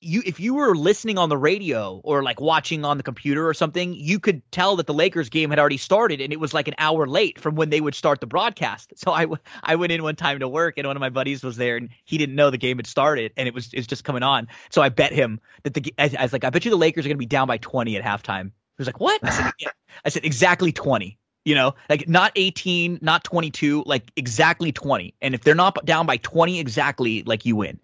you 0.00 0.22
if 0.26 0.38
you 0.38 0.54
were 0.54 0.76
listening 0.76 1.16
on 1.16 1.30
the 1.30 1.38
radio 1.38 2.00
or 2.04 2.22
like 2.22 2.38
watching 2.38 2.84
on 2.84 2.98
the 2.98 3.02
computer 3.02 3.48
or 3.48 3.54
something, 3.54 3.94
you 3.94 4.20
could 4.20 4.42
tell 4.52 4.76
that 4.76 4.86
the 4.86 4.92
Lakers 4.92 5.30
game 5.30 5.48
had 5.48 5.58
already 5.58 5.78
started 5.78 6.20
and 6.20 6.32
it 6.32 6.40
was 6.40 6.52
like 6.52 6.68
an 6.68 6.74
hour 6.76 7.06
late 7.06 7.40
from 7.40 7.54
when 7.54 7.70
they 7.70 7.80
would 7.80 7.94
start 7.94 8.20
the 8.20 8.26
broadcast. 8.26 8.92
So 8.96 9.12
I 9.12 9.26
I 9.62 9.76
went 9.76 9.92
in 9.92 10.02
one 10.02 10.16
time 10.16 10.40
to 10.40 10.48
work 10.48 10.74
and 10.76 10.86
one 10.86 10.96
of 10.96 11.00
my 11.00 11.08
buddies 11.08 11.42
was 11.42 11.56
there 11.56 11.76
and 11.76 11.88
he 12.04 12.18
didn't 12.18 12.34
know 12.34 12.50
the 12.50 12.58
game 12.58 12.76
had 12.76 12.86
started 12.86 13.32
and 13.36 13.48
it 13.48 13.54
was 13.54 13.70
it's 13.72 13.86
just 13.86 14.04
coming 14.04 14.22
on. 14.22 14.48
So 14.70 14.82
I 14.82 14.90
bet 14.90 15.12
him 15.12 15.40
that 15.62 15.72
the 15.72 15.94
I, 15.98 16.10
I 16.18 16.22
was 16.22 16.32
like 16.32 16.44
I 16.44 16.50
bet 16.50 16.64
you 16.64 16.70
the 16.70 16.76
Lakers 16.76 17.06
are 17.06 17.08
going 17.08 17.16
to 17.16 17.18
be 17.18 17.26
down 17.26 17.46
by 17.48 17.56
20 17.58 17.96
at 17.96 18.04
halftime. 18.04 18.46
He 18.46 18.82
was 18.82 18.88
like, 18.88 19.00
"What?" 19.00 19.24
I 19.24 19.30
said, 19.30 19.52
yeah. 19.58 19.68
I 20.04 20.10
said 20.10 20.26
exactly 20.26 20.70
20 20.70 21.18
you 21.46 21.54
know, 21.54 21.74
like 21.88 22.08
not 22.08 22.32
18, 22.34 22.98
not 23.00 23.22
22, 23.22 23.84
like 23.86 24.10
exactly 24.16 24.72
20. 24.72 25.14
And 25.22 25.32
if 25.32 25.44
they're 25.44 25.54
not 25.54 25.82
down 25.86 26.04
by 26.04 26.16
20 26.18 26.58
exactly, 26.58 27.22
like 27.22 27.46
you 27.46 27.54
win. 27.54 27.78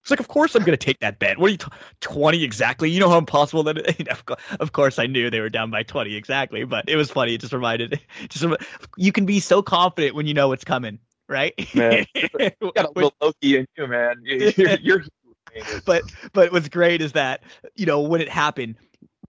It's 0.00 0.10
like, 0.10 0.20
of 0.20 0.28
course 0.28 0.54
I'm 0.54 0.62
going 0.62 0.78
to 0.78 0.82
take 0.82 1.00
that 1.00 1.18
bet. 1.18 1.36
What 1.36 1.48
are 1.48 1.50
you, 1.50 1.56
t- 1.58 1.66
20 2.02 2.44
exactly? 2.44 2.88
You 2.88 3.00
know 3.00 3.10
how 3.10 3.18
impossible 3.18 3.64
that 3.64 3.78
is? 3.78 4.06
of 4.60 4.72
course 4.72 5.00
I 5.00 5.06
knew 5.06 5.28
they 5.28 5.40
were 5.40 5.50
down 5.50 5.72
by 5.72 5.82
20 5.82 6.14
exactly, 6.14 6.62
but 6.64 6.84
it 6.88 6.94
was 6.94 7.10
funny. 7.10 7.34
It 7.34 7.40
just 7.40 7.52
reminded, 7.52 8.00
just 8.28 8.46
you 8.96 9.10
can 9.10 9.26
be 9.26 9.40
so 9.40 9.60
confident 9.60 10.14
when 10.14 10.28
you 10.28 10.32
know 10.32 10.46
what's 10.48 10.64
coming, 10.64 11.00
right? 11.28 11.52
Man, 11.74 12.06
you 12.14 12.72
got 12.76 12.86
a 12.86 12.92
little 12.94 13.12
Loki 13.20 13.58
in 13.58 13.66
you, 13.76 13.86
man. 13.88 14.22
You're, 14.22 14.78
you're, 14.78 15.04
but 15.84 16.04
but 16.32 16.52
what's 16.52 16.68
great 16.68 17.02
is 17.02 17.10
that 17.12 17.42
you 17.74 17.84
know 17.84 18.00
when 18.00 18.20
it 18.20 18.28
happened 18.28 18.76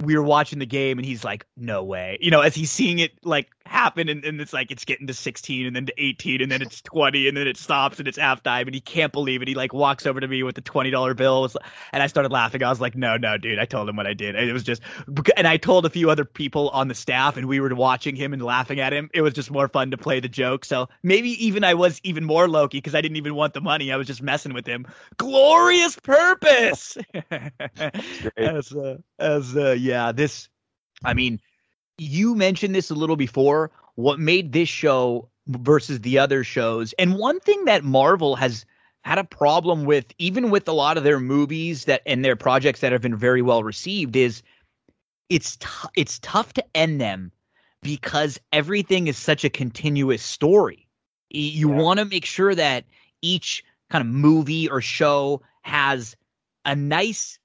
we 0.02 0.16
were 0.18 0.24
watching 0.24 0.60
the 0.60 0.66
game 0.66 0.98
and 0.98 1.06
he's 1.06 1.24
like, 1.24 1.46
no 1.58 1.84
way. 1.84 2.18
You 2.22 2.32
know, 2.32 2.42
as 2.42 2.56
he's 2.56 2.72
seeing 2.72 3.00
it 3.00 3.14
like 3.24 3.50
happen 3.66 4.10
and, 4.10 4.24
and 4.26 4.42
it's 4.42 4.54
like 4.54 4.72
it's 4.72 4.84
getting 4.84 5.08
to 5.08 5.14
16 5.14 5.66
and 5.66 5.76
then 5.76 5.86
to 5.86 5.94
18 5.98 6.42
and 6.42 6.52
then 6.52 6.62
it's 6.62 6.82
20 6.82 7.28
and 7.28 7.38
then 7.38 7.48
it 7.48 7.58
stops 7.58 8.00
and 8.00 8.08
it's 8.08 8.18
halftime 8.18 8.66
and 8.66 8.76
he 8.76 8.82
can't 8.82 9.14
believe 9.14 9.42
it. 9.42 9.48
He 9.48 9.56
like 9.56 9.74
walks 9.74 10.06
over 10.06 10.20
to 10.20 10.28
me 10.28 10.44
with 10.44 10.56
the 10.56 10.62
$20 10.62 11.16
bill 11.16 11.50
and 11.94 12.04
I 12.04 12.08
started 12.08 12.32
laughing. 12.32 12.64
I 12.64 12.70
was 12.70 12.82
like, 12.82 12.96
no, 12.96 13.18
no, 13.18 13.38
dude. 13.38 13.60
I 13.60 13.66
told 13.66 13.88
him 13.88 13.96
what 13.96 14.08
I 14.08 14.14
did. 14.14 14.36
It 14.36 14.52
was 14.52 14.64
just, 14.64 14.82
and 15.38 15.48
I 15.48 15.58
told 15.58 15.86
a 15.86 15.90
few 15.90 16.10
other 16.10 16.26
people 16.26 16.70
on 16.70 16.88
the 16.88 16.96
staff 16.96 17.38
and 17.38 17.48
we 17.48 17.60
were 17.60 17.74
watching 17.74 18.16
him 18.16 18.34
and 18.34 18.42
laughing 18.42 18.80
at 18.80 18.94
him. 18.94 19.10
It 19.14 19.22
was 19.22 19.34
just 19.34 19.52
more 19.52 19.68
fun 19.68 19.92
to 19.92 19.98
play 19.98 20.20
the 20.20 20.30
joke. 20.30 20.66
So 20.66 20.90
maybe 21.04 21.30
even 21.46 21.64
I 21.64 21.74
was 21.74 22.00
even 22.04 22.26
more 22.26 22.48
Loki 22.48 22.80
because 22.80 22.96
I 22.96 23.02
didn't 23.02 23.18
even 23.18 23.36
want 23.36 23.54
the 23.54 23.62
money. 23.62 23.92
I 23.92 23.96
was 23.96 24.08
just 24.08 24.22
messing 24.22 24.54
with 24.54 24.68
him. 24.68 24.86
Glorious 25.18 25.98
purpose. 25.98 26.98
as, 28.38 28.74
uh, 28.74 28.98
as, 29.20 29.56
uh, 29.56 29.76
yeah, 29.80 29.91
this, 30.14 30.50
I 31.04 31.14
mean, 31.14 31.40
you 31.98 32.36
mentioned 32.36 32.76
this 32.76 32.90
a 32.90 32.96
little 32.96 33.16
before. 33.16 33.72
What 33.96 34.20
made 34.20 34.54
this 34.54 34.70
show 34.70 35.30
versus 35.48 36.00
the 36.02 36.18
other 36.18 36.44
shows, 36.44 36.94
and 36.94 37.18
one 37.18 37.40
thing 37.40 37.66
that 37.66 37.84
Marvel 37.84 38.36
has 38.36 38.66
had 39.04 39.18
a 39.18 39.24
problem 39.24 39.86
with, 39.86 40.06
even 40.18 40.50
with 40.50 40.68
a 40.68 40.72
lot 40.72 40.98
of 40.98 41.04
their 41.04 41.20
movies 41.20 41.86
that 41.86 42.02
and 42.06 42.24
their 42.24 42.36
projects 42.36 42.82
that 42.82 42.92
have 42.92 43.02
been 43.02 43.16
very 43.16 43.42
well 43.42 43.64
received, 43.64 44.16
is 44.16 44.42
it's 45.30 45.58
t- 45.58 45.90
it's 45.96 46.20
tough 46.20 46.54
to 46.54 46.64
end 46.76 47.02
them 47.02 47.32
because 47.82 48.40
everything 48.54 49.08
is 49.08 49.18
such 49.18 49.44
a 49.44 49.50
continuous 49.50 50.22
story. 50.22 50.88
You 51.30 51.70
yeah. 51.70 51.82
want 51.82 52.00
to 52.00 52.06
make 52.06 52.26
sure 52.26 52.54
that 52.54 52.86
each 53.22 53.64
kind 53.90 54.02
of 54.02 54.08
movie 54.08 54.70
or 54.70 54.82
show 54.82 55.42
has 55.64 56.16
a 56.66 56.76
nice 56.76 57.40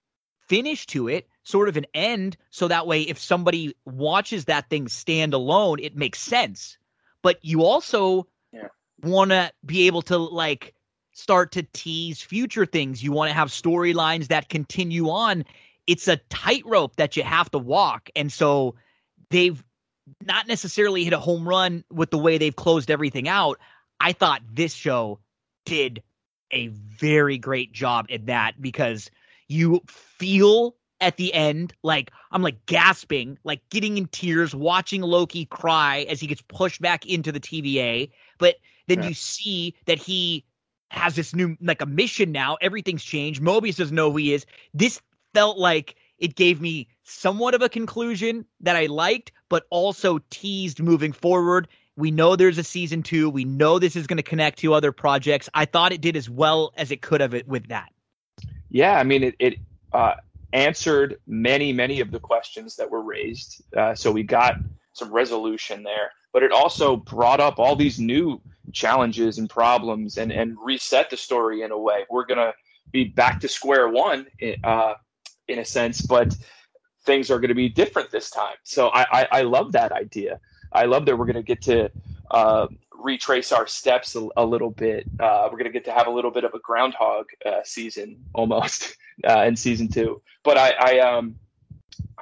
finish 0.48 0.86
to 0.86 1.08
it 1.08 1.28
sort 1.46 1.68
of 1.68 1.76
an 1.76 1.86
end 1.94 2.36
so 2.50 2.66
that 2.66 2.88
way 2.88 3.02
if 3.02 3.18
somebody 3.20 3.72
watches 3.84 4.46
that 4.46 4.68
thing 4.68 4.88
stand 4.88 5.32
alone 5.32 5.78
it 5.80 5.96
makes 5.96 6.20
sense. 6.20 6.76
But 7.22 7.38
you 7.42 7.62
also 7.62 8.26
yeah. 8.52 8.68
want 9.02 9.30
to 9.30 9.52
be 9.64 9.86
able 9.86 10.02
to 10.02 10.18
like 10.18 10.74
start 11.12 11.52
to 11.52 11.62
tease 11.72 12.20
future 12.20 12.66
things. 12.66 13.02
You 13.02 13.12
want 13.12 13.30
to 13.30 13.34
have 13.34 13.48
storylines 13.48 14.26
that 14.28 14.48
continue 14.48 15.08
on. 15.08 15.44
It's 15.86 16.08
a 16.08 16.16
tightrope 16.16 16.96
that 16.96 17.16
you 17.16 17.22
have 17.22 17.48
to 17.52 17.58
walk. 17.58 18.10
And 18.16 18.32
so 18.32 18.74
they've 19.30 19.62
not 20.24 20.48
necessarily 20.48 21.04
hit 21.04 21.12
a 21.12 21.20
home 21.20 21.48
run 21.48 21.84
with 21.92 22.10
the 22.10 22.18
way 22.18 22.38
they've 22.38 22.54
closed 22.54 22.90
everything 22.90 23.28
out. 23.28 23.60
I 24.00 24.12
thought 24.12 24.42
this 24.52 24.74
show 24.74 25.20
did 25.64 26.02
a 26.50 26.66
very 26.68 27.38
great 27.38 27.72
job 27.72 28.06
at 28.10 28.26
that 28.26 28.60
because 28.60 29.10
you 29.48 29.80
feel 29.86 30.74
at 31.00 31.16
the 31.16 31.32
end, 31.34 31.74
like 31.82 32.10
I'm 32.30 32.42
like 32.42 32.66
gasping, 32.66 33.38
like 33.44 33.60
getting 33.70 33.98
in 33.98 34.06
tears, 34.06 34.54
watching 34.54 35.02
Loki 35.02 35.44
cry 35.44 36.06
as 36.08 36.20
he 36.20 36.26
gets 36.26 36.42
pushed 36.42 36.80
back 36.80 37.06
into 37.06 37.32
the 37.32 37.40
TVA. 37.40 38.10
But 38.38 38.56
then 38.88 39.02
yeah. 39.02 39.08
you 39.08 39.14
see 39.14 39.74
that 39.86 39.98
he 39.98 40.44
has 40.90 41.16
this 41.16 41.34
new 41.34 41.56
like 41.60 41.82
a 41.82 41.86
mission 41.86 42.32
now. 42.32 42.56
Everything's 42.60 43.04
changed. 43.04 43.42
Mobius 43.42 43.76
doesn't 43.76 43.94
know 43.94 44.10
who 44.10 44.18
he 44.18 44.34
is. 44.34 44.46
This 44.72 45.00
felt 45.34 45.58
like 45.58 45.96
it 46.18 46.34
gave 46.34 46.60
me 46.60 46.88
somewhat 47.02 47.54
of 47.54 47.62
a 47.62 47.68
conclusion 47.68 48.46
that 48.60 48.76
I 48.76 48.86
liked, 48.86 49.32
but 49.48 49.64
also 49.70 50.20
teased 50.30 50.80
moving 50.80 51.12
forward. 51.12 51.68
We 51.96 52.10
know 52.10 52.36
there's 52.36 52.58
a 52.58 52.64
season 52.64 53.02
two. 53.02 53.28
We 53.30 53.44
know 53.44 53.78
this 53.78 53.96
is 53.96 54.06
going 54.06 54.18
to 54.18 54.22
connect 54.22 54.58
to 54.60 54.74
other 54.74 54.92
projects. 54.92 55.48
I 55.54 55.64
thought 55.64 55.92
it 55.92 56.00
did 56.00 56.16
as 56.16 56.28
well 56.28 56.72
as 56.76 56.90
it 56.90 57.02
could 57.02 57.20
have 57.20 57.34
with 57.46 57.68
that. 57.68 57.90
Yeah, 58.70 58.98
I 58.98 59.04
mean, 59.04 59.22
it, 59.22 59.34
it 59.38 59.58
uh, 59.92 60.14
answered 60.56 61.20
many, 61.26 61.70
many 61.72 62.00
of 62.00 62.10
the 62.10 62.18
questions 62.18 62.76
that 62.76 62.90
were 62.90 63.02
raised. 63.02 63.62
Uh, 63.76 63.94
so 63.94 64.10
we 64.10 64.22
got 64.22 64.54
some 64.94 65.12
resolution 65.12 65.82
there, 65.82 66.10
but 66.32 66.42
it 66.42 66.50
also 66.50 66.96
brought 66.96 67.40
up 67.40 67.58
all 67.58 67.76
these 67.76 68.00
new 68.00 68.40
challenges 68.72 69.36
and 69.36 69.50
problems 69.50 70.16
and, 70.16 70.32
and 70.32 70.56
reset 70.62 71.10
the 71.10 71.16
story 71.16 71.60
in 71.60 71.72
a 71.72 71.78
way. 71.78 72.04
We're 72.10 72.24
going 72.24 72.38
to 72.38 72.54
be 72.90 73.04
back 73.04 73.38
to 73.40 73.48
square 73.48 73.88
one 73.88 74.26
uh, 74.64 74.94
in 75.46 75.58
a 75.58 75.64
sense, 75.64 76.00
but 76.00 76.34
things 77.04 77.30
are 77.30 77.38
going 77.38 77.48
to 77.48 77.54
be 77.54 77.68
different 77.68 78.10
this 78.10 78.30
time. 78.30 78.56
So 78.64 78.88
I, 78.88 79.06
I, 79.12 79.28
I 79.32 79.42
love 79.42 79.72
that 79.72 79.92
idea. 79.92 80.40
I 80.72 80.86
love 80.86 81.04
that 81.06 81.16
we're 81.16 81.26
going 81.26 81.36
to 81.36 81.42
get 81.42 81.62
to 81.62 81.90
uh, 82.30 82.66
retrace 82.92 83.52
our 83.52 83.66
steps 83.66 84.16
a, 84.16 84.28
a 84.36 84.44
little 84.44 84.70
bit. 84.70 85.04
Uh, 85.20 85.44
we're 85.44 85.58
going 85.58 85.64
to 85.64 85.70
get 85.70 85.84
to 85.84 85.92
have 85.92 86.06
a 86.06 86.10
little 86.10 86.30
bit 86.30 86.44
of 86.44 86.54
a 86.54 86.58
groundhog 86.60 87.26
uh, 87.44 87.60
season 87.64 88.16
almost 88.34 88.96
uh, 89.28 89.42
in 89.42 89.56
season 89.56 89.88
two. 89.88 90.20
But 90.42 90.58
I, 90.58 90.70
I, 90.70 90.98
um, 91.00 91.36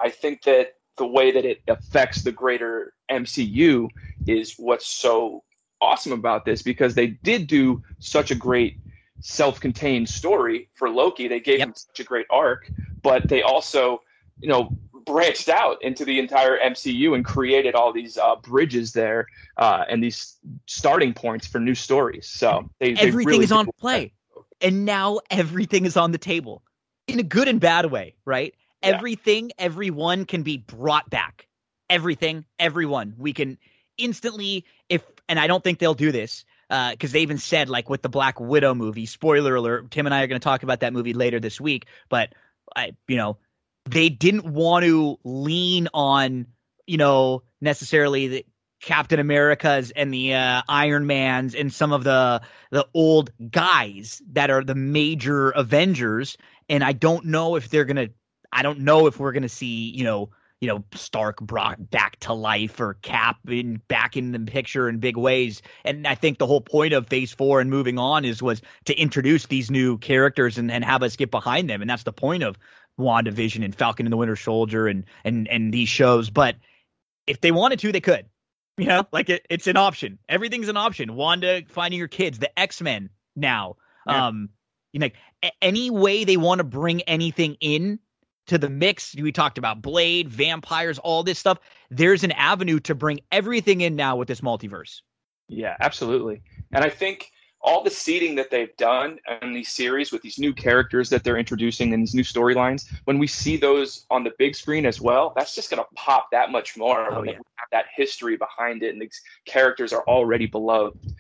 I 0.01 0.11
think 0.11 0.43
that 0.43 0.75
the 0.97 1.07
way 1.07 1.31
that 1.33 1.45
it 1.45 1.63
affects 1.69 2.23
the 2.23 2.33
greater 2.33 2.95
MCU 3.11 3.89
is 4.27 4.55
what's 4.59 4.87
so 4.87 5.43
awesome 5.81 6.13
about 6.13 6.45
this 6.45 6.63
because 6.63 6.95
they 6.95 7.09
did 7.09 7.47
do 7.47 7.83
such 7.99 8.31
a 8.31 8.35
great 8.35 8.79
self-contained 9.21 10.09
story 10.09 10.69
for 10.75 10.89
Loki. 10.89 11.29
They 11.29 11.41
gave 11.41 11.59
yep. 11.59 11.69
him 11.69 11.75
such 11.75 12.01
a 12.01 12.05
great 12.05 12.27
arc, 12.31 12.71
but 13.03 13.29
they 13.29 13.43
also, 13.43 14.01
you 14.39 14.49
know, 14.49 14.77
branched 15.05 15.49
out 15.49 15.83
into 15.83 16.05
the 16.05 16.19
entire 16.19 16.59
MCU 16.59 17.15
and 17.15 17.25
created 17.25 17.75
all 17.75 17.93
these 17.93 18.17
uh, 18.19 18.37
bridges 18.37 18.93
there 18.93 19.27
uh, 19.57 19.85
and 19.89 20.03
these 20.03 20.37
starting 20.67 21.15
points 21.15 21.47
for 21.47 21.59
new 21.61 21.75
stories. 21.75 22.29
So 22.29 22.71
they, 22.81 22.93
everything 22.93 23.11
they 23.11 23.25
really 23.25 23.45
is 23.45 23.53
on 23.53 23.69
play. 23.79 24.13
And 24.61 24.85
now 24.85 25.21
everything 25.31 25.85
is 25.85 25.97
on 25.97 26.13
the 26.13 26.19
table 26.19 26.63
in 27.07 27.19
a 27.19 27.23
good 27.23 27.49
and 27.49 27.61
bad 27.61 27.87
way, 27.87 28.15
right? 28.25 28.55
Yeah. 28.83 28.91
Everything, 28.91 29.53
everyone 29.59 30.25
can 30.25 30.43
be 30.43 30.59
brought 30.59 31.11
back. 31.11 31.49
Everything, 31.91 32.45
everyone. 32.59 33.15
We 33.19 33.33
can 33.33 33.59
instantly, 33.99 34.65
if, 34.89 35.03
and 35.29 35.39
I 35.39 35.47
don't 35.47 35.63
think 35.63 35.79
they'll 35.79 35.95
do 35.95 36.13
this, 36.13 36.45
because 36.69 37.11
uh, 37.11 37.13
they 37.13 37.21
even 37.21 37.39
said, 37.39 37.69
like 37.69 37.91
with 37.91 38.03
the 38.03 38.09
Black 38.09 38.41
Widow 38.41 38.75
movie, 38.75 39.07
spoiler 39.07 39.55
alert, 39.55 39.91
Tim 39.91 40.07
and 40.07 40.15
I 40.15 40.23
are 40.23 40.27
going 40.27 40.41
to 40.41 40.45
talk 40.45 40.63
about 40.63 40.81
that 40.81 40.93
movie 40.93 41.13
later 41.13 41.39
this 41.41 41.61
week, 41.61 41.87
but 42.09 42.35
I, 42.75 42.93
you 43.07 43.17
know, 43.17 43.37
they 43.89 44.09
didn't 44.09 44.47
want 44.47 44.85
to 44.85 45.19
lean 45.25 45.89
on, 45.93 46.47
you 46.87 46.97
know, 46.97 47.43
necessarily 47.61 48.29
the 48.29 48.47
Captain 48.81 49.19
America's 49.19 49.91
and 49.93 50.13
the 50.13 50.35
uh, 50.35 50.63
Iron 50.69 51.07
Man's 51.07 51.55
and 51.55 51.73
some 51.73 51.93
of 51.93 52.05
the 52.05 52.43
the 52.71 52.87
old 52.93 53.31
guys 53.51 54.21
that 54.33 54.51
are 54.51 54.63
the 54.63 54.75
major 54.75 55.51
Avengers. 55.51 56.37
And 56.69 56.85
I 56.85 56.93
don't 56.93 57.27
know 57.27 57.57
if 57.57 57.71
they're 57.71 57.85
gonna. 57.85 58.09
I 58.53 58.63
don't 58.63 58.81
know 58.81 59.07
if 59.07 59.19
we're 59.19 59.33
gonna 59.33 59.49
see, 59.49 59.91
you 59.91 60.05
know, 60.05 60.31
you 60.61 60.69
know, 60.69 60.85
Stark 60.95 61.41
brought 61.41 61.91
back 61.91 62.19
to 62.21 62.33
life 62.33 62.81
or 62.81 62.95
Cap 63.03 63.37
in 63.49 63.83
back 63.89 64.17
in 64.17 64.33
the 64.33 64.39
picture 64.39 64.89
in 64.89 64.99
big 64.99 65.17
ways. 65.17 65.63
And 65.85 66.07
I 66.07 66.15
think 66.15 66.39
the 66.39 66.47
whole 66.47 66.61
point 66.61 66.93
of 66.93 67.07
Phase 67.07 67.33
Four 67.33 67.61
and 67.61 67.71
moving 67.71 67.99
on 67.99 68.25
is 68.25 68.43
was 68.43 68.63
to 68.85 68.95
introduce 68.95 69.47
these 69.47 69.71
new 69.71 69.99
characters 69.99 70.59
and, 70.59 70.71
and 70.71 70.85
have 70.85 71.03
us 71.03 71.17
get 71.17 71.31
behind 71.31 71.69
them. 71.69 71.81
And 71.81 71.91
that's 71.91 72.05
the 72.05 72.13
point 72.13 72.43
of 72.43 72.57
WandaVision 72.99 73.65
and 73.65 73.75
Falcon 73.75 74.07
and 74.07 74.13
the 74.13 74.17
Winter 74.17 74.37
Soldier 74.37 74.87
and 74.87 75.05
and 75.25 75.49
and 75.49 75.73
these 75.73 75.89
shows. 75.89 76.31
But 76.31 76.57
if 77.27 77.41
they 77.41 77.53
wanted 77.53 77.79
to, 77.81 77.93
they 77.93 78.01
could. 78.01 78.27
You 78.77 78.87
know, 78.87 79.07
like 79.13 79.31
it, 79.31 79.47
it's 79.49 79.69
an 79.69 79.77
option. 79.77 80.19
Everything's 80.29 80.69
an 80.69 80.77
option. 80.77 81.15
Wanda 81.15 81.63
finding 81.69 82.01
her 82.01 82.09
kids, 82.09 82.39
the 82.39 82.59
X 82.59 82.83
Men 82.83 83.11
now. 83.37 83.77
Yeah. 84.07 84.27
Um, 84.27 84.49
you 84.93 85.01
know, 85.01 85.07
like, 85.07 85.17
any 85.63 85.91
way 85.91 86.25
they 86.25 86.37
want 86.37 86.59
to 86.59 86.65
bring 86.65 87.03
anything 87.03 87.57
in 87.61 87.99
to 88.49 88.59
the 88.59 88.69
mix. 88.69 89.15
We 89.15 89.33
talked 89.33 89.59
about 89.59 89.81
Blade, 89.81 90.29
vampires, 90.29 90.99
all 90.99 91.23
this 91.23 91.39
stuff. 91.39 91.59
There's 91.91 92.25
an 92.25 92.33
avenue 92.33 92.81
to 92.81 92.95
bring 92.95 93.21
everything 93.31 93.81
in 93.81 93.97
now 93.97 94.17
with 94.17 94.29
this 94.29 94.41
multiverse. 94.41 95.01
Yeah, 95.49 95.77
absolutely. 95.81 96.43
And 96.73 96.85
I 96.85 96.91
think 96.91 97.31
all 97.65 97.83
the 97.83 97.91
seeding 97.91 98.35
that 98.35 98.51
they've 98.51 98.77
done 98.77 99.19
in 99.41 99.55
these 99.55 99.73
series 99.73 100.13
with 100.13 100.21
these 100.21 100.39
new 100.39 100.53
characters 100.53 101.09
that 101.09 101.25
they're 101.25 101.39
introducing 101.39 101.95
and 101.95 102.03
these 102.03 102.15
new 102.15 102.23
storylines, 102.23 102.93
when 103.05 103.19
we 103.19 103.27
see 103.27 103.57
those 103.57 104.05
on 104.11 104.23
the 104.23 104.33
big 104.39 104.55
screen 104.55 104.85
as 104.85 105.01
well, 105.01 105.33
that's 105.35 105.55
just 105.55 105.71
going 105.71 105.83
to 105.83 105.89
pop 105.97 106.29
that 106.31 106.53
much 106.53 106.77
more 106.77 107.11
oh, 107.11 107.21
when 107.21 107.25
yeah. 107.25 107.33
they 107.33 107.39
have 107.57 107.69
that 107.73 107.87
history 107.97 108.37
behind 108.37 108.83
it 108.83 108.91
and 108.93 109.01
these 109.01 109.19
characters 109.47 109.95
are 109.95 110.03
already 110.03 110.47
beloved. 110.47 111.15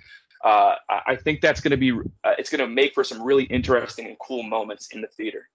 Uh, 0.44 0.74
I 1.06 1.16
think 1.16 1.40
that's 1.40 1.62
going 1.62 1.70
to 1.70 1.78
be 1.78 1.92
uh, 1.92 2.34
it's 2.38 2.50
going 2.50 2.60
to 2.60 2.68
make 2.68 2.92
for 2.92 3.02
some 3.02 3.22
really 3.22 3.44
interesting 3.44 4.06
and 4.06 4.18
cool 4.18 4.42
moments 4.42 4.88
in 4.88 5.00
the 5.00 5.08
theater. 5.08 5.48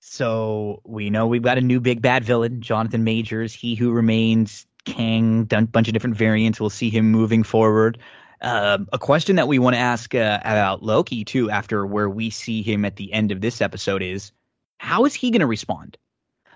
So 0.00 0.80
we 0.84 1.10
know 1.10 1.28
we've 1.28 1.42
got 1.42 1.58
a 1.58 1.60
new 1.60 1.78
big 1.78 2.02
bad 2.02 2.24
villain, 2.24 2.60
Jonathan 2.60 3.04
Majors, 3.04 3.54
he 3.54 3.76
who 3.76 3.92
remains, 3.92 4.66
Kang, 4.84 5.44
done 5.44 5.62
a 5.62 5.66
bunch 5.68 5.86
of 5.86 5.94
different 5.94 6.16
variants. 6.16 6.58
We'll 6.58 6.70
see 6.70 6.90
him 6.90 7.12
moving 7.12 7.44
forward. 7.44 7.98
Uh, 8.42 8.78
a 8.92 8.98
question 8.98 9.36
that 9.36 9.46
we 9.46 9.60
want 9.60 9.74
to 9.74 9.80
ask 9.80 10.14
uh, 10.14 10.40
about 10.44 10.82
Loki 10.82 11.24
too, 11.24 11.48
after 11.48 11.86
where 11.86 12.10
we 12.10 12.28
see 12.28 12.60
him 12.62 12.84
at 12.84 12.96
the 12.96 13.12
end 13.12 13.30
of 13.30 13.40
this 13.40 13.60
episode, 13.60 14.02
is 14.02 14.32
how 14.78 15.04
is 15.04 15.14
he 15.14 15.30
going 15.30 15.40
to 15.40 15.46
respond? 15.46 15.96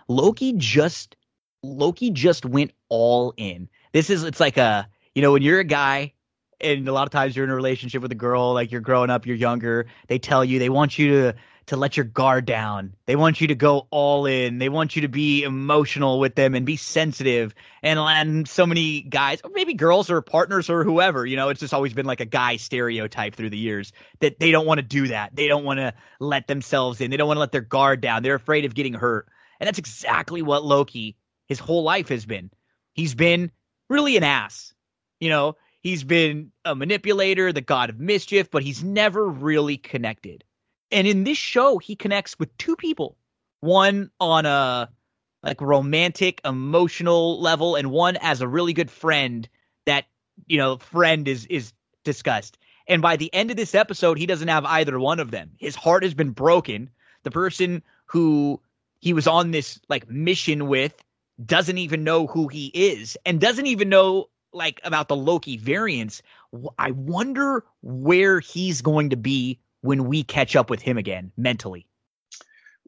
Loki 0.08 0.52
just 0.56 1.16
Loki 1.62 2.10
just 2.10 2.44
went 2.44 2.72
all 2.88 3.32
in. 3.36 3.68
This 3.92 4.10
is 4.10 4.24
it's 4.24 4.40
like 4.40 4.56
a 4.56 4.88
you 5.14 5.22
know 5.22 5.32
when 5.32 5.42
you're 5.42 5.60
a 5.60 5.64
guy 5.64 6.12
and 6.60 6.88
a 6.88 6.92
lot 6.92 7.06
of 7.06 7.12
times 7.12 7.36
you're 7.36 7.44
in 7.44 7.50
a 7.50 7.54
relationship 7.54 8.02
with 8.02 8.10
a 8.12 8.16
girl, 8.16 8.52
like 8.52 8.72
you're 8.72 8.80
growing 8.80 9.10
up, 9.10 9.26
you're 9.26 9.36
younger. 9.36 9.86
They 10.08 10.18
tell 10.18 10.44
you 10.44 10.58
they 10.58 10.70
want 10.70 10.98
you 10.98 11.10
to 11.10 11.34
to 11.66 11.76
let 11.76 11.96
your 11.96 12.04
guard 12.04 12.44
down. 12.44 12.94
They 13.06 13.16
want 13.16 13.40
you 13.40 13.48
to 13.48 13.56
go 13.56 13.88
all 13.90 14.26
in. 14.26 14.58
They 14.58 14.68
want 14.68 14.94
you 14.94 15.02
to 15.02 15.08
be 15.08 15.42
emotional 15.42 16.20
with 16.20 16.36
them 16.36 16.54
and 16.54 16.64
be 16.64 16.76
sensitive. 16.76 17.54
And, 17.82 17.98
and 17.98 18.48
so 18.48 18.66
many 18.66 19.02
guys, 19.02 19.40
or 19.42 19.50
maybe 19.52 19.74
girls 19.74 20.08
or 20.08 20.22
partners 20.22 20.70
or 20.70 20.84
whoever, 20.84 21.26
you 21.26 21.34
know, 21.34 21.48
it's 21.48 21.60
just 21.60 21.74
always 21.74 21.92
been 21.92 22.06
like 22.06 22.20
a 22.20 22.26
guy 22.26 22.56
stereotype 22.56 23.34
through 23.34 23.50
the 23.50 23.58
years 23.58 23.92
that 24.20 24.38
they 24.38 24.52
don't 24.52 24.66
want 24.66 24.78
to 24.78 24.86
do 24.86 25.08
that. 25.08 25.34
They 25.34 25.48
don't 25.48 25.64
want 25.64 25.78
to 25.78 25.92
let 26.20 26.46
themselves 26.46 27.00
in. 27.00 27.10
They 27.10 27.16
don't 27.16 27.26
want 27.26 27.36
to 27.36 27.40
let 27.40 27.52
their 27.52 27.60
guard 27.62 28.00
down. 28.00 28.22
They're 28.22 28.36
afraid 28.36 28.64
of 28.64 28.74
getting 28.74 28.94
hurt. 28.94 29.28
And 29.58 29.66
that's 29.66 29.78
exactly 29.78 30.42
what 30.42 30.64
Loki, 30.64 31.16
his 31.46 31.58
whole 31.58 31.82
life 31.82 32.10
has 32.10 32.26
been. 32.26 32.50
He's 32.92 33.14
been 33.14 33.50
really 33.88 34.16
an 34.16 34.22
ass. 34.22 34.72
You 35.18 35.30
know, 35.30 35.56
he's 35.80 36.04
been 36.04 36.52
a 36.64 36.76
manipulator, 36.76 37.52
the 37.52 37.60
god 37.60 37.90
of 37.90 37.98
mischief, 37.98 38.50
but 38.50 38.62
he's 38.62 38.84
never 38.84 39.26
really 39.26 39.78
connected. 39.78 40.44
And 40.90 41.06
in 41.06 41.24
this 41.24 41.38
show, 41.38 41.78
he 41.78 41.96
connects 41.96 42.38
with 42.38 42.56
two 42.58 42.76
people. 42.76 43.16
One 43.60 44.10
on 44.20 44.46
a 44.46 44.90
like 45.42 45.60
romantic, 45.60 46.40
emotional 46.44 47.40
level, 47.40 47.76
and 47.76 47.90
one 47.90 48.16
as 48.16 48.40
a 48.40 48.48
really 48.48 48.72
good 48.72 48.90
friend 48.90 49.48
that, 49.86 50.04
you 50.46 50.58
know, 50.58 50.78
friend 50.78 51.26
is 51.26 51.46
is 51.46 51.72
discussed. 52.04 52.58
And 52.88 53.02
by 53.02 53.16
the 53.16 53.32
end 53.34 53.50
of 53.50 53.56
this 53.56 53.74
episode, 53.74 54.18
he 54.18 54.26
doesn't 54.26 54.48
have 54.48 54.64
either 54.64 54.98
one 54.98 55.20
of 55.20 55.30
them. 55.30 55.52
His 55.58 55.74
heart 55.74 56.04
has 56.04 56.14
been 56.14 56.30
broken. 56.30 56.90
The 57.24 57.30
person 57.30 57.82
who 58.06 58.60
he 59.00 59.12
was 59.12 59.26
on 59.26 59.50
this 59.50 59.80
like 59.88 60.08
mission 60.08 60.68
with 60.68 60.94
doesn't 61.44 61.78
even 61.78 62.04
know 62.04 62.26
who 62.26 62.48
he 62.48 62.70
is 62.72 63.18
and 63.26 63.40
doesn't 63.40 63.66
even 63.66 63.88
know 63.88 64.28
like 64.52 64.80
about 64.84 65.08
the 65.08 65.16
Loki 65.16 65.56
variants. 65.56 66.22
I 66.78 66.92
wonder 66.92 67.64
where 67.82 68.40
he's 68.40 68.80
going 68.80 69.10
to 69.10 69.16
be 69.16 69.58
when 69.80 70.06
we 70.06 70.22
catch 70.22 70.56
up 70.56 70.70
with 70.70 70.82
him 70.82 70.98
again 70.98 71.32
mentally? 71.36 71.86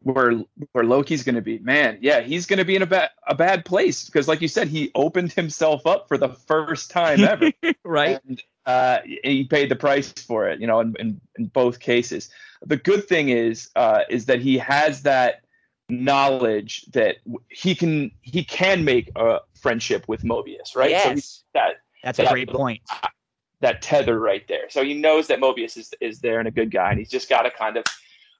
Where 0.01 0.32
where 0.73 0.85
Loki's 0.85 1.24
going 1.24 1.35
to 1.35 1.43
be, 1.43 1.59
man, 1.59 1.98
yeah, 2.01 2.20
he's 2.20 2.47
going 2.47 2.59
to 2.59 2.65
be 2.65 2.77
in 2.77 2.82
a 2.82 2.86
bad 2.86 3.10
a 3.27 3.35
bad 3.35 3.65
place 3.65 4.05
because, 4.05 4.28
like 4.28 4.40
you 4.40 4.47
said, 4.47 4.69
he 4.69 4.93
opened 4.94 5.32
himself 5.32 5.86
up 5.86 6.06
for 6.06 6.16
the 6.16 6.28
first 6.28 6.90
time 6.90 7.24
ever, 7.24 7.51
right? 7.85 8.20
And, 8.28 8.43
uh, 8.65 8.98
he 9.24 9.44
paid 9.44 9.70
the 9.70 9.77
price 9.77 10.12
for 10.12 10.47
it, 10.47 10.60
you 10.60 10.66
know, 10.66 10.78
in, 10.81 10.94
in, 11.01 11.20
in 11.39 11.47
both 11.47 11.81
cases. 11.81 12.31
The 12.65 12.77
good 12.77 13.09
thing 13.09 13.31
is 13.31 13.70
uh, 13.74 14.02
is 14.09 14.27
that 14.27 14.40
he 14.40 14.59
has 14.59 15.02
that 15.02 15.43
knowledge 15.89 16.85
that 16.93 17.16
he 17.48 17.74
can 17.74 18.12
he 18.20 18.44
can 18.44 18.85
make 18.85 19.10
a 19.16 19.40
friendship 19.60 20.05
with 20.06 20.23
Mobius, 20.23 20.77
right? 20.77 20.90
Yes. 20.90 21.24
So 21.24 21.40
that 21.55 21.77
that's 22.05 22.19
that, 22.19 22.27
a 22.27 22.31
great 22.31 22.51
point 22.51 22.82
that 23.60 23.82
tether 23.82 24.18
right 24.18 24.47
there. 24.48 24.68
So 24.70 24.85
he 24.85 24.94
knows 24.94 25.26
that 25.28 25.40
Mobius 25.40 25.76
is 25.76 25.93
is 26.01 26.20
there 26.20 26.39
and 26.39 26.48
a 26.48 26.51
good 26.51 26.70
guy, 26.70 26.90
and 26.90 26.98
he's 26.98 27.10
just 27.10 27.28
got 27.28 27.43
to 27.43 27.51
kind 27.51 27.76
of 27.76 27.85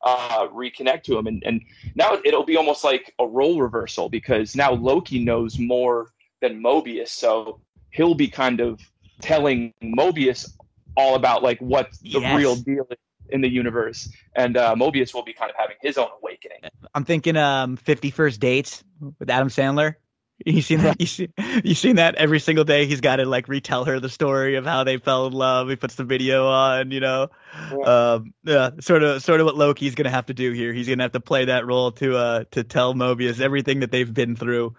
uh, 0.05 0.49
reconnect 0.49 1.03
to 1.05 1.19
him. 1.19 1.27
And 1.27 1.43
and 1.45 1.63
now 1.95 2.19
it'll 2.25 2.45
be 2.45 2.57
almost 2.57 2.85
like 2.85 3.15
a 3.19 3.27
role 3.27 3.61
reversal 3.61 4.09
because 4.09 4.55
now 4.55 4.73
Loki 4.73 5.23
knows 5.23 5.59
more 5.59 6.09
than 6.41 6.63
Mobius, 6.63 7.09
so 7.09 7.61
he'll 7.91 8.15
be 8.15 8.29
kind 8.29 8.61
of 8.61 8.81
telling 9.21 9.75
Mobius 9.83 10.49
all 10.97 11.15
about 11.15 11.43
like 11.43 11.59
what 11.61 11.91
the 12.03 12.21
yes. 12.21 12.37
real 12.37 12.57
deal 12.57 12.87
is 12.91 12.99
in 13.31 13.41
the 13.41 13.49
universe, 13.49 14.11
and 14.37 14.57
uh, 14.57 14.75
Mobius 14.75 15.13
will 15.13 15.25
be 15.25 15.33
kind 15.33 15.51
of 15.51 15.57
having 15.57 15.77
his 15.83 15.99
own 15.99 16.09
awakening. 16.23 16.59
I'm 16.95 17.05
thinking 17.05 17.37
um, 17.37 17.77
Fifty 17.77 18.11
First 18.11 18.41
Dates 18.41 18.85
with 19.19 19.29
Adam 19.31 19.49
Sandler. 19.49 19.97
You 20.47 20.63
seen 20.63 20.83
that? 20.83 20.97
You 21.01 21.07
see, 21.07 21.29
you 21.65 21.75
seen 21.75 21.97
that 21.97 22.15
every 22.15 22.41
single 22.41 22.65
day. 22.65 22.87
He's 22.87 23.01
got 23.01 23.17
to 23.17 23.27
like 23.27 23.49
retell 23.49 23.85
her 23.85 24.01
the 24.01 24.09
story 24.09 24.55
of 24.55 24.65
how 24.65 24.85
they 24.85 24.99
fell 24.99 25.27
in 25.27 25.33
love. 25.33 25.69
He 25.69 25.77
puts 25.77 25.97
the 25.97 26.05
video 26.05 26.47
on, 26.47 26.91
you 26.91 27.01
know. 27.01 27.29
Yeah. 27.73 27.85
Um, 27.85 28.35
yeah, 28.45 28.71
sort 28.81 29.03
of, 29.03 29.23
sort 29.23 29.41
of 29.41 29.47
what 29.47 29.57
Loki's 29.57 29.95
gonna 29.95 30.11
have 30.11 30.27
to 30.27 30.35
do 30.35 30.53
here. 30.53 30.73
He's 30.73 30.89
gonna 30.89 31.03
have 31.03 31.13
to 31.13 31.21
play 31.21 31.47
that 31.47 31.67
role 31.67 31.93
to 31.93 32.17
uh 32.17 32.45
to 32.53 32.63
tell 32.63 32.95
Mobius 32.95 33.41
everything 33.41 33.81
that 33.81 33.91
they've 33.91 34.13
been 34.13 34.37
through, 34.37 34.77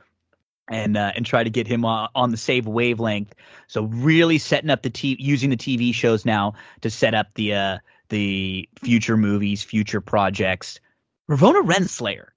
and 0.70 0.96
uh, 0.96 1.12
and 1.16 1.26
try 1.26 1.44
to 1.44 1.50
get 1.50 1.68
him 1.68 1.84
on, 1.84 2.10
on 2.16 2.32
the 2.32 2.38
same 2.38 2.66
wavelength. 2.66 3.34
So 3.68 3.84
really 3.84 4.38
setting 4.38 4.70
up 4.70 4.84
the 4.84 4.90
t 4.90 5.18
using 5.20 5.50
the 5.50 5.58
TV 5.58 5.94
shows 5.94 6.26
now 6.26 6.54
to 6.82 6.90
set 6.90 7.14
up 7.14 7.28
the 7.36 7.54
uh 7.54 7.78
the 8.10 8.68
future 8.80 9.18
movies, 9.18 9.62
future 9.62 10.02
projects. 10.02 10.80
Ravonna 11.30 11.64
Renslayer, 11.64 12.28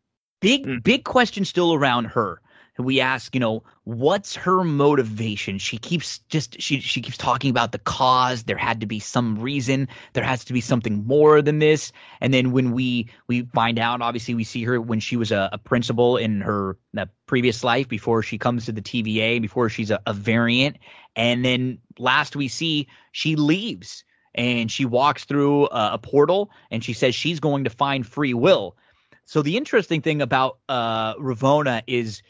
big 0.40 0.66
mm. 0.66 0.82
big 0.82 1.04
question 1.04 1.44
still 1.44 1.72
around 1.72 2.06
her 2.06 2.40
we 2.84 3.00
ask, 3.00 3.34
you 3.34 3.40
know, 3.40 3.62
what's 3.84 4.34
her 4.36 4.64
motivation? 4.64 5.58
She 5.58 5.78
keeps 5.78 6.18
just 6.28 6.60
she 6.60 6.80
she 6.80 7.00
keeps 7.00 7.16
talking 7.16 7.50
about 7.50 7.72
the 7.72 7.78
cause. 7.78 8.44
There 8.44 8.56
had 8.56 8.80
to 8.80 8.86
be 8.86 8.98
some 8.98 9.38
reason. 9.38 9.88
There 10.12 10.24
has 10.24 10.44
to 10.44 10.52
be 10.52 10.60
something 10.60 11.06
more 11.06 11.42
than 11.42 11.58
this. 11.58 11.92
And 12.20 12.32
then 12.32 12.52
when 12.52 12.72
we 12.72 13.08
we 13.26 13.42
find 13.54 13.78
out, 13.78 14.02
obviously 14.02 14.34
we 14.34 14.44
see 14.44 14.64
her 14.64 14.80
when 14.80 15.00
she 15.00 15.16
was 15.16 15.32
a, 15.32 15.50
a 15.52 15.58
principal 15.58 16.16
in 16.16 16.40
her 16.40 16.78
previous 17.26 17.64
life 17.64 17.88
before 17.88 18.22
she 18.22 18.38
comes 18.38 18.66
to 18.66 18.72
the 18.72 18.82
TVA, 18.82 19.40
before 19.40 19.68
she's 19.68 19.90
a, 19.90 20.00
a 20.06 20.12
variant. 20.12 20.76
And 21.16 21.44
then 21.44 21.78
last 21.98 22.36
we 22.36 22.48
see 22.48 22.88
she 23.12 23.36
leaves 23.36 24.04
and 24.34 24.70
she 24.70 24.84
walks 24.84 25.24
through 25.24 25.66
a, 25.66 25.92
a 25.94 25.98
portal 25.98 26.50
and 26.70 26.82
she 26.82 26.92
says 26.92 27.14
she's 27.14 27.40
going 27.40 27.64
to 27.64 27.70
find 27.70 28.06
free 28.06 28.34
will. 28.34 28.76
So 29.24 29.42
the 29.42 29.56
interesting 29.56 30.02
thing 30.02 30.20
about 30.20 30.58
uh, 30.68 31.14
Ravonna 31.14 31.82
is 31.86 32.22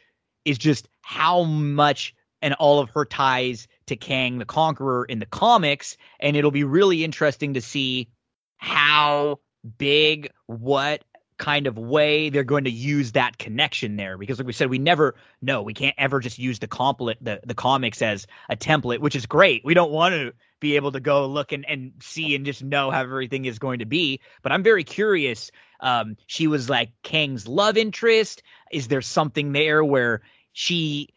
is 0.45 0.59
just 0.59 0.89
how 1.01 1.45
much 1.45 2.15
and 2.41 2.55
all 2.55 2.81
of 2.81 2.91
her 2.91 3.05
ties 3.05 3.69
to 3.87 3.97
Kang 3.97 4.39
the 4.39 4.45
Conqueror 4.45 5.05
in 5.05 5.21
the 5.21 5.27
comics. 5.27 5.97
And 6.19 6.37
it'll 6.37 6.51
be 6.51 6.65
really 6.65 7.05
interesting 7.05 7.55
to 7.55 7.61
see 7.61 8.09
how 8.57 9.39
big, 9.79 10.31
what 10.47 11.05
kind 11.39 11.67
of 11.67 11.77
way 11.77 12.29
they're 12.29 12.45
going 12.45 12.65
to 12.65 12.71
use 12.71 13.13
that 13.13 13.37
connection 13.37 13.97
there 13.97 14.17
because 14.17 14.39
like 14.39 14.47
we 14.47 14.53
said 14.53 14.71
we 14.71 14.79
never 14.79 15.17
know 15.41 15.61
we 15.61 15.75
can't 15.75 15.97
ever 15.99 16.21
just 16.21 16.39
use 16.39 16.61
the 16.61 16.69
complete 16.69 17.17
the, 17.21 17.41
the 17.45 17.55
comics 17.55 18.01
as 18.01 18.29
a 18.49 18.57
template 18.57 19.01
which 19.01 19.17
is 19.17 19.27
great 19.27 19.65
we 19.65 19.75
don't 19.75 19.91
want 19.91 20.13
to 20.13 20.33
be 20.61 20.77
able 20.77 20.93
to 20.93 21.01
go 21.01 21.27
look 21.27 21.51
and, 21.51 21.69
and 21.69 21.95
see 22.01 22.37
and 22.37 22.47
just 22.47 22.63
know 22.63 22.93
how 22.93 23.01
everything 23.01 23.45
is 23.45 23.59
going 23.59 23.81
to 23.81 23.87
be 23.87 24.21
but 24.43 24.53
i'm 24.53 24.63
very 24.63 24.85
curious 24.85 25.51
um 25.83 26.17
she 26.27 26.47
was 26.47 26.71
like 26.71 26.91
kang's 27.03 27.47
love 27.47 27.77
interest 27.77 28.43
is 28.73 28.89
there 28.89 29.03
something 29.03 29.53
there 29.53 29.85
where 29.85 30.23
she 30.53 31.09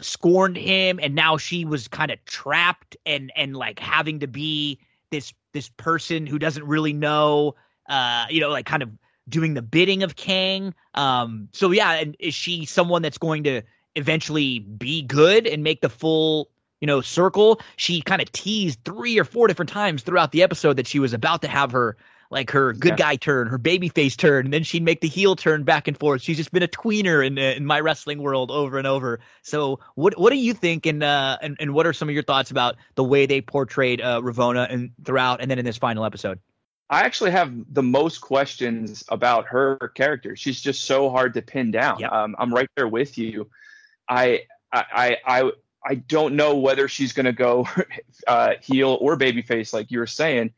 scorned 0.00 0.56
him 0.56 0.98
and 1.02 1.14
now 1.14 1.36
she 1.36 1.64
was 1.64 1.86
kind 1.86 2.10
of 2.10 2.24
trapped 2.24 2.96
and 3.04 3.30
and 3.36 3.54
like 3.56 3.78
having 3.78 4.18
to 4.18 4.26
be 4.26 4.78
this 5.10 5.32
this 5.52 5.68
person 5.68 6.26
who 6.26 6.38
doesn't 6.38 6.66
really 6.66 6.92
know 6.92 7.54
uh 7.88 8.24
you 8.30 8.40
know 8.40 8.48
like 8.48 8.66
kind 8.66 8.82
of 8.82 8.90
doing 9.28 9.54
the 9.54 9.62
bidding 9.62 10.02
of 10.02 10.16
Kang. 10.16 10.74
Um, 10.94 11.48
so 11.52 11.70
yeah, 11.70 11.92
and 11.92 12.16
is 12.18 12.34
she 12.34 12.64
someone 12.64 13.02
that's 13.02 13.18
going 13.18 13.44
to 13.44 13.62
eventually 13.94 14.60
be 14.60 15.02
good 15.02 15.46
and 15.46 15.62
make 15.62 15.80
the 15.80 15.88
full, 15.88 16.50
you 16.80 16.86
know, 16.86 17.00
circle? 17.00 17.60
She 17.76 18.02
kind 18.02 18.22
of 18.22 18.30
teased 18.32 18.80
three 18.84 19.18
or 19.18 19.24
four 19.24 19.46
different 19.46 19.70
times 19.70 20.02
throughout 20.02 20.32
the 20.32 20.42
episode 20.42 20.76
that 20.76 20.86
she 20.86 20.98
was 20.98 21.12
about 21.12 21.42
to 21.42 21.48
have 21.48 21.72
her 21.72 21.96
like 22.32 22.50
her 22.50 22.72
good 22.72 22.92
yeah. 22.92 22.96
guy 22.96 23.16
turn, 23.16 23.46
her 23.46 23.58
baby 23.58 23.90
face 23.90 24.16
turn, 24.16 24.46
and 24.46 24.54
then 24.54 24.64
she'd 24.64 24.82
make 24.82 25.02
the 25.02 25.08
heel 25.08 25.36
turn 25.36 25.64
back 25.64 25.86
and 25.86 25.98
forth. 25.98 26.22
She's 26.22 26.38
just 26.38 26.50
been 26.50 26.62
a 26.62 26.68
tweener 26.68 27.24
in 27.24 27.36
in 27.36 27.66
my 27.66 27.78
wrestling 27.78 28.22
world 28.22 28.50
over 28.50 28.78
and 28.78 28.86
over. 28.86 29.20
So 29.42 29.78
what 29.94 30.18
what 30.18 30.30
do 30.30 30.36
you 30.36 30.54
think 30.54 30.86
and 30.86 31.02
uh 31.02 31.36
and, 31.42 31.56
and 31.60 31.74
what 31.74 31.86
are 31.86 31.92
some 31.92 32.08
of 32.08 32.14
your 32.14 32.24
thoughts 32.24 32.50
about 32.50 32.76
the 32.94 33.04
way 33.04 33.26
they 33.26 33.42
portrayed 33.42 34.00
uh 34.00 34.22
Ravonna 34.22 34.66
and 34.72 34.90
throughout 35.04 35.42
and 35.42 35.50
then 35.50 35.58
in 35.58 35.64
this 35.64 35.76
final 35.76 36.04
episode? 36.06 36.40
I 36.88 37.02
actually 37.02 37.30
have 37.32 37.52
the 37.72 37.82
most 37.82 38.20
questions 38.20 39.04
about 39.08 39.46
her 39.46 39.92
character. 39.94 40.34
She's 40.34 40.60
just 40.60 40.84
so 40.84 41.10
hard 41.10 41.34
to 41.34 41.42
pin 41.42 41.70
down. 41.70 42.00
Yep. 42.00 42.12
Um, 42.12 42.36
I'm 42.38 42.52
right 42.52 42.68
there 42.76 42.88
with 42.88 43.18
you. 43.18 43.50
I 44.08 44.44
I 44.72 45.18
I 45.26 45.52
I 45.84 45.94
don't 45.96 46.34
know 46.34 46.56
whether 46.56 46.88
she's 46.88 47.12
going 47.12 47.26
to 47.26 47.32
go 47.32 47.68
uh, 48.26 48.52
heel 48.62 48.96
or 49.00 49.18
babyface, 49.18 49.74
like 49.74 49.90
you 49.90 49.98
were 49.98 50.06
saying. 50.06 50.52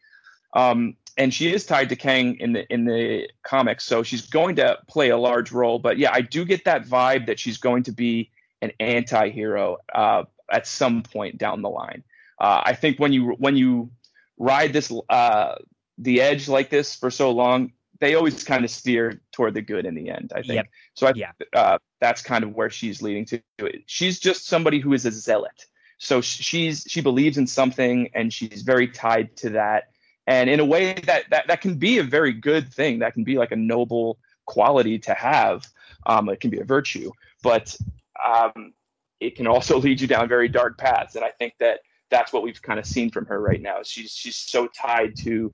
Um, 0.52 0.96
and 1.16 1.32
she 1.32 1.52
is 1.52 1.64
tied 1.64 1.88
to 1.90 1.96
Kang 1.96 2.36
in 2.40 2.52
the 2.52 2.72
in 2.72 2.84
the 2.84 3.28
comics, 3.42 3.84
so 3.84 4.02
she's 4.02 4.26
going 4.26 4.56
to 4.56 4.78
play 4.88 5.10
a 5.10 5.18
large 5.18 5.52
role. 5.52 5.78
But 5.78 5.98
yeah, 5.98 6.10
I 6.12 6.20
do 6.20 6.44
get 6.44 6.64
that 6.64 6.86
vibe 6.86 7.26
that 7.26 7.38
she's 7.38 7.58
going 7.58 7.84
to 7.84 7.92
be 7.92 8.30
an 8.62 8.72
anti-hero 8.80 9.78
uh, 9.94 10.24
at 10.50 10.66
some 10.66 11.02
point 11.02 11.38
down 11.38 11.62
the 11.62 11.70
line. 11.70 12.02
Uh, 12.38 12.62
I 12.64 12.74
think 12.74 12.98
when 12.98 13.12
you 13.12 13.32
when 13.38 13.56
you 13.56 13.90
ride 14.38 14.72
this 14.72 14.92
uh, 15.08 15.54
the 15.98 16.20
edge 16.20 16.48
like 16.48 16.70
this 16.70 16.96
for 16.96 17.10
so 17.10 17.30
long, 17.30 17.72
they 18.00 18.14
always 18.14 18.42
kind 18.42 18.64
of 18.64 18.70
steer 18.70 19.20
toward 19.32 19.54
the 19.54 19.62
good 19.62 19.86
in 19.86 19.94
the 19.94 20.10
end. 20.10 20.32
I 20.34 20.42
think 20.42 20.54
yep. 20.54 20.66
so. 20.94 21.06
I, 21.06 21.12
yeah, 21.14 21.32
uh, 21.52 21.78
that's 22.00 22.22
kind 22.22 22.42
of 22.42 22.54
where 22.54 22.70
she's 22.70 23.02
leading 23.02 23.24
to. 23.26 23.40
She's 23.86 24.18
just 24.18 24.46
somebody 24.46 24.80
who 24.80 24.92
is 24.92 25.06
a 25.06 25.12
zealot. 25.12 25.66
So 25.98 26.20
she's 26.20 26.84
she 26.88 27.00
believes 27.00 27.38
in 27.38 27.46
something 27.46 28.10
and 28.14 28.32
she's 28.32 28.62
very 28.62 28.88
tied 28.88 29.36
to 29.38 29.50
that. 29.50 29.93
And 30.26 30.48
in 30.48 30.60
a 30.60 30.64
way 30.64 30.94
that 30.94 31.24
that 31.30 31.48
that 31.48 31.60
can 31.60 31.74
be 31.76 31.98
a 31.98 32.02
very 32.02 32.32
good 32.32 32.72
thing. 32.72 33.00
That 33.00 33.12
can 33.12 33.24
be 33.24 33.36
like 33.36 33.52
a 33.52 33.56
noble 33.56 34.18
quality 34.46 34.98
to 35.00 35.14
have. 35.14 35.66
Um, 36.06 36.28
it 36.28 36.40
can 36.40 36.50
be 36.50 36.60
a 36.60 36.64
virtue, 36.64 37.10
but 37.42 37.76
um, 38.24 38.72
it 39.20 39.36
can 39.36 39.46
also 39.46 39.78
lead 39.84 40.00
you 40.00 40.06
down 40.06 40.28
very 40.28 40.48
dark 40.48 40.78
paths. 40.78 41.16
And 41.16 41.24
I 41.24 41.30
think 41.30 41.54
that 41.60 41.80
that's 42.10 42.32
what 42.32 42.42
we've 42.42 42.60
kind 42.60 42.78
of 42.78 42.86
seen 42.86 43.10
from 43.10 43.26
her 43.26 43.40
right 43.40 43.60
now. 43.60 43.78
She's 43.82 44.12
she's 44.12 44.36
so 44.36 44.68
tied 44.68 45.16
to 45.18 45.52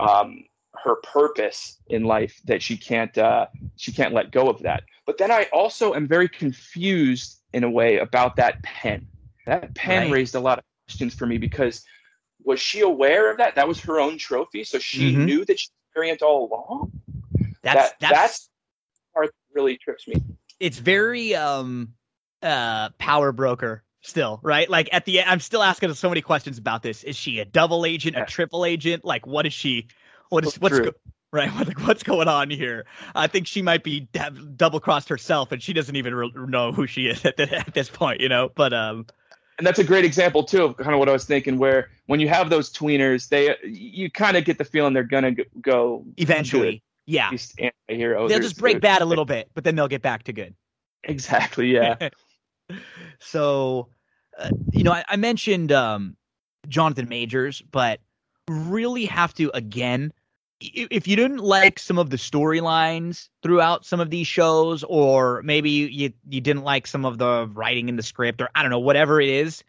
um, 0.00 0.44
her 0.84 0.96
purpose 0.96 1.78
in 1.88 2.04
life 2.04 2.40
that 2.44 2.62
she 2.62 2.76
can't 2.76 3.16
uh, 3.18 3.46
she 3.76 3.92
can't 3.92 4.14
let 4.14 4.30
go 4.30 4.48
of 4.48 4.60
that. 4.62 4.84
But 5.04 5.18
then 5.18 5.30
I 5.30 5.46
also 5.52 5.94
am 5.94 6.06
very 6.06 6.28
confused 6.28 7.40
in 7.52 7.64
a 7.64 7.70
way 7.70 7.98
about 7.98 8.36
that 8.36 8.62
pen. 8.62 9.06
That 9.46 9.74
pen 9.74 10.04
right. 10.04 10.12
raised 10.12 10.34
a 10.34 10.40
lot 10.40 10.58
of 10.58 10.64
questions 10.86 11.14
for 11.14 11.26
me 11.26 11.38
because 11.38 11.84
was 12.46 12.60
she 12.60 12.80
aware 12.80 13.30
of 13.30 13.38
that? 13.38 13.56
That 13.56 13.68
was 13.68 13.80
her 13.80 14.00
own 14.00 14.16
trophy, 14.16 14.64
so 14.64 14.78
she 14.78 15.12
mm-hmm. 15.12 15.24
knew 15.24 15.44
that 15.44 15.58
she 15.58 15.68
was 15.68 15.94
variant 15.94 16.22
all 16.22 16.48
along. 16.48 16.92
That's 17.62 17.90
that, 17.90 17.94
that's, 18.00 18.12
that's 18.12 18.48
part 19.12 19.26
that 19.26 19.60
really 19.60 19.76
trips 19.76 20.08
me. 20.08 20.22
It's 20.60 20.78
very 20.78 21.34
um 21.34 21.92
uh 22.42 22.90
power 22.98 23.32
broker 23.32 23.82
still, 24.00 24.38
right? 24.42 24.70
Like 24.70 24.88
at 24.92 25.04
the 25.04 25.20
end, 25.20 25.28
I'm 25.28 25.40
still 25.40 25.62
asking 25.62 25.92
so 25.94 26.08
many 26.08 26.22
questions 26.22 26.56
about 26.56 26.82
this. 26.82 27.02
Is 27.02 27.16
she 27.16 27.40
a 27.40 27.44
double 27.44 27.84
agent, 27.84 28.16
yeah. 28.16 28.22
a 28.22 28.26
triple 28.26 28.64
agent? 28.64 29.04
Like, 29.04 29.26
what 29.26 29.44
is 29.44 29.52
she? 29.52 29.88
What 30.28 30.46
is 30.46 30.58
what's 30.60 30.78
go, 30.78 30.92
right? 31.32 31.50
What, 31.54 31.80
what's 31.82 32.02
going 32.04 32.28
on 32.28 32.48
here? 32.48 32.86
I 33.14 33.26
think 33.26 33.48
she 33.48 33.60
might 33.60 33.82
be 33.82 34.08
double 34.56 34.78
crossed 34.78 35.08
herself, 35.08 35.50
and 35.50 35.60
she 35.60 35.72
doesn't 35.72 35.96
even 35.96 36.14
re- 36.14 36.32
know 36.34 36.70
who 36.70 36.86
she 36.86 37.08
is 37.08 37.24
at, 37.24 37.36
the, 37.36 37.58
at 37.58 37.74
this 37.74 37.90
point, 37.90 38.20
you 38.20 38.28
know. 38.28 38.50
But 38.54 38.72
um, 38.72 39.06
and 39.58 39.66
that's 39.66 39.78
a 39.78 39.84
great 39.84 40.04
example 40.04 40.44
too 40.44 40.64
of 40.64 40.76
kind 40.76 40.92
of 40.92 40.98
what 40.98 41.08
I 41.08 41.12
was 41.12 41.24
thinking. 41.24 41.58
Where 41.58 41.90
when 42.06 42.20
you 42.20 42.28
have 42.28 42.50
those 42.50 42.72
tweeners, 42.72 43.28
they 43.28 43.56
you 43.64 44.10
kind 44.10 44.36
of 44.36 44.44
get 44.44 44.58
the 44.58 44.64
feeling 44.64 44.92
they're 44.92 45.02
gonna 45.02 45.34
go 45.60 46.04
eventually. 46.16 46.82
Yeah, 47.06 47.30
anti-hero. 47.30 48.28
They'll 48.28 48.40
just 48.40 48.58
break 48.58 48.80
bad 48.80 49.00
a 49.00 49.04
little 49.04 49.24
bit, 49.24 49.48
but 49.54 49.64
then 49.64 49.76
they'll 49.76 49.88
get 49.88 50.02
back 50.02 50.24
to 50.24 50.32
good. 50.32 50.54
Exactly. 51.04 51.72
Yeah. 51.72 52.08
so 53.20 53.88
uh, 54.38 54.50
you 54.72 54.82
know, 54.82 54.92
I, 54.92 55.04
I 55.08 55.16
mentioned 55.16 55.72
um, 55.72 56.16
Jonathan 56.68 57.08
Majors, 57.08 57.62
but 57.70 58.00
really 58.48 59.04
have 59.06 59.34
to 59.34 59.50
again 59.54 60.12
if 60.60 61.06
you 61.06 61.16
didn't 61.16 61.38
like 61.38 61.78
some 61.78 61.98
of 61.98 62.10
the 62.10 62.16
storylines 62.16 63.28
throughout 63.42 63.84
some 63.84 64.00
of 64.00 64.10
these 64.10 64.26
shows 64.26 64.82
or 64.84 65.42
maybe 65.42 65.70
you, 65.70 66.12
you, 66.28 66.40
didn't 66.40 66.64
like 66.64 66.86
some 66.86 67.04
of 67.04 67.18
the 67.18 67.50
writing 67.52 67.90
in 67.90 67.96
the 67.96 68.02
script 68.02 68.40
or 68.40 68.48
i 68.54 68.62
don't 68.62 68.70
know 68.70 68.78
whatever 68.78 69.20
it 69.20 69.28
is 69.28 69.62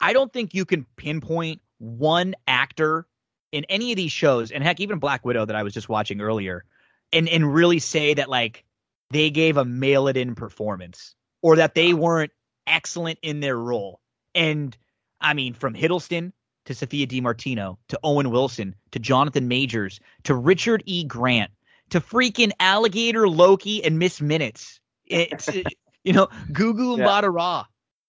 i 0.00 0.12
don't 0.12 0.32
think 0.34 0.52
you 0.52 0.66
can 0.66 0.84
pinpoint 0.96 1.62
one 1.78 2.34
actor 2.46 3.06
in 3.52 3.64
any 3.70 3.90
of 3.90 3.96
these 3.96 4.12
shows 4.12 4.50
and 4.50 4.62
heck 4.62 4.80
even 4.80 4.98
black 4.98 5.24
widow 5.24 5.46
that 5.46 5.56
i 5.56 5.62
was 5.62 5.72
just 5.72 5.88
watching 5.88 6.20
earlier 6.20 6.64
and 7.12 7.28
and 7.28 7.54
really 7.54 7.78
say 7.78 8.12
that 8.12 8.28
like 8.28 8.64
they 9.10 9.30
gave 9.30 9.56
a 9.56 9.64
mail 9.64 10.08
it 10.08 10.16
in 10.16 10.34
performance 10.34 11.14
or 11.40 11.56
that 11.56 11.74
they 11.74 11.94
weren't 11.94 12.32
excellent 12.66 13.18
in 13.22 13.40
their 13.40 13.56
role. 13.56 14.00
And 14.34 14.76
I 15.20 15.34
mean, 15.34 15.54
from 15.54 15.74
Hiddleston 15.74 16.32
to 16.64 16.74
Sophia 16.74 17.06
Di 17.06 17.20
Martino 17.20 17.78
to 17.88 17.98
Owen 18.02 18.30
Wilson 18.30 18.74
to 18.92 18.98
Jonathan 18.98 19.48
Majors 19.48 20.00
to 20.24 20.34
Richard 20.34 20.82
E. 20.86 21.04
Grant 21.04 21.50
to 21.90 22.00
freaking 22.00 22.52
Alligator 22.60 23.28
Loki 23.28 23.84
and 23.84 23.98
Miss 23.98 24.20
Minutes. 24.20 24.80
It's 25.06 25.48
you 26.04 26.12
know, 26.12 26.28
Gugu 26.52 26.98
yeah. 26.98 27.04
Mbatha-Raw. 27.04 27.64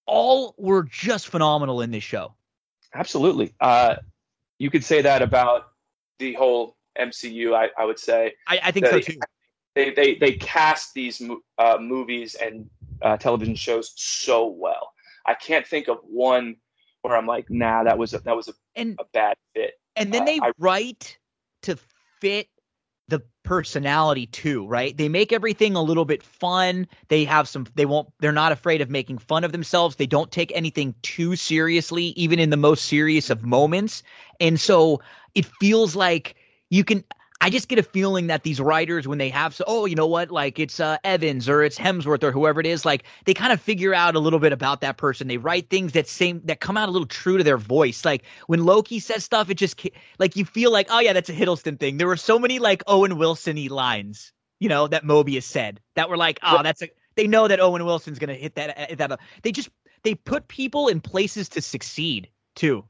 All 0.07 0.53
were 0.57 0.83
just 0.83 1.27
phenomenal 1.27 1.81
in 1.81 1.89
this 1.89 2.03
show. 2.03 2.35
Absolutely. 2.93 3.55
Uh, 3.59 3.95
you 4.59 4.69
could 4.69 4.83
say 4.83 5.01
that 5.01 5.21
about 5.21 5.71
the 6.19 6.33
whole 6.33 6.77
MCU. 6.97 7.55
I, 7.55 7.69
I 7.77 7.85
would 7.85 7.99
say. 7.99 8.33
I, 8.47 8.59
I 8.65 8.71
think 8.71 8.85
so 8.87 8.99
too. 8.99 9.17
They, 9.73 9.89
they 9.91 10.15
they 10.15 10.33
cast 10.33 10.93
these 10.93 11.21
uh, 11.57 11.77
movies 11.81 12.35
and 12.35 12.69
uh, 13.01 13.17
television 13.17 13.55
shows 13.55 13.93
so 13.95 14.47
well. 14.47 14.93
I 15.25 15.33
can't 15.33 15.67
think 15.67 15.87
of 15.87 15.97
one 16.03 16.55
where 17.05 17.17
I'm 17.17 17.27
like, 17.27 17.49
nah, 17.49 17.83
that 17.83 17.97
was 17.97 18.13
a, 18.13 18.19
that 18.19 18.35
was 18.35 18.47
a, 18.47 18.53
and, 18.75 18.97
a 18.99 19.05
bad 19.13 19.35
fit. 19.53 19.75
And 19.95 20.13
then 20.13 20.23
uh, 20.23 20.25
they 20.25 20.39
I, 20.41 20.51
write 20.57 21.17
to 21.63 21.77
fit 22.19 22.47
the 23.07 23.21
personality 23.43 24.25
too, 24.25 24.65
right? 24.67 24.97
They 24.97 25.09
make 25.09 25.31
everything 25.31 25.75
a 25.75 25.81
little 25.81 26.05
bit 26.05 26.23
fun. 26.23 26.87
They 27.07 27.23
have 27.25 27.47
some 27.47 27.67
they 27.75 27.85
won't 27.85 28.09
they're 28.19 28.31
not 28.31 28.51
afraid 28.51 28.81
of 28.81 28.89
making 28.89 29.19
fun 29.19 29.43
of 29.43 29.51
themselves. 29.51 29.95
They 29.95 30.07
don't 30.07 30.31
take 30.31 30.51
anything 30.55 30.95
too 31.03 31.35
seriously 31.35 32.05
even 32.15 32.39
in 32.39 32.49
the 32.49 32.57
most 32.57 32.85
serious 32.85 33.29
of 33.29 33.43
moments. 33.43 34.01
And 34.39 34.59
so 34.59 35.01
it 35.35 35.45
feels 35.59 35.95
like 35.95 36.35
you 36.71 36.83
can 36.83 37.03
I 37.45 37.51
just 37.51 37.67
get 37.67 37.77
a 37.77 37.83
feeling 37.83 38.25
that 38.25 38.41
these 38.41 38.59
writers, 38.59 39.07
when 39.07 39.19
they 39.19 39.29
have, 39.29 39.53
so, 39.53 39.63
oh, 39.67 39.85
you 39.85 39.93
know 39.93 40.07
what, 40.07 40.31
like 40.31 40.57
it's 40.57 40.79
uh, 40.79 40.97
Evans 41.03 41.47
or 41.47 41.61
it's 41.61 41.77
Hemsworth 41.77 42.23
or 42.23 42.31
whoever 42.31 42.59
it 42.59 42.65
is, 42.65 42.85
like 42.85 43.03
they 43.25 43.35
kind 43.35 43.53
of 43.53 43.61
figure 43.61 43.93
out 43.93 44.15
a 44.15 44.19
little 44.19 44.39
bit 44.39 44.51
about 44.51 44.81
that 44.81 44.97
person. 44.97 45.27
They 45.27 45.37
write 45.37 45.69
things 45.69 45.91
that 45.91 46.07
same 46.07 46.41
that 46.45 46.59
come 46.59 46.75
out 46.75 46.89
a 46.89 46.91
little 46.91 47.05
true 47.05 47.37
to 47.37 47.43
their 47.43 47.59
voice. 47.59 48.03
Like 48.03 48.23
when 48.47 48.65
Loki 48.65 48.97
says 48.97 49.23
stuff, 49.23 49.51
it 49.51 49.59
just 49.59 49.79
like 50.17 50.35
you 50.35 50.43
feel 50.43 50.71
like, 50.71 50.87
oh 50.89 50.99
yeah, 50.99 51.13
that's 51.13 51.29
a 51.29 51.35
Hiddleston 51.35 51.79
thing. 51.79 51.97
There 51.97 52.07
were 52.07 52.17
so 52.17 52.39
many 52.39 52.57
like 52.57 52.81
Owen 52.87 53.19
Wilson-y 53.19 53.67
lines, 53.69 54.33
you 54.59 54.67
know, 54.67 54.87
that 54.87 55.03
Mobius 55.03 55.43
said 55.43 55.79
that 55.93 56.09
were 56.09 56.17
like, 56.17 56.39
oh, 56.41 56.63
that's 56.63 56.81
a. 56.81 56.89
They 57.13 57.27
know 57.27 57.47
that 57.47 57.59
Owen 57.59 57.85
Wilson's 57.85 58.17
gonna 58.17 58.33
hit 58.33 58.55
that. 58.55 58.75
Hit 58.89 58.97
that. 58.97 59.19
They 59.43 59.51
just 59.51 59.69
they 60.01 60.15
put 60.15 60.47
people 60.47 60.87
in 60.87 60.99
places 60.99 61.47
to 61.49 61.61
succeed 61.61 62.27
too. 62.55 62.85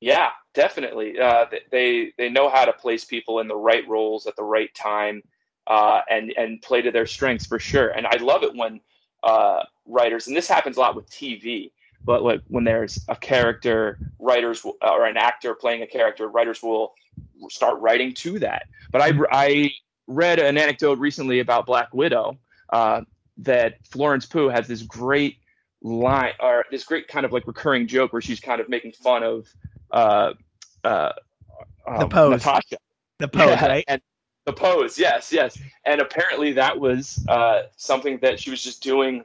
Yeah, 0.00 0.30
definitely. 0.54 1.18
Uh, 1.18 1.46
they 1.70 2.12
they 2.16 2.30
know 2.30 2.48
how 2.48 2.64
to 2.64 2.72
place 2.72 3.04
people 3.04 3.40
in 3.40 3.48
the 3.48 3.56
right 3.56 3.86
roles 3.86 4.26
at 4.26 4.34
the 4.36 4.42
right 4.42 4.74
time, 4.74 5.22
uh, 5.66 6.00
and 6.08 6.32
and 6.36 6.62
play 6.62 6.82
to 6.82 6.90
their 6.90 7.06
strengths 7.06 7.46
for 7.46 7.58
sure. 7.58 7.88
And 7.88 8.06
I 8.06 8.16
love 8.16 8.42
it 8.42 8.54
when 8.54 8.80
uh, 9.22 9.62
writers, 9.86 10.26
and 10.26 10.36
this 10.36 10.48
happens 10.48 10.78
a 10.78 10.80
lot 10.80 10.96
with 10.96 11.08
TV, 11.10 11.70
but 12.02 12.22
like 12.22 12.40
when 12.48 12.64
there's 12.64 13.04
a 13.08 13.16
character, 13.16 13.98
writers 14.18 14.64
will, 14.64 14.76
or 14.80 15.04
an 15.04 15.18
actor 15.18 15.54
playing 15.54 15.82
a 15.82 15.86
character, 15.86 16.28
writers 16.28 16.62
will 16.62 16.94
start 17.50 17.78
writing 17.80 18.14
to 18.14 18.38
that. 18.38 18.68
But 18.90 19.02
I 19.02 19.12
I 19.30 19.70
read 20.06 20.38
an 20.38 20.56
anecdote 20.56 20.98
recently 20.98 21.40
about 21.40 21.66
Black 21.66 21.92
Widow 21.92 22.38
uh, 22.70 23.02
that 23.38 23.86
Florence 23.86 24.24
Pugh 24.24 24.48
has 24.48 24.66
this 24.66 24.82
great 24.82 25.36
line 25.82 26.32
or 26.40 26.64
this 26.70 26.84
great 26.84 27.08
kind 27.08 27.24
of 27.24 27.32
like 27.32 27.46
recurring 27.46 27.86
joke 27.86 28.12
where 28.12 28.22
she's 28.22 28.40
kind 28.40 28.60
of 28.60 28.68
making 28.68 28.92
fun 28.92 29.22
of 29.22 29.46
uh, 29.92 30.32
uh, 30.84 31.12
the 31.86 32.04
um, 32.04 32.08
pose. 32.08 32.30
Natasha. 32.30 32.76
The 33.18 33.28
pose, 33.28 33.48
yeah, 33.48 33.66
right? 33.66 33.84
And 33.88 34.00
the 34.46 34.52
pose, 34.52 34.98
yes, 34.98 35.32
yes. 35.32 35.58
And 35.84 36.00
apparently 36.00 36.52
that 36.52 36.78
was 36.78 37.24
uh, 37.28 37.62
something 37.76 38.18
that 38.22 38.40
she 38.40 38.50
was 38.50 38.62
just 38.62 38.82
doing 38.82 39.24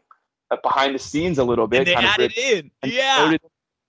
uh, 0.51 0.57
behind 0.61 0.95
the 0.95 0.99
scenes 0.99 1.37
a 1.37 1.43
little 1.43 1.67
bit. 1.67 1.79
And 1.79 1.87
they 1.87 1.95
added 1.95 2.33
in, 2.37 2.71
yeah. 2.83 3.37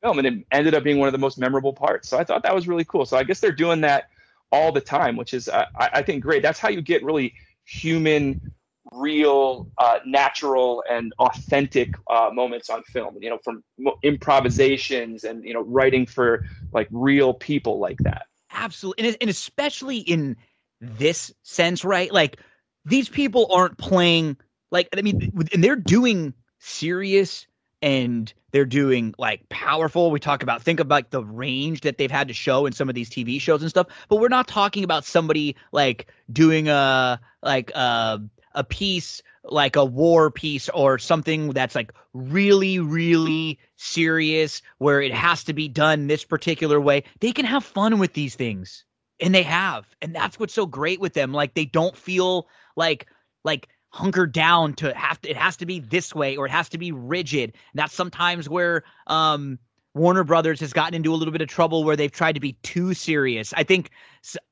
Film, 0.03 0.19
and 0.19 0.27
it 0.27 0.47
ended 0.53 0.75
up 0.75 0.85
being 0.85 0.99
one 0.99 1.09
of 1.09 1.13
the 1.13 1.19
most 1.19 1.39
memorable 1.39 1.73
parts. 1.73 2.09
So 2.09 2.19
I 2.19 2.25
thought 2.25 2.43
that 2.43 2.55
was 2.55 2.69
really 2.69 2.85
cool. 2.85 3.07
So 3.07 3.17
I 3.17 3.25
guess 3.25 3.41
they're 3.41 3.51
doing 3.51 3.81
that 3.81 4.11
all 4.53 4.71
the 4.71 4.81
time, 4.81 5.17
which 5.17 5.35
is 5.35 5.49
uh, 5.49 5.65
I, 5.75 5.91
I 5.95 6.03
think 6.03 6.23
great. 6.23 6.43
That's 6.43 6.59
how 6.59 6.69
you 6.69 6.83
get 6.83 7.03
really 7.03 7.35
human 7.65 8.53
real, 8.93 9.69
uh, 9.79 9.99
natural, 10.05 10.83
and 10.89 11.13
authentic 11.19 11.95
uh, 12.09 12.31
moments 12.33 12.71
on 12.71 12.83
film. 12.85 13.17
You 13.21 13.31
know, 13.31 13.39
from 13.45 13.63
improvisations 14.03 15.25
and 15.25 15.45
you 15.45 15.55
know 15.55 15.63
writing 15.63 16.07
for 16.07 16.45
like 16.73 16.89
real 16.91 17.35
people 17.35 17.79
like 17.79 17.99
that. 17.99 18.27
Absolutely, 18.53 19.09
and, 19.09 19.17
and 19.21 19.31
especially 19.31 19.99
in 19.99 20.37
this 20.81 21.33
sense, 21.43 21.85
right? 21.85 22.13
Like 22.13 22.39
these 22.85 23.09
people 23.09 23.49
aren't 23.53 23.79
playing 23.79 24.37
like 24.71 24.89
I 24.97 25.03
mean, 25.03 25.33
and 25.53 25.63
they're 25.63 25.77
doing 25.77 26.35
serious 26.59 27.47
and 27.83 28.33
they're 28.53 28.65
doing 28.65 29.15
like 29.19 29.49
powerful. 29.49 30.11
We 30.11 30.21
talk 30.21 30.43
about 30.43 30.63
think 30.63 30.81
about 30.81 31.11
the 31.11 31.23
range 31.23 31.83
that 31.83 31.99
they've 31.99 32.11
had 32.11 32.29
to 32.29 32.35
show 32.35 32.67
in 32.67 32.73
some 32.73 32.89
of 32.89 32.95
these 32.95 33.11
TV 33.11 33.41
shows 33.41 33.63
and 33.63 33.71
stuff, 33.71 33.89
but 34.09 34.17
we're 34.17 34.29
not 34.29 34.49
talking 34.49 34.85
about 34.85 35.05
somebody 35.05 35.57
like 35.73 36.07
doing 36.33 36.69
a 36.69 37.21
like 37.43 37.71
a 37.75 38.21
a 38.57 38.65
piece 38.65 39.23
like 39.45 39.77
a 39.77 39.85
war 39.85 40.31
piece 40.31 40.69
or 40.71 40.99
something 40.99 41.51
that's 41.51 41.77
like 41.77 41.93
really 42.13 42.81
really 42.81 43.61
serious 43.77 44.61
where 44.79 45.01
it 45.01 45.15
has 45.15 45.45
to 45.45 45.53
be 45.53 45.69
done 45.69 46.07
this 46.09 46.25
particular 46.25 46.81
way. 46.81 47.05
They 47.21 47.33
can 47.33 47.45
have 47.45 47.65
fun 47.65 47.99
with 47.99 48.13
these 48.13 48.35
things. 48.35 48.85
And 49.19 49.35
they 49.35 49.45
have. 49.45 49.87
And 50.03 50.15
that's 50.15 50.39
what's 50.39 50.53
so 50.53 50.67
great 50.67 51.01
with 51.01 51.15
them. 51.15 51.33
Like 51.33 51.55
they 51.55 51.65
don't 51.65 51.97
feel 51.97 52.49
like 52.77 53.07
like 53.45 53.69
hunkered 53.91 54.33
down 54.33 54.75
to 54.75 54.93
have 54.95 55.21
to, 55.23 55.31
it 55.31 55.37
has 55.37 55.57
to 55.59 55.67
be 55.67 55.81
this 55.81 56.15
way 56.15 56.37
or 56.37 56.47
it 56.47 56.51
has 56.51 56.69
to 56.71 56.79
be 56.79 56.93
rigid. 56.93 57.53
And 57.73 57.79
that's 57.79 57.95
sometimes 57.95 58.49
where 58.49 58.83
um, 59.07 59.59
Warner 59.95 60.25
Brothers 60.25 60.61
has 60.61 60.75
gotten 60.75 60.95
into 60.95 61.15
a 61.15 61.17
little 61.17 61.33
bit 61.33 61.41
of 61.41 61.49
trouble 61.49 61.83
where 61.83 61.97
they've 61.97 62.13
tried 62.13 62.35
to 62.35 62.41
be 62.41 62.53
too 62.63 62.93
serious. 62.93 63.55
I 63.57 63.63
think 63.63 63.91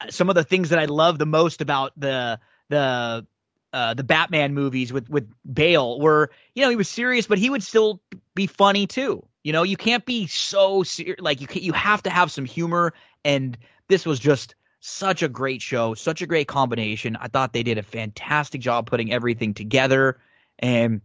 some 0.09 0.31
of 0.31 0.35
the 0.35 0.45
things 0.45 0.71
that 0.71 0.79
I 0.79 0.87
love 0.87 1.19
the 1.19 1.27
most 1.27 1.61
about 1.61 1.93
the 1.99 2.41
the 2.71 3.27
uh, 3.75 3.93
the 3.93 4.05
Batman 4.05 4.55
movies 4.55 4.93
with 4.93 5.11
with 5.11 5.29
Bale 5.53 6.01
were 6.01 6.31
you 6.55 6.63
know 6.63 6.71
he 6.71 6.77
was 6.77 6.89
serious 6.89 7.27
but 7.27 7.39
he 7.39 7.51
would 7.51 7.63
still 7.63 8.01
be 8.35 8.47
funny 8.47 8.87
too. 8.87 9.27
You 9.43 9.53
know 9.53 9.63
you 9.63 9.77
can't 9.77 10.07
be 10.07 10.27
so 10.27 10.83
ser- 10.83 11.17
like 11.19 11.41
you 11.41 11.49
you 11.61 11.73
have 11.73 12.03
to 12.05 12.11
have 12.11 12.31
some 12.31 12.45
humor 12.45 12.95
and 13.25 13.59
this 13.89 14.07
was 14.07 14.19
just 14.19 14.55
such 14.81 15.23
a 15.23 15.29
great 15.29 15.63
show, 15.63 15.95
such 15.95 16.21
a 16.23 16.27
great 16.27 16.47
combination. 16.47 17.17
I 17.17 17.29
thought 17.29 17.53
they 17.53 17.63
did 17.63 17.79
a 17.79 17.83
fantastic 17.83 18.61
job 18.61 18.87
putting 18.87 19.13
everything 19.13 19.55
together, 19.55 20.19
and 20.59 21.01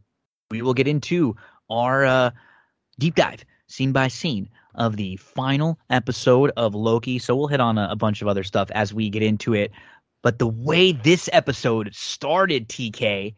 we 0.51 0.61
will 0.61 0.73
get 0.73 0.87
into 0.87 1.35
our 1.69 2.05
uh, 2.05 2.31
deep 2.99 3.15
dive, 3.15 3.45
scene 3.67 3.93
by 3.93 4.09
scene, 4.09 4.49
of 4.75 4.97
the 4.97 5.15
final 5.15 5.79
episode 5.89 6.51
of 6.57 6.75
Loki. 6.75 7.19
So 7.19 7.35
we'll 7.35 7.47
hit 7.47 7.61
on 7.61 7.77
a, 7.77 7.89
a 7.91 7.95
bunch 7.95 8.21
of 8.21 8.27
other 8.27 8.43
stuff 8.43 8.69
as 8.71 8.93
we 8.93 9.09
get 9.09 9.23
into 9.23 9.53
it. 9.53 9.71
But 10.21 10.39
the 10.39 10.47
way 10.47 10.91
this 10.91 11.29
episode 11.31 11.93
started, 11.93 12.67
TK, 12.67 13.35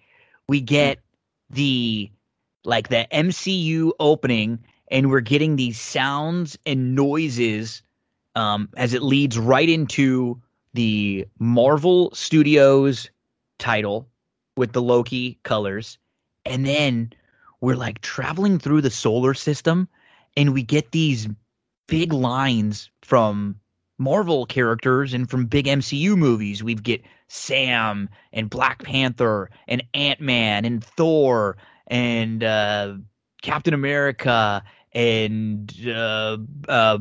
we 0.48 0.62
get 0.62 0.99
the 1.49 2.10
like 2.64 2.90
the 2.90 3.08
MCU 3.12 3.91
opening, 3.99 4.60
and 4.90 5.10
we're 5.10 5.20
getting 5.20 5.56
these 5.56 5.80
sounds 5.80 6.58
and 6.66 6.95
noises 6.95 7.82
um, 8.36 8.70
as 8.78 8.94
it 8.94 9.02
leads 9.02 9.38
right 9.38 9.68
into 9.68 10.40
the 10.74 11.28
Marvel 11.40 12.12
Studios 12.14 13.10
title 13.60 14.08
with 14.58 14.74
the 14.74 14.82
Loki 14.82 15.40
colors. 15.44 15.98
And 16.45 16.66
then 16.66 17.14
we're 17.62 17.76
like 17.76 18.02
traveling 18.02 18.60
through 18.60 18.82
the 18.82 18.90
solar 18.90 19.34
system 19.34 19.88
and 20.36 20.53
we 20.53 20.64
get 20.64 20.91
these 20.91 21.28
big 21.88 22.14
lines 22.14 22.90
from 23.02 23.60
Marvel 24.02 24.48
characters 24.48 25.14
and 25.14 25.30
from 25.30 25.45
big 25.45 25.68
MCU 25.68 26.18
movies. 26.18 26.64
we've 26.64 26.82
get 26.82 27.03
Sam 27.28 28.10
and 28.34 28.49
Black 28.49 28.84
Panther 28.84 29.52
and 29.68 29.84
Ant 29.94 30.19
Man 30.19 30.65
and 30.65 30.84
Thor 30.84 31.56
and 31.86 32.44
uh, 32.44 32.95
Captain 33.44 33.76
America 33.76 34.64
and 34.91 35.72
uh, 35.88 36.38
uh, 36.68 36.98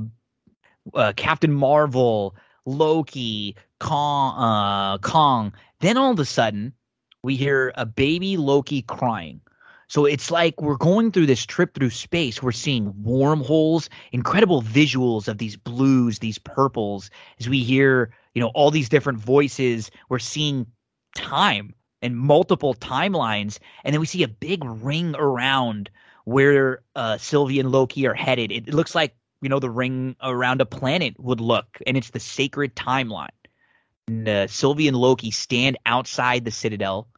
uh, 0.95 1.13
Captain 1.17 1.53
Marvel, 1.53 2.37
Loki, 2.67 3.57
Kong, 3.79 4.39
uh, 4.39 4.99
Kong. 4.99 5.55
Then 5.81 5.97
all 5.97 6.13
of 6.13 6.21
a 6.21 6.27
sudden, 6.27 6.75
we 7.23 7.35
hear 7.35 7.73
a 7.77 7.87
baby 7.87 8.37
Loki 8.37 8.83
crying. 8.83 9.41
So 9.91 10.05
it's 10.05 10.31
like 10.31 10.63
we're 10.63 10.77
going 10.77 11.11
through 11.11 11.27
this 11.27 11.45
trip 11.45 11.75
through 11.75 11.91
space. 11.91 12.41
We're 12.41 12.53
seeing 12.53 12.95
wormholes, 13.03 13.91
incredible 14.13 14.63
visuals 14.63 15.27
of 15.27 15.39
these 15.39 15.57
blues, 15.57 16.21
these 16.21 16.39
purples. 16.39 17.11
As 17.41 17.49
we 17.49 17.65
hear, 17.65 18.13
you 18.33 18.41
know, 18.41 18.53
all 18.55 18.71
these 18.71 18.89
different 18.89 19.19
voices, 19.19 19.91
we're 20.09 20.21
seeing 20.21 20.69
time 21.17 21.75
and 22.03 22.17
multiple 22.17 22.73
timelines, 22.75 23.59
and 23.83 23.93
then 23.93 23.99
we 23.99 24.07
see 24.07 24.23
a 24.23 24.29
big 24.29 24.63
ring 24.65 25.17
around 25.19 25.91
where 26.23 26.83
uh, 26.95 27.19
Sylvie 27.19 27.59
and 27.59 27.73
Loki 27.73 28.07
are 28.07 28.15
headed. 28.15 28.53
It, 28.53 28.73
looks 28.73 28.95
like 28.95 29.17
you 29.43 29.49
know 29.49 29.59
the 29.59 29.71
ring 29.71 30.15
around 30.23 30.61
a 30.61 30.67
planet 30.67 31.19
would 31.19 31.41
look, 31.41 31.79
and 31.85 31.97
it's 31.97 32.11
the 32.11 32.21
sacred 32.21 32.77
timeline. 32.77 33.29
And 34.07 34.29
uh, 34.29 34.47
Sylvie 34.47 34.87
and 34.87 34.97
Loki 34.97 35.33
stand 35.33 35.79
outside 35.85 36.45
the 36.45 36.53
Citadel, 36.53 37.09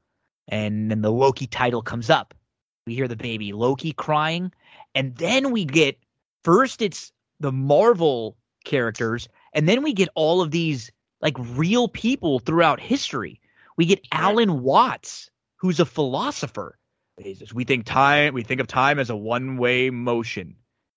and 0.49 0.91
then 0.91 1.03
the 1.03 1.13
Loki 1.13 1.47
title 1.47 1.83
comes 1.83 2.09
up. 2.09 2.33
We 2.87 2.95
hear 2.95 3.09
the 3.09 3.17
baby 3.17 3.53
Loki 3.53 3.93
crying, 3.93 4.53
and 4.95 5.15
then 5.17 5.53
we 5.53 5.65
get 5.65 5.99
first 6.43 6.83
it's 6.83 7.13
the 7.41 7.53
Marvel 7.53 8.37
characters, 8.65 9.29
and 9.53 9.69
then 9.69 9.83
we 9.83 9.93
get 9.93 10.09
all 10.15 10.41
of 10.41 10.51
these 10.51 10.91
like 11.21 11.37
real 11.39 11.89
people 11.89 12.41
throughout 12.41 12.81
history. 12.81 13.41
We 13.77 13.87
get 13.87 14.05
Alan 14.11 14.63
Watts, 14.63 15.31
who's 15.57 15.81
a 15.81 15.87
philosopher. 15.87 16.77
We 17.55 17.65
think 17.65 17.85
time. 17.85 18.35
We 18.35 18.43
think 18.43 18.61
of 18.61 18.67
time 18.67 18.99
as 18.99 19.11
a 19.11 19.17
one-way 19.17 19.91
motion. 19.91 20.57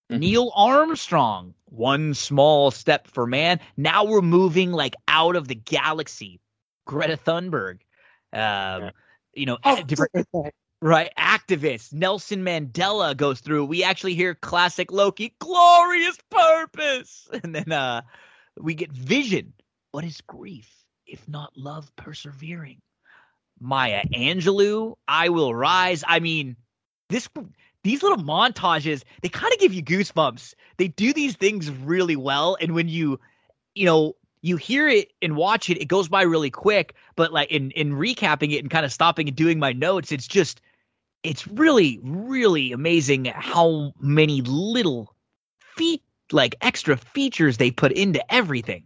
Mm-hmm. 0.10 0.20
Neil 0.20 0.52
Armstrong, 0.56 1.54
one 1.66 2.14
small 2.14 2.72
step 2.72 3.08
for 3.08 3.28
man. 3.28 3.60
Now 3.78 4.06
we're 4.06 4.22
moving 4.22 4.72
like 4.72 4.96
out 5.08 5.36
of 5.36 5.48
the 5.48 5.56
galaxy. 5.56 6.40
Greta 6.86 7.18
Thunberg, 7.18 7.82
um, 8.32 8.84
yeah. 8.84 8.90
you 9.34 9.46
know, 9.48 9.58
oh, 9.64 9.82
different 9.84 10.12
right 10.82 11.12
activists. 11.18 11.94
Nelson 11.94 12.44
Mandela 12.44 13.16
goes 13.16 13.40
through. 13.40 13.66
We 13.66 13.84
actually 13.84 14.16
hear 14.16 14.36
classic 14.36 14.92
Loki, 14.92 15.36
glorious 15.40 16.18
purpose, 16.30 17.28
and 17.44 17.56
then 17.56 17.72
uh, 17.72 18.02
we 18.58 18.74
get 18.74 18.92
Vision. 18.92 19.54
What 19.92 20.04
is 20.04 20.22
grief 20.22 20.70
if 21.08 21.28
not 21.28 21.52
love 21.56 21.96
persevering? 21.96 22.82
Maya 23.60 24.04
Angelou, 24.14 24.96
I 25.08 25.30
will 25.30 25.56
rise. 25.56 26.04
I 26.06 26.20
mean, 26.20 26.58
this 27.10 27.30
these 27.84 28.02
little 28.04 28.18
montages, 28.18 29.04
they 29.22 29.30
kind 29.30 29.54
of 29.54 29.60
give 29.60 29.74
you 29.74 29.84
goosebumps. 29.84 30.56
They 30.78 30.88
do 30.88 31.14
these 31.14 31.36
things 31.36 31.70
really 31.70 32.16
well. 32.16 32.58
And 32.60 32.74
when 32.74 32.90
you, 32.90 33.20
you 33.76 33.86
know, 33.86 34.16
you 34.46 34.58
hear 34.58 34.88
it 34.88 35.12
and 35.24 35.36
watch 35.36 35.72
it, 35.72 35.82
it 35.82 35.86
goes 35.86 36.08
by 36.08 36.22
really 36.22 36.52
quick. 36.52 36.94
But 37.16 37.34
like 37.34 37.50
in 37.50 37.72
in 37.72 37.94
recapping 37.94 38.52
it 38.54 38.60
and 38.60 38.70
kind 38.70 38.86
of 38.86 38.92
stopping 38.92 39.28
and 39.28 39.36
doing 39.36 39.58
my 39.58 39.74
notes, 39.74 40.12
it's 40.12 40.28
just 40.28 40.62
it's 41.24 41.48
really, 41.48 42.00
really 42.04 42.72
amazing 42.72 43.26
how 43.26 43.92
many 44.00 44.42
little 44.42 45.16
feet 45.76 46.04
like 46.32 46.56
extra 46.62 46.96
features 46.96 47.58
they 47.58 47.72
put 47.72 47.92
into 47.92 48.22
everything. 48.32 48.84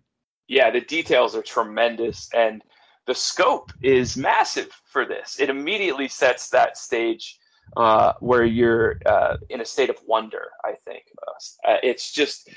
Yeah, 0.47 0.71
the 0.71 0.81
details 0.81 1.35
are 1.35 1.41
tremendous 1.41 2.29
and 2.33 2.63
the 3.05 3.15
scope 3.15 3.73
is 3.81 4.15
massive 4.15 4.69
for 4.85 5.05
this. 5.05 5.39
It 5.39 5.49
immediately 5.49 6.07
sets 6.07 6.49
that 6.51 6.77
stage 6.77 7.37
uh, 7.75 8.13
where 8.21 8.45
you're 8.45 8.99
uh, 9.05 9.37
in 9.49 9.59
a 9.59 9.65
state 9.65 9.89
of 9.89 9.97
wonder. 10.07 10.51
I 10.63 10.73
think 10.85 11.03
uh, 11.67 11.77
it's 11.83 12.13
just 12.13 12.49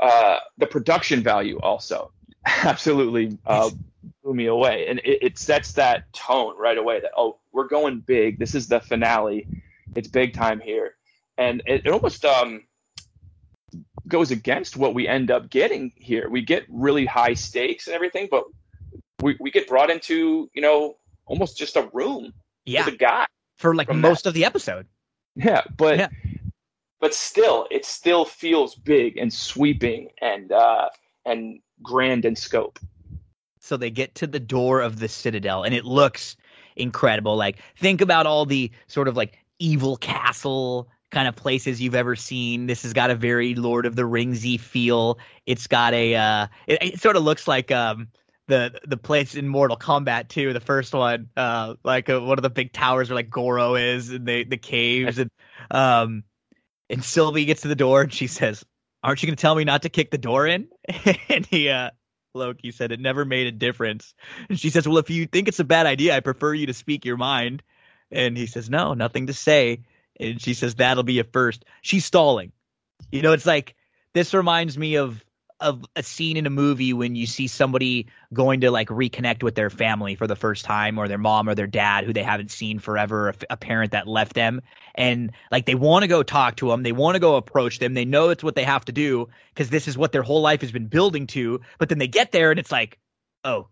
uh, 0.00 0.38
the 0.58 0.66
production 0.66 1.22
value 1.22 1.58
also 1.60 2.12
absolutely 2.46 3.38
uh, 3.46 3.70
blew 4.22 4.34
me 4.34 4.46
away, 4.46 4.86
and 4.88 4.98
it, 5.00 5.22
it, 5.22 5.38
sets 5.38 5.72
that 5.72 6.12
tone 6.12 6.54
right 6.58 6.78
away. 6.78 7.00
That 7.00 7.12
oh, 7.16 7.38
we're 7.52 7.68
going 7.68 8.00
big. 8.00 8.38
This 8.38 8.54
is 8.54 8.68
the 8.68 8.80
finale. 8.80 9.46
It's 9.94 10.08
big 10.08 10.34
time 10.34 10.60
here, 10.60 10.94
and 11.36 11.62
it, 11.66 11.82
it 11.86 11.90
almost 11.90 12.24
um, 12.24 12.62
goes 14.10 14.30
against 14.30 14.76
what 14.76 14.94
we 14.94 15.08
end 15.08 15.30
up 15.30 15.48
getting 15.48 15.92
here. 15.96 16.28
We 16.28 16.42
get 16.42 16.64
really 16.68 17.06
high 17.06 17.34
stakes 17.34 17.86
and 17.86 17.94
everything, 17.94 18.28
but 18.30 18.44
we, 19.22 19.36
we 19.40 19.50
get 19.50 19.68
brought 19.68 19.90
into, 19.90 20.50
you 20.54 20.60
know, 20.60 20.96
almost 21.26 21.56
just 21.56 21.76
a 21.76 21.88
room 21.92 22.32
yeah. 22.66 22.84
with 22.84 22.94
a 22.94 22.96
guy. 22.98 23.26
For 23.58 23.74
like 23.74 23.92
most 23.92 24.26
of 24.26 24.34
the 24.34 24.44
episode. 24.44 24.86
Yeah, 25.36 25.62
but 25.76 25.98
Yeah. 25.98 26.08
but 27.00 27.14
still, 27.14 27.66
it 27.70 27.84
still 27.84 28.24
feels 28.24 28.74
big 28.74 29.16
and 29.16 29.32
sweeping 29.32 30.08
and 30.20 30.52
uh, 30.52 30.88
and 31.24 31.60
grand 31.82 32.24
in 32.24 32.36
scope. 32.36 32.78
So 33.58 33.76
they 33.76 33.90
get 33.90 34.14
to 34.16 34.26
the 34.26 34.40
door 34.40 34.80
of 34.80 34.98
the 34.98 35.08
Citadel 35.08 35.62
and 35.62 35.74
it 35.74 35.84
looks 35.84 36.36
incredible. 36.76 37.36
Like 37.36 37.58
think 37.76 38.00
about 38.00 38.26
all 38.26 38.46
the 38.46 38.70
sort 38.86 39.08
of 39.08 39.16
like 39.16 39.38
evil 39.58 39.96
castle 39.96 40.88
kind 41.10 41.28
of 41.28 41.36
places 41.36 41.80
you've 41.80 41.94
ever 41.94 42.16
seen. 42.16 42.66
This 42.66 42.82
has 42.82 42.92
got 42.92 43.10
a 43.10 43.14
very 43.14 43.54
Lord 43.54 43.84
of 43.84 43.96
the 43.96 44.02
Ringsy 44.02 44.58
feel. 44.58 45.18
It's 45.46 45.66
got 45.66 45.92
a 45.92 46.14
uh 46.14 46.46
it, 46.66 46.82
it 46.82 47.00
sort 47.00 47.16
of 47.16 47.22
looks 47.22 47.46
like 47.46 47.70
um 47.70 48.08
the 48.46 48.80
the 48.86 48.96
place 48.96 49.34
in 49.34 49.46
Mortal 49.46 49.76
Kombat 49.76 50.28
too, 50.28 50.52
the 50.52 50.60
first 50.60 50.94
one, 50.94 51.28
uh 51.36 51.74
like 51.84 52.08
uh, 52.08 52.20
one 52.20 52.38
of 52.38 52.42
the 52.42 52.50
big 52.50 52.72
towers 52.72 53.10
where 53.10 53.16
like 53.16 53.30
Goro 53.30 53.74
is 53.74 54.10
and 54.10 54.26
the 54.26 54.44
the 54.44 54.56
caves 54.56 55.18
and 55.18 55.30
um 55.70 56.24
and 56.88 57.04
Sylvie 57.04 57.44
gets 57.44 57.62
to 57.62 57.68
the 57.68 57.76
door 57.76 58.02
and 58.02 58.12
she 58.12 58.26
says, 58.26 58.64
"Aren't 59.02 59.22
you 59.22 59.26
going 59.26 59.36
to 59.36 59.40
tell 59.40 59.54
me 59.54 59.64
not 59.64 59.82
to 59.82 59.88
kick 59.88 60.10
the 60.10 60.18
door 60.18 60.46
in?" 60.46 60.68
and 61.28 61.46
he 61.46 61.68
uh 61.68 61.90
Loki 62.34 62.70
said 62.70 62.92
it 62.92 63.00
never 63.00 63.24
made 63.24 63.46
a 63.46 63.52
difference. 63.52 64.14
And 64.48 64.58
she 64.58 64.70
says, 64.70 64.86
Well, 64.86 64.98
if 64.98 65.10
you 65.10 65.26
think 65.26 65.48
it's 65.48 65.60
a 65.60 65.64
bad 65.64 65.86
idea, 65.86 66.16
I 66.16 66.20
prefer 66.20 66.54
you 66.54 66.66
to 66.66 66.74
speak 66.74 67.04
your 67.04 67.16
mind. 67.16 67.62
And 68.10 68.36
he 68.36 68.46
says, 68.46 68.70
No, 68.70 68.94
nothing 68.94 69.26
to 69.26 69.32
say. 69.32 69.80
And 70.18 70.40
she 70.40 70.54
says, 70.54 70.76
That'll 70.76 71.02
be 71.02 71.18
a 71.18 71.24
first. 71.24 71.64
She's 71.82 72.04
stalling. 72.04 72.52
You 73.10 73.22
know, 73.22 73.32
it's 73.32 73.46
like 73.46 73.74
this 74.14 74.34
reminds 74.34 74.76
me 74.76 74.96
of 74.96 75.24
of 75.60 75.84
a 75.96 76.02
scene 76.02 76.36
in 76.36 76.46
a 76.46 76.50
movie 76.50 76.92
when 76.92 77.14
you 77.14 77.26
see 77.26 77.46
somebody 77.46 78.06
going 78.32 78.60
to 78.60 78.70
like 78.70 78.88
reconnect 78.88 79.42
with 79.42 79.54
their 79.54 79.70
family 79.70 80.14
for 80.14 80.26
the 80.26 80.36
first 80.36 80.64
time 80.64 80.98
or 80.98 81.08
their 81.08 81.18
mom 81.18 81.48
or 81.48 81.54
their 81.54 81.66
dad 81.66 82.04
who 82.04 82.12
they 82.12 82.22
haven't 82.22 82.50
seen 82.50 82.78
forever 82.78 83.28
a, 83.30 83.34
a 83.50 83.56
parent 83.56 83.92
that 83.92 84.06
left 84.06 84.34
them. 84.34 84.60
And 84.94 85.32
like 85.50 85.66
they 85.66 85.74
want 85.74 86.02
to 86.02 86.08
go 86.08 86.22
talk 86.22 86.56
to 86.56 86.68
them 86.68 86.82
they 86.82 86.92
want 86.92 87.14
to 87.14 87.20
go 87.20 87.36
approach 87.36 87.78
them 87.78 87.94
they 87.94 88.04
know 88.04 88.30
it's 88.30 88.42
what 88.44 88.54
they 88.54 88.64
have 88.64 88.84
to 88.86 88.92
do 88.92 89.28
because 89.54 89.70
this 89.70 89.86
is 89.88 89.96
what 89.96 90.12
their 90.12 90.22
whole 90.22 90.40
life 90.42 90.60
has 90.60 90.72
been 90.72 90.86
building 90.86 91.26
to 91.28 91.60
but 91.78 91.88
then 91.88 91.98
they 91.98 92.08
get 92.08 92.32
there 92.32 92.50
and 92.50 92.58
it's 92.60 92.72
like 92.72 92.98
oh 93.44 93.68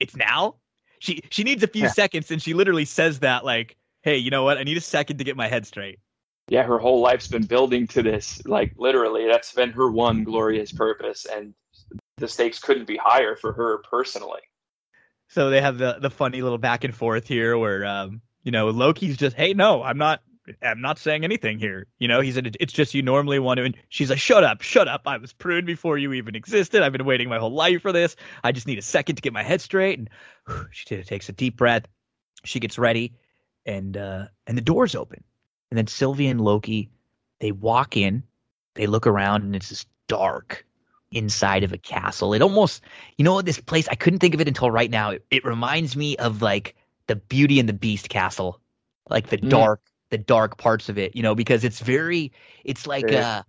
it's 0.00 0.16
now? 0.16 0.56
She 0.98 1.22
she 1.30 1.44
needs 1.44 1.62
a 1.62 1.68
few 1.68 1.84
Yeah. 1.84 1.88
seconds 1.88 2.30
and 2.30 2.42
she 2.42 2.54
literally 2.54 2.84
says 2.84 3.20
that 3.20 3.44
like 3.44 3.76
hey 4.02 4.16
you 4.16 4.30
know 4.30 4.44
what? 4.44 4.58
I 4.58 4.64
need 4.64 4.76
a 4.76 4.80
second 4.80 5.18
to 5.18 5.24
get 5.24 5.36
my 5.36 5.48
head 5.48 5.66
straight 5.66 5.98
Yeah, 6.48 6.64
her 6.64 6.78
whole 6.78 7.00
life's 7.00 7.28
been 7.28 7.46
building 7.46 7.86
to 7.88 8.02
this. 8.02 8.44
Like 8.44 8.74
literally, 8.76 9.26
that's 9.26 9.52
been 9.52 9.70
her 9.72 9.90
one 9.90 10.24
glorious 10.24 10.72
purpose, 10.72 11.26
and 11.26 11.54
the 12.16 12.28
stakes 12.28 12.58
couldn't 12.58 12.86
be 12.86 12.96
higher 12.96 13.36
for 13.36 13.52
her 13.52 13.78
personally. 13.90 14.40
So 15.28 15.48
they 15.48 15.60
have 15.60 15.78
the 15.78 15.98
the 16.00 16.10
funny 16.10 16.42
little 16.42 16.58
back 16.58 16.84
and 16.84 16.94
forth 16.94 17.26
here 17.26 17.56
where 17.56 17.84
um 17.84 18.20
you 18.42 18.50
know 18.52 18.68
Loki's 18.68 19.16
just 19.16 19.36
hey 19.36 19.54
no 19.54 19.82
I'm 19.82 19.96
not 19.96 20.22
I'm 20.62 20.80
not 20.80 20.98
saying 20.98 21.22
anything 21.22 21.60
here. 21.60 21.86
You 21.98 22.08
know 22.08 22.20
he's 22.20 22.34
said 22.34 22.56
it's 22.58 22.72
just 22.72 22.94
you 22.94 23.02
normally 23.02 23.38
want 23.38 23.58
to 23.58 23.64
and 23.64 23.76
she's 23.90 24.10
like 24.10 24.18
shut 24.18 24.42
up 24.42 24.60
shut 24.60 24.88
up 24.88 25.02
I 25.06 25.16
was 25.18 25.32
pruned 25.32 25.66
before 25.66 25.98
you 25.98 26.12
even 26.12 26.34
existed. 26.34 26.82
I've 26.82 26.92
been 26.92 27.04
waiting 27.04 27.28
my 27.28 27.38
whole 27.38 27.54
life 27.54 27.80
for 27.80 27.92
this. 27.92 28.16
I 28.42 28.50
just 28.50 28.66
need 28.66 28.78
a 28.78 28.82
second 28.82 29.16
to 29.16 29.22
get 29.22 29.32
my 29.32 29.44
head 29.44 29.60
straight. 29.60 29.98
And 29.98 30.10
whew, 30.48 30.66
she 30.72 31.02
takes 31.02 31.28
a 31.28 31.32
deep 31.32 31.56
breath. 31.56 31.86
She 32.44 32.58
gets 32.58 32.78
ready 32.78 33.14
and 33.66 33.96
uh 33.96 34.26
and 34.48 34.58
the 34.58 34.62
doors 34.62 34.96
open 34.96 35.22
and 35.70 35.78
then 35.78 35.86
Sylvia 35.86 36.30
and 36.30 36.40
Loki 36.40 36.90
they 37.40 37.52
walk 37.52 37.96
in 37.96 38.22
they 38.74 38.86
look 38.86 39.06
around 39.06 39.42
and 39.42 39.56
it's 39.56 39.68
just 39.68 39.88
dark 40.08 40.64
inside 41.12 41.64
of 41.64 41.72
a 41.72 41.78
castle 41.78 42.32
it 42.34 42.42
almost 42.42 42.82
you 43.18 43.24
know 43.24 43.34
what 43.34 43.44
this 43.46 43.60
place 43.60 43.88
i 43.88 43.94
couldn't 43.94 44.20
think 44.20 44.34
of 44.34 44.40
it 44.40 44.48
until 44.48 44.70
right 44.70 44.90
now 44.90 45.10
it, 45.10 45.24
it 45.30 45.44
reminds 45.44 45.96
me 45.96 46.16
of 46.18 46.40
like 46.42 46.76
the 47.08 47.16
beauty 47.16 47.58
and 47.58 47.68
the 47.68 47.72
beast 47.72 48.08
castle 48.08 48.60
like 49.08 49.28
the 49.28 49.36
Mm. 49.42 49.48
dark 49.48 49.80
the 50.10 50.18
dark 50.18 50.56
parts 50.58 50.88
of 50.88 50.98
it 50.98 51.14
you 51.16 51.22
know 51.22 51.34
because 51.34 51.64
it's 51.64 51.80
very 51.80 52.32
it's 52.64 52.86
like 52.86 53.10
Yeah. 53.10 53.24
uh 53.24 53.42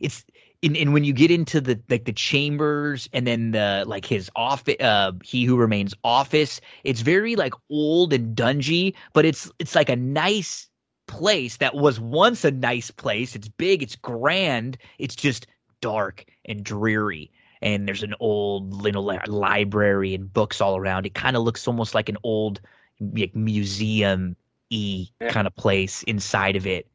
it's 0.00 0.24
and, 0.62 0.76
and 0.76 0.92
when 0.92 1.04
you 1.04 1.12
get 1.12 1.30
into 1.30 1.60
the 1.60 1.80
like 1.88 2.04
the 2.04 2.12
chambers 2.12 3.08
and 3.12 3.26
then 3.26 3.52
the 3.52 3.84
like 3.86 4.04
his 4.04 4.30
office 4.36 4.76
uh 4.80 5.12
he 5.24 5.44
who 5.44 5.56
remains 5.56 5.94
office 6.04 6.60
it's 6.84 7.00
very 7.00 7.36
like 7.36 7.54
old 7.70 8.12
and 8.12 8.36
dungy 8.36 8.94
but 9.12 9.24
it's 9.24 9.50
it's 9.58 9.74
like 9.74 9.88
a 9.88 9.96
nice 9.96 10.68
place 11.08 11.56
that 11.56 11.74
was 11.74 11.98
once 11.98 12.44
a 12.44 12.50
nice 12.50 12.90
place 12.90 13.34
it's 13.34 13.48
big 13.48 13.82
it's 13.82 13.96
grand 13.96 14.76
it's 14.98 15.16
just 15.16 15.46
dark 15.80 16.24
and 16.44 16.62
dreary 16.62 17.30
and 17.62 17.88
there's 17.88 18.02
an 18.04 18.14
old 18.20 18.72
little 18.72 19.04
li- 19.04 19.18
library 19.26 20.14
and 20.14 20.32
books 20.32 20.60
all 20.60 20.76
around 20.76 21.06
it 21.06 21.14
kind 21.14 21.36
of 21.36 21.42
looks 21.42 21.66
almost 21.66 21.94
like 21.94 22.08
an 22.08 22.16
old 22.22 22.60
like 23.00 23.34
museum 23.34 24.36
y 24.70 25.06
Yeah. 25.20 25.30
kind 25.30 25.46
of 25.46 25.56
place 25.56 26.02
inside 26.04 26.54
of 26.56 26.66
it 26.66 26.86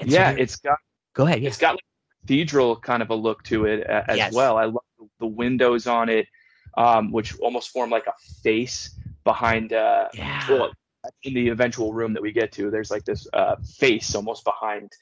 And 0.00 0.10
yeah, 0.10 0.32
there- 0.32 0.42
it's 0.42 0.56
got 0.56 0.78
go 1.14 1.26
ahead 1.26 1.42
yeah. 1.42 1.48
it's 1.48 1.58
got 1.58 1.72
like 1.72 1.84
a 1.84 2.20
cathedral 2.22 2.76
kind 2.76 3.02
of 3.02 3.10
a 3.10 3.14
look 3.14 3.42
to 3.44 3.66
it 3.66 3.80
as 3.82 4.16
Yes. 4.16 4.32
well. 4.34 4.56
I 4.56 4.64
love 4.64 4.84
the 5.20 5.26
windows 5.26 5.86
on 5.86 6.08
it, 6.08 6.26
um, 6.76 7.10
which 7.12 7.36
almost 7.40 7.70
form 7.70 7.90
like 7.90 8.06
a 8.06 8.12
face 8.42 8.90
behind. 9.24 9.72
Uh, 9.72 10.08
Yeah. 10.14 10.46
well, 10.48 10.70
in 11.22 11.34
the 11.34 11.48
eventual 11.48 11.92
room 11.92 12.12
that 12.14 12.22
we 12.22 12.32
get 12.32 12.52
to, 12.52 12.70
there's 12.70 12.90
like 12.90 13.04
this 13.04 13.26
uh, 13.32 13.56
face 13.78 14.14
almost 14.14 14.44
behind 14.44 14.92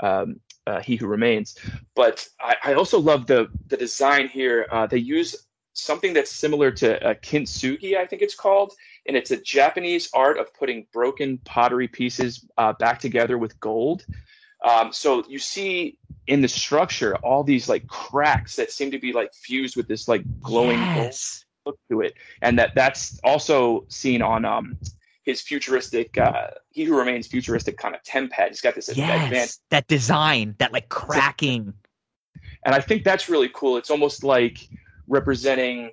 um, 0.00 0.40
uh, 0.66 0.80
He 0.80 0.96
Who 0.96 1.06
Remains. 1.06 1.56
But 1.94 2.26
I, 2.40 2.56
I 2.64 2.74
also 2.74 2.98
love 2.98 3.26
the 3.26 3.48
the 3.68 3.76
design 3.76 4.28
here. 4.28 4.66
Uh, 4.70 4.86
they 4.86 4.98
use 4.98 5.36
something 5.74 6.12
that's 6.12 6.30
similar 6.30 6.70
to 6.70 7.04
uh, 7.04 7.14
kintsugi, 7.14 7.96
I 7.96 8.06
think 8.06 8.22
it's 8.22 8.34
called, 8.34 8.72
and 9.06 9.16
it's 9.16 9.32
a 9.32 9.36
Japanese 9.36 10.08
art 10.14 10.38
of 10.38 10.54
putting 10.54 10.86
broken 10.92 11.38
pottery 11.38 11.88
pieces 11.88 12.46
uh, 12.56 12.72
back 12.74 13.00
together 13.00 13.38
with 13.38 13.58
gold. 13.60 14.06
Um, 14.64 14.92
so 14.92 15.24
you 15.28 15.38
see 15.38 15.98
in 16.26 16.40
the 16.40 16.48
structure 16.48 17.16
all 17.16 17.44
these 17.44 17.68
like 17.68 17.86
cracks 17.86 18.56
that 18.56 18.70
seem 18.70 18.90
to 18.92 18.98
be 18.98 19.12
like 19.12 19.34
fused 19.34 19.76
with 19.76 19.88
this 19.88 20.08
like 20.08 20.22
glowing 20.40 20.82
gold 20.94 21.14
look 21.66 21.78
to 21.90 22.00
it, 22.00 22.14
and 22.40 22.58
that 22.58 22.74
that's 22.74 23.18
also 23.24 23.84
seen 23.88 24.22
on 24.22 24.44
um 24.44 24.76
his 25.24 25.40
futuristic 25.40 26.16
uh 26.18 26.48
he 26.70 26.84
who 26.84 26.96
remains 26.96 27.26
futuristic 27.26 27.76
kind 27.76 27.94
of 27.94 28.02
tempad. 28.02 28.48
He's 28.48 28.60
got 28.60 28.74
this 28.74 28.88
Yes, 28.88 29.24
advanced, 29.24 29.62
that 29.70 29.86
design, 29.88 30.54
that 30.58 30.72
like 30.72 30.88
cracking. 30.88 31.74
and 32.64 32.74
I 32.74 32.80
think 32.80 33.04
that's 33.04 33.28
really 33.28 33.50
cool. 33.52 33.76
It's 33.76 33.90
almost 33.90 34.22
like 34.24 34.68
representing 35.08 35.90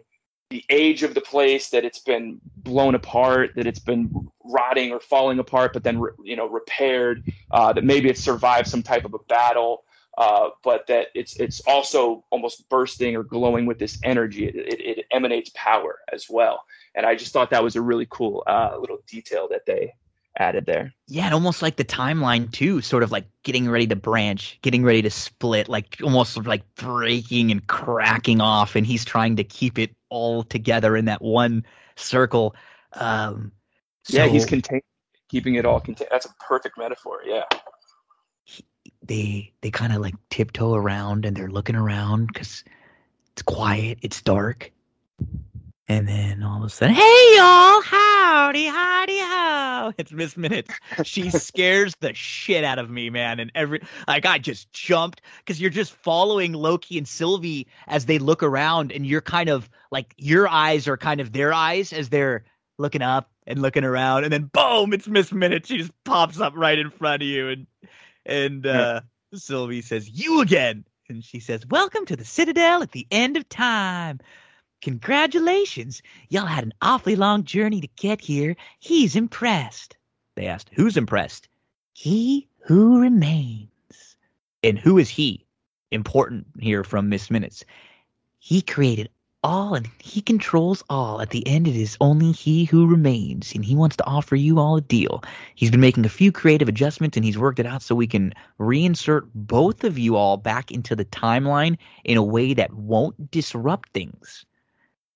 the 0.49 0.63
age 0.69 1.03
of 1.03 1.13
the 1.13 1.21
place 1.21 1.69
that 1.69 1.85
it's 1.85 1.99
been 1.99 2.41
blown 2.57 2.93
apart, 2.93 3.51
that 3.55 3.65
it's 3.65 3.79
been 3.79 4.29
rotting 4.43 4.91
or 4.91 4.99
falling 4.99 5.39
apart, 5.39 5.71
but 5.73 5.83
then 5.83 6.01
you 6.23 6.35
know 6.35 6.47
repaired. 6.49 7.23
Uh, 7.51 7.71
that 7.73 7.83
maybe 7.83 8.09
it's 8.09 8.21
survived 8.21 8.67
some 8.67 8.83
type 8.83 9.05
of 9.05 9.13
a 9.13 9.19
battle, 9.29 9.83
uh, 10.17 10.49
but 10.63 10.87
that 10.87 11.07
it's 11.15 11.37
it's 11.37 11.61
also 11.61 12.25
almost 12.31 12.67
bursting 12.69 13.15
or 13.15 13.23
glowing 13.23 13.65
with 13.65 13.79
this 13.79 13.97
energy. 14.03 14.45
It, 14.45 14.55
it, 14.55 14.99
it 14.99 15.05
emanates 15.11 15.51
power 15.55 15.99
as 16.11 16.27
well, 16.29 16.63
and 16.95 17.05
I 17.05 17.15
just 17.15 17.33
thought 17.33 17.49
that 17.51 17.63
was 17.63 17.75
a 17.75 17.81
really 17.81 18.07
cool 18.09 18.43
uh, 18.47 18.75
little 18.79 18.99
detail 19.07 19.47
that 19.49 19.65
they 19.65 19.93
added 20.37 20.65
there. 20.65 20.93
Yeah, 21.07 21.25
and 21.25 21.33
almost 21.33 21.61
like 21.61 21.75
the 21.75 21.85
timeline 21.85 22.51
too, 22.51 22.81
sort 22.81 23.03
of 23.03 23.11
like 23.11 23.25
getting 23.43 23.69
ready 23.69 23.87
to 23.87 23.95
branch, 23.95 24.59
getting 24.61 24.83
ready 24.83 25.01
to 25.01 25.09
split, 25.09 25.67
like 25.67 25.97
almost 26.03 26.37
like 26.45 26.63
breaking 26.75 27.51
and 27.51 27.65
cracking 27.67 28.41
off, 28.41 28.75
and 28.75 28.85
he's 28.85 29.05
trying 29.05 29.35
to 29.37 29.43
keep 29.43 29.77
it 29.77 29.95
all 30.09 30.43
together 30.43 30.95
in 30.95 31.05
that 31.05 31.21
one 31.21 31.65
circle. 31.95 32.55
Um, 32.93 33.51
yeah, 34.07 34.27
he's 34.27 34.43
so 34.43 34.49
contained, 34.49 34.83
keeping 35.29 35.55
it 35.55 35.65
all 35.65 35.79
contained. 35.79 36.09
That's 36.11 36.25
a 36.25 36.33
perfect 36.39 36.77
metaphor. 36.77 37.21
Yeah. 37.25 37.43
they 39.03 39.53
they 39.61 39.71
kind 39.71 39.93
of 39.93 40.01
like 40.01 40.15
tiptoe 40.29 40.73
around 40.73 41.25
and 41.25 41.35
they're 41.35 41.49
looking 41.49 41.75
around 41.75 42.27
because 42.27 42.63
it's 43.33 43.41
quiet, 43.41 43.99
it's 44.01 44.21
dark, 44.21 44.71
and 45.87 46.07
then 46.07 46.43
all 46.43 46.59
of 46.59 46.63
a 46.63 46.69
sudden, 46.69 46.95
hey 46.95 47.35
y'all, 47.35 47.81
howdy, 47.81 48.65
howdy, 48.65 49.19
ho! 49.19 49.93
It's 49.97 50.11
Miss 50.11 50.37
Minutes. 50.37 50.73
She 51.03 51.29
scares 51.29 51.93
the 51.99 52.13
shit 52.13 52.63
out 52.63 52.79
of 52.79 52.89
me, 52.89 53.09
man. 53.09 53.39
And 53.39 53.51
every 53.55 53.81
like 54.07 54.25
I 54.25 54.37
just 54.37 54.71
jumped 54.73 55.21
because 55.39 55.59
you're 55.59 55.69
just 55.69 55.91
following 55.91 56.53
Loki 56.53 56.97
and 56.97 57.07
Sylvie 57.07 57.67
as 57.87 58.05
they 58.05 58.19
look 58.19 58.43
around, 58.43 58.91
and 58.91 59.05
you're 59.05 59.21
kind 59.21 59.49
of 59.49 59.69
like 59.91 60.13
your 60.17 60.47
eyes 60.47 60.87
are 60.87 60.97
kind 60.97 61.19
of 61.19 61.33
their 61.33 61.53
eyes 61.53 61.91
as 61.91 62.09
they're 62.09 62.45
looking 62.77 63.01
up 63.01 63.29
and 63.47 63.61
looking 63.61 63.83
around, 63.83 64.23
and 64.23 64.31
then 64.31 64.49
boom, 64.53 64.93
it's 64.93 65.07
Miss 65.07 65.31
Minutes. 65.31 65.67
She 65.67 65.77
just 65.77 65.91
pops 66.03 66.39
up 66.39 66.53
right 66.55 66.77
in 66.77 66.89
front 66.89 67.23
of 67.23 67.27
you, 67.27 67.49
and 67.49 67.67
and 68.25 68.65
uh, 68.65 69.01
Sylvie 69.33 69.81
says, 69.81 70.09
"You 70.09 70.41
again," 70.41 70.85
and 71.09 71.23
she 71.23 71.39
says, 71.39 71.65
"Welcome 71.67 72.05
to 72.05 72.15
the 72.15 72.25
Citadel 72.25 72.81
at 72.81 72.91
the 72.91 73.07
end 73.11 73.35
of 73.35 73.49
time." 73.49 74.19
Congratulations. 74.81 76.01
Y'all 76.29 76.45
had 76.45 76.63
an 76.63 76.73
awfully 76.81 77.15
long 77.15 77.43
journey 77.43 77.81
to 77.81 77.89
get 77.95 78.21
here. 78.21 78.55
He's 78.79 79.15
impressed. 79.15 79.97
They 80.35 80.47
asked, 80.47 80.69
Who's 80.73 80.97
impressed? 80.97 81.47
He 81.93 82.47
who 82.59 82.99
remains. 82.99 83.69
And 84.63 84.77
who 84.77 84.97
is 84.97 85.09
he? 85.09 85.45
important 85.91 86.47
here 86.59 86.83
from 86.83 87.09
Miss 87.09 87.29
Minutes. 87.29 87.63
He 88.39 88.61
created 88.61 89.09
all 89.43 89.73
and 89.73 89.87
he 89.99 90.21
controls 90.21 90.83
all. 90.89 91.21
At 91.21 91.31
the 91.31 91.45
end, 91.47 91.67
it 91.67 91.75
is 91.75 91.97
only 91.99 92.31
he 92.31 92.65
who 92.65 92.87
remains, 92.87 93.53
and 93.53 93.65
he 93.65 93.75
wants 93.75 93.95
to 93.97 94.05
offer 94.05 94.35
you 94.35 94.59
all 94.59 94.77
a 94.77 94.81
deal. 94.81 95.23
He's 95.55 95.71
been 95.71 95.81
making 95.81 96.05
a 96.05 96.09
few 96.09 96.31
creative 96.31 96.69
adjustments 96.69 97.17
and 97.17 97.25
he's 97.25 97.37
worked 97.37 97.59
it 97.59 97.65
out 97.65 97.81
so 97.81 97.95
we 97.95 98.07
can 98.07 98.33
reinsert 98.59 99.27
both 99.33 99.83
of 99.83 99.97
you 99.97 100.15
all 100.15 100.37
back 100.37 100.71
into 100.71 100.95
the 100.95 101.05
timeline 101.05 101.77
in 102.03 102.17
a 102.17 102.23
way 102.23 102.53
that 102.53 102.73
won't 102.73 103.31
disrupt 103.31 103.89
things. 103.93 104.45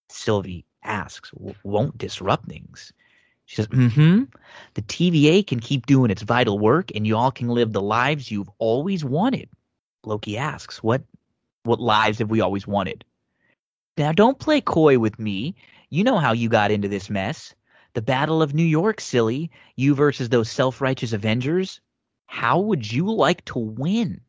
Sylvie 0.09 0.65
asks, 0.83 1.31
won't 1.63 1.97
disrupt 1.97 2.47
things. 2.47 2.93
She 3.45 3.57
says, 3.57 3.67
mm 3.67 3.91
hmm. 3.91 4.23
The 4.73 4.81
TVA 4.81 5.45
can 5.45 5.59
keep 5.59 5.85
doing 5.85 6.11
its 6.11 6.23
vital 6.23 6.57
work 6.57 6.91
and 6.95 7.05
you 7.05 7.15
all 7.15 7.31
can 7.31 7.49
live 7.49 7.73
the 7.73 7.81
lives 7.81 8.31
you've 8.31 8.49
always 8.57 9.05
wanted. 9.05 9.49
Loki 10.03 10.37
asks, 10.37 10.81
What 10.81 11.03
what 11.63 11.79
lives 11.79 12.19
have 12.19 12.29
we 12.29 12.41
always 12.41 12.67
wanted? 12.67 13.03
Now 13.97 14.11
don't 14.11 14.39
play 14.39 14.61
coy 14.61 14.99
with 14.99 15.19
me. 15.19 15.55
You 15.89 16.03
know 16.03 16.17
how 16.17 16.33
you 16.33 16.49
got 16.49 16.71
into 16.71 16.87
this 16.87 17.09
mess. 17.09 17.55
The 17.93 18.01
Battle 18.01 18.41
of 18.41 18.53
New 18.53 18.65
York, 18.65 18.99
silly. 18.99 19.49
You 19.75 19.95
versus 19.95 20.29
those 20.29 20.49
self 20.51 20.81
righteous 20.81 21.13
Avengers. 21.13 21.79
How 22.25 22.59
would 22.59 22.91
you 22.91 23.11
like 23.11 23.45
to 23.45 23.59
win? 23.59 24.21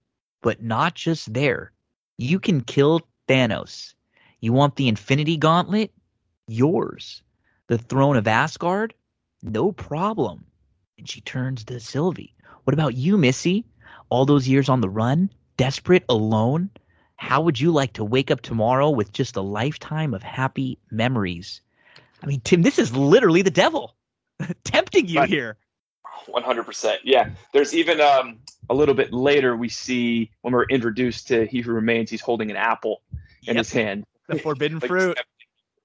But 0.42 0.62
not 0.62 0.94
just 0.94 1.32
there. 1.32 1.72
You 2.18 2.38
can 2.38 2.60
kill 2.60 3.00
Thanos. 3.28 3.94
You 4.40 4.52
want 4.52 4.76
the 4.76 4.88
Infinity 4.88 5.36
Gauntlet? 5.36 5.92
Yours. 6.46 7.22
The 7.68 7.78
throne 7.78 8.16
of 8.16 8.28
Asgard? 8.28 8.94
No 9.42 9.72
problem. 9.72 10.44
And 10.98 11.08
she 11.08 11.20
turns 11.20 11.64
to 11.64 11.80
Sylvie. 11.80 12.34
What 12.64 12.74
about 12.74 12.94
you, 12.94 13.16
Missy? 13.16 13.64
All 14.08 14.26
those 14.26 14.48
years 14.48 14.68
on 14.68 14.80
the 14.80 14.88
run? 14.88 15.30
Desperate? 15.56 16.04
Alone? 16.08 16.70
How 17.16 17.40
would 17.40 17.58
you 17.58 17.72
like 17.72 17.94
to 17.94 18.04
wake 18.04 18.30
up 18.30 18.42
tomorrow 18.42 18.90
with 18.90 19.12
just 19.12 19.36
a 19.36 19.40
lifetime 19.40 20.14
of 20.14 20.22
happy 20.22 20.78
memories? 20.90 21.60
I 22.22 22.26
mean, 22.26 22.40
Tim, 22.44 22.62
this 22.62 22.78
is 22.78 22.94
literally 22.94 23.42
the 23.42 23.50
devil 23.50 23.96
tempting 24.64 25.08
you 25.08 25.20
right. 25.20 25.28
here. 25.28 25.56
100%. 26.28 26.96
Yeah. 27.04 27.30
There's 27.52 27.74
even 27.74 28.00
um, 28.00 28.38
a 28.68 28.74
little 28.74 28.94
bit 28.94 29.12
later, 29.12 29.56
we 29.56 29.68
see 29.68 30.30
when 30.42 30.52
we're 30.52 30.66
introduced 30.66 31.28
to 31.28 31.46
He 31.46 31.60
Who 31.60 31.72
Remains, 31.72 32.10
he's 32.10 32.20
holding 32.20 32.50
an 32.50 32.56
apple 32.56 33.02
in 33.46 33.54
yep. 33.54 33.56
his 33.56 33.72
hand. 33.72 34.04
The 34.28 34.38
forbidden 34.42 34.78
like 34.78 34.88
fruit. 34.88 35.18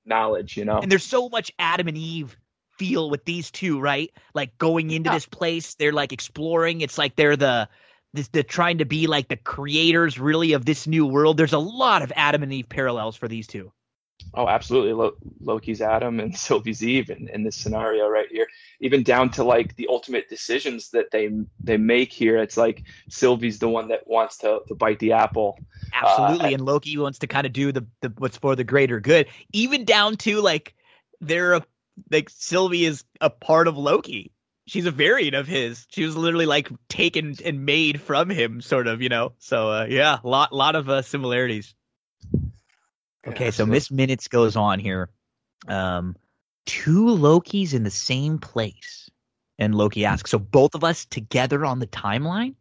Knowledge, 0.05 0.57
you 0.57 0.65
know? 0.65 0.79
And 0.79 0.91
there's 0.91 1.03
so 1.03 1.29
much 1.29 1.51
Adam 1.59 1.87
and 1.87 1.97
Eve 1.97 2.35
feel 2.77 3.09
with 3.09 3.25
these 3.25 3.51
two, 3.51 3.79
right? 3.79 4.11
Like 4.33 4.57
going 4.57 4.89
into 4.91 5.09
yeah. 5.09 5.15
this 5.15 5.27
place, 5.27 5.75
they're 5.75 5.93
like 5.93 6.11
exploring. 6.11 6.81
It's 6.81 6.97
like 6.97 7.15
they're 7.15 7.37
the 7.37 7.69
this 8.13 8.27
the 8.29 8.43
trying 8.43 8.79
to 8.79 8.85
be 8.85 9.07
like 9.07 9.27
the 9.27 9.37
creators 9.37 10.19
really 10.19 10.53
of 10.53 10.65
this 10.65 10.87
new 10.87 11.05
world. 11.05 11.37
There's 11.37 11.53
a 11.53 11.59
lot 11.59 12.01
of 12.01 12.11
Adam 12.15 12.43
and 12.43 12.51
Eve 12.51 12.67
parallels 12.67 13.15
for 13.15 13.27
these 13.27 13.47
two. 13.47 13.71
Oh, 14.33 14.47
absolutely. 14.47 14.93
Lo- 14.93 15.17
Loki's 15.41 15.81
Adam 15.81 16.19
and 16.19 16.37
Sylvie's 16.37 16.83
Eve 16.83 17.09
in, 17.09 17.27
in 17.29 17.43
this 17.43 17.55
scenario 17.55 18.07
right 18.07 18.27
here. 18.29 18.47
Even 18.79 19.03
down 19.03 19.29
to 19.31 19.43
like 19.43 19.75
the 19.75 19.87
ultimate 19.89 20.29
decisions 20.29 20.89
that 20.91 21.11
they 21.11 21.29
they 21.61 21.77
make 21.77 22.11
here. 22.13 22.37
It's 22.37 22.57
like 22.57 22.83
Sylvie's 23.09 23.59
the 23.59 23.69
one 23.69 23.89
that 23.89 24.07
wants 24.07 24.37
to, 24.39 24.61
to 24.67 24.75
bite 24.75 24.99
the 24.99 25.13
apple. 25.13 25.59
Absolutely. 25.93 26.51
Uh, 26.51 26.53
and 26.53 26.65
Loki 26.65 26.97
wants 26.97 27.19
to 27.19 27.27
kind 27.27 27.45
of 27.45 27.53
do 27.53 27.71
the, 27.71 27.85
the 28.01 28.13
what's 28.17 28.37
for 28.37 28.55
the 28.55 28.63
greater 28.63 28.99
good. 28.99 29.27
Even 29.53 29.85
down 29.85 30.15
to 30.17 30.41
like 30.41 30.73
they're 31.19 31.53
a, 31.53 31.65
like 32.09 32.29
Sylvie 32.29 32.85
is 32.85 33.03
a 33.19 33.29
part 33.29 33.67
of 33.67 33.77
Loki 33.77 34.31
she's 34.71 34.85
a 34.85 34.91
variant 34.91 35.35
of 35.35 35.47
his. 35.47 35.85
She 35.89 36.05
was 36.05 36.15
literally 36.15 36.45
like 36.45 36.69
taken 36.87 37.35
and 37.43 37.65
made 37.65 37.99
from 37.99 38.29
him, 38.29 38.61
sort 38.61 38.87
of, 38.87 39.01
you 39.01 39.09
know. 39.09 39.33
So 39.39 39.69
uh, 39.69 39.85
yeah, 39.89 40.19
lot 40.23 40.53
lot 40.53 40.75
of 40.75 40.89
uh, 40.89 41.01
similarities. 41.01 41.75
Okay, 43.27 43.45
yeah, 43.45 43.51
so 43.51 43.65
Miss 43.65 43.91
Minutes 43.91 44.27
goes 44.27 44.55
on 44.55 44.79
here. 44.79 45.09
Um, 45.67 46.15
two 46.65 47.05
Lokis 47.05 47.73
in 47.73 47.83
the 47.83 47.91
same 47.91 48.39
place, 48.39 49.09
and 49.59 49.75
Loki 49.75 50.05
asks, 50.05 50.31
"So 50.31 50.39
both 50.39 50.73
of 50.73 50.83
us 50.83 51.05
together 51.05 51.65
on 51.65 51.79
the 51.79 51.87
timeline?" 51.87 52.55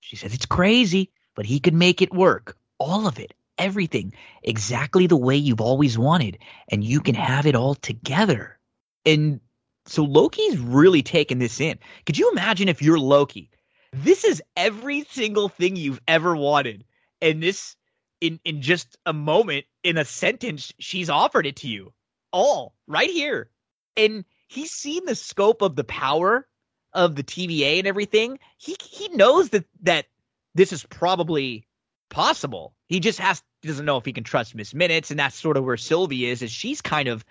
She 0.00 0.16
says, 0.16 0.34
"It's 0.34 0.46
crazy, 0.46 1.10
but 1.36 1.46
he 1.46 1.60
could 1.60 1.74
make 1.74 2.02
it 2.02 2.12
work. 2.12 2.56
All 2.78 3.06
of 3.06 3.18
it, 3.18 3.34
everything, 3.58 4.12
exactly 4.42 5.06
the 5.06 5.16
way 5.16 5.36
you've 5.36 5.60
always 5.60 5.96
wanted, 5.96 6.38
and 6.68 6.82
you 6.82 7.00
can 7.00 7.14
have 7.14 7.46
it 7.46 7.54
all 7.54 7.76
together." 7.76 8.58
And 9.06 9.40
so 9.86 10.04
Loki's 10.04 10.58
really 10.58 11.02
taking 11.02 11.38
this 11.38 11.60
in. 11.60 11.78
Could 12.04 12.18
you 12.18 12.30
imagine 12.30 12.68
if 12.68 12.82
you're 12.82 12.98
Loki? 12.98 13.50
This 13.92 14.24
is 14.24 14.42
every 14.56 15.04
single 15.04 15.48
thing 15.48 15.76
you've 15.76 16.00
ever 16.06 16.36
wanted. 16.36 16.84
And 17.20 17.42
this 17.42 17.76
in 18.20 18.40
in 18.44 18.62
just 18.62 18.96
a 19.06 19.12
moment, 19.12 19.66
in 19.82 19.96
a 19.96 20.04
sentence, 20.04 20.72
she's 20.78 21.10
offered 21.10 21.46
it 21.46 21.56
to 21.56 21.68
you. 21.68 21.92
All 22.32 22.74
right 22.86 23.10
here. 23.10 23.50
And 23.96 24.24
he's 24.48 24.70
seen 24.70 25.04
the 25.04 25.14
scope 25.14 25.62
of 25.62 25.76
the 25.76 25.84
power 25.84 26.46
of 26.92 27.16
the 27.16 27.24
TVA 27.24 27.78
and 27.78 27.86
everything. 27.86 28.38
He 28.58 28.76
he 28.82 29.08
knows 29.08 29.50
that 29.50 29.64
that 29.82 30.06
this 30.54 30.72
is 30.72 30.84
probably 30.84 31.66
possible. 32.08 32.74
He 32.88 33.00
just 33.00 33.18
has 33.18 33.42
doesn't 33.62 33.84
know 33.84 33.98
if 33.98 34.04
he 34.04 34.12
can 34.12 34.24
trust 34.24 34.54
Miss 34.54 34.74
Minutes, 34.74 35.10
and 35.10 35.20
that's 35.20 35.36
sort 35.36 35.56
of 35.56 35.64
where 35.64 35.76
Sylvie 35.76 36.26
is, 36.26 36.42
is 36.42 36.50
she's 36.50 36.80
kind 36.80 37.08
of 37.08 37.24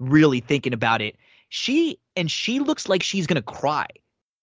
really 0.00 0.40
thinking 0.40 0.72
about 0.72 1.00
it 1.02 1.16
she 1.54 2.00
and 2.16 2.28
she 2.28 2.58
looks 2.58 2.88
like 2.88 3.02
she's 3.02 3.28
gonna 3.28 3.40
cry. 3.40 3.86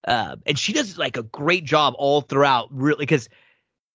Uh, 0.07 0.37
and 0.45 0.57
she 0.57 0.71
does 0.71 0.97
like 0.97 1.17
a 1.17 1.23
great 1.23 1.65
job 1.65 1.93
all 1.97 2.21
throughout, 2.21 2.69
really, 2.71 3.01
because 3.01 3.27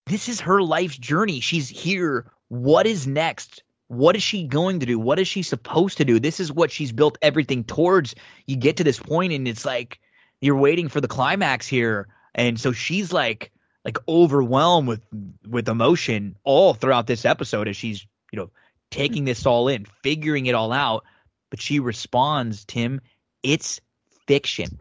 this 0.07 0.28
is 0.28 0.41
her 0.41 0.62
life's 0.62 0.97
journey. 0.99 1.41
She's 1.41 1.68
here. 1.68 2.31
What 2.49 2.86
is 2.86 3.07
next? 3.07 3.62
What 3.89 4.17
is 4.17 4.23
she 4.23 4.47
going 4.47 4.81
to 4.81 4.86
do? 4.86 4.99
What 4.99 5.18
is 5.18 5.28
she 5.28 5.43
supposed 5.43 5.99
to 5.99 6.05
do? 6.05 6.18
This 6.18 6.41
is 6.41 6.52
what 6.52 6.70
she's 6.70 6.93
built 6.93 7.18
everything 7.23 7.65
towards. 7.65 8.15
You 8.47 8.57
get 8.57 8.78
to 8.78 8.85
this 8.85 8.99
point, 8.99 9.33
and 9.33 9.47
it's 9.47 9.65
like 9.65 10.01
you're 10.41 10.57
waiting 10.57 10.89
for 10.89 11.01
the 11.01 11.09
climax 11.09 11.67
here, 11.67 12.09
and 12.35 12.59
so 12.59 12.73
she's 12.73 13.12
like 13.12 13.52
like 13.85 13.99
overwhelmed 14.09 14.89
with 14.89 15.02
with 15.47 15.68
emotion 15.68 16.36
all 16.43 16.75
throughout 16.75 17.07
this 17.07 17.25
episode 17.25 17.68
as 17.68 17.76
she's 17.76 18.07
you 18.33 18.39
know 18.39 18.51
taking 18.91 19.25
this 19.25 19.47
all 19.47 19.68
in, 19.68 19.86
figuring 20.02 20.47
it 20.47 20.55
all 20.55 20.73
out 20.73 21.05
but 21.51 21.60
she 21.60 21.81
responds, 21.81 22.65
Tim, 22.65 23.01
it's 23.43 23.81
fiction. 24.26 24.81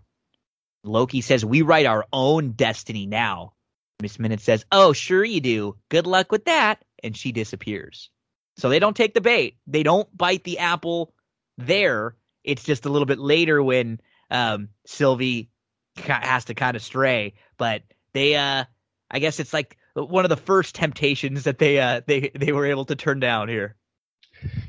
Loki 0.84 1.22
says, 1.22 1.45
We 1.45 1.62
write 1.62 1.86
our 1.86 2.06
own 2.12 2.52
destiny 2.52 3.06
now. 3.06 3.54
Miss 4.01 4.19
Minute 4.19 4.41
says, 4.41 4.65
Oh, 4.72 4.93
sure 4.93 5.24
you 5.24 5.41
do. 5.41 5.75
Good 5.90 6.07
luck 6.07 6.32
with 6.32 6.45
that. 6.45 6.83
And 7.03 7.15
she 7.15 7.32
disappears. 7.32 8.09
So 8.57 8.69
they 8.69 8.80
don't 8.80 8.95
take 8.95 9.14
the 9.14 9.22
bait. 9.22 9.57
They 9.67 9.83
don't 9.83 10.15
bite 10.15 10.43
the 10.43 10.59
apple 10.59 11.14
there. 11.57 12.15
It's 12.43 12.64
just 12.64 12.85
a 12.85 12.90
little 12.90 13.06
bit 13.06 13.19
later 13.19 13.61
when 13.61 13.99
um, 14.32 14.69
Sylvie 14.85 15.49
has 15.98 16.45
to 16.45 16.53
kind 16.53 16.75
of 16.75 16.83
stray. 16.83 17.33
But 17.57 17.83
they, 18.14 18.35
uh, 18.35 18.65
I 19.11 19.19
guess 19.19 19.40
it's 19.40 19.53
like 19.53 19.77
one 19.93 20.25
of 20.25 20.30
the 20.30 20.38
first 20.38 20.75
temptations 20.75 21.43
that 21.43 21.57
they, 21.57 21.80
uh, 21.80 22.01
they, 22.06 22.32
they 22.35 22.51
were 22.51 22.65
able 22.65 22.85
to 22.85 22.95
turn 22.95 23.19
down 23.19 23.49
here. 23.49 23.75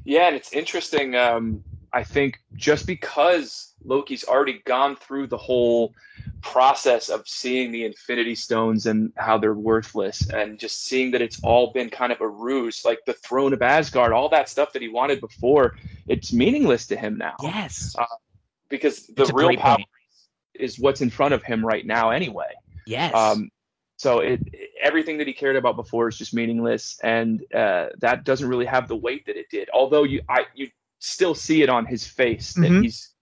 Yeah, 0.05 0.29
and 0.29 0.37
it's 0.37 0.53
interesting. 0.53 1.15
Um, 1.15 1.65
I 1.97 2.05
think 2.05 2.43
just 2.57 2.87
because 2.87 3.73
Loki's 3.83 4.23
already 4.23 4.61
gone 4.67 4.97
through 4.97 5.29
the 5.29 5.39
whole 5.39 5.95
process 6.43 7.09
of 7.09 7.27
seeing 7.27 7.73
the 7.73 7.87
Infinity 7.87 8.35
Stones 8.35 8.85
and 8.85 9.15
how 9.17 9.39
they're 9.39 9.55
worthless, 9.55 10.29
and 10.29 10.59
just 10.59 10.85
seeing 10.85 11.11
that 11.13 11.23
it's 11.23 11.41
all 11.43 11.73
been 11.73 11.89
kind 11.89 12.13
of 12.13 12.21
a 12.21 12.29
ruse, 12.29 12.85
like 12.85 12.99
the 13.07 13.15
throne 13.15 13.55
of 13.55 13.63
Asgard, 13.63 14.13
all 14.13 14.29
that 14.29 14.51
stuff 14.51 14.75
that 14.75 14.83
he 14.83 14.89
wanted 14.89 15.23
before, 15.23 15.75
it's 16.07 16.35
meaningless 16.35 16.87
to 16.89 16.97
him 16.97 17.17
now. 17.17 17.35
Yes, 17.43 17.97
uh, 17.99 18.05
because 18.69 19.07
the 19.07 19.25
real 19.33 19.57
power 19.57 19.77
point. 19.77 19.89
is 20.53 20.79
what's 20.79 21.01
in 21.01 21.09
front 21.09 21.33
of 21.33 21.43
him 21.43 21.65
right 21.65 21.87
now, 21.87 22.11
anyway. 22.11 22.53
Yes. 22.87 23.15
Um, 23.15 23.49
so 23.97 24.19
it, 24.19 24.41
everything 24.83 25.17
that 25.17 25.27
he 25.27 25.33
cared 25.33 25.57
about 25.57 25.77
before 25.77 26.09
is 26.09 26.19
just 26.19 26.35
meaningless, 26.35 27.01
and 27.03 27.43
uh, 27.55 27.87
that 28.01 28.25
doesn't 28.25 28.47
really 28.47 28.67
have 28.67 28.87
the 28.87 28.97
weight 28.97 29.25
that 29.25 29.39
it 29.39 29.47
did. 29.51 29.71
Although 29.73 30.05
you, 30.05 30.21
I, 30.29 30.45
you 30.55 30.69
still 30.99 31.35
see 31.35 31.63
it 31.63 31.69
on 31.69 31.87
his 31.87 32.07
face 32.07 32.55
that 32.55 32.63
mm-hmm. 32.63 32.83
he's 32.83 33.13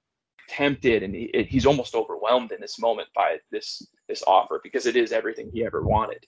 tempted 0.49 1.03
and 1.03 1.15
he, 1.15 1.47
he's 1.49 1.67
almost 1.67 1.95
overwhelmed 1.95 2.53
in 2.53 2.61
this 2.61 2.79
moment 2.79 3.09
by 3.15 3.39
this 3.51 3.87
this 4.09 4.23
offer 4.27 4.61
because 4.63 4.87
it 4.87 4.97
is 4.97 5.13
everything 5.13 5.51
he 5.53 5.65
ever 5.65 5.83
wanted. 5.83 6.25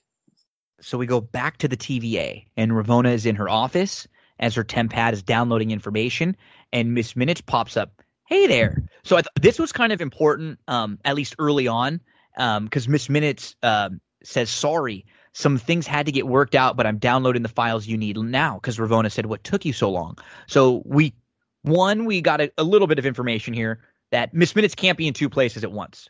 So 0.81 0.97
we 0.97 1.05
go 1.05 1.21
back 1.21 1.57
to 1.57 1.67
the 1.67 1.77
TVA, 1.77 2.45
and 2.55 2.71
Ravonna 2.71 3.13
is 3.13 3.25
in 3.25 3.35
her 3.35 3.49
office 3.49 4.07
as 4.39 4.53
her 4.53 4.63
tempad 4.63 5.13
is 5.13 5.23
downloading 5.23 5.71
information, 5.71 6.37
and 6.71 6.93
Miss 6.93 7.15
Minutes 7.15 7.41
pops 7.41 7.75
up. 7.75 8.01
Hey 8.27 8.45
there. 8.45 8.83
So 9.03 9.17
I 9.17 9.21
th- 9.21 9.31
this 9.41 9.57
was 9.57 9.71
kind 9.71 9.91
of 9.91 10.01
important, 10.01 10.59
um, 10.67 10.99
at 11.05 11.15
least 11.15 11.35
early 11.39 11.67
on, 11.67 12.01
um 12.37 12.65
because 12.65 12.87
um, 12.87 12.91
Miss 12.91 13.09
Minutes 13.09 13.55
um, 13.63 14.01
says 14.23 14.49
sorry. 14.49 15.05
Some 15.33 15.59
things 15.59 15.85
had 15.85 16.07
to 16.07 16.11
get 16.11 16.27
worked 16.27 16.55
out, 16.55 16.75
but 16.75 16.87
I'm 16.87 16.97
downloading 16.97 17.43
the 17.43 17.49
files 17.49 17.85
you 17.85 17.95
need 17.95 18.17
now. 18.17 18.55
Because 18.55 18.77
Ravonna 18.77 19.11
said, 19.11 19.27
"What 19.27 19.43
took 19.43 19.65
you 19.65 19.73
so 19.73 19.89
long?" 19.89 20.17
So 20.47 20.81
we 20.85 21.13
one, 21.67 22.05
we 22.05 22.21
got 22.21 22.41
a, 22.41 22.51
a 22.57 22.63
little 22.63 22.87
bit 22.87 22.99
of 22.99 23.05
information 23.05 23.53
here 23.53 23.79
that 24.11 24.33
Miss 24.33 24.55
Minutes 24.55 24.75
can't 24.75 24.97
be 24.97 25.07
in 25.07 25.13
two 25.13 25.29
places 25.29 25.63
at 25.63 25.71
once. 25.71 26.09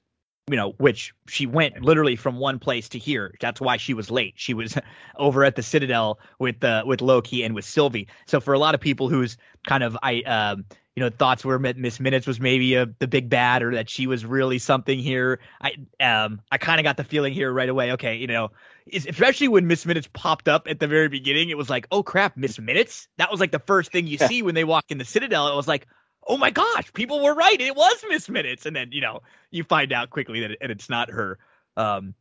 you 0.49 0.55
know, 0.55 0.71
which 0.77 1.13
she 1.27 1.45
went 1.45 1.81
literally 1.81 2.15
from 2.15 2.37
one 2.37 2.57
place 2.57 2.87
to 2.89 2.97
here. 2.99 3.35
That's 3.41 3.59
why 3.59 3.75
she 3.77 3.93
was 3.93 4.09
late. 4.09 4.33
She 4.37 4.53
was 4.53 4.77
over 5.17 5.43
at 5.43 5.55
the 5.55 5.63
Citadel 5.63 6.19
with 6.39 6.63
uh, 6.63 6.83
with 6.85 7.01
Loki 7.01 7.43
and 7.43 7.53
with 7.53 7.65
Sylvie. 7.65 8.07
So 8.27 8.39
for 8.39 8.53
a 8.53 8.59
lot 8.59 8.73
of 8.73 8.81
people 8.81 9.09
who's 9.09 9.37
kind 9.67 9.83
of 9.83 9.97
I 10.03 10.21
um 10.21 10.63
you 10.95 11.03
know 11.03 11.09
thoughts 11.09 11.43
were 11.43 11.59
Miss 11.59 11.99
Minutes 11.99 12.25
was 12.25 12.39
maybe 12.39 12.75
a, 12.75 12.87
the 12.99 13.07
big 13.07 13.29
bad 13.29 13.61
or 13.61 13.73
that 13.75 13.89
she 13.89 14.07
was 14.07 14.25
really 14.25 14.57
something 14.57 14.99
here. 14.99 15.39
I 15.61 15.73
um 15.99 16.41
I 16.51 16.57
kind 16.57 16.79
of 16.79 16.85
got 16.85 16.95
the 16.97 17.03
feeling 17.03 17.33
here 17.33 17.51
right 17.51 17.69
away. 17.69 17.91
Okay, 17.93 18.15
you 18.15 18.27
know, 18.27 18.51
especially 18.93 19.47
when 19.47 19.67
Miss 19.67 19.85
Minutes 19.85 20.07
popped 20.13 20.47
up 20.47 20.67
at 20.67 20.79
the 20.79 20.87
very 20.87 21.09
beginning, 21.09 21.49
it 21.49 21.57
was 21.57 21.69
like, 21.69 21.87
oh 21.91 22.03
crap, 22.03 22.37
Miss 22.37 22.59
Minutes. 22.59 23.07
That 23.17 23.31
was 23.31 23.39
like 23.39 23.51
the 23.51 23.59
first 23.59 23.91
thing 23.91 24.07
you 24.07 24.17
see 24.17 24.41
when 24.41 24.55
they 24.55 24.63
walk 24.63 24.85
in 24.89 24.97
the 24.97 25.05
Citadel. 25.05 25.47
It 25.51 25.55
was 25.55 25.67
like, 25.67 25.87
oh 26.27 26.37
my 26.37 26.51
gosh, 26.51 26.91
people 26.93 27.23
were 27.23 27.33
right. 27.33 27.59
It 27.59 27.75
was 27.75 28.03
Miss 28.09 28.29
Minutes. 28.29 28.65
And 28.65 28.75
then, 28.75 28.91
you 28.91 29.01
know, 29.01 29.21
you 29.51 29.63
find 29.63 29.93
out 29.93 30.09
quickly 30.09 30.41
that 30.41 30.51
it, 30.51 30.57
and 30.61 30.71
it's 30.71 30.89
not 30.89 31.09
her. 31.09 31.39
Um, 31.75 32.13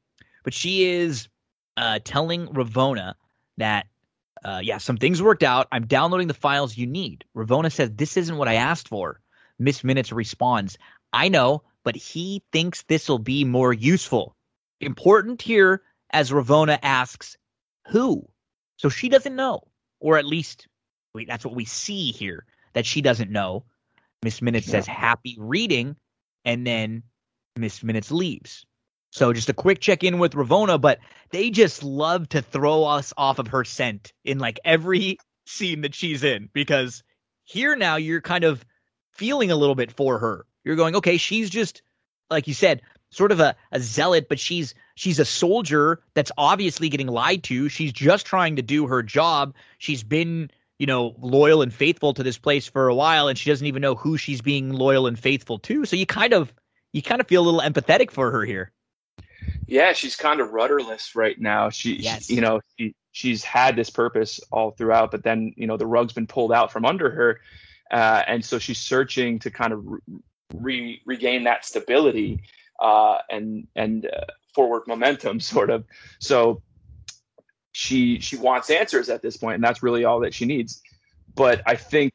but 0.44 0.54
she 0.54 0.84
is 0.84 1.28
uh, 1.76 1.98
telling 2.04 2.46
Ravonna 2.48 3.14
that, 3.56 3.86
uh, 4.44 4.60
yeah, 4.62 4.78
some 4.78 4.96
things 4.96 5.22
worked 5.22 5.42
out. 5.42 5.66
I'm 5.72 5.86
downloading 5.86 6.28
the 6.28 6.34
files 6.34 6.76
you 6.76 6.86
need. 6.86 7.24
Ravonna 7.34 7.72
says, 7.72 7.90
this 7.92 8.16
isn't 8.16 8.36
what 8.36 8.48
I 8.48 8.54
asked 8.54 8.88
for. 8.88 9.20
Miss 9.58 9.82
Minutes 9.82 10.12
responds, 10.12 10.78
I 11.12 11.28
know, 11.28 11.62
but 11.82 11.96
he 11.96 12.42
thinks 12.52 12.82
this 12.82 13.08
will 13.08 13.18
be 13.18 13.44
more 13.44 13.72
useful. 13.72 14.36
Important 14.80 15.40
here 15.40 15.82
as 16.16 16.30
Ravonna 16.30 16.78
asks, 16.82 17.36
who? 17.88 18.26
So 18.78 18.88
she 18.88 19.10
doesn't 19.10 19.36
know, 19.36 19.60
or 20.00 20.16
at 20.16 20.24
least 20.24 20.66
wait, 21.14 21.28
that's 21.28 21.44
what 21.44 21.54
we 21.54 21.66
see 21.66 22.10
here 22.10 22.46
that 22.72 22.86
she 22.86 23.02
doesn't 23.02 23.30
know. 23.30 23.64
Miss 24.22 24.40
Minutes 24.40 24.66
yeah. 24.66 24.72
says 24.72 24.86
happy 24.86 25.36
reading, 25.38 25.94
and 26.46 26.66
then 26.66 27.02
Miss 27.54 27.82
Minutes 27.82 28.10
leaves. 28.10 28.64
So 29.10 29.34
just 29.34 29.50
a 29.50 29.54
quick 29.54 29.80
check 29.80 30.04
in 30.04 30.18
with 30.18 30.32
Ravonna, 30.32 30.80
but 30.80 31.00
they 31.32 31.50
just 31.50 31.82
love 31.82 32.30
to 32.30 32.40
throw 32.40 32.84
us 32.84 33.12
off 33.18 33.38
of 33.38 33.48
her 33.48 33.64
scent 33.64 34.14
in 34.24 34.38
like 34.38 34.58
every 34.64 35.18
scene 35.44 35.82
that 35.82 35.94
she's 35.94 36.24
in 36.24 36.48
because 36.54 37.02
here 37.44 37.76
now 37.76 37.96
you're 37.96 38.22
kind 38.22 38.44
of 38.44 38.64
feeling 39.12 39.50
a 39.50 39.56
little 39.56 39.74
bit 39.74 39.92
for 39.92 40.18
her. 40.18 40.46
You're 40.64 40.76
going, 40.76 40.96
okay, 40.96 41.18
she's 41.18 41.50
just 41.50 41.82
like 42.30 42.48
you 42.48 42.54
said, 42.54 42.80
sort 43.16 43.32
of 43.32 43.40
a, 43.40 43.56
a 43.72 43.80
zealot, 43.80 44.28
but 44.28 44.38
she's 44.38 44.74
she's 44.94 45.18
a 45.18 45.24
soldier 45.24 46.00
that's 46.14 46.32
obviously 46.36 46.88
getting 46.88 47.08
lied 47.08 47.42
to. 47.44 47.68
She's 47.68 47.92
just 47.92 48.26
trying 48.26 48.56
to 48.56 48.62
do 48.62 48.86
her 48.86 49.02
job. 49.02 49.54
She's 49.78 50.02
been 50.02 50.50
you 50.78 50.86
know, 50.86 51.14
loyal 51.20 51.62
and 51.62 51.72
faithful 51.72 52.12
to 52.14 52.22
this 52.22 52.36
place 52.36 52.68
for 52.68 52.88
a 52.88 52.94
while, 52.94 53.28
and 53.28 53.38
she 53.38 53.50
doesn't 53.50 53.66
even 53.66 53.80
know 53.80 53.94
who 53.94 54.16
she's 54.18 54.42
being 54.42 54.72
loyal 54.72 55.06
and 55.06 55.18
faithful 55.18 55.58
to. 55.60 55.86
So 55.86 55.96
you 55.96 56.04
kind 56.04 56.34
of 56.34 56.52
you 56.92 57.02
kind 57.02 57.20
of 57.20 57.26
feel 57.26 57.42
a 57.42 57.46
little 57.48 57.60
empathetic 57.60 58.10
for 58.10 58.30
her 58.30 58.44
here. 58.44 58.72
Yeah, 59.66 59.92
she's 59.92 60.16
kind 60.16 60.40
of 60.40 60.52
rudderless 60.52 61.14
right 61.14 61.38
now. 61.40 61.70
She, 61.70 61.96
yes. 61.96 62.26
she 62.26 62.34
you 62.34 62.40
know, 62.40 62.60
she, 62.78 62.94
she's 63.12 63.42
had 63.42 63.76
this 63.76 63.90
purpose 63.90 64.40
all 64.50 64.72
throughout, 64.72 65.10
but 65.10 65.22
then 65.22 65.52
you 65.56 65.66
know 65.66 65.76
the 65.76 65.86
rug's 65.86 66.12
been 66.12 66.26
pulled 66.26 66.52
out 66.52 66.72
from 66.72 66.84
under 66.84 67.10
her, 67.10 67.40
uh, 67.90 68.22
and 68.26 68.44
so 68.44 68.58
she's 68.58 68.78
searching 68.78 69.38
to 69.40 69.50
kind 69.50 69.72
of 69.72 69.84
re- 70.54 71.00
regain 71.06 71.44
that 71.44 71.64
stability 71.64 72.40
uh, 72.80 73.18
and 73.30 73.66
and 73.76 74.06
uh, 74.06 74.24
forward 74.54 74.82
momentum, 74.86 75.40
sort 75.54 75.70
of. 75.70 75.84
So 76.18 76.62
she 77.72 78.20
she 78.20 78.36
wants 78.36 78.70
answers 78.70 79.08
at 79.08 79.22
this 79.22 79.36
point, 79.36 79.56
and 79.56 79.64
that's 79.64 79.82
really 79.82 80.04
all 80.04 80.20
that 80.20 80.34
she 80.34 80.44
needs. 80.44 80.80
But 81.34 81.62
I 81.66 81.76
think 81.76 82.12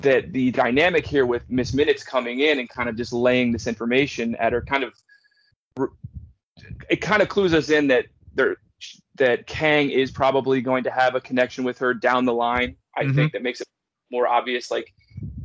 that 0.00 0.32
the 0.32 0.50
dynamic 0.50 1.06
here 1.06 1.26
with 1.26 1.48
Miss 1.48 1.72
Minutes 1.72 2.02
coming 2.02 2.40
in 2.40 2.58
and 2.58 2.68
kind 2.68 2.88
of 2.88 2.96
just 2.96 3.12
laying 3.12 3.52
this 3.52 3.66
information 3.66 4.34
at 4.36 4.52
her 4.52 4.62
kind 4.62 4.84
of 4.84 4.92
it 6.88 7.00
kind 7.00 7.22
of 7.22 7.28
clues 7.28 7.52
us 7.54 7.70
in 7.70 7.88
that 7.88 8.06
there 8.34 8.56
that 9.16 9.46
Kang 9.46 9.90
is 9.90 10.10
probably 10.10 10.60
going 10.60 10.84
to 10.84 10.90
have 10.90 11.14
a 11.14 11.20
connection 11.20 11.64
with 11.64 11.78
her 11.78 11.94
down 11.94 12.24
the 12.24 12.32
line. 12.32 12.76
I 12.96 13.02
mm-hmm. 13.02 13.14
think 13.14 13.32
that 13.32 13.42
makes 13.42 13.60
it 13.60 13.68
more 14.10 14.28
obvious. 14.28 14.70
Like 14.70 14.93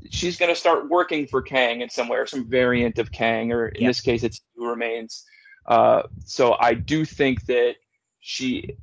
she's 0.09 0.38
going 0.38 0.49
to 0.49 0.59
start 0.59 0.89
working 0.89 1.27
for 1.27 1.41
Kang 1.41 1.81
in 1.81 1.89
some 1.89 2.07
way, 2.09 2.17
or 2.17 2.25
some 2.25 2.47
variant 2.49 2.99
of 2.99 3.11
Kang, 3.11 3.51
or 3.51 3.67
in 3.69 3.88
this 3.88 4.01
case, 4.01 4.23
it's 4.23 4.41
Who 4.55 4.67
Remains. 4.67 5.23
Uh, 5.65 6.03
so 6.25 6.55
I 6.59 6.73
do 6.73 7.05
think 7.05 7.45
that 7.45 7.75
she 8.19 8.75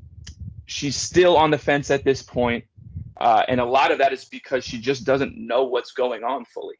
she's 0.66 0.96
still 0.96 1.36
on 1.36 1.50
the 1.50 1.58
fence 1.58 1.90
at 1.90 2.04
this 2.04 2.22
point, 2.22 2.64
uh, 3.18 3.42
and 3.48 3.60
a 3.60 3.64
lot 3.64 3.90
of 3.90 3.98
that 3.98 4.12
is 4.12 4.24
because 4.24 4.64
she 4.64 4.78
just 4.78 5.04
doesn't 5.04 5.36
know 5.36 5.64
what's 5.64 5.92
going 5.92 6.24
on 6.24 6.44
fully. 6.46 6.76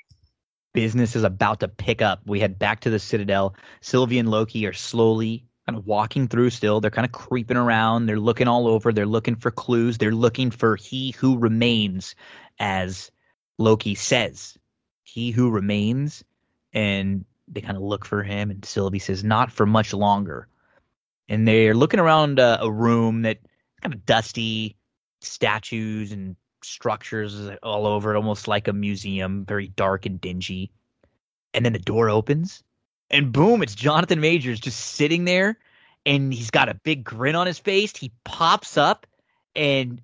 Business 0.73 1.17
is 1.17 1.25
about 1.25 1.61
to 1.61 1.69
pick 1.69 2.03
up. 2.03 2.21
We 2.27 2.41
head 2.41 2.59
back 2.59 2.81
to 2.81 2.91
the 2.91 2.99
Citadel. 2.99 3.55
Sylvie 3.81 4.19
and 4.19 4.31
Loki 4.31 4.67
are 4.67 4.73
slowly 4.75 5.45
kind 5.67 5.77
of 5.77 5.87
walking 5.87 6.29
through 6.29 6.51
still. 6.51 6.81
They're 6.81 6.91
kind 6.91 7.07
of 7.07 7.13
creeping 7.13 7.57
around. 7.57 8.07
They're 8.07 8.21
looking 8.21 8.47
all 8.47 8.69
over. 8.69 8.93
They're 8.93 9.07
looking 9.07 9.37
for 9.37 9.51
clues. 9.51 9.99
They're 9.99 10.13
looking 10.13 10.51
for 10.51 10.77
he 10.77 11.13
who 11.13 11.39
remains, 11.39 12.15
as 12.59 13.11
Loki 13.59 13.95
says. 13.95 14.57
He 15.03 15.31
who 15.31 15.51
remains. 15.51 16.25
And 16.73 17.25
they 17.49 17.61
kind 17.61 17.77
of 17.77 17.83
look 17.83 18.05
for 18.05 18.23
him. 18.23 18.51
And 18.51 18.65
Sylvie 18.65 18.99
says, 18.99 19.25
not 19.25 19.53
for 19.53 19.67
much 19.67 19.93
longer. 19.93 20.49
And 21.29 21.47
they're 21.47 21.75
looking 21.75 22.01
around 22.01 22.39
uh, 22.39 22.59
a 22.61 22.71
room 22.71 23.23
that 23.23 23.39
kind 23.83 23.95
of 23.95 24.07
dusty 24.07 24.77
statues 25.21 26.13
and 26.13 26.37
structures 26.63 27.51
all 27.63 27.87
over 27.87 28.13
it, 28.13 28.17
almost 28.17 28.49
like 28.49 28.69
a 28.69 28.73
museum, 28.73 29.45
very 29.45 29.69
dark 29.69 30.07
and 30.07 30.21
dingy. 30.21 30.71
And 31.55 31.65
then 31.65 31.73
the 31.73 31.79
door 31.79 32.11
opens, 32.11 32.63
and 33.11 33.33
boom, 33.33 33.63
it's 33.63 33.75
Jonathan 33.75 34.21
Majors 34.21 34.61
just 34.61 34.79
sitting 34.79 35.25
there, 35.25 35.59
and 36.05 36.35
he's 36.35 36.51
got 36.51 36.69
a 36.69 36.75
big 36.75 37.03
grin 37.05 37.35
on 37.35 37.47
his 37.47 37.59
face. 37.59 37.97
He 37.97 38.13
pops 38.25 38.77
up, 38.77 39.07
and 39.55 40.03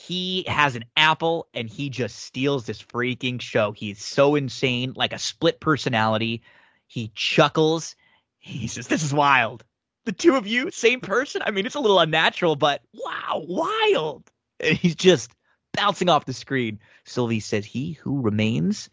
he 0.00 0.44
has 0.46 0.76
an 0.76 0.84
apple, 0.96 1.48
and 1.54 1.68
he 1.68 1.90
just 1.90 2.16
steals 2.16 2.66
this 2.66 2.82
freaking 2.82 3.40
show. 3.40 3.72
He's 3.72 4.02
so 4.02 4.34
insane, 4.34 4.92
like 4.96 5.12
a 5.12 5.18
split 5.18 5.60
personality. 5.60 6.42
He 6.86 7.12
chuckles. 7.14 7.96
He 8.38 8.66
says, 8.66 8.86
This 8.86 9.02
is 9.02 9.12
wild 9.12 9.64
the 10.04 10.12
two 10.12 10.36
of 10.36 10.46
you, 10.46 10.70
same 10.70 11.00
person. 11.00 11.42
I 11.44 11.50
mean, 11.50 11.66
it's 11.66 11.74
a 11.74 11.80
little 11.80 12.00
unnatural, 12.00 12.56
but 12.56 12.82
wow, 12.92 13.44
wild. 13.46 14.30
And 14.58 14.76
he's 14.76 14.94
just 14.94 15.30
bouncing 15.72 16.08
off 16.08 16.24
the 16.24 16.32
screen. 16.32 16.80
Sylvie 17.04 17.40
says, 17.40 17.64
He 17.64 17.92
who 17.92 18.20
remains. 18.20 18.90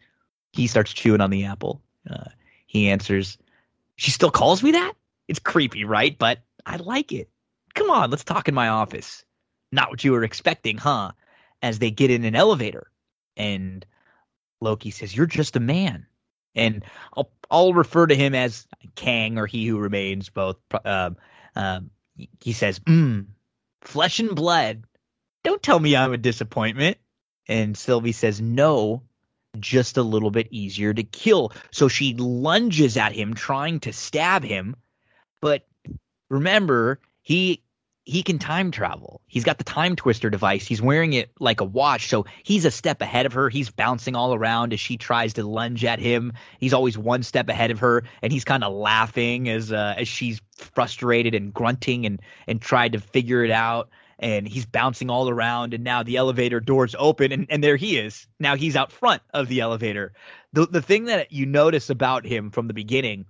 He 0.54 0.68
starts 0.68 0.94
chewing 0.94 1.22
on 1.22 1.30
the 1.30 1.46
apple. 1.46 1.82
Uh, 2.10 2.30
he 2.68 2.90
answers, 2.90 3.38
She 3.96 4.12
still 4.12 4.32
calls 4.32 4.64
me 4.64 4.72
that? 4.72 4.94
It's 5.28 5.40
creepy, 5.40 5.84
right? 5.84 6.18
But 6.18 6.40
I 6.66 6.78
like 6.78 7.12
it. 7.12 7.30
Come 7.74 7.90
on, 7.90 8.10
let's 8.10 8.24
talk 8.24 8.48
in 8.48 8.56
my 8.56 8.70
office. 8.70 9.24
Not 9.72 9.90
what 9.90 10.04
you 10.04 10.12
were 10.12 10.24
expecting, 10.24 10.78
huh? 10.78 11.12
As 11.62 11.80
they 11.80 11.92
get 11.92 12.12
in 12.12 12.24
an 12.24 12.36
elevator. 12.36 12.92
And 13.36 13.86
Loki 14.62 14.92
says, 14.92 15.16
You're 15.16 15.26
just 15.26 15.56
a 15.56 15.60
man 15.60 16.08
and 16.58 16.84
I'll 17.16 17.32
I'll 17.50 17.74
refer 17.74 18.08
to 18.08 18.16
him 18.16 18.36
as 18.36 18.68
Kang 18.96 19.38
or 19.38 19.46
He 19.46 19.66
Who 19.68 19.78
Remains. 19.78 20.30
Both. 20.30 20.58
Um, 20.84 21.16
um, 21.56 21.92
he 22.42 22.52
says, 22.52 22.80
mm, 22.80 23.28
"Flesh 23.82 24.20
and 24.20 24.36
blood." 24.36 24.84
Don't 25.44 25.64
tell 25.64 25.80
me 25.80 25.96
I'm 25.96 26.12
a 26.12 26.18
disappointment. 26.18 26.98
And 27.48 27.78
Sylvie 27.78 28.12
says, 28.12 28.42
"No, 28.42 29.04
just 29.60 29.96
a 29.96 30.04
little 30.04 30.32
bit 30.32 30.50
easier 30.52 30.94
to 30.94 31.04
kill." 31.04 31.54
So 31.72 31.88
she 31.88 32.14
lunges 32.16 32.98
at 32.98 33.14
him, 33.14 33.34
trying 33.34 33.80
to 33.82 33.94
stab 33.94 34.44
him, 34.44 34.76
but 35.40 35.66
remember 36.30 37.00
he 37.22 37.64
he 38.08 38.24
can 38.24 38.40
time 38.40 38.72
travel. 38.72 39.20
He's 39.28 39.44
got 39.44 39.58
the 39.58 39.66
time 39.66 39.98
twister 39.98 40.30
device. 40.30 40.66
He's 40.66 40.82
wearing 40.82 41.12
it 41.12 41.30
like 41.42 41.60
a 41.60 41.66
watch. 41.66 42.08
So 42.08 42.26
he's 42.42 42.64
a 42.64 42.72
step 42.72 43.02
ahead 43.02 43.26
of 43.26 43.34
her. 43.34 43.50
He's 43.50 43.70
bouncing 43.70 44.16
all 44.16 44.34
around 44.34 44.72
as 44.72 44.80
she 44.80 44.96
tries 44.96 45.34
to 45.34 45.44
lunge 45.46 45.84
at 45.84 46.00
him. 46.00 46.32
He's 46.58 46.74
always 46.74 46.98
one 46.98 47.22
step 47.22 47.50
ahead 47.50 47.70
of 47.70 47.80
her 47.80 48.06
and 48.22 48.32
he's 48.32 48.46
kind 48.46 48.64
of 48.64 48.74
laughing 48.74 49.50
as 49.50 49.74
uh, 49.74 49.96
as 49.98 50.08
she's 50.08 50.42
frustrated 50.56 51.36
and 51.36 51.54
grunting 51.54 52.06
and 52.06 52.22
and 52.48 52.62
tried 52.62 52.94
to 52.94 53.02
figure 53.02 53.44
it 53.44 53.52
out 53.52 53.90
and 54.20 54.48
he's 54.48 54.66
bouncing 54.66 55.10
all 55.10 55.30
around 55.30 55.74
and 55.74 55.84
now 55.84 56.02
the 56.02 56.16
elevator 56.16 56.62
doors 56.62 56.96
open 56.98 57.34
and, 57.34 57.48
and 57.50 57.62
there 57.62 57.76
he 57.76 57.98
is. 57.98 58.26
Now 58.40 58.56
he's 58.56 58.78
out 58.78 58.94
front 58.94 59.22
of 59.34 59.50
the 59.50 59.60
elevator. 59.60 60.14
The 60.54 60.66
the 60.66 60.82
thing 60.82 61.06
that 61.06 61.34
you 61.34 61.46
notice 61.46 61.90
about 61.90 62.26
him 62.26 62.52
from 62.52 62.70
the 62.70 62.74
beginning 62.74 63.26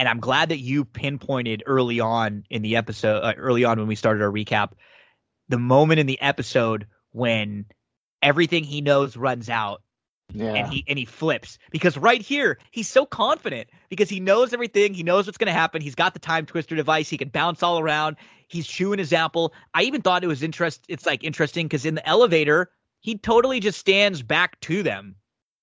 and 0.00 0.08
I'm 0.08 0.18
glad 0.20 0.48
that 0.48 0.58
you 0.58 0.86
pinpointed 0.86 1.62
early 1.66 2.00
on 2.00 2.44
in 2.48 2.62
the 2.62 2.76
episode, 2.76 3.18
uh, 3.18 3.34
early 3.36 3.64
on 3.64 3.78
when 3.78 3.86
we 3.86 3.96
started 3.96 4.22
our 4.22 4.30
recap, 4.30 4.70
the 5.50 5.58
moment 5.58 6.00
in 6.00 6.06
the 6.06 6.18
episode 6.22 6.86
when 7.10 7.66
everything 8.22 8.64
he 8.64 8.80
knows 8.80 9.14
runs 9.14 9.50
out 9.50 9.82
yeah. 10.32 10.54
and 10.54 10.72
he 10.72 10.86
and 10.88 10.98
he 10.98 11.04
flips. 11.04 11.58
Because 11.70 11.98
right 11.98 12.22
here 12.22 12.56
he's 12.70 12.88
so 12.88 13.04
confident 13.04 13.68
because 13.90 14.08
he 14.08 14.20
knows 14.20 14.54
everything. 14.54 14.94
He 14.94 15.02
knows 15.02 15.26
what's 15.26 15.36
going 15.36 15.48
to 15.48 15.52
happen. 15.52 15.82
He's 15.82 15.94
got 15.94 16.14
the 16.14 16.18
time 16.18 16.46
twister 16.46 16.74
device. 16.74 17.10
He 17.10 17.18
can 17.18 17.28
bounce 17.28 17.62
all 17.62 17.78
around. 17.78 18.16
He's 18.48 18.66
chewing 18.66 18.98
his 18.98 19.12
apple. 19.12 19.52
I 19.74 19.82
even 19.82 20.00
thought 20.00 20.24
it 20.24 20.28
was 20.28 20.42
interest 20.42 20.82
it's 20.88 21.04
like 21.04 21.24
interesting 21.24 21.66
because 21.66 21.84
in 21.84 21.94
the 21.94 22.08
elevator 22.08 22.70
he 23.00 23.18
totally 23.18 23.60
just 23.60 23.78
stands 23.78 24.22
back 24.22 24.58
to 24.60 24.82
them. 24.82 25.16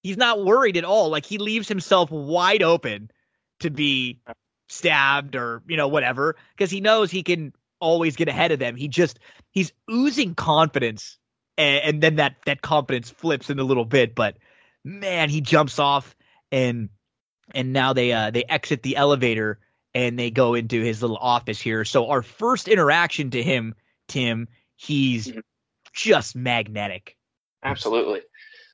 He's 0.03 0.15
not 0.15 0.45
worried 0.45 0.77
at 0.77 0.85
all. 0.85 1.09
Like 1.09 1.25
he 1.25 1.39
leaves 1.39 1.67
himself 1.67 2.11
wide 2.11 2.61
open 2.61 3.09
to 3.59 3.69
be 3.69 4.19
stabbed 4.69 5.35
or 5.35 5.61
you 5.67 5.77
know 5.77 5.87
whatever 5.87 6.35
because 6.55 6.69
he 6.69 6.81
knows 6.81 7.09
he 7.09 7.23
can 7.23 7.53
always 7.79 8.15
get 8.15 8.27
ahead 8.27 8.51
of 8.51 8.59
them. 8.59 8.75
He 8.75 8.87
just 8.87 9.19
he's 9.51 9.71
oozing 9.91 10.35
confidence, 10.35 11.17
and, 11.57 11.83
and 11.83 12.03
then 12.03 12.15
that 12.17 12.35
that 12.45 12.61
confidence 12.61 13.09
flips 13.09 13.49
in 13.49 13.59
a 13.59 13.63
little 13.63 13.85
bit. 13.85 14.15
But 14.15 14.37
man, 14.83 15.29
he 15.29 15.41
jumps 15.41 15.79
off 15.79 16.15
and 16.51 16.89
and 17.53 17.73
now 17.73 17.93
they 17.93 18.11
uh 18.11 18.31
they 18.31 18.43
exit 18.43 18.83
the 18.83 18.95
elevator 18.95 19.59
and 19.93 20.17
they 20.17 20.29
go 20.29 20.53
into 20.53 20.81
his 20.81 21.01
little 21.01 21.17
office 21.17 21.59
here. 21.59 21.85
So 21.85 22.09
our 22.09 22.21
first 22.21 22.67
interaction 22.67 23.31
to 23.31 23.41
him, 23.41 23.73
Tim, 24.07 24.47
he's 24.75 25.27
mm-hmm. 25.27 25.39
just 25.93 26.35
magnetic. 26.35 27.17
Absolutely. 27.63 28.21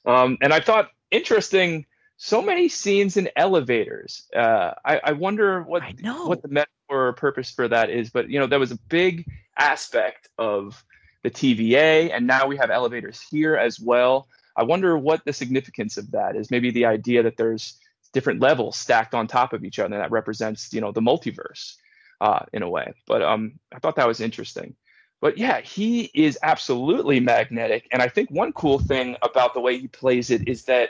Um, 0.05 0.37
and 0.41 0.53
I 0.53 0.59
thought 0.59 0.89
interesting 1.11 1.85
so 2.17 2.41
many 2.41 2.69
scenes 2.69 3.17
in 3.17 3.29
elevators. 3.35 4.27
Uh, 4.35 4.71
I, 4.85 5.01
I, 5.03 5.11
wonder 5.13 5.61
what 5.63 5.83
what 6.25 6.41
the 6.41 6.47
metaphor 6.47 7.07
or 7.07 7.13
purpose 7.13 7.51
for 7.51 7.67
that 7.67 7.89
is, 7.89 8.09
but 8.09 8.29
you 8.29 8.39
know 8.39 8.47
that 8.47 8.59
was 8.59 8.71
a 8.71 8.79
big 8.89 9.25
aspect 9.57 10.29
of 10.37 10.83
the 11.23 11.31
TVA, 11.31 12.11
and 12.13 12.27
now 12.27 12.47
we 12.47 12.57
have 12.57 12.69
elevators 12.69 13.21
here 13.21 13.55
as 13.55 13.79
well. 13.79 14.27
I 14.55 14.63
wonder 14.63 14.97
what 14.97 15.25
the 15.25 15.33
significance 15.33 15.97
of 15.97 16.11
that 16.11 16.35
is. 16.35 16.51
Maybe 16.51 16.69
the 16.69 16.85
idea 16.85 17.23
that 17.23 17.37
there's 17.37 17.79
different 18.13 18.39
levels 18.39 18.77
stacked 18.77 19.15
on 19.15 19.27
top 19.27 19.53
of 19.53 19.63
each 19.63 19.79
other, 19.79 19.97
that 19.97 20.11
represents 20.11 20.71
you 20.73 20.81
know 20.81 20.91
the 20.91 21.01
multiverse 21.01 21.75
uh, 22.21 22.45
in 22.53 22.61
a 22.61 22.69
way. 22.69 22.93
But 23.07 23.21
um, 23.21 23.59
I 23.73 23.79
thought 23.79 23.95
that 23.95 24.07
was 24.07 24.21
interesting. 24.21 24.75
But 25.19 25.37
yeah, 25.37 25.61
he 25.61 26.11
is 26.13 26.37
absolutely 26.43 27.19
magnetic, 27.19 27.87
and 27.91 28.01
I 28.01 28.07
think 28.07 28.29
one 28.29 28.53
cool 28.53 28.79
thing 28.79 29.15
about 29.23 29.53
the 29.53 29.61
way 29.61 29.79
he 29.79 29.87
plays 29.87 30.29
it 30.29 30.47
is 30.47 30.65
that 30.65 30.89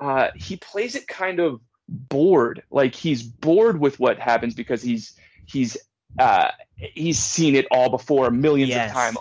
uh, 0.00 0.30
he 0.34 0.56
plays 0.56 0.94
it 0.94 1.06
kind 1.06 1.40
of 1.40 1.60
bored. 1.88 2.62
Like 2.70 2.94
he's 2.94 3.22
bored 3.22 3.78
with 3.78 4.00
what 4.00 4.18
happens 4.18 4.54
because 4.54 4.82
he's 4.82 5.14
he's 5.46 5.76
uh 6.18 6.50
he's 6.74 7.18
seen 7.18 7.54
it 7.54 7.66
all 7.70 7.90
before 7.90 8.30
millions 8.30 8.70
yes. 8.70 8.90
of 8.90 8.94
time, 8.94 9.14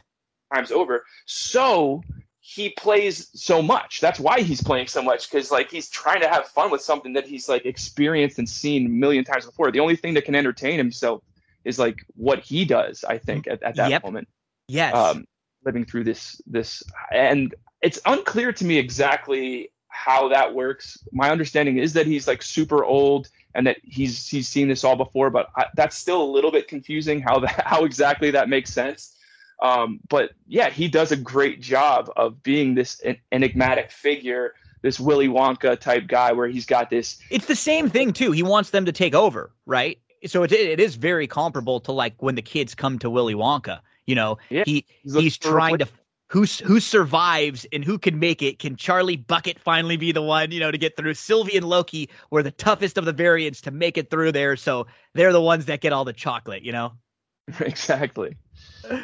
times 0.53 0.71
over. 0.71 1.05
So 1.25 2.01
he 2.39 2.69
plays 2.69 3.29
so 3.33 3.61
much. 3.61 3.99
That's 3.99 4.19
why 4.19 4.41
he's 4.41 4.63
playing 4.63 4.87
so 4.87 5.01
much 5.01 5.29
because 5.29 5.51
like 5.51 5.69
he's 5.69 5.89
trying 5.89 6.21
to 6.21 6.29
have 6.29 6.47
fun 6.47 6.71
with 6.71 6.81
something 6.81 7.13
that 7.13 7.27
he's 7.27 7.49
like 7.49 7.65
experienced 7.65 8.39
and 8.39 8.47
seen 8.47 8.85
a 8.85 8.89
million 8.89 9.23
times 9.23 9.45
before. 9.45 9.71
The 9.71 9.79
only 9.79 9.95
thing 9.95 10.13
that 10.13 10.25
can 10.25 10.35
entertain 10.35 10.77
himself 10.77 11.23
is 11.65 11.77
like 11.77 11.97
what 12.15 12.39
he 12.39 12.63
does 12.63 13.03
i 13.03 13.17
think 13.17 13.45
at, 13.45 13.61
at 13.63 13.75
that 13.75 13.89
yep. 13.89 14.03
moment. 14.03 14.27
Yes. 14.67 14.95
Um 14.95 15.25
living 15.65 15.83
through 15.83 16.05
this 16.05 16.41
this 16.47 16.81
and 17.11 17.53
it's 17.81 17.99
unclear 18.05 18.53
to 18.53 18.63
me 18.65 18.77
exactly 18.77 19.69
how 19.89 20.29
that 20.29 20.53
works. 20.53 20.97
My 21.11 21.29
understanding 21.29 21.77
is 21.77 21.93
that 21.93 22.05
he's 22.05 22.27
like 22.27 22.41
super 22.41 22.83
old 22.83 23.29
and 23.55 23.65
that 23.67 23.77
he's 23.83 24.27
he's 24.27 24.47
seen 24.47 24.67
this 24.67 24.83
all 24.83 24.95
before, 24.95 25.29
but 25.29 25.49
I, 25.55 25.65
that's 25.75 25.97
still 25.97 26.21
a 26.21 26.29
little 26.29 26.51
bit 26.51 26.67
confusing 26.67 27.19
how 27.19 27.39
that 27.39 27.61
how 27.65 27.83
exactly 27.83 28.31
that 28.31 28.49
makes 28.49 28.71
sense. 28.71 29.15
Um, 29.61 29.99
but 30.07 30.31
yeah, 30.47 30.69
he 30.69 30.87
does 30.87 31.11
a 31.11 31.17
great 31.17 31.61
job 31.61 32.09
of 32.15 32.41
being 32.43 32.75
this 32.75 33.01
enigmatic 33.31 33.91
figure, 33.91 34.53
this 34.83 34.99
Willy 34.99 35.27
Wonka 35.27 35.77
type 35.77 36.07
guy, 36.07 36.31
where 36.31 36.47
he's 36.47 36.65
got 36.65 36.89
this. 36.89 37.19
It's 37.29 37.45
the 37.45 37.55
same 37.55 37.89
thing 37.89 38.13
too. 38.13 38.31
He 38.31 38.43
wants 38.43 38.69
them 38.69 38.85
to 38.85 38.93
take 38.93 39.13
over, 39.13 39.51
right? 39.65 39.99
So 40.25 40.43
it 40.43 40.51
it 40.51 40.79
is 40.79 40.95
very 40.95 41.27
comparable 41.27 41.79
to 41.81 41.91
like 41.91 42.21
when 42.21 42.35
the 42.35 42.41
kids 42.41 42.75
come 42.75 42.99
to 42.99 43.09
Willy 43.09 43.35
Wonka. 43.35 43.79
You 44.05 44.15
know, 44.15 44.37
yeah, 44.49 44.63
he 44.65 44.85
he's, 45.03 45.13
he's 45.15 45.37
trying 45.37 45.77
to 45.79 45.87
who 46.29 46.45
who 46.63 46.79
survives 46.79 47.65
and 47.73 47.83
who 47.83 47.97
can 47.97 48.19
make 48.19 48.41
it? 48.41 48.59
Can 48.59 48.75
Charlie 48.75 49.17
Bucket 49.17 49.59
finally 49.59 49.97
be 49.97 50.11
the 50.11 50.21
one, 50.21 50.51
you 50.51 50.59
know, 50.59 50.71
to 50.71 50.77
get 50.77 50.95
through? 50.95 51.15
Sylvie 51.15 51.57
and 51.57 51.67
Loki 51.67 52.09
were 52.29 52.43
the 52.43 52.51
toughest 52.51 52.97
of 52.97 53.05
the 53.05 53.13
variants 53.13 53.61
to 53.61 53.71
make 53.71 53.97
it 53.97 54.09
through 54.09 54.31
there, 54.31 54.55
so 54.55 54.87
they're 55.15 55.33
the 55.33 55.41
ones 55.41 55.65
that 55.65 55.81
get 55.81 55.91
all 55.91 56.05
the 56.05 56.13
chocolate, 56.13 56.63
you 56.63 56.71
know. 56.71 56.93
Exactly. 57.61 58.37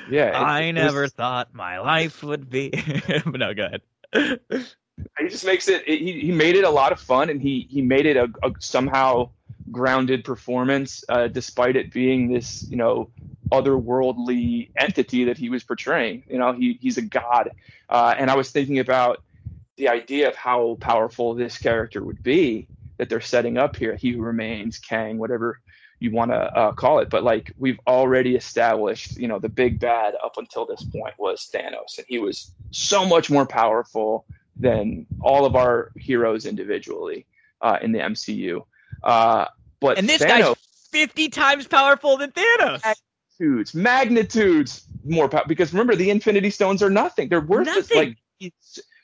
Yeah. 0.10 0.40
I 0.40 0.70
never 0.70 1.02
was... 1.02 1.14
thought 1.14 1.54
my 1.54 1.80
life 1.80 2.22
would 2.22 2.48
be. 2.48 2.72
no, 3.26 3.56
go 3.56 3.66
ahead. 3.66 4.40
he 5.20 5.28
just 5.28 5.46
makes 5.46 5.68
it, 5.68 5.84
it. 5.88 6.00
he 6.00 6.22
he 6.22 6.32
made 6.32 6.56
it 6.56 6.64
a 6.64 6.70
lot 6.70 6.92
of 6.92 7.00
fun, 7.00 7.32
and 7.32 7.42
he 7.42 7.68
he 7.72 7.82
made 7.82 8.06
it 8.06 8.18
a, 8.18 8.30
a 8.44 8.52
somehow 8.60 9.30
grounded 9.72 10.24
performance, 10.24 11.04
uh, 11.10 11.28
despite 11.28 11.76
it 11.76 11.92
being 11.92 12.32
this, 12.32 12.68
you 12.70 12.78
know, 12.78 13.10
otherworldly 13.52 14.70
entity 14.78 15.26
that 15.26 15.38
he 15.38 15.50
was 15.50 15.64
portraying. 15.64 16.24
You 16.30 16.38
know, 16.38 16.54
he 16.54 16.78
he's 16.82 16.98
a 16.98 17.02
god, 17.02 17.52
uh, 17.90 18.16
and 18.18 18.30
I 18.30 18.36
was 18.36 18.52
thinking 18.52 18.80
about 18.80 19.24
the 19.78 19.90
idea 19.90 20.30
of 20.30 20.36
how 20.36 20.78
powerful 20.80 21.34
this 21.34 21.58
character 21.58 22.04
would 22.04 22.24
be 22.24 22.68
that 22.98 23.10
they're 23.10 23.22
setting 23.22 23.58
up 23.58 23.76
here. 23.76 23.96
He 23.96 24.12
who 24.12 24.22
remains, 24.22 24.80
Kang, 24.80 25.18
whatever 25.18 25.60
you 26.00 26.12
want 26.12 26.32
to 26.32 26.38
uh, 26.38 26.72
call 26.74 27.00
it. 27.00 27.10
But 27.10 27.24
like 27.24 27.52
we've 27.58 27.80
already 27.88 28.36
established, 28.36 29.18
you 29.18 29.28
know, 29.28 29.40
the 29.40 29.50
big 29.50 29.80
bad 29.80 30.14
up 30.24 30.38
until 30.38 30.66
this 30.66 30.84
point 30.84 31.14
was 31.18 31.50
Thanos, 31.54 31.98
and 31.98 32.06
he 32.08 32.20
was 32.20 32.52
so 32.72 33.06
much 33.06 33.30
more 33.30 33.46
powerful 33.46 34.26
than 34.56 35.06
all 35.22 35.46
of 35.46 35.56
our 35.56 35.92
heroes 35.98 36.46
individually 36.46 37.26
uh, 37.62 37.78
in 37.82 37.92
the 37.92 38.00
MCU. 38.00 38.64
Uh, 39.06 39.46
but 39.80 39.98
and 39.98 40.10
this 40.10 40.22
Thanos, 40.22 40.28
guy's 40.28 40.56
fifty 40.92 41.30
times 41.30 41.68
powerful 41.68 42.18
than 42.18 42.32
Thanos 42.32 42.82
magnitudes, 43.40 43.74
magnitudes 43.74 44.88
more 45.04 45.30
power. 45.30 45.44
Because 45.48 45.74
remember, 45.74 45.96
the 45.96 46.10
Infinity 46.10 46.50
Stones 46.50 46.82
are 46.82 46.90
nothing; 46.90 47.30
they're 47.30 47.42
worthless. 47.42 47.90
Nothing. 47.90 48.16
Like 48.42 48.54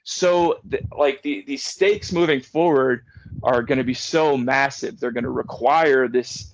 so, 0.03 0.59
the, 0.63 0.81
like 0.97 1.21
the 1.21 1.43
the 1.45 1.57
stakes 1.57 2.11
moving 2.11 2.41
forward 2.41 3.03
are 3.43 3.61
going 3.61 3.77
to 3.77 3.83
be 3.83 3.93
so 3.93 4.37
massive. 4.37 4.99
They're 4.99 5.11
going 5.11 5.23
to 5.23 5.29
require 5.29 6.07
this 6.07 6.53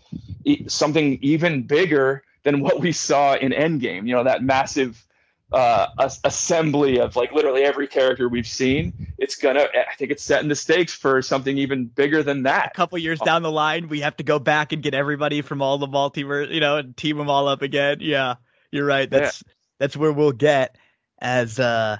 something 0.67 1.19
even 1.21 1.63
bigger 1.63 2.23
than 2.43 2.61
what 2.61 2.79
we 2.79 2.91
saw 2.91 3.35
in 3.35 3.51
Endgame. 3.51 4.07
You 4.07 4.15
know, 4.15 4.23
that 4.23 4.43
massive 4.43 5.05
uh, 5.53 5.87
assembly 6.25 6.99
of 6.99 7.15
like 7.15 7.31
literally 7.31 7.63
every 7.63 7.87
character 7.87 8.27
we've 8.27 8.47
seen. 8.47 8.93
It's 9.17 9.35
gonna. 9.35 9.67
I 9.73 9.95
think 9.95 10.11
it's 10.11 10.23
setting 10.23 10.49
the 10.49 10.55
stakes 10.55 10.93
for 10.93 11.21
something 11.21 11.57
even 11.57 11.85
bigger 11.85 12.21
than 12.21 12.43
that. 12.43 12.71
A 12.73 12.75
couple 12.75 12.97
years 12.97 13.19
down 13.19 13.43
the 13.43 13.51
line, 13.51 13.87
we 13.87 14.01
have 14.01 14.17
to 14.17 14.23
go 14.23 14.39
back 14.39 14.73
and 14.73 14.83
get 14.83 14.93
everybody 14.93 15.41
from 15.41 15.61
all 15.61 15.77
the 15.77 15.87
multiverse, 15.87 16.51
you 16.51 16.59
know, 16.59 16.77
and 16.77 16.95
team 16.97 17.17
them 17.17 17.29
all 17.29 17.47
up 17.47 17.61
again. 17.61 17.97
Yeah, 18.01 18.35
you're 18.71 18.85
right. 18.85 19.09
That's 19.09 19.43
yeah. 19.45 19.53
that's 19.79 19.95
where 19.95 20.11
we'll 20.11 20.33
get 20.33 20.77
as 21.19 21.59
uh 21.59 21.97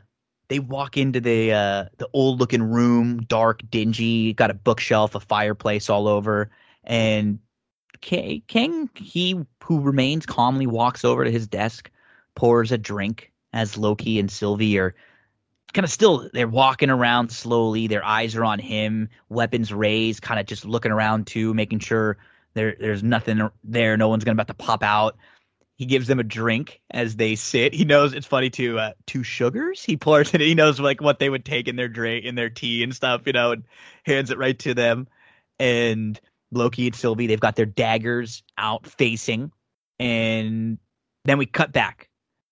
they 0.50 0.60
walk 0.60 0.98
into 0.98 1.22
the 1.22 1.54
uh 1.54 1.86
the 1.98 2.10
old 2.12 2.40
looking 2.40 2.64
room, 2.64 3.22
dark, 3.22 3.62
dingy, 3.70 4.34
got 4.34 4.52
a 4.52 4.56
bookshelf, 4.56 5.16
a 5.16 5.22
fireplace 5.22 5.90
all 5.90 6.10
over, 6.10 6.50
and 6.84 7.40
Kang, 8.02 8.90
he 8.94 9.40
who 9.64 9.80
remains 9.80 10.26
calmly 10.26 10.68
walks 10.68 11.04
over 11.04 11.24
to 11.24 11.32
his 11.32 11.48
desk, 11.48 11.90
pours 12.36 12.72
a 12.72 12.78
drink 12.78 13.32
as 13.58 13.76
Loki 13.76 14.20
and 14.20 14.30
Sylvie 14.30 14.78
are 14.78 14.94
kind 15.74 15.84
of 15.84 15.90
still 15.90 16.30
they're 16.32 16.48
walking 16.48 16.92
around 16.92 17.32
slowly. 17.32 17.88
Their 17.88 18.06
eyes 18.06 18.36
are 18.36 18.46
on 18.46 18.60
him, 18.60 19.10
weapons 19.30 19.74
raised, 19.74 20.22
kind 20.22 20.40
of 20.40 20.46
just 20.46 20.64
looking 20.64 20.92
around 20.92 21.26
too, 21.26 21.56
making 21.56 21.80
sure 21.80 22.18
there 22.54 22.76
there's 22.80 23.02
nothing 23.02 23.50
there. 23.64 23.98
No 23.98 24.10
one's 24.10 24.24
gonna 24.24 24.34
about 24.36 24.48
to 24.48 24.54
pop 24.54 24.84
out. 24.84 25.18
He 25.76 25.86
gives 25.86 26.06
them 26.08 26.20
a 26.20 26.24
drink 26.24 26.82
as 26.92 27.16
they 27.16 27.34
sit. 27.34 27.74
He 27.74 27.84
knows 27.84 28.14
it's 28.14 28.28
funny 28.28 28.52
too. 28.52 28.78
Uh, 28.78 28.94
two 29.08 29.24
sugars. 29.24 29.84
He 29.84 29.98
pours 29.98 30.34
it. 30.36 30.42
He 30.42 30.54
knows 30.54 30.80
like 30.80 31.02
what 31.02 31.18
they 31.18 31.30
would 31.30 31.44
take 31.44 31.68
in 31.68 31.76
their 31.76 31.90
drink, 31.90 32.26
in 32.26 32.36
their 32.36 32.52
tea 32.52 32.84
and 32.84 32.96
stuff. 32.96 33.24
You 33.26 33.34
know, 33.34 33.54
and 33.54 33.64
hands 34.06 34.30
it 34.30 34.38
right 34.38 34.58
to 34.60 34.76
them. 34.76 35.08
And 35.58 36.20
Loki 36.52 36.86
and 36.86 36.96
Sylvie, 36.96 37.26
they've 37.26 37.40
got 37.40 37.56
their 37.56 37.66
daggers 37.66 38.44
out 38.56 38.86
facing, 38.86 39.52
and 40.00 40.78
then 41.26 41.40
we 41.40 41.48
cut 41.48 41.72
back 41.72 42.08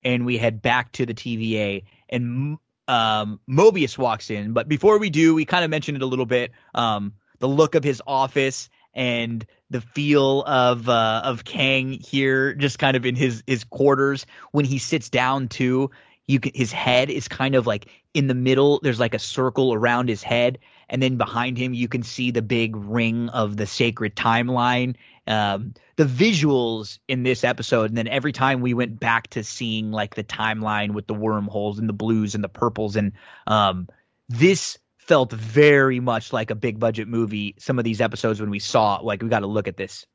and 0.06 0.26
we 0.26 0.38
head 0.38 0.62
back 0.62 0.92
to 0.94 1.06
the 1.06 1.14
TVA 1.14 1.84
and 2.10 2.58
um, 2.88 3.40
Mobius 3.50 3.98
walks 3.98 4.30
in. 4.30 4.54
But 4.54 4.70
before 4.70 5.00
we 5.00 5.10
do, 5.10 5.34
we 5.36 5.44
kind 5.44 5.66
of 5.66 5.72
mentioned 5.72 5.98
it 5.98 6.04
a 6.04 6.06
little 6.06 6.28
bit. 6.28 6.52
Um, 6.76 7.14
the 7.40 7.48
look 7.48 7.76
of 7.76 7.84
his 7.84 8.02
office 8.08 8.70
and 8.94 9.46
the 9.70 9.82
feel 9.82 10.44
of 10.44 10.88
uh, 10.88 11.22
of 11.26 11.44
Kang 11.44 11.92
here, 11.92 12.54
just 12.54 12.80
kind 12.80 12.96
of 12.96 13.06
in 13.06 13.16
his 13.16 13.44
his 13.48 13.64
quarters 13.64 14.26
when 14.52 14.64
he 14.64 14.78
sits 14.78 15.10
down 15.10 15.48
too. 15.48 15.90
You 16.28 16.40
can, 16.40 16.54
his 16.56 16.72
head 16.72 17.10
is 17.10 17.28
kind 17.28 17.56
of 17.56 17.68
like 17.68 17.88
in 18.14 18.28
the 18.28 18.34
middle. 18.36 18.80
There's 18.82 19.00
like 19.00 19.14
a 19.14 19.20
circle 19.20 19.74
around 19.74 20.08
his 20.08 20.24
head, 20.24 20.60
and 20.90 21.02
then 21.02 21.18
behind 21.18 21.58
him 21.58 21.74
you 21.74 21.88
can 21.88 22.04
see 22.04 22.32
the 22.32 22.42
big 22.42 22.76
ring 22.76 23.30
of 23.30 23.58
the 23.58 23.66
sacred 23.66 24.16
timeline 24.16 24.96
um, 25.28 25.74
the 25.96 26.06
visuals 26.06 27.00
in 27.08 27.24
this 27.24 27.44
episode, 27.44 27.90
and 27.90 27.98
then 27.98 28.08
every 28.08 28.32
time 28.32 28.62
we 28.62 28.74
went 28.74 29.00
back 29.00 29.28
to 29.30 29.44
seeing 29.44 29.92
like 29.92 30.16
the 30.16 30.24
timeline 30.24 30.92
with 30.92 31.08
the 31.08 31.14
wormholes 31.14 31.80
and 31.80 31.90
the 31.90 31.94
blues 31.94 32.36
and 32.36 32.44
the 32.44 32.50
purples, 32.50 32.96
and 32.96 33.14
um, 33.48 33.88
this 34.30 34.78
felt 34.98 35.32
very 35.32 36.00
much 36.00 36.34
like 36.34 36.52
a 36.52 36.56
big 36.56 36.80
budget 36.80 37.08
movie. 37.08 37.56
Some 37.60 37.78
of 37.80 37.86
these 37.86 38.02
episodes 38.02 38.40
when 38.40 38.50
we 38.50 38.60
saw, 38.60 38.98
like, 38.98 39.22
we 39.22 39.30
got 39.30 39.40
to 39.40 39.48
look 39.48 39.68
at 39.68 39.78
this. 39.78 40.06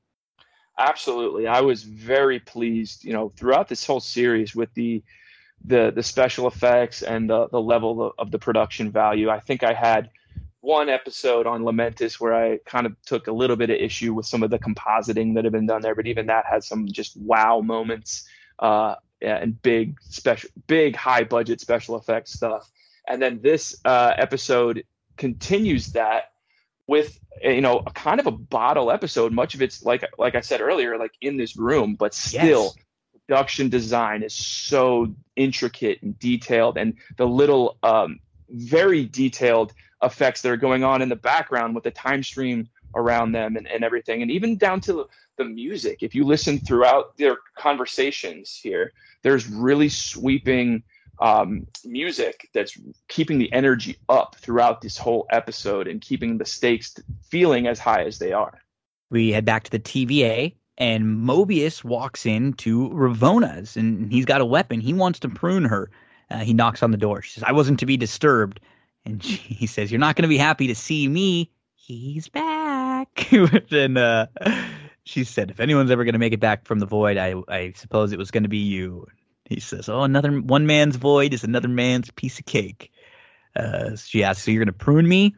Absolutely, 0.79 1.47
I 1.47 1.61
was 1.61 1.83
very 1.83 2.39
pleased. 2.39 3.05
You 3.05 3.13
know, 3.13 3.33
throughout 3.37 3.69
this 3.69 3.85
whole 3.87 4.01
series 4.01 4.55
with 4.55 4.73
the 4.75 5.03
the 5.65 5.93
the 5.95 6.03
special 6.03 6.47
effects 6.47 7.03
and 7.03 7.29
the 7.29 7.49
the 7.49 7.61
level 7.61 8.03
of, 8.03 8.13
of 8.19 8.31
the 8.31 8.39
production 8.39 8.91
value. 8.91 9.29
I 9.29 9.41
think 9.41 9.63
I 9.63 9.75
had 9.75 10.11
one 10.61 10.89
episode 10.89 11.47
on 11.47 11.63
Lamentis 11.63 12.21
where 12.21 12.35
I 12.35 12.59
kind 12.67 12.87
of 12.87 12.95
took 13.07 13.27
a 13.27 13.33
little 13.33 13.57
bit 13.57 13.71
of 13.71 13.77
issue 13.77 14.13
with 14.13 14.27
some 14.27 14.43
of 14.43 14.51
the 14.51 14.59
compositing 14.59 15.35
that 15.35 15.45
had 15.45 15.53
been 15.53 15.67
done 15.67 15.81
there, 15.81 15.95
but 15.95 16.07
even 16.07 16.27
that 16.27 16.45
had 16.47 16.65
some 16.65 16.87
just 16.87 17.17
wow 17.17 17.61
moments 17.61 18.29
uh, 18.59 18.97
and 19.23 19.61
big 19.63 20.01
special, 20.03 20.51
big 20.67 20.97
high 20.97 21.25
budget 21.25 21.61
special 21.61 21.97
effects 21.97 22.33
stuff. 22.33 22.71
And 23.09 23.21
then 23.21 23.41
this 23.43 23.77
uh, 23.85 24.13
episode 24.17 24.85
continues 25.17 25.93
that 25.93 26.33
with 26.87 27.19
you 27.43 27.61
know 27.61 27.83
a 27.87 27.91
kind 27.93 28.21
of 28.21 28.27
a 28.27 28.31
bottle 28.31 28.91
episode. 28.91 29.33
Much 29.33 29.55
of 29.55 29.63
it's 29.63 29.83
like 29.83 30.05
like 30.19 30.35
I 30.35 30.41
said 30.41 30.61
earlier, 30.61 30.99
like 30.99 31.13
in 31.21 31.37
this 31.37 31.57
room, 31.57 31.95
but 31.95 32.15
still. 32.15 32.75
Yes. 32.77 32.85
Production 33.29 33.69
design 33.69 34.25
is 34.25 34.35
so 34.35 35.15
intricate 35.37 36.03
and 36.03 36.19
detailed, 36.19 36.77
and 36.77 36.95
the 37.17 37.29
little, 37.29 37.79
um, 37.85 38.19
very 38.49 39.05
detailed 39.05 39.73
effects 40.03 40.43
that 40.43 40.51
are 40.51 40.57
going 40.57 40.85
on 40.85 41.03
in 41.03 41.09
the 41.09 41.17
background 41.17 41.75
with 41.75 41.85
the 41.85 41.91
time 41.91 42.23
stream 42.23 42.69
around 42.95 43.33
them 43.33 43.57
and, 43.57 43.69
and 43.69 43.85
everything. 43.85 44.23
And 44.23 44.31
even 44.31 44.57
down 44.57 44.81
to 44.83 45.09
the 45.41 45.45
music 45.47 46.03
if 46.03 46.15
you 46.15 46.25
listen 46.25 46.59
throughout 46.59 47.17
their 47.17 47.39
conversations 47.57 48.55
here 48.55 48.93
there's 49.23 49.49
really 49.49 49.89
sweeping 49.89 50.83
um, 51.19 51.67
music 51.85 52.49
that's 52.53 52.79
keeping 53.09 53.39
the 53.39 53.51
energy 53.53 53.97
up 54.11 54.37
throughout 54.39 54.83
this 54.83 54.99
whole 54.99 55.27
episode 55.31 55.89
and 55.89 56.01
keeping 56.01 56.37
the 56.37 56.45
stakes 56.45 56.95
feeling 57.23 57.67
as 57.67 57.79
high 57.79 58.05
as 58.05 58.19
they 58.19 58.33
are. 58.33 58.61
We 59.11 59.31
head 59.31 59.47
back 59.47 59.65
to 59.65 59.71
the 59.71 59.81
tva 59.81 60.55
and 60.77 61.05
mobius 61.05 61.83
walks 61.85 62.27
in 62.27 62.53
to 62.55 62.91
ravonna's 62.91 63.77
and 63.77 64.13
he's 64.13 64.27
got 64.27 64.43
a 64.43 64.47
weapon. 64.47 64.81
He 64.81 64.93
wants 64.93 65.21
to 65.21 65.29
prune 65.31 65.65
her. 65.65 65.91
Uh, 66.31 66.39
he 66.39 66.53
knocks 66.53 66.83
on 66.83 66.91
the 66.91 66.97
door. 66.97 67.23
She 67.23 67.33
says 67.33 67.45
i 67.47 67.53
wasn't 67.53 67.81
to 67.81 67.87
be 67.87 67.97
disturbed 67.97 68.61
and 69.05 69.23
she, 69.25 69.37
he 69.37 69.67
says, 69.67 69.91
"You're 69.91 70.01
not 70.01 70.17
going 70.17 70.23
to 70.25 70.29
be 70.29 70.39
happy 70.39 70.69
to 70.69 70.75
see 70.75 71.07
me. 71.09 71.51
He's 71.75 72.29
back." 72.29 73.33
and 73.73 73.99
uh, 73.99 74.27
she 75.05 75.25
said, 75.25 75.51
"If 75.51 75.61
anyone's 75.61 75.91
ever 75.91 76.05
going 76.05 76.15
to 76.15 76.19
make 76.19 76.33
it 76.33 76.41
back 76.41 76.67
from 76.67 76.79
the 76.79 76.87
void, 76.87 77.17
I 77.17 77.35
I 77.49 77.73
suppose 77.77 78.13
it 78.13 78.19
was 78.19 78.31
going 78.31 78.45
to 78.45 78.49
be 78.49 78.59
you." 78.59 79.07
He 79.45 79.61
says, 79.61 79.89
"Oh, 79.89 80.03
another 80.03 80.31
one 80.41 80.67
man's 80.67 80.97
void 80.97 81.35
is 81.35 81.45
another 81.45 81.69
man's 81.69 82.11
piece 82.11 82.39
of 82.39 82.47
cake." 82.47 82.93
Uh, 83.57 83.97
she 83.97 84.23
asks, 84.25 84.45
"So 84.45 84.51
you're 84.51 84.65
going 84.65 84.79
to 84.79 84.85
prune 84.85 85.09
me?" 85.09 85.35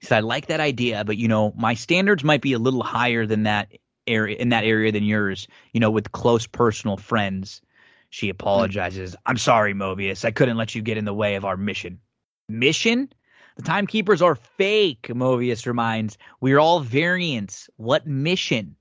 He 0.00 0.06
said, 0.06 0.18
"I 0.18 0.20
like 0.20 0.46
that 0.46 0.60
idea, 0.60 1.04
but 1.04 1.16
you 1.16 1.28
know, 1.28 1.52
my 1.56 1.74
standards 1.74 2.24
might 2.24 2.42
be 2.42 2.52
a 2.52 2.58
little 2.58 2.82
higher 2.82 3.26
than 3.26 3.44
that 3.44 3.72
area 4.06 4.36
in 4.36 4.50
that 4.50 4.64
area 4.64 4.92
than 4.92 5.04
yours. 5.04 5.48
You 5.72 5.80
know, 5.80 5.90
with 5.90 6.12
close 6.12 6.46
personal 6.46 6.96
friends." 6.96 7.62
She 8.08 8.28
apologizes. 8.28 9.16
I'm 9.26 9.36
sorry, 9.36 9.74
Mobius. 9.74 10.24
I 10.24 10.30
couldn't 10.30 10.56
let 10.56 10.76
you 10.76 10.80
get 10.80 10.96
in 10.96 11.04
the 11.04 11.12
way 11.12 11.34
of 11.34 11.44
our 11.44 11.56
mission 11.56 11.98
mission? 12.48 13.12
The 13.56 13.62
timekeepers 13.62 14.20
are 14.20 14.34
fake, 14.34 15.02
Mobius 15.08 15.66
reminds. 15.66 16.18
We're 16.40 16.58
all 16.58 16.80
variants. 16.80 17.70
What 17.76 18.06
mission? 18.06 18.76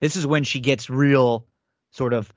This 0.00 0.16
is 0.16 0.26
when 0.26 0.44
she 0.44 0.60
gets 0.60 0.88
real 0.88 1.46
sort 1.90 2.12
of, 2.12 2.32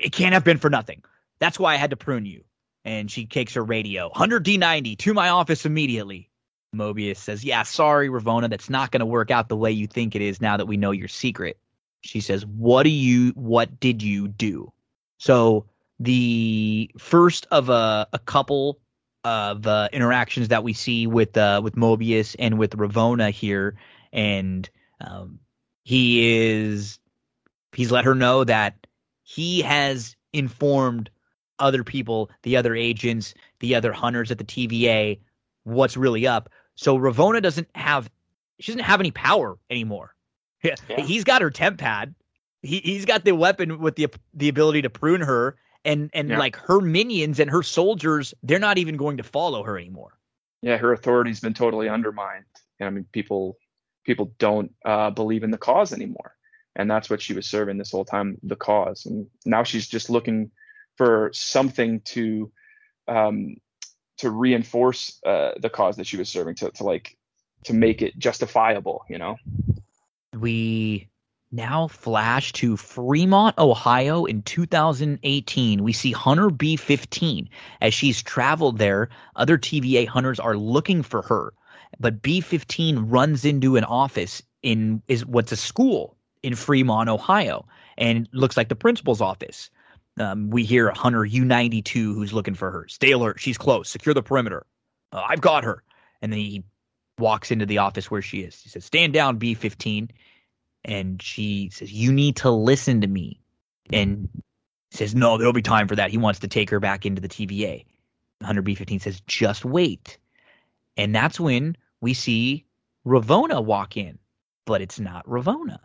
it 0.00 0.12
can't 0.12 0.34
have 0.34 0.44
been 0.44 0.58
for 0.58 0.70
nothing. 0.70 1.02
That's 1.38 1.58
why 1.58 1.74
I 1.74 1.76
had 1.76 1.90
to 1.90 1.96
prune 1.96 2.26
you. 2.26 2.44
And 2.84 3.10
she 3.10 3.26
takes 3.26 3.54
her 3.54 3.62
radio. 3.62 4.10
100D90 4.10 4.98
to 4.98 5.14
my 5.14 5.28
office 5.28 5.64
immediately. 5.64 6.30
Mobius 6.74 7.16
says, 7.16 7.44
Yeah, 7.44 7.62
sorry, 7.62 8.08
Ravonna. 8.08 8.50
That's 8.50 8.70
not 8.70 8.90
going 8.90 9.00
to 9.00 9.06
work 9.06 9.30
out 9.30 9.48
the 9.48 9.56
way 9.56 9.70
you 9.70 9.86
think 9.86 10.14
it 10.14 10.22
is 10.22 10.40
now 10.40 10.56
that 10.56 10.66
we 10.66 10.76
know 10.76 10.90
your 10.90 11.08
secret. 11.08 11.58
She 12.02 12.20
says, 12.20 12.44
What 12.44 12.82
do 12.82 12.90
you, 12.90 13.30
what 13.30 13.80
did 13.80 14.02
you 14.02 14.28
do? 14.28 14.72
So 15.18 15.66
the 15.98 16.90
first 16.98 17.46
of 17.50 17.68
a, 17.68 18.06
a 18.12 18.18
couple 18.18 18.78
of 19.24 19.66
uh, 19.66 19.88
interactions 19.92 20.48
that 20.48 20.62
we 20.64 20.72
see 20.72 21.06
with 21.06 21.36
uh, 21.36 21.60
with 21.62 21.74
Mobius 21.74 22.36
and 22.38 22.58
with 22.58 22.76
Ravonna 22.76 23.30
here, 23.30 23.76
and 24.12 24.68
um, 25.00 25.38
he 25.84 26.40
is 26.40 26.98
he's 27.72 27.90
let 27.90 28.04
her 28.04 28.14
know 28.14 28.44
that 28.44 28.86
he 29.22 29.60
has 29.62 30.16
informed 30.32 31.10
other 31.58 31.84
people, 31.84 32.30
the 32.42 32.56
other 32.56 32.74
agents, 32.74 33.34
the 33.60 33.74
other 33.74 33.92
hunters 33.92 34.30
at 34.30 34.38
the 34.38 34.44
TVA, 34.44 35.18
what's 35.64 35.96
really 35.96 36.26
up. 36.26 36.48
So 36.76 36.96
Ravonna 36.96 37.42
doesn't 37.42 37.68
have 37.74 38.10
she 38.60 38.72
doesn't 38.72 38.84
have 38.84 39.00
any 39.00 39.10
power 39.10 39.58
anymore. 39.70 40.14
Yeah. 40.64 40.74
He's 41.02 41.22
got 41.22 41.40
her 41.40 41.52
TemPad. 41.52 42.16
He 42.62 42.78
he's 42.78 43.04
got 43.04 43.24
the 43.24 43.30
weapon 43.30 43.78
with 43.78 43.94
the 43.94 44.08
the 44.34 44.48
ability 44.48 44.82
to 44.82 44.90
prune 44.90 45.20
her 45.20 45.56
and 45.88 46.10
and 46.12 46.28
yeah. 46.28 46.38
like 46.38 46.56
her 46.56 46.80
minions 46.80 47.40
and 47.40 47.50
her 47.50 47.62
soldiers 47.62 48.34
they're 48.42 48.58
not 48.58 48.78
even 48.78 48.96
going 48.96 49.16
to 49.16 49.22
follow 49.22 49.62
her 49.62 49.78
anymore. 49.78 50.18
Yeah 50.62 50.76
her 50.76 50.92
authority's 50.92 51.40
been 51.40 51.54
totally 51.54 51.88
undermined. 51.88 52.44
I 52.80 52.90
mean 52.90 53.06
people 53.12 53.58
people 54.04 54.32
don't 54.38 54.72
uh, 54.84 55.10
believe 55.10 55.42
in 55.42 55.50
the 55.50 55.58
cause 55.58 55.92
anymore. 55.92 56.34
And 56.76 56.90
that's 56.90 57.10
what 57.10 57.20
she 57.20 57.34
was 57.34 57.46
serving 57.46 57.76
this 57.76 57.90
whole 57.90 58.04
time 58.04 58.38
the 58.42 58.56
cause. 58.56 59.04
And 59.04 59.26
now 59.44 59.64
she's 59.64 59.88
just 59.88 60.08
looking 60.08 60.50
for 60.96 61.30
something 61.34 62.00
to 62.02 62.50
um, 63.08 63.56
to 64.18 64.30
reinforce 64.30 65.20
uh, 65.24 65.52
the 65.60 65.70
cause 65.70 65.96
that 65.96 66.06
she 66.06 66.16
was 66.16 66.28
serving 66.28 66.54
to, 66.56 66.70
to 66.70 66.84
like 66.84 67.16
to 67.64 67.74
make 67.74 68.02
it 68.02 68.18
justifiable 68.18 69.04
you 69.08 69.18
know? 69.18 69.36
We 70.34 71.08
now 71.50 71.88
flash 71.88 72.52
to 72.54 72.76
Fremont, 72.76 73.56
Ohio 73.58 74.24
in 74.24 74.42
2018. 74.42 75.82
We 75.82 75.92
see 75.92 76.12
Hunter 76.12 76.50
B15. 76.50 77.48
As 77.80 77.94
she's 77.94 78.22
traveled 78.22 78.78
there, 78.78 79.08
other 79.36 79.58
TVA 79.58 80.06
hunters 80.06 80.40
are 80.40 80.56
looking 80.56 81.02
for 81.02 81.22
her. 81.22 81.54
But 81.98 82.22
B15 82.22 83.04
runs 83.06 83.44
into 83.44 83.76
an 83.76 83.84
office 83.84 84.42
in 84.62 85.02
is 85.08 85.24
what's 85.24 85.52
a 85.52 85.56
school 85.56 86.16
in 86.42 86.54
Fremont, 86.54 87.08
Ohio, 87.08 87.66
and 87.96 88.28
looks 88.32 88.56
like 88.56 88.68
the 88.68 88.76
principal's 88.76 89.20
office. 89.20 89.70
Um, 90.18 90.50
we 90.50 90.64
hear 90.64 90.90
Hunter 90.90 91.20
U92 91.20 91.92
who's 91.92 92.32
looking 92.32 92.54
for 92.54 92.70
her. 92.70 92.86
Stay 92.88 93.12
alert. 93.12 93.40
She's 93.40 93.58
close. 93.58 93.88
Secure 93.88 94.14
the 94.14 94.22
perimeter. 94.22 94.66
Uh, 95.12 95.24
I've 95.26 95.40
got 95.40 95.64
her. 95.64 95.82
And 96.20 96.32
then 96.32 96.40
he 96.40 96.64
walks 97.18 97.50
into 97.50 97.66
the 97.66 97.78
office 97.78 98.10
where 98.10 98.22
she 98.22 98.40
is. 98.40 98.60
He 98.60 98.68
says, 98.68 98.84
Stand 98.84 99.12
down, 99.12 99.38
B15 99.38 100.10
and 100.84 101.22
she 101.22 101.70
says, 101.72 101.92
"You 101.92 102.12
need 102.12 102.36
to 102.36 102.50
listen 102.50 103.00
to 103.00 103.06
me." 103.06 103.40
And 103.92 104.28
says, 104.90 105.14
"No, 105.14 105.36
there'll 105.36 105.52
be 105.52 105.62
time 105.62 105.88
for 105.88 105.96
that." 105.96 106.10
He 106.10 106.18
wants 106.18 106.40
to 106.40 106.48
take 106.48 106.70
her 106.70 106.80
back 106.80 107.06
into 107.06 107.20
the 107.20 107.28
TVA. 107.28 107.84
Hunter 108.42 108.62
B15 108.62 109.00
says, 109.00 109.20
"Just 109.26 109.64
wait." 109.64 110.18
And 110.96 111.14
that's 111.14 111.38
when 111.38 111.76
we 112.00 112.14
see 112.14 112.64
Ravonna 113.06 113.64
walk 113.64 113.96
in, 113.96 114.18
but 114.64 114.80
it's 114.80 115.00
not 115.00 115.26
Ravonna 115.26 115.78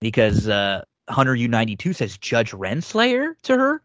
because 0.00 0.48
uh, 0.48 0.84
Hunter 1.08 1.34
U92 1.34 1.94
says 1.94 2.16
Judge 2.18 2.52
Renslayer 2.52 3.34
to 3.42 3.56
her, 3.56 3.82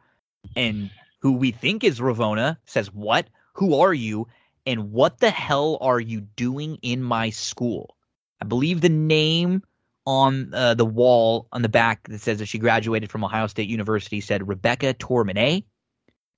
and 0.56 0.90
who 1.19 1.34
we 1.34 1.52
think 1.52 1.84
is 1.84 2.00
Ravonna 2.00 2.58
says, 2.66 2.94
"What? 2.94 3.27
Who 3.53 3.80
are 3.80 3.94
you? 3.94 4.27
And 4.66 4.92
what 4.92 5.19
the 5.19 5.32
hell 5.32 5.77
are 5.82 6.00
you 6.00 6.22
doing 6.22 6.77
in 6.82 7.03
my 7.03 7.30
school?" 7.30 7.95
I 8.42 8.45
believe 8.45 8.82
the 8.82 8.90
name 8.90 9.64
on 10.08 10.53
uh, 10.53 10.74
the 10.74 10.86
wall 10.86 11.50
on 11.52 11.61
the 11.61 11.69
back 11.69 12.08
that 12.08 12.22
says 12.22 12.40
that 12.40 12.45
she 12.45 12.58
graduated 12.58 13.11
from 13.11 13.26
Ohio 13.26 13.45
State 13.45 13.68
University 13.68 14.22
said 14.22 14.48
Rebecca 14.48 14.94
Tormonet. 14.94 15.66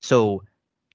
So 0.02 0.44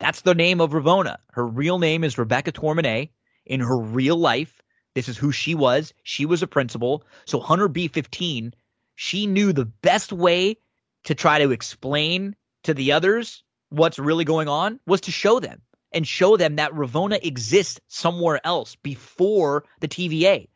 that's 0.00 0.22
the 0.22 0.34
name 0.34 0.60
of 0.60 0.72
Ravonna. 0.72 1.18
Her 1.30 1.46
real 1.46 1.78
name 1.78 2.02
is 2.02 2.18
Rebecca 2.18 2.50
Tormonet. 2.50 3.10
In 3.46 3.60
her 3.60 3.78
real 3.78 4.16
life, 4.16 4.60
this 4.96 5.08
is 5.08 5.16
who 5.16 5.30
she 5.30 5.54
was. 5.54 5.94
She 6.02 6.26
was 6.26 6.42
a 6.42 6.48
principal. 6.48 7.04
So 7.26 7.38
Hunter 7.38 7.68
B15, 7.68 8.52
she 8.96 9.26
knew 9.26 9.52
the 9.52 9.66
best 9.66 10.12
way 10.12 10.56
to 11.04 11.14
try 11.14 11.38
to 11.38 11.52
explain 11.52 12.34
to 12.64 12.74
the 12.74 12.90
others 12.90 13.44
what's 13.68 14.00
really 14.00 14.24
going 14.24 14.48
on 14.48 14.80
was 14.86 15.00
to 15.02 15.12
show 15.12 15.38
them 15.38 15.62
and 15.92 16.08
show 16.08 16.36
them 16.36 16.56
that 16.56 16.72
Ravonna 16.72 17.24
exists 17.24 17.80
somewhere 17.86 18.44
else 18.44 18.74
before 18.74 19.64
the 19.78 19.86
TVA 19.86 20.48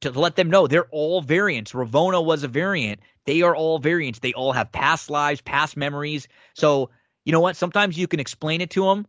to 0.00 0.10
let 0.10 0.36
them 0.36 0.50
know 0.50 0.66
they're 0.66 0.88
all 0.90 1.20
variants. 1.20 1.72
Ravonna 1.72 2.24
was 2.24 2.42
a 2.42 2.48
variant. 2.48 3.00
They 3.26 3.42
are 3.42 3.56
all 3.56 3.78
variants. 3.78 4.18
They 4.18 4.32
all 4.34 4.52
have 4.52 4.70
past 4.72 5.10
lives, 5.10 5.40
past 5.40 5.76
memories. 5.76 6.28
So, 6.54 6.90
you 7.24 7.32
know 7.32 7.40
what? 7.40 7.56
Sometimes 7.56 7.96
you 7.96 8.06
can 8.06 8.20
explain 8.20 8.60
it 8.60 8.70
to 8.70 8.84
them. 8.84 9.06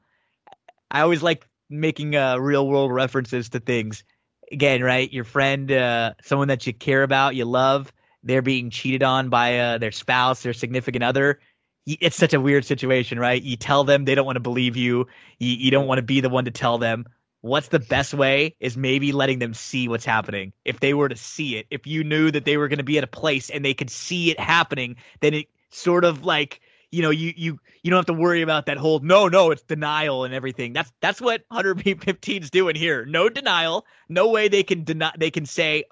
I 0.91 1.01
always 1.01 1.21
like 1.21 1.47
making 1.69 2.15
uh, 2.15 2.37
real 2.37 2.67
world 2.67 2.91
references 2.91 3.49
to 3.49 3.59
things. 3.59 4.03
Again, 4.51 4.83
right? 4.83 5.11
Your 5.11 5.23
friend, 5.23 5.71
uh, 5.71 6.13
someone 6.23 6.47
that 6.47 6.65
you 6.67 6.73
care 6.73 7.03
about, 7.03 7.35
you 7.35 7.45
love, 7.45 7.91
they're 8.23 8.43
being 8.43 8.69
cheated 8.69 9.03
on 9.03 9.29
by 9.29 9.59
uh, 9.59 9.77
their 9.77 9.91
spouse, 9.91 10.43
their 10.43 10.53
significant 10.53 11.03
other. 11.03 11.39
It's 11.85 12.15
such 12.15 12.33
a 12.33 12.41
weird 12.41 12.65
situation, 12.65 13.19
right? 13.19 13.41
You 13.41 13.57
tell 13.57 13.83
them 13.83 14.05
they 14.05 14.15
don't 14.15 14.25
want 14.25 14.37
to 14.37 14.41
believe 14.41 14.77
you. 14.77 15.07
You, 15.39 15.55
you 15.55 15.71
don't 15.71 15.87
want 15.87 15.97
to 15.99 16.03
be 16.03 16.21
the 16.21 16.29
one 16.29 16.45
to 16.45 16.51
tell 16.51 16.77
them 16.77 17.05
what's 17.45 17.67
the 17.67 17.79
best 17.79 18.11
way 18.15 18.55
is 18.59 18.75
maybe 18.75 19.11
letting 19.11 19.37
them 19.37 19.53
see 19.53 19.87
what's 19.87 20.03
happening. 20.03 20.51
If 20.65 20.79
they 20.79 20.95
were 20.95 21.07
to 21.07 21.15
see 21.15 21.57
it, 21.57 21.67
if 21.69 21.85
you 21.85 22.03
knew 22.03 22.31
that 22.31 22.43
they 22.43 22.57
were 22.57 22.67
going 22.67 22.79
to 22.79 22.83
be 22.83 22.97
at 22.97 23.03
a 23.03 23.07
place 23.07 23.51
and 23.51 23.63
they 23.63 23.75
could 23.75 23.91
see 23.91 24.31
it 24.31 24.39
happening, 24.39 24.95
then 25.19 25.35
it 25.35 25.45
sort 25.69 26.05
of 26.05 26.25
like 26.25 26.59
you 26.91 27.03
know, 27.03 27.11
you 27.11 27.33
you 27.35 27.59
you 27.83 27.91
don't 27.91 27.99
have 27.99 28.05
to 28.07 28.13
worry 28.13 28.41
about 28.41 28.65
that 28.65 28.77
whole 28.77 28.99
no, 28.99 29.27
no, 29.27 29.51
it's 29.51 29.61
denial 29.61 30.23
and 30.23 30.33
everything. 30.33 30.73
That's 30.73 30.91
that's 31.01 31.21
what 31.21 31.43
Hunter 31.51 31.75
B15's 31.75 32.49
doing 32.49 32.75
here. 32.75 33.05
No 33.05 33.29
denial. 33.29 33.85
No 34.09 34.29
way 34.29 34.47
they 34.47 34.63
can 34.63 34.83
deny. 34.83 35.11
They 35.17 35.29
can 35.29 35.45
say, 35.45 35.83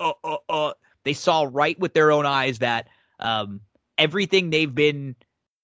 uh, 0.00 0.12
uh, 0.22 0.36
uh. 0.48 0.72
They 1.04 1.14
saw 1.14 1.48
right 1.50 1.78
with 1.78 1.94
their 1.94 2.12
own 2.12 2.26
eyes 2.26 2.58
that 2.58 2.88
um, 3.18 3.60
everything 3.96 4.50
they've 4.50 4.74
been 4.74 5.16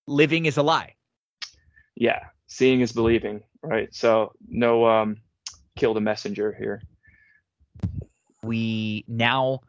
living 0.07 0.47
is 0.47 0.57
a 0.57 0.63
lie. 0.63 0.95
Yeah, 1.97 2.21
seeing 2.47 2.81
is 2.81 2.93
believing, 2.93 3.43
right? 3.63 3.93
So 3.93 4.33
no, 4.49 4.87
um, 4.87 5.19
kill 5.77 5.95
the 5.95 6.01
messenger 6.01 6.53
here. 6.53 6.83
We 8.43 9.05
now 9.09 9.61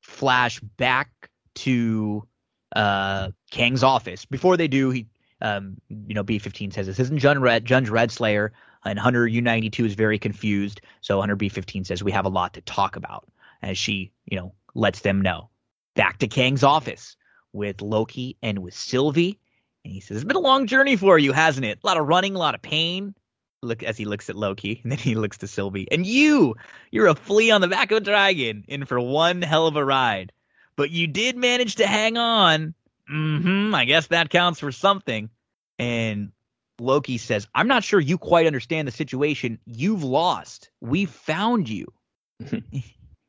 flash 0.00 0.60
back 0.60 1.30
to 1.54 2.26
uh, 2.74 3.30
Kang's 3.50 3.82
office. 3.82 4.24
Before 4.24 4.56
they 4.56 4.68
do, 4.68 4.90
he, 4.90 5.06
um, 5.40 5.76
you 5.88 6.14
know, 6.14 6.24
B15 6.24 6.72
says 6.72 6.86
this 6.86 6.98
isn't 6.98 7.18
Jun 7.18 7.40
Red, 7.40 7.64
Judge 7.64 7.88
Redslayer, 7.88 8.50
and 8.84 8.98
Hunter 8.98 9.26
U92 9.26 9.86
is 9.86 9.94
very 9.94 10.18
confused. 10.18 10.80
So 11.00 11.20
Hunter 11.20 11.36
B15 11.36 11.86
says 11.86 12.02
we 12.02 12.12
have 12.12 12.24
a 12.24 12.30
lot 12.30 12.54
to 12.54 12.60
talk 12.62 12.96
about 12.96 13.28
as 13.62 13.78
she, 13.78 14.12
you 14.26 14.36
know, 14.38 14.54
lets 14.74 15.00
them 15.00 15.20
know. 15.20 15.50
Back 15.94 16.18
to 16.18 16.26
Kang's 16.26 16.64
office 16.64 17.16
with 17.52 17.82
Loki 17.82 18.36
and 18.42 18.60
with 18.60 18.74
Sylvie. 18.74 19.38
And 19.84 19.92
he 19.92 20.00
says, 20.00 20.18
It's 20.18 20.24
been 20.24 20.36
a 20.36 20.40
long 20.40 20.66
journey 20.66 20.96
for 20.96 21.18
you, 21.18 21.32
hasn't 21.32 21.66
it? 21.66 21.78
A 21.82 21.86
lot 21.86 21.98
of 21.98 22.06
running, 22.06 22.34
a 22.34 22.38
lot 22.38 22.54
of 22.54 22.62
pain. 22.62 23.14
Look 23.62 23.82
as 23.82 23.96
he 23.96 24.04
looks 24.04 24.28
at 24.28 24.36
Loki, 24.36 24.80
and 24.82 24.92
then 24.92 24.98
he 24.98 25.14
looks 25.14 25.38
to 25.38 25.46
Sylvie. 25.46 25.90
And 25.90 26.04
you, 26.04 26.56
you're 26.90 27.06
a 27.06 27.14
flea 27.14 27.50
on 27.50 27.60
the 27.60 27.68
back 27.68 27.90
of 27.90 27.98
a 27.98 28.00
dragon, 28.00 28.64
in 28.68 28.84
for 28.84 29.00
one 29.00 29.42
hell 29.42 29.66
of 29.66 29.76
a 29.76 29.84
ride 29.84 30.32
but 30.76 30.90
you 30.90 31.06
did 31.06 31.36
manage 31.36 31.76
to 31.76 31.86
hang 31.86 32.16
on. 32.16 32.74
Mm-hmm. 33.10 33.74
I 33.74 33.84
guess 33.84 34.08
that 34.08 34.30
counts 34.30 34.60
for 34.60 34.72
something. 34.72 35.30
And 35.78 36.32
Loki 36.78 37.18
says, 37.18 37.46
I'm 37.54 37.68
not 37.68 37.84
sure 37.84 38.00
you 38.00 38.18
quite 38.18 38.46
understand 38.46 38.88
the 38.88 38.92
situation. 38.92 39.58
You've 39.66 40.04
lost. 40.04 40.70
We 40.80 41.04
found 41.06 41.68
you. 41.68 41.92
he 42.50 42.84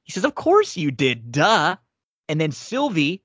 says, 0.09 0.25
Of 0.25 0.35
course 0.35 0.77
you 0.77 0.91
did. 0.91 1.31
Duh. 1.31 1.75
And 2.29 2.39
then 2.39 2.51
Sylvie 2.51 3.23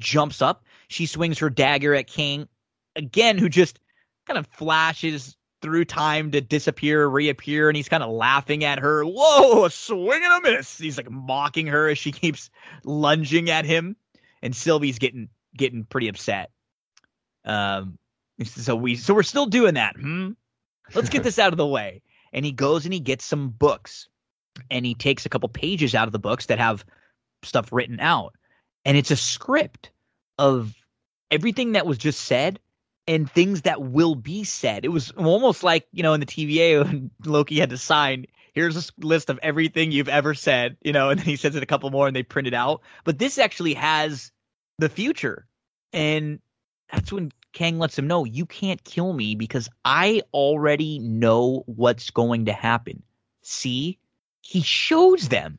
jumps 0.00 0.42
up. 0.42 0.64
She 0.88 1.06
swings 1.06 1.38
her 1.38 1.50
dagger 1.50 1.94
at 1.94 2.06
Kang 2.06 2.48
again, 2.94 3.38
who 3.38 3.48
just 3.48 3.80
kind 4.26 4.38
of 4.38 4.46
flashes 4.48 5.36
through 5.64 5.86
time 5.86 6.30
to 6.32 6.42
disappear, 6.42 7.06
reappear, 7.06 7.70
and 7.70 7.76
he's 7.76 7.88
kind 7.88 8.02
of 8.02 8.10
laughing 8.10 8.64
at 8.64 8.80
her. 8.80 9.02
Whoa, 9.02 9.64
a 9.64 9.70
swing 9.70 10.20
and 10.22 10.46
a 10.46 10.50
miss. 10.50 10.76
He's 10.76 10.98
like 10.98 11.10
mocking 11.10 11.68
her 11.68 11.88
as 11.88 11.96
she 11.96 12.12
keeps 12.12 12.50
lunging 12.84 13.48
at 13.48 13.64
him, 13.64 13.96
and 14.42 14.54
Sylvie's 14.54 14.98
getting 14.98 15.30
getting 15.56 15.84
pretty 15.84 16.08
upset. 16.08 16.50
Um, 17.46 17.98
so 18.44 18.76
we 18.76 18.96
so 18.96 19.14
we're 19.14 19.22
still 19.22 19.46
doing 19.46 19.74
that. 19.74 19.96
Hmm. 19.96 20.32
Let's 20.94 21.08
get 21.08 21.22
this 21.24 21.38
out 21.38 21.54
of 21.54 21.56
the 21.56 21.66
way. 21.66 22.02
And 22.34 22.44
he 22.44 22.52
goes 22.52 22.84
and 22.84 22.92
he 22.92 23.00
gets 23.00 23.24
some 23.24 23.48
books, 23.48 24.10
and 24.70 24.84
he 24.84 24.94
takes 24.94 25.24
a 25.24 25.30
couple 25.30 25.48
pages 25.48 25.94
out 25.94 26.08
of 26.08 26.12
the 26.12 26.18
books 26.18 26.46
that 26.46 26.58
have 26.58 26.84
stuff 27.42 27.72
written 27.72 28.00
out, 28.00 28.34
and 28.84 28.98
it's 28.98 29.10
a 29.10 29.16
script 29.16 29.92
of 30.38 30.74
everything 31.30 31.72
that 31.72 31.86
was 31.86 31.96
just 31.96 32.20
said 32.20 32.60
and 33.06 33.30
things 33.30 33.62
that 33.62 33.82
will 33.82 34.14
be 34.14 34.44
said. 34.44 34.84
It 34.84 34.88
was 34.88 35.10
almost 35.12 35.62
like, 35.62 35.86
you 35.92 36.02
know, 36.02 36.14
in 36.14 36.20
the 36.20 36.26
TVA 36.26 36.84
when 36.84 37.10
Loki 37.24 37.58
had 37.58 37.70
to 37.70 37.78
sign, 37.78 38.26
here's 38.54 38.76
a 38.76 39.04
list 39.04 39.30
of 39.30 39.38
everything 39.42 39.92
you've 39.92 40.08
ever 40.08 40.34
said, 40.34 40.76
you 40.82 40.92
know, 40.92 41.10
and 41.10 41.18
then 41.18 41.26
he 41.26 41.36
says 41.36 41.56
it 41.56 41.62
a 41.62 41.66
couple 41.66 41.90
more 41.90 42.06
and 42.06 42.16
they 42.16 42.22
print 42.22 42.48
it 42.48 42.54
out. 42.54 42.82
But 43.04 43.18
this 43.18 43.38
actually 43.38 43.74
has 43.74 44.32
the 44.78 44.88
future. 44.88 45.46
And 45.92 46.40
that's 46.92 47.12
when 47.12 47.30
Kang 47.52 47.78
lets 47.78 47.98
him 47.98 48.06
know, 48.06 48.24
you 48.24 48.46
can't 48.46 48.82
kill 48.82 49.12
me 49.12 49.34
because 49.34 49.68
I 49.84 50.22
already 50.32 50.98
know 50.98 51.62
what's 51.66 52.10
going 52.10 52.46
to 52.46 52.52
happen. 52.52 53.02
See? 53.42 53.98
He 54.40 54.60
shows 54.60 55.28
them. 55.28 55.58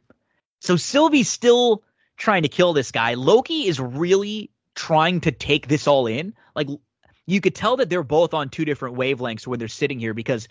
So 0.59 0.75
Sylvie's 0.75 1.29
still 1.29 1.83
trying 2.17 2.43
to 2.43 2.49
kill 2.49 2.73
this 2.73 2.91
guy. 2.91 3.15
Loki 3.15 3.67
is 3.67 3.79
really 3.79 4.51
trying 4.75 5.21
to 5.21 5.31
take 5.31 5.67
this 5.67 5.87
all 5.87 6.07
in. 6.07 6.33
Like 6.55 6.67
you 7.27 7.41
could 7.41 7.55
tell 7.55 7.77
that 7.77 7.89
they're 7.89 8.03
both 8.03 8.33
on 8.33 8.49
two 8.49 8.65
different 8.65 8.95
wavelengths 8.95 9.47
when 9.47 9.59
they're 9.59 9.67
sitting 9.67 9.99
here 9.99 10.13
because 10.13 10.47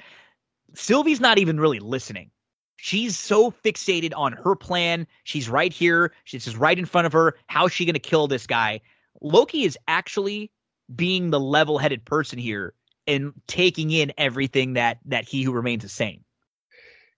Sylvie's 0.74 1.20
not 1.20 1.38
even 1.38 1.60
really 1.60 1.78
listening. 1.78 2.30
She's 2.76 3.18
so 3.18 3.50
fixated 3.50 4.12
on 4.16 4.32
her 4.32 4.56
plan. 4.56 5.06
She's 5.22 5.48
right 5.48 5.72
here. 5.72 6.12
She's 6.24 6.44
just 6.44 6.56
right 6.56 6.78
in 6.78 6.84
front 6.84 7.06
of 7.06 7.12
her. 7.12 7.36
How's 7.46 7.72
she 7.72 7.84
going 7.84 7.94
to 7.94 8.00
kill 8.00 8.26
this 8.26 8.46
guy? 8.46 8.80
Loki 9.20 9.64
is 9.64 9.78
actually 9.86 10.50
being 10.94 11.30
the 11.30 11.40
level-headed 11.40 12.04
person 12.04 12.38
here 12.38 12.74
and 13.06 13.32
taking 13.46 13.90
in 13.90 14.12
everything 14.18 14.74
that 14.74 14.98
that 15.06 15.24
he 15.24 15.42
who 15.42 15.52
remains 15.52 15.84
is 15.84 15.92
saying. 15.92 16.24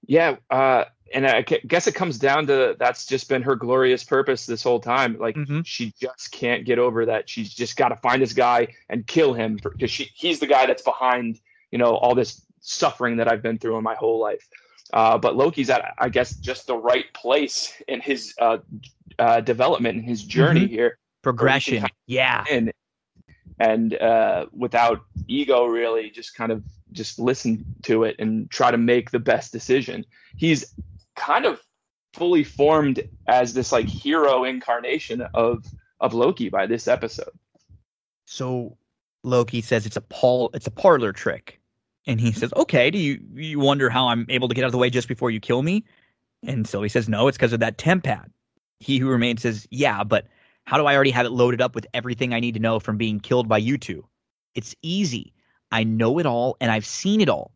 Yeah, 0.06 0.36
uh, 0.50 0.84
and 1.14 1.26
I 1.26 1.42
guess 1.42 1.86
it 1.86 1.94
comes 1.94 2.18
down 2.18 2.46
to 2.48 2.76
that's 2.78 3.06
just 3.06 3.28
been 3.28 3.42
her 3.42 3.54
glorious 3.54 4.02
purpose 4.02 4.46
this 4.46 4.62
whole 4.62 4.80
time. 4.80 5.18
Like 5.18 5.36
mm-hmm. 5.36 5.60
she 5.62 5.94
just 6.00 6.32
can't 6.32 6.64
get 6.64 6.78
over 6.78 7.06
that. 7.06 7.28
She's 7.28 7.52
just 7.52 7.76
got 7.76 7.88
to 7.88 7.96
find 7.96 8.20
this 8.20 8.32
guy 8.32 8.68
and 8.88 9.06
kill 9.06 9.32
him 9.32 9.58
because 9.62 9.90
she 9.90 10.10
he's 10.14 10.40
the 10.40 10.46
guy 10.46 10.66
that's 10.66 10.82
behind 10.82 11.40
you 11.70 11.78
know 11.78 11.96
all 11.96 12.14
this 12.14 12.42
suffering 12.60 13.18
that 13.18 13.30
I've 13.30 13.42
been 13.42 13.58
through 13.58 13.76
in 13.76 13.84
my 13.84 13.94
whole 13.94 14.20
life. 14.20 14.48
Uh, 14.92 15.18
but 15.18 15.36
Loki's 15.36 15.70
at 15.70 15.94
I 15.98 16.08
guess 16.08 16.34
just 16.36 16.66
the 16.66 16.76
right 16.76 17.12
place 17.12 17.72
in 17.88 18.00
his 18.00 18.34
uh, 18.40 18.58
uh, 19.18 19.40
development 19.40 19.98
in 19.98 20.02
his 20.02 20.22
journey 20.22 20.62
mm-hmm. 20.62 20.74
here. 20.74 20.98
Progression, 21.22 21.84
yeah. 22.06 22.44
And 22.50 22.72
and 23.58 23.94
uh, 23.94 24.46
without 24.52 25.00
ego, 25.28 25.66
really, 25.66 26.10
just 26.10 26.34
kind 26.34 26.52
of 26.52 26.62
just 26.92 27.18
listen 27.18 27.64
to 27.82 28.04
it 28.04 28.16
and 28.18 28.50
try 28.50 28.70
to 28.70 28.78
make 28.78 29.10
the 29.10 29.18
best 29.18 29.52
decision. 29.52 30.04
He's 30.36 30.74
kind 31.16 31.44
of 31.44 31.60
fully 32.14 32.44
formed 32.44 33.02
as 33.26 33.52
this 33.52 33.72
like 33.72 33.86
hero 33.86 34.44
incarnation 34.44 35.22
of 35.34 35.64
of 36.00 36.14
Loki 36.14 36.48
by 36.48 36.66
this 36.66 36.88
episode. 36.88 37.30
So 38.26 38.76
Loki 39.22 39.60
says 39.60 39.86
it's 39.86 39.96
a 39.96 40.00
Paul 40.00 40.50
it's 40.54 40.66
a 40.66 40.70
parlor 40.70 41.12
trick. 41.12 41.60
And 42.08 42.20
he 42.20 42.30
says, 42.30 42.52
"Okay, 42.54 42.90
do 42.90 42.98
you 42.98 43.20
you 43.34 43.58
wonder 43.58 43.90
how 43.90 44.08
I'm 44.08 44.26
able 44.28 44.48
to 44.48 44.54
get 44.54 44.62
out 44.62 44.68
of 44.68 44.72
the 44.72 44.78
way 44.78 44.90
just 44.90 45.08
before 45.08 45.30
you 45.30 45.40
kill 45.40 45.62
me?" 45.62 45.84
And 46.44 46.66
so 46.66 46.82
he 46.82 46.88
says, 46.88 47.08
"No, 47.08 47.26
it's 47.26 47.36
because 47.36 47.52
of 47.52 47.60
that 47.60 47.78
TemPad." 47.78 48.30
He 48.78 48.98
who 48.98 49.08
remains 49.08 49.42
says, 49.42 49.66
"Yeah, 49.70 50.04
but 50.04 50.28
how 50.64 50.76
do 50.76 50.86
I 50.86 50.94
already 50.94 51.10
have 51.10 51.26
it 51.26 51.30
loaded 51.30 51.60
up 51.60 51.74
with 51.74 51.86
everything 51.94 52.32
I 52.32 52.40
need 52.40 52.54
to 52.54 52.60
know 52.60 52.78
from 52.78 52.96
being 52.96 53.18
killed 53.18 53.48
by 53.48 53.58
you 53.58 53.76
two? 53.76 54.06
It's 54.54 54.74
easy. 54.82 55.32
I 55.72 55.82
know 55.82 56.18
it 56.18 56.26
all 56.26 56.56
and 56.60 56.70
I've 56.70 56.86
seen 56.86 57.20
it 57.20 57.28
all." 57.28 57.52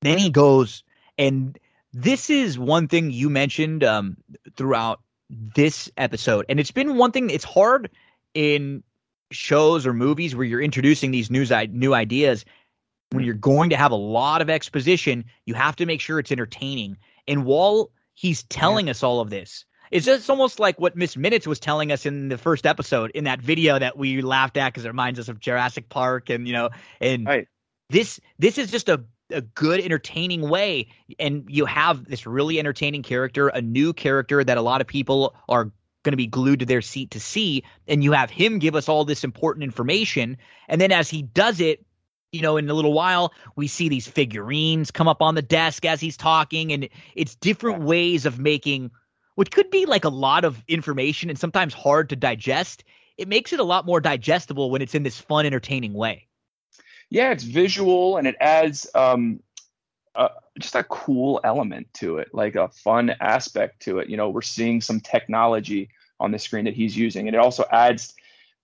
Then 0.00 0.18
he 0.18 0.30
goes, 0.30 0.82
and 1.18 1.58
this 1.92 2.30
is 2.30 2.58
one 2.58 2.88
thing 2.88 3.10
you 3.10 3.28
mentioned 3.28 3.84
um, 3.84 4.16
throughout 4.56 5.00
this 5.28 5.90
episode, 5.96 6.46
and 6.48 6.60
it's 6.60 6.70
been 6.70 6.96
one 6.96 7.12
thing. 7.12 7.30
It's 7.30 7.44
hard 7.44 7.90
in 8.34 8.82
shows 9.30 9.86
or 9.86 9.92
movies 9.92 10.36
where 10.36 10.44
you're 10.44 10.60
introducing 10.60 11.10
these 11.10 11.30
new 11.30 11.46
new 11.70 11.94
ideas. 11.94 12.44
When 13.10 13.24
you're 13.24 13.34
going 13.34 13.70
to 13.70 13.76
have 13.76 13.92
a 13.92 13.96
lot 13.96 14.40
of 14.40 14.48
exposition, 14.48 15.26
you 15.44 15.52
have 15.52 15.76
to 15.76 15.86
make 15.86 16.00
sure 16.00 16.18
it's 16.18 16.32
entertaining. 16.32 16.96
And 17.28 17.44
while 17.44 17.90
he's 18.14 18.42
telling 18.44 18.86
yeah. 18.86 18.92
us 18.92 19.02
all 19.02 19.20
of 19.20 19.28
this, 19.28 19.66
it's 19.90 20.06
just 20.06 20.30
almost 20.30 20.58
like 20.58 20.80
what 20.80 20.96
Miss 20.96 21.16
Minutes 21.16 21.46
was 21.46 21.60
telling 21.60 21.92
us 21.92 22.06
in 22.06 22.28
the 22.28 22.38
first 22.38 22.64
episode 22.64 23.10
in 23.10 23.24
that 23.24 23.40
video 23.42 23.78
that 23.78 23.98
we 23.98 24.22
laughed 24.22 24.56
at 24.56 24.72
because 24.72 24.86
it 24.86 24.88
reminds 24.88 25.18
us 25.20 25.28
of 25.28 25.38
Jurassic 25.38 25.90
Park 25.90 26.30
and 26.30 26.46
you 26.46 26.54
know 26.54 26.70
and 27.00 27.26
right. 27.26 27.48
this 27.90 28.18
this 28.38 28.56
is 28.56 28.70
just 28.70 28.88
a 28.88 29.04
a 29.32 29.40
good 29.40 29.80
entertaining 29.80 30.48
way. 30.48 30.88
And 31.18 31.44
you 31.48 31.64
have 31.66 32.04
this 32.08 32.26
really 32.26 32.58
entertaining 32.58 33.02
character 33.02 33.48
a 33.48 33.60
new 33.60 33.92
character 33.92 34.44
that 34.44 34.58
a 34.58 34.62
lot 34.62 34.80
of 34.80 34.86
people 34.86 35.34
are 35.48 35.70
going 36.02 36.12
to 36.12 36.16
be 36.16 36.26
glued 36.26 36.60
to 36.60 36.66
their 36.66 36.82
seat 36.82 37.10
to 37.12 37.20
see 37.20 37.62
and 37.86 38.02
you 38.02 38.12
have 38.12 38.30
him 38.30 38.58
give 38.58 38.74
us 38.74 38.88
all 38.88 39.04
this 39.04 39.24
important 39.24 39.62
information. 39.62 40.36
And 40.68 40.80
then 40.80 40.92
as 40.92 41.08
he 41.08 41.22
does 41.22 41.60
it 41.60 41.84
you 42.32 42.40
know 42.40 42.56
in 42.56 42.68
a 42.68 42.74
little 42.74 42.94
while 42.94 43.32
we 43.56 43.68
see 43.68 43.88
these 43.88 44.08
figurines 44.08 44.90
come 44.90 45.06
up 45.06 45.20
on 45.20 45.34
the 45.34 45.42
desk 45.42 45.84
as 45.84 46.00
he's 46.00 46.16
talking 46.16 46.72
and 46.72 46.88
it's 47.14 47.34
different 47.34 47.82
ways 47.82 48.24
of 48.24 48.38
making 48.38 48.90
what 49.34 49.50
could 49.50 49.70
be 49.70 49.84
like 49.86 50.04
a 50.04 50.08
lot 50.08 50.44
of 50.44 50.62
information 50.66 51.28
and 51.30 51.38
sometimes 51.38 51.74
hard 51.74 52.08
to 52.08 52.16
digest. 52.16 52.84
It 53.18 53.28
makes 53.28 53.52
it 53.52 53.60
a 53.60 53.64
lot 53.64 53.86
more 53.86 54.00
digestible 54.00 54.70
when 54.70 54.82
it's 54.82 54.94
in 54.94 55.02
this 55.02 55.20
fun 55.20 55.46
entertaining 55.46 55.92
way 55.92 56.26
yeah, 57.12 57.30
it's 57.30 57.44
visual 57.44 58.16
and 58.16 58.26
it 58.26 58.36
adds 58.40 58.86
um, 58.94 59.40
uh, 60.14 60.28
just 60.58 60.74
a 60.74 60.82
cool 60.84 61.40
element 61.44 61.86
to 61.92 62.16
it, 62.16 62.28
like 62.32 62.56
a 62.56 62.68
fun 62.68 63.14
aspect 63.20 63.82
to 63.82 63.98
it. 63.98 64.08
You 64.08 64.16
know, 64.16 64.30
we're 64.30 64.40
seeing 64.40 64.80
some 64.80 64.98
technology 64.98 65.90
on 66.20 66.30
the 66.30 66.38
screen 66.38 66.64
that 66.64 66.72
he's 66.72 66.96
using, 66.96 67.28
and 67.28 67.36
it 67.36 67.38
also 67.38 67.66
adds 67.70 68.14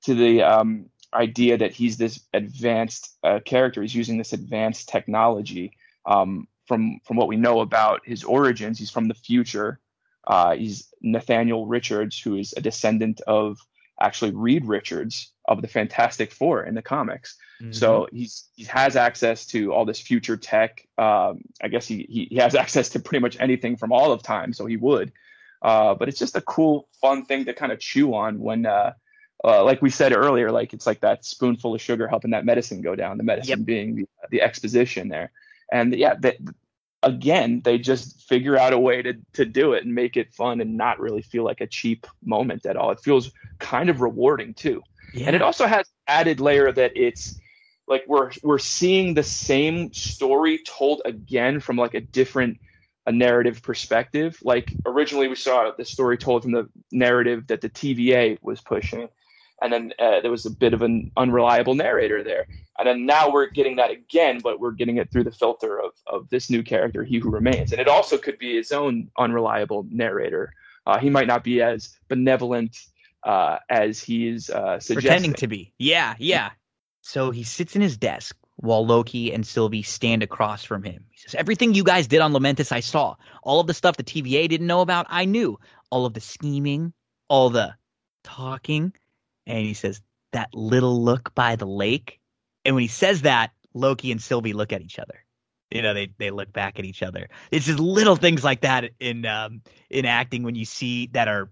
to 0.05 0.15
the 0.15 0.43
um, 0.43 0.87
idea 1.13 1.59
that 1.59 1.73
he's 1.73 1.99
this 1.99 2.21
advanced 2.33 3.19
uh, 3.23 3.41
character. 3.45 3.83
He's 3.83 3.95
using 3.95 4.17
this 4.17 4.33
advanced 4.33 4.89
technology. 4.89 5.77
Um, 6.07 6.49
from 6.67 7.01
from 7.05 7.19
what 7.19 7.29
we 7.29 7.37
know 7.37 7.61
about 7.61 8.01
his 8.07 8.25
origins, 8.25 8.79
he's 8.79 8.91
from 8.91 9.09
the 9.09 9.15
future. 9.15 9.79
Uh, 10.27 10.55
he's 10.57 10.89
Nathaniel 11.03 11.67
Richards, 11.67 12.19
who 12.19 12.37
is 12.37 12.55
a 12.57 12.63
descendant 12.63 13.21
of 13.27 13.59
actually 14.01 14.33
Reed 14.33 14.65
Richards, 14.65 15.33
of 15.49 15.63
the 15.63 15.69
Fantastic 15.69 16.31
Four 16.31 16.63
in 16.63 16.75
the 16.75 16.83
comics. 16.83 17.37
Mm-hmm. 17.61 17.73
So 17.73 18.07
he's 18.13 18.49
he 18.55 18.65
has 18.65 18.95
access 18.95 19.47
to 19.47 19.73
all 19.73 19.85
this 19.85 19.99
future 19.99 20.37
tech. 20.37 20.87
Um, 20.99 21.43
I 21.63 21.69
guess 21.69 21.89
he, 21.89 22.07
he, 22.09 22.29
he 22.31 22.37
has 22.37 22.55
access 22.63 22.91
to 22.91 23.01
pretty 23.01 23.23
much 23.23 23.37
anything 23.41 23.77
from 23.77 23.91
all 23.91 24.13
of 24.13 24.23
time, 24.23 24.53
so 24.53 24.67
he 24.67 24.77
would. 24.77 25.11
Uh, 25.61 25.95
but 25.95 26.09
it's 26.09 26.19
just 26.19 26.37
a 26.37 26.41
cool, 26.43 26.87
fun 27.01 27.25
thing 27.25 27.47
to 27.47 27.53
kind 27.53 27.73
of 27.73 27.81
chew 27.81 28.15
on 28.15 28.39
when, 28.39 28.65
uh, 28.65 28.93
uh, 29.43 29.65
like 29.65 29.83
we 29.83 29.91
said 29.91 30.13
earlier, 30.13 30.53
like 30.53 30.73
it's 30.73 30.87
like 30.87 31.01
that 31.01 31.25
spoonful 31.25 31.75
of 31.75 31.81
sugar 31.81 32.07
helping 32.07 32.31
that 32.31 32.45
medicine 32.45 32.81
go 32.81 32.95
down. 32.95 33.19
The 33.19 33.25
medicine 33.25 33.61
yep. 33.61 33.67
being 33.67 33.97
the, 33.97 34.07
the 34.31 34.43
exposition 34.43 35.09
there, 35.09 35.33
and 35.73 35.95
yeah, 35.95 36.15
that 36.21 36.37
again, 37.09 37.61
they 37.65 37.79
just 37.79 38.23
figure 38.29 38.57
out 38.57 38.73
a 38.73 38.79
way 38.79 39.03
to 39.03 39.15
to 39.35 39.45
do 39.45 39.73
it 39.73 39.85
and 39.85 39.95
make 39.95 40.17
it 40.17 40.33
fun 40.33 40.61
and 40.61 40.77
not 40.77 41.01
really 41.01 41.23
feel 41.23 41.45
like 41.45 41.61
a 41.61 41.67
cheap 41.67 42.07
moment 42.25 42.67
at 42.67 42.77
all. 42.77 42.91
It 42.91 43.01
feels 43.01 43.33
kind 43.59 43.91
of 43.91 44.01
rewarding 44.01 44.55
too. 44.55 44.83
Yeah. 45.13 45.27
And 45.27 45.37
it 45.37 45.43
also 45.43 45.67
has 45.67 45.87
added 46.07 46.41
layer 46.41 46.71
that 46.73 46.93
it's 46.95 47.41
like 47.87 48.05
we're 48.07 48.31
we're 48.43 48.59
seeing 48.59 49.15
the 49.15 49.23
same 49.23 49.93
story 49.93 50.61
told 50.67 51.03
again 51.05 51.61
from 51.61 51.77
like 51.77 51.95
a 51.95 52.01
different 52.01 52.59
a 53.07 53.13
narrative 53.13 53.63
perspective. 53.63 54.39
Like 54.43 54.75
originally 54.85 55.29
we 55.29 55.37
saw 55.37 55.73
the 55.77 55.85
story 55.85 56.19
told 56.19 56.43
from 56.43 56.53
the 56.53 56.69
narrative 56.93 57.47
that 57.47 57.63
the 57.63 57.71
TVA 57.71 58.39
was 58.43 58.61
pushing 58.61 59.09
and 59.61 59.73
then 59.73 59.93
uh, 59.99 60.21
there 60.21 60.31
was 60.31 60.47
a 60.47 60.51
bit 60.51 60.73
of 60.73 60.83
an 60.83 61.11
unreliable 61.17 61.75
narrator 61.75 62.23
there 62.23 62.47
and 62.79 62.87
then 62.87 63.07
now 63.07 63.31
we're 63.31 63.49
getting 63.49 63.77
that 63.77 63.91
again 63.91 64.41
but 64.43 64.61
we're 64.61 64.73
getting 64.73 64.97
it 64.97 65.11
through 65.11 65.25
the 65.25 65.33
filter 65.33 65.81
of, 65.81 65.93
of 66.07 66.29
this 66.31 66.51
new 66.51 66.63
character 66.63 67.05
he 67.05 67.19
who 67.19 67.31
remains 67.31 67.73
and 67.73 67.81
it 67.81 67.89
also 67.89 68.17
could 68.19 68.39
be 68.39 68.57
his 68.57 68.73
own 68.73 69.09
unreliable 69.19 69.87
narrator 69.91 70.53
uh, 70.87 70.99
he 70.99 71.11
might 71.11 71.27
not 71.27 71.45
be 71.45 71.61
as 71.61 71.97
benevolent 72.09 72.77
uh, 73.25 73.59
as 73.69 74.01
he's 74.01 74.49
uh, 74.51 74.79
suggesting. 74.79 74.95
pretending 74.97 75.33
to 75.35 75.47
be 75.47 75.73
yeah 75.79 76.15
yeah 76.19 76.51
so 77.03 77.31
he 77.31 77.43
sits 77.43 77.75
in 77.75 77.83
his 77.83 77.97
desk 77.97 78.37
while 78.61 78.85
Loki 78.85 79.33
and 79.33 79.47
Sylvie 79.47 79.85
stand 79.85 80.25
across 80.25 80.65
from 80.65 80.83
him. 80.83 81.05
He 81.11 81.19
says, 81.19 81.37
Everything 81.37 81.75
you 81.75 81.85
guys 81.85 82.09
did 82.09 82.21
on 82.21 82.33
Lamentis, 82.33 82.73
I 82.73 82.81
saw. 82.81 83.15
All 83.45 83.61
of 83.61 83.69
the 83.69 83.73
stuff 83.73 83.97
the 83.97 84.03
TVA 84.03 84.49
didn't 84.49 84.67
know 84.67 84.81
about, 84.81 85.07
I 85.09 85.25
knew. 85.25 85.61
All 85.91 86.07
of 86.07 86.13
the 86.13 86.21
scheming, 86.21 86.93
all 87.29 87.51
the 87.51 87.77
talking 88.25 88.93
and 89.49 89.59
he 89.59 89.75
says 89.75 90.01
that 90.33 90.55
little 90.55 91.03
look 91.03 91.35
by 91.35 91.57
the 91.57 91.67
lake. 91.67 92.21
And 92.65 92.75
when 92.75 92.83
he 92.83 92.89
says 92.89 93.23
that, 93.23 93.51
Loki 93.75 94.13
and 94.13 94.23
Sylvie 94.23 94.53
look 94.53 94.73
at 94.73 94.83
each 94.83 94.99
other. 94.99 95.25
You 95.71 95.83
know, 95.83 95.95
they 95.95 96.11
they 96.19 96.31
look 96.31 96.53
back 96.53 96.79
at 96.79 96.85
each 96.85 97.03
other. 97.03 97.29
It's 97.51 97.67
just 97.67 97.81
little 97.81 98.17
things 98.17 98.45
like 98.45 98.61
that 98.61 98.91
in 99.01 99.27
um 99.27 99.63
in 99.91 100.07
acting 100.07 100.43
when 100.43 100.55
you 100.55 100.65
see 100.65 101.09
that 101.09 101.29
are 101.29 101.51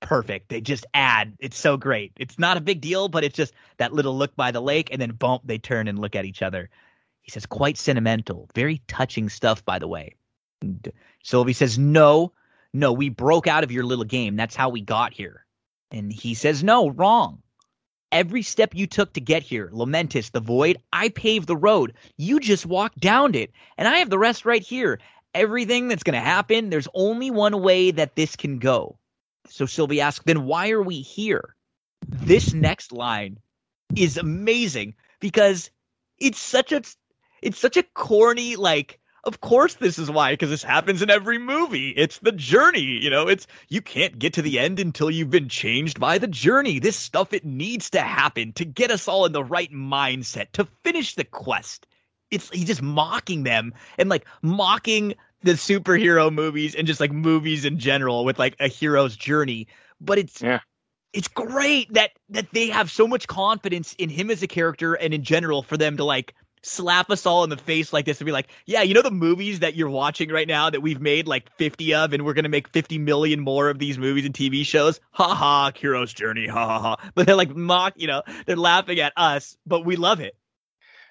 perfect. 0.00 0.48
They 0.48 0.60
just 0.60 0.86
add. 0.94 1.34
It's 1.38 1.58
so 1.58 1.76
great. 1.76 2.12
It's 2.16 2.38
not 2.38 2.56
a 2.56 2.60
big 2.60 2.80
deal, 2.80 3.08
but 3.08 3.24
it's 3.24 3.36
just 3.36 3.54
that 3.78 3.92
little 3.92 4.16
look 4.16 4.36
by 4.36 4.50
the 4.50 4.60
lake, 4.60 4.88
and 4.92 5.00
then 5.00 5.12
bump, 5.12 5.42
they 5.44 5.58
turn 5.58 5.88
and 5.88 5.98
look 5.98 6.16
at 6.16 6.24
each 6.24 6.42
other. 6.42 6.70
He 7.22 7.30
says, 7.30 7.44
quite 7.44 7.76
sentimental, 7.76 8.48
very 8.54 8.82
touching 8.88 9.28
stuff, 9.28 9.64
by 9.64 9.78
the 9.78 9.88
way. 9.88 10.14
And 10.62 10.90
Sylvie 11.22 11.52
says, 11.52 11.78
no, 11.78 12.32
no, 12.72 12.92
we 12.92 13.08
broke 13.08 13.46
out 13.46 13.62
of 13.62 13.70
your 13.70 13.84
little 13.84 14.04
game. 14.04 14.36
That's 14.36 14.56
how 14.56 14.70
we 14.70 14.80
got 14.80 15.12
here. 15.12 15.44
And 15.90 16.12
he 16.12 16.34
says, 16.34 16.62
No, 16.62 16.90
wrong. 16.90 17.42
Every 18.12 18.42
step 18.42 18.74
you 18.74 18.86
took 18.86 19.12
to 19.12 19.20
get 19.20 19.42
here, 19.42 19.70
Lamentis, 19.72 20.32
the 20.32 20.40
void, 20.40 20.78
I 20.92 21.10
paved 21.10 21.46
the 21.46 21.56
road. 21.56 21.94
You 22.16 22.40
just 22.40 22.66
walked 22.66 22.98
down 22.98 23.36
it. 23.36 23.52
And 23.78 23.86
I 23.86 23.98
have 23.98 24.10
the 24.10 24.18
rest 24.18 24.44
right 24.44 24.62
here. 24.62 24.98
Everything 25.32 25.86
that's 25.86 26.02
going 26.02 26.14
to 26.14 26.20
happen, 26.20 26.70
there's 26.70 26.88
only 26.94 27.30
one 27.30 27.62
way 27.62 27.92
that 27.92 28.16
this 28.16 28.34
can 28.34 28.58
go. 28.58 28.98
So 29.46 29.64
Sylvie 29.64 30.00
asks, 30.00 30.24
Then 30.24 30.44
why 30.44 30.70
are 30.70 30.82
we 30.82 31.00
here? 31.00 31.54
This 32.08 32.52
next 32.52 32.92
line 32.92 33.38
is 33.96 34.16
amazing 34.16 34.94
because 35.20 35.70
it's 36.18 36.40
such 36.40 36.72
a 36.72 36.82
it's 37.42 37.58
such 37.58 37.76
a 37.76 37.82
corny 37.94 38.56
like 38.56 38.98
of 39.24 39.40
course 39.40 39.74
this 39.74 39.98
is 39.98 40.10
why 40.10 40.32
because 40.32 40.50
this 40.50 40.62
happens 40.62 41.02
in 41.02 41.10
every 41.10 41.38
movie. 41.38 41.90
It's 41.90 42.18
the 42.18 42.32
journey 42.32 42.80
you 42.80 43.10
know? 43.10 43.28
It's 43.28 43.46
you 43.68 43.80
can't 43.80 44.18
get 44.18 44.34
to 44.34 44.42
the 44.42 44.58
end 44.58 44.80
until 44.80 45.10
you've 45.10 45.30
been 45.30 45.48
changed 45.48 46.00
by 46.00 46.18
the 46.18 46.26
journey. 46.26 46.78
This 46.78 46.96
stuff 46.96 47.32
it 47.32 47.44
needs 47.44 47.90
to 47.90 48.00
happen 48.00 48.52
to 48.54 48.64
get 48.64 48.90
us 48.90 49.08
all 49.08 49.26
in 49.26 49.32
the 49.32 49.44
right 49.44 49.72
mindset 49.72 50.52
to 50.52 50.66
finish 50.84 51.14
the 51.14 51.24
quest. 51.24 51.86
It's 52.30 52.48
he's 52.50 52.66
just 52.66 52.82
mocking 52.82 53.42
them 53.42 53.74
and 53.98 54.08
like 54.08 54.26
mocking 54.42 55.14
the 55.42 55.52
superhero 55.52 56.32
movies 56.32 56.74
and 56.74 56.86
just 56.86 57.00
like 57.00 57.12
movies 57.12 57.64
in 57.64 57.78
general 57.78 58.24
with 58.24 58.38
like 58.38 58.56
a 58.60 58.68
hero's 58.68 59.16
journey. 59.16 59.68
But 60.00 60.18
it's 60.18 60.42
yeah. 60.42 60.60
it's 61.12 61.28
great 61.28 61.92
that 61.94 62.12
that 62.30 62.50
they 62.52 62.68
have 62.68 62.90
so 62.90 63.06
much 63.06 63.26
confidence 63.26 63.94
in 63.98 64.08
him 64.08 64.30
as 64.30 64.42
a 64.42 64.46
character 64.46 64.94
and 64.94 65.12
in 65.12 65.24
general 65.24 65.62
for 65.62 65.76
them 65.76 65.96
to 65.96 66.04
like 66.04 66.34
slap 66.62 67.10
us 67.10 67.26
all 67.26 67.44
in 67.44 67.50
the 67.50 67.56
face 67.56 67.92
like 67.92 68.04
this 68.04 68.20
and 68.20 68.26
be 68.26 68.32
like, 68.32 68.48
yeah, 68.66 68.82
you 68.82 68.94
know 68.94 69.02
the 69.02 69.10
movies 69.10 69.60
that 69.60 69.76
you're 69.76 69.90
watching 69.90 70.30
right 70.30 70.48
now 70.48 70.70
that 70.70 70.80
we've 70.80 71.00
made 71.00 71.26
like 71.26 71.54
50 71.56 71.94
of 71.94 72.12
and 72.12 72.24
we're 72.24 72.34
going 72.34 72.44
to 72.44 72.50
make 72.50 72.68
50 72.68 72.98
million 72.98 73.40
more 73.40 73.70
of 73.70 73.78
these 73.78 73.98
movies 73.98 74.24
and 74.24 74.34
TV 74.34 74.64
shows? 74.64 75.00
Ha 75.12 75.34
ha, 75.34 75.72
Hero's 75.74 76.12
Journey, 76.12 76.46
ha 76.46 76.66
ha 76.66 76.78
ha. 76.80 77.10
But 77.14 77.26
they're 77.26 77.36
like 77.36 77.54
mock, 77.54 77.94
you 77.96 78.06
know, 78.06 78.22
they're 78.46 78.56
laughing 78.56 79.00
at 79.00 79.12
us, 79.16 79.56
but 79.66 79.84
we 79.84 79.96
love 79.96 80.20
it. 80.20 80.36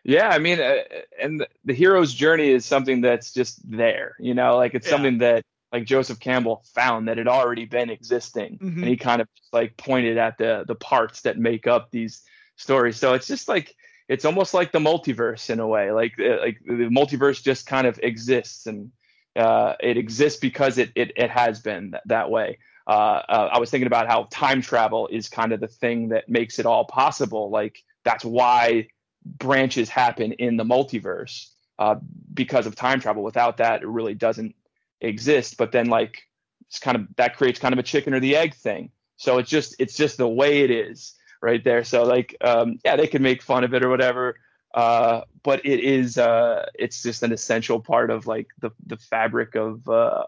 Yeah, 0.04 0.30
I 0.30 0.40
mean, 0.40 0.62
uh, 0.62 0.76
and 1.22 1.46
the 1.66 1.74
hero's 1.74 2.14
journey 2.14 2.50
is 2.50 2.66
something 2.66 3.02
that's 3.02 3.34
just 3.34 3.60
there, 3.70 4.16
you 4.20 4.34
know, 4.34 4.56
like 4.56 4.74
it's 4.74 4.88
yeah. 4.88 4.92
something 4.92 5.18
that 5.20 5.44
like 5.72 5.86
Joseph 5.86 6.20
Campbell 6.20 6.64
found 6.74 7.08
that 7.08 7.18
had 7.18 7.28
already 7.28 7.66
been 7.66 7.90
existing, 7.90 8.60
mm-hmm. 8.62 8.80
and 8.80 8.88
he 8.88 8.98
kind 8.98 9.22
of 9.22 9.28
like 9.52 9.78
pointed 9.78 10.18
at 10.18 10.38
the 10.38 10.64
the 10.68 10.76
parts 10.76 11.22
that 11.22 11.38
make 11.38 11.68
up 11.68 11.92
these 11.92 12.24
stories. 12.56 12.98
So 12.98 13.14
it's 13.14 13.28
just 13.28 13.48
like 13.48 13.76
it's 14.10 14.26
almost 14.26 14.56
like 14.56 14.72
the 14.72 14.80
multiverse 14.80 15.50
in 15.52 15.60
a 15.60 15.68
way. 15.68 15.92
Like 15.92 16.20
uh, 16.20 16.40
like 16.40 16.60
the 16.66 16.90
multiverse 16.90 17.42
just 17.42 17.68
kind 17.68 17.86
of 17.86 18.00
exists, 18.02 18.66
and 18.66 18.92
uh, 19.36 19.76
it 19.80 19.96
exists 19.98 20.40
because 20.40 20.80
it 20.80 20.92
it, 20.96 21.12
it 21.16 21.30
has 21.30 21.60
been 21.60 21.94
that, 22.08 22.30
way. 22.30 22.58
Uh, 22.88 23.22
uh, 23.30 23.50
I 23.54 23.60
was 23.60 23.70
thinking 23.70 23.88
about 23.88 24.08
how 24.08 24.28
time 24.32 24.62
travel 24.62 25.08
is 25.12 25.30
kind 25.30 25.54
of 25.54 25.60
the 25.60 25.68
thing 25.68 26.10
that 26.10 26.28
makes 26.28 26.58
it 26.58 26.66
all 26.66 26.86
possible. 26.86 27.52
Like 27.52 27.84
that's 28.04 28.26
why 28.26 28.88
branches 29.24 29.90
happen 29.90 30.32
in 30.34 30.58
the 30.58 30.64
multiverse 30.64 31.50
uh, 31.78 31.96
because 32.34 32.66
of 32.66 32.76
time 32.76 33.00
travel. 33.00 33.22
Without 33.22 33.58
that, 33.58 33.84
it 33.84 33.88
really 33.88 34.16
doesn't 34.16 34.56
exist. 35.02 35.56
But 35.58 35.72
then 35.72 35.86
like 35.86 36.24
it's 36.68 36.80
kind 36.80 36.98
of 36.98 37.08
that 37.18 37.38
creates 37.38 37.60
kind 37.60 37.74
of 37.74 37.80
a 37.80 37.84
chicken 37.84 38.16
or 38.16 38.20
the 38.20 38.36
egg 38.36 38.56
thing. 38.56 38.90
So 39.18 39.38
it's 39.38 39.52
just 39.52 39.76
it's 39.78 39.96
just 39.96 40.18
the 40.18 40.28
way 40.28 40.62
it 40.62 40.72
is 40.72 41.14
right 41.42 41.64
there. 41.64 41.84
So 41.84 42.04
like, 42.04 42.36
um, 42.42 42.80
yeah, 42.84 42.96
they 42.96 43.08
can 43.08 43.22
make 43.22 43.42
fun 43.42 43.64
of 43.64 43.74
it 43.74 43.84
or 43.84 43.90
whatever. 43.90 44.40
Uh, 44.74 45.22
but 45.44 45.66
it 45.66 45.80
is, 45.80 46.18
uh, 46.18 46.66
it's 46.76 47.02
just 47.02 47.24
an 47.24 47.32
essential 47.32 47.80
part 47.80 48.12
of 48.12 48.28
like 48.28 48.48
the, 48.60 48.72
the 48.86 48.98
fabric 48.98 49.56
of, 49.56 49.88
uh, 49.90 50.24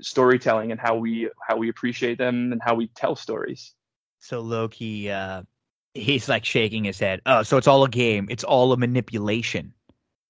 storytelling 0.00 0.70
and 0.70 0.80
how 0.80 0.96
we, 0.96 1.28
how 1.46 1.56
we 1.56 1.68
appreciate 1.68 2.18
them 2.18 2.52
and 2.52 2.62
how 2.62 2.74
we 2.74 2.86
tell 2.88 3.14
stories. 3.14 3.74
So 4.18 4.40
Loki, 4.40 5.10
uh, 5.10 5.42
he's 5.94 6.28
like 6.28 6.44
shaking 6.44 6.84
his 6.84 6.98
head. 6.98 7.20
Oh, 7.26 7.42
so 7.42 7.56
it's 7.56 7.66
all 7.66 7.84
a 7.84 7.88
game. 7.88 8.26
It's 8.30 8.44
all 8.44 8.72
a 8.72 8.76
manipulation. 8.76 9.74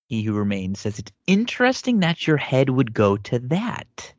He 0.07 0.23
who 0.23 0.35
remains 0.35 0.81
says, 0.81 0.99
it's 0.99 1.13
interesting 1.27 2.01
that 2.01 2.27
your 2.27 2.37
head 2.37 2.71
would 2.71 2.93
go 2.93 3.17
to 3.19 3.39
that. 3.39 4.13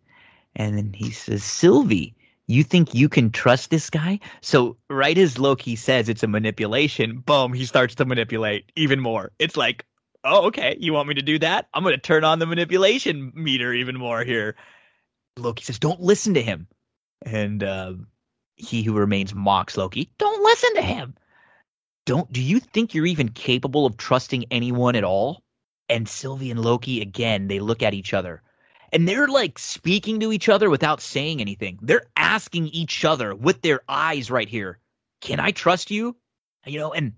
And 0.55 0.77
then 0.77 0.93
he 0.93 1.11
says, 1.11 1.43
Sylvie, 1.43 2.15
you 2.47 2.63
think 2.63 2.93
you 2.93 3.09
can 3.09 3.31
trust 3.31 3.69
this 3.69 3.89
guy? 3.89 4.19
So 4.41 4.77
right 4.89 5.17
as 5.17 5.39
Loki 5.39 5.75
says 5.75 6.09
it's 6.09 6.23
a 6.23 6.27
manipulation, 6.27 7.19
boom, 7.19 7.53
he 7.53 7.65
starts 7.65 7.95
to 7.95 8.05
manipulate 8.05 8.71
even 8.75 8.99
more. 8.99 9.31
It's 9.39 9.55
like, 9.55 9.85
oh, 10.23 10.47
okay, 10.47 10.75
you 10.79 10.93
want 10.93 11.07
me 11.07 11.15
to 11.15 11.21
do 11.21 11.39
that? 11.39 11.67
I'm 11.73 11.83
going 11.83 11.95
to 11.95 12.01
turn 12.01 12.23
on 12.23 12.39
the 12.39 12.45
manipulation 12.45 13.31
meter 13.35 13.73
even 13.73 13.97
more 13.97 14.23
here. 14.23 14.55
Loki 15.37 15.63
says, 15.63 15.79
don't 15.79 16.01
listen 16.01 16.33
to 16.33 16.41
him. 16.41 16.67
And 17.25 17.63
uh, 17.63 17.93
he 18.55 18.83
who 18.83 18.93
remains 18.93 19.33
mocks 19.33 19.77
Loki. 19.77 20.11
Don't 20.17 20.43
listen 20.43 20.75
to 20.75 20.81
him. 20.81 21.15
Don't. 22.05 22.31
Do 22.31 22.41
you 22.41 22.59
think 22.59 22.93
you're 22.93 23.05
even 23.05 23.29
capable 23.29 23.85
of 23.85 23.95
trusting 23.95 24.45
anyone 24.51 24.95
at 24.95 25.05
all? 25.05 25.41
And 25.87 26.07
Sylvie 26.07 26.51
and 26.51 26.59
Loki 26.59 27.01
again, 27.01 27.47
they 27.47 27.59
look 27.59 27.81
at 27.81 27.93
each 27.93 28.13
other 28.13 28.41
and 28.93 29.07
they're 29.07 29.27
like 29.27 29.57
speaking 29.57 30.19
to 30.19 30.31
each 30.31 30.47
other 30.47 30.69
without 30.69 31.01
saying 31.01 31.41
anything. 31.41 31.79
They're 31.81 32.05
asking 32.15 32.67
each 32.67 33.03
other 33.03 33.33
with 33.35 33.61
their 33.61 33.81
eyes 33.89 34.29
right 34.29 34.47
here, 34.47 34.79
"Can 35.19 35.39
I 35.39 35.51
trust 35.51 35.91
you?" 35.91 36.15
You 36.65 36.79
know, 36.79 36.93
and 36.93 37.13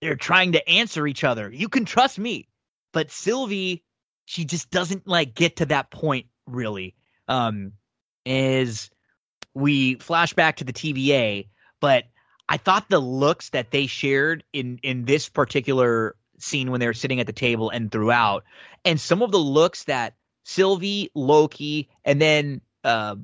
they're 0.00 0.16
trying 0.16 0.52
to 0.52 0.68
answer 0.68 1.06
each 1.06 1.24
other. 1.24 1.50
You 1.52 1.68
can 1.68 1.84
trust 1.84 2.18
me. 2.18 2.48
But 2.92 3.10
Sylvie, 3.10 3.84
she 4.24 4.44
just 4.44 4.70
doesn't 4.70 5.06
like 5.06 5.34
get 5.34 5.56
to 5.56 5.66
that 5.66 5.90
point 5.90 6.26
really. 6.46 6.96
Um 7.28 7.72
as 8.26 8.90
we 9.54 9.96
flash 9.96 10.32
back 10.32 10.56
to 10.56 10.64
the 10.64 10.72
TVA, 10.72 11.48
but 11.80 12.04
I 12.48 12.56
thought 12.56 12.88
the 12.88 13.00
looks 13.00 13.50
that 13.50 13.70
they 13.70 13.86
shared 13.86 14.44
in 14.52 14.78
in 14.82 15.04
this 15.04 15.28
particular 15.28 16.16
scene 16.38 16.70
when 16.70 16.80
they 16.80 16.86
were 16.86 16.94
sitting 16.94 17.20
at 17.20 17.26
the 17.26 17.32
table 17.32 17.68
and 17.68 17.92
throughout, 17.92 18.44
and 18.84 18.98
some 18.98 19.22
of 19.22 19.30
the 19.30 19.38
looks 19.38 19.84
that 19.84 20.14
Sylvie, 20.48 21.10
Loki, 21.14 21.90
and 22.06 22.20
then 22.20 22.62
uh, 22.82 23.16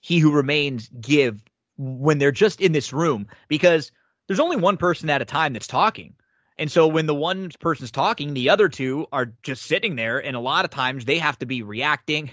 He 0.00 0.18
Who 0.18 0.32
Remains 0.32 0.88
give 0.88 1.40
when 1.78 2.18
they're 2.18 2.32
just 2.32 2.60
in 2.60 2.72
this 2.72 2.92
room 2.92 3.28
because 3.46 3.92
there's 4.26 4.40
only 4.40 4.56
one 4.56 4.76
person 4.76 5.08
at 5.08 5.22
a 5.22 5.24
time 5.24 5.52
that's 5.52 5.68
talking. 5.68 6.14
And 6.58 6.70
so 6.70 6.88
when 6.88 7.06
the 7.06 7.14
one 7.14 7.50
person's 7.60 7.92
talking, 7.92 8.34
the 8.34 8.50
other 8.50 8.68
two 8.68 9.06
are 9.12 9.32
just 9.44 9.62
sitting 9.62 9.94
there. 9.94 10.18
And 10.18 10.36
a 10.36 10.40
lot 10.40 10.64
of 10.64 10.72
times 10.72 11.04
they 11.04 11.18
have 11.18 11.38
to 11.38 11.46
be 11.46 11.62
reacting. 11.62 12.32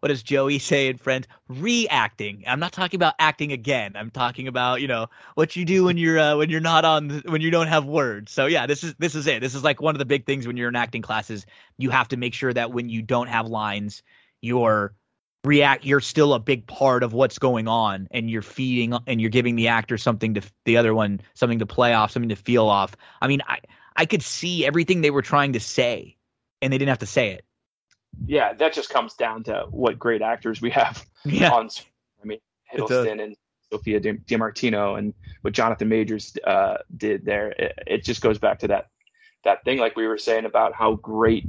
What 0.00 0.08
does 0.08 0.22
Joey 0.22 0.58
say 0.58 0.88
in 0.88 0.98
Friends? 0.98 1.26
Reacting. 1.48 2.44
I'm 2.46 2.60
not 2.60 2.72
talking 2.72 2.98
about 2.98 3.14
acting 3.18 3.52
again. 3.52 3.92
I'm 3.96 4.10
talking 4.10 4.48
about 4.48 4.80
you 4.80 4.88
know 4.88 5.06
what 5.34 5.56
you 5.56 5.64
do 5.64 5.84
when 5.84 5.96
you're 5.96 6.18
uh, 6.18 6.36
when 6.36 6.50
you're 6.50 6.60
not 6.60 6.84
on 6.84 7.22
when 7.26 7.40
you 7.40 7.50
don't 7.50 7.68
have 7.68 7.84
words. 7.84 8.32
So 8.32 8.46
yeah, 8.46 8.66
this 8.66 8.84
is 8.84 8.94
this 8.98 9.14
is 9.14 9.26
it. 9.26 9.40
This 9.40 9.54
is 9.54 9.64
like 9.64 9.80
one 9.80 9.94
of 9.94 9.98
the 9.98 10.04
big 10.04 10.26
things 10.26 10.46
when 10.46 10.56
you're 10.56 10.68
in 10.68 10.76
acting 10.76 11.02
classes. 11.02 11.46
You 11.78 11.90
have 11.90 12.08
to 12.08 12.16
make 12.16 12.34
sure 12.34 12.52
that 12.52 12.72
when 12.72 12.88
you 12.88 13.02
don't 13.02 13.28
have 13.28 13.48
lines, 13.48 14.02
you're 14.40 14.94
react 15.44 15.86
you're 15.86 16.00
still 16.00 16.34
a 16.34 16.38
big 16.38 16.66
part 16.66 17.02
of 17.02 17.14
what's 17.14 17.38
going 17.38 17.66
on 17.66 18.06
and 18.10 18.28
you're 18.28 18.42
feeding 18.42 18.92
and 19.06 19.20
you're 19.20 19.30
giving 19.30 19.56
the 19.56 19.68
actor 19.68 19.96
something 19.96 20.34
to 20.34 20.42
the 20.66 20.76
other 20.76 20.94
one 20.94 21.20
something 21.34 21.60
to 21.60 21.66
play 21.66 21.94
off 21.94 22.10
something 22.10 22.28
to 22.28 22.36
feel 22.36 22.66
off 22.66 22.94
i 23.22 23.26
mean 23.26 23.40
i 23.46 23.58
i 23.96 24.04
could 24.04 24.22
see 24.22 24.66
everything 24.66 25.00
they 25.00 25.10
were 25.10 25.22
trying 25.22 25.54
to 25.54 25.60
say 25.60 26.14
and 26.60 26.70
they 26.70 26.76
didn't 26.76 26.90
have 26.90 26.98
to 26.98 27.06
say 27.06 27.30
it 27.30 27.44
yeah 28.26 28.52
that 28.52 28.72
just 28.72 28.90
comes 28.90 29.14
down 29.14 29.42
to 29.42 29.66
what 29.70 29.98
great 29.98 30.22
actors 30.22 30.60
we 30.60 30.70
have 30.70 31.04
yeah. 31.24 31.50
on 31.50 31.68
i 32.22 32.26
mean 32.26 32.38
hiddleston 32.72 33.22
and 33.22 33.36
sophia 33.72 34.00
Di 34.00 34.36
Martino 34.36 34.96
and 34.96 35.14
what 35.42 35.54
jonathan 35.54 35.88
majors 35.88 36.36
uh, 36.46 36.76
did 36.96 37.24
there 37.24 37.50
it, 37.52 37.78
it 37.86 38.04
just 38.04 38.20
goes 38.20 38.38
back 38.38 38.58
to 38.60 38.68
that 38.68 38.88
that 39.44 39.64
thing 39.64 39.78
like 39.78 39.96
we 39.96 40.06
were 40.06 40.18
saying 40.18 40.44
about 40.44 40.74
how 40.74 40.94
great 40.96 41.46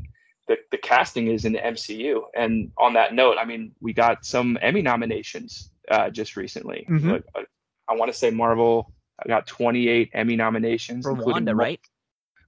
the, 0.47 0.57
the 0.71 0.77
casting 0.77 1.27
is 1.27 1.45
in 1.45 1.53
the 1.53 1.59
MCU. 1.59 2.23
And 2.35 2.71
on 2.77 2.93
that 2.93 3.13
note, 3.13 3.37
I 3.39 3.45
mean, 3.45 3.73
we 3.79 3.93
got 3.93 4.25
some 4.25 4.57
Emmy 4.61 4.81
nominations 4.81 5.71
uh, 5.89 6.09
just 6.09 6.35
recently. 6.35 6.85
Mm-hmm. 6.89 7.17
I, 7.35 7.45
I 7.87 7.95
want 7.95 8.11
to 8.11 8.17
say 8.17 8.31
Marvel 8.31 8.93
got 9.27 9.47
28 9.47 10.09
Emmy 10.13 10.35
nominations, 10.35 11.05
for 11.05 11.13
Wanda, 11.13 11.55
right? 11.55 11.79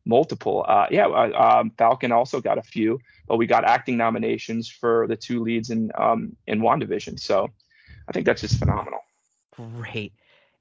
Multiple. 0.05 0.65
Uh, 0.67 0.87
yeah, 0.91 1.07
uh, 1.07 1.59
um, 1.61 1.71
Falcon 1.77 2.11
also 2.11 2.41
got 2.41 2.57
a 2.57 2.61
few, 2.61 2.99
but 3.27 3.37
we 3.37 3.47
got 3.47 3.63
acting 3.63 3.95
nominations 3.95 4.69
for 4.69 5.07
the 5.07 5.15
two 5.15 5.41
leads 5.41 5.69
in 5.69 5.91
um, 5.95 6.35
in 6.45 6.59
WandaVision. 6.59 7.19
So 7.19 7.49
I 8.07 8.11
think 8.11 8.25
that's 8.25 8.41
just 8.41 8.59
phenomenal. 8.59 8.99
Great. 9.51 10.13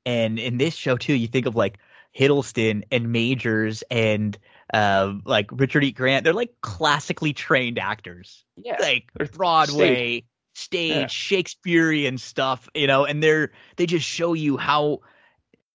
And 0.07 0.39
in 0.39 0.59
this 0.59 0.75
show 0.75 0.97
too, 0.97 1.15
you 1.15 1.27
think 1.27 1.47
of 1.47 1.57
like 1.57 1.79
Hiddleston 2.17 2.83
and 2.91 3.13
Majors 3.13 3.83
and 3.91 4.37
uh, 4.73 5.15
like 5.25 5.49
Richard 5.51 5.85
E. 5.85 5.93
Grant. 5.93 6.25
They're 6.25 6.33
like 6.33 6.55
classically 6.61 7.33
trained 7.33 7.79
actors. 7.79 8.45
Yeah, 8.57 8.77
like 8.81 9.11
Broadway, 9.33 10.21
stage, 10.21 10.25
stage 10.55 10.97
yeah. 10.97 11.07
Shakespearean 11.07 12.19
stuff. 12.19 12.69
You 12.75 12.87
know, 12.87 13.05
and 13.05 13.23
they're 13.23 13.53
they 13.77 13.87
just 13.87 14.07
show 14.07 14.35
you 14.35 14.57
how 14.57 15.01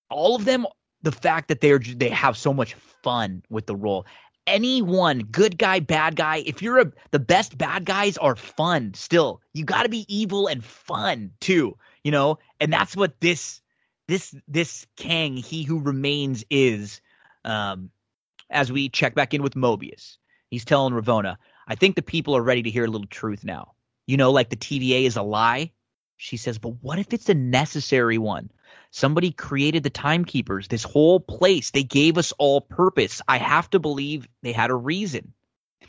all 0.10 0.36
of 0.36 0.46
them. 0.46 0.66
The 1.04 1.12
fact 1.12 1.48
that 1.48 1.62
they're 1.62 1.80
they 1.80 2.10
have 2.10 2.38
so 2.38 2.54
much 2.54 2.74
fun 3.04 3.44
with 3.50 3.68
the 3.68 3.76
role. 3.76 4.06
Anyone, 4.48 5.20
good 5.20 5.58
guy, 5.58 5.80
bad 5.80 6.16
guy. 6.16 6.38
If 6.46 6.62
you're 6.62 6.80
a 6.80 6.92
the 7.12 7.20
best 7.20 7.58
bad 7.58 7.86
guys 7.86 8.18
are 8.18 8.36
fun. 8.36 8.94
Still, 8.94 9.42
you 9.54 9.66
got 9.66 9.84
to 9.84 9.90
be 9.90 10.06
evil 10.08 10.48
and 10.48 10.64
fun 10.64 11.32
too. 11.40 11.78
You 12.04 12.12
know, 12.12 12.40
and 12.60 12.72
that's 12.72 12.96
what 12.96 13.20
this 13.20 13.62
this 14.08 14.36
this 14.48 14.88
Kang, 14.96 15.38
he 15.38 15.64
who 15.64 15.80
remains, 15.80 16.44
is. 16.50 17.02
Um, 17.46 17.92
as 18.50 18.72
we 18.72 18.90
check 18.90 19.14
back 19.14 19.34
in 19.34 19.44
with 19.44 19.56
Mobius, 19.56 20.18
he's 20.50 20.66
telling 20.66 20.94
Ravonna, 20.94 21.38
"I 21.68 21.76
think 21.76 21.96
the 21.96 22.02
people 22.02 22.36
are 22.36 22.42
ready 22.42 22.64
to 22.64 22.70
hear 22.70 22.86
a 22.86 22.90
little 22.90 23.08
truth 23.08 23.44
now. 23.44 23.74
You 24.08 24.18
know, 24.18 24.32
like 24.32 24.50
the 24.50 24.56
TVA 24.56 25.06
is 25.06 25.18
a 25.18 25.22
lie." 25.22 25.72
She 26.16 26.38
says, 26.38 26.58
"But 26.58 26.82
what 26.82 27.00
if 27.00 27.14
it's 27.14 27.30
a 27.30 27.34
necessary 27.34 28.18
one? 28.18 28.50
Somebody 28.92 29.32
created 29.32 29.84
the 29.84 29.90
timekeepers, 29.90 30.68
this 30.68 30.84
whole 30.84 31.20
place. 31.20 31.72
They 31.72 31.84
gave 31.84 32.18
us 32.18 32.34
all 32.38 32.62
purpose. 32.62 33.22
I 33.28 33.38
have 33.38 33.70
to 33.72 33.80
believe 33.80 34.28
they 34.44 34.54
had 34.54 34.70
a 34.70 34.76
reason." 34.76 35.34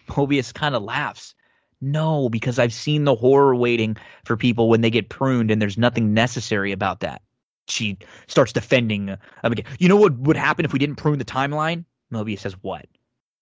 Mobius 0.09 0.55
kind 0.55 0.75
of 0.75 0.83
laughs. 0.83 1.35
No, 1.81 2.29
because 2.29 2.59
I've 2.59 2.73
seen 2.73 3.05
the 3.05 3.15
horror 3.15 3.55
waiting 3.55 3.97
for 4.25 4.37
people 4.37 4.69
when 4.69 4.81
they 4.81 4.91
get 4.91 5.09
pruned, 5.09 5.51
and 5.51 5.63
there's 5.63 5.79
nothing 5.79 6.13
necessary 6.13 6.73
about 6.73 7.01
that 7.01 7.23
she 7.71 7.99
starts 8.27 8.53
defending. 8.53 9.17
Um, 9.43 9.55
you 9.79 9.89
know 9.89 9.97
what 9.97 10.17
would 10.19 10.37
happen 10.37 10.65
if 10.65 10.73
we 10.73 10.79
didn't 10.79 10.97
prune 10.97 11.19
the 11.19 11.25
timeline? 11.25 11.85
Mobius 12.13 12.41
says, 12.41 12.57
What? 12.63 12.87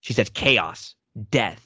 She 0.00 0.12
says, 0.12 0.30
Chaos, 0.30 0.94
death. 1.30 1.64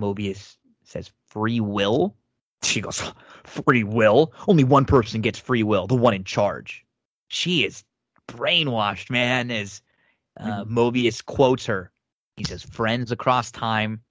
Mobius 0.00 0.56
says, 0.84 1.10
Free 1.28 1.60
will? 1.60 2.16
She 2.62 2.80
goes, 2.80 3.02
Free 3.44 3.84
will? 3.84 4.32
Only 4.46 4.64
one 4.64 4.84
person 4.84 5.20
gets 5.20 5.38
free 5.38 5.62
will, 5.62 5.86
the 5.86 5.94
one 5.94 6.14
in 6.14 6.24
charge. 6.24 6.84
She 7.28 7.64
is 7.64 7.84
brainwashed, 8.26 9.10
man, 9.10 9.50
as 9.50 9.82
uh, 10.38 10.64
mm-hmm. 10.64 10.78
Mobius 10.78 11.24
quotes 11.24 11.66
her. 11.66 11.90
He 12.36 12.44
says, 12.44 12.62
Friends 12.62 13.12
across 13.12 13.50
time, 13.50 14.02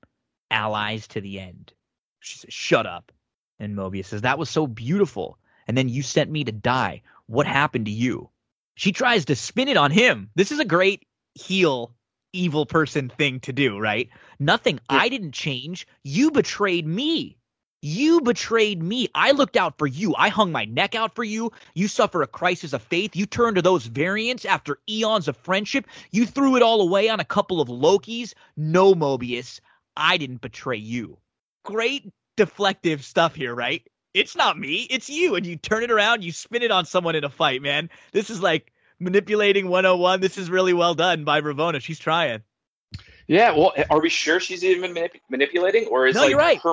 allies 0.52 1.08
to 1.10 1.22
the 1.22 1.40
end. 1.40 1.74
She 2.20 2.38
says, 2.40 2.54
Shut 2.54 2.86
up. 2.86 3.12
And 3.60 3.76
Mobius 3.76 4.06
says, 4.06 4.22
That 4.22 4.40
was 4.40 4.50
so 4.50 4.68
beautiful. 4.68 5.38
And 5.68 5.78
then 5.78 5.90
you 5.90 6.02
sent 6.02 6.32
me 6.32 6.44
to 6.46 6.52
die 6.52 7.02
what 7.28 7.46
happened 7.46 7.86
to 7.86 7.92
you? 7.92 8.30
She 8.76 8.92
tries 8.92 9.26
to 9.26 9.36
spin 9.36 9.68
it 9.68 9.78
on 9.78 9.92
him. 9.92 10.30
This 10.36 10.52
is 10.52 10.60
a 10.60 10.66
great 10.66 11.06
heel 11.36 11.94
evil 12.34 12.66
person 12.66 13.10
thing 13.10 13.40
to 13.42 13.54
do, 13.54 13.78
right? 13.78 14.10
Nothing. 14.40 14.80
Yeah. 14.90 14.98
I 14.98 15.10
didn't 15.10 15.34
change. 15.34 15.88
You 16.04 16.32
betrayed 16.32 16.86
me. 16.86 17.37
You 17.82 18.22
betrayed 18.22 18.82
me. 18.82 19.08
I 19.14 19.32
looked 19.32 19.56
out 19.56 19.78
for 19.78 19.88
you. 19.88 20.16
I 20.16 20.30
hung 20.30 20.52
my 20.52 20.66
neck 20.66 20.96
out 20.96 21.16
for 21.16 21.24
you. 21.24 21.52
You 21.76 21.88
suffer 21.88 22.22
a 22.22 22.28
crisis 22.28 22.74
of 22.74 22.82
faith. 22.82 23.16
You 23.16 23.26
turn 23.26 23.56
to 23.56 23.62
those 23.62 23.86
variants 23.86 24.46
after 24.46 24.80
eons 24.90 25.28
of 25.28 25.38
friendship. 25.38 25.86
You 26.12 26.26
threw 26.26 26.56
it 26.56 26.64
all 26.64 26.82
away 26.82 27.10
on 27.10 27.20
a 27.20 27.26
couple 27.26 27.62
of 27.62 27.68
Lokis. 27.68 28.34
No, 28.56 28.96
Mobius. 28.96 29.60
I 29.96 30.18
didn't 30.18 30.42
betray 30.42 30.78
you. 30.78 31.18
Great 31.64 32.12
deflective 32.38 33.02
stuff 33.02 33.36
here, 33.36 33.54
right? 33.54 33.88
it's 34.18 34.36
not 34.36 34.58
me, 34.58 34.88
it's 34.90 35.10
you. 35.10 35.36
And 35.36 35.46
you 35.46 35.56
turn 35.56 35.84
it 35.84 35.92
around, 35.92 36.24
you 36.24 36.32
spin 36.32 36.64
it 36.64 36.72
on 36.72 36.86
someone 36.86 37.16
in 37.16 37.24
a 37.24 37.30
fight, 37.30 37.62
man. 37.62 37.90
This 38.12 38.30
is 38.30 38.42
like 38.42 38.74
manipulating 39.00 39.70
101. 39.70 40.22
This 40.22 40.38
is 40.38 40.50
really 40.50 40.74
well 40.74 40.96
done 40.96 41.24
by 41.24 41.40
Ravonna. 41.40 41.82
She's 41.82 42.00
trying. 42.00 42.42
Yeah, 43.28 43.52
well, 43.52 43.74
are 43.90 44.02
we 44.02 44.10
sure 44.10 44.40
she's 44.40 44.64
even 44.64 44.94
manip- 44.94 45.20
manipulating, 45.30 45.86
or 45.88 46.08
is 46.08 46.16
no, 46.16 46.22
like 46.22 46.30
you're 46.30 46.40
right. 46.40 46.60
Her, 46.62 46.72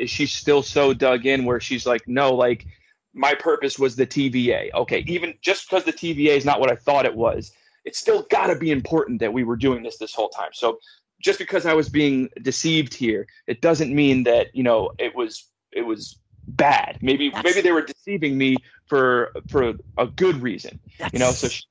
is 0.00 0.10
she 0.10 0.26
still 0.26 0.62
so 0.62 0.92
dug 0.94 1.26
in 1.26 1.44
where 1.44 1.60
she's 1.60 1.86
like, 1.86 2.06
no, 2.08 2.34
like 2.34 2.66
my 3.14 3.34
purpose 3.34 3.78
was 3.78 3.96
the 3.96 4.06
TVA. 4.06 4.72
Okay, 4.74 5.04
even 5.06 5.34
just 5.42 5.68
because 5.68 5.84
the 5.84 5.92
TVA 5.92 6.36
is 6.36 6.44
not 6.44 6.60
what 6.60 6.70
I 6.70 6.76
thought 6.76 7.06
it 7.06 7.14
was, 7.14 7.52
it's 7.84 7.98
still 7.98 8.22
got 8.30 8.48
to 8.48 8.56
be 8.56 8.70
important 8.70 9.20
that 9.20 9.32
we 9.32 9.44
were 9.44 9.56
doing 9.56 9.82
this 9.82 9.98
this 9.98 10.14
whole 10.14 10.28
time. 10.28 10.50
So 10.52 10.78
just 11.20 11.38
because 11.38 11.66
I 11.66 11.74
was 11.74 11.88
being 11.88 12.28
deceived 12.42 12.94
here, 12.94 13.26
it 13.46 13.60
doesn't 13.60 13.94
mean 13.94 14.24
that 14.24 14.54
you 14.54 14.62
know 14.62 14.90
it 14.98 15.14
was 15.14 15.46
it 15.72 15.82
was 15.82 16.18
bad. 16.46 16.98
Maybe 17.00 17.30
That's... 17.30 17.44
maybe 17.44 17.60
they 17.60 17.72
were 17.72 17.82
deceiving 17.82 18.38
me 18.38 18.56
for 18.86 19.32
for 19.48 19.74
a 19.98 20.06
good 20.06 20.40
reason. 20.40 20.80
You 21.12 21.18
know, 21.18 21.30
so 21.30 21.48
she 21.48 21.64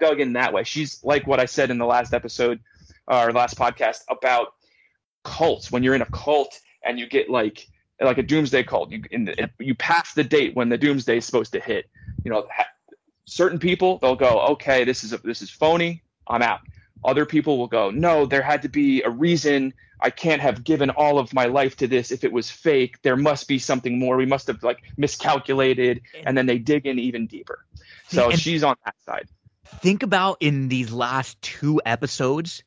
dug 0.00 0.20
in 0.20 0.32
that 0.34 0.52
way. 0.52 0.64
She's 0.64 1.02
like 1.04 1.26
what 1.26 1.40
I 1.40 1.46
said 1.46 1.70
in 1.70 1.78
the 1.78 1.86
last 1.86 2.14
episode 2.14 2.60
uh, 3.08 3.24
or 3.26 3.32
last 3.32 3.56
podcast 3.58 4.02
about 4.08 4.54
cults. 5.24 5.70
When 5.70 5.82
you're 5.82 5.94
in 5.94 6.02
a 6.02 6.10
cult 6.10 6.58
and 6.82 6.98
you 6.98 7.06
get 7.06 7.28
like 7.28 7.68
like 8.00 8.18
a 8.18 8.22
doomsday 8.22 8.62
cult, 8.64 8.90
you 8.90 9.02
in 9.10 9.26
the, 9.26 9.50
you 9.58 9.74
pass 9.74 10.14
the 10.14 10.24
date 10.24 10.54
when 10.56 10.68
the 10.68 10.78
doomsday 10.78 11.18
is 11.18 11.24
supposed 11.24 11.52
to 11.52 11.60
hit. 11.60 11.88
You 12.24 12.30
know, 12.30 12.46
ha- 12.52 12.66
certain 13.26 13.58
people 13.58 13.98
they'll 13.98 14.16
go, 14.16 14.40
okay, 14.50 14.84
this 14.84 15.04
is 15.04 15.12
a, 15.12 15.18
this 15.18 15.42
is 15.42 15.50
phony. 15.50 16.02
I'm 16.26 16.42
out. 16.42 16.60
Other 17.04 17.26
people 17.26 17.58
will 17.58 17.68
go, 17.68 17.90
no, 17.90 18.24
there 18.26 18.42
had 18.42 18.62
to 18.62 18.68
be 18.68 19.02
a 19.02 19.10
reason. 19.10 19.74
I 20.00 20.10
can't 20.10 20.40
have 20.40 20.64
given 20.64 20.90
all 20.90 21.18
of 21.18 21.32
my 21.32 21.46
life 21.46 21.76
to 21.76 21.86
this 21.86 22.10
if 22.10 22.24
it 22.24 22.32
was 22.32 22.50
fake. 22.50 23.00
There 23.02 23.16
must 23.16 23.46
be 23.46 23.58
something 23.58 23.98
more. 23.98 24.16
We 24.16 24.26
must 24.26 24.46
have 24.48 24.62
like 24.62 24.82
miscalculated. 24.96 26.00
And 26.24 26.36
then 26.36 26.46
they 26.46 26.58
dig 26.58 26.86
in 26.86 26.98
even 26.98 27.26
deeper. 27.26 27.64
So 28.08 28.30
and 28.30 28.38
she's 28.38 28.64
on 28.64 28.76
that 28.84 28.94
side. 29.04 29.28
Think 29.80 30.02
about 30.02 30.38
in 30.40 30.68
these 30.68 30.92
last 30.92 31.40
two 31.42 31.80
episodes, 31.84 32.62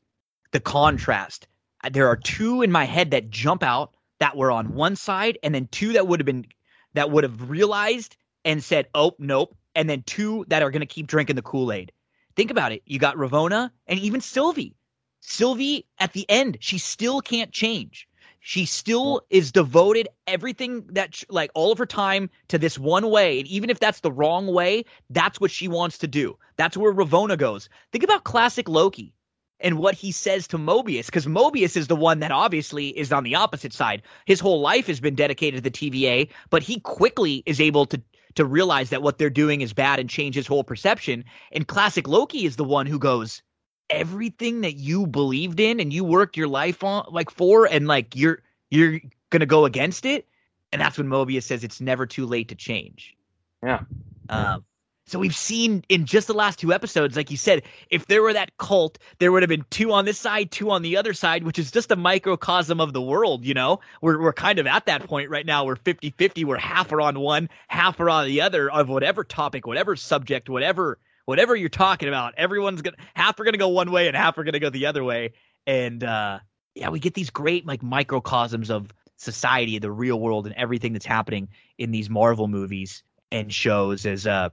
the 0.52 0.60
contrast. 0.60 1.46
There 1.90 2.08
are 2.08 2.16
two 2.16 2.62
in 2.62 2.72
my 2.72 2.84
head 2.84 3.12
that 3.12 3.30
jump 3.30 3.62
out 3.62 3.92
that 4.20 4.36
were 4.36 4.50
on 4.50 4.74
one 4.74 4.96
side, 4.96 5.38
and 5.42 5.54
then 5.54 5.68
two 5.70 5.92
that 5.94 6.06
would 6.06 6.20
have 6.20 6.26
been 6.26 6.46
that 6.94 7.10
would 7.10 7.24
have 7.24 7.50
realized 7.50 8.16
and 8.44 8.62
said, 8.62 8.88
"Oh, 8.94 9.14
nope," 9.18 9.56
and 9.74 9.88
then 9.88 10.02
two 10.02 10.44
that 10.48 10.62
are 10.62 10.70
going 10.70 10.80
to 10.80 10.86
keep 10.86 11.06
drinking 11.06 11.36
the 11.36 11.42
Kool 11.42 11.72
Aid. 11.72 11.92
Think 12.36 12.50
about 12.50 12.72
it. 12.72 12.82
You 12.86 12.98
got 12.98 13.16
Ravonna 13.16 13.70
and 13.86 13.98
even 13.98 14.20
Sylvie. 14.20 14.76
Sylvie 15.20 15.86
at 15.98 16.12
the 16.12 16.24
end, 16.30 16.58
she 16.60 16.78
still 16.78 17.20
can't 17.20 17.52
change. 17.52 18.06
She 18.40 18.64
still 18.64 19.22
is 19.30 19.50
devoted 19.50 20.08
everything 20.26 20.86
that 20.92 21.22
like 21.28 21.50
all 21.54 21.72
of 21.72 21.78
her 21.78 21.86
time 21.86 22.30
to 22.48 22.58
this 22.58 22.78
one 22.78 23.10
way, 23.10 23.40
and 23.40 23.48
even 23.48 23.68
if 23.68 23.80
that's 23.80 24.00
the 24.00 24.12
wrong 24.12 24.46
way, 24.46 24.84
that's 25.10 25.40
what 25.40 25.50
she 25.50 25.68
wants 25.68 25.98
to 25.98 26.06
do. 26.06 26.38
That's 26.56 26.76
where 26.76 26.94
Ravonna 26.94 27.36
goes. 27.36 27.68
Think 27.92 28.04
about 28.04 28.24
classic 28.24 28.68
Loki 28.68 29.12
and 29.60 29.78
what 29.78 29.94
he 29.94 30.12
says 30.12 30.46
to 30.48 30.58
Mobius, 30.58 31.06
because 31.06 31.26
Mobius 31.26 31.76
is 31.76 31.88
the 31.88 31.96
one 31.96 32.20
that 32.20 32.30
obviously 32.30 32.96
is 32.98 33.12
on 33.12 33.24
the 33.24 33.34
opposite 33.34 33.72
side. 33.72 34.02
His 34.26 34.40
whole 34.40 34.60
life 34.60 34.86
has 34.86 35.00
been 35.00 35.14
dedicated 35.14 35.62
to 35.62 35.70
the 35.70 35.90
TVA, 35.90 36.28
but 36.50 36.62
he 36.62 36.80
quickly 36.80 37.42
is 37.46 37.60
able 37.60 37.86
to 37.86 38.00
to 38.34 38.44
realize 38.44 38.90
that 38.90 39.02
what 39.02 39.18
they're 39.18 39.30
doing 39.30 39.62
is 39.62 39.72
bad 39.72 39.98
and 39.98 40.08
change 40.08 40.36
his 40.36 40.46
whole 40.46 40.62
perception. 40.62 41.24
And 41.50 41.66
classic 41.66 42.06
Loki 42.06 42.44
is 42.44 42.54
the 42.54 42.62
one 42.62 42.86
who 42.86 42.98
goes, 42.98 43.42
everything 43.90 44.60
that 44.60 44.74
you 44.74 45.06
believed 45.06 45.58
in 45.58 45.80
and 45.80 45.92
you 45.92 46.04
worked 46.04 46.36
your 46.36 46.46
life 46.46 46.84
on 46.84 47.04
like 47.10 47.30
for 47.30 47.66
and 47.66 47.88
like 47.88 48.14
you're 48.14 48.42
you're 48.70 49.00
gonna 49.30 49.46
go 49.46 49.64
against 49.64 50.04
it. 50.04 50.28
And 50.72 50.80
that's 50.80 50.98
when 50.98 51.08
Mobius 51.08 51.44
says 51.44 51.64
it's 51.64 51.80
never 51.80 52.06
too 52.06 52.26
late 52.26 52.48
to 52.48 52.54
change. 52.54 53.16
Yeah. 53.62 53.80
Um, 54.28 54.64
so 55.08 55.18
we've 55.18 55.34
seen 55.34 55.82
in 55.88 56.04
just 56.04 56.26
the 56.26 56.34
last 56.34 56.58
two 56.58 56.72
episodes, 56.72 57.16
like 57.16 57.30
you 57.30 57.36
said, 57.36 57.62
if 57.90 58.06
there 58.06 58.22
were 58.22 58.32
that 58.32 58.56
cult, 58.58 58.98
there 59.18 59.32
would 59.32 59.42
have 59.42 59.48
been 59.48 59.64
two 59.70 59.92
on 59.92 60.04
this 60.04 60.18
side, 60.18 60.50
two 60.50 60.70
on 60.70 60.82
the 60.82 60.96
other 60.96 61.14
side, 61.14 61.44
which 61.44 61.58
is 61.58 61.70
just 61.70 61.90
a 61.90 61.96
microcosm 61.96 62.80
of 62.80 62.92
the 62.92 63.00
world, 63.00 63.44
you 63.44 63.54
know? 63.54 63.80
We're 64.02 64.20
we're 64.20 64.32
kind 64.32 64.58
of 64.58 64.66
at 64.66 64.86
that 64.86 65.04
point 65.04 65.30
right 65.30 65.46
now. 65.46 65.64
We're 65.64 65.76
50-50, 65.76 66.44
where 66.44 66.58
half 66.58 66.92
are 66.92 67.00
on 67.00 67.18
one, 67.20 67.48
half 67.68 67.98
are 68.00 68.10
on 68.10 68.26
the 68.26 68.42
other 68.42 68.70
of 68.70 68.88
whatever 68.88 69.24
topic, 69.24 69.66
whatever 69.66 69.96
subject, 69.96 70.48
whatever 70.48 70.98
whatever 71.24 71.54
you're 71.56 71.68
talking 71.68 72.08
about. 72.08 72.34
Everyone's 72.36 72.82
gonna 72.82 72.96
half 73.14 73.38
are 73.40 73.44
gonna 73.44 73.58
go 73.58 73.68
one 73.68 73.90
way 73.90 74.08
and 74.08 74.16
half 74.16 74.38
are 74.38 74.44
gonna 74.44 74.60
go 74.60 74.70
the 74.70 74.86
other 74.86 75.04
way. 75.04 75.32
And 75.66 76.02
uh 76.04 76.40
yeah, 76.74 76.90
we 76.90 77.00
get 77.00 77.14
these 77.14 77.30
great 77.30 77.66
like 77.66 77.82
microcosms 77.82 78.70
of 78.70 78.92
society, 79.16 79.78
the 79.78 79.90
real 79.90 80.20
world, 80.20 80.46
and 80.46 80.54
everything 80.54 80.92
that's 80.92 81.06
happening 81.06 81.48
in 81.76 81.90
these 81.90 82.08
Marvel 82.08 82.48
movies 82.48 83.02
and 83.30 83.52
shows 83.52 84.06
as 84.06 84.26
uh 84.26 84.48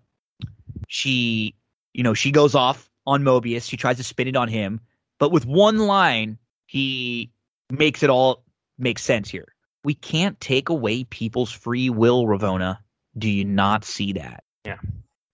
she 0.88 1.56
you 1.94 2.04
know 2.04 2.14
she 2.14 2.32
goes 2.32 2.56
off 2.56 2.90
on 3.06 3.24
mobius. 3.24 3.70
She 3.70 3.78
tries 3.78 3.98
to 3.98 4.04
spin 4.04 4.28
it 4.28 4.36
on 4.36 4.48
him. 4.48 4.80
But 5.20 5.32
with 5.32 5.46
one 5.46 5.78
line 5.80 6.38
he 6.68 7.32
makes 7.70 8.04
it 8.04 8.10
all 8.10 8.44
make 8.78 9.00
sense 9.00 9.30
here. 9.30 9.54
We 9.84 9.94
can't 9.94 10.40
take 10.42 10.70
away 10.70 11.04
people's 11.06 11.52
free 11.52 11.90
will 11.90 12.26
ravonna. 12.26 12.80
Do 13.18 13.30
you 13.30 13.46
not 13.46 13.86
see 13.86 14.14
that? 14.14 14.44
Yeah. 14.66 14.78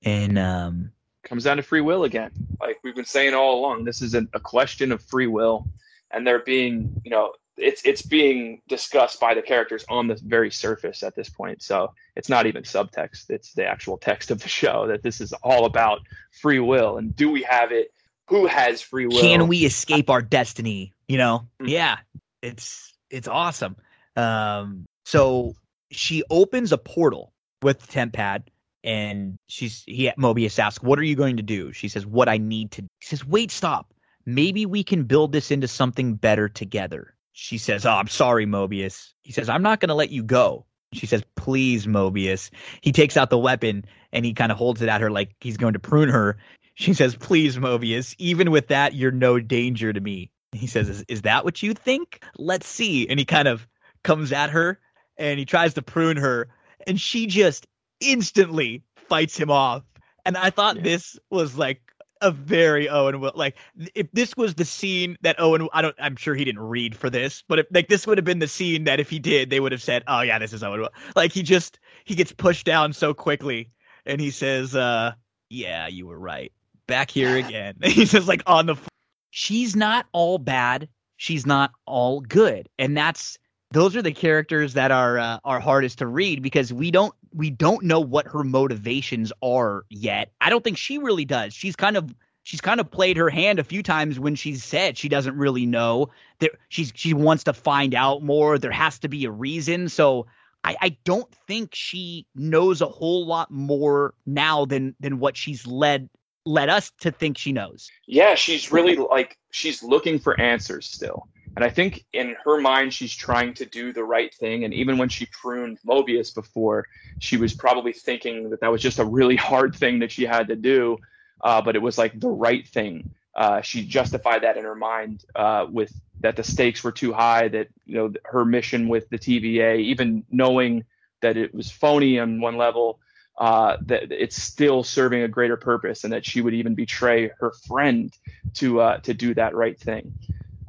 and 0.03 0.37
um 0.37 0.91
comes 1.23 1.43
down 1.45 1.57
to 1.57 1.63
free 1.63 1.81
will 1.81 2.03
again. 2.03 2.31
Like 2.59 2.79
we've 2.83 2.95
been 2.95 3.05
saying 3.05 3.33
all 3.33 3.59
along, 3.59 3.85
this 3.85 4.01
is 4.01 4.15
a, 4.15 4.27
a 4.33 4.39
question 4.39 4.91
of 4.91 5.01
free 5.01 5.27
will, 5.27 5.67
and 6.11 6.25
they're 6.25 6.39
being, 6.43 6.99
you 7.05 7.11
know, 7.11 7.33
it's 7.57 7.81
it's 7.85 8.01
being 8.01 8.61
discussed 8.67 9.19
by 9.19 9.33
the 9.33 9.41
characters 9.41 9.85
on 9.89 10.07
the 10.07 10.19
very 10.23 10.51
surface 10.51 11.03
at 11.03 11.15
this 11.15 11.29
point. 11.29 11.61
So 11.61 11.93
it's 12.15 12.29
not 12.29 12.45
even 12.45 12.63
subtext; 12.63 13.29
it's 13.29 13.53
the 13.53 13.65
actual 13.65 13.97
text 13.97 14.31
of 14.31 14.41
the 14.41 14.49
show 14.49 14.87
that 14.87 15.03
this 15.03 15.21
is 15.21 15.33
all 15.43 15.65
about 15.65 15.99
free 16.41 16.59
will. 16.59 16.97
And 16.97 17.15
do 17.15 17.31
we 17.31 17.43
have 17.43 17.71
it? 17.71 17.91
Who 18.29 18.47
has 18.47 18.81
free 18.81 19.07
will? 19.07 19.19
can 19.19 19.47
we 19.47 19.65
escape 19.65 20.09
our 20.09 20.21
destiny? 20.21 20.93
You 21.07 21.17
know? 21.17 21.47
Mhm. 21.61 21.69
yeah. 21.69 21.97
It's 22.41 22.93
it's 23.09 23.27
awesome. 23.27 23.75
Um 24.15 24.85
so 25.05 25.55
she 25.91 26.23
opens 26.29 26.71
a 26.71 26.77
portal 26.77 27.33
with 27.61 27.79
the 27.79 27.87
TemPad 27.91 28.43
and 28.83 29.37
she's 29.47 29.83
he 29.85 30.09
mobius 30.17 30.57
asks 30.57 30.81
what 30.81 30.97
are 30.97 31.03
you 31.03 31.15
going 31.15 31.37
to 31.37 31.43
do? 31.43 31.73
She 31.73 31.89
says 31.89 32.05
what 32.05 32.29
i 32.29 32.37
need 32.37 32.71
to 32.71 32.81
he 32.81 33.05
says 33.05 33.25
wait 33.25 33.51
stop. 33.51 33.93
Maybe 34.25 34.65
we 34.65 34.83
can 34.83 35.03
build 35.03 35.31
this 35.31 35.51
into 35.51 35.67
something 35.67 36.13
better 36.13 36.47
together 36.47 37.15
she 37.33 37.57
says 37.57 37.85
oh 37.85 37.91
i'm 37.91 38.07
sorry 38.07 38.45
mobius 38.45 39.13
he 39.23 39.31
says 39.31 39.49
i'm 39.49 39.63
not 39.63 39.79
going 39.79 39.89
to 39.89 39.95
let 39.95 40.09
you 40.09 40.23
go 40.23 40.65
she 40.93 41.05
says 41.05 41.23
please 41.35 41.85
mobius 41.87 42.49
he 42.81 42.91
takes 42.91 43.17
out 43.17 43.29
the 43.29 43.37
weapon 43.37 43.85
and 44.11 44.25
he 44.25 44.33
kind 44.33 44.51
of 44.51 44.57
holds 44.57 44.81
it 44.81 44.89
at 44.89 45.01
her 45.01 45.09
like 45.09 45.33
he's 45.39 45.57
going 45.57 45.73
to 45.73 45.79
prune 45.79 46.09
her 46.09 46.37
she 46.75 46.93
says, 46.93 47.15
Please, 47.15 47.57
Mobius, 47.57 48.15
even 48.17 48.51
with 48.51 48.67
that, 48.67 48.95
you're 48.95 49.11
no 49.11 49.39
danger 49.39 49.93
to 49.93 49.99
me. 49.99 50.31
He 50.51 50.67
says, 50.67 50.89
Is, 50.89 51.05
is 51.07 51.21
that 51.23 51.45
what 51.45 51.61
you 51.61 51.73
think? 51.73 52.23
Let's 52.37 52.67
see. 52.67 53.07
And 53.07 53.19
he 53.19 53.25
kind 53.25 53.47
of 53.47 53.67
comes 54.03 54.31
at 54.31 54.49
her 54.49 54.79
and 55.17 55.37
he 55.37 55.45
tries 55.45 55.75
to 55.75 55.81
prune 55.81 56.17
her, 56.17 56.47
and 56.87 56.99
she 56.99 57.27
just 57.27 57.67
instantly 57.99 58.81
fights 58.95 59.37
him 59.37 59.51
off. 59.51 59.83
And 60.25 60.35
I 60.37 60.49
thought 60.49 60.77
Yeah. 60.77 60.83
this 60.83 61.19
was 61.29 61.57
like 61.57 61.81
a 62.21 62.31
very 62.31 62.87
Owen 62.87 63.19
Wilson 63.19 63.39
like 63.39 63.57
if 63.95 64.11
this 64.11 64.35
was 64.37 64.55
the 64.55 64.65
scene 64.65 65.17
that 65.21 65.35
Owen 65.39 65.67
I 65.73 65.81
don't 65.81 65.95
I'm 65.99 66.15
sure 66.15 66.35
he 66.35 66.45
didn't 66.45 66.61
read 66.61 66.95
for 66.95 67.09
this, 67.09 67.43
but 67.47 67.59
if 67.59 67.67
like 67.71 67.87
this 67.87 68.07
would 68.07 68.17
have 68.17 68.25
been 68.25 68.39
the 68.39 68.47
scene 68.47 68.85
that 68.85 68.99
if 68.99 69.09
he 69.09 69.19
did, 69.19 69.49
they 69.49 69.59
would 69.59 69.71
have 69.71 69.83
said, 69.83 70.03
Oh 70.07 70.21
yeah, 70.21 70.39
this 70.39 70.53
is 70.53 70.63
Owen 70.63 70.79
Wilson. 70.79 70.95
Like 71.15 71.31
he 71.31 71.43
just 71.43 71.79
he 72.05 72.15
gets 72.15 72.31
pushed 72.31 72.65
down 72.65 72.93
so 72.93 73.13
quickly 73.13 73.69
and 74.05 74.19
he 74.19 74.31
says, 74.31 74.75
uh, 74.75 75.13
yeah, 75.49 75.87
you 75.87 76.07
were 76.07 76.17
right. 76.17 76.51
Back 76.87 77.11
here 77.11 77.37
again. 77.37 77.75
He's 77.83 78.11
just 78.11 78.27
like 78.27 78.43
on 78.47 78.65
the. 78.65 78.73
F- 78.73 78.87
She's 79.29 79.75
not 79.75 80.07
all 80.11 80.37
bad. 80.37 80.89
She's 81.17 81.45
not 81.45 81.71
all 81.85 82.21
good, 82.21 82.67
and 82.79 82.97
that's 82.97 83.37
those 83.71 83.95
are 83.95 84.01
the 84.01 84.11
characters 84.11 84.73
that 84.73 84.91
are 84.91 85.19
uh, 85.19 85.39
are 85.45 85.59
hardest 85.59 85.99
to 85.99 86.07
read 86.07 86.41
because 86.41 86.73
we 86.73 86.91
don't 86.91 87.13
we 87.33 87.49
don't 87.49 87.83
know 87.83 87.99
what 87.99 88.27
her 88.27 88.43
motivations 88.43 89.31
are 89.41 89.85
yet. 89.89 90.31
I 90.41 90.49
don't 90.49 90.63
think 90.63 90.77
she 90.77 90.97
really 90.97 91.25
does. 91.25 91.53
She's 91.53 91.75
kind 91.75 91.97
of 91.97 92.13
she's 92.43 92.61
kind 92.61 92.79
of 92.79 92.89
played 92.89 93.17
her 93.17 93.29
hand 93.29 93.59
a 93.59 93.63
few 93.63 93.83
times 93.83 94.19
when 94.19 94.35
she's 94.35 94.63
said 94.63 94.97
she 94.97 95.09
doesn't 95.09 95.37
really 95.37 95.65
know. 95.65 96.09
that 96.39 96.51
she's 96.69 96.91
she 96.95 97.13
wants 97.13 97.43
to 97.45 97.53
find 97.53 97.95
out 97.95 98.23
more. 98.23 98.57
There 98.57 98.71
has 98.71 98.99
to 98.99 99.07
be 99.07 99.25
a 99.25 99.31
reason. 99.31 99.89
So 99.89 100.27
I, 100.63 100.75
I 100.81 100.97
don't 101.05 101.31
think 101.47 101.73
she 101.73 102.25
knows 102.35 102.81
a 102.81 102.87
whole 102.87 103.25
lot 103.25 103.51
more 103.51 104.13
now 104.25 104.65
than 104.65 104.95
than 104.99 105.19
what 105.19 105.37
she's 105.37 105.65
led 105.65 106.09
led 106.45 106.69
us 106.69 106.91
to 107.01 107.11
think 107.11 107.37
she 107.37 107.51
knows. 107.51 107.89
yeah, 108.07 108.33
she's 108.35 108.71
really 108.71 108.95
like 108.95 109.37
she's 109.51 109.83
looking 109.83 110.19
for 110.19 110.39
answers 110.39 110.87
still. 110.87 111.27
And 111.55 111.65
I 111.65 111.69
think 111.69 112.05
in 112.13 112.35
her 112.45 112.61
mind, 112.61 112.93
she's 112.93 113.13
trying 113.13 113.53
to 113.55 113.65
do 113.65 113.91
the 113.91 114.03
right 114.03 114.33
thing. 114.33 114.63
And 114.63 114.73
even 114.73 114.97
when 114.97 115.09
she 115.09 115.25
pruned 115.27 115.79
Mobius 115.85 116.33
before, 116.33 116.87
she 117.19 117.37
was 117.37 117.53
probably 117.53 117.93
thinking 117.93 118.49
that 118.49 118.61
that 118.61 118.71
was 118.71 118.81
just 118.81 118.99
a 118.99 119.05
really 119.05 119.35
hard 119.35 119.75
thing 119.75 119.99
that 119.99 120.11
she 120.11 120.23
had 120.23 120.47
to 120.47 120.55
do, 120.55 120.97
uh, 121.41 121.61
but 121.61 121.75
it 121.75 121.81
was 121.81 121.97
like 121.97 122.19
the 122.19 122.29
right 122.29 122.67
thing. 122.67 123.09
Uh, 123.35 123.61
she 123.61 123.85
justified 123.85 124.43
that 124.43 124.57
in 124.57 124.63
her 124.63 124.75
mind 124.75 125.23
uh, 125.35 125.65
with 125.69 125.91
that 126.19 126.35
the 126.35 126.43
stakes 126.43 126.83
were 126.83 126.91
too 126.91 127.13
high, 127.13 127.47
that 127.47 127.67
you 127.85 127.95
know 127.95 128.13
her 128.25 128.45
mission 128.45 128.87
with 128.87 129.09
the 129.09 129.17
TVA, 129.17 129.79
even 129.79 130.23
knowing 130.29 130.83
that 131.21 131.37
it 131.37 131.53
was 131.53 131.71
phony 131.71 132.19
on 132.19 132.41
one 132.41 132.57
level, 132.57 132.99
uh, 133.37 133.77
that 133.85 134.11
it's 134.11 134.41
still 134.41 134.83
serving 134.83 135.23
a 135.23 135.27
greater 135.27 135.57
purpose, 135.57 136.03
and 136.03 136.11
that 136.11 136.25
she 136.25 136.41
would 136.41 136.53
even 136.53 136.75
betray 136.75 137.31
her 137.39 137.51
friend 137.67 138.13
to 138.55 138.81
uh, 138.81 138.97
to 138.97 139.13
do 139.13 139.33
that 139.33 139.55
right 139.55 139.79
thing. 139.79 140.13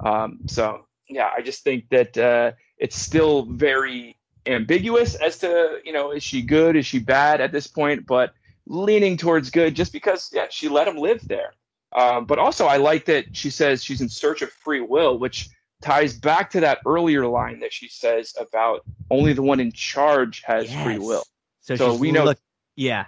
Um, 0.03 0.39
so 0.47 0.87
yeah, 1.09 1.31
I 1.37 1.43
just 1.43 1.63
think 1.65 1.89
that 1.91 2.17
uh, 2.19 2.53
it's 2.79 2.97
still 2.97 3.47
very 3.47 4.17
ambiguous 4.47 5.15
as 5.15 5.39
to 5.39 5.79
you 5.85 5.93
know 5.93 6.11
is 6.11 6.23
she 6.23 6.43
good, 6.43 6.77
is 6.77 6.87
she 6.87 6.99
bad 6.99 7.41
at 7.41 7.53
this 7.53 7.67
point, 7.67 8.07
but 8.07 8.33
leaning 8.67 9.17
towards 9.17 9.51
good 9.51 9.75
just 9.75 9.93
because 9.93 10.31
yeah 10.33 10.47
she 10.51 10.69
let 10.69 10.87
him 10.89 10.97
live 10.97 11.27
there. 11.29 11.53
Um, 11.95 12.25
but 12.25 12.39
also 12.39 12.67
I 12.67 12.79
like 12.79 13.05
that 13.07 13.37
she 13.37 13.51
says 13.51 13.85
she's 13.85 14.01
in 14.01 14.09
search 14.09 14.41
of 14.43 14.51
free 14.51 14.81
will, 14.81 15.19
which 15.19 15.49
ties 15.83 16.15
back 16.19 16.49
to 16.51 16.61
that 16.61 16.79
earlier 16.87 17.27
line 17.27 17.61
that 17.61 17.73
she 17.73 17.89
says 17.89 18.33
about 18.41 18.83
only 19.11 19.33
the 19.33 19.43
one 19.43 19.61
in 19.61 19.73
charge 19.73 20.43
has 20.47 20.73
free 20.85 20.99
will. 20.99 21.25
So, 21.61 21.77
So 21.77 21.95
we 21.97 22.11
know- 22.13 22.25
look- 22.25 22.39
yeah, 22.77 23.07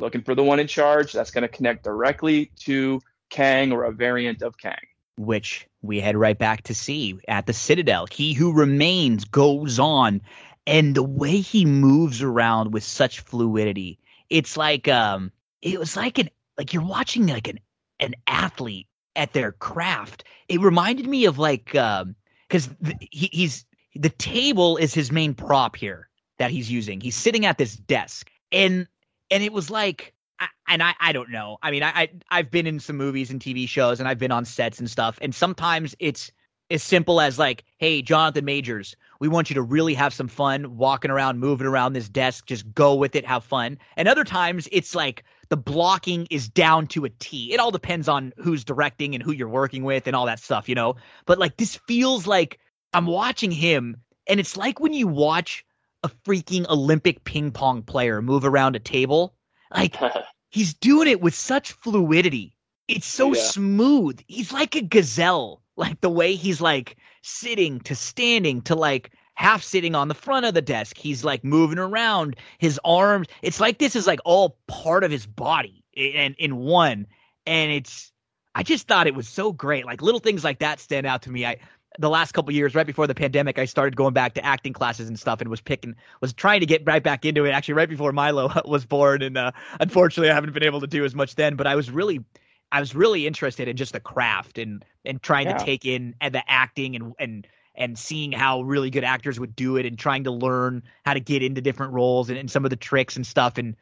Looking 0.00 0.22
for 0.22 0.34
the 0.36 0.44
one 0.44 0.60
in 0.60 0.68
charge, 0.68 1.12
that's 1.12 1.32
going 1.32 1.42
to 1.42 1.48
connect 1.48 1.82
directly 1.82 2.52
to 2.60 3.00
Kang 3.30 3.72
or 3.72 3.84
a 3.84 3.92
variant 3.92 4.42
of 4.42 4.56
Kang. 4.56 4.74
Which 5.18 5.66
we 5.82 6.00
head 6.00 6.16
right 6.16 6.38
back 6.38 6.62
to 6.64 6.74
see 6.74 7.18
at 7.28 7.46
the 7.46 7.52
Citadel. 7.52 8.06
He 8.10 8.32
who 8.32 8.52
remains 8.52 9.24
goes 9.24 9.78
on, 9.78 10.20
and 10.66 10.94
the 10.94 11.02
way 11.02 11.38
he 11.38 11.64
moves 11.64 12.22
around 12.22 12.72
with 12.72 12.84
such 12.84 13.20
fluidity, 13.20 13.98
it's 14.30 14.56
like 14.56 14.88
um, 14.88 15.32
it 15.62 15.78
was 15.78 15.96
like 15.96 16.18
an 16.18 16.30
like 16.56 16.72
you're 16.72 16.84
watching 16.84 17.26
like 17.26 17.48
an 17.48 17.58
an 18.00 18.14
athlete 18.26 18.86
at 19.16 19.32
their 19.32 19.52
craft. 19.52 20.24
It 20.48 20.60
reminded 20.60 21.06
me 21.06 21.24
of 21.24 21.38
like 21.38 21.74
um, 21.74 22.14
because 22.48 22.68
he, 23.10 23.28
he's 23.32 23.64
the 23.94 24.10
table 24.10 24.76
is 24.76 24.94
his 24.94 25.10
main 25.10 25.34
prop 25.34 25.76
here 25.76 26.08
that 26.38 26.50
he's 26.50 26.70
using. 26.70 27.00
He's 27.00 27.16
sitting 27.16 27.44
at 27.44 27.58
this 27.58 27.76
desk, 27.76 28.30
and 28.52 28.86
and 29.30 29.42
it 29.42 29.52
was 29.52 29.70
like 29.70 30.14
I, 30.40 30.48
and 30.68 30.82
I, 30.82 30.94
I 31.00 31.12
don't 31.12 31.30
know. 31.30 31.58
I 31.62 31.70
mean, 31.70 31.82
I, 31.82 31.88
I 31.88 32.08
I've 32.30 32.50
been 32.50 32.66
in 32.66 32.80
some 32.80 32.96
movies 32.96 33.30
and 33.30 33.40
TV 33.40 33.68
shows, 33.68 34.00
and 34.00 34.08
I've 34.08 34.18
been 34.18 34.32
on 34.32 34.44
sets 34.44 34.78
and 34.78 34.90
stuff. 34.90 35.18
And 35.20 35.34
sometimes 35.34 35.94
it's 35.98 36.30
as 36.70 36.82
simple 36.82 37.20
as 37.20 37.38
like, 37.38 37.64
"Hey, 37.78 38.02
Jonathan 38.02 38.44
Majors, 38.44 38.94
we 39.20 39.28
want 39.28 39.50
you 39.50 39.54
to 39.54 39.62
really 39.62 39.94
have 39.94 40.12
some 40.12 40.28
fun 40.28 40.76
walking 40.76 41.10
around, 41.10 41.38
moving 41.38 41.66
around 41.66 41.92
this 41.92 42.08
desk. 42.08 42.46
Just 42.46 42.72
go 42.74 42.94
with 42.94 43.16
it, 43.16 43.24
have 43.26 43.44
fun." 43.44 43.78
And 43.96 44.08
other 44.08 44.24
times 44.24 44.68
it's 44.70 44.94
like 44.94 45.24
the 45.48 45.56
blocking 45.56 46.26
is 46.30 46.48
down 46.48 46.86
to 46.88 47.04
a 47.04 47.10
T. 47.10 47.52
It 47.52 47.60
all 47.60 47.70
depends 47.70 48.08
on 48.08 48.32
who's 48.36 48.64
directing 48.64 49.14
and 49.14 49.22
who 49.22 49.32
you're 49.32 49.48
working 49.48 49.84
with 49.84 50.06
and 50.06 50.14
all 50.14 50.26
that 50.26 50.40
stuff, 50.40 50.68
you 50.68 50.74
know. 50.74 50.96
But 51.26 51.38
like 51.38 51.56
this 51.56 51.76
feels 51.88 52.26
like 52.26 52.58
I'm 52.92 53.06
watching 53.06 53.50
him, 53.50 53.96
and 54.26 54.38
it's 54.38 54.56
like 54.56 54.80
when 54.80 54.92
you 54.92 55.08
watch 55.08 55.64
a 56.04 56.08
freaking 56.08 56.68
Olympic 56.68 57.24
ping 57.24 57.50
pong 57.50 57.82
player 57.82 58.22
move 58.22 58.44
around 58.44 58.76
a 58.76 58.80
table. 58.80 59.34
Like 59.74 59.96
he's 60.50 60.74
doing 60.74 61.08
it 61.08 61.20
with 61.20 61.34
such 61.34 61.72
fluidity. 61.72 62.56
It's 62.88 63.06
so 63.06 63.34
Yeah. 63.34 63.40
smooth. 63.40 64.20
He's 64.26 64.52
like 64.52 64.74
a 64.76 64.80
gazelle, 64.82 65.62
like 65.76 66.00
the 66.00 66.10
way 66.10 66.34
he's 66.34 66.60
like 66.60 66.96
sitting 67.22 67.80
to 67.80 67.94
standing 67.94 68.62
to 68.62 68.74
like 68.74 69.12
half 69.34 69.62
sitting 69.62 69.94
on 69.94 70.08
the 70.08 70.14
front 70.14 70.46
of 70.46 70.54
the 70.54 70.62
desk. 70.62 70.96
He's 70.96 71.24
like 71.24 71.44
moving 71.44 71.78
around 71.78 72.36
his 72.58 72.80
arms. 72.84 73.26
It's 73.42 73.60
like 73.60 73.78
this 73.78 73.94
is 73.94 74.06
like 74.06 74.20
all 74.24 74.58
part 74.66 75.04
of 75.04 75.10
his 75.10 75.26
body 75.26 75.84
and 75.96 76.34
in 76.38 76.56
one. 76.56 77.06
And 77.46 77.70
it's 77.70 78.12
I 78.54 78.62
just 78.62 78.88
thought 78.88 79.06
it 79.06 79.14
was 79.14 79.28
so 79.28 79.52
great. 79.52 79.84
Like 79.86 80.02
little 80.02 80.20
things 80.20 80.42
like 80.44 80.58
that 80.60 80.80
stand 80.80 81.06
out 81.06 81.22
to 81.22 81.30
me. 81.30 81.46
I 81.46 81.58
the 81.98 82.08
last 82.08 82.32
couple 82.32 82.52
years, 82.54 82.74
right 82.74 82.86
before 82.86 83.06
the 83.06 83.14
pandemic, 83.14 83.58
I 83.58 83.64
started 83.64 83.96
going 83.96 84.14
back 84.14 84.34
to 84.34 84.44
acting 84.44 84.72
classes 84.72 85.08
and 85.08 85.18
stuff, 85.18 85.40
and 85.40 85.50
was 85.50 85.60
picking, 85.60 85.96
was 86.20 86.32
trying 86.32 86.60
to 86.60 86.66
get 86.66 86.82
right 86.86 87.02
back 87.02 87.24
into 87.24 87.44
it. 87.44 87.50
Actually, 87.50 87.74
right 87.74 87.88
before 87.88 88.12
Milo 88.12 88.50
was 88.64 88.86
born, 88.86 89.22
and 89.22 89.36
uh, 89.36 89.50
unfortunately, 89.80 90.30
I 90.30 90.34
haven't 90.34 90.52
been 90.52 90.62
able 90.62 90.80
to 90.80 90.86
do 90.86 91.04
as 91.04 91.14
much 91.14 91.34
then. 91.34 91.56
But 91.56 91.66
I 91.66 91.74
was 91.74 91.90
really, 91.90 92.24
I 92.70 92.80
was 92.80 92.94
really 92.94 93.26
interested 93.26 93.66
in 93.66 93.76
just 93.76 93.92
the 93.92 94.00
craft 94.00 94.58
and 94.58 94.84
and 95.04 95.20
trying 95.22 95.48
yeah. 95.48 95.58
to 95.58 95.64
take 95.64 95.84
in 95.84 96.14
the 96.20 96.42
acting 96.48 96.94
and 96.94 97.14
and 97.18 97.46
and 97.74 97.98
seeing 97.98 98.32
how 98.32 98.62
really 98.62 98.90
good 98.90 99.04
actors 99.04 99.40
would 99.40 99.56
do 99.56 99.76
it, 99.76 99.84
and 99.84 99.98
trying 99.98 100.24
to 100.24 100.30
learn 100.30 100.84
how 101.04 101.14
to 101.14 101.20
get 101.20 101.42
into 101.42 101.60
different 101.60 101.92
roles 101.92 102.28
and, 102.28 102.38
and 102.38 102.50
some 102.50 102.64
of 102.64 102.70
the 102.70 102.76
tricks 102.76 103.16
and 103.16 103.26
stuff. 103.26 103.58
And 103.58 103.74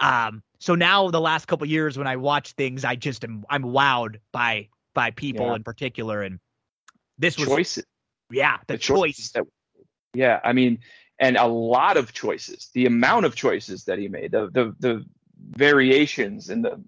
um, 0.00 0.42
so 0.58 0.74
now 0.74 1.10
the 1.10 1.20
last 1.20 1.46
couple 1.46 1.66
years, 1.66 1.96
when 1.96 2.06
I 2.06 2.16
watch 2.16 2.52
things, 2.52 2.84
I 2.84 2.96
just 2.96 3.24
am 3.24 3.44
I'm 3.48 3.62
wowed 3.62 4.16
by 4.30 4.68
by 4.94 5.10
people 5.10 5.46
yeah. 5.46 5.54
in 5.54 5.62
particular 5.64 6.20
and 6.20 6.38
this 7.22 7.38
was 7.38 7.48
choices. 7.48 7.84
Yeah, 8.30 8.58
the, 8.66 8.74
the 8.74 8.78
choice. 8.78 9.30
That, 9.30 9.44
yeah, 10.14 10.40
I 10.44 10.52
mean, 10.52 10.80
and 11.18 11.36
a 11.36 11.46
lot 11.46 11.96
of 11.96 12.12
choices. 12.12 12.70
The 12.74 12.86
amount 12.86 13.24
of 13.24 13.34
choices 13.34 13.84
that 13.84 13.98
he 13.98 14.08
made, 14.08 14.32
the 14.32 14.50
the 14.50 14.74
the 14.80 15.04
variations 15.56 16.50
and 16.50 16.64
the 16.64 16.82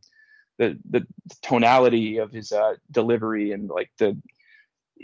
the 0.58 0.78
the 0.90 1.06
tonality 1.42 2.18
of 2.18 2.32
his 2.32 2.52
uh, 2.52 2.74
delivery 2.90 3.52
and 3.52 3.68
like 3.68 3.90
the 3.98 4.16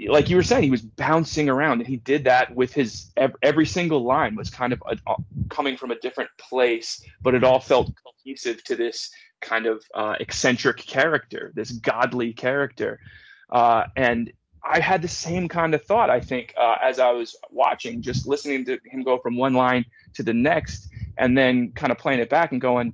like 0.06 0.30
you 0.30 0.36
were 0.36 0.42
saying 0.42 0.62
he 0.62 0.70
was 0.70 0.82
bouncing 0.82 1.48
around 1.48 1.80
and 1.80 1.86
he 1.86 1.96
did 1.96 2.24
that 2.24 2.54
with 2.54 2.72
his 2.72 3.10
every 3.42 3.66
single 3.66 4.04
line 4.04 4.36
was 4.36 4.48
kind 4.48 4.72
of 4.72 4.82
a, 4.86 4.96
a, 5.08 5.16
coming 5.48 5.76
from 5.76 5.90
a 5.90 5.98
different 5.98 6.30
place 6.38 7.04
but 7.22 7.34
it 7.34 7.42
all 7.42 7.58
felt 7.58 7.90
cohesive 8.04 8.62
to 8.62 8.76
this 8.76 9.10
kind 9.40 9.66
of 9.66 9.82
uh, 9.94 10.14
eccentric 10.20 10.76
character 10.76 11.50
this 11.54 11.72
godly 11.72 12.32
character 12.32 13.00
uh, 13.50 13.84
and 13.96 14.32
I 14.62 14.80
had 14.80 15.02
the 15.02 15.08
same 15.08 15.48
kind 15.48 15.74
of 15.74 15.82
thought, 15.84 16.10
I 16.10 16.20
think, 16.20 16.54
uh, 16.58 16.76
as 16.82 16.98
I 16.98 17.10
was 17.12 17.36
watching, 17.50 18.02
just 18.02 18.26
listening 18.26 18.64
to 18.66 18.78
him 18.84 19.02
go 19.02 19.18
from 19.18 19.36
one 19.36 19.54
line 19.54 19.84
to 20.14 20.22
the 20.22 20.34
next, 20.34 20.88
and 21.16 21.36
then 21.36 21.72
kind 21.72 21.90
of 21.90 21.98
playing 21.98 22.20
it 22.20 22.28
back 22.28 22.52
and 22.52 22.60
going, 22.60 22.92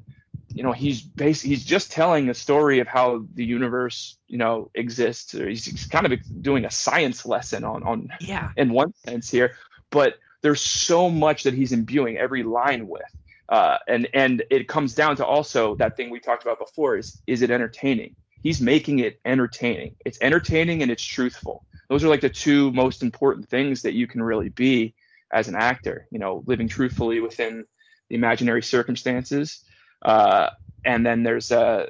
you 0.54 0.62
know, 0.62 0.72
he's 0.72 1.02
basically 1.02 1.50
he's 1.50 1.64
just 1.64 1.90
telling 1.90 2.28
a 2.28 2.34
story 2.34 2.78
of 2.78 2.86
how 2.86 3.24
the 3.34 3.44
universe, 3.44 4.16
you 4.28 4.38
know, 4.38 4.70
exists. 4.74 5.32
He's, 5.32 5.64
he's 5.64 5.86
kind 5.86 6.10
of 6.10 6.42
doing 6.42 6.64
a 6.64 6.70
science 6.70 7.26
lesson 7.26 7.64
on 7.64 7.82
on 7.82 8.08
yeah, 8.20 8.50
in 8.56 8.72
one 8.72 8.94
sense 9.04 9.28
here, 9.28 9.56
but 9.90 10.14
there's 10.42 10.60
so 10.60 11.10
much 11.10 11.42
that 11.42 11.54
he's 11.54 11.72
imbuing 11.72 12.16
every 12.16 12.42
line 12.42 12.88
with. 12.88 13.02
Uh, 13.48 13.78
and 13.86 14.08
and 14.14 14.44
it 14.50 14.66
comes 14.66 14.94
down 14.94 15.16
to 15.16 15.26
also 15.26 15.74
that 15.76 15.96
thing 15.96 16.10
we 16.10 16.20
talked 16.20 16.42
about 16.42 16.58
before 16.58 16.96
is 16.96 17.20
is 17.26 17.42
it 17.42 17.50
entertaining 17.50 18.14
he's 18.42 18.60
making 18.60 19.00
it 19.00 19.20
entertaining. 19.24 19.96
It's 20.04 20.18
entertaining 20.20 20.82
and 20.82 20.90
it's 20.90 21.04
truthful. 21.04 21.64
Those 21.88 22.04
are 22.04 22.08
like 22.08 22.20
the 22.20 22.30
two 22.30 22.72
most 22.72 23.02
important 23.02 23.48
things 23.48 23.82
that 23.82 23.94
you 23.94 24.06
can 24.06 24.22
really 24.22 24.48
be 24.48 24.94
as 25.32 25.48
an 25.48 25.54
actor. 25.54 26.06
You 26.10 26.18
know, 26.18 26.42
living 26.46 26.68
truthfully 26.68 27.20
within 27.20 27.64
the 28.08 28.16
imaginary 28.16 28.62
circumstances, 28.62 29.64
uh, 30.02 30.50
and 30.84 31.04
then 31.04 31.22
there's 31.22 31.52
uh, 31.52 31.86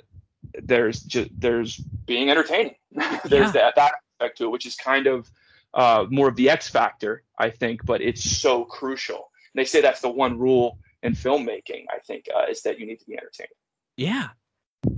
there's 0.62 1.02
just 1.02 1.30
there's 1.38 1.76
being 1.76 2.30
entertaining. 2.30 2.74
there's 3.24 3.32
yeah. 3.32 3.52
that 3.52 3.74
that 3.76 3.92
aspect 4.20 4.38
to 4.38 4.44
it, 4.44 4.50
which 4.50 4.66
is 4.66 4.76
kind 4.76 5.06
of 5.06 5.30
uh, 5.74 6.06
more 6.10 6.28
of 6.28 6.36
the 6.36 6.50
X 6.50 6.68
factor, 6.68 7.22
I 7.38 7.50
think, 7.50 7.84
but 7.84 8.00
it's 8.00 8.24
so 8.24 8.64
crucial. 8.64 9.30
And 9.54 9.60
they 9.60 9.64
say 9.64 9.80
that's 9.80 10.00
the 10.00 10.10
one 10.10 10.38
rule 10.38 10.78
in 11.02 11.12
filmmaking. 11.14 11.84
I 11.90 11.98
think 12.06 12.26
uh, 12.34 12.50
is 12.50 12.62
that 12.62 12.78
you 12.78 12.86
need 12.86 13.00
to 13.00 13.06
be 13.06 13.14
entertaining. 13.14 13.50
Yeah, 13.96 14.28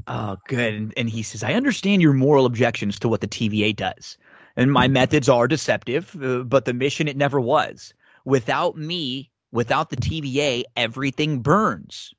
Oh, 0.06 0.36
good. 0.48 0.92
And, 0.96 1.08
he 1.08 1.22
says, 1.22 1.42
I 1.42 1.54
understand 1.54 2.02
your 2.02 2.12
moral 2.12 2.46
objections 2.46 2.98
to 3.00 3.08
what 3.08 3.20
the 3.20 3.28
TVA 3.28 3.76
does. 3.76 4.16
And 4.56 4.72
my 4.72 4.88
methods 4.88 5.28
are 5.28 5.46
deceptive, 5.46 6.16
uh, 6.22 6.38
but 6.38 6.64
the 6.64 6.72
mission, 6.72 7.08
it 7.08 7.16
never 7.16 7.40
was. 7.40 7.92
Without 8.24 8.76
me, 8.76 9.30
without 9.52 9.90
the 9.90 9.96
TVA, 9.96 10.64
everything 10.76 11.40
burns. 11.40 12.12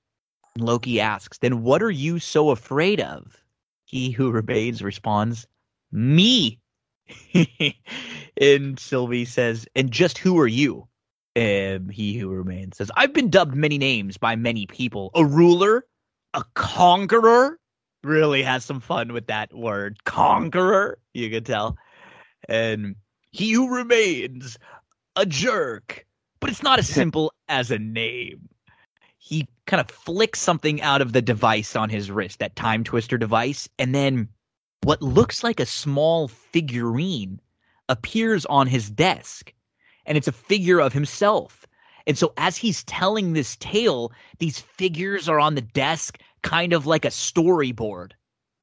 And 0.55 0.65
Loki 0.65 0.99
asks, 0.99 1.39
Then 1.39 1.63
what 1.63 1.83
are 1.83 1.91
you 1.91 2.19
so 2.19 2.51
afraid 2.51 3.01
of? 3.01 3.43
He 3.85 4.11
who 4.11 4.31
remains 4.31 4.81
responds, 4.81 5.47
Me. 5.91 6.59
and 8.39 8.79
Sylvie 8.79 9.25
says, 9.25 9.67
And 9.75 9.91
just 9.91 10.17
who 10.17 10.39
are 10.39 10.47
you? 10.47 10.87
And 11.35 11.91
he 11.91 12.17
who 12.17 12.29
remains 12.29 12.77
says, 12.77 12.91
I've 12.95 13.13
been 13.13 13.29
dubbed 13.29 13.55
many 13.55 13.77
names 13.77 14.17
by 14.17 14.35
many 14.35 14.65
people. 14.67 15.11
A 15.15 15.25
ruler, 15.25 15.85
a 16.33 16.43
conqueror, 16.53 17.59
really 18.03 18.43
has 18.43 18.63
some 18.63 18.79
fun 18.79 19.13
with 19.13 19.27
that 19.27 19.53
word 19.53 20.03
conqueror 20.05 20.97
you 21.13 21.29
can 21.29 21.43
tell. 21.43 21.77
And 22.47 22.95
he 23.31 23.51
who 23.51 23.73
remains 23.73 24.57
a 25.15 25.25
jerk 25.25 26.05
but 26.39 26.49
it's 26.49 26.63
not 26.63 26.79
as 26.79 26.87
simple 26.93 27.33
as 27.47 27.71
a 27.71 27.79
name. 27.79 28.47
He 29.17 29.47
kind 29.67 29.81
of 29.81 29.91
flicks 29.91 30.39
something 30.39 30.81
out 30.81 31.01
of 31.01 31.13
the 31.13 31.21
device 31.21 31.75
on 31.75 31.89
his 31.89 32.09
wrist 32.09 32.39
that 32.39 32.55
time 32.55 32.83
twister 32.83 33.17
device 33.17 33.69
and 33.77 33.93
then 33.93 34.27
what 34.83 35.01
looks 35.01 35.43
like 35.43 35.59
a 35.59 35.65
small 35.65 36.29
figurine 36.29 37.39
appears 37.89 38.45
on 38.45 38.65
his 38.65 38.89
desk. 38.89 39.53
And 40.05 40.17
it's 40.17 40.27
a 40.27 40.31
figure 40.31 40.79
of 40.79 40.93
himself 40.93 41.67
and 42.09 42.17
so 42.17 42.33
as 42.35 42.57
he's 42.57 42.83
telling 42.83 43.31
this 43.31 43.55
tale 43.57 44.11
these 44.39 44.59
figures 44.59 45.29
are 45.29 45.39
on 45.39 45.55
the 45.55 45.61
desk 45.61 46.19
kind 46.41 46.73
of 46.73 46.85
like 46.85 47.05
a 47.05 47.09
storyboard 47.09 48.11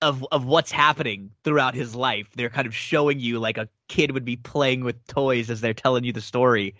of 0.02 0.26
of 0.30 0.44
what's 0.44 0.70
happening 0.70 1.30
throughout 1.44 1.74
his 1.74 1.94
life. 1.94 2.28
They're 2.36 2.50
kind 2.50 2.66
of 2.66 2.74
showing 2.74 3.18
you 3.18 3.38
like 3.38 3.58
a 3.58 3.68
kid 3.88 4.12
would 4.12 4.24
be 4.24 4.36
playing 4.36 4.84
with 4.84 5.06
toys 5.06 5.50
as 5.50 5.60
they're 5.60 5.74
telling 5.74 6.04
you 6.04 6.12
the 6.12 6.20
story. 6.20 6.74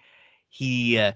He 0.49 0.99
uh, 0.99 1.13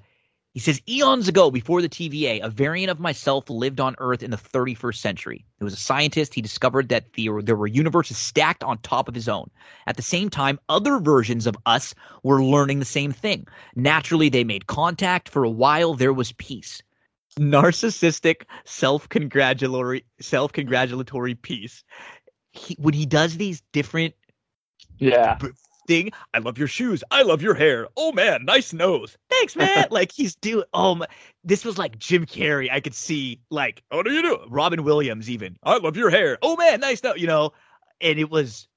he 0.53 0.59
says 0.59 0.81
eons 0.89 1.29
ago, 1.29 1.51
before 1.51 1.81
the 1.81 1.89
TVA, 1.89 2.43
a 2.43 2.51
variant 2.51 2.91
of 2.91 2.99
myself 2.99 3.49
lived 3.49 3.79
on 3.79 3.95
Earth 3.99 4.23
in 4.23 4.33
the 4.33 4.37
31st 4.37 4.97
century. 4.97 5.45
He 5.59 5.65
was 5.65 5.73
a 5.73 5.77
scientist. 5.77 6.35
He 6.35 6.43
discovered 6.43 6.89
that 6.89 7.13
the, 7.13 7.29
there 7.43 7.55
were 7.55 7.69
universes 7.69 8.19
stacked 8.19 8.65
on 8.65 8.79
top 8.79 9.07
of 9.07 9.15
his 9.15 9.29
own. 9.29 9.49
At 9.87 9.97
the 9.97 10.03
same 10.03 10.29
time, 10.29 10.59
other 10.69 10.99
versions 10.99 11.47
of 11.47 11.57
us 11.67 11.95
were 12.25 12.43
learning 12.43 12.81
the 12.81 12.85
same 12.85 13.13
thing. 13.13 13.47
Naturally, 13.77 14.29
they 14.29 14.43
made 14.43 14.67
contact. 14.67 15.29
For 15.29 15.45
a 15.45 15.51
while, 15.51 15.95
there 15.95 16.13
was 16.13 16.33
peace 16.33 16.83
narcissistic 17.39 18.43
self-congratulatory 18.65 20.05
self-congratulatory 20.21 21.37
piece 21.37 21.85
he, 22.51 22.75
when 22.79 22.93
he 22.93 23.07
does 23.07 23.37
these 23.37 23.63
different 23.73 24.15
yeah 24.99 25.39
i 26.35 26.39
love 26.39 26.59
your 26.59 26.69
shoes. 26.69 27.03
I 27.11 27.23
love 27.23 27.43
your 27.43 27.55
hair. 27.55 27.89
Oh 27.97 28.13
man 28.13 28.45
nice 28.45 28.73
nose. 28.73 29.17
Thanks 29.29 29.57
man. 29.57 29.89
Like 29.91 30.13
he's 30.13 30.35
doing 30.37 30.65
oh 30.73 30.95
my, 30.97 31.07
this 31.45 31.65
was 31.65 31.79
like 31.79 31.99
jim 31.99 32.27
carrey. 32.27 32.71
I 32.71 32.81
could 32.81 32.95
see 32.95 33.41
like 33.51 33.83
oh, 33.91 33.99
what 33.99 34.07
do 34.07 34.13
you 34.13 34.23
do? 34.23 34.39
Robin 34.49 34.85
williams 34.85 35.29
even. 35.29 35.57
I 35.63 35.79
love 35.79 35.97
your 35.97 36.11
hair. 36.11 36.39
Oh 36.43 36.57
man 36.57 36.81
nice 36.81 37.03
nose 37.03 37.21
you 37.21 37.27
know? 37.27 37.53
And 38.01 38.19
it 38.19 38.31
was 38.31 38.69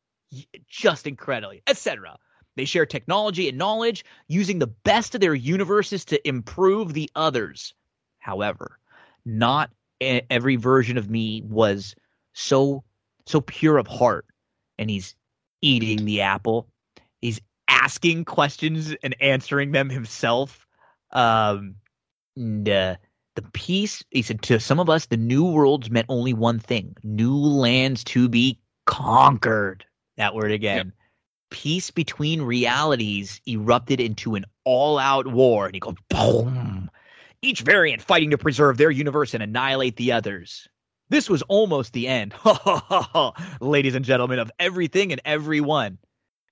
just 0.68 1.06
incredibly 1.08 1.62
etc 1.68 2.18
they 2.56 2.66
share 2.66 2.86
technology 2.86 3.50
and 3.50 3.58
knowledge 3.58 4.06
using 4.28 4.60
the 4.60 4.68
best 4.68 5.16
of 5.16 5.22
their 5.22 5.34
universes 5.34 6.06
to 6.06 6.28
improve 6.28 6.94
the 6.94 7.10
others. 7.16 7.74
However, 8.20 8.80
not 9.26 9.72
every 10.02 10.56
version 10.56 10.98
of 10.98 11.10
me 11.10 11.42
was 11.46 11.96
so 12.34 12.84
so 13.26 13.42
pure 13.42 13.78
of 13.78 13.88
heart. 13.88 14.26
And 14.78 14.90
he's 14.90 15.16
eating 15.62 16.06
the 16.06 16.22
apple. 16.22 16.68
He's 17.24 17.40
asking 17.68 18.26
questions 18.26 18.96
and 19.04 19.16
answering 19.22 19.72
them 19.72 19.90
himself. 19.90 20.68
Um, 21.12 21.76
and, 22.36 22.68
uh, 22.68 22.96
the 23.36 23.42
peace, 23.54 24.04
he 24.12 24.22
said, 24.22 24.44
to 24.44 24.60
some 24.60 24.80
of 24.80 24.90
us, 24.90 25.08
the 25.08 25.18
new 25.18 25.44
worlds 25.44 25.90
meant 25.90 26.06
only 26.10 26.34
one 26.34 26.60
thing 26.60 26.96
new 27.04 27.36
lands 27.36 28.04
to 28.04 28.30
be 28.30 28.60
conquered. 28.86 29.84
That 30.18 30.36
word 30.36 30.52
again. 30.52 30.78
Yep. 30.78 30.88
Peace 31.50 31.90
between 31.90 32.44
realities 32.44 33.42
erupted 33.48 34.00
into 34.00 34.36
an 34.36 34.46
all 34.66 35.00
out 35.00 35.28
war. 35.28 35.66
And 35.66 35.74
he 35.74 35.80
goes, 35.80 35.96
boom 36.10 36.92
each 37.44 37.62
variant 37.62 38.02
fighting 38.02 38.32
to 38.32 38.38
preserve 38.38 38.78
their 38.78 38.90
universe 38.90 39.34
and 39.34 39.44
annihilate 39.44 39.98
the 39.98 40.12
others. 40.12 40.68
This 41.10 41.30
was 41.30 41.42
almost 41.44 41.94
the 41.94 42.08
end, 42.08 42.34
ladies 43.62 43.94
and 43.94 44.06
gentlemen, 44.06 44.40
of 44.40 44.50
everything 44.60 45.12
and 45.12 45.22
everyone. 45.26 46.00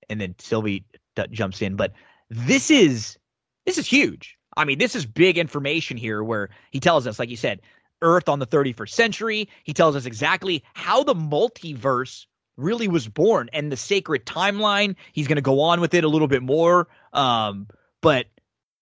And 0.08 0.20
then 0.20 0.34
Sylvie 0.38 0.84
d- 1.16 1.24
jumps 1.30 1.62
in, 1.62 1.76
but 1.76 1.92
this 2.30 2.70
is 2.70 3.18
this 3.66 3.78
is 3.78 3.86
huge. 3.86 4.36
I 4.56 4.64
mean, 4.64 4.78
this 4.78 4.94
is 4.94 5.06
big 5.06 5.38
information 5.38 5.96
here, 5.96 6.22
where 6.22 6.50
he 6.70 6.80
tells 6.80 7.06
us, 7.06 7.18
like 7.18 7.30
you 7.30 7.36
said, 7.36 7.60
Earth 8.02 8.28
on 8.28 8.38
the 8.38 8.46
31st 8.46 8.90
century. 8.90 9.48
He 9.64 9.72
tells 9.72 9.96
us 9.96 10.04
exactly 10.04 10.64
how 10.74 11.04
the 11.04 11.14
multiverse 11.14 12.26
really 12.56 12.88
was 12.88 13.08
born 13.08 13.48
and 13.52 13.72
the 13.72 13.76
sacred 13.76 14.26
timeline. 14.26 14.96
He's 15.12 15.28
going 15.28 15.36
to 15.36 15.42
go 15.42 15.60
on 15.60 15.80
with 15.80 15.94
it 15.94 16.04
a 16.04 16.08
little 16.08 16.28
bit 16.28 16.42
more, 16.42 16.88
um, 17.12 17.68
but 18.00 18.26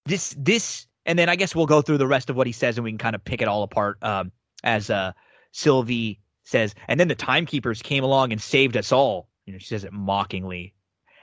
this 0.07 0.35
this 0.37 0.87
and 1.07 1.19
then 1.19 1.29
I 1.29 1.37
guess 1.37 1.55
we'll 1.55 1.67
go 1.67 1.83
through 1.83 1.99
the 1.99 2.07
rest 2.07 2.31
of 2.31 2.37
what 2.37 2.47
he 2.47 2.53
says 2.53 2.77
and 2.79 2.85
we 2.85 2.91
can 2.91 2.99
kind 2.99 3.15
of 3.15 3.25
pick 3.25 3.43
it 3.43 3.49
all 3.49 3.63
apart 3.63 4.03
um, 4.03 4.33
as 4.65 4.91
uh, 4.91 5.13
Sylvie 5.53 6.21
says. 6.45 6.75
And 6.89 6.99
then 6.99 7.09
the 7.09 7.15
timekeepers 7.15 7.83
came 7.83 8.05
along 8.05 8.33
and 8.33 8.41
saved 8.41 8.77
us 8.77 8.93
all. 8.93 9.29
You 9.47 9.53
know, 9.53 9.59
she 9.59 9.67
says 9.67 9.85
it 9.85 9.93
mockingly. 9.93 10.75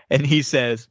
And 0.10 0.26
he 0.26 0.42
says, 0.42 0.88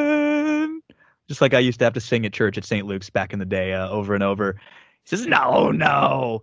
Amen. 0.00 0.80
Just 1.28 1.40
like 1.40 1.54
I 1.54 1.58
used 1.58 1.78
to 1.78 1.84
have 1.84 1.94
to 1.94 2.00
sing 2.00 2.26
at 2.26 2.32
church 2.32 2.58
at 2.58 2.64
St. 2.64 2.86
Luke's 2.86 3.10
back 3.10 3.32
in 3.32 3.38
the 3.38 3.44
day 3.44 3.72
uh, 3.72 3.88
over 3.88 4.14
and 4.14 4.22
over. 4.22 4.54
He 5.04 5.08
says, 5.16 5.26
No, 5.26 5.70
no. 5.70 6.42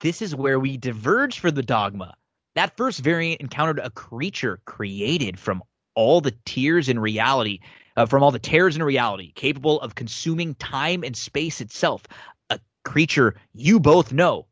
This 0.00 0.20
is 0.22 0.34
where 0.34 0.60
we 0.60 0.76
diverge 0.76 1.38
for 1.38 1.50
the 1.50 1.62
dogma. 1.62 2.14
That 2.54 2.76
first 2.76 3.00
variant 3.00 3.40
encountered 3.40 3.78
a 3.80 3.90
creature 3.90 4.60
created 4.66 5.38
from 5.38 5.62
all 5.94 6.20
the 6.20 6.34
tears 6.44 6.88
in 6.88 6.98
reality, 7.00 7.60
uh, 7.96 8.06
from 8.06 8.22
all 8.22 8.30
the 8.30 8.38
tears 8.38 8.76
in 8.76 8.82
reality, 8.82 9.32
capable 9.34 9.80
of 9.80 9.94
consuming 9.94 10.54
time 10.56 11.02
and 11.02 11.16
space 11.16 11.60
itself. 11.60 12.02
A 12.50 12.60
creature 12.84 13.34
you 13.52 13.80
both 13.80 14.12
know. 14.12 14.46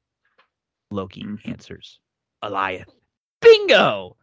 Loki 0.91 1.23
Mhm. 1.25 1.49
answers, 1.49 2.01
Alioth. 2.43 2.89
Bingo! 3.41 4.17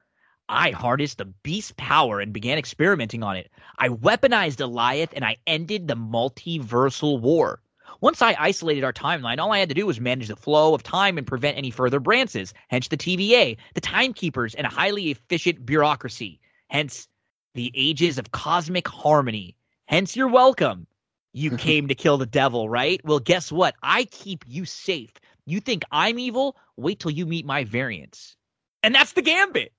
I 0.48 0.72
harnessed 0.72 1.20
the 1.20 1.26
beast's 1.26 1.74
power 1.78 2.20
and 2.20 2.34
began 2.34 2.58
experimenting 2.58 3.22
on 3.22 3.38
it. 3.38 3.52
I 3.78 3.90
weaponized 3.90 4.58
Alioth 4.58 5.14
and 5.14 5.24
I 5.24 5.38
ended 5.46 5.88
the 5.88 5.96
multiversal 5.96 7.22
war. 7.22 7.62
Once 8.02 8.22
I 8.22 8.36
isolated 8.40 8.84
our 8.84 8.94
timeline, 8.94 9.40
all 9.40 9.52
I 9.52 9.60
had 9.60 9.70
to 9.70 9.76
do 9.76 9.86
was 9.86 10.00
manage 10.00 10.28
the 10.30 10.36
flow 10.36 10.74
of 10.74 10.84
time 10.84 11.18
and 11.18 11.28
prevent 11.28 11.58
any 11.58 11.70
further 11.70 12.00
branches, 12.00 12.54
hence 12.70 12.88
the 12.88 12.98
TVA, 12.98 13.58
the 13.76 13.82
timekeepers, 13.82 14.56
and 14.56 14.66
a 14.66 14.70
highly 14.70 15.12
efficient 15.12 15.66
bureaucracy. 15.66 16.40
Hence 16.70 17.08
the 17.56 17.72
ages 17.76 18.18
of 18.18 18.32
cosmic 18.32 18.88
harmony. 18.88 19.56
Hence 19.86 20.16
you're 20.16 20.30
welcome. 20.30 20.88
You 21.34 21.52
came 21.58 21.90
to 21.90 21.96
kill 21.96 22.18
the 22.18 22.26
devil, 22.26 22.70
right? 22.70 23.02
Well, 23.04 23.20
guess 23.20 23.52
what? 23.52 23.76
I 23.84 24.06
keep 24.06 24.46
you 24.48 24.66
safe. 24.66 25.12
You 25.46 25.60
think 25.60 25.84
I'm 25.92 26.20
evil? 26.20 26.56
Wait 26.80 27.00
till 27.00 27.12
you 27.12 27.26
meet 27.26 27.46
my 27.46 27.64
variants. 27.64 28.36
And 28.84 28.96
that's 28.96 29.14
the 29.14 29.22
gambit. 29.22 29.74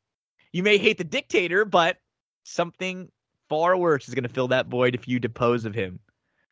You 0.52 0.62
may 0.62 0.78
hate 0.78 0.98
the 0.98 1.04
dictator, 1.04 1.64
but 1.64 1.98
something 2.44 3.10
far 3.48 3.76
worse 3.76 4.08
is 4.08 4.14
going 4.14 4.24
to 4.24 4.28
fill 4.28 4.48
that 4.48 4.66
void 4.66 4.94
if 4.94 5.06
you 5.08 5.18
depose 5.18 5.64
of 5.64 5.74
him. 5.74 5.98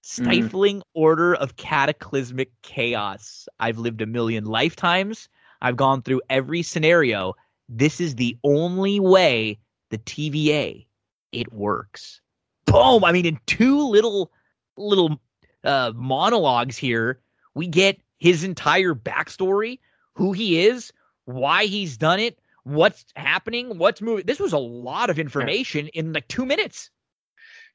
Stifling 0.02 0.82
order 0.94 1.34
of 1.34 1.56
cataclysmic 1.56 2.50
chaos. 2.62 3.48
I've 3.60 3.78
lived 3.78 4.00
a 4.00 4.06
million 4.06 4.44
lifetimes. 4.44 5.28
I've 5.60 5.76
gone 5.76 6.02
through 6.02 6.22
every 6.30 6.62
scenario. 6.62 7.34
This 7.68 8.00
is 8.00 8.14
the 8.14 8.36
only 8.44 9.00
way 9.00 9.58
the 9.90 9.98
TVA 9.98 10.86
it 11.32 11.52
works. 11.52 12.20
Boom! 12.66 13.04
I 13.04 13.12
mean, 13.12 13.26
in 13.26 13.38
two 13.46 13.86
little 13.86 14.30
little 14.76 15.20
uh, 15.64 15.92
monologues 15.94 16.76
here, 16.76 17.20
we 17.54 17.66
get 17.66 17.98
his 18.18 18.44
entire 18.44 18.94
backstory, 18.94 19.78
who 20.18 20.32
he 20.32 20.66
is, 20.66 20.92
why 21.24 21.64
he's 21.66 21.96
done 21.96 22.18
it, 22.20 22.38
what's 22.64 23.04
happening, 23.16 23.78
what's 23.78 24.00
moving. 24.02 24.26
This 24.26 24.40
was 24.40 24.52
a 24.52 24.58
lot 24.58 25.10
of 25.10 25.18
information 25.18 25.88
in 25.88 26.12
like 26.12 26.28
two 26.28 26.44
minutes. 26.44 26.90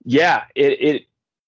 yeah 0.05 0.43
it 0.55 0.73
it 0.89 1.01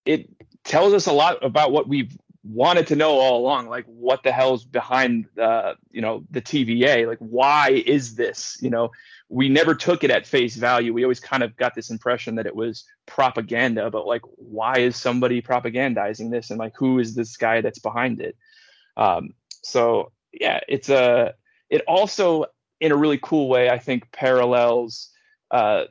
it 0.06 0.30
tells 0.64 0.94
us 0.94 1.08
a 1.08 1.12
lot 1.12 1.44
about 1.44 1.72
what 1.72 1.88
we've 1.88 2.18
wanted 2.44 2.88
to 2.88 2.96
know 2.96 3.12
all 3.20 3.40
along 3.42 3.68
like 3.68 3.86
what 3.88 4.24
the 4.24 4.32
hell's 4.32 4.64
behind 4.66 5.26
uh 5.40 5.74
you 5.92 6.02
know 6.02 6.24
the 6.32 6.42
TVA 6.42 7.08
like 7.08 7.18
why 7.20 7.84
is 7.86 8.16
this 8.16 8.58
you 8.62 8.70
know? 8.70 8.92
We 9.28 9.50
never 9.50 9.74
took 9.74 10.04
it 10.04 10.12
at 10.12 10.28
face 10.28 10.56
value. 10.56 10.94
We 10.94 11.04
always 11.04 11.20
kind 11.20 11.42
of 11.42 11.58
got 11.58 11.74
this 11.74 11.90
impression 11.90 12.36
that 12.36 12.46
it 12.46 12.56
was 12.56 12.86
propaganda 13.08 13.90
but 13.90 14.06
like 14.08 14.22
why 14.58 14.76
is 14.78 14.96
somebody 14.96 15.42
propagandizing 15.42 16.30
this? 16.32 16.52
And 16.52 16.60
like 16.60 16.76
who 16.78 17.00
is 17.00 17.16
this 17.16 17.36
guy 17.36 17.62
that's 17.62 17.80
behind 17.80 18.22
it? 18.22 18.36
Um 18.96 19.34
so 19.64 20.12
yeah 20.40 20.60
it's 20.68 20.90
a 20.90 21.34
it 21.70 21.82
also 21.88 22.46
in 22.80 22.92
a 22.92 22.96
really 22.96 23.20
cool 23.22 23.48
way 23.48 23.70
i 23.70 23.78
think 23.78 24.12
parallels 24.12 25.10
uh 25.52 25.86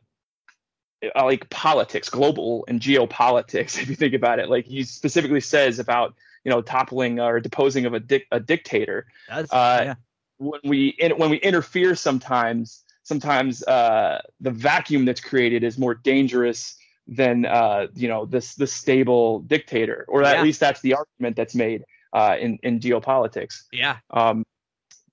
uh, 1.15 1.25
like 1.25 1.49
politics, 1.51 2.09
global 2.09 2.65
and 2.69 2.81
geopolitics. 2.81 3.79
If 3.83 3.89
you 3.89 3.95
think 3.95 4.15
about 4.15 4.39
it, 4.39 4.49
like 4.49 4.67
he 4.67 4.85
specifically 4.85 5.41
says 5.41 5.79
about 5.79 6.15
you 6.45 6.51
know 6.51 6.63
toppling 6.63 7.21
or 7.21 7.41
deposing 7.41 7.87
of 7.87 7.95
a, 7.95 8.01
dic- 8.01 8.27
a 8.31 8.41
dictator. 8.41 9.07
That's, 9.29 9.53
Uh, 9.53 9.83
yeah. 9.85 9.95
When 10.39 10.61
we 10.65 10.89
in, 10.99 11.13
when 11.13 11.31
we 11.31 11.37
interfere, 11.39 11.95
sometimes 11.95 12.83
sometimes 13.03 13.63
uh, 13.65 14.21
the 14.41 14.51
vacuum 14.51 15.05
that's 15.05 15.21
created 15.21 15.63
is 15.63 15.79
more 15.79 15.95
dangerous 15.95 16.77
than 17.07 17.45
uh, 17.45 17.87
you 17.95 18.09
know 18.09 18.25
this 18.25 18.55
the 18.55 18.67
stable 18.67 19.41
dictator, 19.41 20.05
or 20.09 20.23
at 20.25 20.43
least 20.43 20.61
that's 20.61 20.81
the 20.81 20.95
argument 20.95 21.37
that's 21.37 21.55
made 21.55 21.85
uh, 22.15 22.37
in 22.41 22.59
in 22.63 22.81
geopolitics. 22.81 23.65
yeah, 23.73 23.99
Um, 24.11 24.45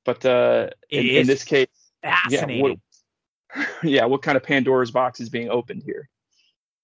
but 0.06 0.26
uh, 0.26 0.70
in, 0.90 1.06
in 1.06 1.28
this 1.28 1.44
case, 1.44 1.68
fascinating. 2.02 2.80
what, 3.56 3.68
yeah, 3.84 4.06
what 4.06 4.22
kind 4.22 4.38
of 4.38 4.44
Pandora's 4.44 4.92
box 4.92 5.20
is 5.20 5.30
being 5.30 5.50
opened 5.50 5.84
here? 5.84 6.08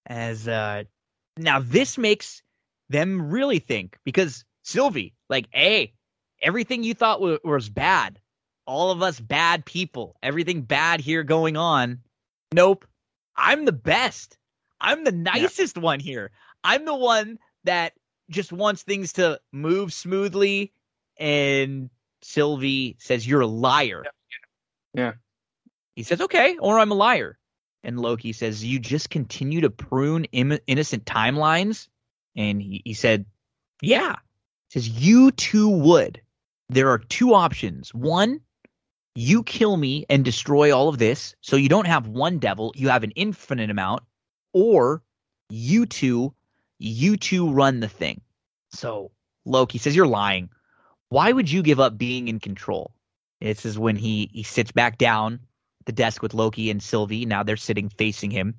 as 0.09 0.47
uh 0.47 0.83
now 1.37 1.59
this 1.59 1.97
makes 1.97 2.41
them 2.89 3.29
really 3.29 3.59
think 3.59 3.97
because 4.05 4.45
Sylvie, 4.63 5.13
like, 5.29 5.47
hey, 5.51 5.93
everything 6.41 6.83
you 6.83 6.93
thought 6.93 7.21
wa- 7.21 7.37
was 7.43 7.69
bad, 7.69 8.19
all 8.65 8.91
of 8.91 9.01
us 9.01 9.19
bad 9.19 9.65
people, 9.65 10.15
everything 10.23 10.61
bad 10.61 11.01
here 11.01 11.23
going 11.23 11.57
on. 11.57 11.99
Nope, 12.53 12.85
I'm 13.35 13.65
the 13.65 13.71
best. 13.73 14.37
I'm 14.79 15.03
the 15.03 15.11
nicest 15.11 15.77
one 15.77 15.99
here. 15.99 16.31
I'm 16.63 16.85
the 16.85 16.95
one 16.95 17.39
that 17.65 17.93
just 18.29 18.51
wants 18.51 18.83
things 18.83 19.13
to 19.13 19.39
move 19.51 19.93
smoothly. 19.93 20.73
And 21.17 21.89
Sylvie 22.21 22.95
says, 22.99 23.27
"You're 23.27 23.41
a 23.41 23.47
liar." 23.47 24.03
Yeah. 24.93 25.13
He 25.95 26.03
says, 26.03 26.21
"Okay," 26.21 26.57
or 26.57 26.79
I'm 26.79 26.91
a 26.91 26.95
liar. 26.95 27.37
And 27.83 27.99
Loki 27.99 28.33
says, 28.33 28.63
"You 28.63 28.79
just 28.79 29.09
continue 29.09 29.61
to 29.61 29.69
prune 29.69 30.25
Im- 30.25 30.59
innocent 30.67 31.05
timelines." 31.05 31.87
And 32.35 32.61
he, 32.61 32.81
he 32.85 32.93
said, 32.93 33.25
"Yeah." 33.81 34.15
He 34.69 34.79
says, 34.79 34.89
"You 34.89 35.31
too 35.31 35.69
would." 35.69 36.21
There 36.69 36.89
are 36.89 36.99
two 36.99 37.33
options. 37.33 37.93
One, 37.93 38.41
you 39.15 39.41
kill 39.41 39.77
me 39.77 40.05
and 40.09 40.23
destroy 40.23 40.75
all 40.75 40.89
of 40.89 40.99
this, 40.99 41.35
so 41.41 41.55
you 41.55 41.69
don't 41.69 41.87
have 41.87 42.07
one 42.07 42.37
devil, 42.37 42.73
you 42.75 42.89
have 42.89 43.03
an 43.03 43.11
infinite 43.11 43.71
amount, 43.71 44.03
or 44.53 45.01
you 45.49 45.85
two, 45.87 46.35
you 46.79 47.17
two 47.17 47.49
run 47.51 47.79
the 47.79 47.87
thing. 47.87 48.21
So 48.71 49.11
Loki 49.45 49.77
says, 49.77 49.95
"You're 49.95 50.07
lying. 50.07 50.49
Why 51.09 51.31
would 51.31 51.49
you 51.49 51.61
give 51.63 51.79
up 51.79 51.97
being 51.97 52.27
in 52.27 52.39
control?" 52.39 52.93
This 53.41 53.65
is 53.65 53.77
when 53.77 53.95
he 53.95 54.29
he 54.33 54.43
sits 54.43 54.71
back 54.71 54.97
down 54.97 55.39
the 55.85 55.91
desk 55.91 56.21
with 56.21 56.33
Loki 56.33 56.69
and 56.69 56.81
Sylvie. 56.81 57.25
Now 57.25 57.43
they're 57.43 57.57
sitting 57.57 57.89
facing 57.89 58.31
him, 58.31 58.55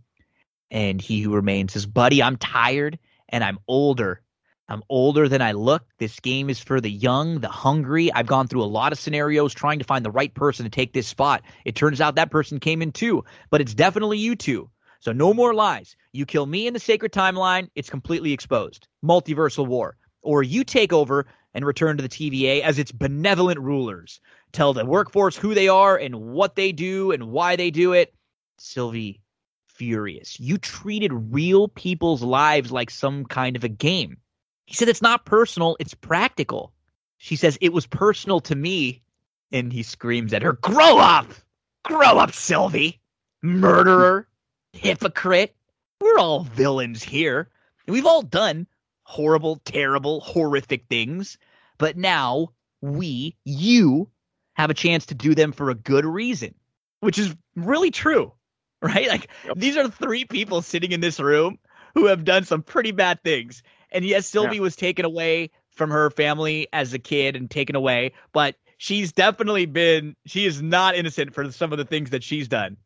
and 0.71 1.01
he 1.01 1.21
who 1.21 1.35
remains 1.35 1.73
says, 1.73 1.87
"Buddy, 1.87 2.23
I'm 2.23 2.37
tired 2.37 2.99
and 3.29 3.45
I'm 3.45 3.59
older. 3.69 4.23
I'm 4.71 4.83
older 4.91 5.29
than 5.29 5.41
I 5.41 5.53
look. 5.53 5.87
This 5.99 6.21
game 6.21 6.51
is 6.51 6.59
for 6.59 6.81
the 6.81 6.91
young, 6.91 7.41
the 7.41 7.49
hungry. 7.49 8.13
I've 8.13 8.27
gone 8.27 8.49
through 8.49 8.63
a 8.63 8.65
lot 8.65 8.93
of 8.93 8.99
scenarios 8.99 9.55
trying 9.55 9.79
to 9.79 9.85
find 9.85 10.05
the 10.05 10.11
right 10.11 10.33
person 10.33 10.65
to 10.65 10.71
take 10.71 10.93
this 10.93 11.07
spot. 11.07 11.43
It 11.65 11.75
turns 11.75 12.03
out 12.03 12.17
that 12.17 12.31
person 12.31 12.61
came 12.61 12.83
in 12.83 12.93
too, 12.93 13.25
but 13.51 13.63
it's 13.63 13.75
definitely 13.75 14.19
you 14.19 14.37
two. 14.37 14.69
So 15.01 15.13
no 15.13 15.33
more 15.33 15.55
lies. 15.55 15.97
You 16.13 16.27
kill 16.27 16.47
me 16.47 16.67
in 16.67 16.75
the 16.75 16.81
sacred 16.81 17.13
timeline, 17.13 17.69
it's 17.75 17.91
completely 17.91 18.33
exposed. 18.33 18.89
Multiversal 19.05 19.67
war. 19.67 19.97
Or 20.23 20.43
you 20.43 20.65
take 20.65 20.93
over 20.93 21.27
and 21.55 21.65
return 21.65 21.97
to 21.97 22.03
the 22.03 22.09
TVA 22.09 22.63
as 22.63 22.79
its 22.79 22.93
benevolent 22.93 23.61
rulers. 23.61 24.21
Tell 24.53 24.73
the 24.73 24.85
workforce 24.85 25.37
who 25.37 25.55
they 25.55 25.69
are 25.69 25.97
and 25.97 26.17
what 26.17 26.57
they 26.57 26.73
do 26.73 27.13
and 27.13 27.31
why 27.31 27.57
they 27.57 27.71
do 27.71 27.93
it. 27.93 28.15
Sylvie, 28.59 29.21
furious. 29.67 30.39
You 30.41 30.59
treated 30.59 31.13
real 31.13 31.69
people's 31.69 32.23
lives 32.23 32.73
like 32.73 32.91
some 32.91 33.25
kind 33.25 33.57
of 33.57 33.65
a 33.65 33.69
game. 33.69 34.19
He 34.67 34.75
said 34.75 34.89
it's 34.89 35.03
not 35.03 35.25
personal, 35.25 35.77
it's 35.81 35.95
practical. 35.95 36.73
She 37.19 37.37
says 37.37 37.57
it 37.61 37.73
was 37.73 37.87
personal 37.87 38.41
to 38.41 38.55
me. 38.55 39.03
And 39.51 39.73
he 39.73 39.83
screams 39.83 40.35
at 40.35 40.43
her, 40.43 40.53
Grow 40.53 40.99
up! 40.99 41.27
Grow 41.85 42.19
up, 42.19 42.35
Sylvie! 42.35 43.01
Murderer! 43.43 44.29
Hypocrite! 44.79 45.55
We're 46.01 46.19
all 46.19 46.45
villains 46.45 47.03
here. 47.03 47.49
And 47.87 47.95
we've 47.95 48.07
all 48.07 48.23
done 48.23 48.67
horrible, 49.03 49.57
terrible, 49.65 50.21
horrific 50.21 50.85
things. 50.89 51.37
But 51.79 51.97
now 51.97 52.49
we, 52.81 53.37
you, 53.45 54.09
have 54.55 54.71
a 54.71 54.75
chance 54.75 55.07
to 55.07 55.15
do 55.15 55.35
them 55.35 55.53
for 55.53 55.71
a 55.71 55.75
good 55.75 56.05
reason, 56.05 56.55
which 57.01 57.19
is 57.19 57.35
really 57.57 57.91
true, 57.91 58.33
right? 58.83 59.09
Like 59.09 59.29
Yep. 59.47 59.57
these 59.57 59.77
are 59.77 59.89
three 59.89 60.25
people 60.25 60.63
sitting 60.63 60.93
in 60.93 61.01
this 61.01 61.21
room 61.21 61.59
who 61.95 62.07
have 62.07 62.25
done 62.25 62.45
some 62.45 62.63
pretty 62.63 62.91
bad 62.93 63.23
things. 63.23 63.63
And 63.91 64.05
yes, 64.05 64.27
Sylvie 64.27 64.61
was 64.61 64.77
taken 64.77 65.05
away 65.05 65.51
from 65.71 65.91
her 65.91 66.11
family 66.11 66.69
as 66.73 66.93
a 66.93 66.99
kid 66.99 67.35
and 67.35 67.51
taken 67.51 67.77
away, 67.77 68.13
but 68.33 68.57
she's 68.79 69.13
definitely 69.13 69.67
been 69.67 70.15
she 70.27 70.45
is 70.45 70.61
not 70.61 70.95
innocent 70.95 71.35
for 71.35 71.51
some 71.51 71.73
of 71.73 71.79
the 71.79 71.85
things 71.85 72.11
that 72.11 72.23
she's 72.23 72.49
done. 72.49 72.77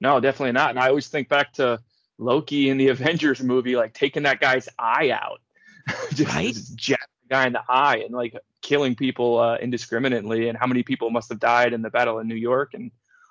No, 0.00 0.20
definitely 0.20 0.52
not. 0.52 0.70
And 0.70 0.78
I 0.78 0.88
always 0.88 1.08
think 1.08 1.28
back 1.28 1.52
to 1.54 1.80
Loki 2.18 2.70
in 2.70 2.78
the 2.78 2.88
Avengers 2.94 3.42
movie, 3.42 3.76
like 3.76 3.94
taking 3.94 4.22
that 4.24 4.40
guy's 4.40 4.68
eye 4.78 5.10
out, 5.10 5.40
just, 6.12 6.32
right? 6.34 6.54
just 6.54 6.76
the 6.76 7.28
guy 7.28 7.46
in 7.46 7.52
the 7.52 7.62
eye 7.68 7.98
and 7.98 8.14
like 8.14 8.36
killing 8.62 8.94
people 8.94 9.38
uh, 9.38 9.56
indiscriminately, 9.56 10.48
and 10.48 10.58
how 10.58 10.66
many 10.66 10.82
people 10.82 11.10
must 11.10 11.28
have 11.28 11.40
died 11.40 11.72
in 11.72 11.82
the 11.82 11.90
Battle 11.90 12.18
in 12.18 12.28
New 12.28 12.34
York 12.34 12.74
and 12.74 12.90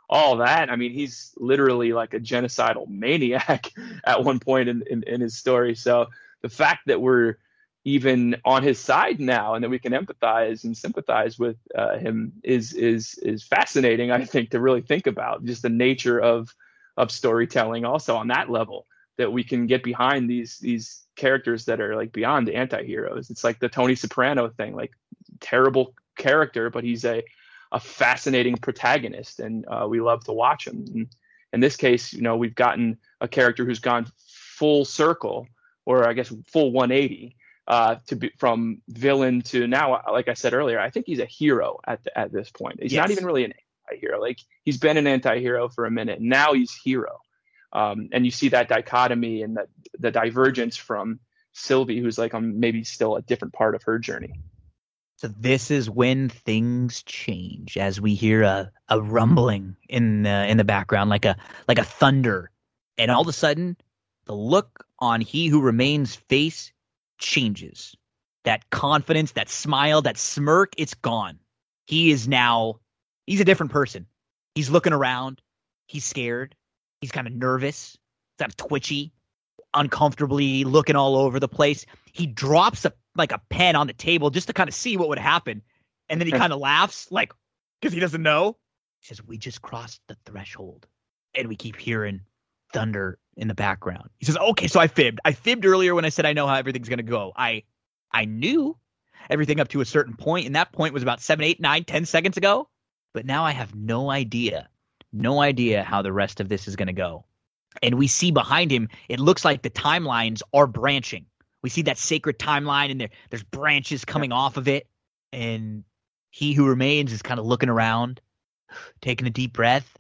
all 0.10 0.38
that. 0.38 0.70
I 0.72 0.76
mean, 0.76 0.92
he's 0.92 1.34
literally 1.38 1.94
like 1.94 2.14
a 2.14 2.20
genocidal 2.20 2.88
maniac 2.90 3.72
at 4.04 4.24
one 4.24 4.40
point 4.40 4.68
in, 4.68 4.84
in, 4.90 5.04
in 5.04 5.22
his 5.22 5.38
story. 5.38 5.76
So 5.76 6.08
the 6.42 6.50
fact 6.50 6.88
that 6.88 7.00
we're 7.00 7.36
even 7.86 8.36
on 8.44 8.62
his 8.62 8.78
side 8.78 9.20
now 9.20 9.54
and 9.54 9.64
that 9.64 9.70
we 9.70 9.80
can 9.80 9.94
empathize 9.94 10.64
and 10.64 10.76
sympathize 10.76 11.40
with 11.40 11.58
uh, 11.76 11.98
him 11.98 12.34
is 12.44 12.74
is 12.74 13.14
is 13.20 13.42
fascinating 13.42 14.12
i 14.12 14.24
think 14.24 14.50
to 14.50 14.60
really 14.60 14.82
think 14.82 15.08
about 15.08 15.44
just 15.46 15.62
the 15.62 15.70
nature 15.70 16.20
of 16.20 16.54
of 16.98 17.10
storytelling 17.10 17.86
also 17.86 18.16
on 18.16 18.28
that 18.28 18.50
level 18.50 18.86
that 19.20 19.32
we 19.32 19.44
can 19.44 19.68
get 19.68 19.84
behind 19.84 20.30
these 20.30 20.58
these 20.60 21.04
characters 21.16 21.66
that 21.66 21.82
are 21.82 21.96
like 21.96 22.12
beyond 22.14 22.50
anti-heroes. 22.50 23.30
It's 23.30 23.44
like 23.44 23.60
the 23.60 23.68
tony 23.70 23.94
soprano 23.94 24.50
thing 24.50 24.76
like 24.76 24.92
terrible 25.42 25.94
character 26.18 26.70
but 26.70 26.84
he's 26.84 27.06
a 27.06 27.24
a 27.72 27.80
fascinating 27.80 28.56
protagonist 28.56 29.40
and 29.40 29.66
uh, 29.68 29.86
we 29.88 30.02
love 30.02 30.24
to 30.24 30.34
watch 30.34 30.66
him. 30.66 30.86
And 30.94 31.08
in 31.54 31.60
this 31.60 31.76
case 31.76 32.14
you 32.14 32.22
know 32.22 32.38
we've 32.38 32.56
gotten 32.56 32.98
a 33.22 33.28
character 33.28 33.66
who's 33.66 33.80
gone 33.80 34.08
full 34.18 34.86
circle 34.86 35.48
or 35.86 36.08
i 36.08 36.14
guess 36.14 36.34
full 36.48 36.72
180 36.72 37.36
uh, 37.70 37.98
to 38.08 38.16
be 38.16 38.32
from 38.38 38.82
villain 38.90 39.42
to 39.44 39.68
now, 39.68 40.02
like 40.12 40.28
I 40.28 40.34
said 40.34 40.54
earlier, 40.54 40.80
I 40.80 40.90
think 40.90 41.06
he's 41.06 41.20
a 41.20 41.26
hero 41.26 41.80
at 41.88 42.04
the, 42.04 42.18
at 42.18 42.34
this 42.34 42.50
point. 42.50 42.82
He's 42.82 42.92
yes. 42.92 43.04
not 43.04 43.12
even 43.12 43.26
really 43.26 43.46
an 43.46 43.54
anti-hero. 43.90 44.20
Like 44.20 44.40
he's 44.66 44.78
been 44.78 44.98
an 44.98 45.08
anti-hero 45.08 45.70
for 45.70 45.86
a 45.86 45.92
minute. 45.92 46.20
Now 46.20 46.54
he's 46.54 46.74
hero, 46.84 47.22
um, 47.72 48.10
and 48.12 48.26
you 48.26 48.32
see 48.32 48.50
that 48.50 48.68
dichotomy 48.68 49.44
and 49.44 49.56
the 49.56 49.68
the 50.00 50.12
divergence 50.12 50.76
from 50.76 51.20
Sylvie, 51.54 52.00
who's 52.00 52.18
like 52.18 52.34
on 52.34 52.60
maybe 52.60 52.84
still 52.84 53.16
a 53.16 53.22
different 53.22 53.54
part 53.54 53.76
of 53.76 53.84
her 53.84 54.00
journey. 54.00 54.34
So 55.18 55.28
this 55.28 55.70
is 55.70 55.90
when 55.90 56.30
things 56.30 57.04
change, 57.04 57.78
as 57.78 58.00
we 58.00 58.16
hear 58.16 58.42
a, 58.42 58.72
a 58.88 59.02
rumbling 59.02 59.76
in 59.90 60.24
the 60.24 60.48
in 60.48 60.58
the 60.58 60.64
background, 60.64 61.10
like 61.10 61.26
a 61.26 61.36
like 61.68 61.78
a 61.78 61.84
thunder, 61.84 62.50
and 62.98 63.12
all 63.12 63.22
of 63.22 63.28
a 63.28 63.34
sudden, 63.34 63.78
the 64.26 64.34
look 64.34 64.86
on 64.98 65.22
he 65.22 65.48
who 65.48 65.62
remains 65.62 66.16
face 66.16 66.72
changes. 67.20 67.96
That 68.46 68.70
confidence, 68.70 69.34
that 69.34 69.50
smile, 69.50 70.02
that 70.04 70.18
smirk, 70.18 70.74
it's 70.78 70.94
gone. 70.94 71.40
He 71.86 72.12
is 72.12 72.28
now, 72.28 72.80
he's 73.28 73.42
a 73.42 73.46
different 73.46 73.72
person. 73.72 74.08
He's 74.56 74.70
looking 74.70 74.94
around. 74.94 75.42
He's 75.88 76.06
scared. 76.06 76.56
He's 77.02 77.12
kind 77.12 77.28
of 77.28 77.34
nervous. 77.34 77.92
He's 77.92 78.44
kind 78.46 78.52
of 78.52 78.58
twitchy, 78.58 79.14
uncomfortably 79.74 80.64
looking 80.64 80.96
all 80.96 81.16
over 81.18 81.40
the 81.40 81.48
place. 81.48 81.86
He 82.12 82.28
drops 82.28 82.86
a 82.86 82.94
like 83.16 83.32
a 83.32 83.42
pen 83.50 83.76
on 83.76 83.88
the 83.88 83.94
table 83.94 84.30
just 84.30 84.48
to 84.48 84.54
kind 84.54 84.68
of 84.68 84.74
see 84.74 84.98
what 84.98 85.10
would 85.10 85.20
happen. 85.20 85.62
And 86.10 86.20
then 86.20 86.28
he 86.28 86.32
kind 86.32 86.54
of 86.54 86.60
laughs, 86.60 87.12
like, 87.12 87.34
because 87.80 87.94
he 87.94 88.00
doesn't 88.00 88.24
know. 88.24 88.58
He 89.02 89.08
says, 89.08 89.24
We 89.24 89.38
just 89.38 89.62
crossed 89.62 90.02
the 90.08 90.18
threshold. 90.26 90.88
And 91.36 91.48
we 91.48 91.56
keep 91.56 91.76
hearing 91.76 92.22
thunder 92.74 93.18
in 93.36 93.48
the 93.48 93.56
background. 93.56 94.10
He 94.18 94.26
says, 94.26 94.38
"Okay, 94.38 94.68
so 94.68 94.80
I 94.80 94.88
fibbed. 94.88 95.20
I 95.26 95.32
fibbed 95.32 95.66
earlier 95.66 95.96
when 95.96 96.06
I 96.06 96.10
said 96.10 96.26
I 96.26 96.34
know 96.34 96.48
how 96.48 96.56
everything's 96.56 96.90
going 96.90 96.98
to 96.98 97.04
go. 97.04 97.34
I 97.36 97.64
I 98.12 98.26
knew 98.26 98.78
everything 99.30 99.60
up 99.60 99.70
to 99.70 99.82
a 99.82 99.86
certain 99.86 100.16
point, 100.16 100.46
and 100.46 100.56
that 100.56 100.72
point 100.72 100.94
was 100.94 101.04
about 101.04 101.22
seven, 101.22 101.46
eight, 101.46 101.60
nine, 101.60 101.84
ten 101.84 102.06
seconds 102.06 102.38
ago. 102.38 102.70
But 103.14 103.26
now 103.26 103.44
I 103.44 103.52
have 103.52 103.76
no 103.76 104.12
idea, 104.12 104.70
no 105.12 105.42
idea 105.42 105.84
how 105.84 106.02
the 106.02 106.14
rest 106.14 106.40
of 106.40 106.50
this 106.50 106.68
is 106.68 106.76
going 106.76 106.88
to 106.88 106.94
go. 106.94 107.26
And 107.82 107.96
we 107.96 108.08
see 108.08 108.32
behind 108.32 108.72
him, 108.72 108.90
it 109.08 109.20
looks 109.20 109.46
like 109.46 109.62
the 109.62 109.70
timelines 109.70 110.42
are 110.54 110.68
branching. 110.68 111.26
We 111.62 111.70
see 111.70 111.84
that 111.84 111.98
sacred 111.98 112.40
timeline, 112.40 112.92
and 112.92 113.02
there 113.02 113.10
there's 113.30 113.44
branches 113.44 114.06
coming 114.06 114.32
off 114.32 114.58
of 114.58 114.68
it. 114.68 114.88
And 115.32 115.84
he 116.32 116.54
who 116.54 116.68
remains 116.68 117.12
is 117.12 117.22
kind 117.22 117.40
of 117.40 117.46
looking 117.46 117.70
around, 117.70 118.22
taking 119.02 119.28
a 119.28 119.32
deep 119.32 119.54
breath. 119.54 119.98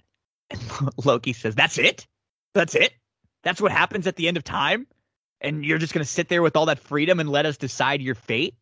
And 0.49 0.61
Loki 1.05 1.33
says, 1.33 1.55
"That's 1.55 1.77
it." 1.77 2.07
That's 2.53 2.75
it. 2.75 2.93
That's 3.43 3.61
what 3.61 3.71
happens 3.71 4.07
at 4.07 4.15
the 4.15 4.27
end 4.27 4.37
of 4.37 4.43
time. 4.43 4.87
And 5.41 5.65
you're 5.65 5.77
just 5.77 5.93
going 5.93 6.03
to 6.03 6.09
sit 6.09 6.27
there 6.27 6.41
with 6.41 6.55
all 6.55 6.65
that 6.65 6.79
freedom 6.79 7.19
and 7.19 7.29
let 7.29 7.45
us 7.45 7.57
decide 7.57 8.01
your 8.01 8.15
fate. 8.15 8.55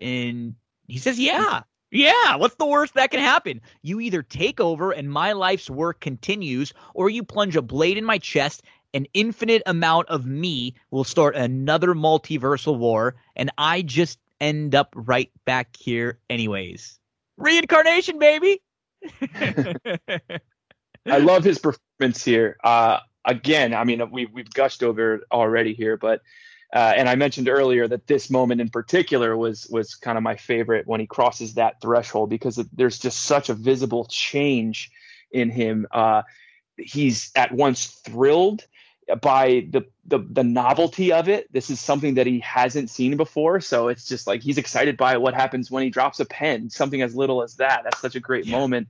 And 0.00 0.54
he 0.88 0.98
says, 0.98 1.18
Yeah, 1.18 1.62
yeah. 1.90 2.36
What's 2.36 2.56
the 2.56 2.66
worst 2.66 2.94
that 2.94 3.10
can 3.10 3.20
happen? 3.20 3.60
You 3.82 4.00
either 4.00 4.22
take 4.22 4.60
over 4.60 4.90
and 4.90 5.10
my 5.10 5.32
life's 5.32 5.70
work 5.70 6.00
continues, 6.00 6.72
or 6.94 7.08
you 7.08 7.22
plunge 7.22 7.54
a 7.56 7.62
blade 7.62 7.98
in 7.98 8.04
my 8.04 8.18
chest. 8.18 8.62
An 8.94 9.06
infinite 9.14 9.62
amount 9.66 10.08
of 10.08 10.26
me 10.26 10.74
will 10.90 11.04
start 11.04 11.34
another 11.36 11.94
multiversal 11.94 12.78
war, 12.78 13.16
and 13.34 13.50
I 13.58 13.82
just 13.82 14.20
end 14.40 14.74
up 14.74 14.92
right 14.94 15.30
back 15.44 15.76
here, 15.76 16.18
anyways. 16.30 17.00
Reincarnation, 17.36 18.18
baby. 18.20 18.60
I 21.06 21.18
love 21.18 21.44
his 21.44 21.58
performance 21.58 22.24
here. 22.24 22.56
Uh, 22.62 23.00
again, 23.24 23.74
I 23.74 23.84
mean, 23.84 24.10
we've 24.10 24.30
we've 24.32 24.52
gushed 24.52 24.82
over 24.82 25.14
it 25.14 25.22
already 25.32 25.74
here, 25.74 25.96
but 25.96 26.22
uh, 26.72 26.92
and 26.96 27.08
I 27.08 27.14
mentioned 27.14 27.48
earlier 27.48 27.86
that 27.86 28.06
this 28.06 28.30
moment 28.30 28.60
in 28.60 28.68
particular 28.68 29.36
was 29.36 29.66
was 29.70 29.94
kind 29.94 30.18
of 30.18 30.24
my 30.24 30.36
favorite 30.36 30.86
when 30.86 31.00
he 31.00 31.06
crosses 31.06 31.54
that 31.54 31.80
threshold 31.80 32.30
because 32.30 32.56
there's 32.72 32.98
just 32.98 33.22
such 33.22 33.48
a 33.48 33.54
visible 33.54 34.06
change 34.06 34.90
in 35.30 35.50
him. 35.50 35.86
Uh, 35.92 36.22
he's 36.76 37.30
at 37.36 37.52
once 37.52 37.86
thrilled 38.04 38.64
by 39.20 39.66
the, 39.70 39.84
the 40.06 40.18
the 40.30 40.42
novelty 40.42 41.12
of 41.12 41.28
it. 41.28 41.52
This 41.52 41.70
is 41.70 41.78
something 41.78 42.14
that 42.14 42.26
he 42.26 42.40
hasn't 42.40 42.90
seen 42.90 43.16
before, 43.16 43.60
so 43.60 43.88
it's 43.88 44.06
just 44.06 44.26
like 44.26 44.42
he's 44.42 44.58
excited 44.58 44.96
by 44.96 45.16
what 45.16 45.34
happens 45.34 45.70
when 45.70 45.84
he 45.84 45.90
drops 45.90 46.18
a 46.20 46.24
pen, 46.24 46.70
something 46.70 47.02
as 47.02 47.14
little 47.14 47.42
as 47.42 47.56
that. 47.56 47.82
That's 47.84 48.00
such 48.00 48.16
a 48.16 48.20
great 48.20 48.46
yeah. 48.46 48.58
moment 48.58 48.88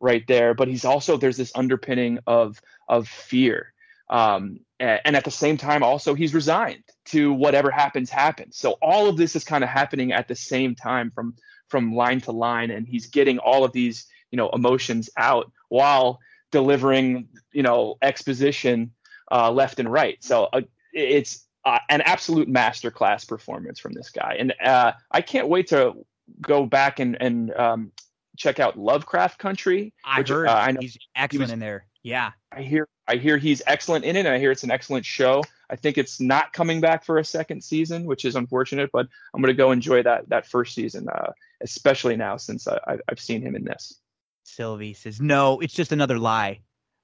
right 0.00 0.24
there. 0.26 0.54
But 0.54 0.68
he's 0.68 0.84
also 0.84 1.16
there's 1.16 1.36
this 1.36 1.52
underpinning 1.54 2.18
of 2.26 2.60
of 2.88 3.08
fear, 3.08 3.72
um, 4.10 4.60
and 4.78 5.16
at 5.16 5.24
the 5.24 5.30
same 5.30 5.56
time 5.56 5.82
also 5.82 6.14
he's 6.14 6.34
resigned 6.34 6.84
to 7.06 7.32
whatever 7.32 7.70
happens 7.70 8.10
happens. 8.10 8.56
So 8.56 8.72
all 8.82 9.08
of 9.08 9.16
this 9.16 9.36
is 9.36 9.44
kind 9.44 9.64
of 9.64 9.70
happening 9.70 10.12
at 10.12 10.28
the 10.28 10.36
same 10.36 10.74
time 10.74 11.10
from 11.10 11.34
from 11.68 11.94
line 11.94 12.20
to 12.22 12.32
line, 12.32 12.70
and 12.70 12.86
he's 12.86 13.06
getting 13.06 13.38
all 13.38 13.64
of 13.64 13.72
these 13.72 14.06
you 14.30 14.36
know 14.36 14.50
emotions 14.50 15.08
out 15.16 15.50
while 15.68 16.18
delivering 16.52 17.28
you 17.52 17.62
know 17.62 17.96
exposition 18.02 18.92
uh, 19.32 19.50
left 19.50 19.80
and 19.80 19.90
right. 19.90 20.22
So 20.22 20.48
uh, 20.52 20.62
it's 20.92 21.46
uh, 21.64 21.78
an 21.88 22.00
absolute 22.02 22.48
masterclass 22.48 23.26
performance 23.26 23.78
from 23.78 23.92
this 23.92 24.10
guy, 24.10 24.36
and 24.38 24.54
uh, 24.62 24.92
I 25.10 25.20
can't 25.20 25.48
wait 25.48 25.68
to 25.68 25.94
go 26.40 26.66
back 26.66 27.00
and 27.00 27.16
and 27.20 27.52
um, 27.54 27.92
check 28.36 28.60
out 28.60 28.78
Lovecraft 28.78 29.38
Country. 29.38 29.92
I 30.04 30.18
which, 30.18 30.28
heard 30.28 30.48
uh, 30.48 30.54
I 30.54 30.72
know 30.72 30.80
he's 30.80 30.96
excellent 31.14 31.32
he 31.32 31.38
was, 31.38 31.52
in 31.52 31.58
there. 31.58 31.86
Yeah, 32.02 32.32
I 32.52 32.62
hear 32.62 32.88
I 33.08 33.16
hear 33.16 33.36
he's 33.36 33.62
excellent 33.66 34.04
in 34.04 34.16
it, 34.16 34.20
and 34.20 34.28
I 34.28 34.38
hear 34.38 34.50
it's 34.50 34.62
an 34.62 34.70
excellent 34.70 35.04
show. 35.04 35.42
I 35.70 35.76
think 35.76 35.98
it's 35.98 36.20
not 36.20 36.52
coming 36.52 36.80
back 36.80 37.04
for 37.04 37.18
a 37.18 37.24
second 37.24 37.62
season, 37.62 38.04
which 38.04 38.24
is 38.24 38.36
unfortunate. 38.36 38.90
But 38.92 39.08
I'm 39.34 39.42
going 39.42 39.52
to 39.52 39.56
go 39.56 39.72
enjoy 39.72 40.02
that 40.02 40.28
that 40.28 40.46
first 40.46 40.74
season, 40.74 41.08
uh, 41.08 41.32
especially 41.62 42.16
now 42.16 42.36
since 42.36 42.68
I, 42.68 42.98
I've 43.08 43.20
seen 43.20 43.42
him 43.42 43.56
in 43.56 43.64
this. 43.64 44.00
Sylvie 44.44 44.94
says, 44.94 45.20
"No, 45.20 45.58
it's 45.60 45.74
just 45.74 45.92
another 45.92 46.18
lie, 46.18 46.60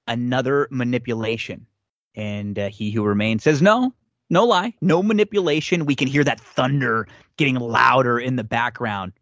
another 0.07 0.69
manipulation." 0.70 1.67
And 2.15 2.59
uh, 2.59 2.69
he 2.69 2.91
who 2.91 3.05
remains 3.05 3.43
says, 3.43 3.62
"No, 3.62 3.93
no 4.31 4.44
lie, 4.44 4.75
no 4.81 5.02
manipulation. 5.02 5.85
We 5.85 5.94
can 5.94 6.09
hear 6.09 6.25
that 6.25 6.41
thunder 6.41 7.07
getting 7.36 7.57
louder 7.57 8.19
in 8.19 8.36
the 8.36 8.44
background 8.44 9.12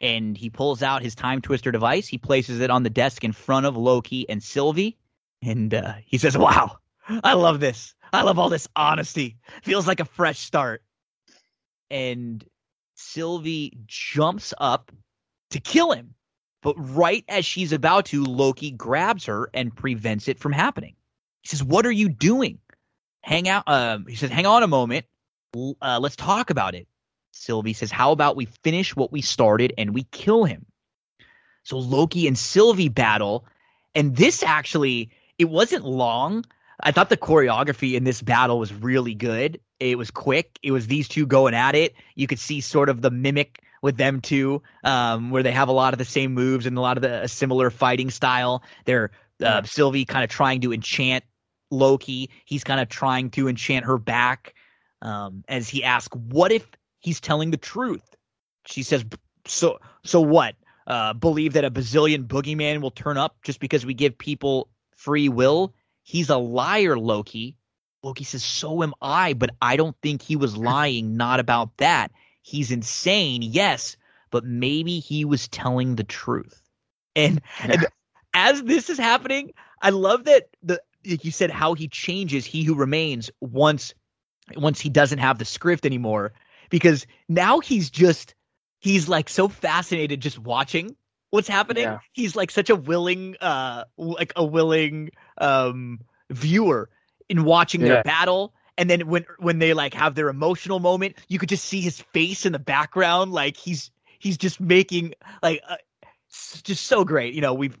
and 0.00 0.36
he 0.36 0.50
pulls 0.50 0.82
out 0.82 1.02
his 1.02 1.14
time 1.14 1.40
twister 1.40 1.72
device. 1.72 2.06
He 2.06 2.18
places 2.18 2.60
it 2.60 2.70
on 2.70 2.82
the 2.82 2.90
desk 2.90 3.24
in 3.24 3.32
front 3.32 3.66
of 3.66 3.76
Loki 3.76 4.28
and 4.28 4.42
Sylvie, 4.42 4.96
and 5.42 5.72
uh, 5.74 5.94
he 6.04 6.18
says, 6.18 6.36
"Wow, 6.36 6.78
I 7.08 7.34
love 7.34 7.60
this. 7.60 7.94
I 8.12 8.22
love 8.22 8.38
all 8.38 8.48
this 8.48 8.68
honesty. 8.76 9.36
Feels 9.62 9.86
like 9.86 10.00
a 10.00 10.04
fresh 10.04 10.38
start." 10.38 10.82
And 11.90 12.44
Sylvie 12.94 13.78
jumps 13.86 14.52
up 14.58 14.92
to 15.50 15.60
kill 15.60 15.92
him, 15.92 16.14
but 16.62 16.74
right 16.76 17.24
as 17.28 17.44
she's 17.46 17.72
about 17.72 18.06
to, 18.06 18.24
Loki 18.24 18.70
grabs 18.70 19.26
her 19.26 19.50
and 19.54 19.74
prevents 19.74 20.28
it 20.28 20.38
from 20.38 20.52
happening. 20.52 20.94
He 21.42 21.48
says, 21.48 21.64
"What 21.64 21.86
are 21.86 21.92
you 21.92 22.08
doing? 22.08 22.58
Hang 23.22 23.48
out." 23.48 23.64
Um, 23.66 24.06
he 24.06 24.16
says, 24.16 24.30
"Hang 24.30 24.46
on 24.46 24.62
a 24.62 24.68
moment. 24.68 25.06
Uh, 25.56 25.98
let's 26.00 26.16
talk 26.16 26.50
about 26.50 26.74
it." 26.74 26.86
Sylvie 27.38 27.72
says, 27.72 27.90
How 27.90 28.12
about 28.12 28.36
we 28.36 28.46
finish 28.46 28.96
what 28.96 29.12
we 29.12 29.22
started 29.22 29.72
and 29.78 29.94
we 29.94 30.04
kill 30.04 30.44
him? 30.44 30.66
So 31.62 31.78
Loki 31.78 32.26
and 32.26 32.36
Sylvie 32.36 32.88
battle. 32.88 33.46
And 33.94 34.16
this 34.16 34.42
actually, 34.42 35.10
it 35.38 35.46
wasn't 35.46 35.84
long. 35.84 36.44
I 36.80 36.92
thought 36.92 37.08
the 37.08 37.16
choreography 37.16 37.94
in 37.94 38.04
this 38.04 38.22
battle 38.22 38.58
was 38.58 38.72
really 38.72 39.14
good. 39.14 39.60
It 39.80 39.98
was 39.98 40.10
quick. 40.10 40.58
It 40.62 40.72
was 40.72 40.86
these 40.86 41.08
two 41.08 41.26
going 41.26 41.54
at 41.54 41.74
it. 41.74 41.94
You 42.14 42.26
could 42.26 42.38
see 42.38 42.60
sort 42.60 42.88
of 42.88 43.02
the 43.02 43.10
mimic 43.10 43.60
with 43.82 43.96
them 43.96 44.20
two, 44.20 44.62
um, 44.84 45.30
where 45.30 45.42
they 45.42 45.52
have 45.52 45.68
a 45.68 45.72
lot 45.72 45.94
of 45.94 45.98
the 45.98 46.04
same 46.04 46.34
moves 46.34 46.66
and 46.66 46.76
a 46.76 46.80
lot 46.80 46.96
of 46.96 47.02
the 47.02 47.26
similar 47.28 47.70
fighting 47.70 48.10
style. 48.10 48.62
They're 48.84 49.10
Uh, 49.40 49.62
Sylvie 49.62 50.04
kind 50.04 50.24
of 50.24 50.30
trying 50.30 50.60
to 50.62 50.72
enchant 50.72 51.22
Loki. 51.70 52.28
He's 52.44 52.64
kind 52.64 52.80
of 52.80 52.88
trying 52.88 53.30
to 53.30 53.46
enchant 53.46 53.84
her 53.86 53.96
back 53.96 54.52
um, 55.00 55.44
as 55.48 55.68
he 55.68 55.84
asks, 55.84 56.16
"What 56.16 56.50
if 56.50 56.66
he's 56.98 57.20
telling 57.20 57.50
the 57.50 57.56
truth?" 57.56 58.16
She 58.66 58.82
says, 58.82 59.04
"So, 59.46 59.78
so 60.04 60.20
what? 60.20 60.54
Uh, 60.86 61.12
believe 61.12 61.52
that 61.52 61.64
a 61.64 61.70
bazillion 61.70 62.26
boogeyman 62.26 62.80
will 62.80 62.90
turn 62.90 63.18
up 63.18 63.36
just 63.42 63.60
because 63.60 63.84
we 63.84 63.94
give 63.94 64.16
people 64.16 64.68
free 64.96 65.28
will? 65.28 65.74
He's 66.02 66.30
a 66.30 66.38
liar, 66.38 66.98
Loki." 66.98 67.56
Loki 68.02 68.24
says, 68.24 68.44
"So 68.44 68.82
am 68.82 68.94
I, 69.02 69.32
but 69.32 69.50
I 69.60 69.76
don't 69.76 69.96
think 70.02 70.22
he 70.22 70.36
was 70.36 70.56
lying. 70.72 71.16
Not 71.16 71.40
about 71.40 71.76
that. 71.78 72.12
He's 72.42 72.70
insane, 72.70 73.42
yes, 73.42 73.96
but 74.30 74.44
maybe 74.44 75.00
he 75.00 75.24
was 75.24 75.48
telling 75.48 75.96
the 75.96 76.04
truth." 76.04 76.62
And, 77.16 77.42
and 77.64 77.86
as 78.34 78.62
this 78.62 78.88
is 78.88 78.98
happening, 78.98 79.52
I 79.82 79.90
love 79.90 80.24
that 80.24 80.48
the 80.62 80.80
like 81.06 81.24
you 81.24 81.30
said 81.30 81.50
how 81.50 81.74
he 81.74 81.88
changes 81.88 82.44
he 82.44 82.64
who 82.64 82.74
remains 82.74 83.30
once 83.40 83.94
once 84.56 84.80
he 84.80 84.88
doesn't 84.88 85.18
have 85.18 85.38
the 85.38 85.44
script 85.44 85.86
anymore 85.86 86.32
because 86.68 87.06
now 87.28 87.60
he's 87.60 87.90
just 87.90 88.34
he's 88.80 89.08
like 89.08 89.28
so 89.28 89.48
fascinated 89.48 90.20
just 90.20 90.38
watching 90.38 90.96
what's 91.30 91.48
happening 91.48 91.84
yeah. 91.84 91.98
he's 92.12 92.34
like 92.34 92.50
such 92.50 92.70
a 92.70 92.76
willing 92.76 93.36
uh 93.40 93.84
like 93.96 94.32
a 94.36 94.44
willing 94.44 95.10
um 95.38 96.00
viewer 96.30 96.88
in 97.28 97.44
watching 97.44 97.80
yeah. 97.80 97.88
their 97.88 98.02
battle 98.02 98.54
and 98.76 98.88
then 98.88 99.06
when 99.06 99.24
when 99.38 99.58
they 99.58 99.74
like 99.74 99.94
have 99.94 100.14
their 100.14 100.28
emotional 100.28 100.80
moment 100.80 101.16
you 101.28 101.38
could 101.38 101.48
just 101.48 101.64
see 101.64 101.80
his 101.80 102.00
face 102.00 102.46
in 102.46 102.52
the 102.52 102.58
background 102.58 103.32
like 103.32 103.56
he's 103.56 103.90
he's 104.18 104.38
just 104.38 104.60
making 104.60 105.14
like 105.42 105.60
uh, 105.68 105.76
just 106.62 106.86
so 106.86 107.04
great. 107.04 107.34
You 107.34 107.40
know, 107.40 107.54
we've 107.54 107.76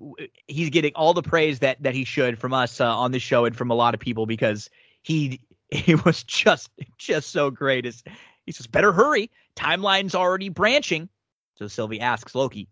he's 0.46 0.70
getting 0.70 0.92
all 0.94 1.14
the 1.14 1.22
praise 1.22 1.58
that 1.60 1.82
that 1.82 1.94
he 1.94 2.04
should 2.04 2.38
from 2.38 2.54
us 2.54 2.80
uh, 2.80 2.96
on 2.96 3.12
the 3.12 3.18
show 3.18 3.44
and 3.44 3.54
from 3.54 3.70
a 3.70 3.74
lot 3.74 3.94
of 3.94 4.00
people 4.00 4.26
because 4.26 4.70
he 5.02 5.40
he 5.70 5.94
was 5.94 6.22
just 6.24 6.70
just 6.96 7.30
so 7.30 7.50
great. 7.50 7.86
Is 7.86 8.02
he 8.48 8.52
says 8.52 8.66
better 8.66 8.92
hurry? 8.92 9.30
Timeline's 9.56 10.14
already 10.14 10.48
branching. 10.48 11.10
So 11.56 11.68
Sylvie 11.68 12.00
asks 12.00 12.34
Loki, 12.34 12.66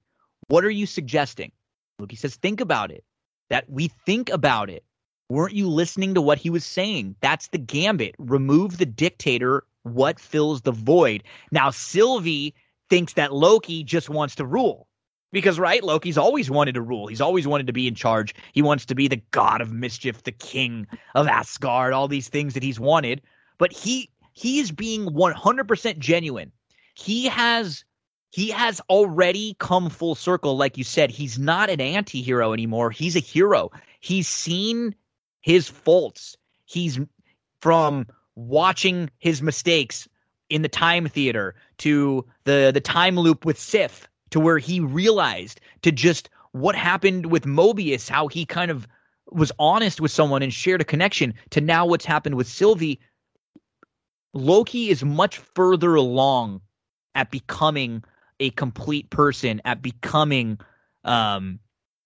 "What 0.48 0.64
are 0.64 0.70
you 0.70 0.86
suggesting?" 0.86 1.52
Loki 1.98 2.16
says, 2.16 2.36
"Think 2.36 2.62
about 2.62 2.90
it. 2.90 3.04
That 3.50 3.68
we 3.68 3.88
think 4.06 4.30
about 4.30 4.70
it. 4.70 4.84
Weren't 5.28 5.54
you 5.54 5.68
listening 5.68 6.14
to 6.14 6.22
what 6.22 6.38
he 6.38 6.48
was 6.48 6.64
saying? 6.64 7.16
That's 7.20 7.48
the 7.48 7.58
gambit. 7.58 8.14
Remove 8.18 8.78
the 8.78 8.86
dictator. 8.86 9.64
What 9.82 10.18
fills 10.18 10.62
the 10.62 10.72
void?" 10.72 11.22
Now 11.52 11.70
Sylvie 11.70 12.54
thinks 12.88 13.12
that 13.12 13.34
Loki 13.34 13.84
just 13.84 14.08
wants 14.08 14.34
to 14.36 14.46
rule 14.46 14.88
because, 15.30 15.58
right, 15.58 15.84
Loki's 15.84 16.16
always 16.16 16.50
wanted 16.50 16.76
to 16.76 16.80
rule. 16.80 17.06
He's 17.06 17.20
always 17.20 17.46
wanted 17.46 17.66
to 17.66 17.74
be 17.74 17.86
in 17.86 17.94
charge. 17.94 18.34
He 18.52 18.62
wants 18.62 18.86
to 18.86 18.94
be 18.94 19.08
the 19.08 19.20
god 19.32 19.60
of 19.60 19.72
mischief, 19.72 20.22
the 20.22 20.32
king 20.32 20.86
of 21.14 21.28
Asgard, 21.28 21.92
all 21.92 22.08
these 22.08 22.28
things 22.28 22.54
that 22.54 22.62
he's 22.62 22.80
wanted. 22.80 23.20
But 23.58 23.72
he 23.72 24.08
he 24.36 24.60
is 24.60 24.70
being 24.70 25.06
100% 25.06 25.98
genuine. 25.98 26.52
He 26.94 27.24
has 27.24 27.84
he 28.30 28.50
has 28.50 28.82
already 28.90 29.56
come 29.58 29.88
full 29.88 30.14
circle 30.14 30.58
like 30.58 30.76
you 30.76 30.84
said. 30.84 31.10
He's 31.10 31.38
not 31.38 31.70
an 31.70 31.80
anti-hero 31.80 32.52
anymore. 32.52 32.90
He's 32.90 33.16
a 33.16 33.20
hero. 33.20 33.70
He's 34.00 34.28
seen 34.28 34.94
his 35.40 35.68
faults. 35.68 36.36
He's 36.66 37.00
from 37.60 38.06
watching 38.34 39.10
his 39.18 39.40
mistakes 39.40 40.06
in 40.50 40.60
the 40.60 40.68
time 40.68 41.08
theater 41.08 41.54
to 41.78 42.26
the 42.44 42.70
the 42.74 42.80
time 42.80 43.18
loop 43.18 43.46
with 43.46 43.58
Sif 43.58 44.06
to 44.30 44.38
where 44.38 44.58
he 44.58 44.80
realized 44.80 45.60
to 45.80 45.90
just 45.90 46.28
what 46.52 46.74
happened 46.74 47.26
with 47.26 47.44
Mobius, 47.44 48.08
how 48.08 48.28
he 48.28 48.44
kind 48.44 48.70
of 48.70 48.86
was 49.30 49.50
honest 49.58 49.98
with 49.98 50.10
someone 50.10 50.42
and 50.42 50.52
shared 50.52 50.82
a 50.82 50.84
connection, 50.84 51.32
to 51.50 51.60
now 51.62 51.86
what's 51.86 52.04
happened 52.04 52.34
with 52.34 52.46
Sylvie. 52.46 53.00
Loki 54.36 54.90
is 54.90 55.04
much 55.04 55.38
further 55.38 55.94
along 55.94 56.60
at 57.14 57.30
becoming 57.30 58.04
a 58.40 58.50
complete 58.50 59.10
person, 59.10 59.60
at 59.64 59.82
becoming, 59.82 60.58
um, 61.04 61.58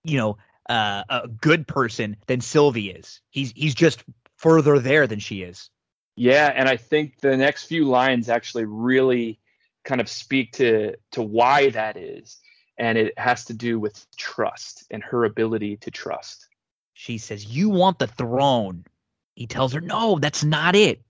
you 0.04 0.16
know, 0.16 0.38
uh, 0.68 1.02
a 1.08 1.28
good 1.28 1.66
person 1.66 2.16
than 2.26 2.40
Sylvie 2.40 2.90
is. 2.90 3.20
He's 3.30 3.52
he's 3.56 3.74
just 3.74 4.04
further 4.36 4.78
there 4.78 5.06
than 5.06 5.18
she 5.18 5.42
is. 5.42 5.68
Yeah, 6.16 6.52
and 6.54 6.68
I 6.68 6.76
think 6.76 7.20
the 7.20 7.36
next 7.36 7.64
few 7.64 7.86
lines 7.86 8.28
actually 8.28 8.64
really 8.64 9.40
kind 9.84 10.00
of 10.00 10.08
speak 10.08 10.52
to 10.52 10.94
to 11.12 11.22
why 11.22 11.70
that 11.70 11.96
is 11.96 12.38
and 12.78 12.96
it 12.98 13.18
has 13.18 13.44
to 13.44 13.54
do 13.54 13.78
with 13.78 14.06
trust 14.16 14.84
and 14.90 15.02
her 15.02 15.24
ability 15.24 15.76
to 15.78 15.90
trust 15.90 16.48
she 16.94 17.18
says 17.18 17.46
you 17.46 17.68
want 17.68 17.98
the 17.98 18.06
throne 18.06 18.84
he 19.34 19.46
tells 19.46 19.72
her 19.72 19.80
no 19.80 20.18
that's 20.18 20.44
not 20.44 20.74
it 20.74 21.00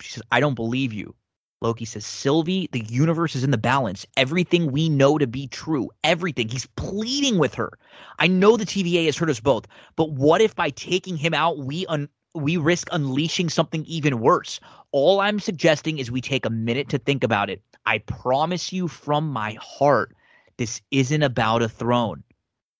she 0.00 0.12
says 0.12 0.22
i 0.32 0.40
don't 0.40 0.54
believe 0.54 0.92
you 0.92 1.14
loki 1.60 1.84
says 1.84 2.06
sylvie 2.06 2.68
the 2.72 2.84
universe 2.84 3.34
is 3.34 3.44
in 3.44 3.50
the 3.50 3.58
balance 3.58 4.06
everything 4.16 4.70
we 4.70 4.88
know 4.88 5.18
to 5.18 5.26
be 5.26 5.46
true 5.48 5.90
everything 6.04 6.48
he's 6.48 6.66
pleading 6.76 7.38
with 7.38 7.54
her 7.54 7.78
i 8.18 8.26
know 8.26 8.56
the 8.56 8.64
tva 8.66 9.06
has 9.06 9.16
hurt 9.16 9.30
us 9.30 9.40
both 9.40 9.66
but 9.96 10.10
what 10.12 10.40
if 10.40 10.54
by 10.54 10.70
taking 10.70 11.16
him 11.16 11.34
out 11.34 11.58
we 11.58 11.86
un- 11.86 12.08
we 12.34 12.56
risk 12.56 12.88
unleashing 12.92 13.48
something 13.48 13.84
even 13.86 14.20
worse 14.20 14.60
all 14.92 15.20
i'm 15.20 15.40
suggesting 15.40 15.98
is 15.98 16.10
we 16.10 16.20
take 16.20 16.46
a 16.46 16.50
minute 16.50 16.88
to 16.88 16.98
think 16.98 17.24
about 17.24 17.50
it 17.50 17.60
I 17.88 17.98
promise 18.00 18.70
you 18.70 18.86
from 18.86 19.30
my 19.30 19.56
heart, 19.58 20.14
this 20.58 20.82
isn't 20.90 21.22
about 21.22 21.62
a 21.62 21.70
throne. 21.70 22.22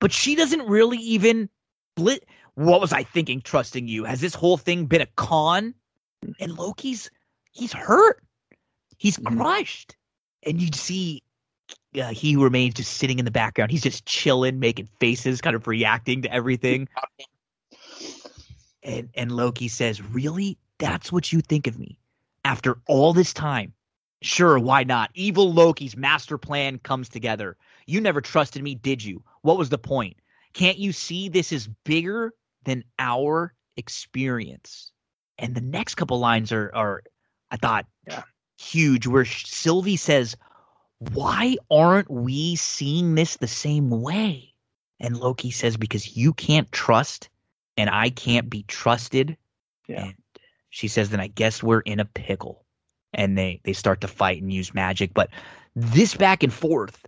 But 0.00 0.12
she 0.12 0.36
doesn't 0.36 0.68
really 0.68 0.98
even 0.98 1.48
split. 1.96 2.26
What 2.56 2.82
was 2.82 2.92
I 2.92 3.04
thinking, 3.04 3.40
trusting 3.40 3.88
you? 3.88 4.04
Has 4.04 4.20
this 4.20 4.34
whole 4.34 4.58
thing 4.58 4.84
been 4.84 5.00
a 5.00 5.06
con? 5.16 5.72
And 6.40 6.56
Loki's, 6.56 7.10
he's 7.52 7.72
hurt. 7.72 8.22
He's 8.96 9.16
mm-hmm. 9.18 9.38
crushed. 9.38 9.96
And 10.44 10.60
you 10.60 10.68
see 10.72 11.22
uh, 11.98 12.08
he 12.08 12.36
remains 12.36 12.74
just 12.74 12.94
sitting 12.94 13.18
in 13.18 13.24
the 13.24 13.30
background. 13.30 13.70
He's 13.70 13.82
just 13.82 14.06
chilling, 14.06 14.58
making 14.58 14.88
faces, 15.00 15.40
kind 15.40 15.56
of 15.56 15.66
reacting 15.66 16.22
to 16.22 16.32
everything. 16.32 16.88
And 18.82 19.08
and 19.14 19.32
Loki 19.32 19.68
says, 19.68 20.02
"Really? 20.02 20.58
That's 20.78 21.10
what 21.10 21.32
you 21.32 21.40
think 21.40 21.66
of 21.66 21.78
me 21.78 21.98
after 22.44 22.78
all 22.86 23.12
this 23.12 23.32
time? 23.32 23.72
Sure, 24.20 24.58
why 24.58 24.84
not? 24.84 25.10
Evil 25.14 25.52
Loki's 25.52 25.96
master 25.96 26.38
plan 26.38 26.78
comes 26.78 27.08
together. 27.08 27.56
You 27.86 28.00
never 28.00 28.20
trusted 28.20 28.62
me, 28.62 28.74
did 28.74 29.02
you? 29.02 29.22
What 29.42 29.58
was 29.58 29.68
the 29.68 29.78
point? 29.78 30.16
Can't 30.54 30.78
you 30.78 30.92
see 30.92 31.28
this 31.28 31.52
is 31.52 31.68
bigger 31.84 32.34
than 32.64 32.84
our 32.98 33.54
experience? 33.76 34.92
And 35.38 35.54
the 35.54 35.60
next 35.60 35.94
couple 35.94 36.18
lines 36.18 36.52
are 36.52 36.70
are 36.74 37.02
I 37.50 37.56
thought 37.56 37.86
yeah. 38.06 38.22
huge 38.58 39.06
where 39.06 39.24
Sylvie 39.24 39.96
says, 39.96 40.36
"Why 40.98 41.56
aren't 41.70 42.10
we 42.10 42.56
seeing 42.56 43.14
this 43.14 43.36
the 43.36 43.48
same 43.48 43.90
way?" 43.90 44.54
And 45.00 45.16
Loki 45.16 45.50
says 45.50 45.76
because 45.76 46.16
you 46.16 46.32
can't 46.32 46.70
trust 46.72 47.28
and 47.76 47.88
I 47.88 48.10
can't 48.10 48.50
be 48.50 48.64
trusted. 48.64 49.36
Yeah. 49.86 50.06
And 50.06 50.14
she 50.70 50.88
says 50.88 51.10
then 51.10 51.20
I 51.20 51.28
guess 51.28 51.62
we're 51.62 51.80
in 51.80 52.00
a 52.00 52.04
pickle 52.04 52.64
and 53.14 53.38
they 53.38 53.60
they 53.64 53.72
start 53.72 54.00
to 54.02 54.08
fight 54.08 54.42
and 54.42 54.52
use 54.52 54.74
magic. 54.74 55.14
But 55.14 55.30
this 55.74 56.14
back 56.14 56.42
and 56.42 56.52
forth, 56.52 57.06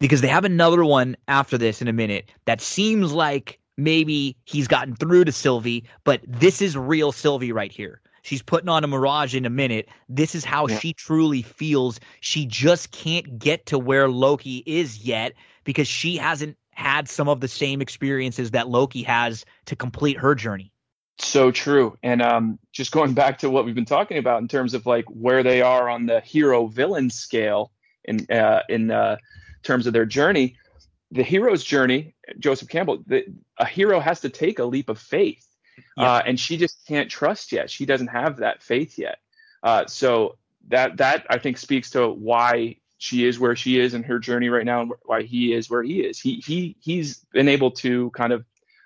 because 0.00 0.20
they 0.20 0.28
have 0.28 0.44
another 0.44 0.84
one 0.84 1.16
after 1.28 1.56
this 1.56 1.80
in 1.80 1.88
a 1.88 1.92
minute 1.92 2.28
that 2.44 2.60
seems 2.60 3.12
like 3.12 3.58
maybe 3.76 4.36
he's 4.44 4.68
gotten 4.68 4.96
through 4.96 5.24
to 5.24 5.32
Sylvie, 5.32 5.84
but 6.04 6.20
this 6.26 6.62
is 6.62 6.76
real 6.76 7.12
Sylvie 7.12 7.52
right 7.52 7.72
here. 7.72 8.00
She's 8.22 8.42
putting 8.42 8.68
on 8.68 8.84
a 8.84 8.86
mirage 8.86 9.34
in 9.34 9.44
a 9.44 9.50
minute. 9.50 9.88
This 10.08 10.34
is 10.34 10.44
how 10.44 10.68
yeah. 10.68 10.78
she 10.78 10.92
truly 10.92 11.42
feels. 11.42 11.98
She 12.20 12.46
just 12.46 12.92
can't 12.92 13.38
get 13.38 13.66
to 13.66 13.78
where 13.78 14.08
Loki 14.08 14.62
is 14.64 15.04
yet 15.04 15.32
because 15.64 15.88
she 15.88 16.16
hasn't 16.16 16.56
had 16.70 17.08
some 17.08 17.28
of 17.28 17.40
the 17.40 17.48
same 17.48 17.82
experiences 17.82 18.52
that 18.52 18.68
Loki 18.68 19.02
has 19.02 19.44
to 19.66 19.76
complete 19.76 20.18
her 20.18 20.34
journey. 20.34 20.72
So 21.18 21.50
true. 21.50 21.96
And 22.02 22.22
um, 22.22 22.58
just 22.72 22.92
going 22.92 23.12
back 23.12 23.38
to 23.38 23.50
what 23.50 23.64
we've 23.64 23.74
been 23.74 23.84
talking 23.84 24.18
about 24.18 24.40
in 24.40 24.48
terms 24.48 24.72
of 24.72 24.86
like 24.86 25.04
where 25.08 25.42
they 25.42 25.60
are 25.60 25.88
on 25.88 26.06
the 26.06 26.20
hero 26.20 26.66
villain 26.66 27.10
scale 27.10 27.70
in 28.04 28.26
uh, 28.30 28.62
in 28.68 28.90
uh, 28.90 29.16
terms 29.62 29.86
of 29.86 29.92
their 29.92 30.06
journey, 30.06 30.56
the 31.10 31.22
hero's 31.22 31.62
journey, 31.62 32.14
Joseph 32.38 32.68
Campbell, 32.68 33.02
the, 33.06 33.24
a 33.58 33.66
hero 33.66 34.00
has 34.00 34.20
to 34.20 34.28
take 34.28 34.58
a 34.58 34.64
leap 34.64 34.88
of 34.88 34.98
faith, 34.98 35.46
yeah. 35.96 36.14
uh, 36.14 36.22
and 36.24 36.38
she 36.38 36.56
just 36.56 36.86
can't 36.86 37.10
trust 37.10 37.52
yet. 37.52 37.70
She 37.70 37.86
doesn't 37.86 38.08
have 38.08 38.38
that 38.38 38.62
faith 38.62 38.98
yet. 38.98 39.18
Uh, 39.62 39.86
so 39.86 40.36
that 40.68 40.96
that 40.98 41.26
I 41.30 41.38
think 41.38 41.58
speaks 41.58 41.90
to 41.90 42.08
why 42.08 42.76
she 42.98 43.26
is 43.26 43.38
where 43.38 43.56
she 43.56 43.78
is 43.78 43.94
in 43.94 44.02
her 44.04 44.18
journey 44.18 44.48
right 44.48 44.64
now, 44.64 44.82
and 44.82 44.92
why 45.02 45.22
he 45.22 45.52
is 45.52 45.68
where 45.70 45.82
he 45.82 46.00
is. 46.00 46.20
He 46.20 46.42
he 46.44 46.76
he's 46.80 47.18
been 47.32 47.48
able 47.48 47.70
to 47.72 48.10
kind 48.10 48.32
of 48.32 48.44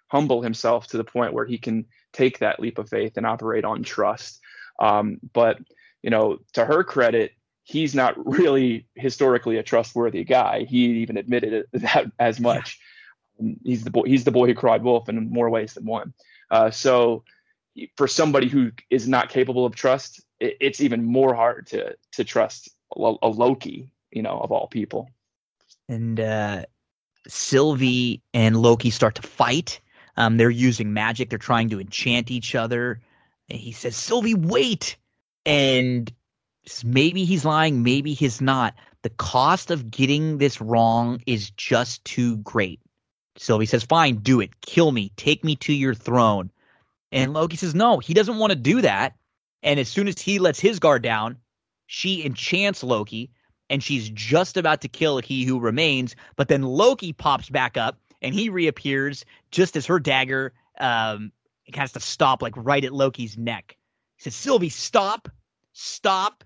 humble 0.09 0.43
himself 0.43 0.87
to 0.89 0.97
the 0.97 1.05
point 1.05 1.33
where 1.33 1.45
he 1.45 1.59
can 1.59 1.85
take 2.13 2.39
that 2.39 2.61
leap 2.61 2.79
of 2.79 2.89
faith 2.89 3.17
and 3.17 3.27
operate 3.27 3.65
on 3.65 3.83
trust. 3.83 4.41
Um, 4.79 5.19
but 5.33 5.59
you 6.03 6.11
know, 6.11 6.39
to 6.53 6.65
her 6.65 6.85
credit, 6.85 7.33
he's 7.65 7.95
not 7.95 8.15
really 8.25 8.87
historically 8.95 9.57
a 9.59 9.63
trustworthy 9.63 10.25
guy. 10.25 10.65
He 10.65 10.87
even 11.03 11.17
admitted 11.17 11.67
that 11.73 12.11
as 12.19 12.41
much. 12.41 12.79
He's 13.65 13.85
the 13.85 13.91
boy. 13.91 14.03
He's 14.07 14.25
the 14.25 14.31
boy 14.31 14.47
who 14.47 14.55
cried 14.55 14.83
wolf 14.83 15.09
in 15.09 15.31
more 15.31 15.51
ways 15.51 15.75
than 15.75 15.85
one. 15.85 16.15
Uh, 16.51 16.71
so 16.71 17.25
for 17.97 18.09
somebody 18.09 18.49
who 18.49 18.73
is 18.91 19.09
not 19.09 19.29
capable 19.29 19.67
of 19.67 19.75
trust, 19.75 20.23
it, 20.41 20.57
it's 20.61 20.81
even 20.81 21.05
more 21.05 21.35
hard 21.35 21.67
to 21.69 21.97
to 22.13 22.25
trust 22.25 22.71
a, 22.97 23.15
a, 23.23 23.29
Loki. 23.29 23.91
You 24.11 24.23
know, 24.23 24.39
of 24.39 24.53
all 24.53 24.69
people. 24.69 25.11
And 25.89 26.19
uh, 26.19 26.65
Sylvie 27.29 28.23
and 28.33 28.57
Loki 28.57 28.91
start 28.91 29.17
to 29.17 29.23
fight. 29.23 29.81
Um, 30.17 30.39
they're 30.39 30.49
using 30.49 30.95
magic. 30.95 31.29
They're 31.29 31.39
trying 31.39 31.69
to 31.71 31.81
enchant 31.81 32.31
each 32.31 32.55
other. 32.55 33.01
And 33.51 33.59
he 33.59 33.73
says, 33.73 33.97
"Sylvie, 33.97 34.35
wait!" 34.35 34.97
And 35.45 36.11
maybe 36.85 37.25
he's 37.25 37.45
lying, 37.45 37.83
maybe 37.83 38.15
he's 38.15 38.41
not. 38.41 38.75
The 39.03 39.11
cost 39.11 39.71
of 39.71 39.91
getting 39.91 40.39
this 40.39 40.61
wrong 40.61 41.23
is 41.27 41.51
just 41.51 42.05
too 42.05 42.39
great. 42.39 42.81
Sylvie 43.37 43.67
says, 43.67 43.85
Fine, 43.85 44.17
do 44.17 44.41
it. 44.41 44.61
Kill 44.61 44.93
me. 44.93 45.13
Take 45.17 45.45
me 45.45 45.57
to 45.57 45.73
your 45.73 45.95
throne. 45.95 46.51
And 47.13 47.33
Loki 47.33 47.57
says, 47.57 47.75
No, 47.75 47.99
he 47.99 48.15
doesn't 48.15 48.39
want 48.39 48.51
to 48.51 48.57
do 48.57 48.81
that. 48.83 49.17
And 49.63 49.81
as 49.81 49.89
soon 49.89 50.09
as 50.09 50.21
he 50.21 50.39
lets 50.39 50.61
his 50.61 50.79
guard 50.79 51.03
down, 51.03 51.37
she 51.87 52.25
enchants 52.25 52.83
Loki 52.83 53.31
and 53.69 53.83
she's 53.83 54.09
just 54.11 54.57
about 54.57 54.81
to 54.83 54.89
kill 54.89 55.19
he 55.19 55.45
who 55.45 55.59
remains. 55.59 56.15
But 56.37 56.49
then 56.49 56.63
Loki 56.63 57.13
pops 57.13 57.49
back 57.49 57.77
up 57.77 57.99
and 58.23 58.35
he 58.35 58.49
reappears 58.49 59.25
just 59.51 59.77
as 59.77 59.87
her 59.87 59.99
dagger 59.99 60.53
um, 60.79 61.33
has 61.75 61.93
to 61.93 62.01
stop, 62.01 62.43
like 62.43 62.55
right 62.57 62.85
at 62.85 62.93
Loki's 62.93 63.37
neck. 63.37 63.77
He 64.17 64.23
says, 64.23 64.35
Sylvie, 64.35 64.69
stop, 64.69 65.29
stop. 65.73 66.45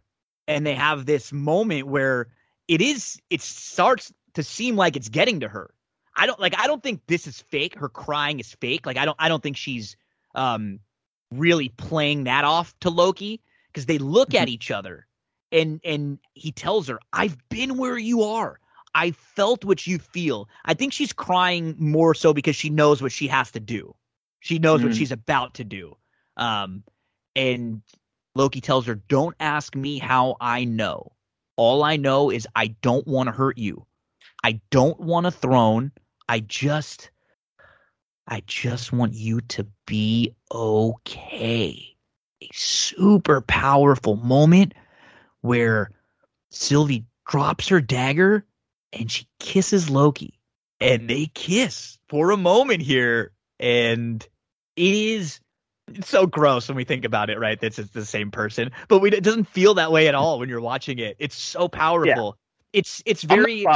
And 0.49 0.67
they 0.67 0.75
have 0.75 1.07
this 1.07 1.33
moment 1.33 1.87
where 1.87 2.29
it 2.69 2.81
is, 2.81 3.21
it 3.31 3.41
starts 3.41 4.13
to 4.35 4.43
seem 4.43 4.77
like 4.77 4.97
it's 4.97 5.09
getting 5.09 5.41
to 5.41 5.49
her. 5.49 5.73
I 6.21 6.27
don't 6.27 6.39
like 6.39 6.55
I 6.59 6.67
don't 6.67 6.83
think 6.83 7.01
this 7.07 7.27
is 7.27 7.41
fake. 7.41 7.75
Her 7.75 7.89
crying 7.89 8.41
is 8.41 8.53
fake. 8.53 8.85
Like 8.85 8.99
I 8.99 9.07
don't 9.07 9.17
I 9.19 9.29
don't 9.29 9.43
think 9.43 9.57
she's 9.57 9.97
um 10.35 10.79
really 11.33 11.71
playing 11.71 12.25
that 12.25 12.45
off 12.45 12.79
to 12.81 12.91
Loki 12.91 13.41
because 13.69 13.87
they 13.87 13.97
look 13.97 14.35
at 14.35 14.43
mm-hmm. 14.43 14.49
each 14.51 14.71
other 14.71 15.07
and 15.51 15.81
and 15.83 16.19
he 16.35 16.53
tells 16.53 16.89
her, 16.89 17.01
"I've 17.15 17.39
been 17.49 17.79
where 17.79 17.97
you 17.97 18.23
are. 18.23 18.61
I 18.95 19.13
felt 19.13 19.65
what 19.65 19.87
you 19.87 19.99
feel." 19.99 20.47
I 20.67 20.75
think 20.75 20.93
she's 20.93 21.15
crying 21.15 21.75
more 21.79 22.15
so 22.15 22.35
because 22.35 22.55
she 22.55 22.69
knows 22.69 23.01
what 23.01 23.13
she 23.13 23.27
has 23.29 23.51
to 23.53 23.61
do. 23.61 23.95
She 24.41 24.59
knows 24.59 24.83
mm 24.83 24.85
what 24.85 24.97
she's 24.97 25.13
about 25.13 25.55
to 25.55 25.65
do. 25.65 25.97
Um 26.37 26.85
and 27.35 27.81
Loki 28.35 28.61
tells 28.61 28.87
her, 28.87 28.95
"Don't 28.95 29.37
ask 29.41 29.75
me 29.75 29.99
how 29.99 30.37
I 30.39 30.65
know. 30.65 31.13
All 31.57 31.83
I 31.83 31.97
know 31.97 32.31
is 32.31 32.47
I 32.55 32.69
don't 32.83 33.07
want 33.07 33.29
to 33.29 33.33
hurt 33.33 33.57
you. 33.57 33.87
I 34.45 34.61
don't 34.71 35.01
want 35.01 35.25
a 35.25 35.31
throne. 35.31 35.93
I 36.31 36.39
just 36.39 37.11
I 38.29 38.41
just 38.47 38.93
want 38.93 39.15
you 39.15 39.41
to 39.41 39.67
be 39.85 40.37
okay. 40.55 41.97
A 42.41 42.49
super 42.53 43.41
powerful 43.41 44.15
moment 44.15 44.75
where 45.41 45.91
Sylvie 46.53 47.05
drops 47.29 47.67
her 47.67 47.81
dagger 47.81 48.47
and 48.93 49.11
she 49.11 49.27
kisses 49.41 49.91
Loki. 49.91 50.39
And 50.81 51.11
they 51.11 51.27
kiss 51.27 51.99
for 52.09 52.31
a 52.31 52.37
moment 52.37 52.81
here. 52.81 53.33
And 53.59 54.25
it 54.77 54.95
is 54.95 55.41
so 56.05 56.29
gross 56.29 56.69
when 56.69 56.77
we 56.77 56.85
think 56.85 57.05
about 57.05 57.31
it, 57.31 57.41
right? 57.41 57.59
This 57.59 57.81
is 57.81 57.91
the 57.91 58.07
same 58.07 58.31
person, 58.31 58.71
but 58.87 59.01
we, 59.01 59.11
it 59.11 59.25
doesn't 59.25 59.49
feel 59.49 59.75
that 59.75 59.91
way 59.91 60.07
at 60.07 60.15
all 60.15 60.39
when 60.39 60.49
you're 60.49 60.61
watching 60.61 61.01
it. 61.01 61.17
It's 61.19 61.37
so 61.37 61.67
powerful. 61.67 62.37
Yeah. 62.73 62.79
It's 62.79 63.03
it's 63.05 63.25
very 63.25 63.67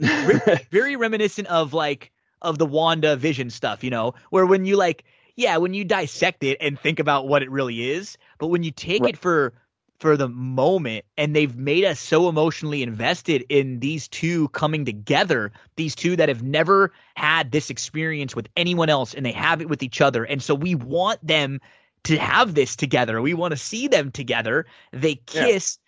very 0.70 0.96
reminiscent 0.96 1.48
of 1.48 1.72
like 1.72 2.12
of 2.42 2.58
the 2.58 2.66
WandaVision 2.66 3.50
stuff, 3.50 3.82
you 3.82 3.90
know, 3.90 4.14
where 4.30 4.46
when 4.46 4.64
you 4.64 4.76
like, 4.76 5.04
yeah, 5.36 5.56
when 5.56 5.74
you 5.74 5.84
dissect 5.84 6.44
it 6.44 6.56
and 6.60 6.78
think 6.78 7.00
about 7.00 7.26
what 7.26 7.42
it 7.42 7.50
really 7.50 7.90
is, 7.90 8.16
but 8.38 8.48
when 8.48 8.62
you 8.62 8.70
take 8.70 9.02
right. 9.02 9.14
it 9.14 9.18
for 9.18 9.52
for 9.98 10.16
the 10.16 10.28
moment 10.28 11.04
and 11.16 11.34
they've 11.34 11.56
made 11.56 11.84
us 11.84 11.98
so 11.98 12.28
emotionally 12.28 12.84
invested 12.84 13.44
in 13.48 13.80
these 13.80 14.06
two 14.06 14.46
coming 14.50 14.84
together 14.84 15.50
these 15.74 15.96
two 15.96 16.14
that 16.14 16.28
have 16.28 16.40
never 16.40 16.92
had 17.16 17.50
this 17.50 17.68
experience 17.68 18.36
with 18.36 18.48
anyone 18.56 18.88
else 18.88 19.12
and 19.12 19.26
they 19.26 19.32
have 19.32 19.60
it 19.60 19.68
with 19.68 19.82
each 19.82 20.00
other 20.00 20.22
and 20.22 20.40
so 20.40 20.54
we 20.54 20.76
want 20.76 21.18
them 21.26 21.58
to 22.04 22.18
have 22.18 22.54
this 22.54 22.76
together. 22.76 23.20
We 23.20 23.34
want 23.34 23.52
to 23.52 23.56
see 23.56 23.88
them 23.88 24.10
together. 24.10 24.66
They 24.92 25.16
kiss 25.16 25.78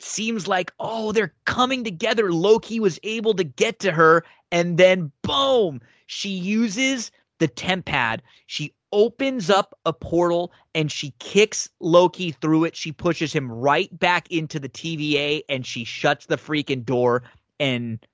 seems 0.00 0.46
like, 0.46 0.72
oh, 0.80 1.12
they're 1.12 1.34
coming 1.44 1.84
together. 1.84 2.32
Loki 2.32 2.80
was 2.80 2.98
able 3.02 3.34
to 3.34 3.44
get 3.44 3.78
to 3.80 3.92
her, 3.92 4.24
and 4.50 4.78
then 4.78 5.12
boom, 5.22 5.80
she 6.06 6.30
uses 6.30 7.10
the 7.38 7.48
TemPad. 7.48 8.20
She 8.46 8.74
opens 8.92 9.50
up 9.50 9.78
a 9.84 9.92
portal 9.92 10.52
and 10.74 10.90
she 10.90 11.12
kicks 11.18 11.68
Loki 11.80 12.32
through 12.32 12.64
it. 12.64 12.76
She 12.76 12.92
pushes 12.92 13.32
him 13.32 13.50
right 13.50 13.96
back 13.98 14.30
into 14.30 14.58
the 14.58 14.68
TVA 14.68 15.42
and 15.48 15.66
she 15.66 15.84
shuts 15.84 16.26
the 16.26 16.36
freaking 16.36 16.84
door. 16.84 17.22
And 17.60 18.04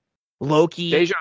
Loki. 0.40 0.90
Deja, 0.90 1.14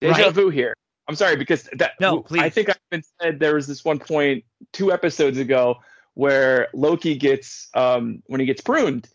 deja 0.00 0.24
right? 0.24 0.32
vu 0.32 0.48
here. 0.48 0.74
I'm 1.06 1.14
sorry 1.14 1.36
because 1.36 1.68
that. 1.76 1.92
No, 2.00 2.22
please. 2.22 2.40
I 2.40 2.48
think 2.48 2.70
I've 2.70 2.78
been 2.90 3.02
said 3.20 3.38
there 3.38 3.54
was 3.54 3.66
this 3.66 3.84
one 3.84 3.98
point 3.98 4.44
two 4.72 4.90
episodes 4.90 5.38
ago 5.38 5.76
where 6.14 6.68
Loki 6.72 7.14
gets 7.14 7.68
um 7.74 8.22
when 8.26 8.40
he 8.40 8.46
gets 8.46 8.62
pruned 8.62 9.08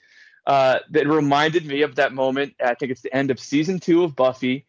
uh, 0.45 0.79
that 0.89 1.07
reminded 1.07 1.65
me 1.65 1.81
of 1.81 1.95
that 1.95 2.13
moment. 2.13 2.55
I 2.63 2.73
think 2.75 2.91
it's 2.91 3.01
the 3.01 3.13
end 3.15 3.31
of 3.31 3.39
season 3.39 3.79
two 3.79 4.03
of 4.03 4.15
Buffy. 4.15 4.65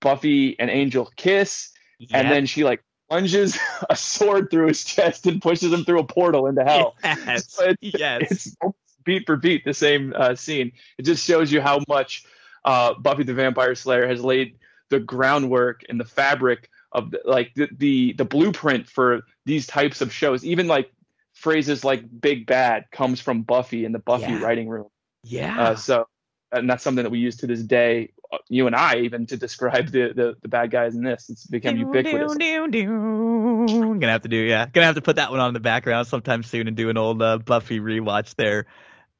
Buffy 0.00 0.58
and 0.58 0.68
Angel 0.68 1.10
kiss, 1.16 1.70
yeah. 1.98 2.18
and 2.18 2.30
then 2.30 2.44
she 2.44 2.64
like 2.64 2.82
plunges 3.08 3.58
a 3.90 3.96
sword 3.96 4.50
through 4.50 4.68
his 4.68 4.84
chest 4.84 5.26
and 5.26 5.40
pushes 5.40 5.72
him 5.72 5.84
through 5.84 6.00
a 6.00 6.04
portal 6.04 6.46
into 6.46 6.64
hell. 6.64 6.96
Yes, 7.04 7.52
so 7.52 7.68
it's, 7.68 7.98
yes. 7.98 8.30
it's 8.30 8.56
beat 9.04 9.26
for 9.26 9.36
beat 9.36 9.64
the 9.64 9.74
same 9.74 10.12
uh, 10.16 10.34
scene. 10.34 10.72
It 10.98 11.02
just 11.02 11.24
shows 11.24 11.52
you 11.52 11.60
how 11.60 11.80
much 11.88 12.24
uh, 12.64 12.94
Buffy 12.94 13.22
the 13.22 13.34
Vampire 13.34 13.74
Slayer 13.74 14.06
has 14.06 14.22
laid 14.22 14.56
the 14.90 15.00
groundwork 15.00 15.82
and 15.88 15.98
the 15.98 16.04
fabric 16.04 16.68
of 16.92 17.10
the, 17.10 17.20
like 17.24 17.52
the, 17.54 17.68
the 17.76 18.12
the 18.14 18.24
blueprint 18.24 18.88
for 18.88 19.22
these 19.46 19.66
types 19.66 20.00
of 20.00 20.12
shows. 20.12 20.44
Even 20.44 20.68
like 20.68 20.92
phrases 21.34 21.84
like 21.84 22.04
"big 22.20 22.46
bad" 22.46 22.86
comes 22.90 23.20
from 23.20 23.42
Buffy 23.42 23.84
in 23.84 23.92
the 23.92 23.98
Buffy 23.98 24.32
yeah. 24.32 24.42
writing 24.42 24.68
room. 24.68 24.88
Yeah. 25.24 25.60
Uh, 25.60 25.76
so, 25.76 26.06
and 26.50 26.68
that's 26.68 26.82
something 26.82 27.04
that 27.04 27.10
we 27.10 27.18
use 27.18 27.36
to 27.38 27.46
this 27.46 27.62
day, 27.62 28.12
uh, 28.32 28.38
you 28.48 28.66
and 28.66 28.76
I, 28.76 28.98
even 28.98 29.26
to 29.26 29.36
describe 29.36 29.88
the 29.88 30.12
the, 30.12 30.36
the 30.42 30.48
bad 30.48 30.70
guys 30.70 30.94
in 30.94 31.02
this. 31.02 31.30
It's 31.30 31.46
become 31.46 31.74
do, 31.74 31.80
ubiquitous. 31.80 32.36
Do, 32.36 32.68
do, 32.68 32.90
I'm 32.90 33.98
gonna 33.98 34.12
have 34.12 34.22
to 34.22 34.28
do, 34.28 34.36
yeah, 34.36 34.66
gonna 34.66 34.86
have 34.86 34.96
to 34.96 35.02
put 35.02 35.16
that 35.16 35.30
one 35.30 35.40
on 35.40 35.48
in 35.48 35.54
the 35.54 35.60
background 35.60 36.06
sometime 36.06 36.42
soon 36.42 36.68
and 36.68 36.76
do 36.76 36.90
an 36.90 36.96
old 36.96 37.22
uh, 37.22 37.38
Buffy 37.38 37.80
rewatch 37.80 38.34
there. 38.34 38.66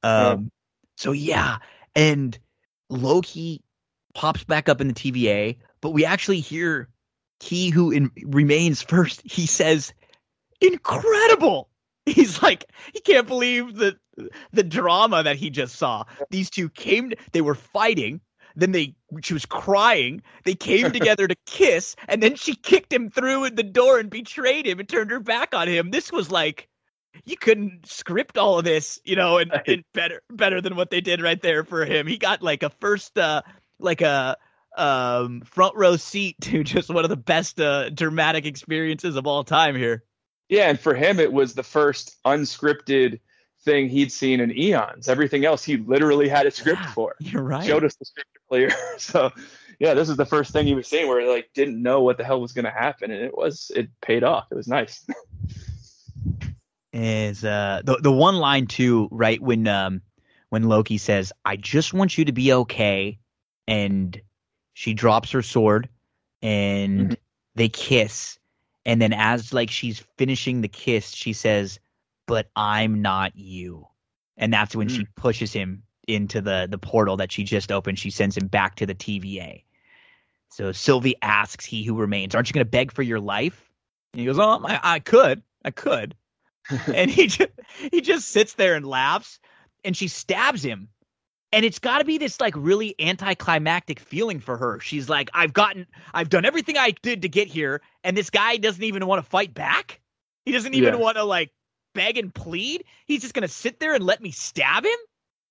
Um, 0.02 0.50
so 0.96 1.12
yeah, 1.12 1.58
and 1.94 2.38
Loki 2.90 3.62
pops 4.14 4.44
back 4.44 4.68
up 4.68 4.80
in 4.80 4.88
the 4.88 4.94
TVA, 4.94 5.58
but 5.80 5.90
we 5.90 6.04
actually 6.04 6.40
hear 6.40 6.88
he 7.40 7.70
who 7.70 7.90
in, 7.90 8.10
remains 8.24 8.82
first. 8.82 9.22
He 9.24 9.46
says, 9.46 9.92
"Incredible." 10.60 11.68
He's 12.06 12.42
like, 12.42 12.64
he 12.92 13.00
can't 13.00 13.26
believe 13.26 13.76
the 13.76 13.96
the 14.52 14.62
drama 14.62 15.22
that 15.22 15.36
he 15.36 15.50
just 15.50 15.76
saw. 15.76 16.04
These 16.30 16.50
two 16.50 16.68
came, 16.68 17.12
they 17.32 17.40
were 17.40 17.54
fighting. 17.54 18.20
Then 18.54 18.72
they, 18.72 18.94
she 19.22 19.32
was 19.32 19.46
crying. 19.46 20.22
They 20.44 20.54
came 20.54 20.92
together 20.92 21.26
to 21.26 21.36
kiss, 21.46 21.96
and 22.08 22.22
then 22.22 22.34
she 22.34 22.54
kicked 22.54 22.92
him 22.92 23.08
through 23.08 23.50
the 23.50 23.62
door 23.62 23.98
and 23.98 24.10
betrayed 24.10 24.66
him 24.66 24.78
and 24.78 24.88
turned 24.88 25.10
her 25.10 25.20
back 25.20 25.54
on 25.54 25.68
him. 25.68 25.90
This 25.90 26.12
was 26.12 26.30
like, 26.30 26.68
you 27.24 27.36
couldn't 27.36 27.86
script 27.86 28.36
all 28.36 28.58
of 28.58 28.64
this, 28.64 29.00
you 29.04 29.16
know, 29.16 29.38
and, 29.38 29.52
and 29.66 29.84
better 29.94 30.22
better 30.30 30.60
than 30.60 30.76
what 30.76 30.90
they 30.90 31.00
did 31.00 31.22
right 31.22 31.40
there 31.40 31.64
for 31.64 31.84
him. 31.84 32.06
He 32.06 32.18
got 32.18 32.42
like 32.42 32.62
a 32.62 32.70
first, 32.80 33.18
uh, 33.18 33.42
like 33.78 34.00
a 34.00 34.36
um 34.76 35.42
front 35.42 35.76
row 35.76 35.96
seat 35.96 36.36
to 36.40 36.64
just 36.64 36.88
one 36.88 37.04
of 37.04 37.10
the 37.10 37.16
best 37.16 37.60
uh, 37.60 37.90
dramatic 37.90 38.46
experiences 38.46 39.16
of 39.16 39.26
all 39.26 39.44
time 39.44 39.76
here. 39.76 40.04
Yeah, 40.52 40.68
and 40.68 40.78
for 40.78 40.94
him, 40.94 41.18
it 41.18 41.32
was 41.32 41.54
the 41.54 41.62
first 41.62 42.22
unscripted 42.26 43.20
thing 43.62 43.88
he'd 43.88 44.12
seen 44.12 44.38
in 44.38 44.54
eons. 44.54 45.08
Everything 45.08 45.46
else 45.46 45.64
he 45.64 45.78
literally 45.78 46.28
had 46.28 46.44
a 46.44 46.50
script 46.50 46.82
yeah, 46.82 46.92
for. 46.92 47.14
You're 47.20 47.42
right. 47.42 47.64
Showed 47.64 47.84
us 47.84 47.96
the 47.96 48.04
script 48.04 48.28
so 49.00 49.32
yeah, 49.78 49.94
this 49.94 50.10
is 50.10 50.18
the 50.18 50.26
first 50.26 50.52
thing 50.52 50.66
he 50.66 50.74
was 50.74 50.86
seeing 50.86 51.08
where 51.08 51.22
he 51.22 51.26
like 51.26 51.48
didn't 51.54 51.82
know 51.82 52.02
what 52.02 52.18
the 52.18 52.24
hell 52.24 52.38
was 52.38 52.52
gonna 52.52 52.70
happen 52.70 53.10
and 53.10 53.24
it 53.24 53.34
was 53.34 53.72
it 53.74 53.88
paid 54.02 54.24
off. 54.24 54.46
It 54.50 54.56
was 54.56 54.68
nice. 54.68 55.06
is 56.92 57.42
uh 57.42 57.80
the 57.82 57.96
the 57.96 58.12
one 58.12 58.36
line 58.36 58.66
too, 58.66 59.08
right, 59.10 59.40
when 59.40 59.66
um 59.66 60.02
when 60.50 60.64
Loki 60.64 60.98
says, 60.98 61.32
I 61.46 61.56
just 61.56 61.94
want 61.94 62.18
you 62.18 62.26
to 62.26 62.32
be 62.32 62.52
okay 62.52 63.18
and 63.66 64.20
she 64.74 64.92
drops 64.92 65.30
her 65.30 65.40
sword 65.40 65.88
and 66.42 67.00
mm-hmm. 67.00 67.14
they 67.54 67.70
kiss 67.70 68.38
and 68.84 69.00
then 69.00 69.12
as 69.12 69.52
like 69.52 69.70
she's 69.70 70.04
finishing 70.16 70.60
the 70.60 70.68
kiss, 70.68 71.10
she 71.10 71.32
says, 71.32 71.78
"But 72.26 72.48
I'm 72.56 73.02
not 73.02 73.36
you." 73.36 73.86
And 74.36 74.52
that's 74.52 74.74
when 74.74 74.88
mm. 74.88 74.96
she 74.96 75.06
pushes 75.16 75.52
him 75.52 75.82
into 76.08 76.40
the 76.40 76.66
the 76.70 76.78
portal 76.78 77.16
that 77.18 77.32
she 77.32 77.44
just 77.44 77.70
opened. 77.70 77.98
She 77.98 78.10
sends 78.10 78.36
him 78.36 78.48
back 78.48 78.76
to 78.76 78.86
the 78.86 78.94
TVA. 78.94 79.62
So 80.52 80.70
Sylvie 80.70 81.16
asks 81.22 81.64
he 81.64 81.82
who 81.82 81.96
remains, 81.96 82.34
Aren't 82.34 82.50
you 82.50 82.52
going 82.52 82.66
to 82.66 82.70
beg 82.70 82.92
for 82.92 83.02
your 83.02 83.20
life? 83.20 83.70
And 84.12 84.20
he 84.20 84.26
goes, 84.26 84.38
Oh, 84.38 84.62
I, 84.64 84.80
I 84.82 84.98
could. 84.98 85.42
I 85.64 85.70
could. 85.70 86.14
and 86.94 87.10
he 87.10 87.26
just, 87.26 87.50
he 87.90 88.02
just 88.02 88.28
sits 88.28 88.52
there 88.54 88.74
and 88.74 88.86
laughs 88.86 89.40
and 89.82 89.96
she 89.96 90.08
stabs 90.08 90.62
him. 90.62 90.88
And 91.52 91.64
it's 91.66 91.78
got 91.78 91.98
to 91.98 92.04
be 92.04 92.16
this 92.18 92.40
like 92.40 92.54
really 92.56 92.94
anticlimactic 92.98 94.00
feeling 94.00 94.40
for 94.40 94.56
her. 94.56 94.80
She's 94.80 95.08
like, 95.08 95.28
I've 95.34 95.52
gotten, 95.52 95.86
I've 96.14 96.30
done 96.30 96.44
everything 96.46 96.78
I 96.78 96.92
did 97.02 97.22
to 97.22 97.28
get 97.28 97.48
here, 97.48 97.82
and 98.04 98.16
this 98.16 98.30
guy 98.30 98.56
doesn't 98.56 98.82
even 98.82 99.06
want 99.06 99.22
to 99.22 99.28
fight 99.28 99.52
back. 99.52 100.00
He 100.46 100.52
doesn't 100.52 100.74
even 100.74 100.94
Yeah. 100.94 101.00
want 101.00 101.16
to 101.18 101.24
like 101.24 101.52
beg 101.94 102.16
and 102.16 102.34
plead. 102.34 102.84
He's 103.06 103.20
just 103.20 103.34
gonna 103.34 103.48
sit 103.48 103.80
there 103.80 103.94
and 103.94 104.04
let 104.04 104.22
me 104.22 104.30
stab 104.30 104.84
him. 104.84 104.98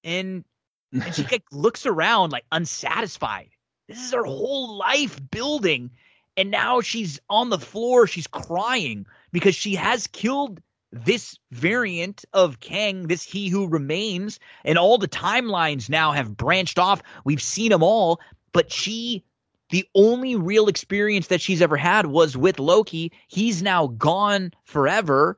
And 0.04 0.44
and 0.92 1.14
she 1.14 1.24
like 1.32 1.44
looks 1.52 1.86
around 1.86 2.32
like 2.32 2.46
unsatisfied. 2.52 3.50
This 3.88 4.00
is 4.04 4.12
her 4.14 4.24
whole 4.24 4.78
life 4.78 5.20
building, 5.30 5.92
and 6.36 6.50
now 6.50 6.82
she's 6.82 7.20
on 7.30 7.50
the 7.50 7.60
floor. 7.60 8.08
She's 8.08 8.28
crying 8.28 9.06
because 9.32 9.54
she 9.56 9.76
has 9.76 10.08
killed 10.08 10.62
this 10.92 11.38
variant 11.52 12.26
of 12.34 12.60
Kang, 12.60 13.08
this 13.08 13.24
He 13.24 13.50
Who 13.50 13.68
Remains, 13.68 14.40
and 14.66 14.78
all 14.78 14.98
the 14.98 15.08
timelines 15.08 15.90
now 15.90 16.12
have 16.12 16.36
branched 16.36 16.78
off. 16.78 17.02
We've 17.24 17.42
seen 17.42 17.72
them 17.72 17.84
all, 17.84 18.20
but 18.52 18.72
she. 18.72 19.24
The 19.70 19.88
only 19.96 20.36
real 20.36 20.68
experience 20.68 21.28
that 21.28 21.40
she's 21.40 21.62
ever 21.62 21.78
had 21.78 22.08
was 22.08 22.36
with 22.36 22.60
Loki. 22.60 23.10
He's 23.30 23.64
now 23.64 23.88
gone 23.88 24.52
forever. 24.66 25.38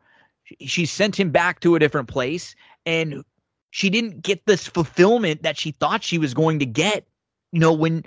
She 0.60 0.88
sent 0.88 1.20
him 1.20 1.30
back 1.30 1.60
to 1.60 1.76
a 1.76 1.80
different 1.80 2.08
place, 2.08 2.56
and 2.84 3.24
she 3.70 3.92
didn't 3.92 4.24
get 4.24 4.44
this 4.48 4.68
fulfillment 4.68 5.44
that 5.44 5.56
she 5.56 5.70
thought 5.70 6.04
she 6.04 6.18
was 6.18 6.34
going 6.34 6.58
to 6.58 6.66
get. 6.66 7.08
You 7.52 7.60
know, 7.60 7.74
when 7.74 8.06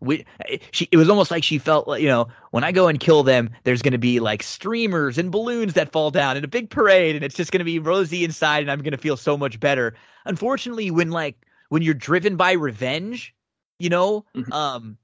we, 0.00 0.24
she, 0.70 0.88
it 0.92 0.96
was 0.96 1.08
almost 1.10 1.30
like 1.30 1.42
she 1.42 1.58
felt 1.58 1.88
like, 1.88 2.00
you 2.02 2.08
know, 2.08 2.28
when 2.50 2.64
I 2.64 2.72
go 2.72 2.88
and 2.88 3.00
kill 3.00 3.22
them, 3.22 3.50
there's 3.64 3.82
going 3.82 3.92
to 3.92 3.98
be 3.98 4.20
like 4.20 4.42
streamers 4.42 5.18
and 5.18 5.32
balloons 5.32 5.74
that 5.74 5.92
fall 5.92 6.10
down 6.10 6.36
and 6.36 6.44
a 6.44 6.48
big 6.48 6.70
parade, 6.70 7.16
and 7.16 7.24
it's 7.24 7.34
just 7.34 7.50
going 7.50 7.60
to 7.60 7.64
be 7.64 7.78
rosy 7.78 8.24
inside, 8.24 8.60
and 8.60 8.70
I'm 8.70 8.80
going 8.80 8.92
to 8.92 8.98
feel 8.98 9.16
so 9.16 9.36
much 9.36 9.58
better. 9.58 9.94
Unfortunately, 10.24 10.90
when 10.90 11.10
like 11.10 11.36
when 11.68 11.82
you're 11.82 11.94
driven 11.94 12.36
by 12.36 12.52
revenge, 12.52 13.34
you 13.78 13.88
know, 13.88 14.24
Mhm. 14.36 14.52
um, 14.52 14.98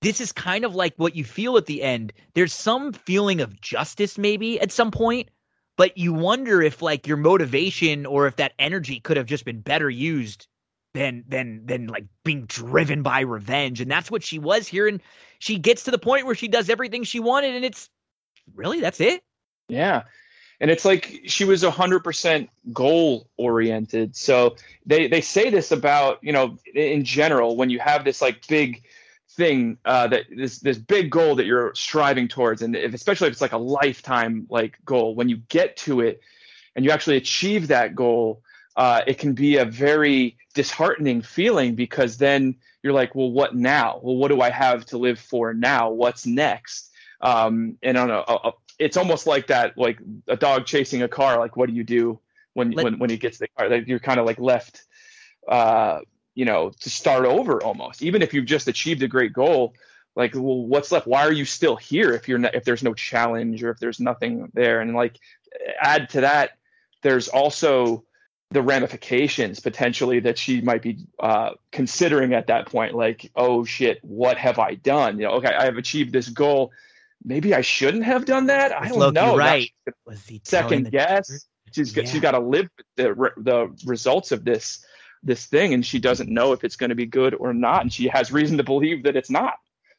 this 0.00 0.20
is 0.20 0.30
kind 0.30 0.64
of 0.64 0.74
like 0.74 0.94
what 0.96 1.16
you 1.16 1.24
feel 1.24 1.56
at 1.56 1.66
the 1.66 1.82
end. 1.82 2.12
There's 2.34 2.54
some 2.54 2.92
feeling 2.92 3.40
of 3.40 3.60
justice, 3.60 4.16
maybe 4.16 4.60
at 4.60 4.70
some 4.70 4.92
point, 4.92 5.30
but 5.76 5.98
you 5.98 6.12
wonder 6.12 6.62
if 6.62 6.80
like 6.80 7.08
your 7.08 7.16
motivation 7.16 8.06
or 8.06 8.28
if 8.28 8.36
that 8.36 8.52
energy 8.58 9.00
could 9.00 9.16
have 9.16 9.26
just 9.26 9.44
been 9.44 9.60
better 9.60 9.90
used 9.90 10.46
than 10.98 11.24
than 11.28 11.64
than 11.66 11.86
like 11.86 12.06
being 12.24 12.44
driven 12.46 13.02
by 13.02 13.20
revenge 13.20 13.80
and 13.80 13.90
that's 13.90 14.10
what 14.10 14.22
she 14.22 14.38
was 14.38 14.66
here 14.66 14.88
and 14.88 15.00
she 15.38 15.58
gets 15.58 15.84
to 15.84 15.90
the 15.90 15.98
point 15.98 16.26
where 16.26 16.34
she 16.34 16.48
does 16.48 16.68
everything 16.68 17.04
she 17.04 17.20
wanted 17.20 17.54
and 17.54 17.64
it's 17.64 17.88
really 18.54 18.80
that's 18.80 19.00
it 19.00 19.22
Yeah. 19.68 20.02
And 20.60 20.70
it's 20.70 20.84
like 20.84 21.20
she 21.26 21.44
was 21.44 21.62
100% 21.62 22.48
goal 22.72 23.28
oriented. 23.36 24.16
So 24.16 24.56
they, 24.86 25.06
they 25.06 25.20
say 25.20 25.50
this 25.50 25.70
about, 25.70 26.18
you 26.22 26.32
know, 26.32 26.58
in 26.74 27.04
general, 27.04 27.56
when 27.56 27.70
you 27.70 27.78
have 27.78 28.04
this 28.04 28.20
like 28.20 28.46
big 28.48 28.82
thing, 29.30 29.78
uh, 29.84 30.08
that 30.08 30.24
this, 30.36 30.58
this 30.58 30.78
big 30.78 31.10
goal 31.10 31.36
that 31.36 31.46
you're 31.46 31.72
striving 31.74 32.26
towards. 32.26 32.62
And 32.62 32.74
if, 32.74 32.92
especially 32.92 33.28
if 33.28 33.32
it's 33.32 33.40
like 33.40 33.52
a 33.52 33.58
lifetime 33.58 34.46
like 34.50 34.78
goal, 34.84 35.14
when 35.14 35.28
you 35.28 35.36
get 35.48 35.76
to 35.78 36.00
it 36.00 36.20
and 36.74 36.84
you 36.84 36.90
actually 36.90 37.18
achieve 37.18 37.68
that 37.68 37.94
goal, 37.94 38.42
uh, 38.78 39.02
it 39.08 39.18
can 39.18 39.32
be 39.34 39.56
a 39.56 39.64
very 39.64 40.36
disheartening 40.54 41.20
feeling 41.20 41.74
because 41.74 42.16
then 42.16 42.54
you're 42.82 42.92
like, 42.92 43.12
well, 43.16 43.32
what 43.32 43.56
now? 43.56 43.98
Well, 44.00 44.16
what 44.16 44.28
do 44.28 44.40
I 44.40 44.50
have 44.50 44.86
to 44.86 44.98
live 44.98 45.18
for 45.18 45.52
now? 45.52 45.90
What's 45.90 46.24
next? 46.26 46.92
Um, 47.20 47.76
and 47.82 47.98
on 47.98 48.08
a, 48.10 48.20
a, 48.20 48.52
it's 48.78 48.96
almost 48.96 49.26
like 49.26 49.48
that, 49.48 49.76
like 49.76 49.98
a 50.28 50.36
dog 50.36 50.64
chasing 50.64 51.02
a 51.02 51.08
car. 51.08 51.40
Like, 51.40 51.56
what 51.56 51.68
do 51.68 51.74
you 51.74 51.82
do 51.82 52.20
when 52.54 52.70
Let- 52.70 52.84
when 52.84 52.98
when 53.00 53.10
he 53.10 53.16
gets 53.16 53.38
the 53.38 53.48
car? 53.48 53.68
Like, 53.68 53.88
you're 53.88 53.98
kind 53.98 54.20
of 54.20 54.26
like 54.26 54.38
left, 54.38 54.84
uh, 55.48 55.98
you 56.36 56.44
know, 56.44 56.70
to 56.70 56.88
start 56.88 57.26
over 57.26 57.60
almost. 57.60 58.00
Even 58.00 58.22
if 58.22 58.32
you've 58.32 58.46
just 58.46 58.68
achieved 58.68 59.02
a 59.02 59.08
great 59.08 59.32
goal, 59.32 59.74
like, 60.14 60.34
well, 60.34 60.66
what's 60.66 60.92
left? 60.92 61.08
Why 61.08 61.22
are 61.22 61.32
you 61.32 61.44
still 61.44 61.74
here 61.74 62.12
if 62.12 62.28
you're 62.28 62.38
not, 62.38 62.54
if 62.54 62.62
there's 62.62 62.84
no 62.84 62.94
challenge 62.94 63.60
or 63.64 63.70
if 63.70 63.80
there's 63.80 63.98
nothing 63.98 64.52
there? 64.54 64.80
And 64.80 64.94
like, 64.94 65.18
add 65.82 66.08
to 66.10 66.20
that, 66.20 66.52
there's 67.02 67.26
also 67.26 68.04
the 68.50 68.62
ramifications 68.62 69.60
potentially 69.60 70.20
that 70.20 70.38
she 70.38 70.60
might 70.62 70.80
be 70.82 70.98
uh, 71.20 71.50
considering 71.70 72.32
at 72.32 72.46
that 72.46 72.66
point 72.66 72.94
like 72.94 73.30
oh 73.36 73.64
shit 73.64 73.98
what 74.02 74.38
have 74.38 74.58
i 74.58 74.74
done? 74.74 75.18
You 75.18 75.26
know 75.26 75.32
okay 75.32 75.54
i 75.54 75.64
have 75.64 75.76
achieved 75.76 76.12
this 76.12 76.28
goal. 76.28 76.72
Maybe 77.24 77.54
i 77.54 77.60
shouldn't 77.60 78.04
have 78.04 78.24
done 78.24 78.46
that? 78.46 78.72
I 78.72 78.88
don't 78.88 78.98
Loki 78.98 79.14
know. 79.14 79.36
Right? 79.36 79.70
was 80.06 80.24
he 80.26 80.40
second 80.44 80.90
guess. 80.90 81.26
truth? 81.28 81.44
she's 81.72 81.92
got, 81.92 82.04
Yeah. 82.04 82.10
she's 82.10 82.20
got 82.20 82.30
to 82.32 82.40
live 82.40 82.68
with 82.76 82.86
the 82.96 83.30
the 83.42 83.76
results 83.86 84.32
of 84.32 84.44
this 84.44 84.84
this 85.22 85.46
thing 85.46 85.74
and 85.74 85.84
she 85.84 85.98
doesn't 85.98 86.30
know 86.30 86.52
if 86.52 86.64
it's 86.64 86.76
going 86.76 86.90
to 86.90 86.96
be 86.96 87.06
good 87.06 87.34
or 87.34 87.52
not 87.52 87.82
and 87.82 87.92
she 87.92 88.08
has 88.08 88.32
reason 88.32 88.56
to 88.56 88.64
believe 88.64 89.02
that 89.04 89.16
it's 89.16 89.30
not. 89.30 89.54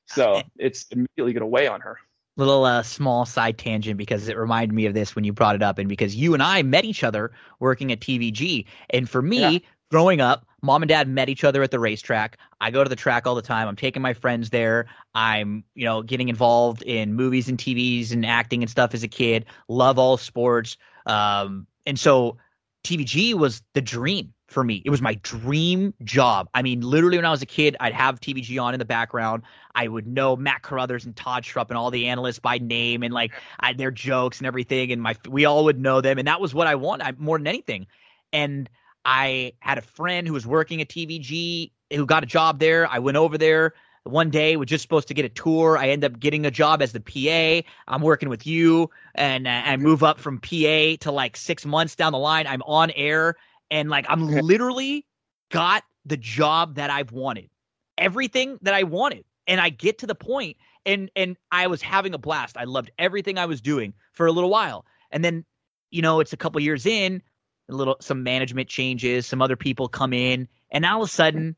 So 0.08 0.42
it's 0.58 0.86
immediately 0.92 1.34
going 1.34 1.42
to 1.42 1.46
weigh 1.46 1.68
on 1.68 1.82
her 1.82 1.98
little 2.40 2.66
uh, 2.66 2.84
small 2.84 3.26
side 3.26 3.58
tangent 3.58 3.98
because 3.98 4.28
it 4.28 4.38
reminded 4.38 4.74
me 4.74 4.86
of 4.86 4.94
this 4.94 5.16
when 5.16 5.24
you 5.24 5.34
brought 5.34 5.56
it 5.56 5.62
up 5.64 5.78
and 5.78 5.88
because 5.90 6.16
you 6.16 6.34
and 6.34 6.42
I 6.44 6.64
met 6.64 6.86
each 6.86 7.04
other 7.04 7.32
working 7.60 7.92
at 7.92 8.00
TVG 8.00 8.66
and 8.90 9.10
for 9.10 9.22
me 9.22 9.40
Yeah. 9.40 9.60
growing 9.92 10.22
up 10.22 10.46
mom 10.62 10.82
and 10.84 10.90
dad 10.90 11.08
met 11.08 11.30
each 11.30 11.44
other 11.46 11.64
at 11.64 11.72
the 11.72 11.80
racetrack. 11.80 12.38
I 12.60 12.70
go 12.72 12.84
to 12.84 12.90
the 12.90 12.96
track 12.96 13.26
all 13.26 13.36
the 13.36 13.42
time. 13.42 13.68
I'm 13.68 13.76
taking 13.78 14.02
my 14.02 14.14
friends 14.14 14.50
there. 14.50 14.88
I'm 15.16 15.64
you 15.76 15.86
know 15.86 16.02
getting 16.02 16.30
involved 16.30 16.82
in 16.84 17.14
movies 17.14 17.48
and 17.50 17.58
TVs 17.58 18.12
and 18.12 18.26
acting 18.26 18.62
and 18.64 18.70
stuff 18.70 18.94
as 18.94 19.04
a 19.04 19.08
kid. 19.08 19.46
Love 19.68 19.98
all 20.00 20.18
sports. 20.18 20.78
Um 21.06 21.68
and 21.86 22.00
so 22.00 22.38
TVG 22.84 23.34
was 23.34 23.62
the 23.74 23.82
dream 23.82 24.34
for 24.50 24.64
me. 24.64 24.82
It 24.86 24.90
was 24.90 25.02
my 25.02 25.16
dream 25.16 25.94
job. 26.04 26.50
I 26.54 26.62
mean, 26.62 26.82
literally, 26.82 27.18
when 27.18 27.26
I 27.26 27.32
was 27.32 27.42
a 27.42 27.46
kid, 27.48 27.78
I'd 27.80 27.94
have 27.94 28.20
TVG 28.20 28.62
on 28.62 28.74
in 28.74 28.80
the 28.80 28.86
background. 28.86 29.44
I 29.76 29.88
would 29.88 30.08
know 30.08 30.36
Matt 30.36 30.64
Carothers 30.64 31.06
and 31.06 31.16
Todd 31.16 31.44
Schrupp 31.44 31.70
and 31.70 31.78
all 31.78 31.92
the 31.92 32.08
analysts 32.08 32.40
by 32.40 32.58
name 32.58 33.04
and 33.04 33.14
like 33.14 33.32
I, 33.60 33.74
their 33.74 33.92
jokes 33.92 34.40
and 34.40 34.48
everything. 34.48 34.92
And 34.92 35.02
my 35.02 35.16
we 35.28 35.46
all 35.46 35.66
would 35.66 35.80
know 35.80 36.02
them, 36.02 36.18
and 36.18 36.28
that 36.28 36.42
was 36.42 36.54
what 36.54 36.68
I 36.68 36.76
wanted 36.76 37.08
I, 37.08 37.14
more 37.18 37.38
than 37.38 37.48
anything. 37.48 37.88
And 38.34 38.70
I 39.06 39.54
had 39.60 39.78
a 39.78 39.82
friend 39.82 40.28
who 40.28 40.34
was 40.34 40.46
working 40.46 40.82
at 40.82 40.90
TVG 40.90 41.72
who 41.92 42.06
got 42.06 42.24
a 42.24 42.28
job 42.28 42.60
there. 42.60 42.88
I 42.88 43.00
went 43.00 43.18
over 43.18 43.38
there 43.38 43.74
one 44.04 44.30
day. 44.30 44.56
We're 44.58 44.66
just 44.66 44.82
supposed 44.82 45.08
to 45.10 45.14
get 45.14 45.26
a 45.26 45.30
tour. 45.30 45.78
I 45.78 45.90
end 45.90 46.04
up 46.04 46.20
getting 46.20 46.46
a 46.46 46.52
job 46.52 46.82
as 46.82 46.92
the 46.92 47.00
PA. 47.00 47.68
I'm 47.88 48.02
working 48.02 48.30
with 48.30 48.46
you, 48.46 48.90
and 49.16 49.48
uh, 49.48 49.62
I 49.66 49.78
move 49.78 50.04
up 50.04 50.20
from 50.20 50.40
PA 50.40 50.96
to 51.02 51.12
like 51.12 51.38
six 51.38 51.66
months 51.66 51.96
down 51.96 52.12
the 52.12 52.20
line. 52.20 52.48
I'm 52.48 52.62
on 52.64 52.92
air, 52.92 53.36
and 53.72 53.90
like 53.90 54.06
I'm 54.10 54.28
literally 54.28 55.06
got 55.52 55.84
the 56.06 56.18
job 56.18 56.76
that 56.76 56.90
I've 56.90 57.12
wanted, 57.12 57.50
everything 57.98 58.58
that 58.62 58.74
I 58.74 58.84
wanted, 58.84 59.26
and 59.48 59.60
I 59.60 59.70
get 59.70 60.00
to 60.00 60.08
the 60.08 60.16
point, 60.16 60.58
and 60.86 61.10
and 61.16 61.38
I 61.52 61.68
was 61.68 61.82
having 61.82 62.14
a 62.14 62.18
blast. 62.18 62.58
I 62.58 62.66
loved 62.66 62.92
everything 62.98 63.38
I 63.38 63.46
was 63.46 63.62
doing 63.62 63.94
for 64.14 64.26
a 64.26 64.32
little 64.32 64.50
while, 64.50 64.86
and 65.12 65.24
then 65.24 65.46
you 65.92 66.02
know 66.02 66.20
it's 66.20 66.34
a 66.34 66.38
couple 66.38 66.62
years 66.62 66.86
in, 66.86 67.22
a 67.70 67.74
little 67.74 67.98
some 68.02 68.24
management 68.24 68.70
changes, 68.70 69.28
some 69.28 69.42
other 69.42 69.56
people 69.56 69.88
come 69.88 70.14
in, 70.14 70.48
and 70.72 70.86
all 70.86 71.02
of 71.02 71.10
a 71.10 71.12
sudden 71.12 71.56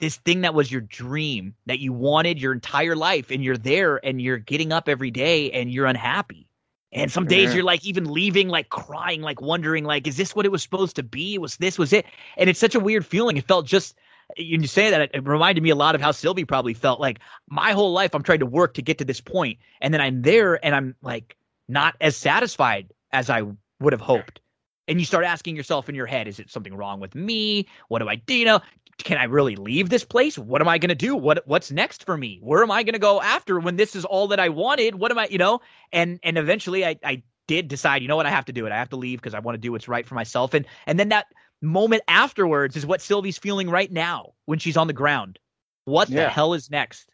this 0.00 0.16
thing 0.16 0.40
that 0.40 0.54
was 0.54 0.72
your 0.72 0.80
dream 0.80 1.54
that 1.66 1.78
you 1.78 1.92
wanted 1.92 2.40
your 2.40 2.52
entire 2.52 2.96
life 2.96 3.30
and 3.30 3.44
you're 3.44 3.58
there 3.58 4.04
and 4.04 4.20
you're 4.20 4.38
getting 4.38 4.72
up 4.72 4.88
every 4.88 5.10
day 5.10 5.50
and 5.52 5.70
you're 5.70 5.86
unhappy 5.86 6.48
and 6.92 7.10
some 7.10 7.26
days 7.26 7.54
you're 7.54 7.64
like 7.64 7.84
even 7.84 8.12
leaving 8.12 8.48
like 8.48 8.68
crying 8.68 9.22
like 9.22 9.40
wondering 9.40 9.84
like 9.84 10.06
is 10.06 10.16
this 10.16 10.34
what 10.34 10.44
it 10.44 10.52
was 10.52 10.62
supposed 10.62 10.96
to 10.96 11.02
be? 11.02 11.38
Was 11.38 11.56
this 11.56 11.78
was 11.78 11.92
it? 11.92 12.06
And 12.36 12.50
it's 12.50 12.58
such 12.58 12.74
a 12.74 12.80
weird 12.80 13.06
feeling. 13.06 13.36
It 13.36 13.46
felt 13.46 13.66
just 13.66 13.96
you 14.36 14.64
say 14.66 14.90
that 14.90 15.10
it 15.14 15.26
reminded 15.26 15.62
me 15.62 15.70
a 15.70 15.74
lot 15.74 15.96
of 15.96 16.00
how 16.00 16.12
sylvie 16.12 16.44
probably 16.44 16.72
felt 16.72 17.00
like 17.00 17.18
my 17.48 17.72
whole 17.72 17.92
life 17.92 18.14
i'm 18.14 18.22
trying 18.22 18.38
to 18.38 18.46
work 18.46 18.74
to 18.74 18.80
get 18.80 18.96
to 18.96 19.04
this 19.04 19.20
point 19.20 19.58
and 19.80 19.92
then 19.92 20.00
i'm 20.00 20.22
there 20.22 20.64
and 20.64 20.72
i'm 20.72 20.94
like 21.02 21.36
not 21.68 21.96
as 22.00 22.16
satisfied 22.16 22.92
as 23.12 23.28
i 23.28 23.42
would 23.80 23.92
have 23.92 24.00
hoped. 24.00 24.40
And 24.86 24.98
you 24.98 25.06
start 25.06 25.24
asking 25.24 25.56
yourself 25.56 25.88
in 25.88 25.94
your 25.94 26.06
head 26.06 26.28
is 26.28 26.38
it 26.38 26.50
something 26.50 26.74
wrong 26.74 27.00
with 27.00 27.14
me? 27.14 27.66
What 27.88 28.00
do 28.00 28.08
i 28.08 28.16
do 28.16 28.34
you 28.34 28.44
know 28.44 28.60
can 29.04 29.18
I 29.18 29.24
really 29.24 29.56
leave 29.56 29.88
this 29.88 30.04
place? 30.04 30.38
What 30.38 30.60
am 30.60 30.68
I 30.68 30.78
going 30.78 30.90
to 30.90 30.94
do? 30.94 31.16
What 31.16 31.46
what's 31.46 31.70
next 31.70 32.04
for 32.04 32.16
me? 32.16 32.38
Where 32.42 32.62
am 32.62 32.70
I 32.70 32.82
going 32.82 32.94
to 32.94 33.00
go 33.00 33.20
after 33.20 33.58
when 33.58 33.76
this 33.76 33.96
is 33.96 34.04
all 34.04 34.28
that 34.28 34.40
I 34.40 34.48
wanted? 34.48 34.94
What 34.94 35.10
am 35.10 35.18
I, 35.18 35.28
you 35.28 35.38
know? 35.38 35.60
And 35.92 36.20
and 36.22 36.38
eventually 36.38 36.84
I 36.84 36.96
I 37.04 37.22
did 37.46 37.68
decide, 37.68 38.02
you 38.02 38.08
know 38.08 38.16
what, 38.16 38.26
I 38.26 38.30
have 38.30 38.46
to 38.46 38.52
do 38.52 38.66
it. 38.66 38.72
I 38.72 38.78
have 38.78 38.90
to 38.90 38.96
leave 38.96 39.18
because 39.18 39.34
I 39.34 39.40
want 39.40 39.54
to 39.54 39.60
do 39.60 39.72
what's 39.72 39.88
right 39.88 40.06
for 40.06 40.14
myself. 40.14 40.54
And 40.54 40.66
and 40.86 40.98
then 40.98 41.10
that 41.10 41.26
moment 41.60 42.02
afterwards 42.08 42.76
is 42.76 42.86
what 42.86 43.00
Sylvie's 43.00 43.38
feeling 43.38 43.68
right 43.68 43.90
now 43.90 44.32
when 44.46 44.58
she's 44.58 44.76
on 44.76 44.86
the 44.86 44.92
ground. 44.92 45.38
What 45.84 46.08
the 46.08 46.28
hell 46.28 46.54
is 46.54 46.70
next? 46.70 47.10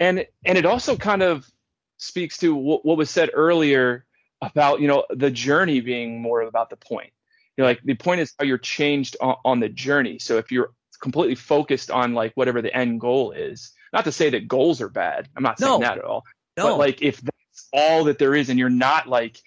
and 0.00 0.26
and 0.44 0.58
it 0.58 0.66
also 0.66 0.96
kind 0.96 1.22
of 1.22 1.48
speaks 1.98 2.38
to 2.38 2.54
what, 2.54 2.84
what 2.84 2.96
was 2.96 3.10
said 3.10 3.30
earlier 3.32 4.04
about 4.40 4.80
you 4.80 4.88
know 4.88 5.04
the 5.10 5.30
journey 5.30 5.80
being 5.80 6.20
more 6.20 6.40
about 6.40 6.70
the 6.70 6.76
point 6.76 7.12
you 7.60 7.64
know 7.64 7.68
like 7.68 7.80
the 7.84 7.94
point 7.94 8.20
is 8.20 8.32
how 8.38 8.44
you're 8.44 8.58
changed 8.58 9.16
on, 9.20 9.36
on 9.44 9.60
the 9.60 9.68
journey 9.68 10.18
so 10.18 10.38
if 10.38 10.50
you're 10.50 10.72
completely 11.00 11.34
focused 11.34 11.90
on 11.90 12.14
like 12.14 12.32
whatever 12.34 12.62
the 12.62 12.74
end 12.74 13.00
goal 13.00 13.32
is. 13.32 13.72
Not 13.92 14.04
to 14.04 14.12
say 14.12 14.30
that 14.30 14.46
goals 14.46 14.80
are 14.80 14.88
bad. 14.88 15.28
I'm 15.36 15.42
not 15.42 15.58
saying 15.58 15.72
No. 15.72 15.78
that 15.80 15.98
at 15.98 16.04
all. 16.04 16.24
No. 16.56 16.68
But 16.68 16.78
like 16.78 17.02
if 17.02 17.20
that's 17.20 17.68
all 17.72 18.04
that 18.04 18.18
there 18.18 18.34
is, 18.34 18.50
and 18.50 18.58
you're 18.58 18.68
not 18.68 19.08
like, 19.08 19.38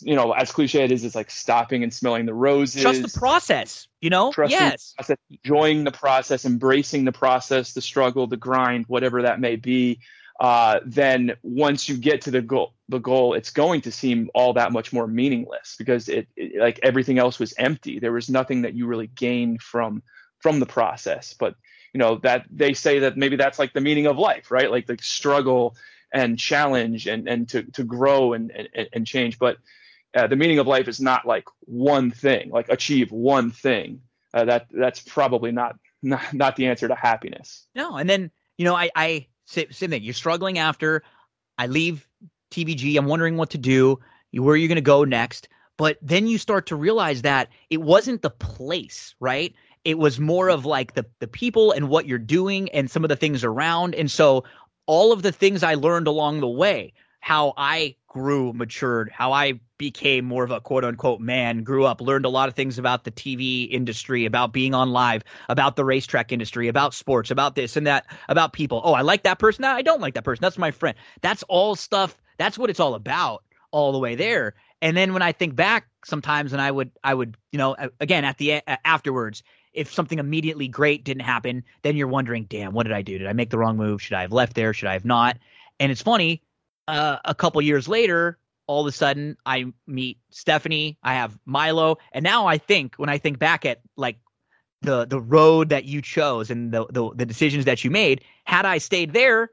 you 0.00 0.14
know, 0.14 0.32
as 0.32 0.52
cliche 0.52 0.84
it 0.84 0.92
is, 0.92 1.04
it's 1.04 1.14
like 1.14 1.30
stopping 1.30 1.82
and 1.82 1.92
smelling 1.92 2.26
the 2.26 2.34
roses. 2.34 2.82
Trust 2.82 3.02
the 3.02 3.18
process, 3.18 3.88
you 4.00 4.10
know? 4.10 4.32
Trusting 4.32 4.58
yes. 4.58 4.92
the 4.92 5.02
process, 5.02 5.18
enjoying 5.30 5.84
the 5.84 5.90
process, 5.90 6.44
embracing 6.44 7.04
the 7.04 7.12
process, 7.12 7.72
the 7.72 7.82
struggle, 7.82 8.26
the 8.26 8.36
grind, 8.36 8.84
whatever 8.86 9.22
that 9.22 9.40
may 9.40 9.56
be. 9.56 10.00
Uh, 10.38 10.80
then 10.84 11.34
once 11.42 11.88
you 11.88 11.96
get 11.96 12.20
to 12.20 12.30
the 12.30 12.42
goal, 12.42 12.74
the 12.88 12.98
goal, 12.98 13.32
it's 13.32 13.50
going 13.50 13.80
to 13.80 13.90
seem 13.90 14.30
all 14.34 14.52
that 14.52 14.72
much 14.72 14.92
more 14.92 15.06
meaningless 15.06 15.76
because 15.78 16.08
it, 16.08 16.28
it 16.36 16.60
like 16.60 16.78
everything 16.82 17.18
else 17.18 17.38
was 17.38 17.54
empty. 17.58 17.98
There 17.98 18.12
was 18.12 18.28
nothing 18.28 18.62
that 18.62 18.74
you 18.74 18.86
really 18.86 19.06
gained 19.08 19.62
from 19.62 20.02
from 20.40 20.60
the 20.60 20.66
process. 20.66 21.34
But 21.38 21.54
you 21.94 21.98
know 21.98 22.16
that 22.16 22.44
they 22.50 22.74
say 22.74 22.98
that 22.98 23.16
maybe 23.16 23.36
that's 23.36 23.58
like 23.58 23.72
the 23.72 23.80
meaning 23.80 24.06
of 24.06 24.18
life, 24.18 24.50
right? 24.50 24.70
Like 24.70 24.86
the 24.86 24.98
struggle 25.00 25.74
and 26.12 26.38
challenge 26.38 27.06
and 27.06 27.26
and 27.28 27.48
to 27.48 27.62
to 27.62 27.84
grow 27.84 28.34
and 28.34 28.50
and, 28.50 28.88
and 28.92 29.06
change. 29.06 29.38
But 29.38 29.56
uh, 30.14 30.26
the 30.26 30.36
meaning 30.36 30.58
of 30.58 30.66
life 30.66 30.88
is 30.88 31.00
not 31.00 31.26
like 31.26 31.44
one 31.60 32.10
thing, 32.10 32.50
like 32.50 32.68
achieve 32.68 33.10
one 33.10 33.50
thing. 33.50 34.00
Uh, 34.34 34.44
that 34.44 34.66
that's 34.70 35.00
probably 35.00 35.50
not, 35.50 35.76
not 36.02 36.34
not 36.34 36.56
the 36.56 36.66
answer 36.66 36.88
to 36.88 36.94
happiness. 36.94 37.66
No, 37.74 37.96
and 37.96 38.08
then 38.08 38.30
you 38.58 38.64
know, 38.64 38.74
I, 38.74 38.90
I 38.94 39.26
same, 39.46 39.72
same 39.72 39.90
thing. 39.90 40.02
You're 40.02 40.14
struggling 40.14 40.58
after 40.58 41.02
I 41.58 41.66
leave 41.66 42.06
TVG. 42.50 42.96
I'm 42.98 43.06
wondering 43.06 43.36
what 43.36 43.50
to 43.50 43.58
do. 43.58 43.98
Where 44.32 44.54
are 44.54 44.56
you 44.56 44.68
going 44.68 44.76
to 44.76 44.82
go 44.82 45.04
next? 45.04 45.48
But 45.78 45.98
then 46.02 46.26
you 46.26 46.38
start 46.38 46.66
to 46.66 46.76
realize 46.76 47.22
that 47.22 47.48
it 47.70 47.82
wasn't 47.82 48.22
the 48.22 48.30
place, 48.30 49.14
right? 49.20 49.54
It 49.84 49.98
was 49.98 50.18
more 50.18 50.48
of 50.48 50.64
like 50.64 50.94
the 50.94 51.06
the 51.20 51.28
people 51.28 51.72
and 51.72 51.88
what 51.88 52.06
you're 52.06 52.18
doing 52.18 52.68
and 52.70 52.90
some 52.90 53.04
of 53.04 53.08
the 53.08 53.16
things 53.16 53.44
around. 53.44 53.94
And 53.94 54.10
so 54.10 54.44
all 54.86 55.12
of 55.12 55.22
the 55.22 55.32
things 55.32 55.62
I 55.62 55.74
learned 55.74 56.06
along 56.06 56.40
the 56.40 56.48
way, 56.48 56.92
how 57.26 57.52
I 57.56 57.96
grew, 58.06 58.52
matured, 58.52 59.10
how 59.10 59.32
I 59.32 59.58
became 59.78 60.24
more 60.24 60.44
of 60.44 60.52
a 60.52 60.60
quote 60.60 60.84
unquote 60.84 61.20
man, 61.20 61.64
grew 61.64 61.84
up, 61.84 62.00
learned 62.00 62.24
a 62.24 62.28
lot 62.28 62.48
of 62.48 62.54
things 62.54 62.78
about 62.78 63.02
the 63.02 63.10
TV 63.10 63.68
industry, 63.68 64.26
about 64.26 64.52
being 64.52 64.74
on 64.74 64.90
live, 64.90 65.24
about 65.48 65.74
the 65.74 65.84
racetrack 65.84 66.30
industry, 66.30 66.68
about 66.68 66.94
sports, 66.94 67.32
about 67.32 67.56
this 67.56 67.76
and 67.76 67.88
that, 67.88 68.06
about 68.28 68.52
people. 68.52 68.80
Oh, 68.84 68.92
I 68.92 69.00
like 69.00 69.24
that 69.24 69.40
person. 69.40 69.64
I 69.64 69.82
don't 69.82 70.00
like 70.00 70.14
that 70.14 70.22
person. 70.22 70.40
That's 70.40 70.56
my 70.56 70.70
friend. 70.70 70.96
That's 71.20 71.42
all 71.48 71.74
stuff. 71.74 72.16
That's 72.38 72.56
what 72.56 72.70
it's 72.70 72.78
all 72.78 72.94
about 72.94 73.42
all 73.72 73.90
the 73.90 73.98
way 73.98 74.14
there. 74.14 74.54
And 74.80 74.96
then 74.96 75.12
when 75.12 75.22
I 75.22 75.32
think 75.32 75.56
back 75.56 75.88
sometimes 76.04 76.52
and 76.52 76.62
I 76.62 76.70
would, 76.70 76.92
I 77.02 77.12
would, 77.12 77.36
you 77.50 77.58
know, 77.58 77.74
again, 77.98 78.24
at 78.24 78.38
the 78.38 78.62
afterwards, 78.86 79.42
if 79.72 79.92
something 79.92 80.20
immediately 80.20 80.68
great 80.68 81.02
didn't 81.02 81.24
happen, 81.24 81.64
then 81.82 81.96
you're 81.96 82.06
wondering, 82.06 82.44
damn, 82.44 82.72
what 82.72 82.84
did 82.84 82.92
I 82.92 83.02
do? 83.02 83.18
Did 83.18 83.26
I 83.26 83.32
make 83.32 83.50
the 83.50 83.58
wrong 83.58 83.76
move? 83.76 84.00
Should 84.00 84.14
I 84.14 84.20
have 84.20 84.32
left 84.32 84.54
there? 84.54 84.72
Should 84.72 84.88
I 84.88 84.92
have 84.92 85.04
not? 85.04 85.38
And 85.80 85.90
it's 85.90 86.02
funny, 86.02 86.42
uh, 86.88 87.18
a 87.24 87.34
couple 87.34 87.60
years 87.62 87.88
later, 87.88 88.38
all 88.66 88.80
of 88.82 88.86
a 88.86 88.92
sudden 88.92 89.36
I 89.46 89.72
meet 89.86 90.18
Stephanie, 90.30 90.98
I 91.02 91.14
have 91.14 91.38
Milo, 91.44 91.98
and 92.12 92.22
now 92.22 92.46
I 92.46 92.58
think 92.58 92.96
when 92.96 93.08
I 93.08 93.18
think 93.18 93.38
back 93.38 93.64
at 93.64 93.80
like 93.96 94.18
the 94.82 95.06
the 95.06 95.20
road 95.20 95.70
that 95.70 95.84
you 95.84 96.02
chose 96.02 96.50
and 96.50 96.72
the 96.72 96.86
the, 96.90 97.10
the 97.14 97.26
decisions 97.26 97.64
that 97.64 97.84
you 97.84 97.90
made, 97.90 98.24
had 98.44 98.66
I 98.66 98.78
stayed 98.78 99.12
there, 99.12 99.50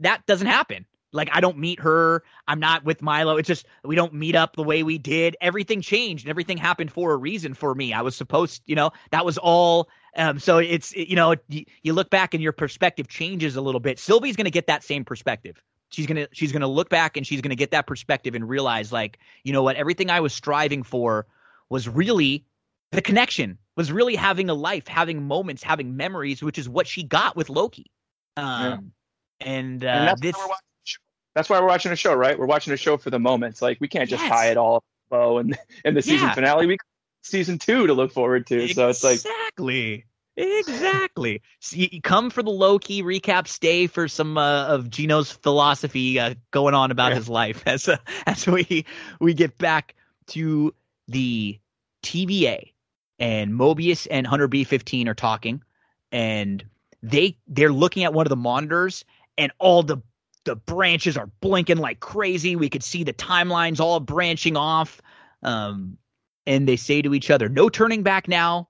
that 0.00 0.26
doesn't 0.26 0.46
happen. 0.46 0.86
Like 1.12 1.30
I 1.32 1.40
don't 1.40 1.58
meet 1.58 1.80
her, 1.80 2.22
I'm 2.46 2.60
not 2.60 2.84
with 2.84 3.00
Milo. 3.00 3.36
It's 3.36 3.46
just 3.46 3.66
we 3.84 3.96
don't 3.96 4.12
meet 4.12 4.34
up 4.34 4.56
the 4.56 4.62
way 4.62 4.82
we 4.82 4.98
did. 4.98 5.36
Everything 5.40 5.80
changed 5.80 6.24
and 6.24 6.30
everything 6.30 6.58
happened 6.58 6.92
for 6.92 7.12
a 7.12 7.16
reason 7.16 7.54
for 7.54 7.74
me. 7.74 7.92
I 7.92 8.02
was 8.02 8.14
supposed, 8.14 8.62
you 8.66 8.74
know, 8.74 8.90
that 9.10 9.24
was 9.24 9.38
all 9.38 9.88
um, 10.16 10.38
so 10.38 10.58
it's 10.58 10.94
you 10.94 11.16
know 11.16 11.36
you, 11.48 11.64
you 11.82 11.92
look 11.92 12.10
back 12.10 12.34
and 12.34 12.42
your 12.42 12.52
perspective 12.52 13.08
changes 13.08 13.56
a 13.56 13.60
little 13.60 13.80
bit. 13.80 13.98
Sylvie's 13.98 14.36
going 14.36 14.46
to 14.46 14.50
get 14.50 14.66
that 14.66 14.82
same 14.84 15.04
perspective 15.04 15.62
she's 15.90 16.06
gonna 16.06 16.26
she's 16.32 16.52
gonna 16.52 16.66
look 16.66 16.88
back 16.88 17.16
and 17.16 17.26
she's 17.26 17.40
gonna 17.40 17.54
get 17.54 17.70
that 17.70 17.86
perspective 17.86 18.34
and 18.34 18.48
realize 18.48 18.92
like 18.92 19.18
you 19.44 19.52
know 19.52 19.62
what 19.62 19.76
everything 19.76 20.10
i 20.10 20.20
was 20.20 20.32
striving 20.32 20.82
for 20.82 21.26
was 21.68 21.88
really 21.88 22.44
the 22.92 23.02
connection 23.02 23.58
was 23.76 23.92
really 23.92 24.16
having 24.16 24.48
a 24.50 24.54
life 24.54 24.88
having 24.88 25.22
moments 25.26 25.62
having 25.62 25.96
memories 25.96 26.42
which 26.42 26.58
is 26.58 26.68
what 26.68 26.86
she 26.86 27.02
got 27.02 27.36
with 27.36 27.48
loki 27.48 27.86
um 28.36 28.92
yeah. 29.40 29.48
and, 29.48 29.84
uh, 29.84 29.88
and 29.88 30.08
that's 30.08 30.20
this 30.20 30.36
why 30.36 30.56
that's 31.34 31.48
why 31.50 31.60
we're 31.60 31.66
watching 31.66 31.92
a 31.92 31.96
show 31.96 32.14
right 32.14 32.38
we're 32.38 32.46
watching 32.46 32.72
a 32.72 32.76
show 32.76 32.96
for 32.96 33.10
the 33.10 33.18
moments 33.18 33.60
like 33.62 33.78
we 33.80 33.88
can't 33.88 34.08
just 34.08 34.22
Yes. 34.22 34.30
tie 34.32 34.50
it 34.50 34.56
all 34.56 34.76
up 34.76 34.84
bow 35.10 35.38
and 35.38 35.56
in 35.84 35.94
the 35.94 36.02
season 36.02 36.28
Yeah. 36.28 36.34
finale 36.34 36.66
we 36.66 36.78
season 37.22 37.58
two 37.58 37.86
to 37.86 37.92
look 37.94 38.12
forward 38.12 38.46
to 38.48 38.68
so 38.68 38.88
it's 38.88 39.02
like 39.04 39.14
exactly 39.16 40.04
exactly. 40.36 41.42
So 41.60 41.76
you 41.76 42.00
come 42.02 42.30
for 42.30 42.42
the 42.42 42.50
Loki 42.50 43.02
recap 43.02 43.48
stay 43.48 43.86
for 43.86 44.08
some 44.08 44.36
uh, 44.38 44.66
of 44.66 44.90
gino's 44.90 45.30
philosophy 45.30 46.18
uh, 46.18 46.34
going 46.50 46.74
on 46.74 46.90
about 46.90 47.10
Yeah. 47.10 47.16
his 47.16 47.28
life 47.28 47.62
as 47.66 47.88
uh, 47.88 47.96
as 48.26 48.46
we 48.46 48.84
we 49.20 49.34
get 49.34 49.56
back 49.58 49.94
to 50.28 50.74
the 51.08 51.58
TVA 52.02 52.72
and 53.18 53.52
mobius 53.52 54.06
and 54.10 54.26
hunter 54.26 54.48
b15 54.48 55.08
are 55.08 55.14
talking 55.14 55.62
and 56.12 56.64
they 57.02 57.36
they're 57.48 57.72
looking 57.72 58.04
at 58.04 58.12
one 58.12 58.26
of 58.26 58.30
the 58.30 58.36
monitors 58.36 59.04
and 59.38 59.52
all 59.58 59.82
the 59.82 59.98
the 60.44 60.56
branches 60.56 61.16
are 61.16 61.26
blinking 61.40 61.78
like 61.78 61.98
crazy. 62.00 62.54
We 62.54 62.68
could 62.68 62.84
see 62.84 63.02
the 63.02 63.12
timelines 63.12 63.80
all 63.80 64.00
branching 64.00 64.56
off 64.56 65.00
um 65.42 65.96
and 66.46 66.68
they 66.68 66.76
say 66.76 67.02
to 67.02 67.14
each 67.14 67.30
other 67.30 67.48
no 67.48 67.68
turning 67.68 68.02
back 68.02 68.28
now 68.28 68.68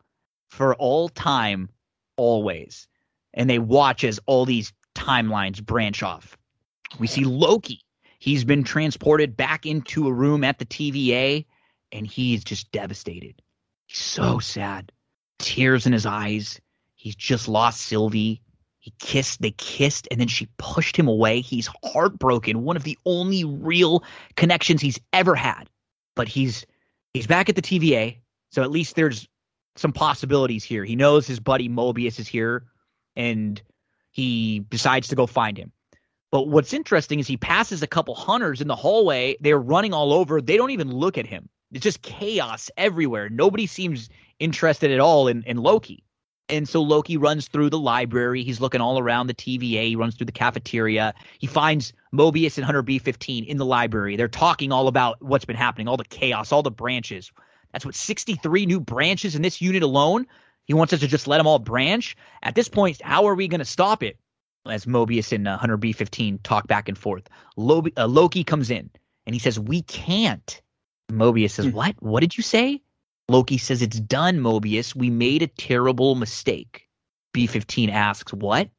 for 0.49 0.75
all 0.75 1.09
time, 1.09 1.69
always. 2.17 2.89
And 3.35 3.49
they 3.49 3.59
watch 3.59 4.05
as 4.05 4.21
all 4.27 4.45
these 4.45 4.73
timelines 4.95 5.65
branch 5.65 6.03
off. 6.03 6.37
We 6.99 7.07
see 7.07 7.25
Loki. 7.25 7.81
He's 8.19 8.45
been 8.45 8.65
transported 8.65 9.37
back 9.37 9.67
into 9.67 10.09
a 10.09 10.13
room 10.13 10.43
at 10.43 10.59
the 10.59 10.65
TVA, 10.65 11.45
and 11.93 12.07
he's 12.07 12.43
just 12.43 12.73
devastated. 12.73 13.41
He's 13.87 13.99
so 13.99 14.39
sad. 14.39 14.91
Tears 15.39 15.87
in 15.87 15.93
his 15.93 16.07
eyes. 16.07 16.61
He's 16.95 17.15
just 17.15 17.47
lost 17.47 17.83
Sylvie. 17.83 18.41
He 18.79 18.93
kissed, 19.01 19.43
they 19.43 19.51
kissed, 19.51 20.07
and 20.11 20.21
then 20.21 20.29
she 20.29 20.49
pushed 20.59 20.97
him 20.97 21.09
away. 21.09 21.41
He's 21.41 21.69
heartbroken. 21.85 22.63
One 22.63 22.77
of 22.77 22.85
the 22.85 22.97
only 23.05 23.45
real 23.45 24.05
connections 24.37 24.81
he's 24.81 25.01
ever 25.13 25.35
had. 25.35 25.69
But 26.15 26.29
he's 26.29 26.65
he's 27.13 27.27
back 27.27 27.49
at 27.49 27.57
the 27.57 27.63
TVA, 27.63 28.19
so 28.51 28.63
at 28.63 28.71
least 28.71 28.95
there's 28.95 29.29
some 29.77 29.93
possibilities 29.93 30.65
here. 30.65 30.85
He 30.85 30.97
knows 30.97 31.27
his 31.27 31.41
buddy 31.41 31.69
Mobius 31.69 32.19
is 32.19 32.29
here, 32.29 32.65
and 33.15 33.61
he 34.11 34.61
decides 34.71 35.09
to 35.09 35.17
go 35.17 35.27
find 35.27 35.57
him. 35.57 35.73
But 36.33 36.49
what's 36.49 36.73
interesting 36.73 37.19
is 37.21 37.27
he 37.27 37.37
passes 37.37 37.83
a 37.83 37.87
couple 37.87 38.15
hunters 38.15 38.61
in 38.61 38.69
the 38.69 38.77
hallway. 38.77 39.37
They're 39.41 39.59
running 39.59 39.95
all 39.95 40.13
over. 40.13 40.41
They 40.41 40.57
don't 40.57 40.71
even 40.71 40.93
look 40.93 41.17
at 41.17 41.27
him. 41.27 41.49
It's 41.73 41.83
just 41.83 42.03
chaos 42.03 42.71
everywhere. 42.77 43.29
Nobody 43.29 43.67
seems 43.67 44.09
interested 44.39 44.91
at 44.91 45.01
all 45.01 45.29
in, 45.29 45.43
in 45.45 45.59
Loki. 45.59 46.03
And 46.49 46.69
so 46.69 46.81
Loki 46.81 47.17
runs 47.17 47.49
through 47.49 47.71
the 47.71 47.79
library. 47.79 48.45
He's 48.45 48.61
looking 48.61 48.81
all 48.81 48.99
around 48.99 49.27
the 49.27 49.35
TVA. 49.35 49.89
He 49.89 49.97
runs 49.97 50.15
through 50.15 50.27
the 50.27 50.33
cafeteria. 50.33 51.13
He 51.39 51.47
finds 51.47 51.93
Mobius 52.15 52.57
and 52.57 52.65
Hunter 52.65 52.85
B15 52.85 53.47
in 53.47 53.57
the 53.57 53.65
library. 53.65 54.17
They're 54.17 54.29
talking 54.29 54.71
all 54.71 54.87
about 54.87 55.21
what's 55.21 55.45
been 55.45 55.57
happening, 55.57 55.89
all 55.89 55.97
the 55.97 56.05
chaos, 56.05 56.53
all 56.53 56.63
the 56.63 56.71
branches. 56.71 57.33
That's 57.77 57.85
what 57.85 57.95
63 57.95 58.65
new 58.65 58.81
branches 58.81 59.35
in 59.35 59.43
this 59.43 59.61
unit 59.61 59.83
alone. 59.83 60.27
He 60.65 60.73
wants 60.73 60.95
us 60.95 61.01
to 61.01 61.07
just 61.07 61.29
let 61.29 61.37
them 61.37 61.47
all 61.47 61.59
branch. 61.59 62.17
At 62.43 62.55
this 62.55 62.71
point, 62.71 63.03
how 63.03 63.27
are 63.27 63.35
we 63.35 63.49
going 63.49 63.59
to 63.59 63.67
stop 63.67 64.03
it? 64.03 64.17
As 64.67 64.87
Mobius 64.87 65.31
and 65.31 65.47
uh, 65.47 65.59
Hunter 65.59 65.77
B15 65.77 66.43
talk 66.43 66.67
back 66.69 66.89
and 66.89 66.97
forth, 66.97 67.29
Lo- 67.59 67.85
uh, 67.99 68.07
Loki 68.07 68.45
comes 68.45 68.71
in 68.71 68.89
and 69.27 69.35
he 69.35 69.39
says, 69.39 69.61
"We 69.61 69.83
can't." 69.83 70.63
Mobius 71.13 71.51
says, 71.51 71.67
Hmm. 71.67 71.73
"What? 71.73 71.97
What 72.01 72.21
did 72.21 72.39
you 72.39 72.43
say?" 72.43 72.81
Loki 73.29 73.59
says, 73.59 73.83
"It's 73.83 74.01
done, 74.01 74.39
Mobius. 74.39 74.97
We 74.97 75.11
made 75.11 75.43
a 75.43 75.47
terrible 75.47 76.15
mistake." 76.15 76.89
B15 77.35 77.91
asks, 77.91 78.33
"What?" 78.33 78.71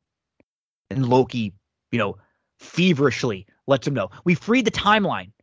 And 0.89 1.07
Loki, 1.07 1.53
you 1.91 1.99
know, 1.99 2.17
feverishly 2.57 3.45
lets 3.67 3.85
him 3.85 3.93
know, 3.93 4.09
"We 4.23 4.33
freed 4.33 4.65
the 4.65 4.71
timeline. 4.71 5.33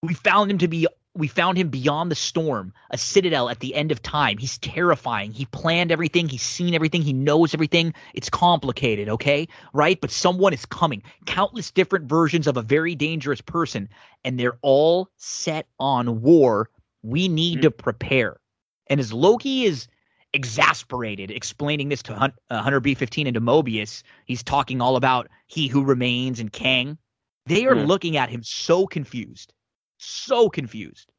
We 0.00 0.14
found 0.14 0.52
him 0.52 0.58
to 0.58 0.68
be 0.68 0.86
we 1.14 1.26
found 1.26 1.58
him 1.58 1.68
beyond 1.68 2.10
the 2.10 2.14
storm, 2.16 2.72
a 2.90 2.96
citadel 2.96 3.48
at 3.48 3.58
the 3.60 3.74
end 3.74 3.90
of 3.90 4.00
time. 4.00 4.38
He's 4.38 4.58
terrifying. 4.58 5.32
He 5.32 5.44
planned 5.46 5.90
everything. 5.90 6.28
He's 6.28 6.42
seen 6.42 6.74
everything. 6.74 7.02
He 7.02 7.12
knows 7.12 7.52
everything. 7.52 7.94
It's 8.14 8.30
complicated, 8.30 9.08
okay? 9.08 9.48
Right? 9.72 10.00
But 10.00 10.12
someone 10.12 10.52
is 10.52 10.66
coming. 10.66 11.02
Countless 11.26 11.72
different 11.72 12.08
versions 12.08 12.46
of 12.46 12.56
a 12.56 12.62
very 12.62 12.94
dangerous 12.94 13.40
person, 13.40 13.88
and 14.24 14.38
they're 14.38 14.58
all 14.62 15.08
set 15.16 15.66
on 15.80 16.22
war. 16.22 16.70
We 17.02 17.26
need 17.26 17.58
Mhm. 17.58 17.62
to 17.62 17.70
prepare. 17.72 18.40
And 18.86 19.00
as 19.00 19.12
Loki 19.12 19.64
is 19.64 19.88
exasperated, 20.32 21.32
explaining 21.32 21.88
this 21.88 22.04
to 22.04 22.14
Hun- 22.14 22.32
uh, 22.50 22.62
Hunter 22.62 22.80
B15 22.80 23.26
and 23.26 23.34
to 23.34 23.40
Mobius, 23.40 24.04
he's 24.26 24.44
talking 24.44 24.80
all 24.80 24.94
about 24.94 25.28
he 25.48 25.66
who 25.66 25.82
remains 25.82 26.38
and 26.38 26.52
Kang. 26.52 26.98
They 27.46 27.66
are 27.66 27.74
Mhm. 27.74 27.88
looking 27.88 28.16
at 28.16 28.30
him 28.30 28.44
so 28.44 28.86
confused 28.86 29.52
so 30.00 30.48
confused. 30.48 31.10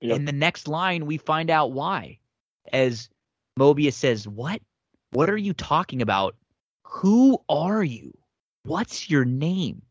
Yep. 0.00 0.16
In 0.16 0.24
the 0.24 0.32
next 0.32 0.66
line, 0.66 1.06
we 1.06 1.16
find 1.16 1.50
out 1.50 1.72
why. 1.72 2.18
As 2.72 3.08
Mobius 3.58 3.94
says, 3.94 4.26
What? 4.26 4.60
What 5.10 5.28
are 5.28 5.36
you 5.36 5.52
talking 5.52 6.02
about? 6.02 6.34
Who 6.84 7.38
are 7.48 7.84
you? 7.84 8.16
What's 8.64 9.10
your 9.10 9.24
name? 9.24 9.82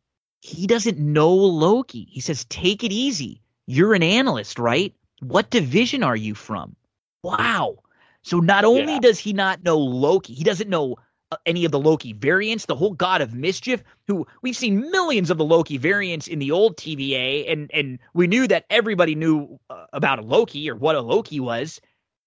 He 0.42 0.66
doesn't 0.66 0.98
know 0.98 1.34
Loki. 1.34 2.08
He 2.10 2.20
says, 2.20 2.46
Take 2.46 2.84
it 2.84 2.92
easy. 2.92 3.42
You're 3.68 3.94
an 3.94 4.04
analyst, 4.04 4.60
right? 4.60 4.94
What 5.22 5.50
division 5.50 6.04
are 6.04 6.16
you 6.16 6.34
from? 6.36 6.76
Wow. 7.24 7.80
So 8.24 8.40
not 8.40 8.66
only 8.66 8.94
yeah. 8.94 9.00
does 9.00 9.20
he 9.20 9.34
not 9.34 9.64
know 9.64 9.78
Loki, 9.78 10.34
he 10.34 10.44
doesn't 10.44 10.70
know 10.70 10.96
any 11.46 11.66
of 11.66 11.72
the 11.72 11.80
Loki 11.80 12.14
variants, 12.14 12.66
the 12.66 12.76
whole 12.76 12.94
god 12.94 13.22
of 13.22 13.34
mischief, 13.34 13.84
who 14.08 14.26
we've 14.42 14.56
seen 14.56 14.92
millions 14.92 15.30
of 15.30 15.38
the 15.38 15.46
Loki 15.46 15.78
variants 15.78 16.28
in 16.28 16.40
the 16.40 16.52
old 16.52 16.78
TVA, 16.78 17.52
and 17.52 17.70
and 17.74 18.00
we 18.14 18.28
knew 18.28 18.48
that 18.48 18.66
everybody 18.70 19.16
knew 19.16 19.60
uh, 19.70 19.86
about 19.94 20.20
a 20.20 20.24
Loki 20.24 20.70
or 20.70 20.76
what 20.76 20.96
a 20.96 21.02
Loki 21.02 21.40
was. 21.40 21.80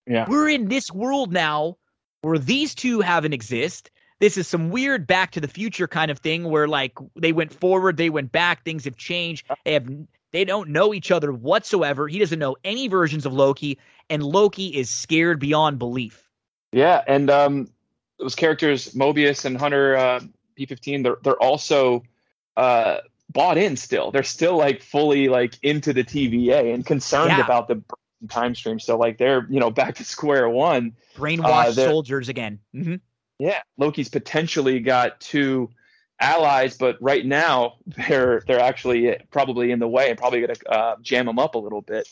Yeah, 0.06 0.26
we're 0.28 0.48
in 0.48 0.68
this 0.68 0.90
world 0.90 1.32
now 1.32 1.76
where 2.22 2.38
these 2.38 2.74
two 2.74 3.00
haven't 3.00 3.32
exist. 3.32 3.90
This 4.20 4.36
is 4.36 4.46
some 4.46 4.70
weird 4.70 5.06
Back 5.06 5.32
to 5.32 5.40
the 5.40 5.48
Future 5.48 5.88
kind 5.88 6.10
of 6.10 6.18
thing 6.18 6.44
where 6.44 6.68
like 6.68 6.92
they 7.16 7.32
went 7.32 7.52
forward, 7.52 7.96
they 7.96 8.10
went 8.10 8.32
back, 8.32 8.64
things 8.64 8.84
have 8.84 8.96
changed. 8.96 9.46
They 9.64 9.74
have 9.74 9.88
they 10.32 10.44
don't 10.44 10.70
know 10.70 10.94
each 10.94 11.10
other 11.10 11.32
whatsoever. 11.32 12.08
He 12.08 12.18
doesn't 12.18 12.38
know 12.38 12.56
any 12.64 12.88
versions 12.88 13.26
of 13.26 13.32
Loki, 13.32 13.78
and 14.10 14.22
Loki 14.22 14.68
is 14.68 14.90
scared 14.90 15.38
beyond 15.38 15.78
belief. 15.78 16.28
Yeah, 16.72 17.02
and 17.06 17.30
um, 17.30 17.68
those 18.18 18.34
characters, 18.34 18.94
Mobius 18.94 19.44
and 19.44 19.56
Hunter 19.56 19.96
uh, 19.96 20.20
B15, 20.58 21.02
they're 21.02 21.16
they're 21.22 21.42
also 21.42 22.02
uh, 22.56 22.98
bought 23.30 23.58
in 23.58 23.76
still. 23.76 24.10
They're 24.10 24.22
still 24.22 24.56
like 24.56 24.82
fully 24.82 25.28
like 25.28 25.58
into 25.62 25.92
the 25.92 26.04
TVA 26.04 26.72
and 26.72 26.84
concerned 26.84 27.30
yeah. 27.30 27.44
about 27.44 27.68
the 27.68 27.82
time 28.28 28.54
stream. 28.54 28.78
So 28.78 28.96
like 28.96 29.18
they're 29.18 29.46
you 29.50 29.60
know 29.60 29.70
back 29.82 29.96
to 29.96 30.04
square 30.04 30.48
one. 30.48 30.92
Brainwashed 31.16 31.66
uh, 31.68 31.72
soldiers 31.72 32.28
again. 32.28 32.58
Mm-hmm. 32.74 32.96
Yeah, 33.38 33.62
Loki's 33.78 34.08
potentially 34.08 34.80
got 34.80 35.20
two 35.20 35.70
allies, 36.20 36.76
but 36.76 36.96
right 37.00 37.26
now 37.26 37.74
they're 37.86 38.42
they're 38.46 38.60
actually 38.60 39.16
probably 39.30 39.70
in 39.70 39.78
the 39.78 39.88
way 39.88 40.10
and 40.10 40.18
probably 40.18 40.40
going 40.40 40.54
to 40.54 40.70
uh, 40.70 40.96
jam 41.02 41.28
him 41.28 41.38
up 41.38 41.54
a 41.54 41.58
little 41.58 41.82
bit. 41.82 42.08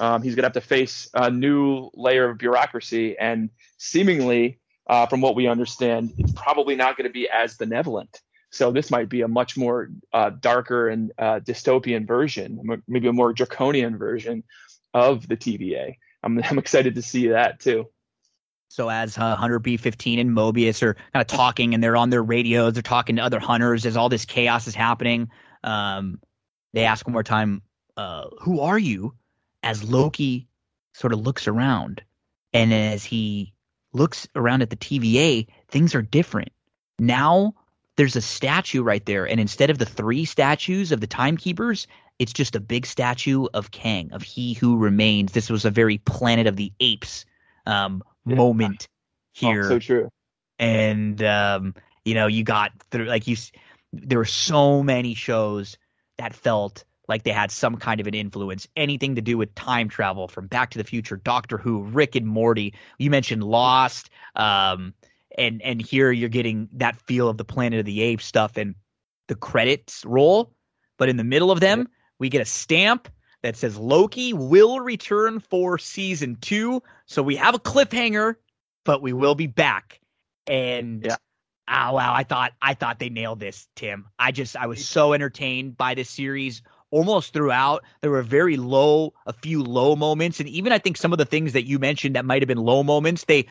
Um, 0.00 0.22
he's 0.22 0.36
going 0.36 0.42
to 0.42 0.46
have 0.46 0.52
to 0.52 0.60
face 0.60 1.08
a 1.14 1.28
new 1.28 1.90
layer 1.92 2.30
of 2.30 2.38
bureaucracy, 2.38 3.18
and 3.18 3.50
seemingly, 3.78 4.60
uh, 4.88 5.06
from 5.06 5.20
what 5.20 5.34
we 5.34 5.46
understand, 5.46 6.12
it's 6.18 6.32
probably 6.32 6.74
not 6.74 6.96
going 6.96 7.06
to 7.06 7.12
be 7.12 7.28
as 7.28 7.56
benevolent. 7.56 8.20
So 8.50 8.72
this 8.72 8.90
might 8.90 9.08
be 9.08 9.20
a 9.20 9.28
much 9.28 9.56
more 9.56 9.90
uh, 10.12 10.30
darker 10.30 10.88
and 10.88 11.12
uh, 11.18 11.40
dystopian 11.40 12.06
version, 12.06 12.80
maybe 12.88 13.08
a 13.08 13.12
more 13.12 13.32
draconian 13.32 13.98
version 13.98 14.42
of 14.94 15.28
the 15.28 15.36
TVA. 15.36 15.96
I'm, 16.22 16.42
I'm 16.50 16.58
excited 16.58 16.94
to 16.94 17.02
see 17.02 17.28
that 17.28 17.60
too. 17.60 17.88
So 18.70 18.90
as 18.90 19.16
uh, 19.16 19.34
Hunter 19.34 19.60
B15 19.60 20.20
and 20.20 20.30
Mobius 20.30 20.82
are 20.82 20.94
kind 20.94 21.20
of 21.22 21.26
talking 21.26 21.72
and 21.72 21.82
they're 21.82 21.96
on 21.96 22.10
their 22.10 22.22
radios, 22.22 22.74
they're 22.74 22.82
talking 22.82 23.16
to 23.16 23.22
other 23.22 23.38
hunters 23.38 23.86
as 23.86 23.96
all 23.96 24.10
this 24.10 24.26
chaos 24.26 24.66
is 24.66 24.74
happening. 24.74 25.30
Um, 25.64 26.20
they 26.74 26.84
ask 26.84 27.06
one 27.06 27.14
more 27.14 27.22
time, 27.22 27.62
uh, 27.96 28.26
"Who 28.42 28.60
are 28.60 28.78
you?" 28.78 29.14
As 29.62 29.82
Loki 29.82 30.48
sort 30.92 31.14
of 31.14 31.20
looks 31.20 31.48
around, 31.48 32.02
and 32.52 32.72
as 32.72 33.04
he 33.04 33.54
looks 33.92 34.28
around 34.34 34.62
at 34.62 34.70
the 34.70 34.76
TVA, 34.76 35.46
things 35.68 35.94
are 35.94 36.02
different. 36.02 36.52
Now 36.98 37.54
there's 37.96 38.16
a 38.16 38.22
statue 38.22 38.82
right 38.82 39.04
there, 39.04 39.26
and 39.26 39.40
instead 39.40 39.70
of 39.70 39.78
the 39.78 39.86
three 39.86 40.24
statues 40.24 40.92
of 40.92 41.00
the 41.00 41.06
timekeepers, 41.06 41.86
it's 42.18 42.32
just 42.32 42.56
a 42.56 42.60
big 42.60 42.86
statue 42.86 43.46
of 43.54 43.70
Kang, 43.70 44.12
of 44.12 44.22
He 44.22 44.54
Who 44.54 44.76
Remains. 44.76 45.32
This 45.32 45.50
was 45.50 45.64
a 45.64 45.70
very 45.70 45.98
Planet 45.98 46.46
of 46.46 46.56
the 46.56 46.72
Apes 46.80 47.24
um, 47.66 48.02
yeah. 48.26 48.36
moment 48.36 48.88
here. 49.32 49.64
Oh, 49.64 49.68
so 49.68 49.78
true. 49.78 50.08
And 50.58 51.22
um, 51.22 51.74
you 52.04 52.14
know, 52.14 52.26
you 52.26 52.42
got 52.42 52.72
through 52.90 53.06
like 53.06 53.26
you. 53.26 53.36
There 53.92 54.18
were 54.18 54.24
so 54.24 54.82
many 54.82 55.14
shows 55.14 55.78
that 56.18 56.34
felt 56.34 56.84
like 57.08 57.22
they 57.22 57.32
had 57.32 57.50
some 57.50 57.76
kind 57.76 58.00
of 58.00 58.06
an 58.06 58.14
influence, 58.14 58.68
anything 58.76 59.14
to 59.14 59.22
do 59.22 59.38
with 59.38 59.54
time 59.54 59.88
travel, 59.88 60.28
from 60.28 60.46
Back 60.46 60.70
to 60.70 60.78
the 60.78 60.84
Future, 60.84 61.16
Doctor 61.16 61.58
Who, 61.58 61.82
Rick 61.82 62.14
and 62.14 62.26
Morty. 62.26 62.74
You 62.98 63.10
mentioned 63.10 63.42
Lost, 63.42 64.10
um, 64.36 64.94
and 65.36 65.62
and 65.62 65.80
here 65.80 66.12
you're 66.12 66.28
getting 66.28 66.68
that 66.74 66.96
feel 66.96 67.28
of 67.28 67.38
the 67.38 67.44
Planet 67.44 67.80
of 67.80 67.86
the 67.86 68.02
Apes 68.02 68.24
stuff, 68.24 68.56
and 68.56 68.74
the 69.28 69.34
credits 69.34 70.04
roll, 70.04 70.52
but 70.98 71.08
in 71.08 71.16
the 71.16 71.24
middle 71.24 71.50
of 71.50 71.60
them, 71.60 71.88
we 72.18 72.28
get 72.28 72.42
a 72.42 72.46
stamp 72.46 73.08
that 73.42 73.56
says 73.56 73.76
Loki 73.76 74.32
will 74.32 74.80
return 74.80 75.38
for 75.38 75.78
season 75.78 76.36
two. 76.40 76.82
So 77.06 77.22
we 77.22 77.36
have 77.36 77.54
a 77.54 77.58
cliffhanger, 77.58 78.34
but 78.84 79.00
we 79.00 79.12
will 79.12 79.36
be 79.36 79.46
back. 79.46 80.00
And 80.46 81.04
yeah. 81.04 81.16
oh 81.68 81.94
wow, 81.94 82.12
I 82.14 82.24
thought 82.24 82.52
I 82.60 82.74
thought 82.74 82.98
they 82.98 83.10
nailed 83.10 83.38
this, 83.38 83.68
Tim. 83.76 84.06
I 84.18 84.32
just 84.32 84.56
I 84.56 84.66
was 84.66 84.84
so 84.84 85.12
entertained 85.12 85.76
by 85.76 85.94
this 85.94 86.10
series 86.10 86.62
almost 86.90 87.32
throughout. 87.32 87.84
There 88.00 88.10
were 88.10 88.22
very 88.22 88.56
low, 88.56 89.12
a 89.26 89.32
few 89.32 89.62
low 89.62 89.96
moments, 89.96 90.40
and 90.40 90.48
even 90.48 90.72
I 90.72 90.78
think 90.78 90.96
some 90.96 91.12
of 91.12 91.18
the 91.18 91.24
things 91.24 91.52
that 91.52 91.66
you 91.66 91.78
mentioned 91.78 92.16
that 92.16 92.24
might 92.24 92.42
have 92.42 92.48
been 92.48 92.58
low 92.58 92.82
moments, 92.82 93.24
they 93.24 93.46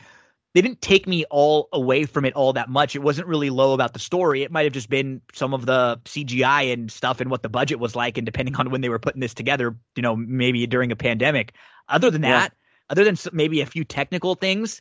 they 0.54 0.62
didn't 0.62 0.80
take 0.80 1.06
me 1.06 1.24
all 1.30 1.68
away 1.72 2.04
from 2.04 2.24
it 2.24 2.32
all 2.34 2.54
that 2.54 2.70
much. 2.70 2.96
It 2.96 3.00
wasn't 3.00 3.28
really 3.28 3.50
low 3.50 3.74
about 3.74 3.92
the 3.92 3.98
story. 3.98 4.42
It 4.42 4.50
might 4.50 4.64
have 4.64 4.72
just 4.72 4.88
been 4.88 5.20
some 5.32 5.52
of 5.52 5.66
the 5.66 6.00
CGI 6.04 6.72
and 6.72 6.90
stuff 6.90 7.20
and 7.20 7.30
what 7.30 7.42
the 7.42 7.48
budget 7.48 7.78
was 7.78 7.94
like, 7.94 8.16
and 8.16 8.24
depending 8.24 8.56
on 8.56 8.70
when 8.70 8.80
they 8.80 8.88
were 8.88 8.98
putting 8.98 9.20
this 9.20 9.34
together, 9.34 9.76
you 9.94 10.02
know, 10.02 10.16
maybe 10.16 10.66
during 10.66 10.90
a 10.90 10.96
pandemic. 10.96 11.54
Other 11.88 12.10
than 12.10 12.22
that, 12.22 12.52
yeah. 12.52 12.90
other 12.90 13.04
than 13.04 13.16
maybe 13.32 13.60
a 13.60 13.66
few 13.66 13.84
technical 13.84 14.34
things, 14.34 14.80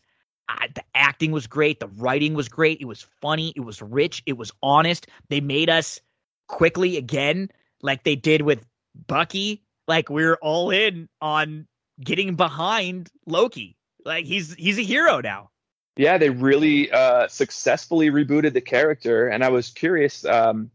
I, 0.49 0.69
the 0.73 0.83
acting 0.95 1.31
was 1.31 1.47
great. 1.47 1.79
The 1.79 1.87
writing 1.87 2.33
was 2.33 2.47
great. 2.47 2.79
It 2.79 2.85
was 2.85 3.05
funny. 3.21 3.53
It 3.55 3.61
was 3.61 3.81
rich. 3.81 4.23
It 4.25 4.37
was 4.37 4.51
honest. 4.63 5.07
They 5.29 5.41
made 5.41 5.69
us 5.69 5.99
quickly 6.47 6.97
again, 6.97 7.49
like 7.81 8.03
they 8.03 8.15
did 8.15 8.41
with 8.41 8.65
Bucky. 9.07 9.63
Like 9.87 10.09
we're 10.09 10.35
all 10.35 10.69
in 10.71 11.07
on 11.21 11.67
getting 12.01 12.35
behind 12.35 13.09
Loki. 13.25 13.77
Like 14.05 14.25
he's 14.25 14.53
he's 14.55 14.77
a 14.77 14.83
hero 14.83 15.21
now. 15.21 15.49
Yeah, 15.95 16.17
they 16.17 16.29
really 16.29 16.91
uh, 16.91 17.27
successfully 17.27 18.11
rebooted 18.11 18.53
the 18.53 18.61
character, 18.61 19.27
and 19.27 19.43
I 19.43 19.49
was 19.49 19.69
curious. 19.69 20.23
Um, 20.25 20.69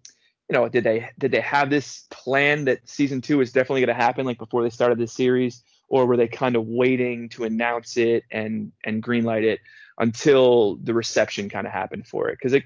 you 0.48 0.54
know, 0.54 0.68
did 0.68 0.84
they 0.84 1.08
did 1.18 1.30
they 1.30 1.40
have 1.40 1.70
this 1.70 2.06
plan 2.10 2.64
that 2.64 2.88
season 2.88 3.20
two 3.20 3.40
is 3.40 3.52
definitely 3.52 3.82
going 3.82 3.96
to 3.96 4.02
happen, 4.02 4.26
like 4.26 4.38
before 4.38 4.62
they 4.62 4.70
started 4.70 4.98
the 4.98 5.06
series, 5.06 5.62
or 5.88 6.06
were 6.06 6.16
they 6.16 6.28
kind 6.28 6.56
of 6.56 6.66
waiting 6.66 7.28
to 7.30 7.44
announce 7.44 7.96
it 7.96 8.24
and 8.30 8.72
and 8.84 9.02
greenlight 9.02 9.44
it 9.44 9.60
until 9.98 10.76
the 10.82 10.92
reception 10.92 11.48
kind 11.48 11.66
of 11.66 11.72
happened 11.72 12.06
for 12.06 12.28
it? 12.28 12.38
Because 12.38 12.52
it 12.52 12.64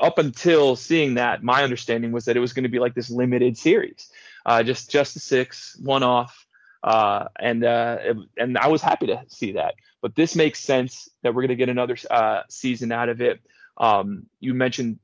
up 0.00 0.18
until 0.18 0.76
seeing 0.76 1.14
that, 1.14 1.42
my 1.42 1.62
understanding 1.62 2.12
was 2.12 2.24
that 2.26 2.36
it 2.36 2.40
was 2.40 2.52
going 2.52 2.64
to 2.64 2.68
be 2.68 2.78
like 2.78 2.94
this 2.94 3.10
limited 3.10 3.56
series, 3.56 4.10
uh, 4.46 4.62
just 4.62 4.90
just 4.90 5.14
the 5.14 5.20
six 5.20 5.76
one 5.82 6.02
off, 6.02 6.46
uh, 6.82 7.26
and 7.38 7.64
uh, 7.64 7.98
it, 8.00 8.16
and 8.36 8.58
I 8.58 8.68
was 8.68 8.82
happy 8.82 9.06
to 9.06 9.22
see 9.28 9.52
that. 9.52 9.74
But 10.02 10.14
this 10.14 10.36
makes 10.36 10.60
sense 10.60 11.08
that 11.22 11.34
we're 11.34 11.42
going 11.42 11.48
to 11.48 11.56
get 11.56 11.68
another 11.68 11.96
uh, 12.10 12.42
season 12.48 12.92
out 12.92 13.08
of 13.08 13.20
it. 13.20 13.40
Um, 13.76 14.26
you 14.40 14.54
mentioned 14.54 14.98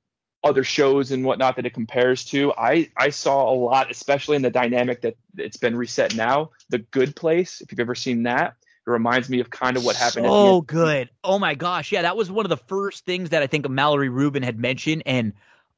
other 0.45 0.65
shows 0.65 1.11
and 1.11 1.25
whatnot 1.25 1.57
that 1.57 1.67
it 1.67 1.75
compares 1.75 2.25
to. 2.27 2.53
I 2.53 2.91
I 2.97 3.11
saw 3.11 3.51
a 3.51 3.55
lot, 3.55 3.91
especially 3.91 4.37
in 4.37 4.43
the 4.43 4.51
dynamic 4.51 5.01
that 5.03 5.17
it's 5.37 5.57
been 5.57 5.77
reset 5.77 6.15
now. 6.15 6.51
The 6.69 6.79
Good 6.79 7.17
Place, 7.17 7.61
if 7.61 7.73
you've 7.73 7.81
ever 7.81 7.95
seen 7.95 8.25
that, 8.25 8.55
it 8.87 8.91
reminds 8.91 9.29
me 9.29 9.41
of 9.41 9.51
kind 9.51 9.77
of 9.77 9.85
what 9.85 9.97
happened. 9.97 10.27
Oh, 10.29 10.61
good. 10.61 11.11
Oh 11.25 11.39
my 11.39 11.55
gosh, 11.55 11.91
yeah, 11.91 12.03
that 12.03 12.17
was 12.17 12.31
one 12.31 12.45
of 12.47 12.51
the 12.51 12.57
first 12.57 13.05
things 13.05 13.31
that 13.31 13.43
I 13.43 13.47
think 13.47 13.69
Mallory 13.69 14.09
Rubin 14.09 14.43
had 14.43 14.59
mentioned, 14.59 15.03
and 15.07 15.33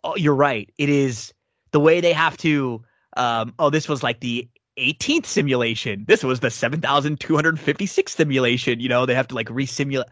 oh, 0.05 0.17
you're 0.17 0.35
right. 0.35 0.71
It 0.79 0.89
is 0.89 1.33
the 1.71 1.81
way 1.81 2.01
they 2.01 2.13
have 2.13 2.37
to. 2.39 2.83
Um, 3.17 3.55
oh, 3.59 3.71
this 3.71 3.89
was 3.89 4.03
like 4.03 4.21
the 4.21 4.49
18th 4.79 5.27
simulation. 5.27 6.05
This 6.07 6.23
was 6.23 6.41
the 6.41 6.51
7,256 6.51 8.15
simulation. 8.15 8.81
You 8.81 8.89
know, 8.89 9.07
they 9.07 9.15
have 9.15 9.29
to 9.29 9.35
like 9.35 9.49
resimulate. 9.49 10.05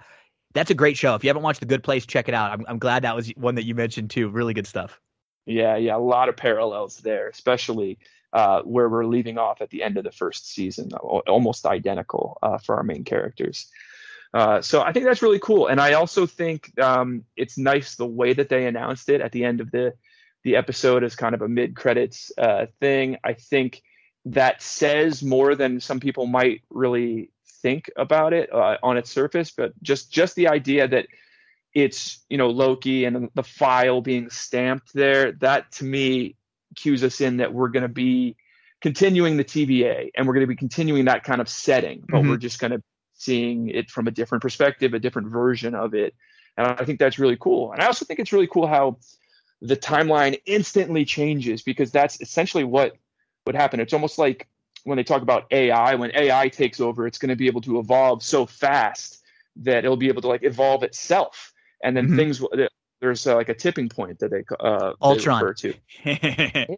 That's 0.55 0.71
a 0.71 0.75
great 0.75 0.97
show. 0.97 1.15
If 1.15 1.23
you 1.23 1.29
haven't 1.29 1.43
watched 1.43 1.61
The 1.61 1.67
Good 1.67 1.83
Place, 1.83 2.07
check 2.07 2.29
it 2.29 2.35
out. 2.35 2.51
I'm, 2.51 2.65
I'm 2.67 2.79
glad 2.79 3.03
that 3.03 3.15
was 3.15 3.29
one 3.37 3.57
that 3.57 3.65
you 3.65 3.75
mentioned 3.75 4.11
too. 4.11 4.31
Really 4.31 4.55
good 4.55 4.67
stuff. 4.67 4.99
Yeah, 5.45 5.77
yeah, 5.77 5.97
a 5.97 5.99
lot 5.99 6.29
of 6.29 6.37
parallels 6.37 6.99
there, 6.99 7.29
especially 7.29 7.99
uh, 8.33 8.63
where 8.63 8.89
we're 8.89 9.07
leaving 9.07 9.39
off 9.39 9.61
at 9.61 9.71
the 9.71 9.83
end 9.83 9.97
of 9.97 10.05
the 10.05 10.13
first 10.13 10.53
season, 10.53 10.93
almost 10.93 11.67
identical 11.67 12.39
uh, 12.43 12.59
for 12.59 12.77
our 12.77 12.83
main 12.83 13.05
characters. 13.05 13.71
Uh, 14.35 14.61
so 14.61 14.83
I 14.83 14.93
think 14.93 15.07
that's 15.07 15.23
really 15.23 15.39
cool, 15.39 15.69
and 15.69 15.81
I 15.81 15.95
also 15.95 16.27
think 16.27 16.79
um, 16.81 17.25
it's 17.37 17.57
nice 17.57 17.95
the 17.95 18.07
way 18.07 18.33
that 18.33 18.49
they 18.49 18.67
announced 18.67 19.09
it 19.09 19.21
at 19.21 19.33
the 19.33 19.45
end 19.45 19.61
of 19.61 19.71
the 19.71 19.95
the 20.43 20.57
episode 20.57 21.03
as 21.03 21.17
kind 21.17 21.35
of 21.35 21.43
a 21.43 21.49
mid 21.49 21.75
credits 21.75 22.31
uh, 22.39 22.67
thing. 22.81 23.17
I 23.25 23.33
think 23.33 23.83
that 24.27 24.61
says 24.61 25.23
more 25.23 25.55
than 25.55 25.81
some 25.81 26.01
people 26.01 26.27
might 26.27 26.63
really 26.69 27.31
think 27.63 27.91
about 27.97 28.33
it 28.33 28.53
uh, 28.53 28.77
on 28.83 28.97
its 28.97 29.11
surface 29.11 29.51
but 29.51 29.73
just 29.83 30.13
just 30.13 30.35
the 30.35 30.49
idea 30.49 30.87
that 30.87 31.07
it's 31.75 32.25
you 32.29 32.37
know 32.37 32.51
loki 32.51 33.05
and 33.05 33.31
the 33.35 33.43
file 33.43 34.01
being 34.01 34.29
stamped 34.31 34.93
there 34.93 35.33
that 35.33 35.71
to 35.73 35.85
me 35.85 36.37
cues 36.77 37.03
us 37.03 37.21
in 37.21 37.39
that 37.39 37.53
we're 37.53 37.69
going 37.69 37.83
to 37.83 37.89
be 37.89 38.37
continuing 38.81 39.37
the 39.37 39.45
tva 39.45 40.11
and 40.15 40.27
we're 40.27 40.35
going 40.35 40.43
to 40.43 40.47
be 40.47 40.57
continuing 40.57 41.07
that 41.07 41.25
kind 41.25 41.41
of 41.41 41.49
setting 41.49 42.05
but 42.09 42.19
mm-hmm. 42.19 42.31
we're 42.31 42.37
just 42.37 42.61
going 42.61 42.71
to 42.71 42.83
seeing 43.17 43.69
it 43.69 43.91
from 43.91 44.07
a 44.07 44.11
different 44.11 44.43
perspective, 44.43 44.95
a 44.95 44.99
different 44.99 45.29
version 45.29 45.75
of 45.75 45.95
it. 45.95 46.15
And 46.57 46.67
I 46.67 46.85
think 46.85 46.99
that's 46.99 47.19
really 47.19 47.37
cool. 47.39 47.73
And 47.73 47.83
I 47.83 47.87
also 47.87 48.05
think 48.05 48.21
it's 48.21 48.33
really 48.33 48.47
cool 48.47 48.67
how 48.67 48.99
the 49.61 49.77
timeline 49.77 50.39
instantly 50.47 51.05
changes 51.05 51.63
because 51.63 51.91
that's 51.91 52.21
essentially 52.21 52.65
what 52.65 52.97
would 53.47 53.55
happen. 53.55 53.81
It's 53.81 53.93
almost 53.93 54.19
like 54.19 54.49
when 54.85 54.97
they 54.97 55.05
talk 55.05 55.23
about 55.23 55.47
AI, 55.51 55.95
when 55.95 56.15
AI 56.15 56.49
takes 56.49 56.81
over, 56.81 57.07
it's 57.07 57.19
going 57.19 57.31
to 57.31 57.37
be 57.37 57.47
able 57.47 57.63
to 57.63 57.79
evolve 57.79 58.23
so 58.23 58.47
fast 58.47 59.23
that 59.57 59.85
it'll 59.85 59.97
be 59.97 60.09
able 60.09 60.23
to 60.23 60.29
like 60.29 60.45
evolve 60.45 60.83
itself. 60.83 61.53
And 61.83 61.97
then 61.97 62.07
mm-hmm. 62.07 62.17
things, 62.17 62.43
there's 63.07 63.27
uh, 63.27 63.37
like 63.37 63.49
a 63.49 63.55
tipping 63.55 63.89
point 63.89 64.19
that 64.19 64.31
they, 64.31 64.45
uh, 64.59 64.95
Ultron. 65.01 65.41
They 65.41 65.47
refer 65.47 65.55
to. 65.55 65.75
yeah. 66.05 66.77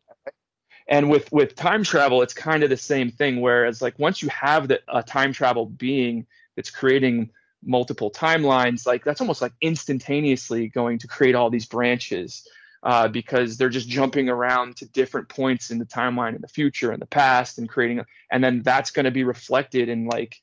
And 0.87 1.11
with 1.11 1.31
with 1.33 1.55
time 1.55 1.85
travel, 1.85 2.23
it's 2.23 2.35
kind 2.35 2.63
of 2.63 2.71
the 2.71 2.77
same 2.77 3.11
thing. 3.11 3.41
Whereas 3.41 3.83
like 3.83 3.99
once 3.99 4.23
you 4.23 4.29
have 4.29 4.69
the, 4.69 4.81
a 4.89 5.03
time 5.03 5.33
travel 5.33 5.67
being 5.67 6.27
that's 6.55 6.71
creating 6.71 7.31
multiple 7.63 8.11
timelines, 8.11 8.87
like 8.87 9.05
that's 9.05 9.21
almost 9.21 9.43
like 9.43 9.53
instantaneously 9.61 10.69
going 10.69 10.99
to 10.99 11.09
create 11.09 11.35
all 11.35 11.51
these 11.51 11.67
branches 11.67 12.47
uh, 12.83 13.09
because 13.09 13.57
they're 13.57 13.69
just 13.69 13.89
jumping 13.89 14.29
around 14.29 14.77
to 14.77 14.87
different 14.87 15.29
points 15.29 15.71
in 15.71 15.79
the 15.79 15.85
timeline 15.85 16.35
in 16.35 16.41
the 16.41 16.49
future 16.49 16.91
and 16.91 17.03
the 17.03 17.07
past 17.07 17.59
and 17.59 17.69
creating, 17.69 17.99
a, 17.99 18.07
and 18.31 18.43
then 18.43 18.63
that's 18.63 18.91
going 18.91 19.05
to 19.05 19.11
be 19.11 19.25
reflected 19.25 19.89
in 19.89 20.07
like 20.07 20.37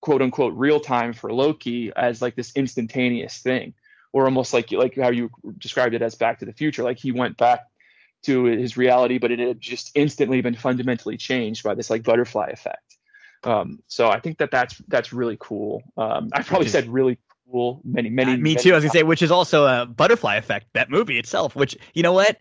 quote 0.00 0.22
unquote 0.22 0.54
real 0.54 0.80
time 0.80 1.12
for 1.12 1.32
Loki 1.32 1.92
as 1.96 2.20
like 2.20 2.36
this 2.36 2.52
instantaneous 2.54 3.38
thing, 3.38 3.74
or 4.12 4.24
almost 4.24 4.52
like 4.52 4.70
like 4.72 4.96
how 4.96 5.10
you 5.10 5.30
described 5.58 5.94
it 5.94 6.02
as 6.02 6.14
Back 6.14 6.38
to 6.40 6.44
the 6.44 6.52
Future, 6.52 6.82
like 6.82 6.98
he 6.98 7.12
went 7.12 7.36
back 7.36 7.66
to 8.22 8.44
his 8.44 8.76
reality, 8.76 9.18
but 9.18 9.30
it 9.30 9.38
had 9.38 9.60
just 9.60 9.90
instantly 9.94 10.40
been 10.40 10.54
fundamentally 10.54 11.16
changed 11.16 11.64
by 11.64 11.74
this 11.74 11.90
like 11.90 12.02
butterfly 12.02 12.48
effect. 12.52 12.98
Um, 13.44 13.80
so 13.88 14.08
I 14.08 14.20
think 14.20 14.38
that 14.38 14.50
that's 14.50 14.76
that's 14.88 15.12
really 15.12 15.36
cool. 15.40 15.82
Um, 15.96 16.30
I 16.32 16.42
probably 16.42 16.68
said 16.68 16.88
really 16.88 17.18
cool 17.50 17.80
many 17.84 18.10
many. 18.10 18.32
Uh, 18.32 18.36
me 18.36 18.54
many 18.54 18.56
too. 18.56 18.72
I 18.72 18.76
was 18.76 18.84
gonna 18.84 18.92
say, 18.92 19.02
which 19.02 19.22
is 19.22 19.30
also 19.30 19.66
a 19.66 19.86
butterfly 19.86 20.36
effect. 20.36 20.66
That 20.74 20.90
movie 20.90 21.18
itself, 21.18 21.56
which 21.56 21.76
you 21.94 22.02
know 22.02 22.12
what. 22.12 22.38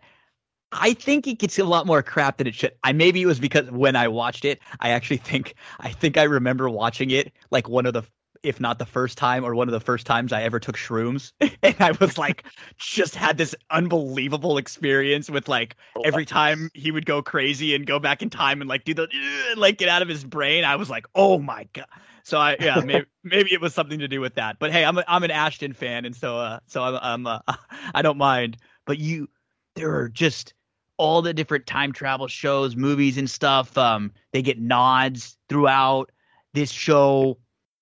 I 0.73 0.93
think 0.93 1.27
it 1.27 1.33
gets 1.33 1.59
a 1.59 1.65
lot 1.65 1.85
more 1.85 2.01
crap 2.01 2.37
than 2.37 2.47
it 2.47 2.55
should. 2.55 2.71
I 2.81 2.93
maybe 2.93 3.21
it 3.21 3.25
was 3.25 3.41
because 3.41 3.69
when 3.71 3.97
I 3.97 4.07
watched 4.07 4.45
it, 4.45 4.59
I 4.79 4.91
actually 4.91 5.17
think 5.17 5.55
I 5.79 5.89
think 5.89 6.17
I 6.17 6.23
remember 6.23 6.69
watching 6.69 7.11
it 7.11 7.33
like 7.49 7.67
one 7.67 7.85
of 7.85 7.93
the 7.93 8.03
if 8.43 8.59
not 8.59 8.79
the 8.79 8.85
first 8.85 9.17
time 9.17 9.43
or 9.45 9.53
one 9.53 9.67
of 9.67 9.71
the 9.71 9.79
first 9.79 10.05
times 10.07 10.33
I 10.33 10.43
ever 10.43 10.59
took 10.59 10.75
shrooms. 10.75 11.31
and 11.63 11.75
I 11.79 11.91
was 11.99 12.17
like, 12.17 12.43
just 12.77 13.15
had 13.15 13.37
this 13.37 13.55
unbelievable 13.69 14.57
experience 14.57 15.29
with 15.29 15.47
like 15.47 15.75
every 16.03 16.25
time 16.25 16.69
he 16.73 16.91
would 16.91 17.05
go 17.05 17.21
crazy 17.21 17.75
and 17.75 17.85
go 17.85 17.99
back 17.99 18.21
in 18.21 18.29
time 18.29 18.61
and 18.61 18.69
like 18.69 18.83
do 18.83 18.93
the 18.93 19.07
like 19.57 19.77
get 19.77 19.89
out 19.89 20.01
of 20.01 20.07
his 20.07 20.23
brain. 20.23 20.63
I 20.63 20.75
was 20.75 20.89
like, 20.89 21.05
oh 21.15 21.37
my 21.37 21.67
god. 21.73 21.85
So 22.23 22.37
I 22.37 22.55
yeah 22.59 22.81
maybe 22.83 23.05
maybe 23.23 23.53
it 23.53 23.61
was 23.61 23.73
something 23.73 23.99
to 23.99 24.07
do 24.07 24.21
with 24.21 24.35
that. 24.35 24.57
But 24.59 24.71
hey, 24.71 24.83
I'm 24.85 24.97
a, 24.97 25.03
I'm 25.07 25.23
an 25.23 25.31
Ashton 25.31 25.73
fan 25.73 26.05
and 26.05 26.15
so 26.15 26.37
uh 26.37 26.59
so 26.67 26.83
I'm, 26.83 26.99
I'm 27.01 27.27
uh, 27.27 27.55
I 27.93 28.01
don't 28.01 28.17
mind. 28.17 28.57
But 28.85 28.99
you 28.99 29.29
there 29.75 29.95
are 29.95 30.09
just 30.09 30.53
all 30.97 31.21
the 31.21 31.33
different 31.33 31.65
time 31.65 31.93
travel 31.93 32.27
shows, 32.27 32.75
movies 32.75 33.17
and 33.17 33.29
stuff. 33.29 33.75
Um, 33.77 34.11
they 34.33 34.41
get 34.41 34.59
nods 34.59 35.37
throughout. 35.49 36.11
This 36.53 36.69
show 36.69 37.39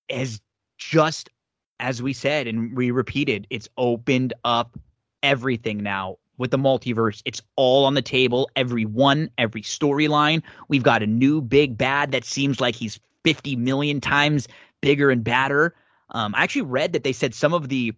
has 0.08 0.40
just 0.80 1.30
as 1.78 2.02
we 2.02 2.12
said 2.12 2.48
and 2.48 2.76
we 2.76 2.90
repeated, 2.90 3.46
it's 3.50 3.68
opened 3.76 4.32
up 4.44 4.76
everything 5.22 5.78
now 5.78 6.16
with 6.38 6.50
the 6.50 6.58
multiverse. 6.58 7.22
It's 7.24 7.42
all 7.54 7.84
on 7.84 7.94
the 7.94 8.02
table. 8.02 8.50
Every 8.56 8.86
one, 8.86 9.30
every 9.38 9.62
storyline. 9.62 10.42
We've 10.68 10.82
got 10.82 11.02
a 11.02 11.06
new 11.06 11.40
big 11.40 11.78
bad 11.78 12.12
that 12.12 12.24
seems 12.24 12.60
like 12.60 12.74
he's 12.74 12.98
50 13.24 13.56
million 13.56 14.00
times 14.00 14.48
bigger 14.80 15.10
and 15.10 15.22
badder. 15.22 15.74
Um, 16.08 16.34
I 16.34 16.42
actually 16.42 16.62
read 16.62 16.94
that 16.94 17.04
they 17.04 17.12
said 17.12 17.34
some 17.34 17.54
of 17.54 17.68
the 17.68 17.92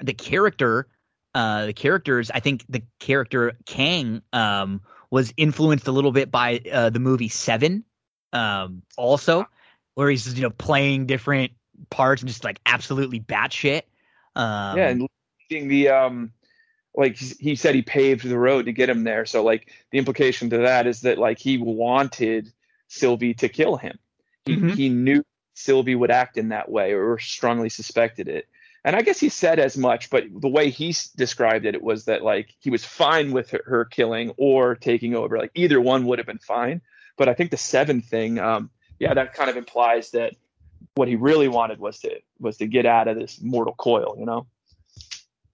the 0.00 0.14
character, 0.14 0.86
uh, 1.34 1.66
the 1.66 1.72
characters. 1.72 2.30
I 2.30 2.40
think 2.40 2.64
the 2.68 2.82
character 3.00 3.54
Kang 3.66 4.22
um, 4.32 4.82
was 5.10 5.32
influenced 5.36 5.88
a 5.88 5.92
little 5.92 6.12
bit 6.12 6.30
by 6.30 6.60
uh, 6.70 6.90
the 6.90 7.00
movie 7.00 7.28
Seven, 7.28 7.84
um, 8.32 8.82
also, 8.96 9.46
where 9.94 10.08
he's 10.08 10.34
you 10.34 10.42
know 10.42 10.50
playing 10.50 11.06
different 11.06 11.52
parts 11.90 12.22
and 12.22 12.28
just 12.28 12.44
like 12.44 12.60
absolutely 12.66 13.20
batshit. 13.20 13.82
Um, 14.36 14.78
yeah, 14.78 14.88
and 14.88 15.08
the 15.50 15.88
um, 15.88 16.32
like 16.94 17.16
he 17.16 17.54
said, 17.54 17.74
he 17.74 17.82
paved 17.82 18.28
the 18.28 18.38
road 18.38 18.66
to 18.66 18.72
get 18.72 18.90
him 18.90 19.04
there. 19.04 19.24
So 19.24 19.42
like 19.42 19.72
the 19.90 19.98
implication 19.98 20.50
to 20.50 20.58
that 20.58 20.86
is 20.86 21.02
that 21.02 21.18
like 21.18 21.38
he 21.38 21.58
wanted 21.58 22.52
Sylvie 22.88 23.34
to 23.34 23.48
kill 23.48 23.76
him. 23.76 23.98
He 24.44 24.56
mm-hmm. 24.56 24.68
he 24.70 24.88
knew 24.88 25.24
Sylvie 25.54 25.94
would 25.94 26.10
act 26.10 26.36
in 26.36 26.48
that 26.50 26.70
way 26.70 26.92
or 26.92 27.18
strongly 27.18 27.68
suspected 27.68 28.28
it. 28.28 28.48
And 28.84 28.94
I 28.96 29.02
guess 29.02 29.18
he 29.18 29.28
said 29.28 29.58
as 29.58 29.76
much, 29.76 30.08
but 30.08 30.24
the 30.30 30.48
way 30.48 30.70
he 30.70 30.94
described 31.16 31.66
it, 31.66 31.74
it 31.74 31.82
was 31.82 32.04
that 32.04 32.22
like 32.22 32.54
he 32.60 32.70
was 32.70 32.84
fine 32.84 33.32
with 33.32 33.50
her, 33.50 33.62
her 33.66 33.84
killing 33.84 34.32
or 34.36 34.76
taking 34.76 35.14
over. 35.14 35.36
Like 35.36 35.50
either 35.54 35.80
one 35.80 36.06
would 36.06 36.18
have 36.18 36.26
been 36.26 36.38
fine. 36.38 36.80
But 37.16 37.28
I 37.28 37.34
think 37.34 37.50
the 37.50 37.56
seven 37.56 38.00
thing, 38.00 38.38
um, 38.38 38.70
yeah, 39.00 39.14
that 39.14 39.34
kind 39.34 39.50
of 39.50 39.56
implies 39.56 40.12
that 40.12 40.34
what 40.98 41.06
he 41.06 41.14
really 41.14 41.46
wanted 41.46 41.78
was 41.78 42.00
to 42.00 42.10
was 42.40 42.56
to 42.56 42.66
get 42.66 42.84
out 42.84 43.06
of 43.06 43.16
this 43.16 43.40
mortal 43.40 43.72
coil, 43.72 44.16
you 44.18 44.26
know. 44.26 44.48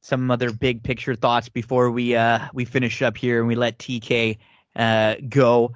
Some 0.01 0.31
other 0.31 0.51
big 0.51 0.83
picture 0.83 1.15
thoughts 1.15 1.51
before 1.51 1.91
we 1.91 2.17
uh 2.17 2.49
we 2.55 2.65
finish 2.65 3.03
up 3.03 3.17
here 3.17 3.39
and 3.39 3.47
we 3.47 3.55
let 3.55 3.79
TK 3.79 4.39
uh 4.75 5.17
go. 5.29 5.75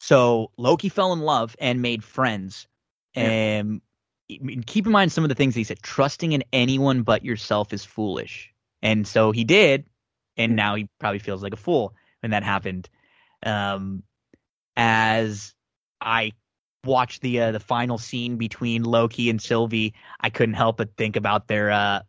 So 0.00 0.50
Loki 0.58 0.88
fell 0.88 1.12
in 1.12 1.20
love 1.20 1.54
and 1.60 1.80
made 1.80 2.02
friends. 2.02 2.66
And 3.16 3.80
keep 4.66 4.86
in 4.86 4.92
mind 4.92 5.12
some 5.12 5.24
of 5.24 5.28
the 5.28 5.36
things 5.36 5.54
he 5.54 5.62
said. 5.62 5.80
Trusting 5.80 6.32
in 6.32 6.42
anyone 6.52 7.02
but 7.02 7.24
yourself 7.24 7.72
is 7.72 7.84
foolish. 7.84 8.52
And 8.82 9.06
so 9.06 9.30
he 9.30 9.44
did, 9.44 9.86
and 10.36 10.56
now 10.56 10.74
he 10.74 10.88
probably 10.98 11.20
feels 11.20 11.42
like 11.42 11.52
a 11.52 11.56
fool 11.56 11.94
when 12.20 12.32
that 12.32 12.42
happened. 12.42 12.90
Um, 13.46 14.02
as 14.76 15.54
I 16.00 16.32
watched 16.86 17.22
the 17.22 17.40
uh, 17.40 17.52
the 17.52 17.60
final 17.60 17.98
scene 17.98 18.36
between 18.36 18.84
Loki 18.84 19.30
and 19.30 19.40
Sylvie, 19.40 19.94
I 20.20 20.30
couldn't 20.30 20.54
help 20.54 20.76
but 20.76 20.96
think 20.96 21.16
about 21.16 21.48
their 21.48 21.70
uh, 21.70 22.02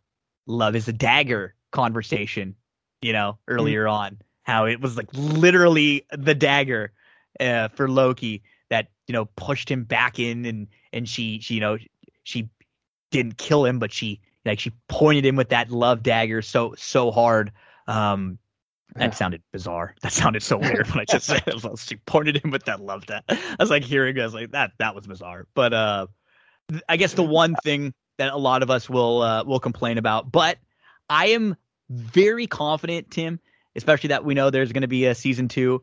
love 0.46 0.76
is 0.76 0.88
a 0.88 0.92
dagger 0.92 1.54
conversation, 1.72 2.54
you 3.02 3.12
know, 3.12 3.38
earlier 3.48 3.84
mm-hmm. 3.84 3.94
on. 3.94 4.18
How 4.42 4.66
it 4.66 4.80
was 4.80 4.96
like 4.96 5.08
literally 5.12 6.06
the 6.12 6.34
dagger 6.34 6.92
uh, 7.40 7.68
for 7.68 7.88
Loki 7.88 8.42
that 8.70 8.88
you 9.06 9.12
know 9.12 9.24
pushed 9.36 9.70
him 9.70 9.84
back 9.84 10.18
in, 10.18 10.44
and 10.44 10.68
and 10.92 11.08
she, 11.08 11.40
she 11.40 11.54
you 11.54 11.60
know 11.60 11.78
she 12.22 12.48
didn't 13.10 13.38
kill 13.38 13.64
him, 13.64 13.78
but 13.78 13.92
she 13.92 14.20
like 14.44 14.60
she 14.60 14.72
pointed 14.88 15.26
him 15.26 15.36
with 15.36 15.48
that 15.48 15.70
love 15.70 16.02
dagger 16.02 16.42
so 16.42 16.74
so 16.76 17.10
hard. 17.10 17.52
Um, 17.88 18.38
that 18.94 19.14
sounded 19.14 19.42
bizarre. 19.52 19.94
That 20.02 20.12
sounded 20.12 20.42
so 20.42 20.58
weird 20.58 20.88
when 20.88 21.00
I 21.00 21.04
just 21.04 21.26
said 21.26 21.42
it. 21.46 21.62
Was, 21.64 21.84
She 21.84 21.96
pointed 21.96 22.42
him 22.42 22.50
with 22.50 22.64
that 22.64 22.80
love 22.80 23.06
that. 23.06 23.24
I 23.28 23.56
was 23.58 23.70
like 23.70 23.84
hearing, 23.84 24.18
I 24.18 24.24
was 24.24 24.34
like 24.34 24.52
that 24.52 24.72
that 24.78 24.94
was 24.94 25.06
bizarre. 25.06 25.46
But 25.54 25.74
uh, 25.74 26.06
I 26.88 26.96
guess 26.96 27.14
the 27.14 27.22
one 27.22 27.54
thing 27.64 27.92
that 28.18 28.32
a 28.32 28.36
lot 28.36 28.62
of 28.62 28.70
us 28.70 28.88
will 28.88 29.22
uh, 29.22 29.44
will 29.44 29.60
complain 29.60 29.98
about, 29.98 30.30
but 30.30 30.58
I 31.08 31.26
am 31.28 31.56
very 31.90 32.46
confident, 32.46 33.10
Tim, 33.10 33.40
especially 33.74 34.08
that 34.08 34.24
we 34.24 34.34
know 34.34 34.50
there's 34.50 34.72
going 34.72 34.82
to 34.82 34.88
be 34.88 35.06
a 35.06 35.14
season 35.14 35.48
two. 35.48 35.82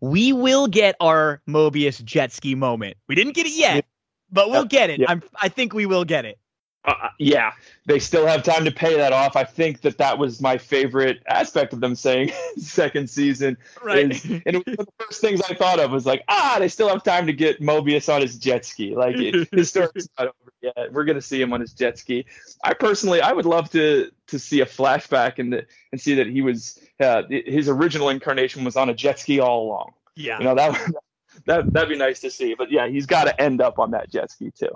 We 0.00 0.32
will 0.32 0.66
get 0.66 0.96
our 1.00 1.40
Mobius 1.48 2.02
jet 2.04 2.32
ski 2.32 2.54
moment. 2.54 2.96
We 3.08 3.14
didn't 3.14 3.34
get 3.34 3.46
it 3.46 3.54
yet, 3.54 3.86
but 4.30 4.50
we'll 4.50 4.64
get 4.64 4.90
it. 4.90 5.00
I'm, 5.08 5.22
I 5.40 5.48
think 5.48 5.72
we 5.72 5.86
will 5.86 6.04
get 6.04 6.24
it. 6.24 6.38
Uh, 6.84 6.94
uh, 7.04 7.08
yeah, 7.18 7.52
they 7.86 7.98
still 7.98 8.26
have 8.26 8.42
time 8.42 8.64
to 8.64 8.70
pay 8.70 8.96
that 8.96 9.12
off. 9.12 9.36
I 9.36 9.44
think 9.44 9.80
that 9.82 9.96
that 9.98 10.18
was 10.18 10.40
my 10.40 10.58
favorite 10.58 11.22
aspect 11.28 11.72
of 11.72 11.80
them 11.80 11.94
saying 11.94 12.30
second 12.58 13.08
season. 13.08 13.56
Right. 13.82 14.12
Is, 14.12 14.24
and 14.24 14.56
one 14.56 14.64
of 14.66 14.86
the 14.86 14.92
first 14.98 15.20
things 15.20 15.40
I 15.40 15.54
thought 15.54 15.80
of 15.80 15.90
was 15.92 16.04
like, 16.04 16.22
ah, 16.28 16.56
they 16.58 16.68
still 16.68 16.88
have 16.88 17.02
time 17.02 17.26
to 17.26 17.32
get 17.32 17.60
Mobius 17.60 18.12
on 18.12 18.20
his 18.20 18.38
jet 18.38 18.66
ski. 18.66 18.94
Like 18.94 19.16
his 19.52 19.70
story's 19.70 20.08
not 20.18 20.28
over 20.28 20.52
yet. 20.60 20.92
We're 20.92 21.04
gonna 21.04 21.22
see 21.22 21.40
him 21.40 21.52
on 21.54 21.60
his 21.60 21.72
jet 21.72 21.98
ski. 21.98 22.26
I 22.62 22.74
personally, 22.74 23.22
I 23.22 23.32
would 23.32 23.46
love 23.46 23.70
to 23.70 24.10
to 24.26 24.38
see 24.38 24.60
a 24.60 24.66
flashback 24.66 25.38
and 25.38 25.52
the, 25.52 25.66
and 25.92 26.00
see 26.00 26.14
that 26.14 26.26
he 26.26 26.42
was 26.42 26.78
uh, 27.00 27.22
his 27.30 27.68
original 27.68 28.10
incarnation 28.10 28.64
was 28.64 28.76
on 28.76 28.90
a 28.90 28.94
jet 28.94 29.18
ski 29.18 29.40
all 29.40 29.66
along. 29.66 29.92
Yeah. 30.16 30.38
You 30.38 30.44
know 30.44 30.54
that 30.54 30.92
that 31.46 31.72
that'd 31.72 31.88
be 31.88 31.96
nice 31.96 32.20
to 32.20 32.30
see. 32.30 32.54
But 32.54 32.70
yeah, 32.70 32.88
he's 32.88 33.06
got 33.06 33.24
to 33.24 33.40
end 33.40 33.62
up 33.62 33.78
on 33.78 33.92
that 33.92 34.10
jet 34.10 34.30
ski 34.30 34.50
too. 34.50 34.70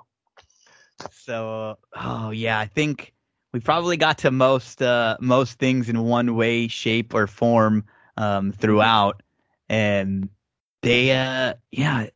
So, 1.11 1.79
oh 1.95 2.31
yeah, 2.31 2.59
I 2.59 2.67
think 2.67 3.13
we 3.53 3.61
probably 3.61 3.97
got 3.97 4.19
to 4.19 4.31
most 4.31 4.83
uh, 4.83 5.17
most 5.21 5.59
things 5.59 5.89
in 5.89 6.03
one 6.03 6.35
way, 6.35 6.69
shape, 6.69 7.15
or 7.15 7.27
form 7.27 7.85
um, 8.17 8.53
throughout, 8.53 9.23
and 9.69 10.29
they, 10.83 11.13
uh, 11.13 11.55
yeah, 11.71 12.07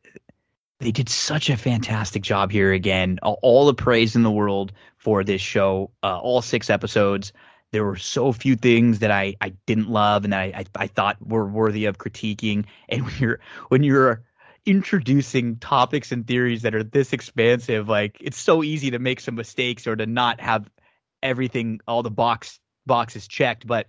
they 0.79 0.91
did 0.91 1.09
such 1.09 1.49
a 1.49 1.57
fantastic 1.57 2.23
job 2.23 2.51
here 2.51 2.73
again. 2.73 3.19
All 3.21 3.65
the 3.65 3.73
praise 3.73 4.15
in 4.15 4.23
the 4.23 4.31
world 4.31 4.73
for 4.97 5.23
this 5.23 5.41
show. 5.41 5.91
Uh, 6.01 6.19
all 6.19 6.41
six 6.41 6.69
episodes. 6.69 7.33
There 7.71 7.83
were 7.83 7.95
so 7.95 8.31
few 8.31 8.55
things 8.55 8.99
that 8.99 9.09
I, 9.09 9.35
I 9.41 9.49
didn't 9.65 9.89
love 9.89 10.25
and 10.25 10.33
that 10.33 10.39
I, 10.39 10.45
I, 10.55 10.65
I 10.75 10.87
thought 10.87 11.17
were 11.25 11.47
worthy 11.47 11.85
of 11.85 11.97
critiquing. 11.97 12.65
And 12.89 13.05
when 13.05 13.13
you're 13.17 13.39
when 13.69 13.83
you're 13.83 14.23
introducing 14.65 15.57
topics 15.57 16.11
and 16.11 16.25
theories 16.25 16.61
that 16.61 16.75
are 16.75 16.83
this 16.83 17.13
expansive. 17.13 17.89
Like 17.89 18.17
it's 18.21 18.37
so 18.37 18.63
easy 18.63 18.91
to 18.91 18.99
make 18.99 19.19
some 19.19 19.35
mistakes 19.35 19.87
or 19.87 19.95
to 19.95 20.05
not 20.05 20.39
have 20.39 20.69
everything, 21.21 21.79
all 21.87 22.03
the 22.03 22.11
box 22.11 22.59
boxes 22.85 23.27
checked. 23.27 23.65
But 23.67 23.87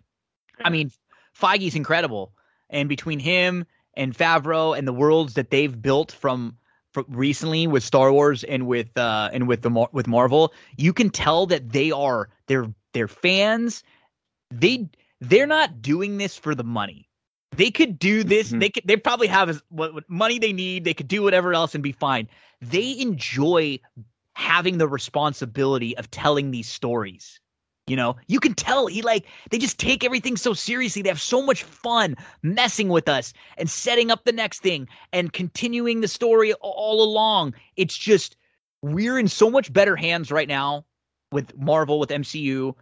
I 0.62 0.70
mean, 0.70 0.90
Feige's 1.38 1.74
incredible, 1.74 2.32
and 2.70 2.88
between 2.88 3.18
him 3.18 3.66
and 3.94 4.16
Favreau 4.16 4.76
and 4.76 4.86
the 4.86 4.92
worlds 4.92 5.34
that 5.34 5.50
they've 5.50 5.82
built 5.82 6.12
from, 6.12 6.56
from 6.92 7.06
recently 7.08 7.66
with 7.66 7.82
Star 7.82 8.12
Wars 8.12 8.44
and 8.44 8.66
with 8.66 8.96
uh, 8.96 9.30
and 9.32 9.48
with 9.48 9.62
the 9.62 9.86
with 9.92 10.06
Marvel, 10.06 10.52
you 10.76 10.92
can 10.92 11.10
tell 11.10 11.46
that 11.46 11.70
they 11.70 11.90
are 11.90 12.30
they're 12.46 12.72
they're 12.92 13.08
fans. 13.08 13.82
They 14.50 14.88
they're 15.20 15.46
not 15.46 15.82
doing 15.82 16.18
this 16.18 16.36
for 16.36 16.54
the 16.54 16.64
money. 16.64 17.03
They 17.56 17.70
could 17.70 17.98
do 17.98 18.24
this. 18.24 18.48
Mm-hmm. 18.48 18.58
They 18.58 18.70
could. 18.70 18.82
They 18.86 18.96
probably 18.96 19.26
have 19.28 19.62
what, 19.68 19.94
what 19.94 20.08
money 20.08 20.38
they 20.38 20.52
need. 20.52 20.84
They 20.84 20.94
could 20.94 21.08
do 21.08 21.22
whatever 21.22 21.54
else 21.54 21.74
and 21.74 21.82
be 21.82 21.92
fine. 21.92 22.28
They 22.60 22.98
enjoy 22.98 23.78
having 24.34 24.78
the 24.78 24.88
responsibility 24.88 25.96
of 25.96 26.10
telling 26.10 26.50
these 26.50 26.68
stories. 26.68 27.40
You 27.86 27.96
know, 27.96 28.16
you 28.28 28.40
can 28.40 28.54
tell 28.54 28.86
he 28.86 29.02
like 29.02 29.26
they 29.50 29.58
just 29.58 29.78
take 29.78 30.04
everything 30.04 30.36
so 30.36 30.54
seriously. 30.54 31.02
They 31.02 31.10
have 31.10 31.20
so 31.20 31.42
much 31.42 31.64
fun 31.64 32.16
messing 32.42 32.88
with 32.88 33.08
us 33.08 33.34
and 33.58 33.68
setting 33.68 34.10
up 34.10 34.24
the 34.24 34.32
next 34.32 34.62
thing 34.62 34.88
and 35.12 35.32
continuing 35.32 36.00
the 36.00 36.08
story 36.08 36.54
all 36.54 37.02
along. 37.02 37.54
It's 37.76 37.96
just 37.96 38.36
we're 38.80 39.18
in 39.18 39.28
so 39.28 39.50
much 39.50 39.70
better 39.70 39.96
hands 39.96 40.32
right 40.32 40.48
now 40.48 40.86
with 41.30 41.54
Marvel 41.58 41.98
with 41.98 42.08
MCU. 42.08 42.74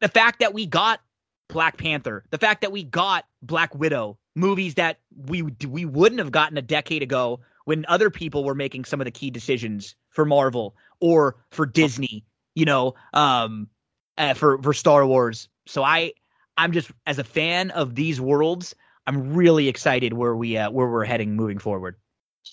The 0.00 0.08
fact 0.08 0.40
that 0.40 0.52
we 0.52 0.66
got 0.66 1.00
Black 1.52 1.76
Panther, 1.76 2.24
the 2.30 2.38
fact 2.38 2.60
that 2.62 2.72
we 2.72 2.84
got 2.84 3.26
Black 3.42 3.74
Widow, 3.74 4.18
movies 4.34 4.74
that 4.74 4.98
we 5.26 5.42
we 5.42 5.84
wouldn't 5.84 6.18
have 6.18 6.30
gotten 6.30 6.56
a 6.56 6.62
decade 6.62 7.02
ago 7.02 7.40
when 7.64 7.84
other 7.88 8.10
people 8.10 8.44
were 8.44 8.54
making 8.54 8.84
some 8.84 9.00
of 9.00 9.04
the 9.04 9.10
key 9.10 9.30
decisions 9.30 9.94
for 10.10 10.24
Marvel 10.24 10.74
or 11.00 11.36
for 11.50 11.66
Disney, 11.66 12.24
you 12.54 12.64
know, 12.64 12.94
um, 13.12 13.68
uh, 14.18 14.34
for 14.34 14.60
for 14.62 14.72
Star 14.72 15.06
Wars. 15.06 15.48
So 15.66 15.82
I 15.82 16.12
I'm 16.56 16.72
just 16.72 16.90
as 17.06 17.18
a 17.18 17.24
fan 17.24 17.70
of 17.70 17.94
these 17.94 18.20
worlds, 18.20 18.74
I'm 19.06 19.34
really 19.34 19.68
excited 19.68 20.12
where 20.12 20.36
we 20.36 20.56
uh, 20.56 20.70
where 20.70 20.88
we're 20.88 21.04
heading 21.04 21.34
moving 21.36 21.58
forward. 21.58 21.96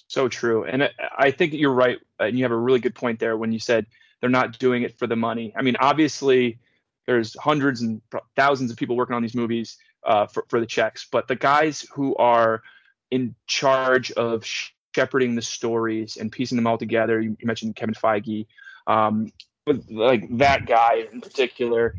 So 0.07 0.27
true, 0.27 0.63
and 0.65 0.89
I 1.17 1.31
think 1.31 1.53
you're 1.53 1.73
right, 1.73 1.97
and 2.19 2.37
you 2.37 2.43
have 2.43 2.51
a 2.51 2.57
really 2.57 2.79
good 2.79 2.95
point 2.95 3.19
there 3.19 3.37
when 3.37 3.51
you 3.51 3.59
said 3.59 3.85
they're 4.21 4.29
not 4.29 4.59
doing 4.59 4.83
it 4.83 4.97
for 4.97 5.07
the 5.07 5.15
money. 5.15 5.53
I 5.55 5.61
mean, 5.61 5.75
obviously, 5.79 6.59
there's 7.07 7.35
hundreds 7.39 7.81
and 7.81 8.01
thousands 8.35 8.69
of 8.69 8.77
people 8.77 8.95
working 8.95 9.15
on 9.15 9.21
these 9.21 9.35
movies 9.35 9.77
uh, 10.05 10.27
for 10.27 10.45
for 10.49 10.59
the 10.59 10.65
checks, 10.65 11.07
but 11.11 11.27
the 11.27 11.35
guys 11.35 11.85
who 11.93 12.15
are 12.17 12.61
in 13.09 13.33
charge 13.47 14.11
of 14.11 14.43
shepherding 14.93 15.35
the 15.35 15.41
stories 15.41 16.17
and 16.17 16.31
piecing 16.31 16.55
them 16.55 16.67
all 16.67 16.77
together. 16.77 17.21
You, 17.21 17.37
mentioned 17.43 17.75
Kevin 17.75 17.95
Feige. 17.95 18.45
Um, 18.85 19.31
like 19.89 20.25
that 20.37 20.65
guy 20.65 21.07
in 21.11 21.19
particular 21.21 21.95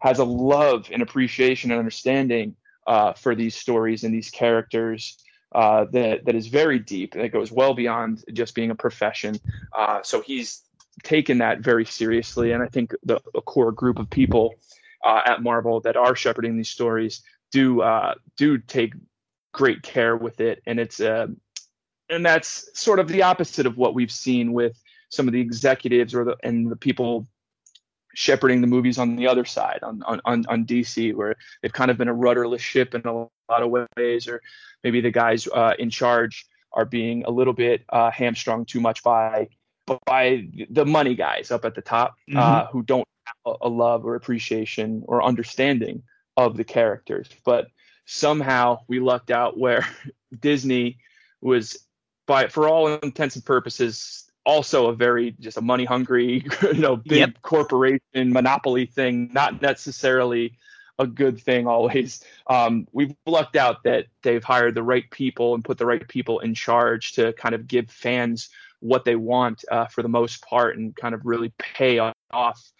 has 0.00 0.18
a 0.18 0.24
love 0.24 0.88
and 0.92 1.02
appreciation 1.02 1.70
and 1.70 1.78
understanding 1.78 2.54
uh, 2.86 3.14
for 3.14 3.34
these 3.34 3.54
stories 3.54 4.04
and 4.04 4.14
these 4.14 4.30
characters 4.30 5.16
uh, 5.54 5.86
that 5.92 6.26
that 6.26 6.34
is 6.34 6.48
very 6.48 6.78
deep 6.78 7.16
it 7.16 7.30
goes 7.30 7.50
well 7.50 7.72
beyond 7.72 8.22
just 8.32 8.54
being 8.54 8.70
a 8.70 8.74
profession. 8.74 9.38
Uh, 9.76 10.02
so 10.02 10.20
he's 10.20 10.65
taken 11.02 11.38
that 11.38 11.60
very 11.60 11.84
seriously, 11.84 12.52
and 12.52 12.62
I 12.62 12.66
think 12.66 12.94
the 13.02 13.20
a 13.34 13.40
core 13.40 13.72
group 13.72 13.98
of 13.98 14.08
people 14.10 14.54
uh, 15.04 15.22
at 15.24 15.42
Marvel 15.42 15.80
that 15.80 15.96
are 15.96 16.16
shepherding 16.16 16.56
these 16.56 16.70
stories 16.70 17.22
do 17.52 17.82
uh, 17.82 18.14
do 18.36 18.58
take 18.58 18.94
great 19.52 19.82
care 19.82 20.16
with 20.16 20.40
it, 20.40 20.62
and 20.66 20.80
it's 20.80 21.00
uh, 21.00 21.26
and 22.08 22.24
that's 22.24 22.68
sort 22.78 22.98
of 22.98 23.08
the 23.08 23.22
opposite 23.22 23.66
of 23.66 23.76
what 23.76 23.94
we've 23.94 24.12
seen 24.12 24.52
with 24.52 24.80
some 25.08 25.28
of 25.28 25.32
the 25.32 25.40
executives 25.40 26.14
or 26.14 26.24
the 26.24 26.36
and 26.42 26.70
the 26.70 26.76
people 26.76 27.26
shepherding 28.14 28.62
the 28.62 28.66
movies 28.66 28.98
on 28.98 29.14
the 29.16 29.28
other 29.28 29.44
side 29.44 29.80
on 29.82 30.02
on 30.06 30.44
on 30.48 30.64
DC 30.64 31.14
where 31.14 31.36
they've 31.60 31.72
kind 31.72 31.90
of 31.90 31.98
been 31.98 32.08
a 32.08 32.14
rudderless 32.14 32.62
ship 32.62 32.94
in 32.94 33.02
a 33.04 33.12
lot 33.12 33.62
of 33.62 33.70
ways 33.96 34.26
or 34.26 34.40
maybe 34.82 35.00
the 35.00 35.10
guys 35.10 35.46
uh, 35.48 35.74
in 35.78 35.90
charge 35.90 36.46
are 36.72 36.86
being 36.86 37.24
a 37.24 37.30
little 37.30 37.52
bit 37.52 37.84
uh, 37.90 38.10
hamstrung 38.10 38.64
too 38.64 38.80
much 38.80 39.02
by 39.02 39.46
by 40.04 40.46
the 40.70 40.84
money 40.84 41.14
guys 41.14 41.50
up 41.50 41.64
at 41.64 41.74
the 41.74 41.80
top 41.80 42.16
uh, 42.30 42.32
mm-hmm. 42.32 42.38
uh, 42.38 42.66
who 42.66 42.82
don't 42.82 43.06
have 43.24 43.56
a 43.60 43.68
love 43.68 44.04
or 44.04 44.14
appreciation 44.14 45.02
or 45.06 45.22
understanding 45.22 46.02
of 46.36 46.56
the 46.56 46.64
characters 46.64 47.28
but 47.44 47.68
somehow 48.04 48.78
we 48.88 49.00
lucked 49.00 49.30
out 49.30 49.58
where 49.58 49.86
Disney 50.40 50.98
was 51.40 51.76
by 52.26 52.48
for 52.48 52.68
all 52.68 52.88
intents 52.96 53.36
and 53.36 53.44
purposes 53.44 54.26
also 54.46 54.86
a 54.86 54.94
very 54.94 55.32
just 55.40 55.58
a 55.58 55.60
money 55.60 55.84
hungry, 55.84 56.46
you 56.62 56.74
know, 56.74 56.96
big 56.96 57.18
yep. 57.18 57.42
corporation 57.42 58.32
monopoly 58.32 58.86
thing, 58.86 59.28
not 59.32 59.60
necessarily 59.60 60.56
a 60.98 61.06
good 61.06 61.38
thing 61.38 61.66
always. 61.66 62.24
Um, 62.46 62.86
we've 62.92 63.14
lucked 63.26 63.56
out 63.56 63.82
that 63.82 64.06
they've 64.22 64.42
hired 64.42 64.74
the 64.74 64.82
right 64.82 65.10
people 65.10 65.54
and 65.54 65.64
put 65.64 65.76
the 65.76 65.84
right 65.84 66.06
people 66.08 66.38
in 66.38 66.54
charge 66.54 67.12
to 67.14 67.34
kind 67.34 67.54
of 67.54 67.66
give 67.66 67.90
fans 67.90 68.48
what 68.86 69.04
they 69.04 69.16
want 69.16 69.64
uh, 69.70 69.86
for 69.86 70.02
the 70.02 70.08
most 70.08 70.42
part 70.42 70.76
and 70.76 70.94
kind 70.96 71.14
of 71.14 71.20
really 71.24 71.52
pay 71.58 71.98
off 72.32 72.72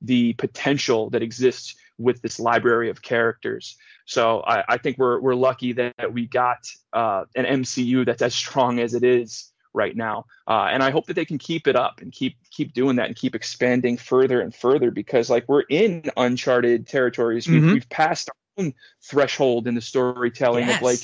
the 0.00 0.34
potential 0.34 1.10
that 1.10 1.22
exists 1.22 1.74
with 1.98 2.20
this 2.22 2.38
library 2.38 2.90
of 2.90 3.02
characters. 3.02 3.76
So 4.06 4.42
I, 4.46 4.64
I 4.68 4.76
think 4.78 4.98
we're 4.98 5.20
we're 5.20 5.34
lucky 5.34 5.72
that 5.72 6.12
we 6.12 6.26
got 6.26 6.58
uh, 6.92 7.24
an 7.34 7.62
MCU 7.62 8.04
that's 8.04 8.22
as 8.22 8.34
strong 8.34 8.80
as 8.80 8.94
it 8.94 9.04
is 9.04 9.50
right 9.72 9.96
now. 9.96 10.26
Uh, 10.46 10.68
and 10.70 10.82
I 10.82 10.90
hope 10.90 11.06
that 11.06 11.14
they 11.14 11.24
can 11.24 11.38
keep 11.38 11.66
it 11.66 11.76
up 11.76 12.00
and 12.00 12.12
keep 12.12 12.36
keep 12.50 12.72
doing 12.74 12.96
that 12.96 13.06
and 13.06 13.16
keep 13.16 13.34
expanding 13.34 13.96
further 13.96 14.40
and 14.40 14.54
further 14.54 14.90
because 14.90 15.30
like 15.30 15.44
we're 15.48 15.64
in 15.68 16.04
uncharted 16.16 16.86
territories. 16.86 17.46
Mm-hmm. 17.46 17.66
We've, 17.66 17.74
we've, 17.74 17.88
passed 17.88 18.28
our 18.28 18.64
own 18.64 18.74
threshold 19.02 19.66
in 19.66 19.74
the 19.74 19.80
storytelling 19.80 20.66
yes. 20.66 20.76
of 20.76 20.82
like 20.82 21.00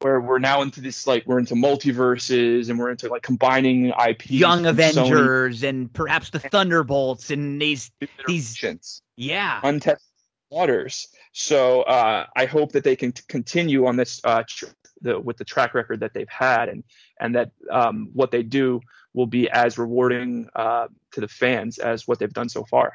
where 0.00 0.20
we're 0.20 0.38
now 0.38 0.62
into 0.62 0.80
this 0.80 1.06
like 1.06 1.24
we're 1.26 1.38
into 1.38 1.54
multiverses 1.54 2.70
and 2.70 2.78
we're 2.78 2.90
into 2.90 3.08
like 3.08 3.22
combining 3.22 3.88
IP. 3.88 4.30
Young 4.30 4.66
Avengers 4.66 5.60
Sony. 5.60 5.68
and 5.68 5.92
perhaps 5.92 6.30
the 6.30 6.38
Thunderbolts 6.38 7.30
and 7.30 7.60
these 7.60 7.90
these 8.26 9.02
yeah 9.16 9.60
untested 9.62 10.06
waters. 10.50 11.08
So 11.32 11.82
uh, 11.82 12.26
I 12.34 12.46
hope 12.46 12.72
that 12.72 12.84
they 12.84 12.96
can 12.96 13.12
t- 13.12 13.22
continue 13.28 13.86
on 13.86 13.96
this 13.96 14.20
uh, 14.24 14.42
tr- 14.48 14.66
the, 15.02 15.18
with 15.18 15.36
the 15.36 15.44
track 15.44 15.74
record 15.74 16.00
that 16.00 16.12
they've 16.14 16.28
had, 16.28 16.68
and 16.68 16.84
and 17.20 17.34
that 17.34 17.52
um, 17.70 18.10
what 18.12 18.30
they 18.30 18.42
do 18.42 18.80
will 19.14 19.26
be 19.26 19.50
as 19.50 19.78
rewarding 19.78 20.48
uh, 20.54 20.88
to 21.12 21.20
the 21.20 21.28
fans 21.28 21.78
as 21.78 22.06
what 22.06 22.18
they've 22.18 22.32
done 22.32 22.48
so 22.48 22.64
far. 22.64 22.94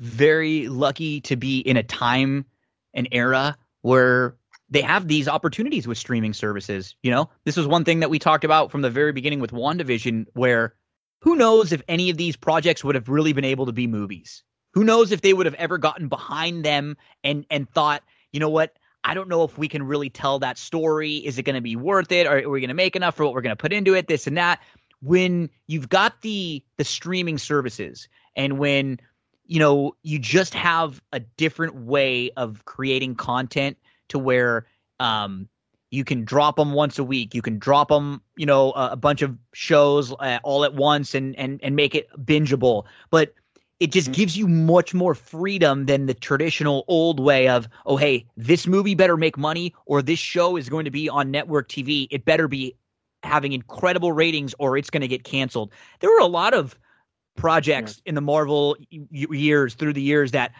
Very 0.00 0.68
lucky 0.68 1.20
to 1.22 1.36
be 1.36 1.58
in 1.58 1.76
a 1.76 1.82
time 1.82 2.46
and 2.94 3.08
era 3.12 3.56
where 3.82 4.36
they 4.70 4.82
have 4.82 5.08
these 5.08 5.28
opportunities 5.28 5.86
with 5.86 5.98
streaming 5.98 6.32
services. 6.32 6.94
You 7.02 7.10
know, 7.10 7.28
this 7.44 7.56
was 7.56 7.66
one 7.66 7.84
thing 7.84 8.00
that 8.00 8.10
we 8.10 8.18
talked 8.18 8.44
about 8.44 8.70
from 8.70 8.82
the 8.82 8.90
very 8.90 9.12
beginning 9.12 9.40
with 9.40 9.50
WandaVision, 9.50 10.26
where 10.34 10.74
who 11.20 11.36
knows 11.36 11.72
if 11.72 11.82
any 11.88 12.08
of 12.10 12.16
these 12.16 12.36
projects 12.36 12.84
would 12.84 12.94
have 12.94 13.08
really 13.08 13.32
been 13.32 13.44
able 13.44 13.66
to 13.66 13.72
be 13.72 13.86
movies. 13.86 14.42
Who 14.72 14.84
knows 14.84 15.10
if 15.10 15.20
they 15.20 15.34
would 15.34 15.46
have 15.46 15.54
ever 15.56 15.78
gotten 15.78 16.08
behind 16.08 16.64
them 16.64 16.96
and 17.24 17.44
and 17.50 17.68
thought, 17.68 18.02
you 18.32 18.38
know 18.38 18.48
what, 18.48 18.76
I 19.02 19.14
don't 19.14 19.28
know 19.28 19.42
if 19.42 19.58
we 19.58 19.68
can 19.68 19.82
really 19.82 20.10
tell 20.10 20.38
that 20.38 20.56
story. 20.56 21.16
Is 21.16 21.38
it 21.38 21.42
going 21.42 21.54
to 21.54 21.60
be 21.60 21.76
worth 21.76 22.12
it? 22.12 22.26
Or 22.26 22.38
are 22.38 22.48
we 22.48 22.60
going 22.60 22.68
to 22.68 22.74
make 22.74 22.96
enough 22.96 23.16
for 23.16 23.24
what 23.24 23.34
we're 23.34 23.40
going 23.40 23.56
to 23.56 23.60
put 23.60 23.72
into 23.72 23.94
it? 23.94 24.06
This 24.06 24.26
and 24.26 24.36
that. 24.36 24.60
When 25.02 25.50
you've 25.66 25.88
got 25.88 26.20
the 26.20 26.62
the 26.76 26.84
streaming 26.84 27.38
services, 27.38 28.08
and 28.36 28.58
when 28.58 29.00
you 29.46 29.58
know 29.58 29.96
you 30.02 30.18
just 30.18 30.54
have 30.54 31.02
a 31.12 31.20
different 31.20 31.74
way 31.74 32.30
of 32.36 32.64
creating 32.66 33.16
content 33.16 33.76
to 34.10 34.18
where 34.18 34.66
um, 34.98 35.48
you 35.90 36.04
can 36.04 36.24
drop 36.24 36.56
them 36.56 36.72
once 36.72 36.98
a 36.98 37.04
week. 37.04 37.34
You 37.34 37.42
can 37.42 37.58
drop 37.58 37.88
them, 37.88 38.22
you 38.36 38.46
know, 38.46 38.72
a, 38.72 38.90
a 38.92 38.96
bunch 38.96 39.22
of 39.22 39.36
shows 39.52 40.12
uh, 40.12 40.38
all 40.42 40.64
at 40.64 40.74
once 40.74 41.14
and 41.14 41.36
and 41.36 41.60
and 41.62 41.74
make 41.74 41.94
it 41.94 42.08
bingeable. 42.24 42.84
But 43.10 43.34
it 43.80 43.92
just 43.92 44.08
mm-hmm. 44.08 44.20
gives 44.20 44.36
you 44.36 44.46
much 44.46 44.92
more 44.92 45.14
freedom 45.14 45.86
than 45.86 46.06
the 46.06 46.14
traditional 46.14 46.84
old 46.86 47.18
way 47.18 47.48
of, 47.48 47.66
oh, 47.86 47.96
hey, 47.96 48.26
this 48.36 48.66
movie 48.66 48.94
better 48.94 49.16
make 49.16 49.38
money 49.38 49.74
or 49.86 50.02
this 50.02 50.18
show 50.18 50.56
is 50.56 50.68
going 50.68 50.84
to 50.84 50.90
be 50.90 51.08
on 51.08 51.30
network 51.30 51.68
TV. 51.68 52.06
It 52.10 52.26
better 52.26 52.46
be 52.46 52.76
having 53.22 53.52
incredible 53.52 54.12
ratings 54.12 54.54
or 54.58 54.76
it's 54.76 54.90
going 54.90 55.00
to 55.00 55.08
get 55.08 55.24
canceled. 55.24 55.72
There 56.00 56.10
were 56.10 56.20
a 56.20 56.26
lot 56.26 56.52
of 56.52 56.78
projects 57.36 58.02
yeah. 58.04 58.10
in 58.10 58.14
the 58.14 58.20
Marvel 58.20 58.76
years 58.90 59.74
through 59.74 59.94
the 59.94 60.02
years 60.02 60.32
that 60.32 60.52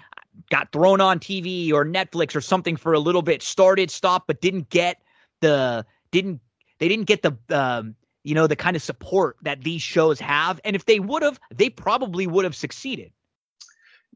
got 0.50 0.72
thrown 0.72 1.00
on 1.00 1.18
TV 1.18 1.72
or 1.72 1.84
Netflix 1.84 2.34
or 2.34 2.40
something 2.40 2.76
for 2.76 2.92
a 2.92 2.98
little 2.98 3.22
bit, 3.22 3.42
started, 3.42 3.90
stopped, 3.90 4.26
but 4.26 4.40
didn't 4.40 4.70
get 4.70 5.00
the, 5.40 5.84
didn't, 6.10 6.40
they 6.78 6.88
didn't 6.88 7.06
get 7.06 7.22
the, 7.22 7.36
um, 7.50 7.94
you 8.22 8.34
know, 8.34 8.46
the 8.46 8.56
kind 8.56 8.76
of 8.76 8.82
support 8.82 9.36
that 9.42 9.62
these 9.62 9.82
shows 9.82 10.20
have. 10.20 10.60
And 10.64 10.76
if 10.76 10.84
they 10.86 11.00
would 11.00 11.22
have, 11.22 11.40
they 11.54 11.70
probably 11.70 12.26
would 12.26 12.44
have 12.44 12.54
succeeded. 12.54 13.12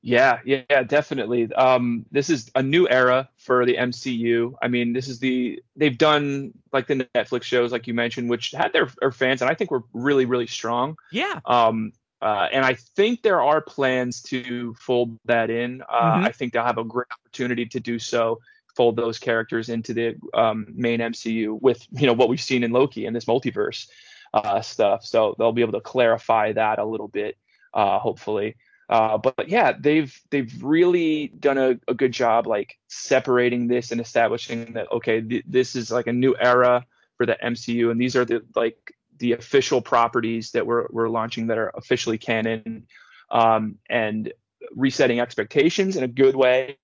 Yeah, 0.06 0.40
yeah, 0.44 0.82
definitely. 0.82 1.50
Um, 1.54 2.04
this 2.10 2.28
is 2.28 2.50
a 2.54 2.62
new 2.62 2.86
era 2.86 3.30
for 3.38 3.64
the 3.64 3.76
MCU. 3.76 4.52
I 4.60 4.68
mean, 4.68 4.92
this 4.92 5.08
is 5.08 5.18
the 5.18 5.62
they've 5.76 5.96
done 5.96 6.52
like 6.74 6.88
the 6.88 7.08
Netflix 7.14 7.44
shows, 7.44 7.72
like 7.72 7.86
you 7.86 7.94
mentioned, 7.94 8.28
which 8.28 8.50
had 8.50 8.74
their, 8.74 8.90
their 9.00 9.12
fans, 9.12 9.40
and 9.40 9.50
I 9.50 9.54
think 9.54 9.70
were 9.70 9.82
really, 9.94 10.26
really 10.26 10.46
strong. 10.46 10.98
Yeah. 11.10 11.40
Um, 11.46 11.92
uh, 12.24 12.48
and 12.50 12.64
I 12.64 12.72
think 12.72 13.20
there 13.20 13.42
are 13.42 13.60
plans 13.60 14.22
to 14.22 14.72
fold 14.80 15.18
that 15.26 15.50
in. 15.50 15.82
Uh, 15.82 16.14
mm-hmm. 16.14 16.24
I 16.24 16.32
think 16.32 16.54
they'll 16.54 16.64
have 16.64 16.78
a 16.78 16.84
great 16.84 17.08
opportunity 17.12 17.66
to 17.66 17.78
do 17.78 17.98
so, 17.98 18.40
fold 18.74 18.96
those 18.96 19.18
characters 19.18 19.68
into 19.68 19.92
the 19.92 20.16
um, 20.32 20.66
main 20.74 21.00
MCU 21.00 21.60
with 21.60 21.86
you 21.92 22.06
know 22.06 22.14
what 22.14 22.30
we've 22.30 22.40
seen 22.40 22.64
in 22.64 22.72
Loki 22.72 23.04
and 23.04 23.14
this 23.14 23.26
multiverse 23.26 23.88
uh, 24.32 24.62
stuff. 24.62 25.04
So 25.04 25.34
they'll 25.38 25.52
be 25.52 25.60
able 25.60 25.74
to 25.74 25.82
clarify 25.82 26.52
that 26.52 26.78
a 26.78 26.84
little 26.86 27.08
bit, 27.08 27.36
uh, 27.74 27.98
hopefully. 27.98 28.56
Uh, 28.88 29.18
but, 29.18 29.36
but, 29.36 29.50
yeah, 29.50 29.74
they've 29.78 30.18
they've 30.30 30.62
really 30.62 31.28
done 31.28 31.58
a, 31.58 31.78
a, 31.88 31.94
good 31.94 32.12
job 32.12 32.46
like 32.46 32.78
separating 32.88 33.68
this 33.68 33.92
and 33.92 34.00
establishing 34.00 34.72
that 34.72 34.90
okay, 34.90 35.20
th- 35.20 35.44
this 35.46 35.76
is 35.76 35.90
like 35.90 36.06
a 36.06 36.12
new 36.12 36.34
era 36.40 36.86
for 37.18 37.26
the 37.26 37.36
MCU, 37.44 37.90
and 37.90 38.00
these 38.00 38.16
are 38.16 38.24
the 38.24 38.42
like 38.56 38.94
the 39.18 39.32
official 39.32 39.80
properties 39.80 40.52
that 40.52 40.66
we're 40.66 40.86
we're 40.90 41.08
launching 41.08 41.48
that 41.48 41.58
are 41.58 41.70
officially 41.74 42.18
canon, 42.18 42.86
um, 43.30 43.76
and 43.88 44.32
resetting 44.72 45.20
expectations 45.20 45.96
in 45.96 46.04
a 46.04 46.08
good 46.08 46.36
way, 46.36 46.78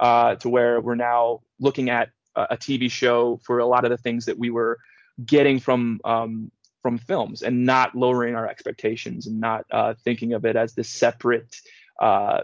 uh, 0.00 0.34
to 0.36 0.48
where 0.48 0.80
we're 0.80 0.94
now 0.94 1.40
looking 1.60 1.90
at 1.90 2.10
a, 2.34 2.56
TV 2.56 2.90
show 2.90 3.40
for 3.44 3.58
a 3.58 3.66
lot 3.66 3.84
of 3.84 3.90
the 3.90 3.96
things 3.96 4.26
that 4.26 4.38
we 4.38 4.50
were 4.50 4.78
getting 5.24 5.58
from 5.58 6.00
um, 6.04 6.50
from 6.82 6.98
films 6.98 7.42
and 7.42 7.64
not 7.64 7.94
lowering 7.94 8.34
our 8.34 8.46
expectations 8.46 9.26
and 9.26 9.40
not 9.40 9.64
uh, 9.70 9.94
thinking 10.04 10.32
of 10.32 10.44
it 10.44 10.56
as 10.56 10.74
this 10.74 10.88
separate 10.88 11.56
uh, 12.00 12.42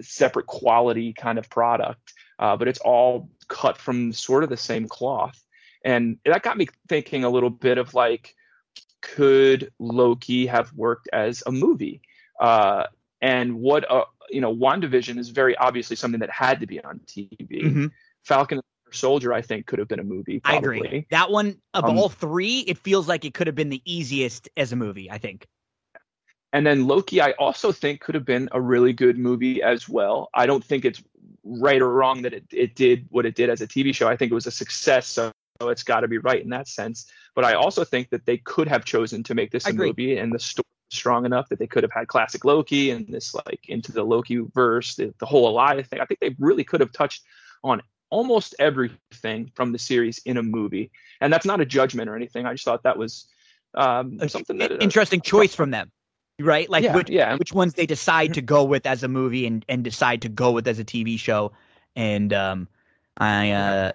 separate 0.00 0.46
quality 0.46 1.12
kind 1.12 1.38
of 1.38 1.50
product 1.50 2.12
uh, 2.38 2.56
but 2.56 2.68
it's 2.68 2.78
all 2.80 3.28
cut 3.48 3.76
from 3.76 4.12
sort 4.12 4.44
of 4.44 4.50
the 4.50 4.56
same 4.56 4.86
cloth 4.86 5.42
and 5.84 6.18
that 6.24 6.42
got 6.42 6.56
me 6.56 6.66
thinking 6.88 7.24
a 7.24 7.30
little 7.30 7.50
bit 7.50 7.78
of 7.78 7.94
like 7.94 8.34
could 9.00 9.72
loki 9.78 10.46
have 10.46 10.72
worked 10.74 11.08
as 11.12 11.42
a 11.46 11.52
movie 11.52 12.02
uh, 12.40 12.84
and 13.20 13.54
what 13.54 13.90
uh, 13.90 14.04
you 14.30 14.40
know 14.40 14.54
wandavision 14.54 15.18
is 15.18 15.30
very 15.30 15.56
obviously 15.56 15.96
something 15.96 16.20
that 16.20 16.30
had 16.30 16.60
to 16.60 16.66
be 16.66 16.82
on 16.82 17.00
tv 17.06 17.48
mm-hmm. 17.50 17.86
falcon 18.24 18.60
Soldier, 18.92 19.32
I 19.32 19.42
think, 19.42 19.66
could 19.66 19.78
have 19.78 19.88
been 19.88 20.00
a 20.00 20.04
movie. 20.04 20.40
Probably. 20.40 20.82
I 20.82 20.84
agree. 20.84 21.06
That 21.10 21.30
one 21.30 21.56
of 21.74 21.84
um, 21.84 21.98
all 21.98 22.08
three, 22.08 22.60
it 22.60 22.78
feels 22.78 23.08
like 23.08 23.24
it 23.24 23.34
could 23.34 23.46
have 23.46 23.56
been 23.56 23.68
the 23.68 23.82
easiest 23.84 24.48
as 24.56 24.72
a 24.72 24.76
movie. 24.76 25.10
I 25.10 25.18
think. 25.18 25.46
And 26.52 26.66
then 26.66 26.86
Loki, 26.86 27.20
I 27.20 27.30
also 27.32 27.70
think 27.70 28.00
could 28.00 28.14
have 28.14 28.24
been 28.24 28.48
a 28.52 28.60
really 28.60 28.92
good 28.92 29.16
movie 29.16 29.62
as 29.62 29.88
well. 29.88 30.28
I 30.34 30.46
don't 30.46 30.64
think 30.64 30.84
it's 30.84 31.02
right 31.44 31.80
or 31.80 31.90
wrong 31.90 32.22
that 32.22 32.32
it, 32.32 32.44
it 32.52 32.74
did 32.74 33.06
what 33.10 33.24
it 33.24 33.36
did 33.36 33.50
as 33.50 33.60
a 33.60 33.68
TV 33.68 33.94
show. 33.94 34.08
I 34.08 34.16
think 34.16 34.32
it 34.32 34.34
was 34.34 34.46
a 34.46 34.50
success, 34.50 35.06
so 35.06 35.30
it's 35.68 35.82
got 35.82 36.00
to 36.00 36.08
be 36.08 36.18
right 36.18 36.42
in 36.42 36.50
that 36.50 36.68
sense. 36.68 37.06
But 37.34 37.44
I 37.44 37.54
also 37.54 37.84
think 37.84 38.10
that 38.10 38.26
they 38.26 38.38
could 38.38 38.68
have 38.68 38.84
chosen 38.84 39.22
to 39.24 39.34
make 39.34 39.50
this 39.50 39.66
a 39.66 39.72
movie, 39.72 40.16
and 40.16 40.32
the 40.32 40.38
story 40.38 40.64
strong 40.90 41.24
enough 41.24 41.48
that 41.48 41.58
they 41.58 41.66
could 41.66 41.82
have 41.82 41.92
had 41.92 42.08
classic 42.08 42.44
Loki 42.44 42.90
and 42.90 43.06
this 43.08 43.34
like 43.34 43.68
into 43.68 43.92
the 43.92 44.02
Loki 44.02 44.38
verse, 44.54 44.96
the, 44.96 45.14
the 45.18 45.26
whole 45.26 45.48
alive 45.48 45.86
thing. 45.86 46.00
I 46.00 46.04
think 46.04 46.20
they 46.20 46.34
really 46.38 46.64
could 46.64 46.80
have 46.80 46.92
touched 46.92 47.22
on 47.62 47.82
almost 48.10 48.54
everything 48.58 49.50
from 49.54 49.72
the 49.72 49.78
series 49.78 50.18
in 50.18 50.36
a 50.36 50.42
movie. 50.42 50.90
And 51.20 51.32
that's 51.32 51.46
not 51.46 51.60
a 51.60 51.64
judgment 51.64 52.10
or 52.10 52.16
anything. 52.16 52.44
I 52.44 52.52
just 52.52 52.64
thought 52.64 52.82
that 52.82 52.98
was 52.98 53.26
um, 53.74 54.18
something 54.28 54.58
that 54.58 54.72
uh, 54.72 54.76
interesting 54.80 55.20
choice 55.20 55.54
from 55.54 55.70
them, 55.70 55.92
right? 56.40 56.68
Like 56.68 56.84
yeah, 56.84 56.94
which, 56.94 57.08
yeah. 57.08 57.36
which 57.36 57.52
ones 57.52 57.74
they 57.74 57.86
decide 57.86 58.34
to 58.34 58.42
go 58.42 58.64
with 58.64 58.84
as 58.86 59.02
a 59.02 59.08
movie 59.08 59.46
and, 59.46 59.64
and 59.68 59.84
decide 59.84 60.22
to 60.22 60.28
go 60.28 60.50
with 60.50 60.66
as 60.66 60.78
a 60.78 60.84
TV 60.84 61.18
show. 61.18 61.52
And 61.94 62.32
um, 62.32 62.68
I 63.16 63.52
uh, 63.52 63.92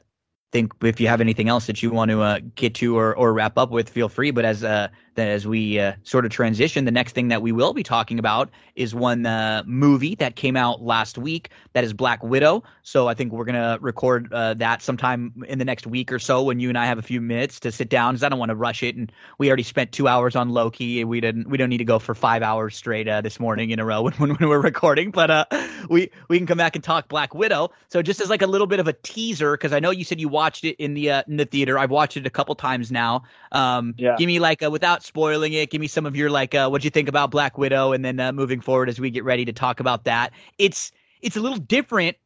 think 0.55 0.71
if 0.83 1.01
you 1.01 1.07
have 1.09 1.19
anything 1.19 1.49
else 1.49 1.67
that 1.67 1.83
you 1.83 1.91
want 1.91 2.11
to 2.11 2.21
uh, 2.21 2.39
get 2.55 2.75
to 2.75 2.97
or, 2.97 3.13
or 3.13 3.33
wrap 3.33 3.57
up 3.57 3.71
with, 3.71 3.89
feel 3.89 4.07
free. 4.07 4.31
But 4.31 4.45
as 4.45 4.63
uh, 4.63 4.87
as 5.17 5.47
we 5.47 5.79
uh, 5.79 5.93
sort 6.03 6.25
of 6.25 6.31
transition, 6.31 6.85
the 6.85 6.91
next 6.91 7.13
thing 7.13 7.29
that 7.29 7.41
we 7.41 7.51
will 7.51 7.73
be 7.73 7.83
talking 7.83 8.19
about 8.19 8.49
is 8.75 8.93
one 8.93 9.25
uh, 9.25 9.63
movie 9.65 10.15
that 10.15 10.35
came 10.35 10.55
out 10.55 10.81
last 10.81 11.17
week 11.17 11.49
that 11.73 11.83
is 11.83 11.93
Black 11.93 12.23
Widow. 12.23 12.63
So 12.83 13.07
I 13.07 13.13
think 13.13 13.31
we're 13.31 13.45
gonna 13.45 13.77
record 13.81 14.31
uh, 14.33 14.53
that 14.55 14.81
sometime 14.81 15.43
in 15.47 15.59
the 15.59 15.65
next 15.65 15.87
week 15.87 16.11
or 16.11 16.19
so 16.19 16.43
when 16.43 16.59
you 16.59 16.69
and 16.69 16.77
I 16.77 16.85
have 16.85 16.97
a 16.97 17.03
few 17.03 17.21
minutes 17.21 17.59
to 17.61 17.71
sit 17.71 17.89
down 17.89 18.13
because 18.13 18.23
I 18.23 18.29
don't 18.29 18.39
want 18.39 18.49
to 18.49 18.55
rush 18.55 18.83
it. 18.83 18.95
And 18.95 19.11
we 19.37 19.47
already 19.47 19.63
spent 19.63 19.91
two 19.91 20.07
hours 20.07 20.35
on 20.35 20.49
Loki, 20.49 21.01
and 21.01 21.09
we 21.09 21.21
didn't 21.21 21.49
we 21.49 21.57
don't 21.57 21.69
need 21.69 21.79
to 21.79 21.85
go 21.85 21.99
for 21.99 22.13
five 22.13 22.43
hours 22.43 22.75
straight 22.75 23.07
uh, 23.07 23.21
this 23.21 23.39
morning 23.39 23.71
in 23.71 23.79
a 23.79 23.85
row 23.85 24.01
when, 24.01 24.13
when, 24.17 24.35
when 24.35 24.49
we're 24.49 24.61
recording. 24.61 25.11
But 25.11 25.31
uh, 25.31 25.45
we 25.89 26.11
we 26.27 26.37
can 26.37 26.47
come 26.47 26.57
back 26.57 26.75
and 26.75 26.83
talk 26.83 27.07
Black 27.07 27.33
Widow. 27.33 27.71
So 27.89 28.01
just 28.01 28.19
as 28.21 28.29
like 28.29 28.41
a 28.41 28.47
little 28.47 28.67
bit 28.67 28.79
of 28.79 28.87
a 28.87 28.93
teaser, 28.93 29.53
because 29.53 29.73
I 29.73 29.79
know 29.79 29.91
you 29.91 30.03
said 30.03 30.19
you 30.19 30.29
watched 30.29 30.63
it 30.63 30.75
in 30.77 30.93
the 30.93 31.11
uh, 31.11 31.23
in 31.27 31.37
the 31.37 31.45
theater. 31.45 31.79
I've 31.79 31.91
watched 31.91 32.17
it 32.17 32.25
a 32.25 32.29
couple 32.29 32.55
times 32.55 32.91
now. 32.91 33.23
Um, 33.51 33.95
yeah. 33.97 34.15
Give 34.17 34.27
me 34.27 34.39
like 34.39 34.61
a, 34.61 34.69
without 34.69 35.03
spoiling 35.05 35.53
it. 35.53 35.69
Give 35.69 35.79
me 35.79 35.87
some 35.87 36.05
of 36.05 36.15
your 36.15 36.29
like 36.29 36.55
uh, 36.55 36.69
what 36.69 36.83
you 36.83 36.89
think 36.89 37.09
about 37.09 37.31
Black 37.31 37.57
Widow, 37.57 37.93
and 37.93 38.03
then 38.03 38.19
uh, 38.19 38.31
moving 38.31 38.61
forward 38.61 38.89
as 38.89 38.99
we 38.99 39.09
get 39.09 39.23
ready 39.23 39.45
to 39.45 39.53
talk 39.53 39.79
about 39.79 40.05
that. 40.05 40.33
It's 40.57 40.91
it's 41.21 41.37
a 41.37 41.39
little 41.39 41.57
different, 41.57 42.17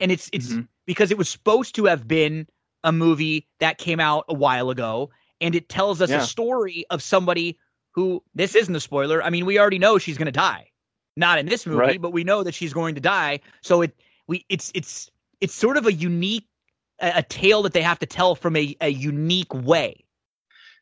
and 0.00 0.12
it's 0.12 0.30
it's 0.32 0.48
mm-hmm. 0.48 0.62
because 0.86 1.10
it 1.10 1.18
was 1.18 1.28
supposed 1.28 1.74
to 1.76 1.86
have 1.86 2.06
been 2.06 2.46
a 2.84 2.92
movie 2.92 3.48
that 3.60 3.78
came 3.78 4.00
out 4.00 4.24
a 4.28 4.34
while 4.34 4.70
ago, 4.70 5.10
and 5.40 5.54
it 5.54 5.68
tells 5.68 6.00
us 6.00 6.10
yeah. 6.10 6.18
a 6.18 6.20
story 6.22 6.84
of 6.90 7.02
somebody 7.02 7.58
who 7.92 8.22
this 8.34 8.54
isn't 8.54 8.74
a 8.74 8.80
spoiler. 8.80 9.22
I 9.22 9.30
mean, 9.30 9.46
we 9.46 9.58
already 9.58 9.78
know 9.78 9.98
she's 9.98 10.18
going 10.18 10.26
to 10.26 10.32
die, 10.32 10.70
not 11.16 11.38
in 11.38 11.46
this 11.46 11.66
movie, 11.66 11.78
right. 11.78 12.00
but 12.00 12.12
we 12.12 12.24
know 12.24 12.42
that 12.42 12.54
she's 12.54 12.72
going 12.72 12.94
to 12.94 13.00
die. 13.00 13.40
So 13.62 13.82
it 13.82 13.94
we 14.26 14.44
it's 14.48 14.70
it's 14.74 15.10
it's 15.40 15.54
sort 15.54 15.76
of 15.76 15.86
a 15.86 15.92
unique 15.92 16.46
a, 17.00 17.12
a 17.16 17.22
tale 17.22 17.62
that 17.62 17.72
they 17.72 17.82
have 17.82 17.98
to 18.00 18.06
tell 18.06 18.34
from 18.34 18.56
a, 18.56 18.76
a 18.80 18.88
unique 18.88 19.52
way 19.52 20.04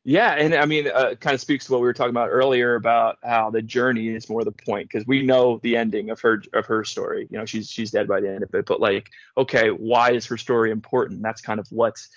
yeah, 0.09 0.35
and 0.35 0.55
I 0.55 0.67
mean, 0.67 0.87
uh, 0.87 1.17
kind 1.19 1.35
of 1.35 1.41
speaks 1.41 1.67
to 1.67 1.73
what 1.73 1.81
we 1.81 1.87
were 1.89 1.93
talking 1.93 2.11
about 2.11 2.29
earlier 2.29 2.77
about 2.77 3.19
how 3.25 3.51
the 3.51 3.61
journey 3.61 4.11
is 4.11 4.29
more 4.29 4.45
the 4.45 4.53
point 4.53 4.89
because 4.89 5.05
we 5.05 5.21
know 5.21 5.59
the 5.65 5.77
ending 5.77 6.11
of 6.11 6.21
her 6.21 6.45
of 6.53 6.65
her 6.65 6.85
story. 6.85 7.27
You 7.29 7.39
know, 7.39 7.45
she's 7.45 7.69
she's 7.69 7.91
dead 7.91 8.07
by 8.07 8.21
the 8.21 8.31
end 8.31 8.45
of 8.45 8.55
it, 8.55 8.67
but 8.67 8.81
like, 8.81 9.11
okay, 9.37 9.71
why 9.71 10.13
is 10.13 10.25
her 10.27 10.37
story 10.37 10.71
important? 10.71 11.23
That's 11.23 11.41
kind 11.41 11.59
of 11.59 11.67
what's 11.73 12.09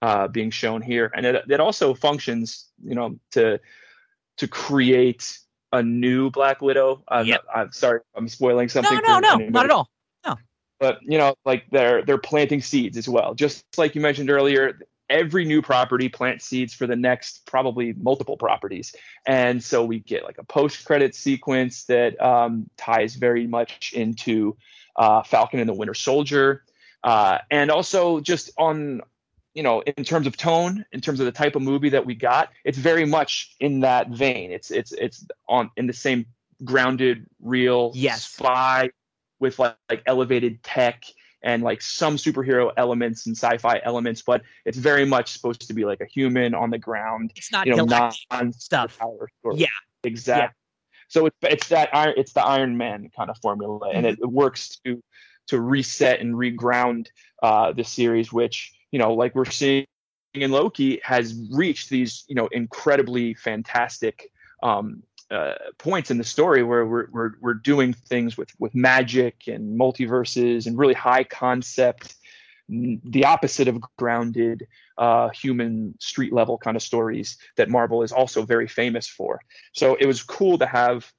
uh, 0.00 0.28
being 0.28 0.52
shown 0.52 0.80
here, 0.80 1.10
and 1.16 1.26
it 1.26 1.44
it 1.50 1.58
also 1.58 1.92
functions, 1.92 2.68
you 2.84 2.94
know, 2.94 3.18
to 3.32 3.58
to 4.36 4.46
create 4.46 5.36
a 5.72 5.82
new 5.82 6.30
Black 6.30 6.62
Widow. 6.62 7.02
I'm, 7.08 7.26
yep. 7.26 7.42
I'm 7.52 7.72
sorry, 7.72 7.98
I'm 8.14 8.28
spoiling 8.28 8.68
something. 8.68 9.00
No, 9.04 9.18
no, 9.18 9.38
no, 9.38 9.48
not 9.48 9.64
at 9.64 9.72
all. 9.72 9.90
No. 10.24 10.36
But 10.78 11.00
you 11.02 11.18
know, 11.18 11.34
like 11.44 11.64
they're 11.72 12.04
they're 12.04 12.16
planting 12.16 12.60
seeds 12.60 12.96
as 12.96 13.08
well. 13.08 13.34
Just 13.34 13.64
like 13.76 13.96
you 13.96 14.00
mentioned 14.00 14.30
earlier, 14.30 14.78
every 15.14 15.44
new 15.44 15.62
property 15.62 16.08
plant 16.08 16.42
seeds 16.42 16.74
for 16.74 16.88
the 16.88 16.96
next 16.96 17.46
probably 17.46 17.94
multiple 17.94 18.36
properties. 18.36 18.94
And 19.26 19.62
so 19.62 19.84
we 19.84 20.00
get 20.00 20.24
like 20.24 20.38
a 20.38 20.44
post 20.44 20.84
credit 20.84 21.14
sequence 21.14 21.84
that 21.84 22.20
um, 22.20 22.68
ties 22.76 23.14
very 23.14 23.46
much 23.46 23.92
into 23.94 24.56
uh, 24.96 25.22
falcon 25.22 25.60
and 25.60 25.68
the 25.68 25.74
winter 25.74 25.94
soldier. 25.94 26.64
Uh, 27.04 27.38
and 27.50 27.70
also 27.70 28.20
just 28.20 28.50
on 28.58 29.00
you 29.54 29.62
know 29.62 29.82
in 29.82 30.02
terms 30.04 30.26
of 30.26 30.36
tone 30.36 30.84
in 30.90 31.00
terms 31.00 31.20
of 31.20 31.26
the 31.26 31.32
type 31.32 31.54
of 31.54 31.62
movie 31.62 31.90
that 31.90 32.04
we 32.04 32.12
got 32.12 32.48
it's 32.64 32.76
very 32.76 33.04
much 33.06 33.54
in 33.60 33.80
that 33.80 34.08
vein. 34.08 34.50
It's 34.50 34.70
it's 34.72 34.90
it's 34.92 35.24
on 35.48 35.70
in 35.76 35.86
the 35.86 35.92
same 35.92 36.26
grounded 36.64 37.26
real 37.40 37.92
yes. 37.94 38.26
spy 38.26 38.90
with 39.38 39.58
like, 39.58 39.76
like 39.88 40.02
elevated 40.06 40.62
tech 40.64 41.04
and 41.44 41.62
like 41.62 41.82
some 41.82 42.16
superhero 42.16 42.72
elements 42.76 43.26
and 43.26 43.36
sci-fi 43.36 43.80
elements, 43.84 44.22
but 44.22 44.42
it's 44.64 44.78
very 44.78 45.04
much 45.04 45.30
supposed 45.30 45.68
to 45.68 45.74
be 45.74 45.84
like 45.84 46.00
a 46.00 46.06
human 46.06 46.54
on 46.54 46.70
the 46.70 46.78
ground. 46.78 47.32
It's 47.36 47.52
not 47.52 47.66
you 47.66 47.76
know, 47.76 47.84
non 47.84 48.52
stuff. 48.52 48.98
Yeah, 49.54 49.66
exactly. 50.02 50.42
Yeah. 50.42 50.50
So 51.08 51.26
it's 51.26 51.36
it's 51.42 51.68
that 51.68 51.94
iron 51.94 52.14
it's 52.16 52.32
the 52.32 52.42
Iron 52.42 52.76
Man 52.76 53.10
kind 53.16 53.30
of 53.30 53.38
formula, 53.38 53.78
mm-hmm. 53.78 53.96
and 53.96 54.06
it, 54.06 54.18
it, 54.20 54.26
works 54.26 54.80
to 54.84 55.02
to 55.48 55.60
reset 55.60 56.20
and 56.20 56.34
reground 56.34 57.08
uh, 57.42 57.72
the 57.72 57.84
series, 57.84 58.32
which 58.32 58.72
you 58.90 58.98
know, 58.98 59.12
like 59.12 59.34
we're 59.34 59.44
seeing 59.44 59.84
in 60.32 60.50
Loki, 60.50 60.98
has 61.04 61.38
reached 61.52 61.90
these 61.90 62.24
you 62.26 62.34
know 62.34 62.48
incredibly 62.48 63.34
fantastic 63.34 64.30
um, 64.62 65.02
uh, 65.34 65.54
points 65.78 66.10
in 66.10 66.18
the 66.18 66.24
story 66.24 66.62
where 66.62 66.86
we're, 66.86 67.08
we're, 67.10 67.32
we're 67.40 67.54
doing 67.54 67.92
things 67.92 68.36
with, 68.38 68.50
with 68.58 68.74
magic 68.74 69.48
and 69.48 69.78
multiverses 69.78 70.66
and 70.66 70.78
really 70.78 70.94
high 70.94 71.24
concept, 71.24 72.14
the 72.68 73.24
opposite 73.24 73.68
of 73.68 73.82
grounded 73.98 74.66
uh, 74.96 75.28
human 75.30 75.94
street 75.98 76.32
level 76.32 76.56
kind 76.56 76.76
of 76.76 76.82
stories 76.82 77.36
that 77.56 77.68
Marvel 77.68 78.02
is 78.02 78.12
also 78.12 78.44
very 78.44 78.68
famous 78.68 79.08
for. 79.08 79.40
So 79.72 79.96
it 79.96 80.06
was 80.06 80.22
cool 80.22 80.56
to 80.58 80.66
have 80.66 81.12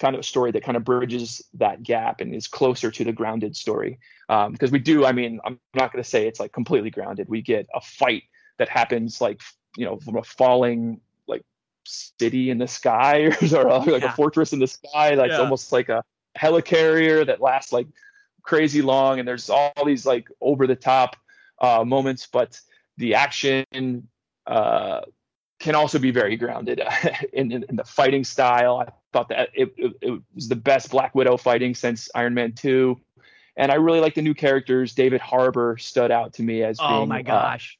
kind 0.00 0.14
of 0.14 0.20
a 0.20 0.24
story 0.24 0.50
that 0.50 0.62
kind 0.62 0.76
of 0.76 0.84
bridges 0.84 1.42
that 1.54 1.82
gap 1.82 2.20
and 2.20 2.34
is 2.34 2.48
closer 2.48 2.90
to 2.90 3.04
the 3.04 3.12
grounded 3.12 3.56
story. 3.56 3.98
Because 4.28 4.70
um, 4.70 4.72
we 4.72 4.78
do, 4.78 5.04
I 5.04 5.12
mean, 5.12 5.40
I'm 5.44 5.58
not 5.74 5.92
going 5.92 6.02
to 6.02 6.08
say 6.08 6.26
it's 6.26 6.40
like 6.40 6.52
completely 6.52 6.90
grounded. 6.90 7.28
We 7.28 7.42
get 7.42 7.66
a 7.74 7.80
fight 7.80 8.24
that 8.58 8.68
happens 8.68 9.20
like, 9.20 9.40
you 9.76 9.84
know, 9.84 9.98
from 9.98 10.16
a 10.16 10.22
falling 10.22 11.00
city 11.84 12.50
in 12.50 12.58
the 12.58 12.68
sky 12.68 13.22
or, 13.52 13.68
or 13.68 13.84
like 13.84 14.02
yeah. 14.02 14.12
a 14.12 14.12
fortress 14.12 14.52
in 14.52 14.58
the 14.58 14.66
sky 14.66 15.14
like 15.14 15.30
yeah. 15.30 15.38
almost 15.38 15.72
like 15.72 15.88
a 15.88 16.04
helicarrier 16.38 17.26
that 17.26 17.40
lasts 17.40 17.72
like 17.72 17.86
crazy 18.42 18.82
long, 18.82 19.18
and 19.18 19.26
there's 19.26 19.48
all 19.48 19.72
these 19.84 20.04
like 20.06 20.28
over 20.40 20.66
the 20.66 20.76
top 20.76 21.16
uh, 21.60 21.84
moments, 21.84 22.28
but 22.30 22.60
the 22.98 23.14
action 23.14 24.08
uh, 24.46 25.00
can 25.60 25.74
also 25.74 25.98
be 25.98 26.10
very 26.10 26.36
grounded 26.36 26.80
in, 27.32 27.52
in, 27.52 27.64
in, 27.68 27.76
the 27.76 27.84
fighting 27.84 28.24
style. 28.24 28.78
I 28.78 28.92
thought 29.12 29.28
that 29.28 29.50
it, 29.54 29.72
it, 29.76 29.92
it, 30.00 30.22
was 30.34 30.48
the 30.48 30.56
best 30.56 30.90
Black 30.90 31.14
Widow 31.14 31.36
fighting 31.36 31.74
since 31.74 32.08
Iron 32.14 32.34
Man 32.34 32.52
2. 32.52 33.00
And 33.56 33.70
I 33.70 33.76
really 33.76 34.00
like 34.00 34.14
the 34.14 34.22
new 34.22 34.34
characters. 34.34 34.94
David 34.94 35.20
Harbour 35.20 35.76
stood 35.78 36.10
out 36.10 36.32
to 36.34 36.42
me 36.42 36.62
as 36.62 36.78
oh 36.80 36.98
being, 36.98 37.08
my 37.08 37.20
uh, 37.20 37.22
gosh 37.22 37.78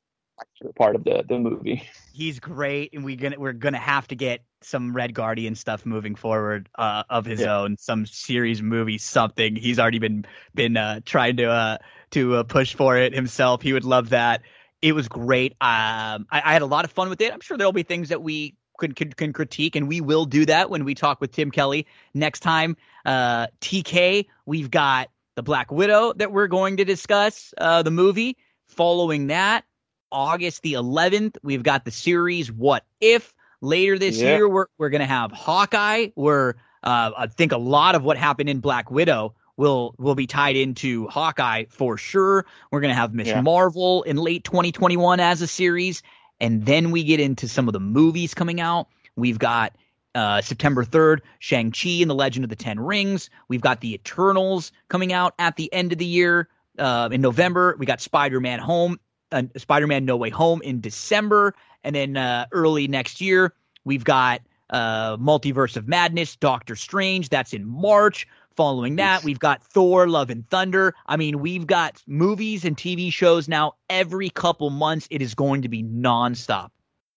uh, 0.64 0.68
part 0.76 0.94
of 0.94 1.04
the 1.04 1.24
the 1.26 1.38
movie. 1.38 1.88
He's 2.12 2.38
great, 2.40 2.92
and 2.92 3.04
we're 3.04 3.16
gonna 3.16 3.38
we're 3.38 3.52
gonna 3.52 3.78
have 3.78 4.06
to 4.08 4.14
get 4.14 4.44
some 4.60 4.94
Red 4.94 5.14
Guardian 5.14 5.54
stuff 5.54 5.86
moving 5.86 6.14
forward 6.14 6.68
uh, 6.76 7.04
of 7.10 7.24
his 7.24 7.40
yeah. 7.40 7.58
own, 7.58 7.76
some 7.78 8.06
series, 8.06 8.62
movie, 8.62 8.98
something. 8.98 9.56
He's 9.56 9.78
already 9.78 9.98
been 9.98 10.24
been 10.54 10.76
uh, 10.76 11.00
trying 11.04 11.36
to 11.38 11.46
uh, 11.50 11.78
to 12.10 12.36
uh, 12.36 12.42
push 12.42 12.74
for 12.74 12.96
it 12.96 13.14
himself. 13.14 13.62
He 13.62 13.72
would 13.72 13.84
love 13.84 14.10
that. 14.10 14.42
It 14.80 14.94
was 14.94 15.08
great. 15.08 15.52
Um, 15.52 16.26
I, 16.30 16.42
I, 16.44 16.52
had 16.52 16.62
a 16.62 16.66
lot 16.66 16.84
of 16.84 16.90
fun 16.90 17.08
with 17.08 17.20
it. 17.20 17.32
I'm 17.32 17.40
sure 17.40 17.56
there'll 17.56 17.72
be 17.72 17.84
things 17.84 18.08
that 18.08 18.20
we 18.20 18.56
can, 18.80 18.92
can, 18.92 19.12
can 19.12 19.32
critique, 19.32 19.76
and 19.76 19.86
we 19.86 20.00
will 20.00 20.24
do 20.24 20.44
that 20.46 20.70
when 20.70 20.84
we 20.84 20.94
talk 20.94 21.20
with 21.20 21.30
Tim 21.32 21.50
Kelly 21.50 21.86
next 22.14 22.40
time. 22.40 22.76
Uh, 23.06 23.46
TK, 23.60 24.26
we've 24.44 24.70
got 24.70 25.08
the 25.36 25.42
Black 25.42 25.70
Widow 25.70 26.12
that 26.14 26.32
we're 26.32 26.48
going 26.48 26.76
to 26.78 26.84
discuss, 26.84 27.54
uh, 27.58 27.82
the 27.82 27.90
movie. 27.90 28.36
Following 28.66 29.26
that, 29.26 29.64
August 30.12 30.62
the 30.62 30.74
11th, 30.74 31.36
we've 31.42 31.62
got 31.62 31.84
the 31.84 31.90
series 31.90 32.50
What 32.52 32.84
If. 33.00 33.34
Later 33.60 33.96
this 33.96 34.18
yeah. 34.18 34.36
year, 34.36 34.48
we're 34.48 34.66
we're 34.76 34.90
gonna 34.90 35.06
have 35.06 35.30
Hawkeye. 35.30 36.08
Where 36.16 36.56
uh, 36.82 37.12
I 37.16 37.26
think 37.28 37.52
a 37.52 37.58
lot 37.58 37.94
of 37.94 38.02
what 38.02 38.16
happened 38.16 38.48
in 38.48 38.58
Black 38.58 38.90
Widow 38.90 39.34
will 39.56 39.94
will 39.98 40.16
be 40.16 40.26
tied 40.26 40.56
into 40.56 41.06
Hawkeye 41.06 41.66
for 41.68 41.96
sure. 41.96 42.44
We're 42.72 42.80
gonna 42.80 42.94
have 42.94 43.14
Miss 43.14 43.28
yeah. 43.28 43.40
Marvel 43.40 44.02
in 44.02 44.16
late 44.16 44.42
2021 44.42 45.20
as 45.20 45.42
a 45.42 45.46
series, 45.46 46.02
and 46.40 46.66
then 46.66 46.90
we 46.90 47.04
get 47.04 47.20
into 47.20 47.46
some 47.46 47.68
of 47.68 47.72
the 47.72 47.80
movies 47.80 48.34
coming 48.34 48.60
out. 48.60 48.88
We've 49.14 49.38
got 49.38 49.76
uh, 50.14 50.40
September 50.40 50.84
3rd, 50.84 51.20
Shang-Chi 51.38 52.00
and 52.00 52.10
the 52.10 52.14
Legend 52.14 52.44
of 52.44 52.50
the 52.50 52.56
Ten 52.56 52.78
Rings. 52.78 53.30
We've 53.48 53.60
got 53.60 53.80
the 53.80 53.94
Eternals 53.94 54.72
coming 54.88 55.12
out 55.12 55.34
at 55.38 55.56
the 55.56 55.72
end 55.72 55.92
of 55.92 55.98
the 55.98 56.06
year. 56.06 56.48
Uh, 56.78 57.08
in 57.12 57.20
November, 57.20 57.76
we 57.78 57.86
got 57.86 58.00
Spider-Man 58.00 58.58
Home, 58.58 58.98
uh, 59.32 59.42
Spider-Man 59.56 60.04
No 60.04 60.16
Way 60.16 60.30
Home 60.30 60.62
in 60.62 60.80
December, 60.80 61.54
and 61.84 61.96
then 61.96 62.16
uh, 62.16 62.46
early 62.52 62.86
next 62.86 63.20
year, 63.20 63.54
we've 63.84 64.04
got 64.04 64.42
uh, 64.70 65.16
Multiverse 65.16 65.76
of 65.76 65.88
Madness, 65.88 66.36
Doctor 66.36 66.76
Strange. 66.76 67.28
That's 67.28 67.52
in 67.52 67.66
March. 67.66 68.26
Following 68.54 68.96
that, 68.96 69.24
we've 69.24 69.38
got 69.38 69.62
Thor, 69.62 70.06
Love 70.06 70.28
and 70.28 70.46
Thunder. 70.50 70.94
I 71.06 71.16
mean, 71.16 71.40
we've 71.40 71.66
got 71.66 72.02
movies 72.06 72.66
and 72.66 72.76
TV 72.76 73.10
shows 73.10 73.48
now 73.48 73.76
every 73.88 74.28
couple 74.28 74.68
months. 74.68 75.08
It 75.10 75.22
is 75.22 75.34
going 75.34 75.62
to 75.62 75.68
be 75.68 75.82
nonstop. 75.82 76.68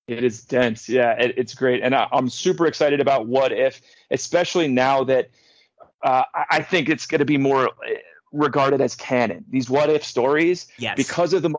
It 0.08 0.24
is 0.24 0.44
dense. 0.44 0.88
Yeah, 0.88 1.12
it, 1.14 1.34
it's 1.36 1.54
great. 1.54 1.82
And 1.84 1.94
I, 1.94 2.08
am 2.14 2.30
super 2.30 2.68
excited 2.68 3.02
about 3.02 3.28
What 3.28 3.52
If, 3.52 3.82
especially 4.12 4.68
now 4.70 5.04
that 5.06 5.30
uh, 6.04 6.24
I 6.52 6.62
think 6.62 6.88
it's 6.88 7.06
going 7.06 7.20
to 7.20 7.26
be 7.26 7.38
more 7.38 7.72
eh, 7.88 7.98
regarded 8.32 8.80
as 8.80 8.96
canon. 8.96 9.44
These 9.50 9.70
What 9.70 9.90
If 9.90 10.06
stories, 10.06 10.68
yes. 10.78 10.96
because 10.96 11.34
of 11.34 11.42
the 11.42 11.54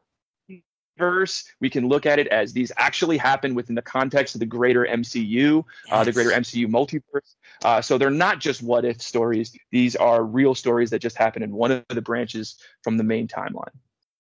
multiverse, 0.97 1.45
we 1.61 1.71
can 1.71 1.89
look 1.89 2.07
at 2.07 2.19
it 2.19 2.27
as 2.29 2.53
these 2.53 2.73
actually 2.77 3.17
happen 3.17 3.55
within 3.55 3.75
the 3.75 3.83
context 3.83 4.35
of 4.35 4.41
the 4.41 4.47
greater 4.47 4.85
MCU, 4.85 5.65
yes. 5.65 5.65
uh, 5.91 6.05
the 6.05 6.13
greater 6.13 6.31
MCU 6.31 6.67
multiverse. 6.67 7.35
Uh, 7.65 7.81
so 7.81 7.99
they're 7.99 8.11
not 8.11 8.41
just 8.41 8.63
what 8.63 8.85
if 8.85 9.01
stories. 9.01 9.57
These 9.71 9.97
are 9.97 10.25
real 10.25 10.55
stories 10.55 10.91
that 10.91 11.01
just 11.01 11.17
happen 11.17 11.43
in 11.43 11.53
one 11.53 11.71
of 11.71 11.85
the 11.89 12.03
branches 12.03 12.57
from 12.83 12.97
the 12.97 13.05
main 13.05 13.29
timeline. 13.29 13.71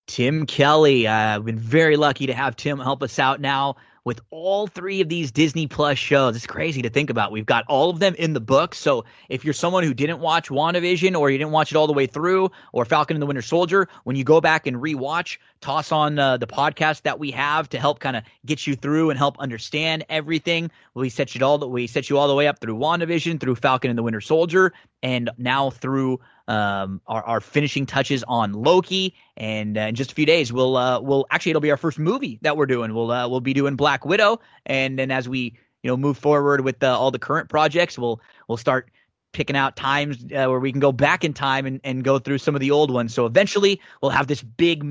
Tim 0.06 0.46
Kelly, 0.46 1.08
I've 1.08 1.40
uh, 1.40 1.44
been 1.44 1.58
very 1.58 1.96
lucky 1.96 2.26
to 2.26 2.34
have 2.34 2.55
Tim 2.55 2.78
help 2.78 3.02
us 3.02 3.18
out 3.18 3.40
now 3.40 3.76
with 4.06 4.20
all 4.30 4.68
three 4.68 5.00
of 5.00 5.08
these 5.08 5.32
Disney 5.32 5.66
Plus 5.66 5.98
shows. 5.98 6.36
It's 6.36 6.46
crazy 6.46 6.80
to 6.82 6.88
think 6.88 7.10
about. 7.10 7.32
We've 7.32 7.44
got 7.44 7.64
all 7.66 7.90
of 7.90 7.98
them 7.98 8.14
in 8.14 8.34
the 8.34 8.40
book. 8.40 8.76
So 8.76 9.05
if 9.28 9.44
you're 9.44 9.52
someone 9.52 9.82
who 9.82 9.92
didn't 9.92 10.20
watch 10.20 10.48
WandaVision 10.48 11.18
or 11.18 11.28
you 11.28 11.38
didn't 11.38 11.50
watch 11.50 11.72
it 11.72 11.76
all 11.76 11.88
the 11.88 11.92
way 11.92 12.06
through 12.06 12.52
or 12.72 12.84
Falcon 12.84 13.16
and 13.16 13.22
the 13.22 13.26
Winter 13.26 13.42
Soldier, 13.42 13.88
when 14.05 14.14
you 14.14 14.22
go 14.22 14.40
back 14.40 14.68
and 14.68 14.76
rewatch, 14.76 15.38
toss 15.60 15.93
on 15.93 16.18
uh, 16.18 16.36
the 16.36 16.47
podcast 16.47 17.02
that 17.02 17.18
we 17.18 17.31
have 17.31 17.68
to 17.70 17.78
help 17.78 17.99
kind 17.99 18.17
of 18.17 18.25
get 18.44 18.67
you 18.67 18.75
through 18.75 19.10
and 19.10 19.18
help 19.18 19.39
understand 19.39 20.05
everything. 20.09 20.70
We 20.94 21.09
set 21.09 21.35
you 21.35 21.44
all 21.44 21.59
the 21.59 21.68
we 21.68 21.86
set 21.86 22.10
you 22.10 22.18
all 22.18 22.28
the 22.28 22.35
way 22.35 22.47
up 22.47 22.60
through 22.60 22.76
WandaVision, 22.76 23.41
through 23.41 23.57
Falcon 23.57 23.91
and 23.91 23.99
the 23.99 24.02
Winter 24.02 24.20
Soldier, 24.20 24.73
and 25.02 25.31
now 25.39 25.70
through 25.70 26.20
um, 26.49 27.01
our, 27.07 27.23
our 27.25 27.41
finishing 27.41 27.86
touches 27.86 28.25
on 28.26 28.52
Loki. 28.52 29.15
And 29.36 29.76
uh, 29.76 29.83
in 29.83 29.94
just 29.94 30.12
a 30.12 30.15
few 30.15 30.26
days, 30.26 30.52
we'll 30.52 30.76
uh, 30.76 31.01
we'll 31.01 31.26
actually 31.31 31.51
it'll 31.51 31.60
be 31.60 31.70
our 31.70 31.76
first 31.76 31.99
movie 31.99 32.39
that 32.43 32.57
we're 32.57 32.67
doing. 32.67 32.94
We'll 32.94 33.10
uh, 33.10 33.28
we'll 33.28 33.41
be 33.41 33.55
doing 33.55 33.76
Black 33.76 34.05
Widow, 34.05 34.41
and 34.65 34.99
then 34.99 35.10
as 35.10 35.28
we 35.28 35.55
you 35.83 35.91
know 35.91 35.97
move 35.97 36.18
forward 36.18 36.62
with 36.62 36.83
uh, 36.83 36.99
all 36.99 37.10
the 37.10 37.18
current 37.18 37.49
projects, 37.49 37.99
we'll 37.99 38.20
we'll 38.49 38.59
start 38.59 38.91
picking 39.36 39.55
out 39.55 39.76
times 39.76 40.24
uh, 40.24 40.48
where 40.48 40.58
we 40.58 40.73
can 40.73 40.81
go 40.81 40.92
back 40.92 41.23
in 41.23 41.34
time 41.34 41.66
and, 41.66 41.78
and 41.84 42.02
go 42.02 42.18
through 42.18 42.39
some 42.39 42.55
of 42.55 42.60
the 42.62 42.70
old 42.70 42.90
ones. 42.90 43.12
So 43.12 43.26
eventually 43.26 43.82
we'll 44.00 44.10
have 44.10 44.28
this 44.28 44.42
big 44.42 44.82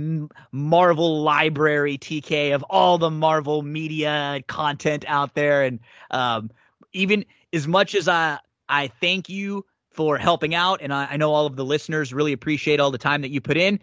Marvel 0.52 1.24
library 1.24 1.98
TK 1.98 2.54
of 2.54 2.62
all 2.70 3.00
the 3.00 3.10
Marvel 3.10 3.64
media 3.64 4.44
content 4.48 5.04
out 5.08 5.34
there. 5.34 5.64
And 5.64 5.80
um, 6.12 6.52
even 6.94 7.26
as 7.52 7.68
much 7.68 7.96
as 7.96 8.08
I, 8.08 8.38
I 8.70 8.90
thank 9.02 9.30
you 9.30 9.66
for 9.90 10.20
helping 10.20 10.54
out. 10.54 10.80
And 10.84 10.94
I, 10.94 11.08
I 11.12 11.18
know 11.18 11.34
all 11.34 11.48
of 11.48 11.56
the 11.56 11.66
listeners 11.66 12.14
really 12.14 12.32
appreciate 12.32 12.80
all 12.80 12.92
the 12.92 13.00
time 13.00 13.22
that 13.22 13.32
you 13.32 13.42
put 13.42 13.58
in. 13.58 13.80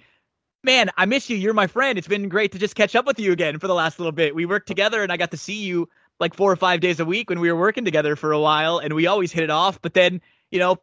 Man, 0.62 0.91
I 0.97 1.07
miss 1.07 1.28
you. 1.28 1.36
You're 1.36 1.55
my 1.55 1.66
friend. 1.66 1.99
It's 1.99 2.07
been 2.07 2.28
great 2.28 2.52
to 2.52 2.58
just 2.60 2.76
catch 2.76 2.94
up 2.94 3.05
with 3.05 3.18
you 3.18 3.32
again 3.32 3.58
for 3.58 3.66
the 3.66 3.74
last 3.74 3.99
little 3.99 4.12
bit. 4.12 4.32
We 4.32 4.47
worked 4.47 4.68
together 4.68 5.02
and 5.02 5.10
I 5.10 5.16
got 5.16 5.32
to 5.32 5.36
see 5.36 5.65
you 5.65 5.89
like 6.20 6.34
four 6.34 6.52
or 6.52 6.57
five 6.57 6.78
days 6.78 7.00
a 7.00 7.05
week 7.05 7.31
when 7.31 7.41
we 7.41 7.50
were 7.50 7.58
working 7.58 7.84
together 7.84 8.15
for 8.15 8.31
a 8.31 8.41
while 8.41 8.78
and 8.78 8.94
we 8.94 9.08
always 9.08 9.32
hit 9.32 9.42
it 9.42 9.50
off. 9.50 9.82
But 9.82 9.94
then, 9.94 10.20
you 10.52 10.60
know, 10.60 10.76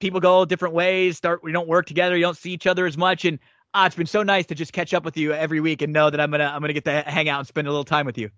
people 0.00 0.20
go 0.20 0.44
different 0.46 0.74
ways, 0.74 1.18
start 1.18 1.42
we 1.42 1.52
don't 1.52 1.68
work 1.68 1.86
together, 1.86 2.16
you 2.16 2.22
don't 2.22 2.36
see 2.36 2.52
each 2.52 2.66
other 2.66 2.86
as 2.86 2.96
much. 2.96 3.26
And 3.26 3.38
ah, 3.74 3.86
it's 3.86 3.96
been 3.96 4.06
so 4.06 4.22
nice 4.22 4.46
to 4.46 4.54
just 4.54 4.72
catch 4.72 4.94
up 4.94 5.04
with 5.04 5.16
you 5.18 5.32
every 5.32 5.60
week 5.60 5.82
and 5.82 5.92
know 5.92 6.08
that 6.08 6.20
I'm 6.20 6.30
gonna 6.30 6.44
I'm 6.44 6.60
gonna 6.62 6.72
get 6.72 6.84
to 6.84 7.02
hang 7.02 7.28
out 7.28 7.40
and 7.40 7.46
spend 7.46 7.66
a 7.66 7.70
little 7.70 7.84
time 7.84 8.06
with 8.06 8.16
you. 8.16 8.30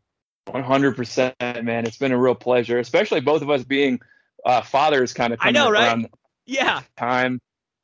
100%, 0.49 1.63
man. 1.63 1.87
It's 1.87 1.99
been 1.99 2.11
a 2.11 2.19
real 2.19 2.35
pleasure, 2.35 2.79
especially 2.79 3.21
both 3.21 3.43
of 3.43 3.51
us 3.51 3.65
being 3.65 4.01
uh, 4.47 4.63
fathers 4.63 5.13
kind 5.13 5.35
of 5.35 5.39
I 5.43 5.51
know, 5.51 5.71
right? 5.71 6.11
Yeah. 6.47 6.81
Time. 6.97 7.39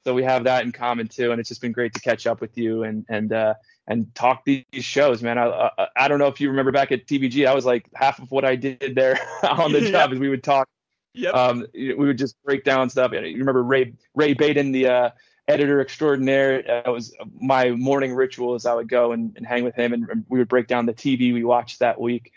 So 0.05 0.15
we 0.15 0.23
have 0.23 0.45
that 0.45 0.65
in 0.65 0.73
common 0.73 1.09
too, 1.09 1.31
and 1.31 1.41
it's 1.41 1.49
just 1.49 1.61
been 1.61 1.73
great 1.73 1.95
to 1.95 2.01
catch 2.01 2.27
up 2.27 2.41
with 2.41 2.59
you 2.59 2.83
and 2.83 3.05
and 3.09 3.33
uh, 3.33 3.55
and 3.87 4.15
talk 4.15 4.45
these 4.45 4.65
shows, 4.81 5.23
man. 5.23 5.39
I, 5.39 5.71
I, 5.79 5.89
I 5.97 6.09
don't 6.09 6.19
know 6.19 6.27
if 6.27 6.41
you 6.41 6.49
remember 6.51 6.73
back 6.73 6.93
at 6.93 7.07
TVG, 7.07 7.47
I 7.47 7.55
was 7.55 7.65
like 7.65 7.87
half 7.95 8.19
of 8.19 8.31
what 8.31 8.45
I 8.45 8.57
did 8.57 8.95
there 8.95 9.19
on 9.43 9.73
the 9.73 9.81
job 9.91 10.13
is 10.13 10.19
we 10.19 10.29
would 10.29 10.43
talk. 10.43 10.69
Yep. 11.15 11.35
Um, 11.35 11.67
we 11.73 11.95
would 11.95 12.19
just 12.19 12.43
break 12.45 12.65
down 12.65 12.91
stuff. 12.91 13.13
You 13.13 13.21
remember 13.21 13.63
Ray 13.63 13.95
Ray 14.15 14.35
Baden, 14.35 14.73
the 14.73 14.89
uh, 14.89 15.11
editor 15.49 15.81
extraordinaire. 15.81 16.63
That 16.63 16.93
was 16.93 17.15
my 17.41 17.71
morning 17.71 18.15
ritual 18.15 18.55
as 18.55 18.67
I 18.67 18.75
would 18.75 18.89
go 18.89 19.13
and, 19.13 19.33
and 19.37 19.47
hang 19.47 19.65
with 19.65 19.77
him, 19.77 19.93
and, 19.93 20.09
and 20.11 20.25
we 20.29 20.39
would 20.39 20.49
break 20.49 20.67
down 20.67 20.87
the 20.87 20.95
TV 20.95 21.33
we 21.33 21.45
watched 21.45 21.79
that 21.79 22.01
week. 22.01 22.33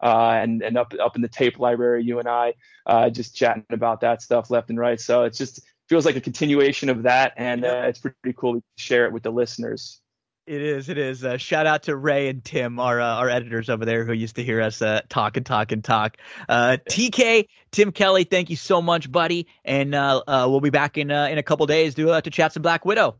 Uh, 0.00 0.38
and 0.42 0.62
and 0.62 0.76
up 0.76 0.92
up 1.02 1.16
in 1.16 1.22
the 1.22 1.28
tape 1.28 1.58
library, 1.58 2.04
you 2.04 2.18
and 2.18 2.28
I 2.28 2.54
uh, 2.86 3.10
just 3.10 3.34
chatting 3.34 3.64
about 3.70 4.00
that 4.02 4.22
stuff 4.22 4.50
left 4.50 4.70
and 4.70 4.78
right. 4.78 5.00
So 5.00 5.24
it's 5.24 5.38
just 5.38 5.60
feels 5.88 6.04
like 6.04 6.16
a 6.16 6.20
continuation 6.20 6.88
of 6.88 7.02
that, 7.04 7.32
and 7.36 7.64
uh, 7.64 7.84
it's 7.86 7.98
pretty 7.98 8.34
cool 8.36 8.54
to 8.54 8.62
share 8.76 9.06
it 9.06 9.12
with 9.12 9.22
the 9.22 9.30
listeners. 9.30 10.00
It 10.46 10.60
is. 10.60 10.90
It 10.90 10.98
is. 10.98 11.24
Uh, 11.24 11.38
shout 11.38 11.66
out 11.66 11.84
to 11.84 11.96
Ray 11.96 12.28
and 12.28 12.44
Tim, 12.44 12.78
our 12.78 13.00
uh, 13.00 13.14
our 13.14 13.30
editors 13.30 13.70
over 13.70 13.86
there, 13.86 14.04
who 14.04 14.12
used 14.12 14.36
to 14.36 14.44
hear 14.44 14.60
us 14.60 14.82
uh, 14.82 15.00
talk 15.08 15.38
and 15.38 15.46
talk 15.46 15.72
and 15.72 15.82
talk. 15.82 16.18
Uh, 16.46 16.76
TK, 16.90 17.48
Tim 17.70 17.92
Kelly, 17.92 18.24
thank 18.24 18.50
you 18.50 18.56
so 18.56 18.82
much, 18.82 19.10
buddy, 19.10 19.46
and 19.64 19.94
uh, 19.94 20.22
uh, 20.26 20.46
we'll 20.50 20.60
be 20.60 20.68
back 20.68 20.98
in 20.98 21.10
in 21.10 21.38
a 21.38 21.42
couple 21.42 21.64
days 21.64 21.94
to 21.94 22.20
to 22.20 22.30
chat 22.30 22.52
some 22.52 22.62
Black 22.62 22.84
Widow. 22.84 23.16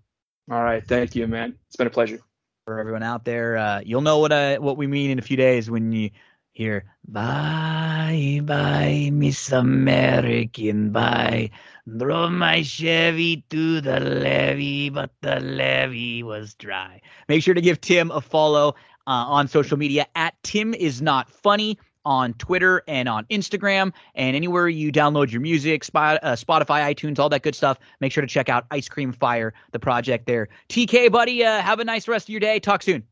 All 0.51 0.63
right, 0.63 0.87
thank 0.87 1.15
you, 1.15 1.27
man. 1.27 1.55
It's 1.69 1.77
been 1.77 1.87
a 1.87 1.91
pleasure. 1.91 2.21
For 2.67 2.79
everyone 2.79 3.03
out 3.03 3.25
there, 3.25 3.81
you'll 3.87 4.03
know 4.03 4.19
what 4.19 4.61
what 4.61 4.77
we 4.77 4.87
mean 4.87 5.11
in 5.11 5.19
a 5.19 5.23
few 5.23 5.39
days 5.39 5.71
when 5.71 5.93
you 5.93 6.11
hear 6.53 6.85
bye 7.09 8.41
bye 8.45 9.11
Miss 9.13 9.51
American 9.51 10.93
Pie 10.93 11.51
drove 11.99 12.33
my 12.33 12.63
Chevy 12.63 13.45
to 13.51 13.81
the 13.81 14.01
levee 14.01 14.89
but 14.89 15.11
the 15.21 15.41
levee 15.41 16.23
was 16.23 16.55
dry 16.55 17.01
make 17.29 17.43
sure 17.43 17.55
to 17.55 17.61
give 17.61 17.81
Tim 17.81 18.11
a 18.11 18.21
follow 18.21 18.75
uh, 19.07 19.11
on 19.11 19.49
social 19.49 19.77
media 19.77 20.07
at 20.15 20.35
Tim 20.43 20.75
is 20.75 21.03
not 21.03 21.31
funny 21.31 21.79
on 22.05 22.35
Twitter 22.35 22.83
and 22.87 23.09
on 23.09 23.25
Instagram 23.27 23.93
and 24.15 24.37
anywhere 24.37 24.69
you 24.69 24.93
download 24.93 25.31
your 25.31 25.41
music, 25.41 25.85
uh, 25.95 26.37
Spotify, 26.37 26.95
iTunes, 26.95 27.19
all 27.19 27.29
that 27.31 27.43
good 27.43 27.55
stuff. 27.55 27.79
Make 28.01 28.13
sure 28.13 28.21
to 28.21 28.27
check 28.27 28.49
out 28.49 28.67
Ice 28.71 28.89
Cream 28.89 29.13
Fire, 29.13 29.55
the 29.73 29.79
project 29.79 30.27
there. 30.27 30.49
TK, 30.69 31.11
buddy, 31.11 31.45
uh, 31.45 31.61
have 31.61 31.81
a 31.81 31.85
nice 31.85 32.09
rest 32.09 32.27
of 32.27 32.31
your 32.31 32.41
day. 32.41 32.61
Talk 32.61 32.83
soon. 32.83 33.03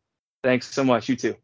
Thanks 0.42 0.73
so 0.73 0.84
much. 0.84 1.09
You 1.09 1.17
too. 1.17 1.36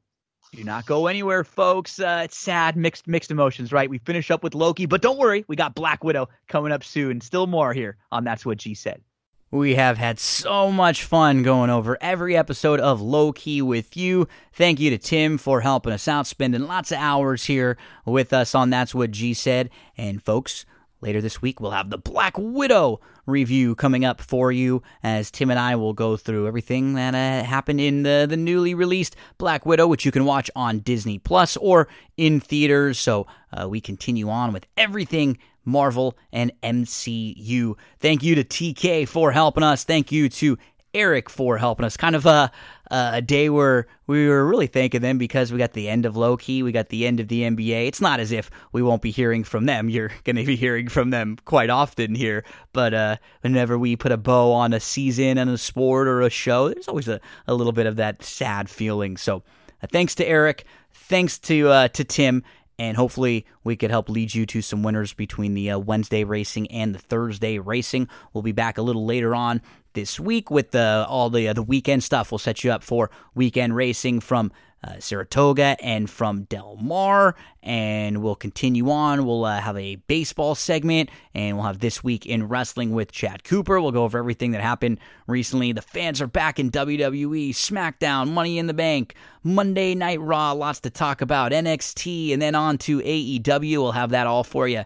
Do 0.53 0.65
not 0.65 0.87
go 0.87 1.07
anywhere, 1.07 1.45
folks. 1.45 2.01
Uh, 2.01 2.23
it's 2.25 2.37
sad, 2.37 2.77
mixed 2.77 3.07
mixed 3.07 3.31
emotions, 3.31 3.71
right? 3.71 3.89
We 3.89 3.99
finish 3.99 4.31
up 4.31 4.43
with 4.43 4.55
Loki, 4.55 4.87
but 4.87 5.03
don't 5.03 5.19
worry, 5.19 5.45
we 5.47 5.57
got 5.57 5.75
Black 5.75 6.03
Widow 6.03 6.29
coming 6.49 6.73
up 6.73 6.83
soon. 6.83 7.21
Still 7.21 7.47
more 7.47 7.75
here 7.75 7.97
on 8.11 8.25
That's 8.25 8.47
What 8.47 8.59
G 8.59 8.75
Said. 8.75 9.03
We 9.51 9.77
have 9.77 9.97
had 9.97 10.19
so 10.19 10.71
much 10.71 11.05
fun 11.05 11.43
going 11.43 11.71
over 11.71 11.97
every 12.03 12.37
episode 12.37 12.81
of 12.81 13.01
Loki 13.01 13.63
with 13.63 13.97
you. 13.97 14.29
Thank 14.53 14.79
you 14.79 14.91
to 14.91 14.99
Tim 14.99 15.39
for 15.39 15.63
helping 15.63 15.93
us 15.93 16.07
out, 16.07 16.27
spending 16.27 16.67
lots 16.67 16.93
of 16.93 16.99
hours 16.99 17.45
here 17.45 17.79
with 18.05 18.33
us 18.33 18.55
on 18.55 18.71
That's 18.71 18.95
What 18.95 19.11
G 19.11 19.33
Said. 19.33 19.71
And 19.97 20.23
folks, 20.23 20.67
later 21.01 21.21
this 21.21 21.41
week 21.41 21.61
we'll 21.61 21.71
have 21.71 21.91
the 21.91 21.99
Black 21.99 22.35
Widow 22.37 23.01
review 23.29 23.75
coming 23.75 24.05
up 24.05 24.21
for 24.21 24.51
you 24.51 24.83
as 25.03 25.31
Tim 25.31 25.51
and 25.51 25.59
I 25.61 25.77
will 25.77 25.93
go 25.93 26.17
through 26.17 26.49
everything 26.49 26.95
that 26.95 27.15
uh, 27.15 27.47
happened 27.47 27.81
in 27.81 28.03
the, 28.03 28.27
the 28.29 28.37
newly 28.37 28.75
released 28.75 29.15
Black 29.37 29.65
Widow, 29.65 29.87
which 29.87 30.05
you 30.05 30.11
can 30.11 30.25
watch 30.25 30.51
on 30.57 30.81
Disney 30.81 31.19
Plus 31.19 31.57
or 31.59 31.89
in 32.17 32.41
theaters. 32.41 32.99
So 32.99 33.27
uh, 33.53 33.69
we 33.69 33.81
continue 33.81 34.29
on 34.29 34.53
with 34.53 34.67
everything 34.77 35.39
Marvel, 35.69 36.17
and 36.33 36.51
MCU. 36.63 37.75
Thank 38.01 38.23
you 38.23 38.35
to 38.35 38.43
TK 38.43 39.07
for 39.07 39.33
helping 39.33 39.63
us. 39.63 39.85
Thank 39.85 40.11
you 40.11 40.29
to 40.31 40.59
Eric 40.95 41.29
for 41.29 41.59
helping 41.59 41.85
us. 41.85 41.97
Kind 41.97 42.17
of 42.17 42.27
a, 42.27 42.51
a 42.91 43.21
day 43.21 43.49
where 43.49 43.87
we 44.07 44.29
were 44.29 44.47
really 44.47 44.67
thanking 44.67 45.03
them 45.03 45.19
because 45.19 45.53
we 45.53 45.59
got 45.59 45.73
the 45.73 45.89
end 45.89 46.07
of 46.07 46.17
Loki, 46.17 46.63
we 46.63 46.73
got 46.73 46.89
the 46.89 47.07
end 47.07 47.21
of 47.21 47.29
the 47.29 47.43
NBA. 47.43 47.87
It's 47.87 48.01
not 48.01 48.21
as 48.21 48.33
if 48.33 48.51
we 48.73 48.83
won't 48.83 49.03
be 49.03 49.11
hearing 49.11 49.45
from 49.45 49.67
them. 49.67 49.89
You're 49.89 50.11
going 50.25 50.37
to 50.37 50.45
be 50.45 50.57
hearing 50.57 50.89
from 50.89 51.11
them 51.11 51.37
quite 51.45 51.71
often 51.71 52.15
here. 52.15 52.45
But 52.73 52.95
uh, 52.95 53.17
whenever 53.43 53.79
we 53.79 53.97
put 53.97 54.13
a 54.13 54.17
bow 54.17 54.53
on 54.53 54.73
a 54.73 54.81
season 54.81 55.39
and 55.39 55.51
a 55.51 55.59
sport 55.59 56.09
or 56.09 56.23
a 56.23 56.31
show, 56.31 56.69
there's 56.69 56.89
always 56.89 57.09
a, 57.09 57.21
a 57.47 57.55
little 57.55 57.73
bit 57.73 57.87
of 57.87 57.97
that 57.97 58.23
sad 58.23 58.71
feeling. 58.71 59.17
So 59.17 59.43
uh, 59.83 59.87
thanks 59.91 60.15
to 60.17 60.27
Eric. 60.27 60.65
Thanks 60.93 61.39
to 61.41 61.69
uh, 61.69 61.89
to 61.89 62.05
Tim 62.05 62.43
and 62.79 62.97
hopefully 62.97 63.45
we 63.65 63.77
could 63.77 63.91
help 63.91 64.09
lead 64.09 64.35
you 64.35 64.47
to 64.47 64.63
some 64.63 64.83
winners 64.83 65.13
between 65.13 65.55
the 65.55 65.71
uh, 65.71 65.79
Wednesday 65.79 66.23
racing 66.23 66.71
and 66.71 66.95
the 66.95 66.99
Thursday 66.99 67.59
racing. 67.59 68.09
We'll 68.33 68.43
be 68.43 68.53
back 68.53 68.79
a 68.79 68.83
little 68.83 69.05
later 69.05 69.35
on 69.35 69.63
this 69.99 70.21
week 70.21 70.49
with 70.49 70.71
the, 70.71 71.05
all 71.09 71.29
the 71.29 71.49
uh, 71.49 71.53
the 71.53 71.63
weekend 71.63 72.05
stuff. 72.05 72.31
We'll 72.31 72.39
set 72.39 72.63
you 72.63 72.71
up 72.71 72.85
for 72.85 73.11
weekend 73.35 73.75
racing 73.75 74.21
from 74.21 74.53
uh, 74.85 75.01
Saratoga 75.01 75.77
and 75.83 76.09
from 76.09 76.45
Del 76.45 76.77
Mar. 76.77 77.35
And 77.65 78.23
we'll 78.23 78.37
continue 78.37 78.91
on. 78.91 79.27
We'll 79.27 79.45
uh, 79.45 79.61
have 79.61 79.77
a 79.77 79.97
baseball 79.97 80.55
segment, 80.55 81.11
and 81.35 81.57
we'll 81.57 81.67
have 81.67 81.81
This 81.81 82.05
Week 82.05 82.27
in 82.27 82.47
Wrestling 82.47 82.93
with 82.93 83.11
Chad 83.11 83.43
Cooper. 83.43 83.81
We'll 83.81 83.91
go 83.91 84.05
over 84.05 84.19
everything 84.19 84.53
that 84.53 84.61
happened 84.61 85.01
recently. 85.27 85.73
The 85.73 85.83
fans 85.83 86.23
are 86.23 86.29
back 86.29 86.61
in 86.61 86.71
WWE, 86.71 87.51
SmackDown, 87.51 88.29
Money 88.29 88.57
in 88.57 88.69
the 88.69 88.75
Bank, 88.75 89.17
Monday 89.43 89.97
Night 89.97 90.21
Raw, 90.21 90.53
lots 90.53 90.79
to 90.81 90.91
talk 90.91 91.21
about, 91.21 91.51
NXT, 91.51 92.33
and 92.33 92.41
then 92.41 92.55
on 92.55 92.79
to 92.79 93.01
AEW. 93.01 93.79
We'll 93.79 93.93
have 93.93 94.11
that 94.11 94.29
all 94.29 94.45
for 94.45 94.69
you 94.69 94.85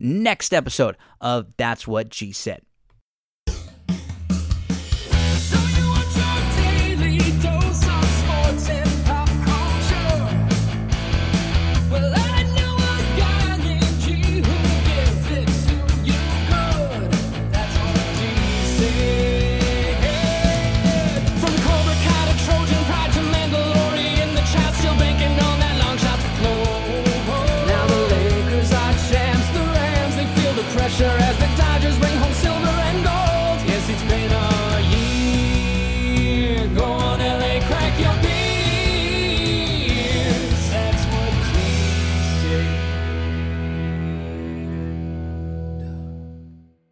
next 0.00 0.52
episode 0.54 0.96
of 1.20 1.54
That's 1.58 1.86
What 1.86 2.08
G 2.08 2.32
Said. 2.32 2.62